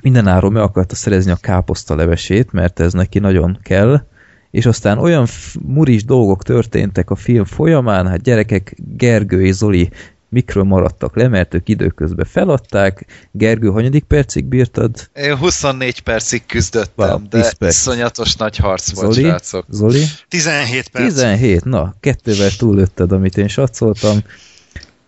mindenáról 0.00 0.50
meg 0.50 0.62
akarta 0.62 0.94
szerezni 0.94 1.30
a 1.30 1.38
káposzta 1.40 1.94
levesét, 1.94 2.52
mert 2.52 2.80
ez 2.80 2.92
neki 2.92 3.18
nagyon 3.18 3.58
kell, 3.62 4.04
és 4.50 4.66
aztán 4.66 4.98
olyan 4.98 5.26
muris 5.66 6.04
dolgok 6.04 6.42
történtek 6.42 7.10
a 7.10 7.14
film 7.14 7.44
folyamán, 7.44 8.06
hát 8.06 8.22
gyerekek, 8.22 8.76
Gergő 8.96 9.44
és 9.44 9.54
Zoli 9.54 9.90
mikről 10.32 10.62
maradtak 10.62 11.16
le, 11.16 11.28
mert 11.28 11.54
ők 11.54 11.68
időközben 11.68 12.24
feladták. 12.24 13.06
Gergő, 13.30 13.68
hanyadik 13.68 14.04
percig 14.04 14.44
bírtad? 14.44 15.10
Én 15.14 15.36
24 15.36 16.00
percig 16.00 16.46
küzdöttem, 16.46 16.92
Val, 16.94 17.22
de 17.30 17.52
perc. 17.58 17.74
iszonyatos 17.74 18.36
nagy 18.36 18.56
harc 18.56 18.94
volt, 18.94 19.12
Zoli? 19.12 19.26
srácok. 19.26 19.64
Zoli? 19.68 20.04
17 20.28 20.88
perc. 20.88 21.14
17, 21.14 21.64
na, 21.64 21.94
kettővel 22.00 22.50
túlötted, 22.58 23.12
amit 23.12 23.36
én 23.38 23.48
satszoltam. 23.48 24.18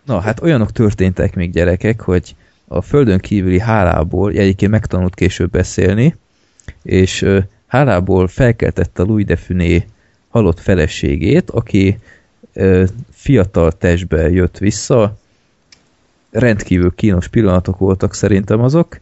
Na, 0.04 0.20
hát 0.20 0.42
olyanok 0.42 0.72
történtek 0.72 1.34
még 1.34 1.52
gyerekek, 1.52 2.00
hogy 2.00 2.34
a 2.68 2.82
földön 2.82 3.18
kívüli 3.18 3.60
hálából, 3.60 4.30
egyébként 4.30 4.70
megtanult 4.70 5.14
később 5.14 5.50
beszélni, 5.50 6.16
és 6.82 7.26
hálából 7.66 8.28
felkeltette 8.28 9.02
a 9.02 9.04
Louis 9.04 9.24
de 9.24 9.36
Funé 9.36 9.86
halott 10.28 10.60
feleségét, 10.60 11.50
aki 11.50 11.98
fiatal 13.24 13.72
testbe 13.72 14.30
jött 14.30 14.58
vissza, 14.58 15.18
rendkívül 16.30 16.94
kínos 16.94 17.28
pillanatok 17.28 17.78
voltak 17.78 18.14
szerintem 18.14 18.60
azok, 18.60 19.00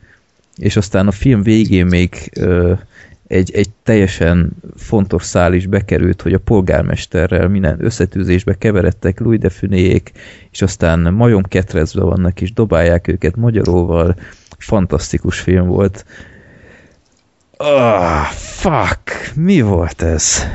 és 0.57 0.77
aztán 0.77 1.07
a 1.07 1.11
film 1.11 1.43
végén 1.43 1.87
még 1.87 2.31
ö, 2.35 2.73
egy, 3.27 3.51
egy 3.55 3.71
teljesen 3.83 4.51
fontos 4.77 5.25
szál 5.25 5.53
is 5.53 5.67
bekerült, 5.67 6.23
hogy 6.23 6.33
a 6.35 6.39
polgármesterrel 6.39 7.49
minden 7.49 7.85
összetűzésbe 7.85 8.55
keveredtek 8.55 9.21
Louis 9.21 9.39
de 9.39 9.49
Funéjék, 9.49 10.13
és 10.51 10.63
aztán 10.63 11.15
majom 11.15 11.43
ketrezve 11.43 12.03
vannak, 12.03 12.41
és 12.41 12.53
dobálják 12.53 13.09
őket 13.09 13.37
magyaróval. 13.37 14.17
Fantasztikus 14.59 15.41
film 15.41 15.67
volt. 15.67 16.05
Ah, 17.57 18.25
fuck! 18.25 19.33
Mi 19.35 19.61
volt 19.61 20.03
ez? 20.03 20.47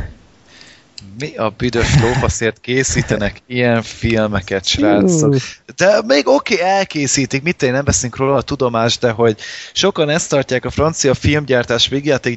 Mi 1.19 1.35
a 1.35 1.49
büdös 1.49 1.99
lófaszért 2.01 2.59
készítenek 2.59 3.41
ilyen 3.47 3.81
filmeket, 3.81 4.65
srácok? 4.65 5.35
De 5.75 6.01
még 6.07 6.27
oké, 6.27 6.53
okay, 6.53 6.67
elkészítik, 6.67 7.43
mit 7.43 7.63
én 7.63 7.71
nem 7.71 7.85
beszélünk 7.85 8.17
róla 8.17 8.35
a 8.35 8.41
tudomás, 8.41 8.97
de 8.97 9.11
hogy 9.11 9.37
sokan 9.73 10.09
ezt 10.09 10.29
tartják 10.29 10.65
a 10.65 10.69
francia 10.69 11.13
filmgyártás, 11.13 11.89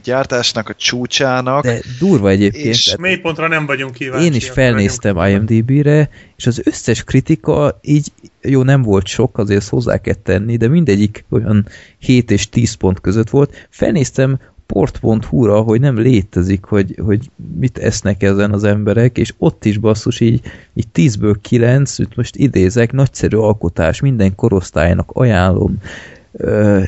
gyártásnak 0.02 0.68
a 0.68 0.74
csúcsának. 0.74 1.62
De 1.62 1.80
durva 1.98 2.28
egyébként. 2.28 2.66
És 2.66 2.94
mélypontra 2.98 3.48
nem 3.48 3.66
vagyunk 3.66 3.92
kíváncsi. 3.92 4.24
Én 4.24 4.34
is 4.34 4.50
felnéztem 4.50 5.16
IMDb-re, 5.16 6.10
és 6.36 6.46
az 6.46 6.60
összes 6.64 7.04
kritika 7.04 7.78
így, 7.82 8.12
jó, 8.42 8.62
nem 8.62 8.82
volt 8.82 9.06
sok, 9.06 9.38
azért 9.38 9.68
hozzá 9.68 9.98
kell 9.98 10.14
tenni, 10.14 10.56
de 10.56 10.68
mindegyik 10.68 11.24
olyan 11.30 11.68
7 11.98 12.30
és 12.30 12.48
10 12.48 12.74
pont 12.74 13.00
között 13.00 13.30
volt. 13.30 13.66
Felnéztem 13.70 14.38
sport.hu-ra, 14.70 15.60
hogy 15.60 15.80
nem 15.80 15.98
létezik, 15.98 16.64
hogy, 16.64 16.94
hogy 17.04 17.30
mit 17.58 17.78
esznek 17.78 18.22
ezen 18.22 18.52
az 18.52 18.64
emberek, 18.64 19.18
és 19.18 19.34
ott 19.38 19.64
is 19.64 19.78
basszus, 19.78 20.20
így, 20.20 20.40
így 20.74 20.86
10-ből 20.94 21.36
9, 21.40 21.96
most 22.16 22.36
idézek, 22.36 22.92
nagyszerű 22.92 23.36
alkotás, 23.36 24.00
minden 24.00 24.34
korosztálynak 24.34 25.10
ajánlom, 25.12 25.78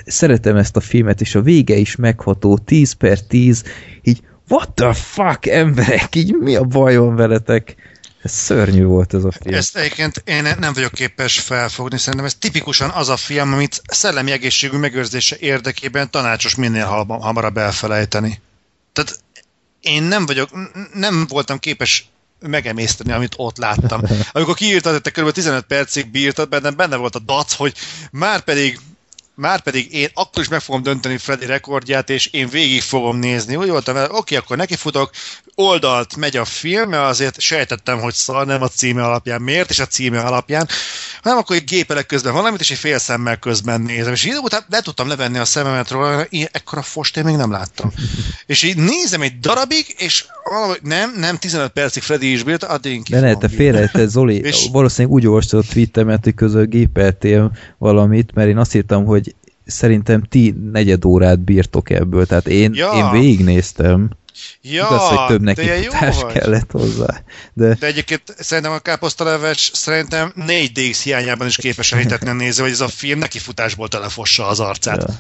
szeretem 0.05 0.57
ezt 0.57 0.77
a 0.77 0.81
filmet, 0.81 1.21
és 1.21 1.35
a 1.35 1.43
vége 1.43 1.77
is 1.77 1.97
megható, 1.97 2.59
10 2.59 2.93
per 2.93 3.21
10, 3.21 3.65
így 4.03 4.21
what 4.49 4.71
the 4.75 4.93
fuck, 4.93 5.47
emberek, 5.47 6.15
így 6.15 6.37
mi 6.41 6.55
a 6.57 6.65
baj 6.65 6.97
veletek? 6.97 7.77
Ez 8.23 8.33
szörnyű 8.33 8.85
volt 8.85 9.15
ez 9.15 9.25
a 9.25 9.33
film. 9.33 9.55
Ezt 9.55 9.77
egyébként 9.77 10.23
én 10.25 10.43
nem 10.59 10.73
vagyok 10.73 10.93
képes 10.93 11.41
felfogni, 11.41 11.99
szerintem 11.99 12.25
ez 12.25 12.35
tipikusan 12.35 12.91
az 12.91 13.09
a 13.09 13.17
film, 13.17 13.53
amit 13.53 13.83
szellemi 13.87 14.31
egészségű 14.31 14.77
megőrzése 14.77 15.37
érdekében 15.41 16.11
tanácsos 16.11 16.55
minél 16.55 16.87
hamarabb 17.09 17.57
elfelejteni. 17.57 18.41
Tehát 18.93 19.19
én 19.81 20.03
nem 20.03 20.27
vagyok, 20.27 20.51
nem 20.95 21.27
voltam 21.29 21.59
képes 21.59 22.07
megemészteni, 22.41 23.13
amit 23.13 23.35
ott 23.37 23.57
láttam. 23.57 24.01
Amikor 24.33 24.55
kiírtad, 24.55 24.93
hogy 24.93 25.01
te 25.03 25.11
kb. 25.11 25.31
15 25.31 25.65
percig 25.65 26.11
bírtad, 26.11 26.49
bennem 26.49 26.77
benne 26.77 26.97
volt 26.97 27.15
a 27.15 27.19
dac, 27.19 27.53
hogy 27.53 27.75
már 28.11 28.41
pedig 28.41 28.79
már 29.35 29.61
pedig 29.61 29.95
én 29.95 30.09
akkor 30.15 30.43
is 30.43 30.49
meg 30.49 30.61
fogom 30.61 30.83
dönteni 30.83 31.17
Freddy 31.17 31.47
rekordját, 31.47 32.11
és 32.11 32.27
én 32.27 32.49
végig 32.49 32.83
fogom 32.83 33.19
nézni. 33.19 33.57
Úgy 33.57 33.69
voltam, 33.69 33.97
oké, 34.11 34.37
akkor 34.37 34.57
nekifutok, 34.57 35.11
oldalt 35.55 36.17
megy 36.17 36.37
a 36.37 36.45
film, 36.45 36.89
mert 36.89 37.09
azért 37.09 37.41
sejtettem, 37.41 38.01
hogy 38.01 38.15
szar, 38.15 38.47
nem 38.47 38.63
a 38.63 38.69
címe 38.69 39.05
alapján. 39.05 39.43
Miért? 39.43 39.71
És 39.71 39.79
a 39.79 39.87
címe 39.87 40.21
alapján. 40.21 40.69
Hanem 41.23 41.39
akkor 41.39 41.57
egy 41.57 41.65
gépelek 41.65 42.07
közben 42.07 42.33
valamit, 42.33 42.61
és 42.61 42.71
egy 42.71 42.79
fél 42.79 42.99
szemmel 42.99 43.37
közben 43.37 43.81
nézem. 43.81 44.13
És 44.13 44.25
idő 44.25 44.37
után 44.37 44.65
le 44.69 44.81
tudtam 44.81 45.09
levenni 45.09 45.39
a 45.39 45.45
szememet 45.45 45.91
róla, 45.91 46.23
én 46.23 46.47
ekkora 46.53 46.83
fost 46.83 47.17
én 47.17 47.25
még 47.25 47.37
nem 47.37 47.51
láttam. 47.51 47.93
és 48.47 48.63
így 48.63 48.77
nézem 48.77 49.23
egy 49.23 49.39
darabig, 49.39 49.95
és 49.99 50.25
valahogy 50.45 50.79
nem, 50.83 51.13
nem, 51.17 51.37
15 51.37 51.71
percig 51.71 52.03
Freddy 52.03 52.33
is 52.33 52.43
bírt, 52.43 52.65
addig 52.65 52.93
én 52.93 53.03
De 53.11 53.21
ne, 53.21 53.35
te 53.35 53.49
félre, 53.49 53.89
te 53.89 54.07
Zoli, 54.07 54.41
és... 54.45 54.69
valószínűleg 54.73 55.17
úgy 55.17 55.27
olvastad 55.27 55.65
a 55.65 55.73
tweetemet, 55.73 56.25
hogy 56.25 56.35
közül 56.35 56.67
gépeltél 56.67 57.53
valamit, 57.79 58.35
mert 58.35 58.49
én 58.49 58.59
azt 58.59 58.75
írtam, 58.75 59.05
hogy 59.05 59.22
szerintem 59.67 60.23
ti 60.23 60.55
negyed 60.73 61.05
órát 61.05 61.39
bírtok 61.39 61.91
ebből, 61.91 62.27
tehát 62.27 62.47
én, 62.47 62.73
ja. 62.75 62.93
én 62.93 63.11
végignéztem. 63.11 64.11
Ja, 64.63 64.87
Igaz, 64.87 65.09
hogy 65.09 65.27
több 65.27 65.43
neki 65.43 65.67
futás 65.67 66.17
kellett 66.33 66.71
hozzá. 66.71 67.23
De... 67.53 67.75
de 67.75 67.87
egyébként 67.87 68.23
szerintem 68.39 68.73
a 68.73 68.79
káposztaleves 68.79 69.71
szerintem 69.75 70.33
4DX 70.37 71.01
hiányában 71.03 71.47
is 71.47 71.57
képes 71.57 71.93
hitetni 71.93 72.29
a 72.29 72.33
néző, 72.33 72.63
hogy 72.63 72.73
ez 72.73 72.81
a 72.81 72.89
film 72.89 73.19
neki 73.19 73.39
futásból 73.39 73.89
telefossa 73.89 74.47
az 74.47 74.61
arcát. 74.61 75.05
Ja. 75.09 75.15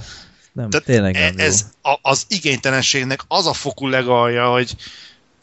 Nem, 0.53 0.71
Tehát 0.71 0.87
tényleg 0.87 1.13
nem 1.13 1.35
ez 1.37 1.67
a, 1.83 1.99
az 2.03 2.25
igénytelenségnek 2.29 3.21
az 3.29 3.47
a 3.47 3.53
fokú 3.53 3.89
legalja, 3.89 4.47
hogy 4.47 4.77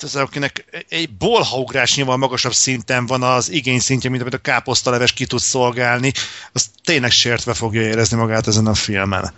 az, 0.04 0.16
akinek 0.16 0.86
egy 0.90 1.10
bolhaugrásnyival 1.10 2.18
magasabb 2.18 2.54
szinten 2.54 3.06
van 3.06 3.24
az 3.24 3.52
igény 3.52 3.80
szintje, 3.80 4.10
mint 4.10 4.22
amit 4.22 4.34
a 4.34 4.38
káposztaleves 4.38 5.14
ki 5.14 5.26
tud 5.26 5.40
szolgálni, 5.40 6.12
az 6.52 6.70
tényleg 6.84 7.12
sértve 7.12 7.54
fogja 7.54 7.82
érezni 7.82 8.18
magát 8.18 8.48
ezen 8.48 8.68
a 8.68 8.74
filmen. 8.74 9.34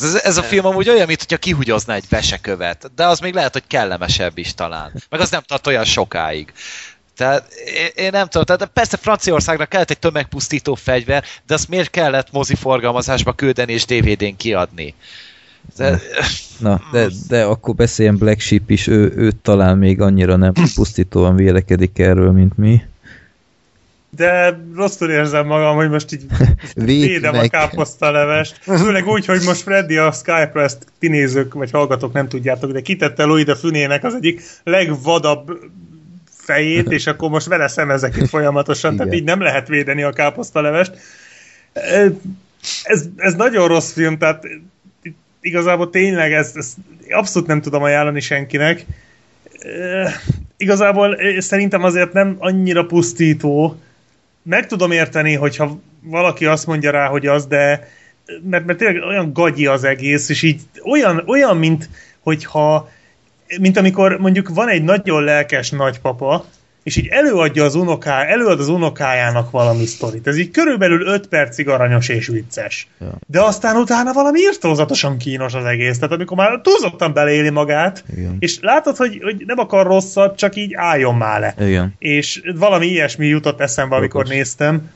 Ez, 0.00 0.14
ez 0.14 0.36
a 0.36 0.42
film 0.42 0.66
amúgy 0.66 0.88
olyan, 0.88 1.06
mint 1.06 1.20
hogyha 1.20 1.36
kihugyozna 1.36 1.94
egy 1.94 2.04
vesekövet, 2.08 2.90
de 2.94 3.06
az 3.06 3.18
még 3.18 3.34
lehet, 3.34 3.52
hogy 3.52 3.66
kellemesebb 3.66 4.38
is 4.38 4.54
talán. 4.54 5.02
Meg 5.08 5.20
az 5.20 5.30
nem 5.30 5.42
tart 5.42 5.66
olyan 5.66 5.84
sokáig. 5.84 6.52
Tehát 7.16 7.52
én 7.94 8.10
nem 8.10 8.28
tudom, 8.28 8.56
tehát 8.56 8.72
persze 8.72 8.96
Franciaországnak 8.96 9.68
kellett 9.68 9.90
egy 9.90 9.98
tömegpusztító 9.98 10.74
fegyver, 10.74 11.24
de 11.46 11.54
azt 11.54 11.68
miért 11.68 11.90
kellett 11.90 12.32
moziforgalmazásba 12.32 13.32
küldeni 13.32 13.72
és 13.72 13.84
DVD-n 13.84 14.36
kiadni? 14.36 14.94
De, 15.76 16.00
Na, 16.58 16.80
de, 16.92 17.08
de 17.28 17.44
akkor 17.44 17.74
beszéljen 17.74 18.16
Black 18.16 18.40
Sheep 18.40 18.70
is, 18.70 18.86
ő, 18.86 19.12
ő 19.16 19.32
talán 19.42 19.78
még 19.78 20.00
annyira 20.00 20.36
nem 20.36 20.52
pusztítóan 20.74 21.36
vélekedik 21.36 21.98
erről, 21.98 22.32
mint 22.32 22.58
mi. 22.58 22.82
De 24.16 24.60
rosszul 24.74 25.10
érzem 25.10 25.46
magam, 25.46 25.76
hogy 25.76 25.90
most 25.90 26.12
így 26.12 26.24
Véd 26.74 27.06
védem 27.06 27.34
a 27.34 27.48
káposztalevest. 27.48 28.58
Főleg 28.60 29.06
úgy, 29.06 29.26
hogy 29.26 29.42
most 29.44 29.60
Freddy 29.60 29.96
a 29.96 30.12
Skype-ra 30.12 30.62
ezt 30.62 30.86
ti 30.98 31.08
nézők, 31.08 31.54
vagy 31.54 31.70
hallgatók 31.70 32.12
nem 32.12 32.28
tudjátok, 32.28 32.72
de 32.72 32.80
kitette 32.80 33.24
Lloyd 33.24 33.48
a 33.48 33.56
fünének 33.56 34.04
az 34.04 34.14
egyik 34.14 34.42
legvadabb 34.64 35.58
fejét, 36.30 36.90
és 36.90 37.06
akkor 37.06 37.30
most 37.30 37.46
vele 37.46 37.68
szemezek 37.68 38.16
itt 38.16 38.28
folyamatosan, 38.28 38.96
tehát 38.96 39.12
Igen. 39.12 39.18
így 39.18 39.28
nem 39.28 39.40
lehet 39.40 39.68
védeni 39.68 40.02
a 40.02 40.12
káposztalevest. 40.12 40.92
Ez, 42.82 43.04
ez 43.16 43.34
nagyon 43.34 43.68
rossz 43.68 43.92
film, 43.92 44.18
tehát 44.18 44.46
igazából 45.44 45.90
tényleg 45.90 46.32
ez, 46.32 46.52
ez 46.54 46.74
abszolút 47.10 47.48
nem 47.48 47.60
tudom 47.60 47.82
ajánlani 47.82 48.20
senkinek. 48.20 48.84
Igazából 50.56 51.18
szerintem 51.38 51.84
azért 51.84 52.12
nem 52.12 52.36
annyira 52.38 52.86
pusztító. 52.86 53.80
Meg 54.42 54.66
tudom 54.66 54.90
érteni, 54.90 55.34
hogyha 55.34 55.78
valaki 56.02 56.46
azt 56.46 56.66
mondja 56.66 56.90
rá, 56.90 57.06
hogy 57.06 57.26
az, 57.26 57.46
de 57.46 57.88
mert, 58.42 58.64
mert 58.64 58.78
tényleg 58.78 59.02
olyan 59.02 59.32
gagyi 59.32 59.66
az 59.66 59.84
egész, 59.84 60.28
és 60.28 60.42
így 60.42 60.60
olyan, 60.84 61.22
olyan 61.26 61.56
mint 61.56 61.88
hogyha 62.20 62.90
mint 63.60 63.76
amikor 63.76 64.18
mondjuk 64.18 64.48
van 64.48 64.68
egy 64.68 64.82
nagyon 64.82 65.24
lelkes 65.24 65.70
nagypapa, 65.70 66.44
és 66.84 66.96
így 66.96 67.06
előadja 67.06 67.64
az 67.64 67.74
unoká, 67.74 68.24
előad 68.24 68.60
az 68.60 68.68
unokájának 68.68 69.50
valami 69.50 69.86
sztorit. 69.86 70.26
Ez 70.26 70.38
így 70.38 70.50
körülbelül 70.50 71.06
5 71.06 71.26
percig 71.26 71.68
aranyos 71.68 72.08
és 72.08 72.26
vicces. 72.26 72.88
Ja. 73.00 73.18
De 73.26 73.40
aztán 73.42 73.76
utána 73.76 74.12
valami 74.12 74.38
írtózatosan 74.40 75.18
kínos 75.18 75.54
az 75.54 75.64
egész. 75.64 75.98
Tehát 75.98 76.12
amikor 76.12 76.36
már 76.36 76.60
túlzottan 76.60 77.12
beleéli 77.12 77.50
magát, 77.50 78.04
Igen. 78.16 78.36
és 78.38 78.58
látod, 78.60 78.96
hogy, 78.96 79.18
hogy 79.22 79.42
nem 79.46 79.58
akar 79.58 79.86
rosszat, 79.86 80.36
csak 80.36 80.56
így 80.56 80.74
álljon 80.74 81.14
már 81.14 81.40
le. 81.40 81.66
Igen. 81.66 81.94
És 81.98 82.42
valami 82.56 82.86
ilyesmi 82.86 83.26
jutott 83.26 83.60
eszembe, 83.60 83.96
amikor 83.96 84.22
Jogos. 84.22 84.36
néztem. 84.36 84.90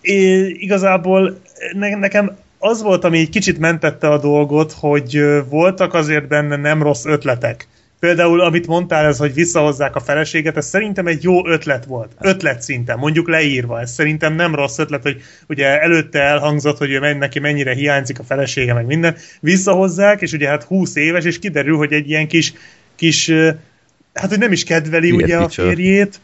É, 0.00 0.46
igazából 0.48 1.38
ne, 1.72 1.96
nekem 1.96 2.36
az 2.58 2.82
volt, 2.82 3.04
ami 3.04 3.18
egy 3.18 3.30
kicsit 3.30 3.58
mentette 3.58 4.08
a 4.08 4.18
dolgot, 4.18 4.72
hogy 4.72 5.24
voltak 5.48 5.94
azért 5.94 6.28
benne 6.28 6.56
nem 6.56 6.82
rossz 6.82 7.04
ötletek. 7.04 7.68
Például, 8.00 8.40
amit 8.40 8.66
mondtál, 8.66 9.06
ez, 9.06 9.18
hogy 9.18 9.34
visszahozzák 9.34 9.96
a 9.96 10.00
feleséget, 10.00 10.56
ez 10.56 10.66
szerintem 10.66 11.06
egy 11.06 11.22
jó 11.22 11.46
ötlet 11.46 11.84
volt. 11.84 12.12
Ötlet 12.20 12.62
szinten, 12.62 12.98
mondjuk 12.98 13.28
leírva. 13.28 13.80
Ez 13.80 13.90
szerintem 13.90 14.34
nem 14.34 14.54
rossz 14.54 14.78
ötlet, 14.78 15.02
hogy 15.02 15.22
ugye 15.48 15.80
előtte 15.80 16.20
elhangzott, 16.20 16.78
hogy 16.78 16.90
ő 16.90 17.14
neki 17.14 17.38
mennyire 17.38 17.74
hiányzik 17.74 18.18
a 18.18 18.24
felesége, 18.24 18.74
meg 18.74 18.86
minden. 18.86 19.16
Visszahozzák, 19.40 20.20
és 20.20 20.32
ugye 20.32 20.48
hát 20.48 20.62
20 20.62 20.96
éves, 20.96 21.24
és 21.24 21.38
kiderül, 21.38 21.76
hogy 21.76 21.92
egy 21.92 22.08
ilyen 22.08 22.28
kis, 22.28 22.52
kis 22.94 23.30
hát 24.14 24.28
hogy 24.28 24.38
nem 24.38 24.52
is 24.52 24.64
kedveli 24.64 25.10
Hülye 25.10 25.24
ugye 25.24 25.36
a 25.36 25.46
picsa. 25.46 25.62
férjét, 25.62 26.20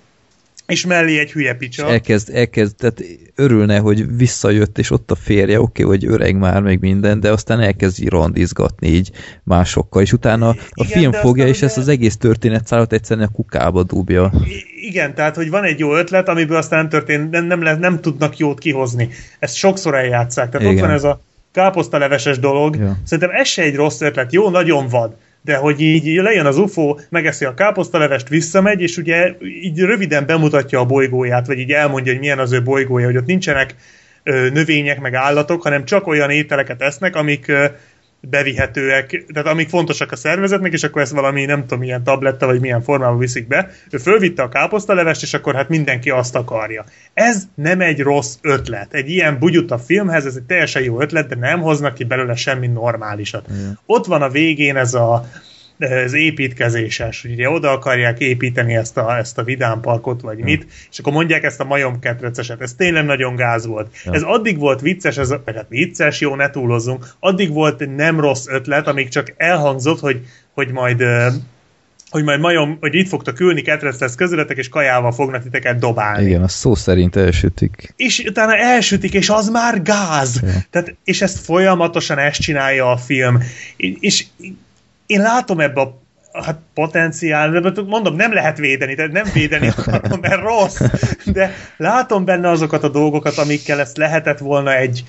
és 0.66 0.86
mellé 0.86 1.18
egy 1.18 1.32
hülye 1.32 1.54
picsa. 1.54 1.88
Elkezd, 1.88 2.30
elkezd, 2.34 2.76
tehát 2.76 3.04
örülne, 3.34 3.78
hogy 3.78 4.16
visszajött, 4.16 4.78
és 4.78 4.90
ott 4.90 5.10
a 5.10 5.14
férje, 5.14 5.60
oké, 5.60 5.82
hogy 5.82 6.06
öreg 6.06 6.36
már, 6.36 6.62
meg 6.62 6.80
minden, 6.80 7.20
de 7.20 7.30
aztán 7.32 7.60
elkezd 7.60 8.08
randizgatni 8.08 8.88
így 8.88 9.10
másokkal, 9.42 10.02
és 10.02 10.12
utána 10.12 10.48
a 10.48 10.56
Igen, 10.74 10.98
film 10.98 11.12
fogja, 11.12 11.46
és 11.46 11.62
ezt 11.62 11.76
ugye- 11.76 11.86
az 11.86 11.88
egész 11.88 12.16
történetszállot 12.16 12.92
egyszerűen 12.92 13.26
a 13.28 13.32
kukába 13.34 13.82
dúbja. 13.82 14.32
I- 14.44 14.86
Igen, 14.86 15.14
tehát, 15.14 15.36
hogy 15.36 15.50
van 15.50 15.64
egy 15.64 15.78
jó 15.78 15.96
ötlet, 15.96 16.28
amiből 16.28 16.56
aztán 16.56 16.78
nem 16.78 16.88
történt, 16.88 17.30
nem, 17.30 17.44
nem, 17.46 17.62
le- 17.62 17.76
nem 17.78 18.00
tudnak 18.00 18.36
jót 18.38 18.58
kihozni. 18.58 19.08
Ezt 19.38 19.54
sokszor 19.54 19.94
eljátszák. 19.94 20.50
Tehát 20.50 20.66
Igen. 20.66 20.74
ott 20.74 20.80
van 20.88 20.90
ez 20.96 21.04
a 21.04 21.20
káposztaleveses 21.52 22.38
dolog. 22.38 22.76
Ja. 22.76 22.96
Szerintem 23.04 23.36
ez 23.38 23.48
se 23.48 23.62
egy 23.62 23.74
rossz 23.74 24.00
ötlet. 24.00 24.32
Jó, 24.32 24.50
nagyon 24.50 24.88
vad. 24.88 25.16
De 25.44 25.56
hogy 25.56 25.80
így 25.80 26.16
lejön 26.16 26.46
az 26.46 26.58
UFO, 26.58 26.96
megeszi 27.08 27.44
a 27.44 27.54
káposztalevest, 27.54 28.28
visszamegy, 28.28 28.80
és 28.80 28.96
ugye 28.96 29.34
így 29.62 29.78
röviden 29.78 30.26
bemutatja 30.26 30.80
a 30.80 30.84
bolygóját, 30.84 31.46
vagy 31.46 31.58
így 31.58 31.72
elmondja, 31.72 32.12
hogy 32.12 32.20
milyen 32.20 32.38
az 32.38 32.52
ő 32.52 32.62
bolygója, 32.62 33.06
hogy 33.06 33.16
ott 33.16 33.26
nincsenek 33.26 33.74
növények, 34.52 35.00
meg 35.00 35.14
állatok, 35.14 35.62
hanem 35.62 35.84
csak 35.84 36.06
olyan 36.06 36.30
ételeket 36.30 36.82
esznek, 36.82 37.16
amik 37.16 37.52
bevihetőek, 38.30 39.24
tehát 39.32 39.48
amik 39.48 39.68
fontosak 39.68 40.12
a 40.12 40.16
szervezetnek, 40.16 40.72
és 40.72 40.82
akkor 40.82 41.02
ezt 41.02 41.12
valami, 41.12 41.44
nem 41.44 41.60
tudom, 41.60 41.78
milyen 41.78 42.04
tabletta, 42.04 42.46
vagy 42.46 42.60
milyen 42.60 42.82
formában 42.82 43.18
viszik 43.18 43.48
be. 43.48 43.70
Ő 43.90 43.98
fölvitte 43.98 44.42
a 44.42 44.48
káposztalevest, 44.48 45.22
és 45.22 45.34
akkor 45.34 45.54
hát 45.54 45.68
mindenki 45.68 46.10
azt 46.10 46.34
akarja. 46.34 46.84
Ez 47.14 47.42
nem 47.54 47.80
egy 47.80 48.00
rossz 48.00 48.36
ötlet. 48.40 48.94
Egy 48.94 49.08
ilyen 49.08 49.38
bugyuta 49.38 49.78
filmhez, 49.78 50.26
ez 50.26 50.36
egy 50.36 50.42
teljesen 50.42 50.82
jó 50.82 51.00
ötlet, 51.00 51.28
de 51.28 51.36
nem 51.36 51.60
hoznak 51.60 51.94
ki 51.94 52.04
belőle 52.04 52.34
semmi 52.34 52.66
normálisat. 52.66 53.46
Ott 53.86 54.06
van 54.06 54.22
a 54.22 54.28
végén 54.28 54.76
ez 54.76 54.94
a 54.94 55.24
ez 55.78 56.12
építkezéses, 56.12 57.22
hogy 57.22 57.30
ugye 57.30 57.50
oda 57.50 57.70
akarják 57.70 58.20
építeni 58.20 58.74
ezt 58.74 58.96
a, 58.96 59.16
ezt 59.16 59.38
a 59.38 59.42
vidámparkot, 59.42 60.20
vagy 60.20 60.38
mit, 60.38 60.66
és 60.90 60.98
akkor 60.98 61.12
mondják 61.12 61.42
ezt 61.42 61.60
a 61.60 61.64
majomketreceset. 61.64 62.60
Ez 62.60 62.74
tényleg 62.74 63.04
nagyon 63.04 63.36
gáz 63.36 63.66
volt. 63.66 63.96
Ja. 64.04 64.12
Ez 64.12 64.22
addig 64.22 64.58
volt 64.58 64.80
vicces, 64.80 65.16
ez, 65.16 65.28
vagy 65.28 65.54
hát 65.54 65.66
vicces, 65.68 66.20
jó, 66.20 66.34
ne 66.34 66.50
túlozzunk, 66.50 67.06
addig 67.18 67.52
volt 67.52 67.96
nem 67.96 68.20
rossz 68.20 68.46
ötlet, 68.46 68.86
amíg 68.86 69.08
csak 69.08 69.34
elhangzott, 69.36 70.00
hogy, 70.00 70.20
hogy 70.52 70.70
majd 70.72 71.04
hogy 72.10 72.24
majd 72.24 72.40
majom, 72.40 72.76
hogy 72.80 72.94
itt 72.94 73.08
fogtok 73.08 73.40
ülni, 73.40 73.62
ketrec 73.62 74.00
lesz 74.00 74.14
közületek, 74.14 74.56
és 74.56 74.68
kajával 74.68 75.12
fognak 75.12 75.42
titeket 75.42 75.78
dobálni 75.78 76.26
Igen, 76.26 76.42
az 76.42 76.52
szó 76.52 76.74
szerint 76.74 77.16
elsütik. 77.16 77.92
és 77.96 78.24
utána 78.28 78.56
elsütik, 78.56 79.14
és 79.14 79.28
az 79.28 79.48
már 79.48 79.82
gáz. 79.82 80.40
Ja. 80.42 80.48
Tehát, 80.70 80.94
és 81.04 81.22
ezt 81.22 81.38
folyamatosan 81.38 82.18
ezt 82.18 82.40
csinálja 82.40 82.90
a 82.90 82.96
film. 82.96 83.42
És, 83.76 83.96
és 84.00 84.24
én 85.06 85.20
látom 85.20 85.60
ebbe 85.60 85.80
a 85.80 86.02
hát 86.42 86.58
potenciál, 86.74 87.50
de 87.50 87.82
mondom, 87.86 88.16
nem 88.16 88.32
lehet 88.32 88.58
védeni, 88.58 88.94
tehát 88.94 89.12
nem 89.12 89.26
védeni 89.34 89.68
akarom, 89.76 90.20
mert 90.20 90.42
rossz, 90.42 90.80
de 91.24 91.54
látom 91.76 92.24
benne 92.24 92.48
azokat 92.48 92.84
a 92.84 92.88
dolgokat, 92.88 93.38
amikkel 93.38 93.80
ezt 93.80 93.96
lehetett 93.96 94.38
volna 94.38 94.76
egy, 94.76 95.04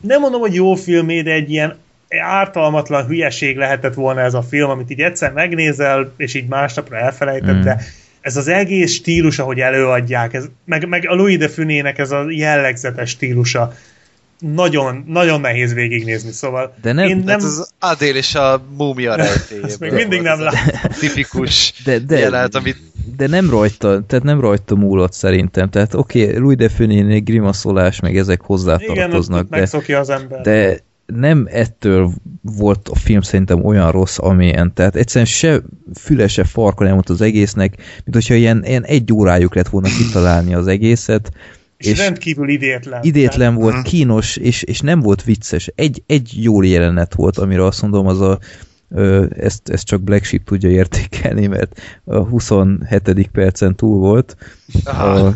nem 0.00 0.20
mondom, 0.20 0.40
hogy 0.40 0.54
jó 0.54 0.74
filmé, 0.74 1.22
de 1.22 1.30
egy 1.30 1.50
ilyen 1.50 1.76
ártalmatlan 2.18 3.06
hülyeség 3.06 3.56
lehetett 3.56 3.94
volna 3.94 4.20
ez 4.20 4.34
a 4.34 4.42
film, 4.42 4.70
amit 4.70 4.90
így 4.90 5.00
egyszer 5.00 5.32
megnézel, 5.32 6.12
és 6.16 6.34
így 6.34 6.48
másnapra 6.48 6.96
elfelejtett, 6.96 7.54
Mm. 7.54 7.62
de 7.62 7.80
ez 8.20 8.36
az 8.36 8.48
egész 8.48 8.92
stílus, 8.92 9.38
ahogy 9.38 9.60
előadják, 9.60 10.34
ez, 10.34 10.44
meg, 10.64 10.88
meg 10.88 11.08
a 11.08 11.14
Louis 11.14 11.36
de 11.36 11.48
Funének 11.48 11.98
ez 11.98 12.10
a 12.10 12.24
jellegzetes 12.28 13.10
stílusa, 13.10 13.74
nagyon, 14.40 15.04
nagyon 15.06 15.40
nehéz 15.40 15.74
végignézni, 15.74 16.32
szóval 16.32 16.74
De 16.82 16.92
nem- 16.92 17.08
én 17.08 17.16
nem... 17.16 17.24
nem, 17.24 17.38
Hát 17.38 17.42
az 17.42 17.70
Adél 17.78 18.16
és 18.16 18.34
a 18.34 18.62
múmia 18.76 19.14
rejtéjéből. 19.14 19.76
Még 19.80 19.92
mindig 19.92 20.20
nem 20.20 20.40
láttam. 20.40 20.90
Tipikus 20.98 21.72
De, 21.84 21.98
de, 21.98 22.18
jelenet, 22.18 22.54
amit 22.54 22.76
de 23.16 23.26
nem 23.26 23.50
rajta, 23.50 24.02
tehát 24.06 24.24
nem 24.24 24.40
rajta 24.40 24.74
múlott 24.74 25.12
szerintem. 25.12 25.70
Tehát 25.70 25.94
oké, 25.94 26.24
okay, 26.24 26.38
Louis 26.38 26.56
de 26.56 26.68
Funénél 26.68 27.20
grimaszolás, 27.20 28.00
meg 28.00 28.16
ezek 28.16 28.34
igen, 28.34 28.46
hozzátartoznak, 28.46 29.42
ott 29.42 29.50
de, 29.50 29.58
megszokja 29.58 29.98
az 29.98 30.10
ember. 30.10 30.40
de 30.40 30.80
nem 31.06 31.48
ettől 31.50 32.10
volt 32.42 32.88
a 32.88 32.96
film 32.96 33.20
szerintem 33.20 33.64
olyan 33.64 33.90
rossz, 33.90 34.18
amilyen. 34.18 34.74
Tehát 34.74 34.96
egyszerűen 34.96 35.26
se 35.26 35.60
füle, 35.94 36.28
se 36.28 36.44
farka 36.44 36.84
nem 36.84 36.94
volt 36.94 37.08
az 37.08 37.20
egésznek, 37.20 37.76
mint 37.76 38.14
hogyha 38.14 38.34
ilyen, 38.34 38.64
ilyen 38.64 38.84
egy 38.84 39.12
órájuk 39.12 39.54
lett 39.54 39.68
volna 39.68 39.88
kitalálni 39.88 40.54
az 40.54 40.66
egészet, 40.66 41.32
és, 41.80 41.86
és 41.86 41.98
rendkívül 41.98 42.48
idétlen. 42.48 43.02
idétlen 43.02 43.54
volt, 43.54 43.82
kínos, 43.82 44.36
és, 44.36 44.62
és 44.62 44.80
nem 44.80 45.00
volt 45.00 45.24
vicces. 45.24 45.70
Egy, 45.74 46.02
egy 46.06 46.32
jó 46.42 46.62
jelenet 46.62 47.14
volt, 47.14 47.38
amire 47.38 47.64
azt 47.64 47.82
mondom, 47.82 48.06
az 48.06 48.20
a 48.20 48.38
ezt, 49.36 49.68
ezt 49.68 49.86
csak 49.86 50.02
Black 50.02 50.24
Sheep 50.24 50.44
tudja 50.44 50.68
értékelni, 50.68 51.46
mert 51.46 51.80
a 52.04 52.16
27. 52.16 53.28
percen 53.32 53.76
túl 53.76 53.98
volt. 53.98 54.36
A, 54.84 55.26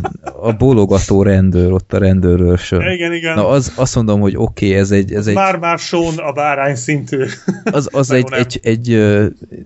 a 0.41 0.52
bólogató 0.58 1.23
rendőr, 1.23 1.73
ott 1.73 1.92
a 1.92 1.99
rendőrőrsön. 1.99 2.81
Igen, 2.81 3.12
igen. 3.12 3.34
Na 3.34 3.49
az, 3.49 3.73
azt 3.76 3.94
mondom, 3.94 4.20
hogy 4.20 4.36
oké, 4.36 4.66
okay, 4.66 4.78
ez 4.78 4.91
egy, 4.91 5.12
ez 5.12 5.26
egy, 5.26 5.34
Már-már 5.34 5.78
Sean 5.78 6.16
a 6.16 6.33
bárány 6.33 6.74
szintű. 6.74 7.24
az, 7.65 7.89
az 7.92 8.10
egy, 8.18 8.28
egy, 8.31 8.60
egy 8.62 9.02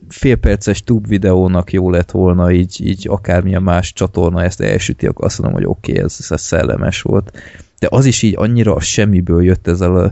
félperces 0.09 0.83
tube 0.83 1.09
videónak 1.09 1.73
jó 1.73 1.91
lett 1.91 2.11
volna, 2.11 2.51
így, 2.51 2.87
így 2.87 3.07
akármilyen 3.09 3.63
más 3.63 3.93
csatorna 3.93 4.43
ezt 4.43 4.61
elsüti, 4.61 5.07
akkor 5.07 5.25
azt 5.25 5.39
mondom, 5.39 5.61
hogy 5.61 5.69
oké, 5.69 5.91
okay, 5.93 6.05
ez, 6.05 6.27
ez 6.29 6.41
szellemes 6.41 7.03
volt. 7.03 7.39
De 7.79 7.87
az 7.91 8.05
is 8.05 8.23
így 8.23 8.35
annyira 8.37 8.75
a 8.75 8.81
semmiből 8.81 9.45
jött 9.45 9.67
ezzel 9.69 9.97
a 9.97 10.11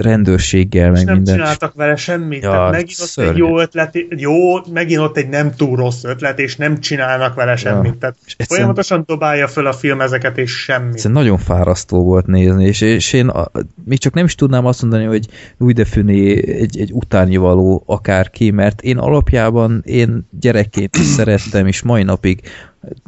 rendőrséggel, 0.00 0.90
És 0.92 0.96
meg 0.96 1.04
nem 1.04 1.14
minden. 1.14 1.34
csináltak 1.34 1.74
vele 1.74 1.96
semmit. 1.96 2.42
Ja, 2.42 2.50
Tehát 2.50 2.70
megint 2.70 2.98
ott 3.00 3.06
szörnyű. 3.06 3.30
egy 3.30 3.36
jó 3.36 3.60
ötlet, 3.60 3.98
jó, 4.16 4.32
megint 4.72 5.00
ott 5.00 5.16
egy 5.16 5.28
nem 5.28 5.50
túl 5.54 5.76
rossz 5.76 6.04
ötlet, 6.04 6.38
és 6.38 6.56
nem 6.56 6.80
csinálnak 6.80 7.34
vele 7.34 7.56
semmit. 7.56 7.94
Tehát 7.94 8.16
És 8.36 8.46
folyamatosan 8.48 9.02
dobálja 9.06 9.48
föl 9.48 9.66
a 9.66 9.72
film 9.72 10.00
ezeket, 10.00 10.38
és 10.38 10.62
semmit. 10.62 10.92
Egyszerűen 10.94 11.20
nagyon 11.20 11.38
fárasztó 11.38 12.04
volt 12.04 12.26
nézni, 12.26 12.64
és, 12.64 12.80
és 12.80 13.12
én 13.12 13.28
a, 13.28 13.50
még 13.84 13.98
csak 13.98 14.14
nem 14.14 14.24
is 14.24 14.34
tudnám 14.34 14.66
azt 14.66 14.82
mondani, 14.82 15.04
hogy 15.04 15.26
Louis 15.58 15.74
de 15.74 15.84
Funé 15.84 16.50
egy, 16.60 16.78
egy 16.78 16.92
utányivaló 16.92 17.82
akárki, 17.86 18.50
mert 18.50 18.80
én 18.80 18.98
alapjában 18.98 19.82
én 19.84 20.28
gyerekként 20.40 20.96
is 20.96 21.06
szerettem, 21.06 21.66
és 21.66 21.82
mai 21.82 22.02
napig 22.02 22.40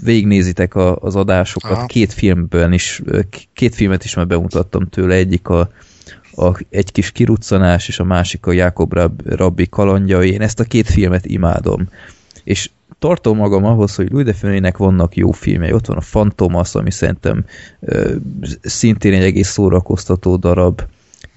végignézitek 0.03 0.75
a, 0.75 0.97
az 0.97 1.17
adásokat, 1.17 1.71
Aha. 1.71 1.87
két 1.87 2.13
filmben 2.13 2.73
is, 2.73 3.03
két 3.53 3.75
filmet 3.75 4.05
is 4.05 4.15
már 4.15 4.27
bemutattam 4.27 4.89
tőle, 4.89 5.15
egyik 5.15 5.49
a, 5.49 5.71
a, 6.35 6.61
egy 6.71 6.93
kis 6.93 7.11
kiruccanás, 7.11 7.89
és 7.89 7.99
a 7.99 8.05
másik 8.05 8.47
a 8.47 8.53
Jákob 8.53 8.93
Rab, 8.93 9.21
Rabbi 9.27 9.69
kalandjai. 9.69 10.33
Én 10.33 10.43
ezt 10.43 10.61
a 10.61 10.65
két 10.65 10.87
filmet 10.91 11.27
imádom. 11.27 11.89
És 12.45 12.71
tartom 12.99 13.37
magam 13.37 13.65
ahhoz, 13.65 13.95
hogy 13.95 14.11
Louis 14.11 14.25
de 14.25 14.33
Funès-nek 14.33 14.77
vannak 14.77 15.17
jó 15.17 15.31
filmjei. 15.31 15.73
Ott 15.73 15.87
van 15.87 15.97
a 15.97 16.01
Fantomas, 16.01 16.75
ami 16.75 16.91
szerintem 16.91 17.45
ö, 17.81 18.15
szintén 18.61 19.13
egy 19.13 19.23
egész 19.23 19.49
szórakoztató 19.49 20.37
darab. 20.37 20.83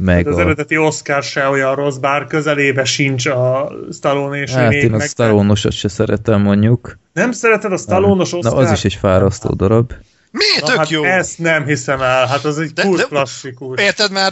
Meg 0.04 0.16
Hát 0.16 0.26
az 0.26 0.38
a, 0.38 0.42
eredeti 0.42 0.78
Oscar 0.78 1.24
se 1.24 1.48
olyan 1.48 1.76
rossz, 1.76 1.96
bár 1.96 2.28
közelébe 2.28 2.86
sincs 2.86 3.26
a 3.26 3.72
Stallone 3.92 4.42
és 4.42 4.52
hát 4.52 4.72
én 4.72 4.80
a 4.80 4.82
René-nek. 4.82 5.08
Stallone-osat 5.08 5.72
se 5.72 5.88
szeretem 5.88 6.42
mondjuk. 6.42 6.98
Nem 7.14 7.32
szereted 7.32 7.72
a 7.72 7.78
Stallone-os 7.78 8.32
Na 8.32 8.38
Oscar? 8.38 8.64
az 8.64 8.72
is 8.72 8.86
egy 8.86 8.94
fárasztó 8.94 9.50
darab. 9.50 9.94
Miért 10.32 10.62
Na, 10.62 10.68
tök 10.68 10.78
hát 10.78 10.90
jó? 10.90 11.04
ezt 11.04 11.40
nem 11.40 11.66
hiszem 11.66 12.02
el, 12.02 12.28
hát 12.28 12.46
az 12.46 12.60
egy 12.60 12.74
kult 12.82 13.08
klasszikus. 13.08 13.82
Érted 13.82 14.12
már, 14.12 14.32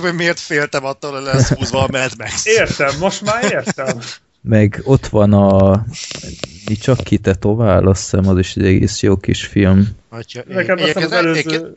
hogy 0.00 0.14
miért 0.14 0.40
féltem 0.40 0.84
attól, 0.84 1.12
hogy 1.12 1.22
lesz 1.22 1.52
húzva 1.52 1.82
a 1.82 1.88
Mad 1.90 2.10
Max? 2.18 2.46
Értem, 2.46 2.98
most 3.00 3.24
már 3.24 3.52
értem. 3.52 3.98
Meg 4.40 4.80
ott 4.84 5.06
van 5.06 5.32
a 5.32 5.84
mi 6.68 6.74
csak 6.74 6.98
ki 6.98 7.18
tetovál, 7.18 7.86
azt 7.86 8.02
hiszem, 8.02 8.28
az 8.28 8.38
is 8.38 8.56
egy 8.56 8.64
egész 8.66 9.02
jó 9.02 9.16
kis 9.16 9.44
film. 9.44 9.88
Hogyha, 10.10 10.40
Nekem 10.48 10.76
azt 10.78 10.96
az 10.96 11.12
előző, 11.12 11.76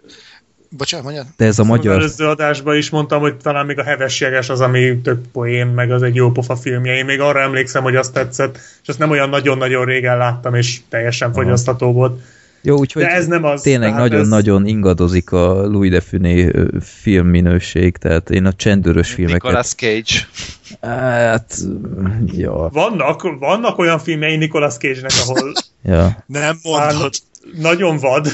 Bocsánat, 0.70 1.06
mondjad? 1.06 1.28
De 1.38 1.46
ez 1.46 1.60
a 1.60 1.62
az 1.62 1.68
magyar... 1.68 1.96
előző 1.96 2.26
adásban 2.26 2.78
is 2.78 2.90
mondtam, 2.90 3.20
hogy 3.20 3.36
talán 3.36 3.66
még 3.66 3.80
a 3.80 3.84
heves 3.84 4.22
jeges 4.22 4.50
az, 4.50 4.62
ami 4.62 5.02
tök 5.02 5.22
poén, 5.32 5.68
meg 5.68 5.92
az 5.92 6.04
egy 6.04 6.16
jó 6.16 6.32
pofa 6.32 6.56
filmje. 6.56 6.96
Én 6.96 7.06
még 7.06 7.20
arra 7.20 7.40
emlékszem, 7.40 7.84
hogy 7.84 7.96
azt 7.96 8.14
tetszett, 8.14 8.56
és 8.82 8.88
azt 8.88 9.00
nem 9.00 9.10
olyan 9.10 9.30
nagyon-nagyon 9.30 9.86
régen 9.86 10.18
láttam, 10.18 10.56
és 10.56 10.80
teljesen 10.90 11.34
fogyasztható 11.34 11.92
volt. 11.92 12.22
Jó, 12.62 12.78
úgyhogy 12.78 13.04
De 13.04 13.10
ez 13.10 13.28
nem 13.28 13.44
az. 13.44 13.62
tényleg 13.62 13.94
nagyon-nagyon 13.94 14.66
ingadozik 14.66 15.32
a 15.32 15.68
Louis 15.68 15.90
de 15.90 16.02
Funès 16.02 16.50
ö, 16.52 16.66
filmminőség, 16.82 17.98
tehát 17.98 18.30
én 18.30 18.46
a 18.46 18.54
csendőrös 18.54 19.12
filmeket... 19.12 19.42
Nicolas 19.44 19.74
Cage. 19.76 20.28
Hát, 20.82 21.58
ja, 22.26 22.70
Vannak, 22.72 23.38
vannak 23.40 23.78
olyan 23.78 24.00
filmjei 24.00 24.36
Nicolas 24.36 24.78
Cage-nek, 24.78 25.12
ahol 25.28 25.54
ja. 25.84 26.24
Nem 26.26 26.60
mondod. 26.64 27.14
Nagyon 27.61 27.98
vad. 27.98 28.27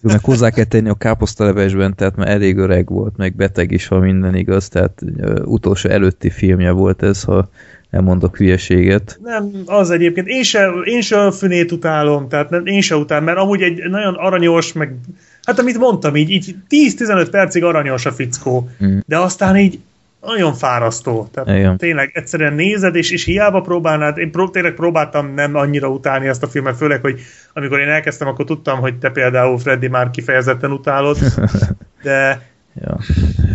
Meg 0.00 0.24
hozzá 0.24 0.50
kell 0.50 0.64
tenni 0.64 0.88
a 0.88 0.94
káposztalevesben, 0.94 1.94
tehát 1.94 2.16
már 2.16 2.28
elég 2.28 2.56
öreg 2.56 2.88
volt, 2.88 3.16
meg 3.16 3.36
beteg 3.36 3.70
is, 3.70 3.86
ha 3.86 3.98
minden 3.98 4.34
igaz, 4.34 4.68
tehát 4.68 5.02
utolsó 5.44 5.88
előtti 5.88 6.30
filmje 6.30 6.70
volt 6.70 7.02
ez, 7.02 7.22
ha 7.22 7.48
nem 7.90 8.04
mondok 8.04 8.36
hülyeséget. 8.36 9.18
Nem, 9.22 9.50
az 9.66 9.90
egyébként. 9.90 10.26
Én 10.28 10.42
se, 10.42 10.68
én 10.84 11.00
se 11.00 11.20
a 11.20 11.32
fünét 11.32 11.72
utálom, 11.72 12.28
tehát 12.28 12.50
nem, 12.50 12.66
én 12.66 12.80
se 12.80 12.96
utálom, 12.96 13.24
mert 13.24 13.38
amúgy 13.38 13.62
egy 13.62 13.90
nagyon 13.90 14.14
aranyos, 14.14 14.72
meg 14.72 14.94
hát 15.42 15.58
amit 15.58 15.78
mondtam, 15.78 16.16
így, 16.16 16.30
így 16.30 16.54
10-15 16.70 17.28
percig 17.30 17.64
aranyos 17.64 18.06
a 18.06 18.12
fickó, 18.12 18.68
Mm. 18.84 18.98
de 19.06 19.18
aztán 19.18 19.56
így 19.56 19.78
nagyon 20.26 20.54
fárasztó. 20.54 21.28
Tehát 21.32 21.58
Igen. 21.58 21.76
tényleg 21.76 22.10
egyszerűen 22.14 22.54
nézed, 22.54 22.94
és, 22.94 23.10
és 23.10 23.24
hiába 23.24 23.60
próbálnád, 23.60 24.18
én 24.18 24.30
pró- 24.30 24.50
tényleg 24.50 24.74
próbáltam 24.74 25.34
nem 25.34 25.54
annyira 25.54 25.88
utálni 25.88 26.28
ezt 26.28 26.42
a 26.42 26.46
filmet, 26.48 26.76
főleg, 26.76 27.00
hogy 27.00 27.20
amikor 27.52 27.80
én 27.80 27.88
elkezdtem, 27.88 28.28
akkor 28.28 28.44
tudtam, 28.44 28.80
hogy 28.80 28.98
te 28.98 29.10
például 29.10 29.58
Freddy 29.58 29.88
már 29.88 30.10
kifejezetten 30.10 30.70
utálod, 30.70 31.16
de 32.02 32.52
Ja. 32.82 32.98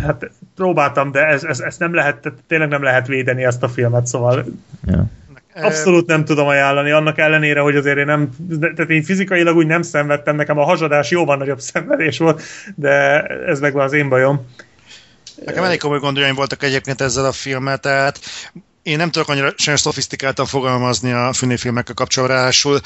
hát 0.02 0.30
próbáltam, 0.56 1.12
de 1.12 1.26
ez, 1.26 1.44
ez, 1.44 1.60
ez 1.60 1.76
nem 1.76 1.94
lehet, 1.94 2.32
tényleg 2.46 2.68
nem 2.68 2.82
lehet 2.82 3.06
védeni 3.06 3.44
ezt 3.44 3.62
a 3.62 3.68
filmet, 3.68 4.06
szóval 4.06 4.44
Ja. 4.86 5.04
Abszolút 5.54 6.06
nem 6.06 6.24
tudom 6.24 6.46
ajánlani, 6.46 6.90
annak 6.90 7.18
ellenére, 7.18 7.60
hogy 7.60 7.76
azért 7.76 7.96
én 7.96 8.04
nem, 8.04 8.28
tehát 8.60 8.90
én 8.90 9.02
fizikailag 9.02 9.56
úgy 9.56 9.66
nem 9.66 9.82
szenvedtem, 9.82 10.36
nekem 10.36 10.58
a 10.58 10.64
hazadás 10.64 11.10
jóval 11.10 11.36
nagyobb 11.36 11.60
szenvedés 11.60 12.18
volt, 12.18 12.42
de 12.74 13.22
ez 13.26 13.60
meg 13.60 13.72
van 13.72 13.84
az 13.84 13.92
én 13.92 14.08
bajom. 14.08 14.46
Nekem 15.44 15.64
elég 15.64 15.78
komoly 15.78 15.98
gondjaim 15.98 16.34
voltak 16.34 16.62
egyébként 16.62 17.00
ezzel 17.00 17.24
a 17.24 17.32
filmmel, 17.32 17.78
tehát 17.78 18.20
én 18.82 18.96
nem 18.96 19.10
tudok 19.10 19.28
annyira 19.28 19.52
sem 19.56 19.76
szofisztikáltan 19.76 20.46
fogalmazni 20.46 21.12
a 21.12 21.32
Füné 21.32 21.56
filmekkel 21.56 21.94
kapcsolatban, 21.94 22.36
ráadásul 22.36 22.80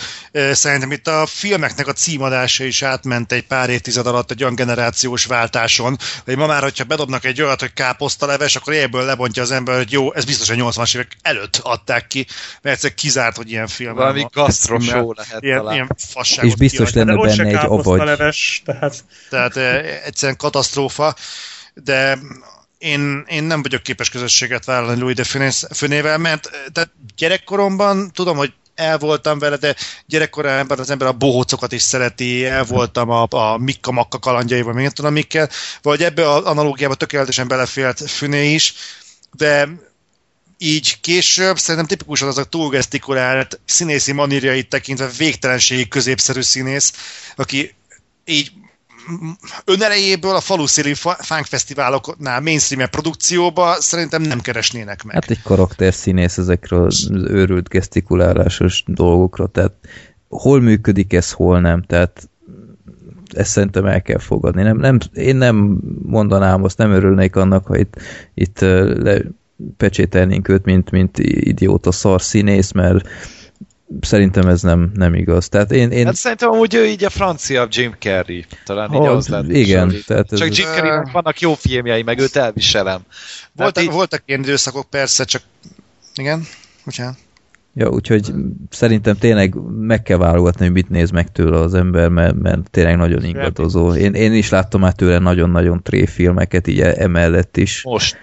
szerintem 0.52 0.92
itt 0.92 1.06
a 1.08 1.26
filmeknek 1.26 1.86
a 1.86 1.92
címadása 1.92 2.64
is 2.64 2.82
átment 2.82 3.32
egy 3.32 3.46
pár 3.46 3.70
évtized 3.70 4.06
alatt 4.06 4.30
egy 4.30 4.42
olyan 4.42 4.54
generációs 4.54 5.24
váltáson, 5.24 5.96
hogy 6.24 6.36
ma 6.36 6.46
már, 6.46 6.62
hogyha 6.62 6.84
bedobnak 6.84 7.24
egy 7.24 7.42
olyat, 7.42 7.60
hogy 7.60 7.72
káposztaleves, 7.72 8.56
akkor 8.56 8.74
ebből 8.74 9.04
lebontja 9.04 9.42
az 9.42 9.50
ember, 9.50 9.76
hogy 9.76 9.92
jó, 9.92 10.14
ez 10.14 10.24
biztos 10.24 10.50
a 10.50 10.54
80-as 10.54 10.94
évek 10.94 11.16
előtt 11.22 11.60
adták 11.62 12.06
ki, 12.06 12.26
mert 12.62 12.74
egyszer 12.74 12.94
kizárt, 12.94 13.36
hogy 13.36 13.50
ilyen 13.50 13.66
film 13.66 13.94
Valami 13.94 14.26
show 14.80 15.12
lehet 15.12 15.42
ilyen, 15.42 15.58
talán. 15.58 15.74
ilyen 15.74 15.88
fasságot 15.96 16.50
És 16.50 16.56
biztos 16.56 16.90
kiadnak. 16.90 17.24
lenne 17.24 17.36
benne 17.36 17.58
egy 17.58 17.66
avagy. 17.66 18.18
tehát 18.64 19.04
Tehát 19.30 19.56
eh, 19.56 20.00
egyszerűen 20.04 20.36
katasztrófa, 20.36 21.14
de 21.74 22.18
én, 22.78 23.24
én 23.28 23.42
nem 23.44 23.62
vagyok 23.62 23.82
képes 23.82 24.08
közösséget 24.08 24.64
vállalni 24.64 25.00
Louis 25.00 25.14
de 25.14 25.24
Funével, 25.70 26.18
mert 26.18 26.46
eh, 26.46 26.60
tehát 26.72 26.90
gyerekkoromban 27.16 28.10
tudom, 28.12 28.36
hogy 28.36 28.52
el 28.74 28.98
voltam 28.98 29.38
vele, 29.38 29.56
de 29.56 29.74
gyerekkorában 30.06 30.78
az 30.78 30.90
ember 30.90 31.08
a 31.08 31.12
bohócokat 31.12 31.72
is 31.72 31.82
szereti, 31.82 32.44
el 32.44 32.64
voltam 32.64 33.10
a, 33.10 33.26
a 33.30 33.58
Mikka 33.58 33.92
Makka 33.92 34.18
kalandjaival, 34.18 34.72
még 34.72 34.82
nem 34.82 34.92
tudom 34.92 35.12
mikkel, 35.12 35.50
vagy 35.82 36.02
ebbe 36.02 36.30
az 36.30 36.44
analógiába 36.44 36.94
tökéletesen 36.94 37.48
belefélt 37.48 38.10
Funé 38.10 38.52
is, 38.52 38.74
de 39.32 39.68
így 40.58 41.00
később 41.00 41.58
szerintem 41.58 41.86
tipikusan 41.86 42.28
az 42.28 42.38
a 42.38 42.44
túlgesztikulált 42.44 43.60
színészi 43.64 44.12
manírjait 44.12 44.68
tekintve 44.68 45.10
végtelenségi 45.16 45.88
középszerű 45.88 46.40
színész, 46.40 46.92
aki 47.36 47.74
így 48.24 48.52
önerejéből 49.64 50.34
a 50.34 50.40
faluszéli 50.40 50.94
funk 50.94 51.44
fesztiváloknál 51.44 52.40
mainstream 52.40 52.90
produkcióba 52.90 53.74
szerintem 53.80 54.22
nem 54.22 54.40
keresnének 54.40 55.02
meg. 55.02 55.14
Hát 55.14 55.30
egy 55.30 55.42
karakterszínész 55.42 56.38
ezekről 56.38 56.84
az 56.86 57.10
őrült 57.12 57.68
gesztikulálásos 57.68 58.82
dolgokra, 58.86 59.46
tehát 59.46 59.72
hol 60.28 60.60
működik 60.60 61.12
ez, 61.12 61.30
hol 61.30 61.60
nem, 61.60 61.82
tehát 61.82 62.28
ezt 63.34 63.50
szerintem 63.50 63.86
el 63.86 64.02
kell 64.02 64.18
fogadni. 64.18 64.62
Nem, 64.62 64.76
nem, 64.76 64.98
én 65.14 65.36
nem 65.36 65.78
mondanám, 66.02 66.64
azt 66.64 66.78
nem 66.78 66.90
örülnék 66.90 67.36
annak, 67.36 67.66
ha 67.66 67.76
itt, 67.76 67.96
itt 68.34 68.60
lepecsételnénk 68.60 70.48
őt, 70.48 70.64
mint, 70.64 70.90
mint 70.90 71.18
idióta 71.18 71.92
szar 71.92 72.22
színész, 72.22 72.72
mert 72.72 73.08
szerintem 74.00 74.46
ez 74.48 74.62
nem, 74.62 74.90
nem 74.94 75.14
igaz. 75.14 75.48
Tehát 75.48 75.72
én, 75.72 75.90
én 75.90 76.04
Hát 76.06 76.14
szerintem 76.14 76.50
amúgy 76.50 76.74
ő 76.74 76.86
így 76.86 77.04
a 77.04 77.10
francia 77.10 77.66
Jim 77.70 77.94
Carrey. 77.98 78.44
Talán 78.64 78.92
így 78.92 78.98
Ha, 78.98 79.08
az 79.10 79.28
lett. 79.28 79.48
igen, 79.48 79.94
tehát 80.06 80.32
ez- 80.32 80.38
Csak 80.38 80.56
Jim 80.56 80.66
Carreynek 80.66 81.10
vannak 81.12 81.40
jó 81.40 81.54
filmjei, 81.54 82.02
meg 82.02 82.18
őt 82.18 82.36
elviselem. 82.36 83.00
voltak, 83.52 83.82
így- 83.84 83.90
voltak 83.90 84.22
ilyen 84.26 84.40
időszakok, 84.40 84.90
persze, 84.90 85.24
csak 85.24 85.42
igen, 86.14 86.42
bocsánat. 86.84 87.16
Ja, 87.76 87.88
úgyhogy 87.90 88.32
szerintem 88.70 89.16
tényleg 89.16 89.54
meg 89.78 90.02
kell 90.02 90.16
válogatni, 90.16 90.64
hogy 90.64 90.74
mit 90.74 90.88
néz 90.88 91.10
meg 91.10 91.32
tőle 91.32 91.58
az 91.58 91.74
ember, 91.74 92.08
mert, 92.08 92.34
mert 92.42 92.70
tényleg 92.70 92.96
nagyon 92.96 93.24
ingadozó. 93.24 93.94
Én, 93.94 94.14
én 94.14 94.32
is 94.32 94.48
láttam 94.48 94.80
már 94.80 94.92
tőle 94.92 95.18
nagyon-nagyon 95.18 95.82
tré 95.82 96.06
filmeket, 96.06 96.66
így 96.66 96.80
e- 96.80 96.94
emellett 96.98 97.56
is, 97.56 97.82
Most. 97.82 98.16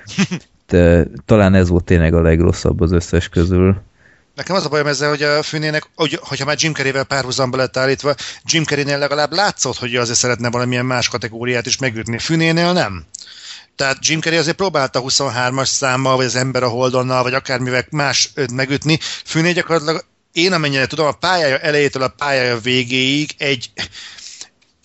de 0.68 1.08
talán 1.26 1.54
ez 1.54 1.70
volt 1.70 1.84
tényleg 1.84 2.14
a 2.14 2.22
legrosszabb 2.22 2.82
az 2.82 2.92
összes 2.92 3.30
közül. 3.30 3.82
Nekem 4.36 4.56
az 4.56 4.66
a 4.66 4.70
bajom 4.70 4.88
ezzel, 4.88 5.10
hogy 5.10 5.24
a 5.24 5.44
Fünének, 5.44 5.90
hogy, 5.96 6.20
hogyha 6.22 6.46
már 6.46 6.56
Jim 6.60 6.74
Carrey-vel 6.74 7.04
párhuzamba 7.04 7.58
lett 7.58 7.78
állítva, 7.78 8.16
Jim 8.44 8.64
Carrey-nél 8.64 8.98
legalább 8.98 9.34
látszott, 9.34 9.78
hogy 9.78 9.96
azért 9.96 10.18
szeretne 10.18 10.50
valamilyen 10.50 10.86
más 10.86 11.08
kategóriát 11.08 11.66
is 11.66 11.78
megütni. 11.78 12.18
Fünénél 12.18 12.74
nem. 12.74 13.06
Tehát 13.76 13.98
Jim 14.06 14.22
Carrey 14.22 14.40
azért 14.40 14.56
próbálta 14.56 15.04
23-as 15.04 15.66
számmal, 15.66 16.16
vagy 16.16 16.26
az 16.26 16.36
Ember 16.36 16.64
a 16.64 16.68
Holdonnal, 16.68 17.24
vagy 17.24 17.34
akármivel 17.34 17.86
más 17.90 18.34
megütni. 18.54 19.00
Füné 19.26 19.52
gyakorlatilag 19.52 20.06
én 20.32 20.54
amennyire 20.54 20.88
tudom, 20.88 21.06
a 21.08 21.12
pályája 21.12 21.58
elejétől 21.58 22.04
a 22.04 22.08
pályája 22.08 22.60
végéig 22.60 23.32
egy, 23.38 23.72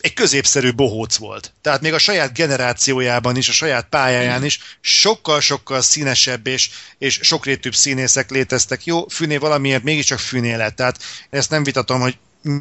egy 0.07 0.15
középszerű 0.15 0.73
bohóc 0.73 1.17
volt. 1.17 1.53
Tehát 1.61 1.81
még 1.81 1.93
a 1.93 1.99
saját 1.99 2.33
generációjában 2.33 3.37
is, 3.37 3.49
a 3.49 3.53
saját 3.53 3.87
pályáján 3.89 4.45
is 4.45 4.61
sokkal-sokkal 4.81 5.81
színesebb 5.81 6.47
és, 6.47 6.71
és 6.99 7.19
sokrétűbb 7.23 7.75
színészek 7.75 8.31
léteztek. 8.31 8.85
Jó, 8.85 9.09
Füné 9.09 9.37
valamiért 9.37 9.83
mégiscsak 9.83 10.19
Füné 10.19 10.55
lett. 10.55 10.77
Tehát 10.77 10.99
ezt 11.31 11.51
nem 11.51 11.65
vitatom, 11.65 12.01
hogy 12.01 12.17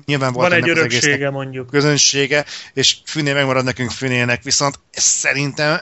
nyilván 0.06 0.34
volt 0.34 0.50
van 0.50 0.58
egy 0.58 0.70
öröksége 0.70 1.30
mondjuk. 1.30 1.70
közönsége, 1.70 2.46
és 2.74 2.96
Füné 3.06 3.34
megmarad 3.34 3.64
nekünk 3.64 3.92
Fünének, 3.92 4.44
viszont 4.44 4.80
ez 4.92 5.04
szerintem 5.04 5.82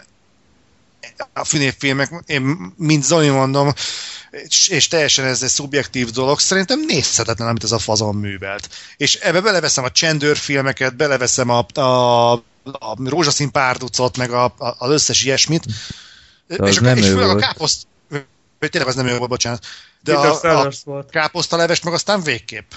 a 1.33 1.43
filmek, 1.77 2.23
én 2.25 2.73
mint 2.77 3.03
Zoli 3.03 3.29
mondom, 3.29 3.73
és, 4.31 4.67
és 4.67 4.87
teljesen 4.87 5.25
ez 5.25 5.43
egy 5.43 5.49
szubjektív 5.49 6.09
dolog, 6.09 6.39
szerintem 6.39 6.83
nézhetetlen, 6.87 7.47
amit 7.47 7.63
ez 7.63 7.71
a 7.71 7.79
fazon 7.79 8.15
művelt. 8.15 8.69
És 8.97 9.15
ebbe 9.15 9.41
beleveszem 9.41 9.83
a 9.83 9.91
csendőrfilmeket, 9.91 10.95
beleveszem 10.95 11.49
a, 11.49 11.65
a, 11.81 12.31
a 12.63 12.95
rózsaszín 13.05 13.51
párducot, 13.51 14.17
meg 14.17 14.31
a, 14.31 14.43
a, 14.43 14.75
az 14.77 14.89
összes 14.89 15.23
ilyesmit. 15.23 15.65
az 16.57 16.67
és, 16.67 16.77
nem 16.77 16.97
és 16.97 17.07
főleg 17.07 17.29
a 17.29 17.35
káposzt... 17.35 17.87
Tényleg 18.59 18.89
az 18.89 18.95
nem 18.95 19.07
ő 19.07 19.17
volt, 19.17 19.29
bocsánat. 19.29 19.65
De 20.03 20.15
a, 20.15 20.69
a 20.85 21.05
káposztaleves 21.09 21.81
meg 21.81 21.93
aztán 21.93 22.23
végképp. 22.23 22.71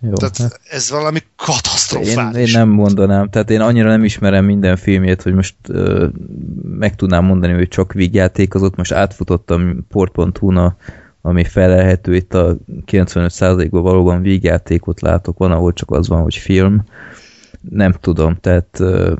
Jó, 0.00 0.12
hát. 0.20 0.36
Tehát 0.36 0.60
ez 0.70 0.90
valami 0.90 1.16
én, 1.16 1.26
katasztrofális. 1.36 2.52
én 2.52 2.58
nem 2.58 2.68
mondanám, 2.68 3.28
tehát 3.28 3.50
én 3.50 3.60
annyira 3.60 3.88
nem 3.88 4.04
ismerem 4.04 4.44
minden 4.44 4.76
filmjét, 4.76 5.22
hogy 5.22 5.34
most 5.34 5.54
ö, 5.68 6.06
meg 6.78 6.96
tudnám 6.96 7.24
mondani, 7.24 7.52
hogy 7.52 7.68
csak 7.68 7.92
vígjátékozott, 7.92 8.76
most 8.76 8.92
átfutottam 8.92 9.86
port.hu-na, 9.88 10.76
ami 11.22 11.44
felelhető, 11.44 12.14
itt 12.14 12.34
a 12.34 12.56
95%-ban 12.86 13.82
valóban 13.82 14.22
vígjátékot 14.22 15.00
látok, 15.00 15.38
van, 15.38 15.52
ahol 15.52 15.72
csak 15.72 15.90
az 15.90 16.08
van, 16.08 16.22
hogy 16.22 16.34
film. 16.34 16.84
Nem 17.70 17.92
tudom, 17.92 18.36
tehát 18.40 18.80
ö, 18.80 19.12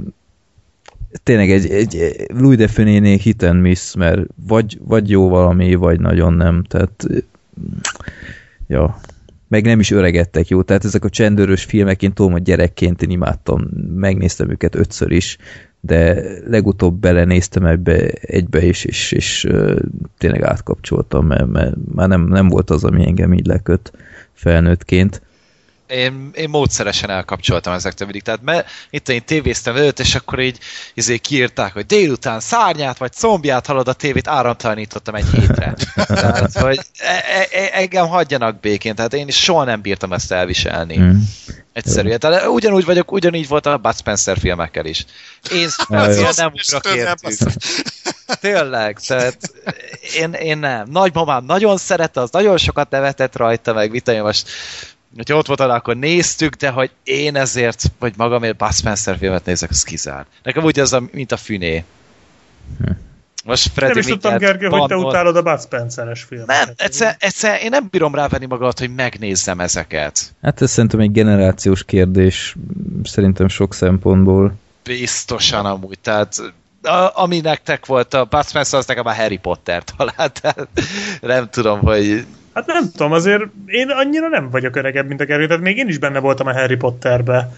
tényleg 1.22 1.50
egy, 1.50 1.70
egy 1.70 2.26
Louis 2.28 2.56
de 2.56 2.68
Funéné 2.68 3.16
hit 3.16 3.42
and 3.42 3.60
miss, 3.60 3.94
mert 3.94 4.20
vagy, 4.46 4.78
vagy 4.84 5.10
jó 5.10 5.28
valami, 5.28 5.74
vagy 5.74 6.00
nagyon 6.00 6.32
nem, 6.32 6.64
tehát 6.68 7.06
ja, 8.66 9.00
meg 9.50 9.64
nem 9.64 9.80
is 9.80 9.90
öregedtek 9.90 10.48
jó, 10.48 10.62
tehát 10.62 10.84
ezek 10.84 11.04
a 11.04 11.08
csendőrös 11.08 11.64
filmek, 11.64 12.02
én 12.02 12.12
tudom, 12.12 12.32
hogy 12.32 12.42
gyerekként 12.42 13.02
én 13.02 13.10
imádtam, 13.10 13.68
megnéztem 13.94 14.50
őket 14.50 14.74
ötször 14.74 15.10
is, 15.10 15.36
de 15.80 16.22
legutóbb 16.46 16.94
belenéztem 17.00 17.64
ebbe 17.64 18.08
egybe 18.20 18.64
is, 18.64 18.84
és, 18.84 19.12
és 19.12 19.48
tényleg 20.18 20.42
átkapcsoltam, 20.42 21.26
mert, 21.26 21.46
mert 21.46 21.74
már 21.94 22.08
nem, 22.08 22.26
nem 22.26 22.48
volt 22.48 22.70
az, 22.70 22.84
ami 22.84 23.06
engem 23.06 23.32
így 23.32 23.46
leköt 23.46 23.92
felnőttként. 24.32 25.22
Én, 25.90 26.30
én 26.34 26.48
módszeresen 26.48 27.10
elkapcsoltam 27.10 27.72
ezektől 27.72 28.06
mindig. 28.06 28.22
Tehát 28.22 28.42
me, 28.42 28.64
itt 28.90 29.08
én 29.08 29.24
tévéztem 29.24 29.76
előtt, 29.76 29.98
és 29.98 30.14
akkor 30.14 30.40
így 30.40 30.58
izé 30.94 31.16
kiírták, 31.16 31.72
hogy 31.72 31.86
délután 31.86 32.40
szárnyát 32.40 32.98
vagy 32.98 33.12
combját 33.12 33.66
halad 33.66 33.88
a 33.88 33.92
tévét, 33.92 34.28
áramtalanítottam 34.28 35.14
egy 35.14 35.26
hétre. 35.32 35.74
Tehát, 36.06 36.58
hogy 36.58 36.80
e, 36.98 37.24
e, 37.50 37.70
engem 37.72 38.06
hagyjanak 38.06 38.60
békén, 38.60 38.94
tehát 38.94 39.14
én 39.14 39.28
is 39.28 39.42
soha 39.42 39.64
nem 39.64 39.80
bírtam 39.80 40.12
ezt 40.12 40.32
elviselni. 40.32 40.98
Mm. 40.98 41.18
Egyszerűen. 41.72 42.18
Tehát 42.18 42.46
ugyanúgy 42.46 42.84
vagyok, 42.84 43.12
ugyanígy 43.12 43.48
volt 43.48 43.66
a 43.66 43.76
Bud 43.76 43.96
Spencer 43.96 44.38
filmekkel 44.38 44.84
is. 44.84 45.04
Én 45.52 45.68
Spencer 45.84 46.34
nem 46.36 46.52
ugrok 46.52 46.94
értük. 46.96 47.50
Tényleg, 48.40 48.98
tehát 49.06 49.36
én, 50.16 50.32
én 50.32 50.58
nem. 50.58 50.88
Nagymamám 50.90 51.44
nagyon 51.44 51.76
szerette, 51.76 52.20
az 52.20 52.30
nagyon 52.30 52.56
sokat 52.56 52.90
nevetett 52.90 53.36
rajta, 53.36 53.72
meg 53.72 53.90
mit 53.90 54.22
most 54.22 54.48
hogyha 55.16 55.36
ott 55.36 55.46
volt, 55.46 55.60
akkor 55.60 55.96
néztük, 55.96 56.54
de 56.54 56.70
hogy 56.70 56.90
én 57.04 57.36
ezért, 57.36 57.92
vagy 57.98 58.14
magamért 58.16 58.56
Bud 58.56 58.72
Spencer 58.72 59.16
filmet 59.16 59.44
nézek, 59.44 59.70
az 59.70 59.82
kizár. 59.82 60.26
Nekem 60.42 60.64
úgy 60.64 60.78
az, 60.78 60.92
a, 60.92 61.02
mint 61.12 61.32
a 61.32 61.36
füné. 61.36 61.84
Most 63.44 63.70
Freddy 63.72 63.92
Nem 63.92 64.02
is 64.02 64.06
tudtam, 64.06 64.38
Gergő, 64.38 64.66
hogy 64.66 64.88
te 64.88 64.96
utálod 64.96 65.36
a 65.36 65.42
Bud 65.42 65.60
Spencer-es 65.60 66.22
filmet. 66.22 66.46
Nem, 66.46 66.74
egyszer, 66.76 67.16
egyszer 67.18 67.62
én 67.62 67.68
nem 67.70 67.88
bírom 67.90 68.14
rávenni 68.14 68.46
magamat, 68.46 68.78
hogy 68.78 68.94
megnézzem 68.94 69.60
ezeket. 69.60 70.34
Hát 70.42 70.62
ez 70.62 70.70
szerintem 70.70 71.00
egy 71.00 71.12
generációs 71.12 71.84
kérdés, 71.84 72.56
szerintem 73.02 73.48
sok 73.48 73.74
szempontból. 73.74 74.52
Biztosan 74.82 75.66
amúgy, 75.66 75.98
tehát 75.98 76.36
a, 76.82 77.22
ami 77.22 77.40
nektek 77.40 77.86
volt 77.86 78.14
a 78.14 78.24
Bud 78.24 78.46
Spencer, 78.46 78.78
az 78.78 78.86
nekem 78.86 79.06
a 79.06 79.14
Harry 79.14 79.36
Potter 79.36 79.82
talán, 79.96 80.30
tehát 80.40 80.68
nem 81.20 81.48
tudom, 81.50 81.80
hogy 81.80 82.26
Hát 82.66 82.80
nem 82.80 82.90
tudom, 82.90 83.12
azért 83.12 83.42
én 83.66 83.88
annyira 83.88 84.28
nem 84.28 84.50
vagyok 84.50 84.76
öregebb, 84.76 85.06
mint 85.06 85.20
a 85.20 85.24
Gergő, 85.24 85.46
tehát 85.46 85.62
még 85.62 85.76
én 85.76 85.88
is 85.88 85.98
benne 85.98 86.18
voltam 86.18 86.46
a 86.46 86.52
Harry 86.52 86.76
Potterbe, 86.76 87.52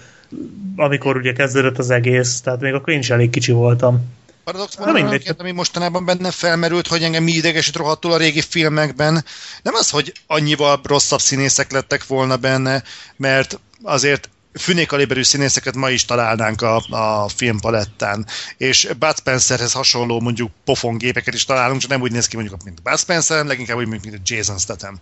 amikor 0.76 1.16
ugye 1.16 1.32
kezdődött 1.32 1.78
az 1.78 1.90
egész, 1.90 2.40
tehát 2.40 2.60
még 2.60 2.74
akkor 2.74 2.92
én 2.92 2.98
is 2.98 3.10
elég 3.10 3.30
kicsi 3.30 3.52
voltam. 3.52 4.00
Paradox 4.44 4.76
mindegy. 4.92 5.34
ami 5.38 5.50
mostanában 5.50 6.04
benne 6.04 6.30
felmerült, 6.30 6.86
hogy 6.86 7.02
engem 7.02 7.22
mi 7.22 7.32
idegesít 7.32 7.76
rohadtul 7.76 8.12
a 8.12 8.16
régi 8.16 8.40
filmekben. 8.40 9.24
Nem 9.62 9.74
az, 9.74 9.90
hogy 9.90 10.12
annyival 10.26 10.80
rosszabb 10.82 11.20
színészek 11.20 11.72
lettek 11.72 12.06
volna 12.06 12.36
benne, 12.36 12.82
mert 13.16 13.60
azért 13.82 14.28
fünékaliberű 14.54 15.22
színészeket 15.22 15.74
ma 15.74 15.90
is 15.90 16.04
találnánk 16.04 16.62
a, 16.62 16.76
a 16.76 17.28
filmpalettán. 17.28 18.26
És 18.56 18.88
Bud 18.98 19.16
Spencerhez 19.16 19.72
hasonló 19.72 20.20
mondjuk 20.20 20.50
pofongépeket 20.64 21.34
is 21.34 21.44
találunk, 21.44 21.80
csak 21.80 21.90
nem 21.90 22.00
úgy 22.00 22.12
néz 22.12 22.26
ki 22.26 22.36
mondjuk, 22.36 22.62
mint 22.62 22.82
Bud 22.82 22.98
Spencer, 22.98 23.44
leginkább 23.44 23.76
úgy, 23.76 23.86
mint 23.86 24.04
mint 24.04 24.28
Jason 24.28 24.58
Statham. 24.58 24.98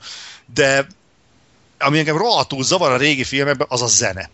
De 0.54 0.86
ami 1.78 1.98
engem 1.98 2.16
rohadtul 2.16 2.64
zavar 2.64 2.92
a 2.92 2.96
régi 2.96 3.24
filmekben, 3.24 3.66
az 3.70 3.82
a 3.82 3.86
zene. 3.86 4.30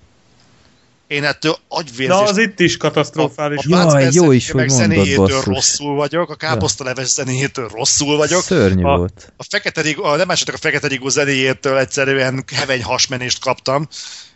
Én 1.06 1.24
ettől 1.24 1.56
agyvérzést 1.68 2.20
Na, 2.20 2.28
az 2.28 2.38
itt 2.38 2.60
is 2.60 2.76
katasztrofális. 2.76 3.58
a 3.58 3.68
Jaj, 3.68 3.82
Bud 3.82 3.90
Spencer 3.90 4.22
jó 4.22 4.32
is, 4.32 4.50
hogy 4.50 4.88
mondod, 4.88 5.44
rosszul 5.44 5.94
vagyok, 5.94 6.30
a 6.30 6.34
káposztaleves 6.34 7.06
zenéjétől 7.06 7.68
rosszul 7.68 8.16
vagyok, 8.16 8.42
Szörnyű 8.42 8.82
a- 8.82 8.96
volt. 8.96 9.32
a 9.36 9.44
fekete 9.48 9.80
rigó, 9.80 10.04
a 10.04 10.16
nem 10.16 10.26
másodnak 10.26 10.56
a 10.56 10.58
fekete 10.58 10.86
rigó 10.88 11.08
zenéjétől 11.08 11.78
egyszerűen 11.78 12.44
heveny 12.54 12.82
hasmenést 12.82 13.40
kaptam, 13.40 13.88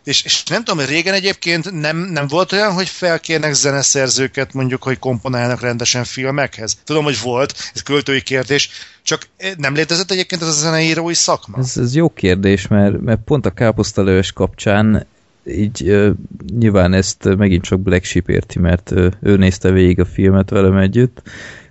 és, 0.03 0.23
és 0.23 0.43
nem 0.43 0.63
tudom, 0.63 0.85
régen 0.85 1.13
egyébként 1.13 1.71
nem, 1.81 1.97
nem 1.97 2.27
volt 2.27 2.51
olyan, 2.51 2.73
hogy 2.73 2.89
felkérnek 2.89 3.53
zeneszerzőket 3.53 4.53
mondjuk, 4.53 4.83
hogy 4.83 4.99
komponálnak 4.99 5.61
rendesen 5.61 6.03
filmekhez? 6.03 6.77
Tudom, 6.83 7.03
hogy 7.03 7.21
volt, 7.21 7.53
ez 7.73 7.81
költői 7.83 8.21
kérdés, 8.21 8.69
csak 9.03 9.27
eh, 9.37 9.51
nem 9.57 9.73
létezett 9.73 10.11
egyébként 10.11 10.41
ez 10.41 10.47
a 10.47 10.51
zeneírói 10.51 11.13
szakma? 11.13 11.57
Ez, 11.57 11.77
ez 11.77 11.95
jó 11.95 12.09
kérdés, 12.09 12.67
mert, 12.67 13.01
mert 13.01 13.19
pont 13.25 13.45
a 13.45 13.51
káposztalős 13.51 14.31
kapcsán 14.31 15.07
így 15.45 16.11
nyilván 16.57 16.93
ezt 16.93 17.35
megint 17.37 17.63
csak 17.63 17.79
Black 17.79 18.03
Sheep 18.03 18.29
érti, 18.29 18.59
mert 18.59 18.91
uh, 18.91 19.11
ő 19.21 19.37
nézte 19.37 19.71
végig 19.71 19.99
a 19.99 20.05
filmet 20.05 20.49
velem 20.49 20.77
együtt, 20.77 21.21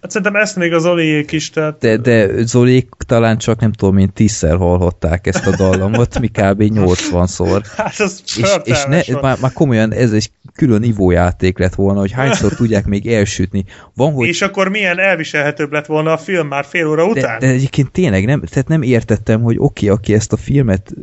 Hát 0.00 0.10
szerintem 0.10 0.36
ezt 0.36 0.56
még 0.56 0.72
az 0.72 0.86
Oliék 0.86 1.32
is, 1.32 1.50
tehát 1.50 1.78
de, 1.78 1.96
de 1.96 2.44
Zolék 2.44 2.88
talán 3.06 3.38
csak 3.38 3.60
nem 3.60 3.72
tudom, 3.72 3.98
én 3.98 4.12
tízszer 4.12 4.56
hallhatták 4.56 5.26
ezt 5.26 5.46
a 5.46 5.56
dallamot, 5.56 6.18
mi 6.18 6.28
kb. 6.28 6.62
80-szor. 6.74 7.62
hát 7.76 7.98
az 7.98 8.22
És, 8.36 8.56
és 8.64 8.84
ne, 8.84 9.00
volt. 9.06 9.22
már, 9.22 9.36
már 9.40 9.52
komolyan 9.52 9.92
ez 9.92 10.12
egy 10.12 10.30
külön 10.54 10.82
ivójáték 10.82 11.58
lett 11.58 11.74
volna, 11.74 12.00
hogy 12.00 12.12
hányszor 12.12 12.52
tudják 12.52 12.86
még 12.86 13.06
elsütni. 13.06 13.64
Van, 13.94 14.12
hogy 14.12 14.28
És 14.28 14.42
akkor 14.42 14.68
milyen 14.68 14.98
elviselhetőbb 14.98 15.72
lett 15.72 15.86
volna 15.86 16.12
a 16.12 16.16
film 16.16 16.46
már 16.46 16.64
fél 16.64 16.86
óra 16.86 17.02
de, 17.02 17.20
után? 17.20 17.38
de 17.38 17.46
egyébként 17.46 17.90
tényleg 17.90 18.24
nem, 18.24 18.40
tehát 18.40 18.68
nem 18.68 18.82
értettem, 18.82 19.42
hogy 19.42 19.56
oké, 19.58 19.84
okay, 19.84 19.96
aki 19.96 20.14
ezt 20.14 20.32
a 20.32 20.36
filmet 20.36 20.94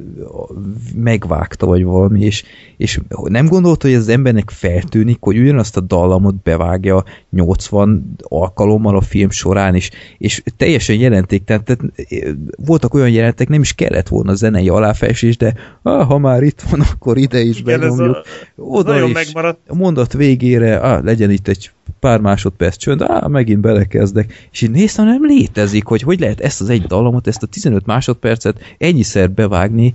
megvágta, 0.95 1.65
vagy 1.65 1.83
valami, 1.83 2.21
és, 2.21 2.43
és 2.77 2.99
nem 3.23 3.45
gondolta, 3.45 3.87
hogy 3.87 3.95
az 3.95 4.07
embernek 4.07 4.49
feltűnik, 4.49 5.17
hogy 5.19 5.37
ugyanazt 5.37 5.77
a 5.77 5.81
dallamot 5.81 6.41
bevágja 6.41 7.03
80 7.29 8.15
alkalommal 8.21 8.86
a 8.95 9.01
film 9.01 9.29
során 9.29 9.75
is, 9.75 9.89
és 10.17 10.43
teljesen 10.57 10.95
jelentéktelen, 10.95 11.63
tehát 11.63 11.81
eh, 11.95 12.31
voltak 12.65 12.93
olyan 12.93 13.09
jelentek, 13.09 13.47
nem 13.47 13.61
is 13.61 13.73
kellett 13.73 14.07
volna 14.07 14.35
zenei 14.35 14.69
aláfesés, 14.69 15.37
de 15.37 15.53
ah, 15.81 16.07
ha 16.07 16.17
már 16.17 16.43
itt 16.43 16.61
van, 16.69 16.81
akkor 16.91 17.17
ide 17.17 17.39
is 17.39 17.59
Igen, 17.59 17.79
benyomjuk. 17.79 18.15
a, 18.15 18.23
Oda 18.55 18.91
nagyon 18.91 19.07
is. 19.07 19.13
megmaradt. 19.13 19.59
A 19.67 19.75
mondat 19.75 20.13
végére, 20.13 20.77
ah, 20.77 21.03
legyen 21.03 21.31
itt 21.31 21.47
egy 21.47 21.71
pár 21.99 22.19
másodperc 22.19 22.75
csönd, 22.75 23.01
á, 23.01 23.27
megint 23.27 23.59
belekezdek. 23.59 24.47
És 24.51 24.61
így 24.61 24.71
néztem, 24.71 25.05
nem 25.05 25.25
létezik, 25.25 25.85
hogy 25.85 26.01
hogy 26.01 26.19
lehet 26.19 26.39
ezt 26.39 26.61
az 26.61 26.69
egy 26.69 26.81
dallamot, 26.81 27.27
ezt 27.27 27.43
a 27.43 27.47
15 27.47 27.85
másodpercet 27.85 28.75
ennyiszer 28.77 29.31
bevágni. 29.31 29.93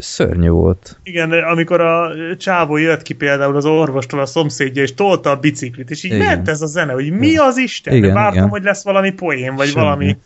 Szörnyű 0.00 0.48
volt. 0.48 0.98
Igen, 1.02 1.32
amikor 1.32 1.80
a 1.80 2.10
csávó 2.36 2.76
jött 2.76 3.02
ki 3.02 3.14
például 3.14 3.56
az 3.56 3.64
orvostól 3.64 4.20
a 4.20 4.26
szomszédja, 4.26 4.82
és 4.82 4.94
tolta 4.94 5.30
a 5.30 5.36
biciklit, 5.36 5.90
és 5.90 6.02
így 6.04 6.12
Igen. 6.12 6.26
ment 6.26 6.48
ez 6.48 6.62
a 6.62 6.66
zene, 6.66 6.92
hogy 6.92 7.10
mi 7.10 7.36
az 7.36 7.56
Isten? 7.56 7.94
Igen, 7.94 8.14
Vártam, 8.14 8.36
igen. 8.36 8.48
hogy 8.48 8.62
lesz 8.62 8.84
valami 8.84 9.12
poén, 9.12 9.54
vagy 9.54 9.68
Semmi. 9.68 9.84
valami 9.84 10.16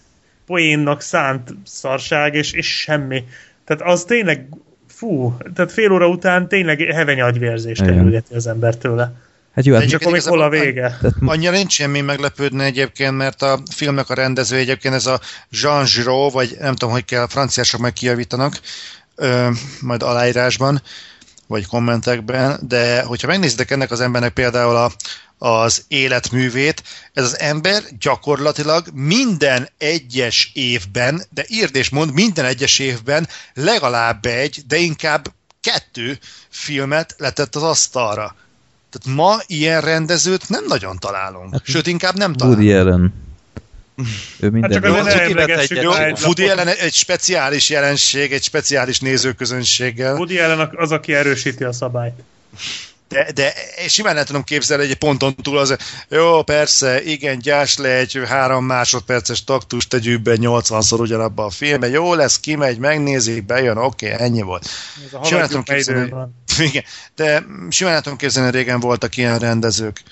poénnak 0.47 1.01
szánt 1.01 1.55
szarság, 1.65 2.35
és, 2.35 2.53
és 2.53 2.81
semmi. 2.81 3.25
Tehát 3.65 3.93
az 3.93 4.05
tényleg, 4.05 4.49
fú, 4.87 5.37
tehát 5.55 5.73
fél 5.73 5.93
óra 5.93 6.09
után 6.09 6.49
tényleg 6.49 6.81
heveny 6.81 7.21
agyvérzést 7.21 7.83
Igen. 7.83 7.95
terülgeti 7.95 8.35
az 8.35 8.47
ember 8.47 8.77
tőle. 8.77 9.13
Hát 9.57 9.65
jó, 9.65 9.75
hát 9.75 9.83
És 9.83 9.93
akkor 9.93 10.13
még 10.13 10.23
hol 10.23 10.41
a 10.41 10.49
vége? 10.49 10.99
Annyira 11.21 11.51
nincs 11.51 11.73
semmi 11.73 12.01
meglepődni 12.01 12.65
egyébként, 12.65 13.17
mert 13.17 13.43
a 13.43 13.59
filmnek 13.75 14.11
a 14.11 14.15
rendező 14.15 14.57
egyébként 14.57 14.95
ez 14.95 15.07
a 15.07 15.21
Jean 15.51 15.85
Giraud, 15.95 16.33
vagy 16.33 16.57
nem 16.61 16.75
tudom, 16.75 16.95
hogy 16.95 17.05
kell, 17.05 17.23
a 17.23 17.29
franciások 17.29 17.81
meg 17.81 17.93
kijavítanak, 17.93 18.61
ö, 19.15 19.51
majd 19.81 20.03
aláírásban, 20.03 20.83
vagy 21.47 21.67
kommentekben, 21.67 22.61
de 22.69 23.03
hogyha 23.03 23.27
megnézitek 23.27 23.71
ennek 23.71 23.91
az 23.91 24.01
embernek 24.01 24.33
például 24.33 24.77
a, 24.77 24.93
az 25.39 25.85
életművét, 25.89 26.83
ez 27.13 27.25
az 27.25 27.39
ember 27.39 27.83
gyakorlatilag 27.99 28.87
minden 28.93 29.69
egyes 29.79 30.51
évben, 30.55 31.23
de 31.31 31.45
írd 31.49 31.77
és 31.77 31.89
mond, 31.89 32.13
minden 32.13 32.45
egyes 32.45 32.79
évben 32.79 33.29
legalább 33.55 34.27
egy, 34.27 34.63
de 34.67 34.77
inkább 34.77 35.27
kettő 35.61 36.19
filmet 36.49 37.15
letett 37.19 37.57
az 37.57 37.63
asztalra. 37.63 38.35
Tehát 38.91 39.19
ma 39.19 39.37
ilyen 39.47 39.81
rendezőt 39.81 40.49
nem 40.49 40.65
nagyon 40.69 40.99
találunk. 40.99 41.53
Hát, 41.53 41.65
Sőt, 41.65 41.87
inkább 41.87 42.17
nem 42.17 42.33
találunk. 42.33 42.63
Woody 42.63 42.79
Allen. 42.79 43.15
Ő 44.41 44.51
minden. 44.51 44.73
Hát 44.73 44.73
csak 44.73 44.85
Jó, 44.85 44.95
azért 44.95 45.15
az 45.15 45.15
ne 45.15 45.23
emlegessük 45.23 45.83
Woody. 46.25 46.49
Allen 46.49 46.69
egy 46.69 46.95
speciális 46.95 47.71
jelenség, 47.71 48.33
egy 48.33 48.43
speciális 48.43 49.01
nézőközönséggel. 49.01 50.15
Woody 50.15 50.39
Allen 50.39 50.71
az, 50.77 50.91
aki 50.93 51.15
erősíti 51.15 51.65
a 51.65 51.73
szabályt. 51.73 52.23
De, 53.09 53.33
de 53.35 53.55
simán 53.89 54.17
el 54.17 54.25
tudom 54.25 54.45
képzelni 54.45 54.85
egy 54.85 54.95
ponton 54.95 55.35
túl 55.35 55.59
az, 55.59 55.77
jó, 56.09 56.43
persze, 56.43 57.03
igen, 57.03 57.39
gyárs 57.39 57.77
le 57.77 57.89
egy 57.89 58.21
három 58.29 58.65
másodperces 58.65 59.45
taktust 59.45 59.89
tegyük 59.89 60.23
be 60.23 60.37
80-szor 60.41 61.01
ugyanabba 61.01 61.45
a 61.45 61.51
filmbe, 61.51 61.89
jó 61.89 62.15
lesz, 62.15 62.41
kimegy, 62.41 62.79
megnézi, 62.79 63.41
bejön, 63.41 63.77
oké, 63.77 64.13
okay, 64.13 64.27
ennyi 64.27 64.43
volt. 64.43 64.69
Ez 65.21 65.27
Simán 65.29 65.47
tudom 65.47 65.63
képzelni, 65.63 66.15
igen, 66.59 66.85
de 67.17 67.45
simán 67.69 68.03
tudom 68.03 68.19
képzelni, 68.19 68.51
régen 68.51 68.81
voltak 68.81 69.17
ilyen 69.17 69.39
rendezők. 69.39 70.03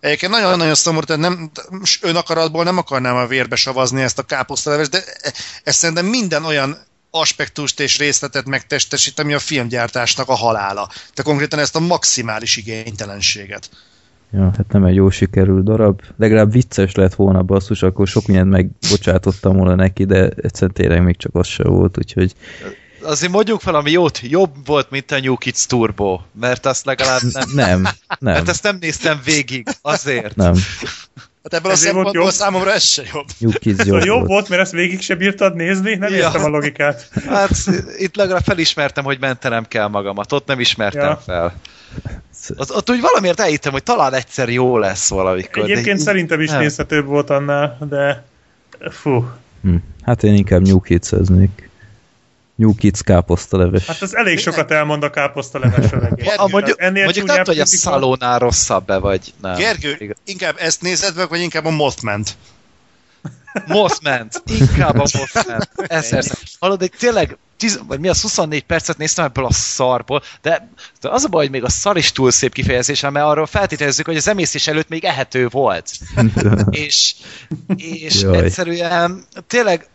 Egyébként 0.00 0.32
nagyon-nagyon 0.32 0.74
szomorú, 0.74 1.06
tehát 1.06 1.22
nem, 1.22 1.50
önakaratból 2.00 2.64
nem 2.64 2.78
akarnám 2.78 3.16
a 3.16 3.26
vérbe 3.26 3.56
savazni 3.56 4.02
ezt 4.02 4.18
a 4.18 4.22
káposztalevest, 4.22 4.90
de 4.90 5.04
ez 5.64 5.76
szerintem 5.76 6.06
minden 6.06 6.44
olyan 6.44 6.88
aspektust 7.10 7.80
és 7.80 7.98
részletet 7.98 8.46
megtestesít, 8.46 9.18
ami 9.18 9.34
a 9.34 9.38
filmgyártásnak 9.38 10.28
a 10.28 10.34
halála. 10.34 10.88
De 11.14 11.22
konkrétan 11.22 11.58
ezt 11.58 11.76
a 11.76 11.80
maximális 11.80 12.56
igénytelenséget. 12.56 13.70
Ja, 14.32 14.50
hát 14.56 14.72
nem 14.72 14.84
egy 14.84 14.94
jó 14.94 15.10
sikerült 15.10 15.64
darab. 15.64 16.00
Legalább 16.16 16.52
vicces 16.52 16.94
lett 16.94 17.14
volna 17.14 17.42
basszus, 17.42 17.82
akkor 17.82 18.08
sok 18.08 18.26
mindent 18.26 18.50
megbocsátottam 18.50 19.56
volna 19.56 19.74
neki, 19.74 20.04
de 20.04 20.28
egyszerűen 20.28 20.72
tényleg 20.72 21.02
még 21.02 21.16
csak 21.16 21.34
az 21.34 21.46
se 21.46 21.64
volt, 21.64 21.98
úgyhogy 21.98 22.34
Azért 23.02 23.32
mondjuk 23.32 23.62
valami 23.62 23.90
jót, 23.90 24.20
jobb 24.22 24.66
volt, 24.66 24.90
mint 24.90 25.10
a 25.10 25.20
New 25.20 25.36
Kids 25.36 25.66
Turbo, 25.66 26.20
mert 26.40 26.66
azt 26.66 26.84
legalább 26.84 27.20
nem... 27.32 27.48
nem, 27.54 27.82
nem, 27.82 27.92
Mert 28.18 28.48
ezt 28.48 28.62
nem 28.62 28.76
néztem 28.80 29.20
végig, 29.24 29.66
azért. 29.82 30.36
nem. 30.36 30.54
Hát 31.42 31.54
ebből 31.54 31.70
a 31.70 31.74
Ezért 31.74 31.92
volt 31.94 32.04
szempontból 32.06 32.22
jobb. 32.24 32.32
számomra 32.32 32.72
ez 32.72 32.82
se 32.84 33.02
jobb. 33.12 33.26
Szóval 33.38 33.84
jobb 33.84 34.04
jobb 34.04 34.16
volt. 34.18 34.28
volt, 34.28 34.48
mert 34.48 34.60
ezt 34.62 34.72
végig 34.72 35.00
se 35.00 35.14
bírtad 35.14 35.54
nézni, 35.54 35.94
nem 35.94 36.10
Ja. 36.12 36.16
értem 36.16 36.44
a 36.44 36.48
logikát. 36.48 37.08
Hát 37.28 37.50
itt 37.98 38.16
legalább 38.16 38.42
felismertem, 38.44 39.04
hogy 39.04 39.16
mentenem 39.20 39.64
kell 39.68 39.88
magamat, 39.88 40.32
ott 40.32 40.46
nem 40.46 40.60
ismertem 40.60 41.02
Ja. 41.02 41.16
fel. 41.16 41.54
Ott, 42.56 42.74
ott 42.74 42.90
úgy 42.90 43.00
valamiért 43.00 43.40
elhittem, 43.40 43.72
hogy 43.72 43.82
talán 43.82 44.14
egyszer 44.14 44.48
jó 44.48 44.78
lesz 44.78 45.08
valamikor. 45.08 45.62
Egyébként 45.62 45.96
de... 45.98 46.02
szerintem 46.04 46.40
is 46.40 46.50
nem. 46.50 46.60
nézhetőbb 46.60 47.06
volt 47.06 47.30
annál, 47.30 47.76
de 47.88 48.24
fú. 48.90 49.30
Hm. 49.62 49.74
Hát 50.02 50.22
én 50.22 50.34
inkább 50.34 50.66
New. 50.66 50.80
New 52.60 52.74
Kids 52.74 53.02
káposztaleves. 53.02 53.86
Hát 53.86 54.02
az 54.02 54.16
elég 54.16 54.38
sokat 54.38 54.70
elmond 54.70 55.02
a 55.02 55.10
káposzta 55.10 55.58
levesről. 55.58 56.04
egész. 56.10 56.34
A, 56.36 56.48
mondjuk, 56.48 56.82
Ennél 56.82 57.04
mondjuk 57.04 57.26
nem 57.26 57.44
hogy 57.44 57.58
a 57.58 57.66
szalónál 57.66 58.38
rosszabb-e, 58.38 58.98
vagy 58.98 59.34
nem. 59.40 59.56
Gergő, 59.56 60.16
inkább 60.24 60.56
ezt 60.58 60.82
nézed 60.82 61.16
meg, 61.16 61.28
vagy 61.28 61.40
inkább 61.40 61.64
a 61.64 61.70
Mothman-t? 61.70 62.36
Mothman, 63.66 64.28
inkább 64.46 64.98
a 64.98 65.06
Mothman. 65.18 65.68
Ezerszer. 65.98 66.36
Hallod, 66.58 66.82
egy 66.82 66.92
tényleg, 66.98 67.36
tiz, 67.56 67.80
vagy 67.86 68.00
mi 68.00 68.08
az 68.08 68.20
24 68.20 68.62
percet 68.62 68.98
néztem 68.98 69.24
ebből 69.24 69.44
a 69.44 69.52
szarból, 69.52 70.22
de, 70.42 70.70
de 71.00 71.08
az 71.08 71.24
a 71.24 71.28
baj, 71.28 71.42
hogy 71.42 71.50
még 71.50 71.64
a 71.64 71.68
szar 71.68 71.96
is 71.96 72.12
túl 72.12 72.30
szép 72.30 72.52
kifejezés, 72.52 73.00
mert 73.00 73.16
arról 73.16 73.46
feltételezzük, 73.46 74.06
hogy 74.06 74.16
az 74.16 74.28
emésztés 74.28 74.66
előtt 74.66 74.88
még 74.88 75.04
ehető 75.04 75.48
volt. 75.48 75.90
és 76.70 77.14
és 77.76 78.22
Jaj. 78.22 78.36
egyszerűen 78.36 79.24
tényleg 79.46 79.88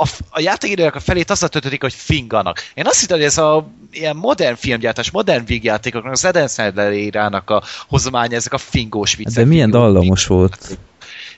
a, 0.00 0.08
a 0.30 0.40
játékidőnek 0.40 0.94
a 0.94 1.00
felét 1.00 1.30
azzal 1.30 1.48
töltödik, 1.48 1.80
hogy 1.80 1.94
finganak. 1.94 2.70
Én 2.74 2.86
azt 2.86 3.00
hittem, 3.00 3.16
hogy 3.16 3.26
ez 3.26 3.38
a 3.38 3.68
ilyen 3.90 4.16
modern 4.16 4.56
filmgyártás, 4.56 5.10
modern 5.10 5.44
vígjátékoknak, 5.44 6.12
az 6.12 6.24
Eden 6.24 6.48
Sandler 6.48 6.92
érának 6.92 7.50
a 7.50 7.62
hozománya, 7.88 8.36
ezek 8.36 8.52
a 8.52 8.58
fingós 8.58 9.14
viccek. 9.14 9.34
De 9.34 9.44
milyen 9.44 9.70
dallamos 9.70 10.26
volt. 10.26 10.78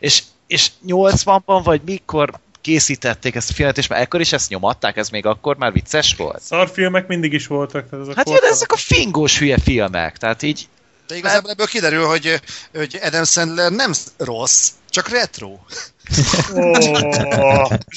és, 0.00 0.22
és 0.46 0.70
80-ban, 0.86 1.60
vagy 1.64 1.80
mikor 1.84 2.32
készítették 2.60 3.34
ezt 3.34 3.50
a 3.50 3.52
filmet, 3.52 3.78
és 3.78 3.86
már 3.86 4.00
ekkor 4.00 4.20
is 4.20 4.32
ezt 4.32 4.48
nyomatták, 4.48 4.96
ez 4.96 5.08
még 5.08 5.26
akkor 5.26 5.56
már 5.56 5.72
vicces 5.72 6.14
volt? 6.14 6.40
Szarfilmek 6.40 7.06
mindig 7.06 7.32
is 7.32 7.46
voltak. 7.46 7.88
Tehát 7.88 8.04
azok 8.04 8.16
Hát 8.16 8.28
jó, 8.28 8.34
de 8.34 8.46
ezek 8.50 8.72
a 8.72 8.76
fingós 8.76 9.38
hülye 9.38 9.58
filmek, 9.58 10.16
tehát 10.16 10.42
így 10.42 10.68
De 11.10 11.16
igazából 11.16 11.50
ebből 11.50 11.66
kiderül, 11.66 12.04
hogy, 12.04 12.40
hogy 12.74 12.98
Adam 13.02 13.24
Sandler 13.24 13.70
nem 13.72 13.92
rossz, 14.16 14.70
csak 14.90 15.08
retro. 15.08 15.48
Ó, 16.54 16.72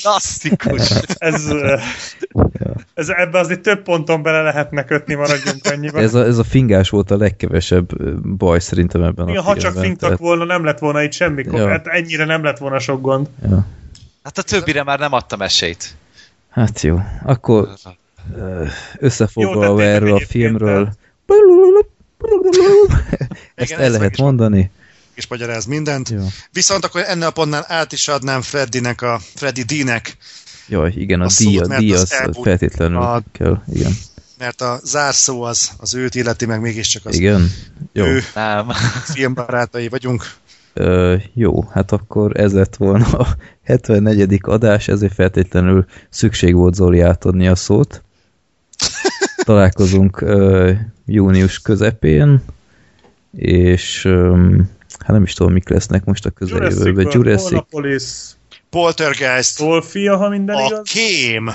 klasszikus. 0.01 0.90
ez, 1.17 1.43
ez, 2.93 3.09
ebbe 3.09 3.40
azért 3.40 3.61
több 3.61 3.83
ponton 3.83 4.22
bele 4.24 4.42
lehetne 4.42 4.85
kötni, 4.85 5.14
maradjunk 5.14 5.66
annyiban. 5.66 6.03
Ez 6.03 6.14
a, 6.14 6.25
ez 6.25 6.38
a 6.38 6.43
fingás 6.43 6.90
volt 6.90 7.11
a 7.11 7.17
legkevesebb 7.17 8.03
baj 8.38 8.59
szerintem 8.59 9.03
ebben 9.03 9.27
Igen, 9.27 9.40
a 9.40 9.43
ha 9.43 9.53
csak 9.53 9.61
filmben. 9.61 9.83
fingtak 9.83 10.17
volna, 10.17 10.43
nem 10.43 10.64
lett 10.64 10.80
volna 10.80 11.03
itt 11.03 11.14
semmi. 11.14 11.43
Ja. 11.51 11.69
Hát 11.69 11.88
ennyire 11.88 12.25
nem 12.25 12.43
lett 12.43 12.58
volna 12.58 12.80
sok 12.80 13.01
gond. 13.01 13.27
ja. 13.50 13.66
Hát 14.24 14.38
a 14.38 14.42
többire 14.42 14.83
már 14.83 15.00
nem 15.00 15.14
adtam 15.14 15.42
esélyt. 15.42 15.95
Hát 16.50 16.82
jó, 16.82 17.00
akkor 17.24 17.69
összefoglalva 19.00 19.83
erről 19.83 20.14
a 20.14 20.19
filmről. 20.19 20.93
Ezt 23.56 23.70
Igen, 23.70 23.80
el 23.80 23.86
ezt 23.86 23.98
lehet 23.98 24.18
mondani. 24.18 24.72
És 25.14 25.28
magyaráz 25.28 25.66
mindent. 25.66 26.10
Jó. 26.10 26.28
Viszont 26.52 26.86
akkor 26.86 27.04
ennél 27.08 27.26
a 27.28 27.32
pontnál 27.32 27.66
át 27.68 27.92
is 27.92 28.08
adnám 28.08 28.42
Freddynek, 28.42 29.02
a 29.02 29.20
Freddy 29.36 29.64
D-nek, 29.64 30.18
Jaj, 30.68 30.94
igen, 30.96 31.22
a 31.22 31.26
A 31.26 31.30
díj, 31.38 31.58
szót, 31.58 31.72
a 31.72 31.78
díj 31.78 31.94
az 31.94 32.02
az 32.02 32.38
feltétlenül 32.44 32.98
A- 32.98 33.24
kell, 33.32 33.62
igen. 33.74 33.92
mert 34.38 34.62
a 34.62 34.80
zárszó 34.84 35.42
az, 35.42 35.72
az 35.78 35.94
őt 35.96 36.16
illeti, 36.16 36.46
meg 36.46 36.62
mégiscsak 36.62 37.06
az 37.06 37.16
Igen, 37.16 37.52
jó. 37.94 38.06
ő 38.06 38.22
Nem. 38.34 38.70
filmbarátai 39.14 39.88
vagyunk. 39.90 40.32
Ö, 40.74 41.16
jó, 41.34 41.68
hát 41.72 41.92
akkor 41.92 42.40
ez 42.40 42.54
lett 42.54 42.76
volna 42.76 43.06
a 43.06 43.36
74. 43.64 44.40
adás, 44.42 44.88
ezért 44.88 45.14
feltétlenül 45.14 45.86
szükség 46.10 46.56
volt 46.56 46.74
Zoli 46.74 47.00
átadni 47.00 47.48
a 47.48 47.56
szót. 47.56 48.03
Találkozunk 49.44 50.26
június 51.06 51.60
közepén, 51.60 52.44
és 53.38 54.06
hát 55.00 55.08
nem 55.08 55.24
is 55.24 55.34
tudom, 55.34 55.54
mik 55.54 55.70
lesznek 55.70 56.06
most 56.06 56.26
a 56.26 56.30
közeljövőben. 56.30 57.08
Jurassic, 57.12 57.14
Jurassic, 57.14 57.66
Jurassic 57.72 58.36
Poltergeist, 58.70 59.60
Wolfia, 59.60 60.18
ha 60.18 60.30
minden 60.30 60.56
a 60.56 60.66
igaz. 60.66 60.92
kém, 60.92 61.50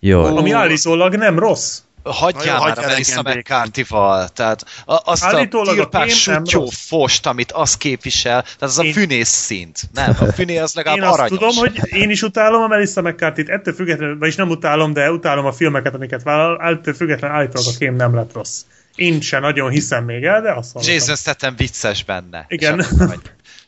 jaj, 0.00 0.36
Ami 0.36 0.50
állítólag 0.50 1.14
nem 1.14 1.38
rossz. 1.38 1.80
Hagyjál 2.04 2.58
már 2.60 2.78
a 2.78 2.86
Melissa 2.86 3.16
engem 3.16 3.38
McCarthy-val. 3.38 4.28
Tehát 4.28 4.64
a, 4.86 5.10
azt 5.10 5.24
Állítólag 5.24 5.78
a 5.78 5.88
a 5.90 5.98
nem 5.98 6.08
sutyó 6.08 6.68
fost, 6.70 7.26
amit 7.26 7.52
az 7.52 7.76
képvisel, 7.76 8.42
tehát 8.42 8.60
az 8.60 8.78
a 8.78 8.82
Én- 8.82 8.92
fűnész 8.92 9.28
szint. 9.28 9.80
Nem, 9.92 10.16
a 10.20 10.24
fűné 10.24 10.58
az 10.58 10.74
legalább 10.74 10.98
Én 10.98 11.04
azt 11.04 11.18
aranyos. 11.18 11.38
tudom, 11.38 11.56
hogy 11.56 11.80
én 11.92 12.10
is 12.10 12.22
utálom 12.22 12.62
a 12.62 12.66
Melissa 12.66 13.02
McCarthy-t, 13.02 13.48
ettől 13.48 13.74
függetlenül, 13.74 14.18
vagyis 14.18 14.34
nem 14.34 14.48
utálom, 14.48 14.92
de 14.92 15.10
utálom 15.10 15.44
a 15.44 15.52
filmeket, 15.52 15.94
amiket 15.94 16.22
vállal, 16.22 16.60
ettől 16.60 16.94
függetlenül 16.94 17.36
állítólag 17.36 17.68
a 17.74 17.78
kém 17.78 17.94
nem 17.96 18.14
lett 18.14 18.32
rossz. 18.32 18.60
Én 18.94 19.20
sem 19.20 19.40
nagyon 19.40 19.70
hiszem 19.70 20.04
még 20.04 20.24
el, 20.24 20.42
de 20.42 20.52
azt 20.52 20.72
hallottam. 20.72 20.94
Jason 20.94 21.16
Statham 21.16 21.56
vicces 21.56 22.04
benne. 22.04 22.44
Igen. 22.48 22.86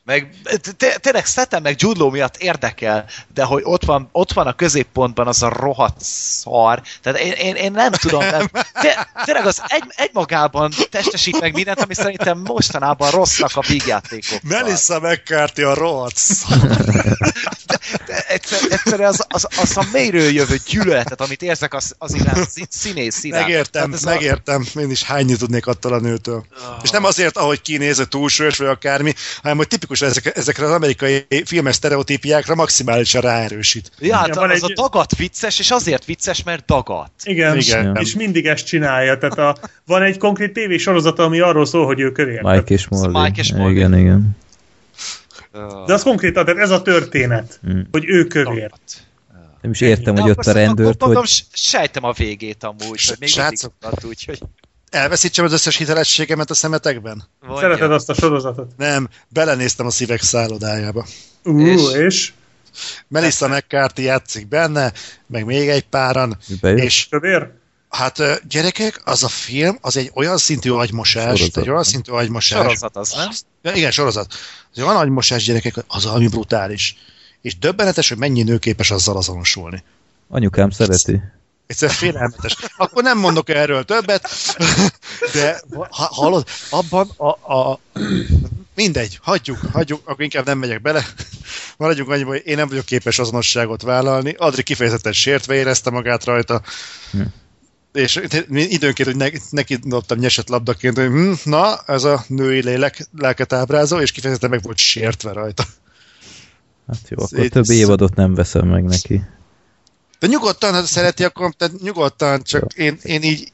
Meg 0.07 0.31
té- 0.77 1.01
tényleg 1.01 1.27
Statham 1.27 1.63
meg 1.63 1.75
Jude 1.79 1.99
Law 1.99 2.11
miatt 2.11 2.37
érdekel, 2.37 3.05
de 3.35 3.45
hogy 3.45 3.63
ott 3.65 3.85
van, 3.85 4.09
ott 4.13 4.33
van 4.33 4.47
a 4.47 4.53
középpontban 4.53 5.27
az 5.27 5.43
a 5.43 5.49
rohadt 5.49 6.01
szar, 6.01 6.83
tehát 7.03 7.19
én, 7.21 7.33
én, 7.33 7.55
én 7.55 7.73
nem 7.73 7.91
tudom, 7.93 8.21
té- 8.81 9.09
tényleg 9.25 9.47
az 9.47 9.63
egy, 9.67 9.85
egymagában 9.97 10.73
testesít 10.91 11.41
meg 11.41 11.55
mindent, 11.55 11.81
ami 11.81 11.95
szerintem 11.95 12.39
mostanában 12.39 13.11
rosszak 13.11 13.51
a 13.55 13.61
vígjátékok. 13.69 14.43
Melissa 14.43 15.01
McCarthy 15.01 15.63
a 15.63 15.75
rohadt 15.75 16.21
De 18.07 18.25
egyszer, 18.29 18.59
egyszerűen 18.69 19.09
az, 19.09 19.25
az, 19.29 19.47
az 19.61 19.77
a 19.77 19.85
mélyről 19.93 20.31
jövő 20.33 20.61
gyűlöletet, 20.67 21.21
amit 21.21 21.43
érzek 21.43 21.75
az, 21.75 21.95
az 21.99 22.15
iránt, 22.15 22.51
szí- 22.51 22.73
színész 22.73 23.25
iránt. 23.25 23.43
Megértem, 23.47 23.83
Tehát 23.83 23.95
ez 23.95 24.05
a- 24.05 24.09
megértem. 24.11 24.67
Én 24.75 24.91
is 24.91 25.03
hányni 25.03 25.37
tudnék 25.37 25.67
attól 25.67 25.93
a 25.93 25.99
nőtől. 26.01 26.45
És 26.83 26.91
nem 26.91 27.05
azért, 27.05 27.37
ahogy 27.37 27.61
kinéz, 27.63 28.07
túlsúlyos 28.09 28.57
vagy 28.59 28.67
akármi, 28.67 29.15
hanem 29.43 29.57
hogy 29.57 29.69
tipikus 29.69 29.96
ezek, 30.03 30.37
ezekre 30.37 30.65
az 30.65 30.71
amerikai 30.71 31.27
filmes 31.45 31.75
sztereotípiákra 31.75 32.55
maximálisan 32.55 33.21
ráerősít. 33.21 33.91
Ja, 33.99 34.17
hát 34.17 34.35
van 34.35 34.51
az 34.51 34.63
egy- 34.65 34.73
a 34.77 34.83
dagat 34.83 35.17
vicces, 35.17 35.59
és 35.59 35.71
azért 35.71 36.05
vicces, 36.05 36.43
mert 36.43 36.65
dagat. 36.67 37.11
Igen, 37.25 37.57
Igen. 37.57 37.97
És 38.01 38.15
mindig 38.15 38.47
ezt 38.47 38.67
csinálja. 38.67 39.19
Tehát 39.19 39.39
a, 39.39 39.57
van 39.87 40.03
egy 40.03 40.19
konkrét 40.19 40.53
tévésorozata, 40.53 41.23
ami 41.23 41.41
arról 41.41 41.67
szól, 41.67 41.87
hogy 41.87 42.01
ő 42.01 42.13
kövér. 42.13 42.43
Mike 42.43 42.75
és 42.75 42.89
Molly. 42.89 43.23
Mike 43.23 43.41
és 43.41 43.53
Molly. 43.53 43.73
Igen, 43.73 43.99
igen. 43.99 44.37
De 45.87 45.93
az 45.93 46.03
konkrétan, 46.03 46.45
tehát 46.45 46.61
ez 46.61 46.71
a 46.71 46.83
történet, 46.83 47.61
Mm. 47.73 47.81
hogy 47.91 48.05
ő 48.07 48.25
kövér. 48.25 48.71
Nem 49.63 49.71
is 49.71 49.81
értem, 49.81 50.15
De 50.15 50.21
hogy 50.21 50.31
ott 50.31 50.47
a 50.47 50.53
rendőrt, 50.53 51.01
mondom, 51.01 51.21
hogy 51.21 51.45
sejtem 51.53 52.05
a 52.05 52.13
végét 52.13 52.65
amúgy, 52.65 52.81
hogy 52.81 52.99
még 53.09 53.19
mindig 53.19 53.29
Srácok. 53.29 53.73
dagat, 53.81 54.05
úgyhogy 54.05 54.39
Elveszítsem 54.91 55.45
az 55.45 55.53
összes 55.53 55.77
hitelességemet 55.77 56.51
a 56.51 56.55
szemetekben? 56.55 57.25
mondja. 57.41 57.61
Szereted 57.61 57.93
azt 57.93 58.11
a 58.11 58.15
sorozatot? 58.15 58.71
Nem, 58.77 59.09
belenéztem 59.29 59.87
a 59.87 59.91
szívek 59.91 60.23
szállodájába. 60.23 61.07
Ú, 61.45 61.61
És? 61.67 61.93
és? 61.93 62.33
Melissa 63.09 63.49
McCarthy 63.49 64.03
játszik 64.03 64.49
benne, 64.49 64.93
meg 65.27 65.45
még 65.45 65.69
egy 65.69 65.89
páran, 65.89 66.39
bejött. 66.61 66.79
és 66.85 67.07
Kövér? 67.11 67.51
hát 67.89 68.49
gyerekek, 68.49 69.01
az 69.05 69.25
a 69.25 69.29
film, 69.29 69.79
az 69.81 69.97
egy 69.97 70.11
olyan 70.15 70.37
szintű 70.39 70.71
agymosás, 70.71 71.39
Sorozat. 71.39 71.57
egy 71.63 71.71
olyan 71.71 71.83
szintű 71.85 72.13
agymosás. 72.13 72.59
Sorozat 72.63 72.97
az, 72.97 73.13
nem? 73.13 73.31
Ja, 73.63 73.73
igen, 73.73 73.91
sorozat. 73.91 74.35
Az 74.75 74.83
olyan 74.83 74.97
agymosás 74.97 75.45
gyerekek, 75.45 75.75
az 75.87 76.05
valami 76.05 76.29
brutális. 76.29 76.97
És 77.43 77.59
döbbenetes, 77.59 78.09
hogy 78.09 78.19
mennyi 78.19 78.43
nő 78.43 78.59
képes 78.59 78.91
azzal 78.91 79.17
azonosulni. 79.17 79.83
Anyukám 80.29 80.71
szereti. 80.71 81.21
Egyszerűen 81.67 81.97
félelmetes. 81.97 82.57
Akkor 82.77 83.03
nem 83.03 83.19
mondok 83.19 83.49
erről 83.49 83.85
többet. 83.85 84.29
De 85.33 85.61
ha, 85.91 86.09
hallod, 86.11 86.47
abban 86.71 87.11
a, 87.17 87.55
a, 87.55 87.81
mindegy, 88.75 89.19
hagyjuk, 89.23 89.59
hagyjuk, 89.73 90.01
akkor 90.05 90.23
inkább 90.23 90.45
nem 90.45 90.59
megyek 90.59 90.83
bele. 90.83 91.07
Maradjunk 91.77 92.11
annyiban, 92.11 92.33
hogy 92.33 92.47
én 92.47 92.57
nem 92.57 92.69
vagyok 92.69 92.85
képes 92.85 93.19
azonosságot 93.19 93.83
vállalni. 93.83 94.35
Adri 94.39 94.63
kifejezetten 94.63 95.13
sértve 95.13 95.55
érezte 95.55 95.91
magát 95.91 96.25
rajta. 96.25 96.63
Hm. 97.11 97.21
És 97.93 98.21
időnként, 98.51 99.09
hogy 99.09 99.17
ne, 99.17 99.29
neki 99.51 99.77
dobtam 99.77 100.19
nyesett 100.19 100.49
labdaként, 100.49 100.97
hogy 100.97 101.07
hm, 101.07 101.33
na, 101.45 101.79
ez 101.87 102.05
a 102.05 102.25
női 102.29 102.63
lélek, 102.63 103.09
lelket 103.17 103.53
ábrázol, 103.53 104.01
és 104.01 104.13
kifejezetten 104.13 104.51
meg 104.51 104.63
volt 104.63 104.79
sértve 104.79 105.33
rajta. 105.33 105.65
Hát 106.87 107.09
jó, 107.09 107.17
akkor 107.23 107.39
Szét- 107.39 107.53
több 107.53 107.69
évadot 107.69 108.15
nem 108.15 108.35
veszem 108.35 108.69
meg 108.69 108.85
neki. 108.85 109.23
De 110.19 110.27
nyugodtan, 110.27 110.73
ha 110.73 110.83
szereti, 110.83 111.25
akkor 111.25 111.53
tehát 111.57 111.81
nyugodtan, 111.81 112.43
csak 112.43 112.73
én, 112.73 112.99
én 113.03 113.23
így, 113.23 113.53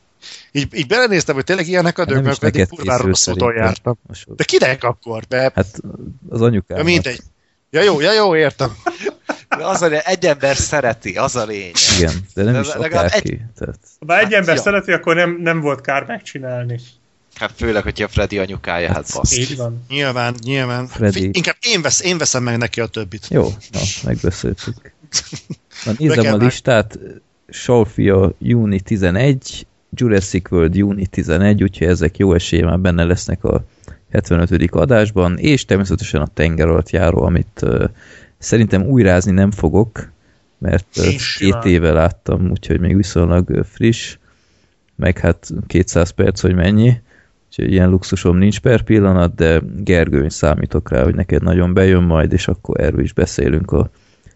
így, 0.52 0.74
így 0.74 0.86
belenéztem, 0.86 1.34
hogy 1.34 1.44
tényleg 1.44 1.68
ilyenek 1.68 1.98
a 1.98 2.04
Hát 2.14 2.26
is 2.26 2.38
pedig 2.38 2.68
kurvára 2.68 3.04
rossz 3.04 3.26
úton 3.26 3.54
jártam. 3.54 3.98
De 4.26 4.44
kinek 4.44 4.84
akkor? 4.84 5.22
Be? 5.28 5.52
Hát 5.54 5.80
az 6.28 6.40
anyukám. 6.40 6.78
Ja, 6.78 6.84
mindegy. 6.84 7.20
Ja 7.70 7.82
jó, 7.82 8.00
ja 8.00 8.12
jó, 8.12 8.36
értem. 8.36 8.76
De 9.48 9.66
Az 9.66 9.82
a 9.82 9.86
lényeg, 9.86 10.02
egy 10.06 10.26
ember 10.26 10.56
szereti, 10.56 11.16
az 11.16 11.36
a 11.36 11.44
lényeg. 11.44 11.74
Igen, 11.98 12.26
de 12.34 12.42
nem 12.42 12.52
De 12.52 12.60
is 12.60 12.66
legalább 12.66 13.06
akárki. 13.06 13.40
Tehát, 13.58 13.78
Ha 14.06 14.18
egy 14.18 14.32
ember 14.32 14.56
ja. 14.56 14.62
szereti, 14.62 14.92
akkor 14.92 15.14
nem, 15.14 15.38
nem 15.40 15.60
volt 15.60 15.80
kár 15.80 16.04
megcsinálni. 16.04 16.80
Hát 17.34 17.52
főleg, 17.56 17.82
hogyha 17.82 18.08
Freddy 18.08 18.38
anyukája, 18.38 18.92
hát 18.92 19.12
basz. 19.14 19.36
Így 19.36 19.56
van. 19.56 19.84
Nyilván, 19.88 20.34
nyilván. 20.42 20.86
Freddy. 20.86 21.30
Inkább 21.32 21.56
én, 21.60 21.82
vesz, 21.82 22.00
én 22.00 22.18
veszem 22.18 22.42
meg 22.42 22.56
neki 22.56 22.80
a 22.80 22.86
többit. 22.86 23.26
jó, 23.30 23.42
na, 23.70 23.80
megbeszéltük. 24.04 24.92
Na, 25.84 25.92
nézem 25.98 26.24
kell 26.24 26.34
a 26.34 26.44
listát. 26.44 26.98
Sofia 27.48 28.32
júni 28.38 28.80
11, 28.80 29.66
Jurassic 29.90 30.50
World 30.50 30.74
júni 30.74 31.06
11, 31.06 31.62
úgyhogy 31.62 31.86
ezek 31.86 32.16
jó 32.16 32.34
esélye 32.34 32.64
már 32.64 32.78
benne 32.78 33.04
lesznek 33.04 33.44
a 33.44 33.64
75. 34.10 34.70
adásban, 34.70 35.38
és 35.38 35.64
természetesen 35.64 36.20
a 36.20 36.26
tenger 36.34 36.68
alatt 36.68 36.90
járó, 36.90 37.22
amit 37.22 37.60
uh, 37.62 37.84
szerintem 38.38 38.82
újrázni 38.82 39.32
nem 39.32 39.50
fogok, 39.50 40.10
mert 40.58 40.86
uh, 40.96 41.06
két 41.38 41.64
éve 41.64 41.92
láttam, 41.92 42.50
úgyhogy 42.50 42.80
még 42.80 42.96
viszonylag 42.96 43.64
friss, 43.64 44.16
meg 44.96 45.18
hát 45.18 45.50
200 45.66 46.10
perc, 46.10 46.40
hogy 46.40 46.54
mennyi, 46.54 47.00
úgyhogy 47.46 47.72
ilyen 47.72 47.90
luxusom 47.90 48.36
nincs 48.36 48.60
per 48.60 48.82
pillanat, 48.82 49.34
de 49.34 49.60
Gergőn 49.76 50.28
számítok 50.28 50.90
rá, 50.90 51.02
hogy 51.02 51.14
neked 51.14 51.42
nagyon 51.42 51.74
bejön 51.74 52.02
majd, 52.02 52.32
és 52.32 52.48
akkor 52.48 52.80
erről 52.80 53.02
is 53.02 53.12
beszélünk 53.12 53.70
a 53.72 53.90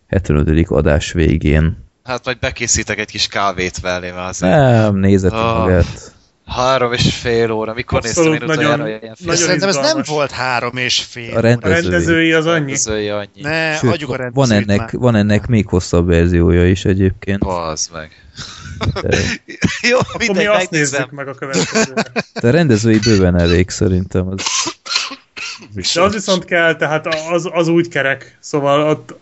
75. 0.09 0.67
adás 0.70 1.12
végén. 1.12 1.85
Hát 2.05 2.25
majd 2.25 2.39
bekészítek 2.39 2.99
egy 2.99 3.10
kis 3.10 3.26
kávét 3.26 3.83
mellé, 3.83 4.10
mert 4.10 4.28
azért 4.28 4.52
Nem, 4.52 4.97
nézett 4.97 5.33
Ah. 5.33 5.59
magát. 5.59 6.15
három 6.47 6.93
és 6.93 7.15
fél 7.15 7.51
óra. 7.51 7.75
Mikor 7.75 7.99
Abszolút 7.99 8.31
néztem 8.31 8.49
én 8.49 8.55
utoljára 8.55 8.83
nagyon- 8.83 9.01
nagyon 9.18 9.36
szerintem 9.43 9.68
ez 9.68 9.76
nem 9.76 10.02
volt 10.07 10.31
három 10.31 10.76
és 10.76 11.01
fél. 11.02 11.25
A 11.25 11.28
óra. 11.31 11.39
A 11.39 11.41
rendezői. 11.41 11.81
rendezői 11.83 12.33
az 12.33 12.47
annyi. 12.47 12.55
rendezője 12.59 13.17
annyi. 13.17 13.41
Ne, 13.43 13.76
Sőt, 13.76 13.93
adjuk 13.93 14.10
a 14.10 14.31
van 14.33 14.51
ennek, 14.51 14.78
már. 14.78 14.89
van 14.93 15.15
ennek 15.15 15.47
még 15.47 15.67
hosszabb 15.67 16.07
verziója 16.07 16.68
is 16.68 16.85
egyébként. 16.85 17.39
Bazd 17.39 17.93
meg. 17.93 18.10
De, 19.02 19.17
Jó, 19.91 19.99
Akkor 19.99 20.17
mi 20.20 20.25
mindegy, 20.26 20.47
azt 20.47 20.57
megnézem. 20.70 20.99
nézzük 21.01 21.10
meg 21.15 21.28
a 21.28 21.35
következőre. 21.35 22.02
de 22.41 22.49
a 22.49 22.51
rendezői 22.51 22.99
bőven 22.99 23.39
elég 23.39 23.70
szerintem. 23.70 24.28
Az, 24.28 24.43
De 25.94 26.01
az 26.01 26.12
viszont 26.12 26.44
kell, 26.44 26.76
tehát 26.76 27.07
az, 27.33 27.49
az 27.52 27.68
úgy 27.68 27.89
kerek. 27.89 28.36
Szóval 28.41 28.89
ott 28.89 29.18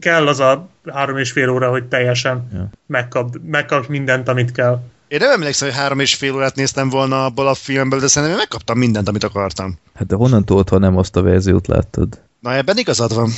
kell 0.00 0.28
az 0.28 0.40
a 0.40 0.68
három 0.92 1.16
és 1.18 1.30
fél 1.30 1.48
óra, 1.50 1.70
hogy 1.70 1.84
teljesen 1.84 2.48
Ja. 2.52 2.70
megkap, 2.86 3.36
megkap 3.42 3.86
mindent, 3.88 4.28
amit 4.28 4.52
kell. 4.52 4.80
Én 5.08 5.18
nem 5.18 5.30
emlékszem, 5.30 5.68
hogy 5.68 5.76
három 5.76 6.00
és 6.00 6.14
fél 6.14 6.34
órát 6.34 6.54
néztem 6.54 6.88
volna 6.88 7.24
abból 7.24 7.48
a 7.48 7.54
filmből, 7.54 8.00
de 8.00 8.06
szerintem 8.06 8.30
én 8.32 8.42
megkaptam 8.42 8.78
mindent, 8.78 9.08
amit 9.08 9.24
akartam. 9.24 9.78
hát 9.94 10.06
de 10.06 10.14
honnan 10.14 10.44
tudod, 10.44 10.68
ha 10.68 10.78
nem 10.78 10.96
azt 10.96 11.16
a 11.16 11.22
verziót 11.22 11.66
láttad? 11.66 12.20
Na 12.40 12.54
ebben 12.54 12.78
igazad 12.78 13.14
van. 13.14 13.30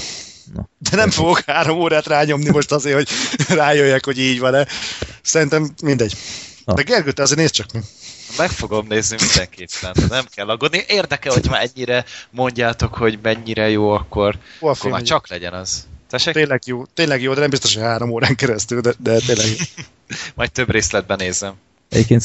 Na. 0.55 0.69
De 0.79 0.97
nem 0.97 1.11
fogok 1.11 1.41
három 1.47 1.79
órát 1.79 2.07
rányomni 2.07 2.51
most 2.51 2.73
azért, 2.73 2.95
hogy 2.97 3.09
rájöjjek, 3.59 4.05
hogy 4.05 4.19
így 4.19 4.39
van-e. 4.41 4.67
Szerintem 5.23 5.69
mindegy. 5.83 6.17
Na. 6.65 6.75
De 6.75 6.83
Gergő, 6.83 7.13
te 7.13 7.23
azért 7.23 7.39
nézd 7.41 7.53
csak 7.53 7.73
meg. 7.73 7.83
Meg 8.39 8.51
fogom 8.51 8.87
nézni 8.89 9.17
mindenképpen, 9.21 10.09
nem 10.09 10.25
kell 10.35 10.49
aggódni. 10.49 10.85
Érdekel, 10.89 11.33
hogy 11.33 11.47
már 11.51 11.69
ennyire 11.75 12.05
mondjátok, 12.31 12.95
hogy 12.95 13.19
mennyire 13.23 13.69
jó, 13.69 13.91
akkor, 13.91 14.35
Hol 14.61 14.71
akkor 14.71 14.91
már 14.91 15.03
csak 15.03 15.29
legyen 15.29 15.53
az. 15.53 15.87
Tessék, 16.09 16.35
Tényleg 16.35 16.61
jó, 16.67 16.85
tényleg 16.95 17.23
jó, 17.23 17.35
de 17.35 17.41
nem 17.41 17.51
biztos, 17.51 17.75
hogy 17.75 17.83
három 17.83 18.11
órán 18.11 18.35
keresztül, 18.35 18.81
de, 18.81 18.93
de 18.99 19.19
tényleg 19.19 19.47
jó. 19.47 19.85
majd 20.37 20.53
több 20.53 20.71
részletben 20.71 21.17
nézem. 21.21 21.53
Egyébként 21.89 22.23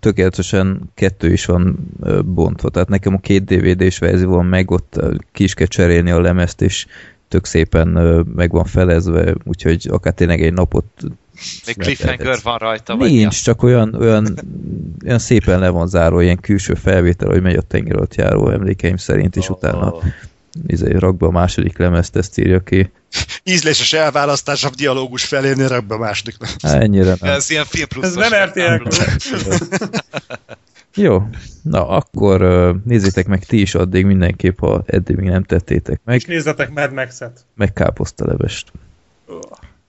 tökéletesen 0.00 0.80
kettő 0.94 1.32
is 1.32 1.44
van 1.44 1.78
bontva, 2.24 2.68
tehát 2.68 2.88
nekem 2.88 3.14
a 3.14 3.18
két 3.18 3.44
DVD-s 3.44 3.98
verzió 3.98 4.30
van 4.30 4.46
meg, 4.46 4.70
ott 4.70 5.00
ki 5.32 5.44
is 5.44 5.54
kell 5.54 5.66
cserélni 5.66 6.10
a 6.10 6.20
lemezt, 6.20 6.60
és 6.60 6.86
tök 7.28 7.46
szépen 7.46 7.88
meg 8.34 8.50
van 8.50 8.64
felezve, 8.64 9.34
úgyhogy 9.44 9.88
akár 9.90 10.12
tényleg 10.12 10.42
egy 10.42 10.52
napot 10.52 10.84
Még 11.66 11.76
cliffhanger 11.76 12.38
van 12.42 12.58
rajta, 12.58 12.96
vagy 12.96 13.10
mi 13.10 13.16
Nincs, 13.16 13.42
csak 13.42 13.62
olyan, 13.62 13.94
olyan, 13.94 14.38
olyan 15.04 15.18
szépen 15.18 15.58
le 15.58 15.68
van 15.68 15.88
zárva, 15.88 16.22
ilyen 16.22 16.40
külső 16.40 16.74
felvétel, 16.74 17.28
hogy 17.28 17.42
megy 17.42 17.56
a 17.56 17.62
tenger 17.62 17.96
alatt 17.96 18.14
járó 18.14 18.50
emlékeim 18.50 18.96
szerint, 18.96 19.36
és 19.36 19.48
Ó. 19.48 19.54
utána 19.54 19.94
izé, 20.66 20.96
rak 20.96 21.16
be 21.16 21.26
a 21.26 21.30
második 21.30 21.78
lemezt, 21.78 22.16
ezt 22.16 22.38
írja 22.38 22.62
ki. 22.62 22.90
Ízléses 23.42 23.92
elválasztás 23.92 24.64
a 24.64 24.70
dialógus 24.70 25.24
felérni, 25.24 25.66
rak 25.66 25.86
be 25.86 25.94
a 25.94 25.98
második. 25.98 26.36
Há, 26.62 26.78
ennyire 26.78 27.16
nem. 27.20 27.32
Ez 27.32 27.50
ilyen 27.50 27.64
film 27.64 27.88
pluszos. 27.88 28.10
Ez 28.10 28.30
nem 28.30 28.44
RTL. 28.48 28.88
Jó, 30.94 31.28
na 31.62 31.88
akkor 31.88 32.40
nézzétek 32.84 33.26
meg 33.26 33.44
ti 33.44 33.60
is 33.60 33.74
addig 33.74 34.04
mindenképp, 34.04 34.58
ha 34.58 34.82
eddig 34.86 35.16
még 35.16 35.28
nem 35.28 35.42
tettétek 35.42 36.00
meg, 36.04 36.16
És 36.16 36.24
nézzetek 36.24 36.70
Mad 36.70 36.92
Max-et. 36.92 37.44
meg 37.54 37.72
káposztalevest. 37.72 38.72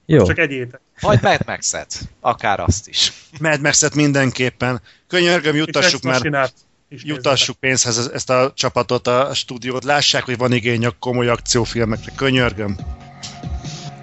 Jó, 0.06 0.26
Csak 0.26 0.38
egyétek. 0.38 0.80
Vagy 1.02 1.20
Mad 1.22 1.40
Max-et. 1.46 2.10
Akár 2.20 2.60
azt 2.60 2.88
is. 2.88 3.14
Mad 3.40 3.62
Max-et 3.62 3.96
mindenképpen. 3.96 4.82
Könyörgöm, 5.08 5.66
Ex 5.72 6.02
már, 6.02 6.50
Is 6.90 7.04
jutassuk 7.04 7.56
pénzhez 7.60 7.98
ez- 7.98 8.12
ezt 8.14 8.30
a 8.30 8.52
csapatot, 8.56 9.08
a 9.08 9.30
stúdiót. 9.34 9.84
Lássák, 9.84 10.24
hogy 10.24 10.38
van 10.38 10.54
igény 10.54 10.86
a 10.86 10.92
komoly 11.00 11.28
akciófilmekre. 11.28 12.12
Könyörgöm. 12.16 12.78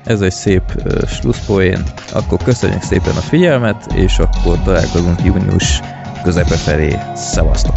ez 0.05 0.21
egy 0.21 0.33
szép 0.33 0.63
ö, 0.85 1.07
slusszpoén. 1.07 1.83
Akkor 2.13 2.43
köszönjük 2.43 2.83
szépen 2.83 3.17
a 3.17 3.21
figyelmet, 3.21 3.93
és 3.93 4.19
akkor 4.19 4.63
találkozunk 4.63 5.25
június 5.25 5.81
közepe 6.23 6.57
felé. 6.57 6.97
Szevasztok! 7.17 7.77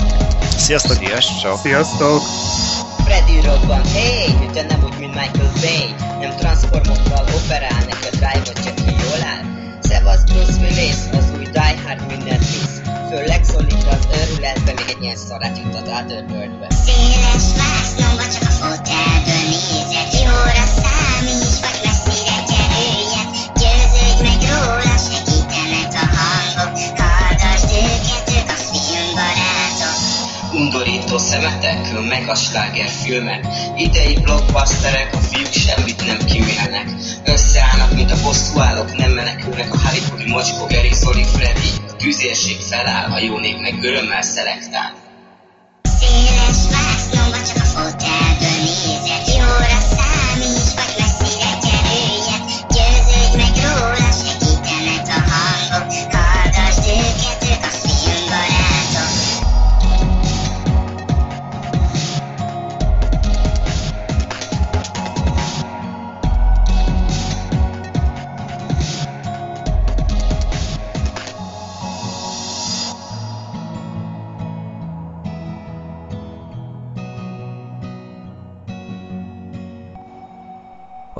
Sziasztok! 0.57 0.95
Sziasztok! 0.95 1.57
Sziasztok! 1.57 2.21
Freddy 3.05 3.41
robban, 3.41 3.81
hey, 3.85 4.31
hogyha 4.31 4.63
nem 4.67 4.83
úgy, 4.83 4.97
mint 4.99 5.13
Michael 5.13 5.51
Bay 5.61 5.95
Nem 6.19 6.35
transformokkal 6.37 7.25
operál, 7.43 7.79
neked 7.79 8.11
drive 8.11 8.41
csak 8.63 8.75
ki 8.75 8.81
jól 8.83 9.21
áll 9.33 9.43
Szevasz 9.81 10.23
Bruce 10.23 10.59
Willis, 10.61 10.95
az 11.11 11.25
új 11.37 11.43
Die 11.43 11.75
Hard 11.85 12.07
mindent 12.07 12.39
visz 12.39 12.81
Főleg 13.09 13.43
szólít 13.43 13.68
őrületbe, 14.49 14.73
még 14.73 14.95
egy 14.95 15.03
ilyen 15.03 15.15
szarát 15.15 15.57
jutat 15.57 15.89
át 15.89 16.11
Earthworldbe 16.11 16.67
Széles 16.85 17.47
vásznomba 17.59 18.23
csak 18.33 18.41
a 18.41 18.53
fotelből 18.59 19.43
nézek 19.49 20.09
Jóra 20.23 20.65
számíts, 20.81 21.57
vagy 21.63 21.79
messzire 21.85 22.37
kerüljek 22.51 23.29
Győződj 23.59 24.21
meg 24.27 24.41
róla, 24.51 24.95
segítenek 25.07 25.93
a 26.03 26.05
hangok 26.15 26.77
Hallgasd 26.97 27.69
őket, 27.83 28.25
ők 28.37 28.49
a 28.49 28.57
filmbarátok. 28.69 29.97
Undorító 30.53 31.17
szemetek, 31.17 32.07
meg 32.09 32.29
a 32.29 32.35
sláger 32.35 32.89
filmek. 32.89 33.47
Idei 33.75 34.13
blockbusterek, 34.13 35.09
a 35.13 35.17
fiúk 35.17 35.51
semmit 35.51 36.05
nem 36.05 36.17
kimélnek 36.25 36.87
Összeállnak, 37.25 37.93
mint 37.93 38.11
a 38.11 38.21
bosszúállók, 38.23 38.97
nem 38.97 39.11
menekülnek 39.11 39.73
A 39.73 39.77
Hollywoodi 39.87 40.29
mocskó, 40.29 40.65
Gary, 40.65 40.93
Freddy 41.33 41.88
A 41.99 42.01
tűzérség 42.01 42.61
feláll, 42.61 43.11
a 43.11 43.19
jó 43.19 43.37
nép 43.37 43.59
meg 43.59 43.83
örömmel 43.83 44.21
szelektál. 44.21 44.93
Széles 45.99 46.67
vásznomba 46.71 46.88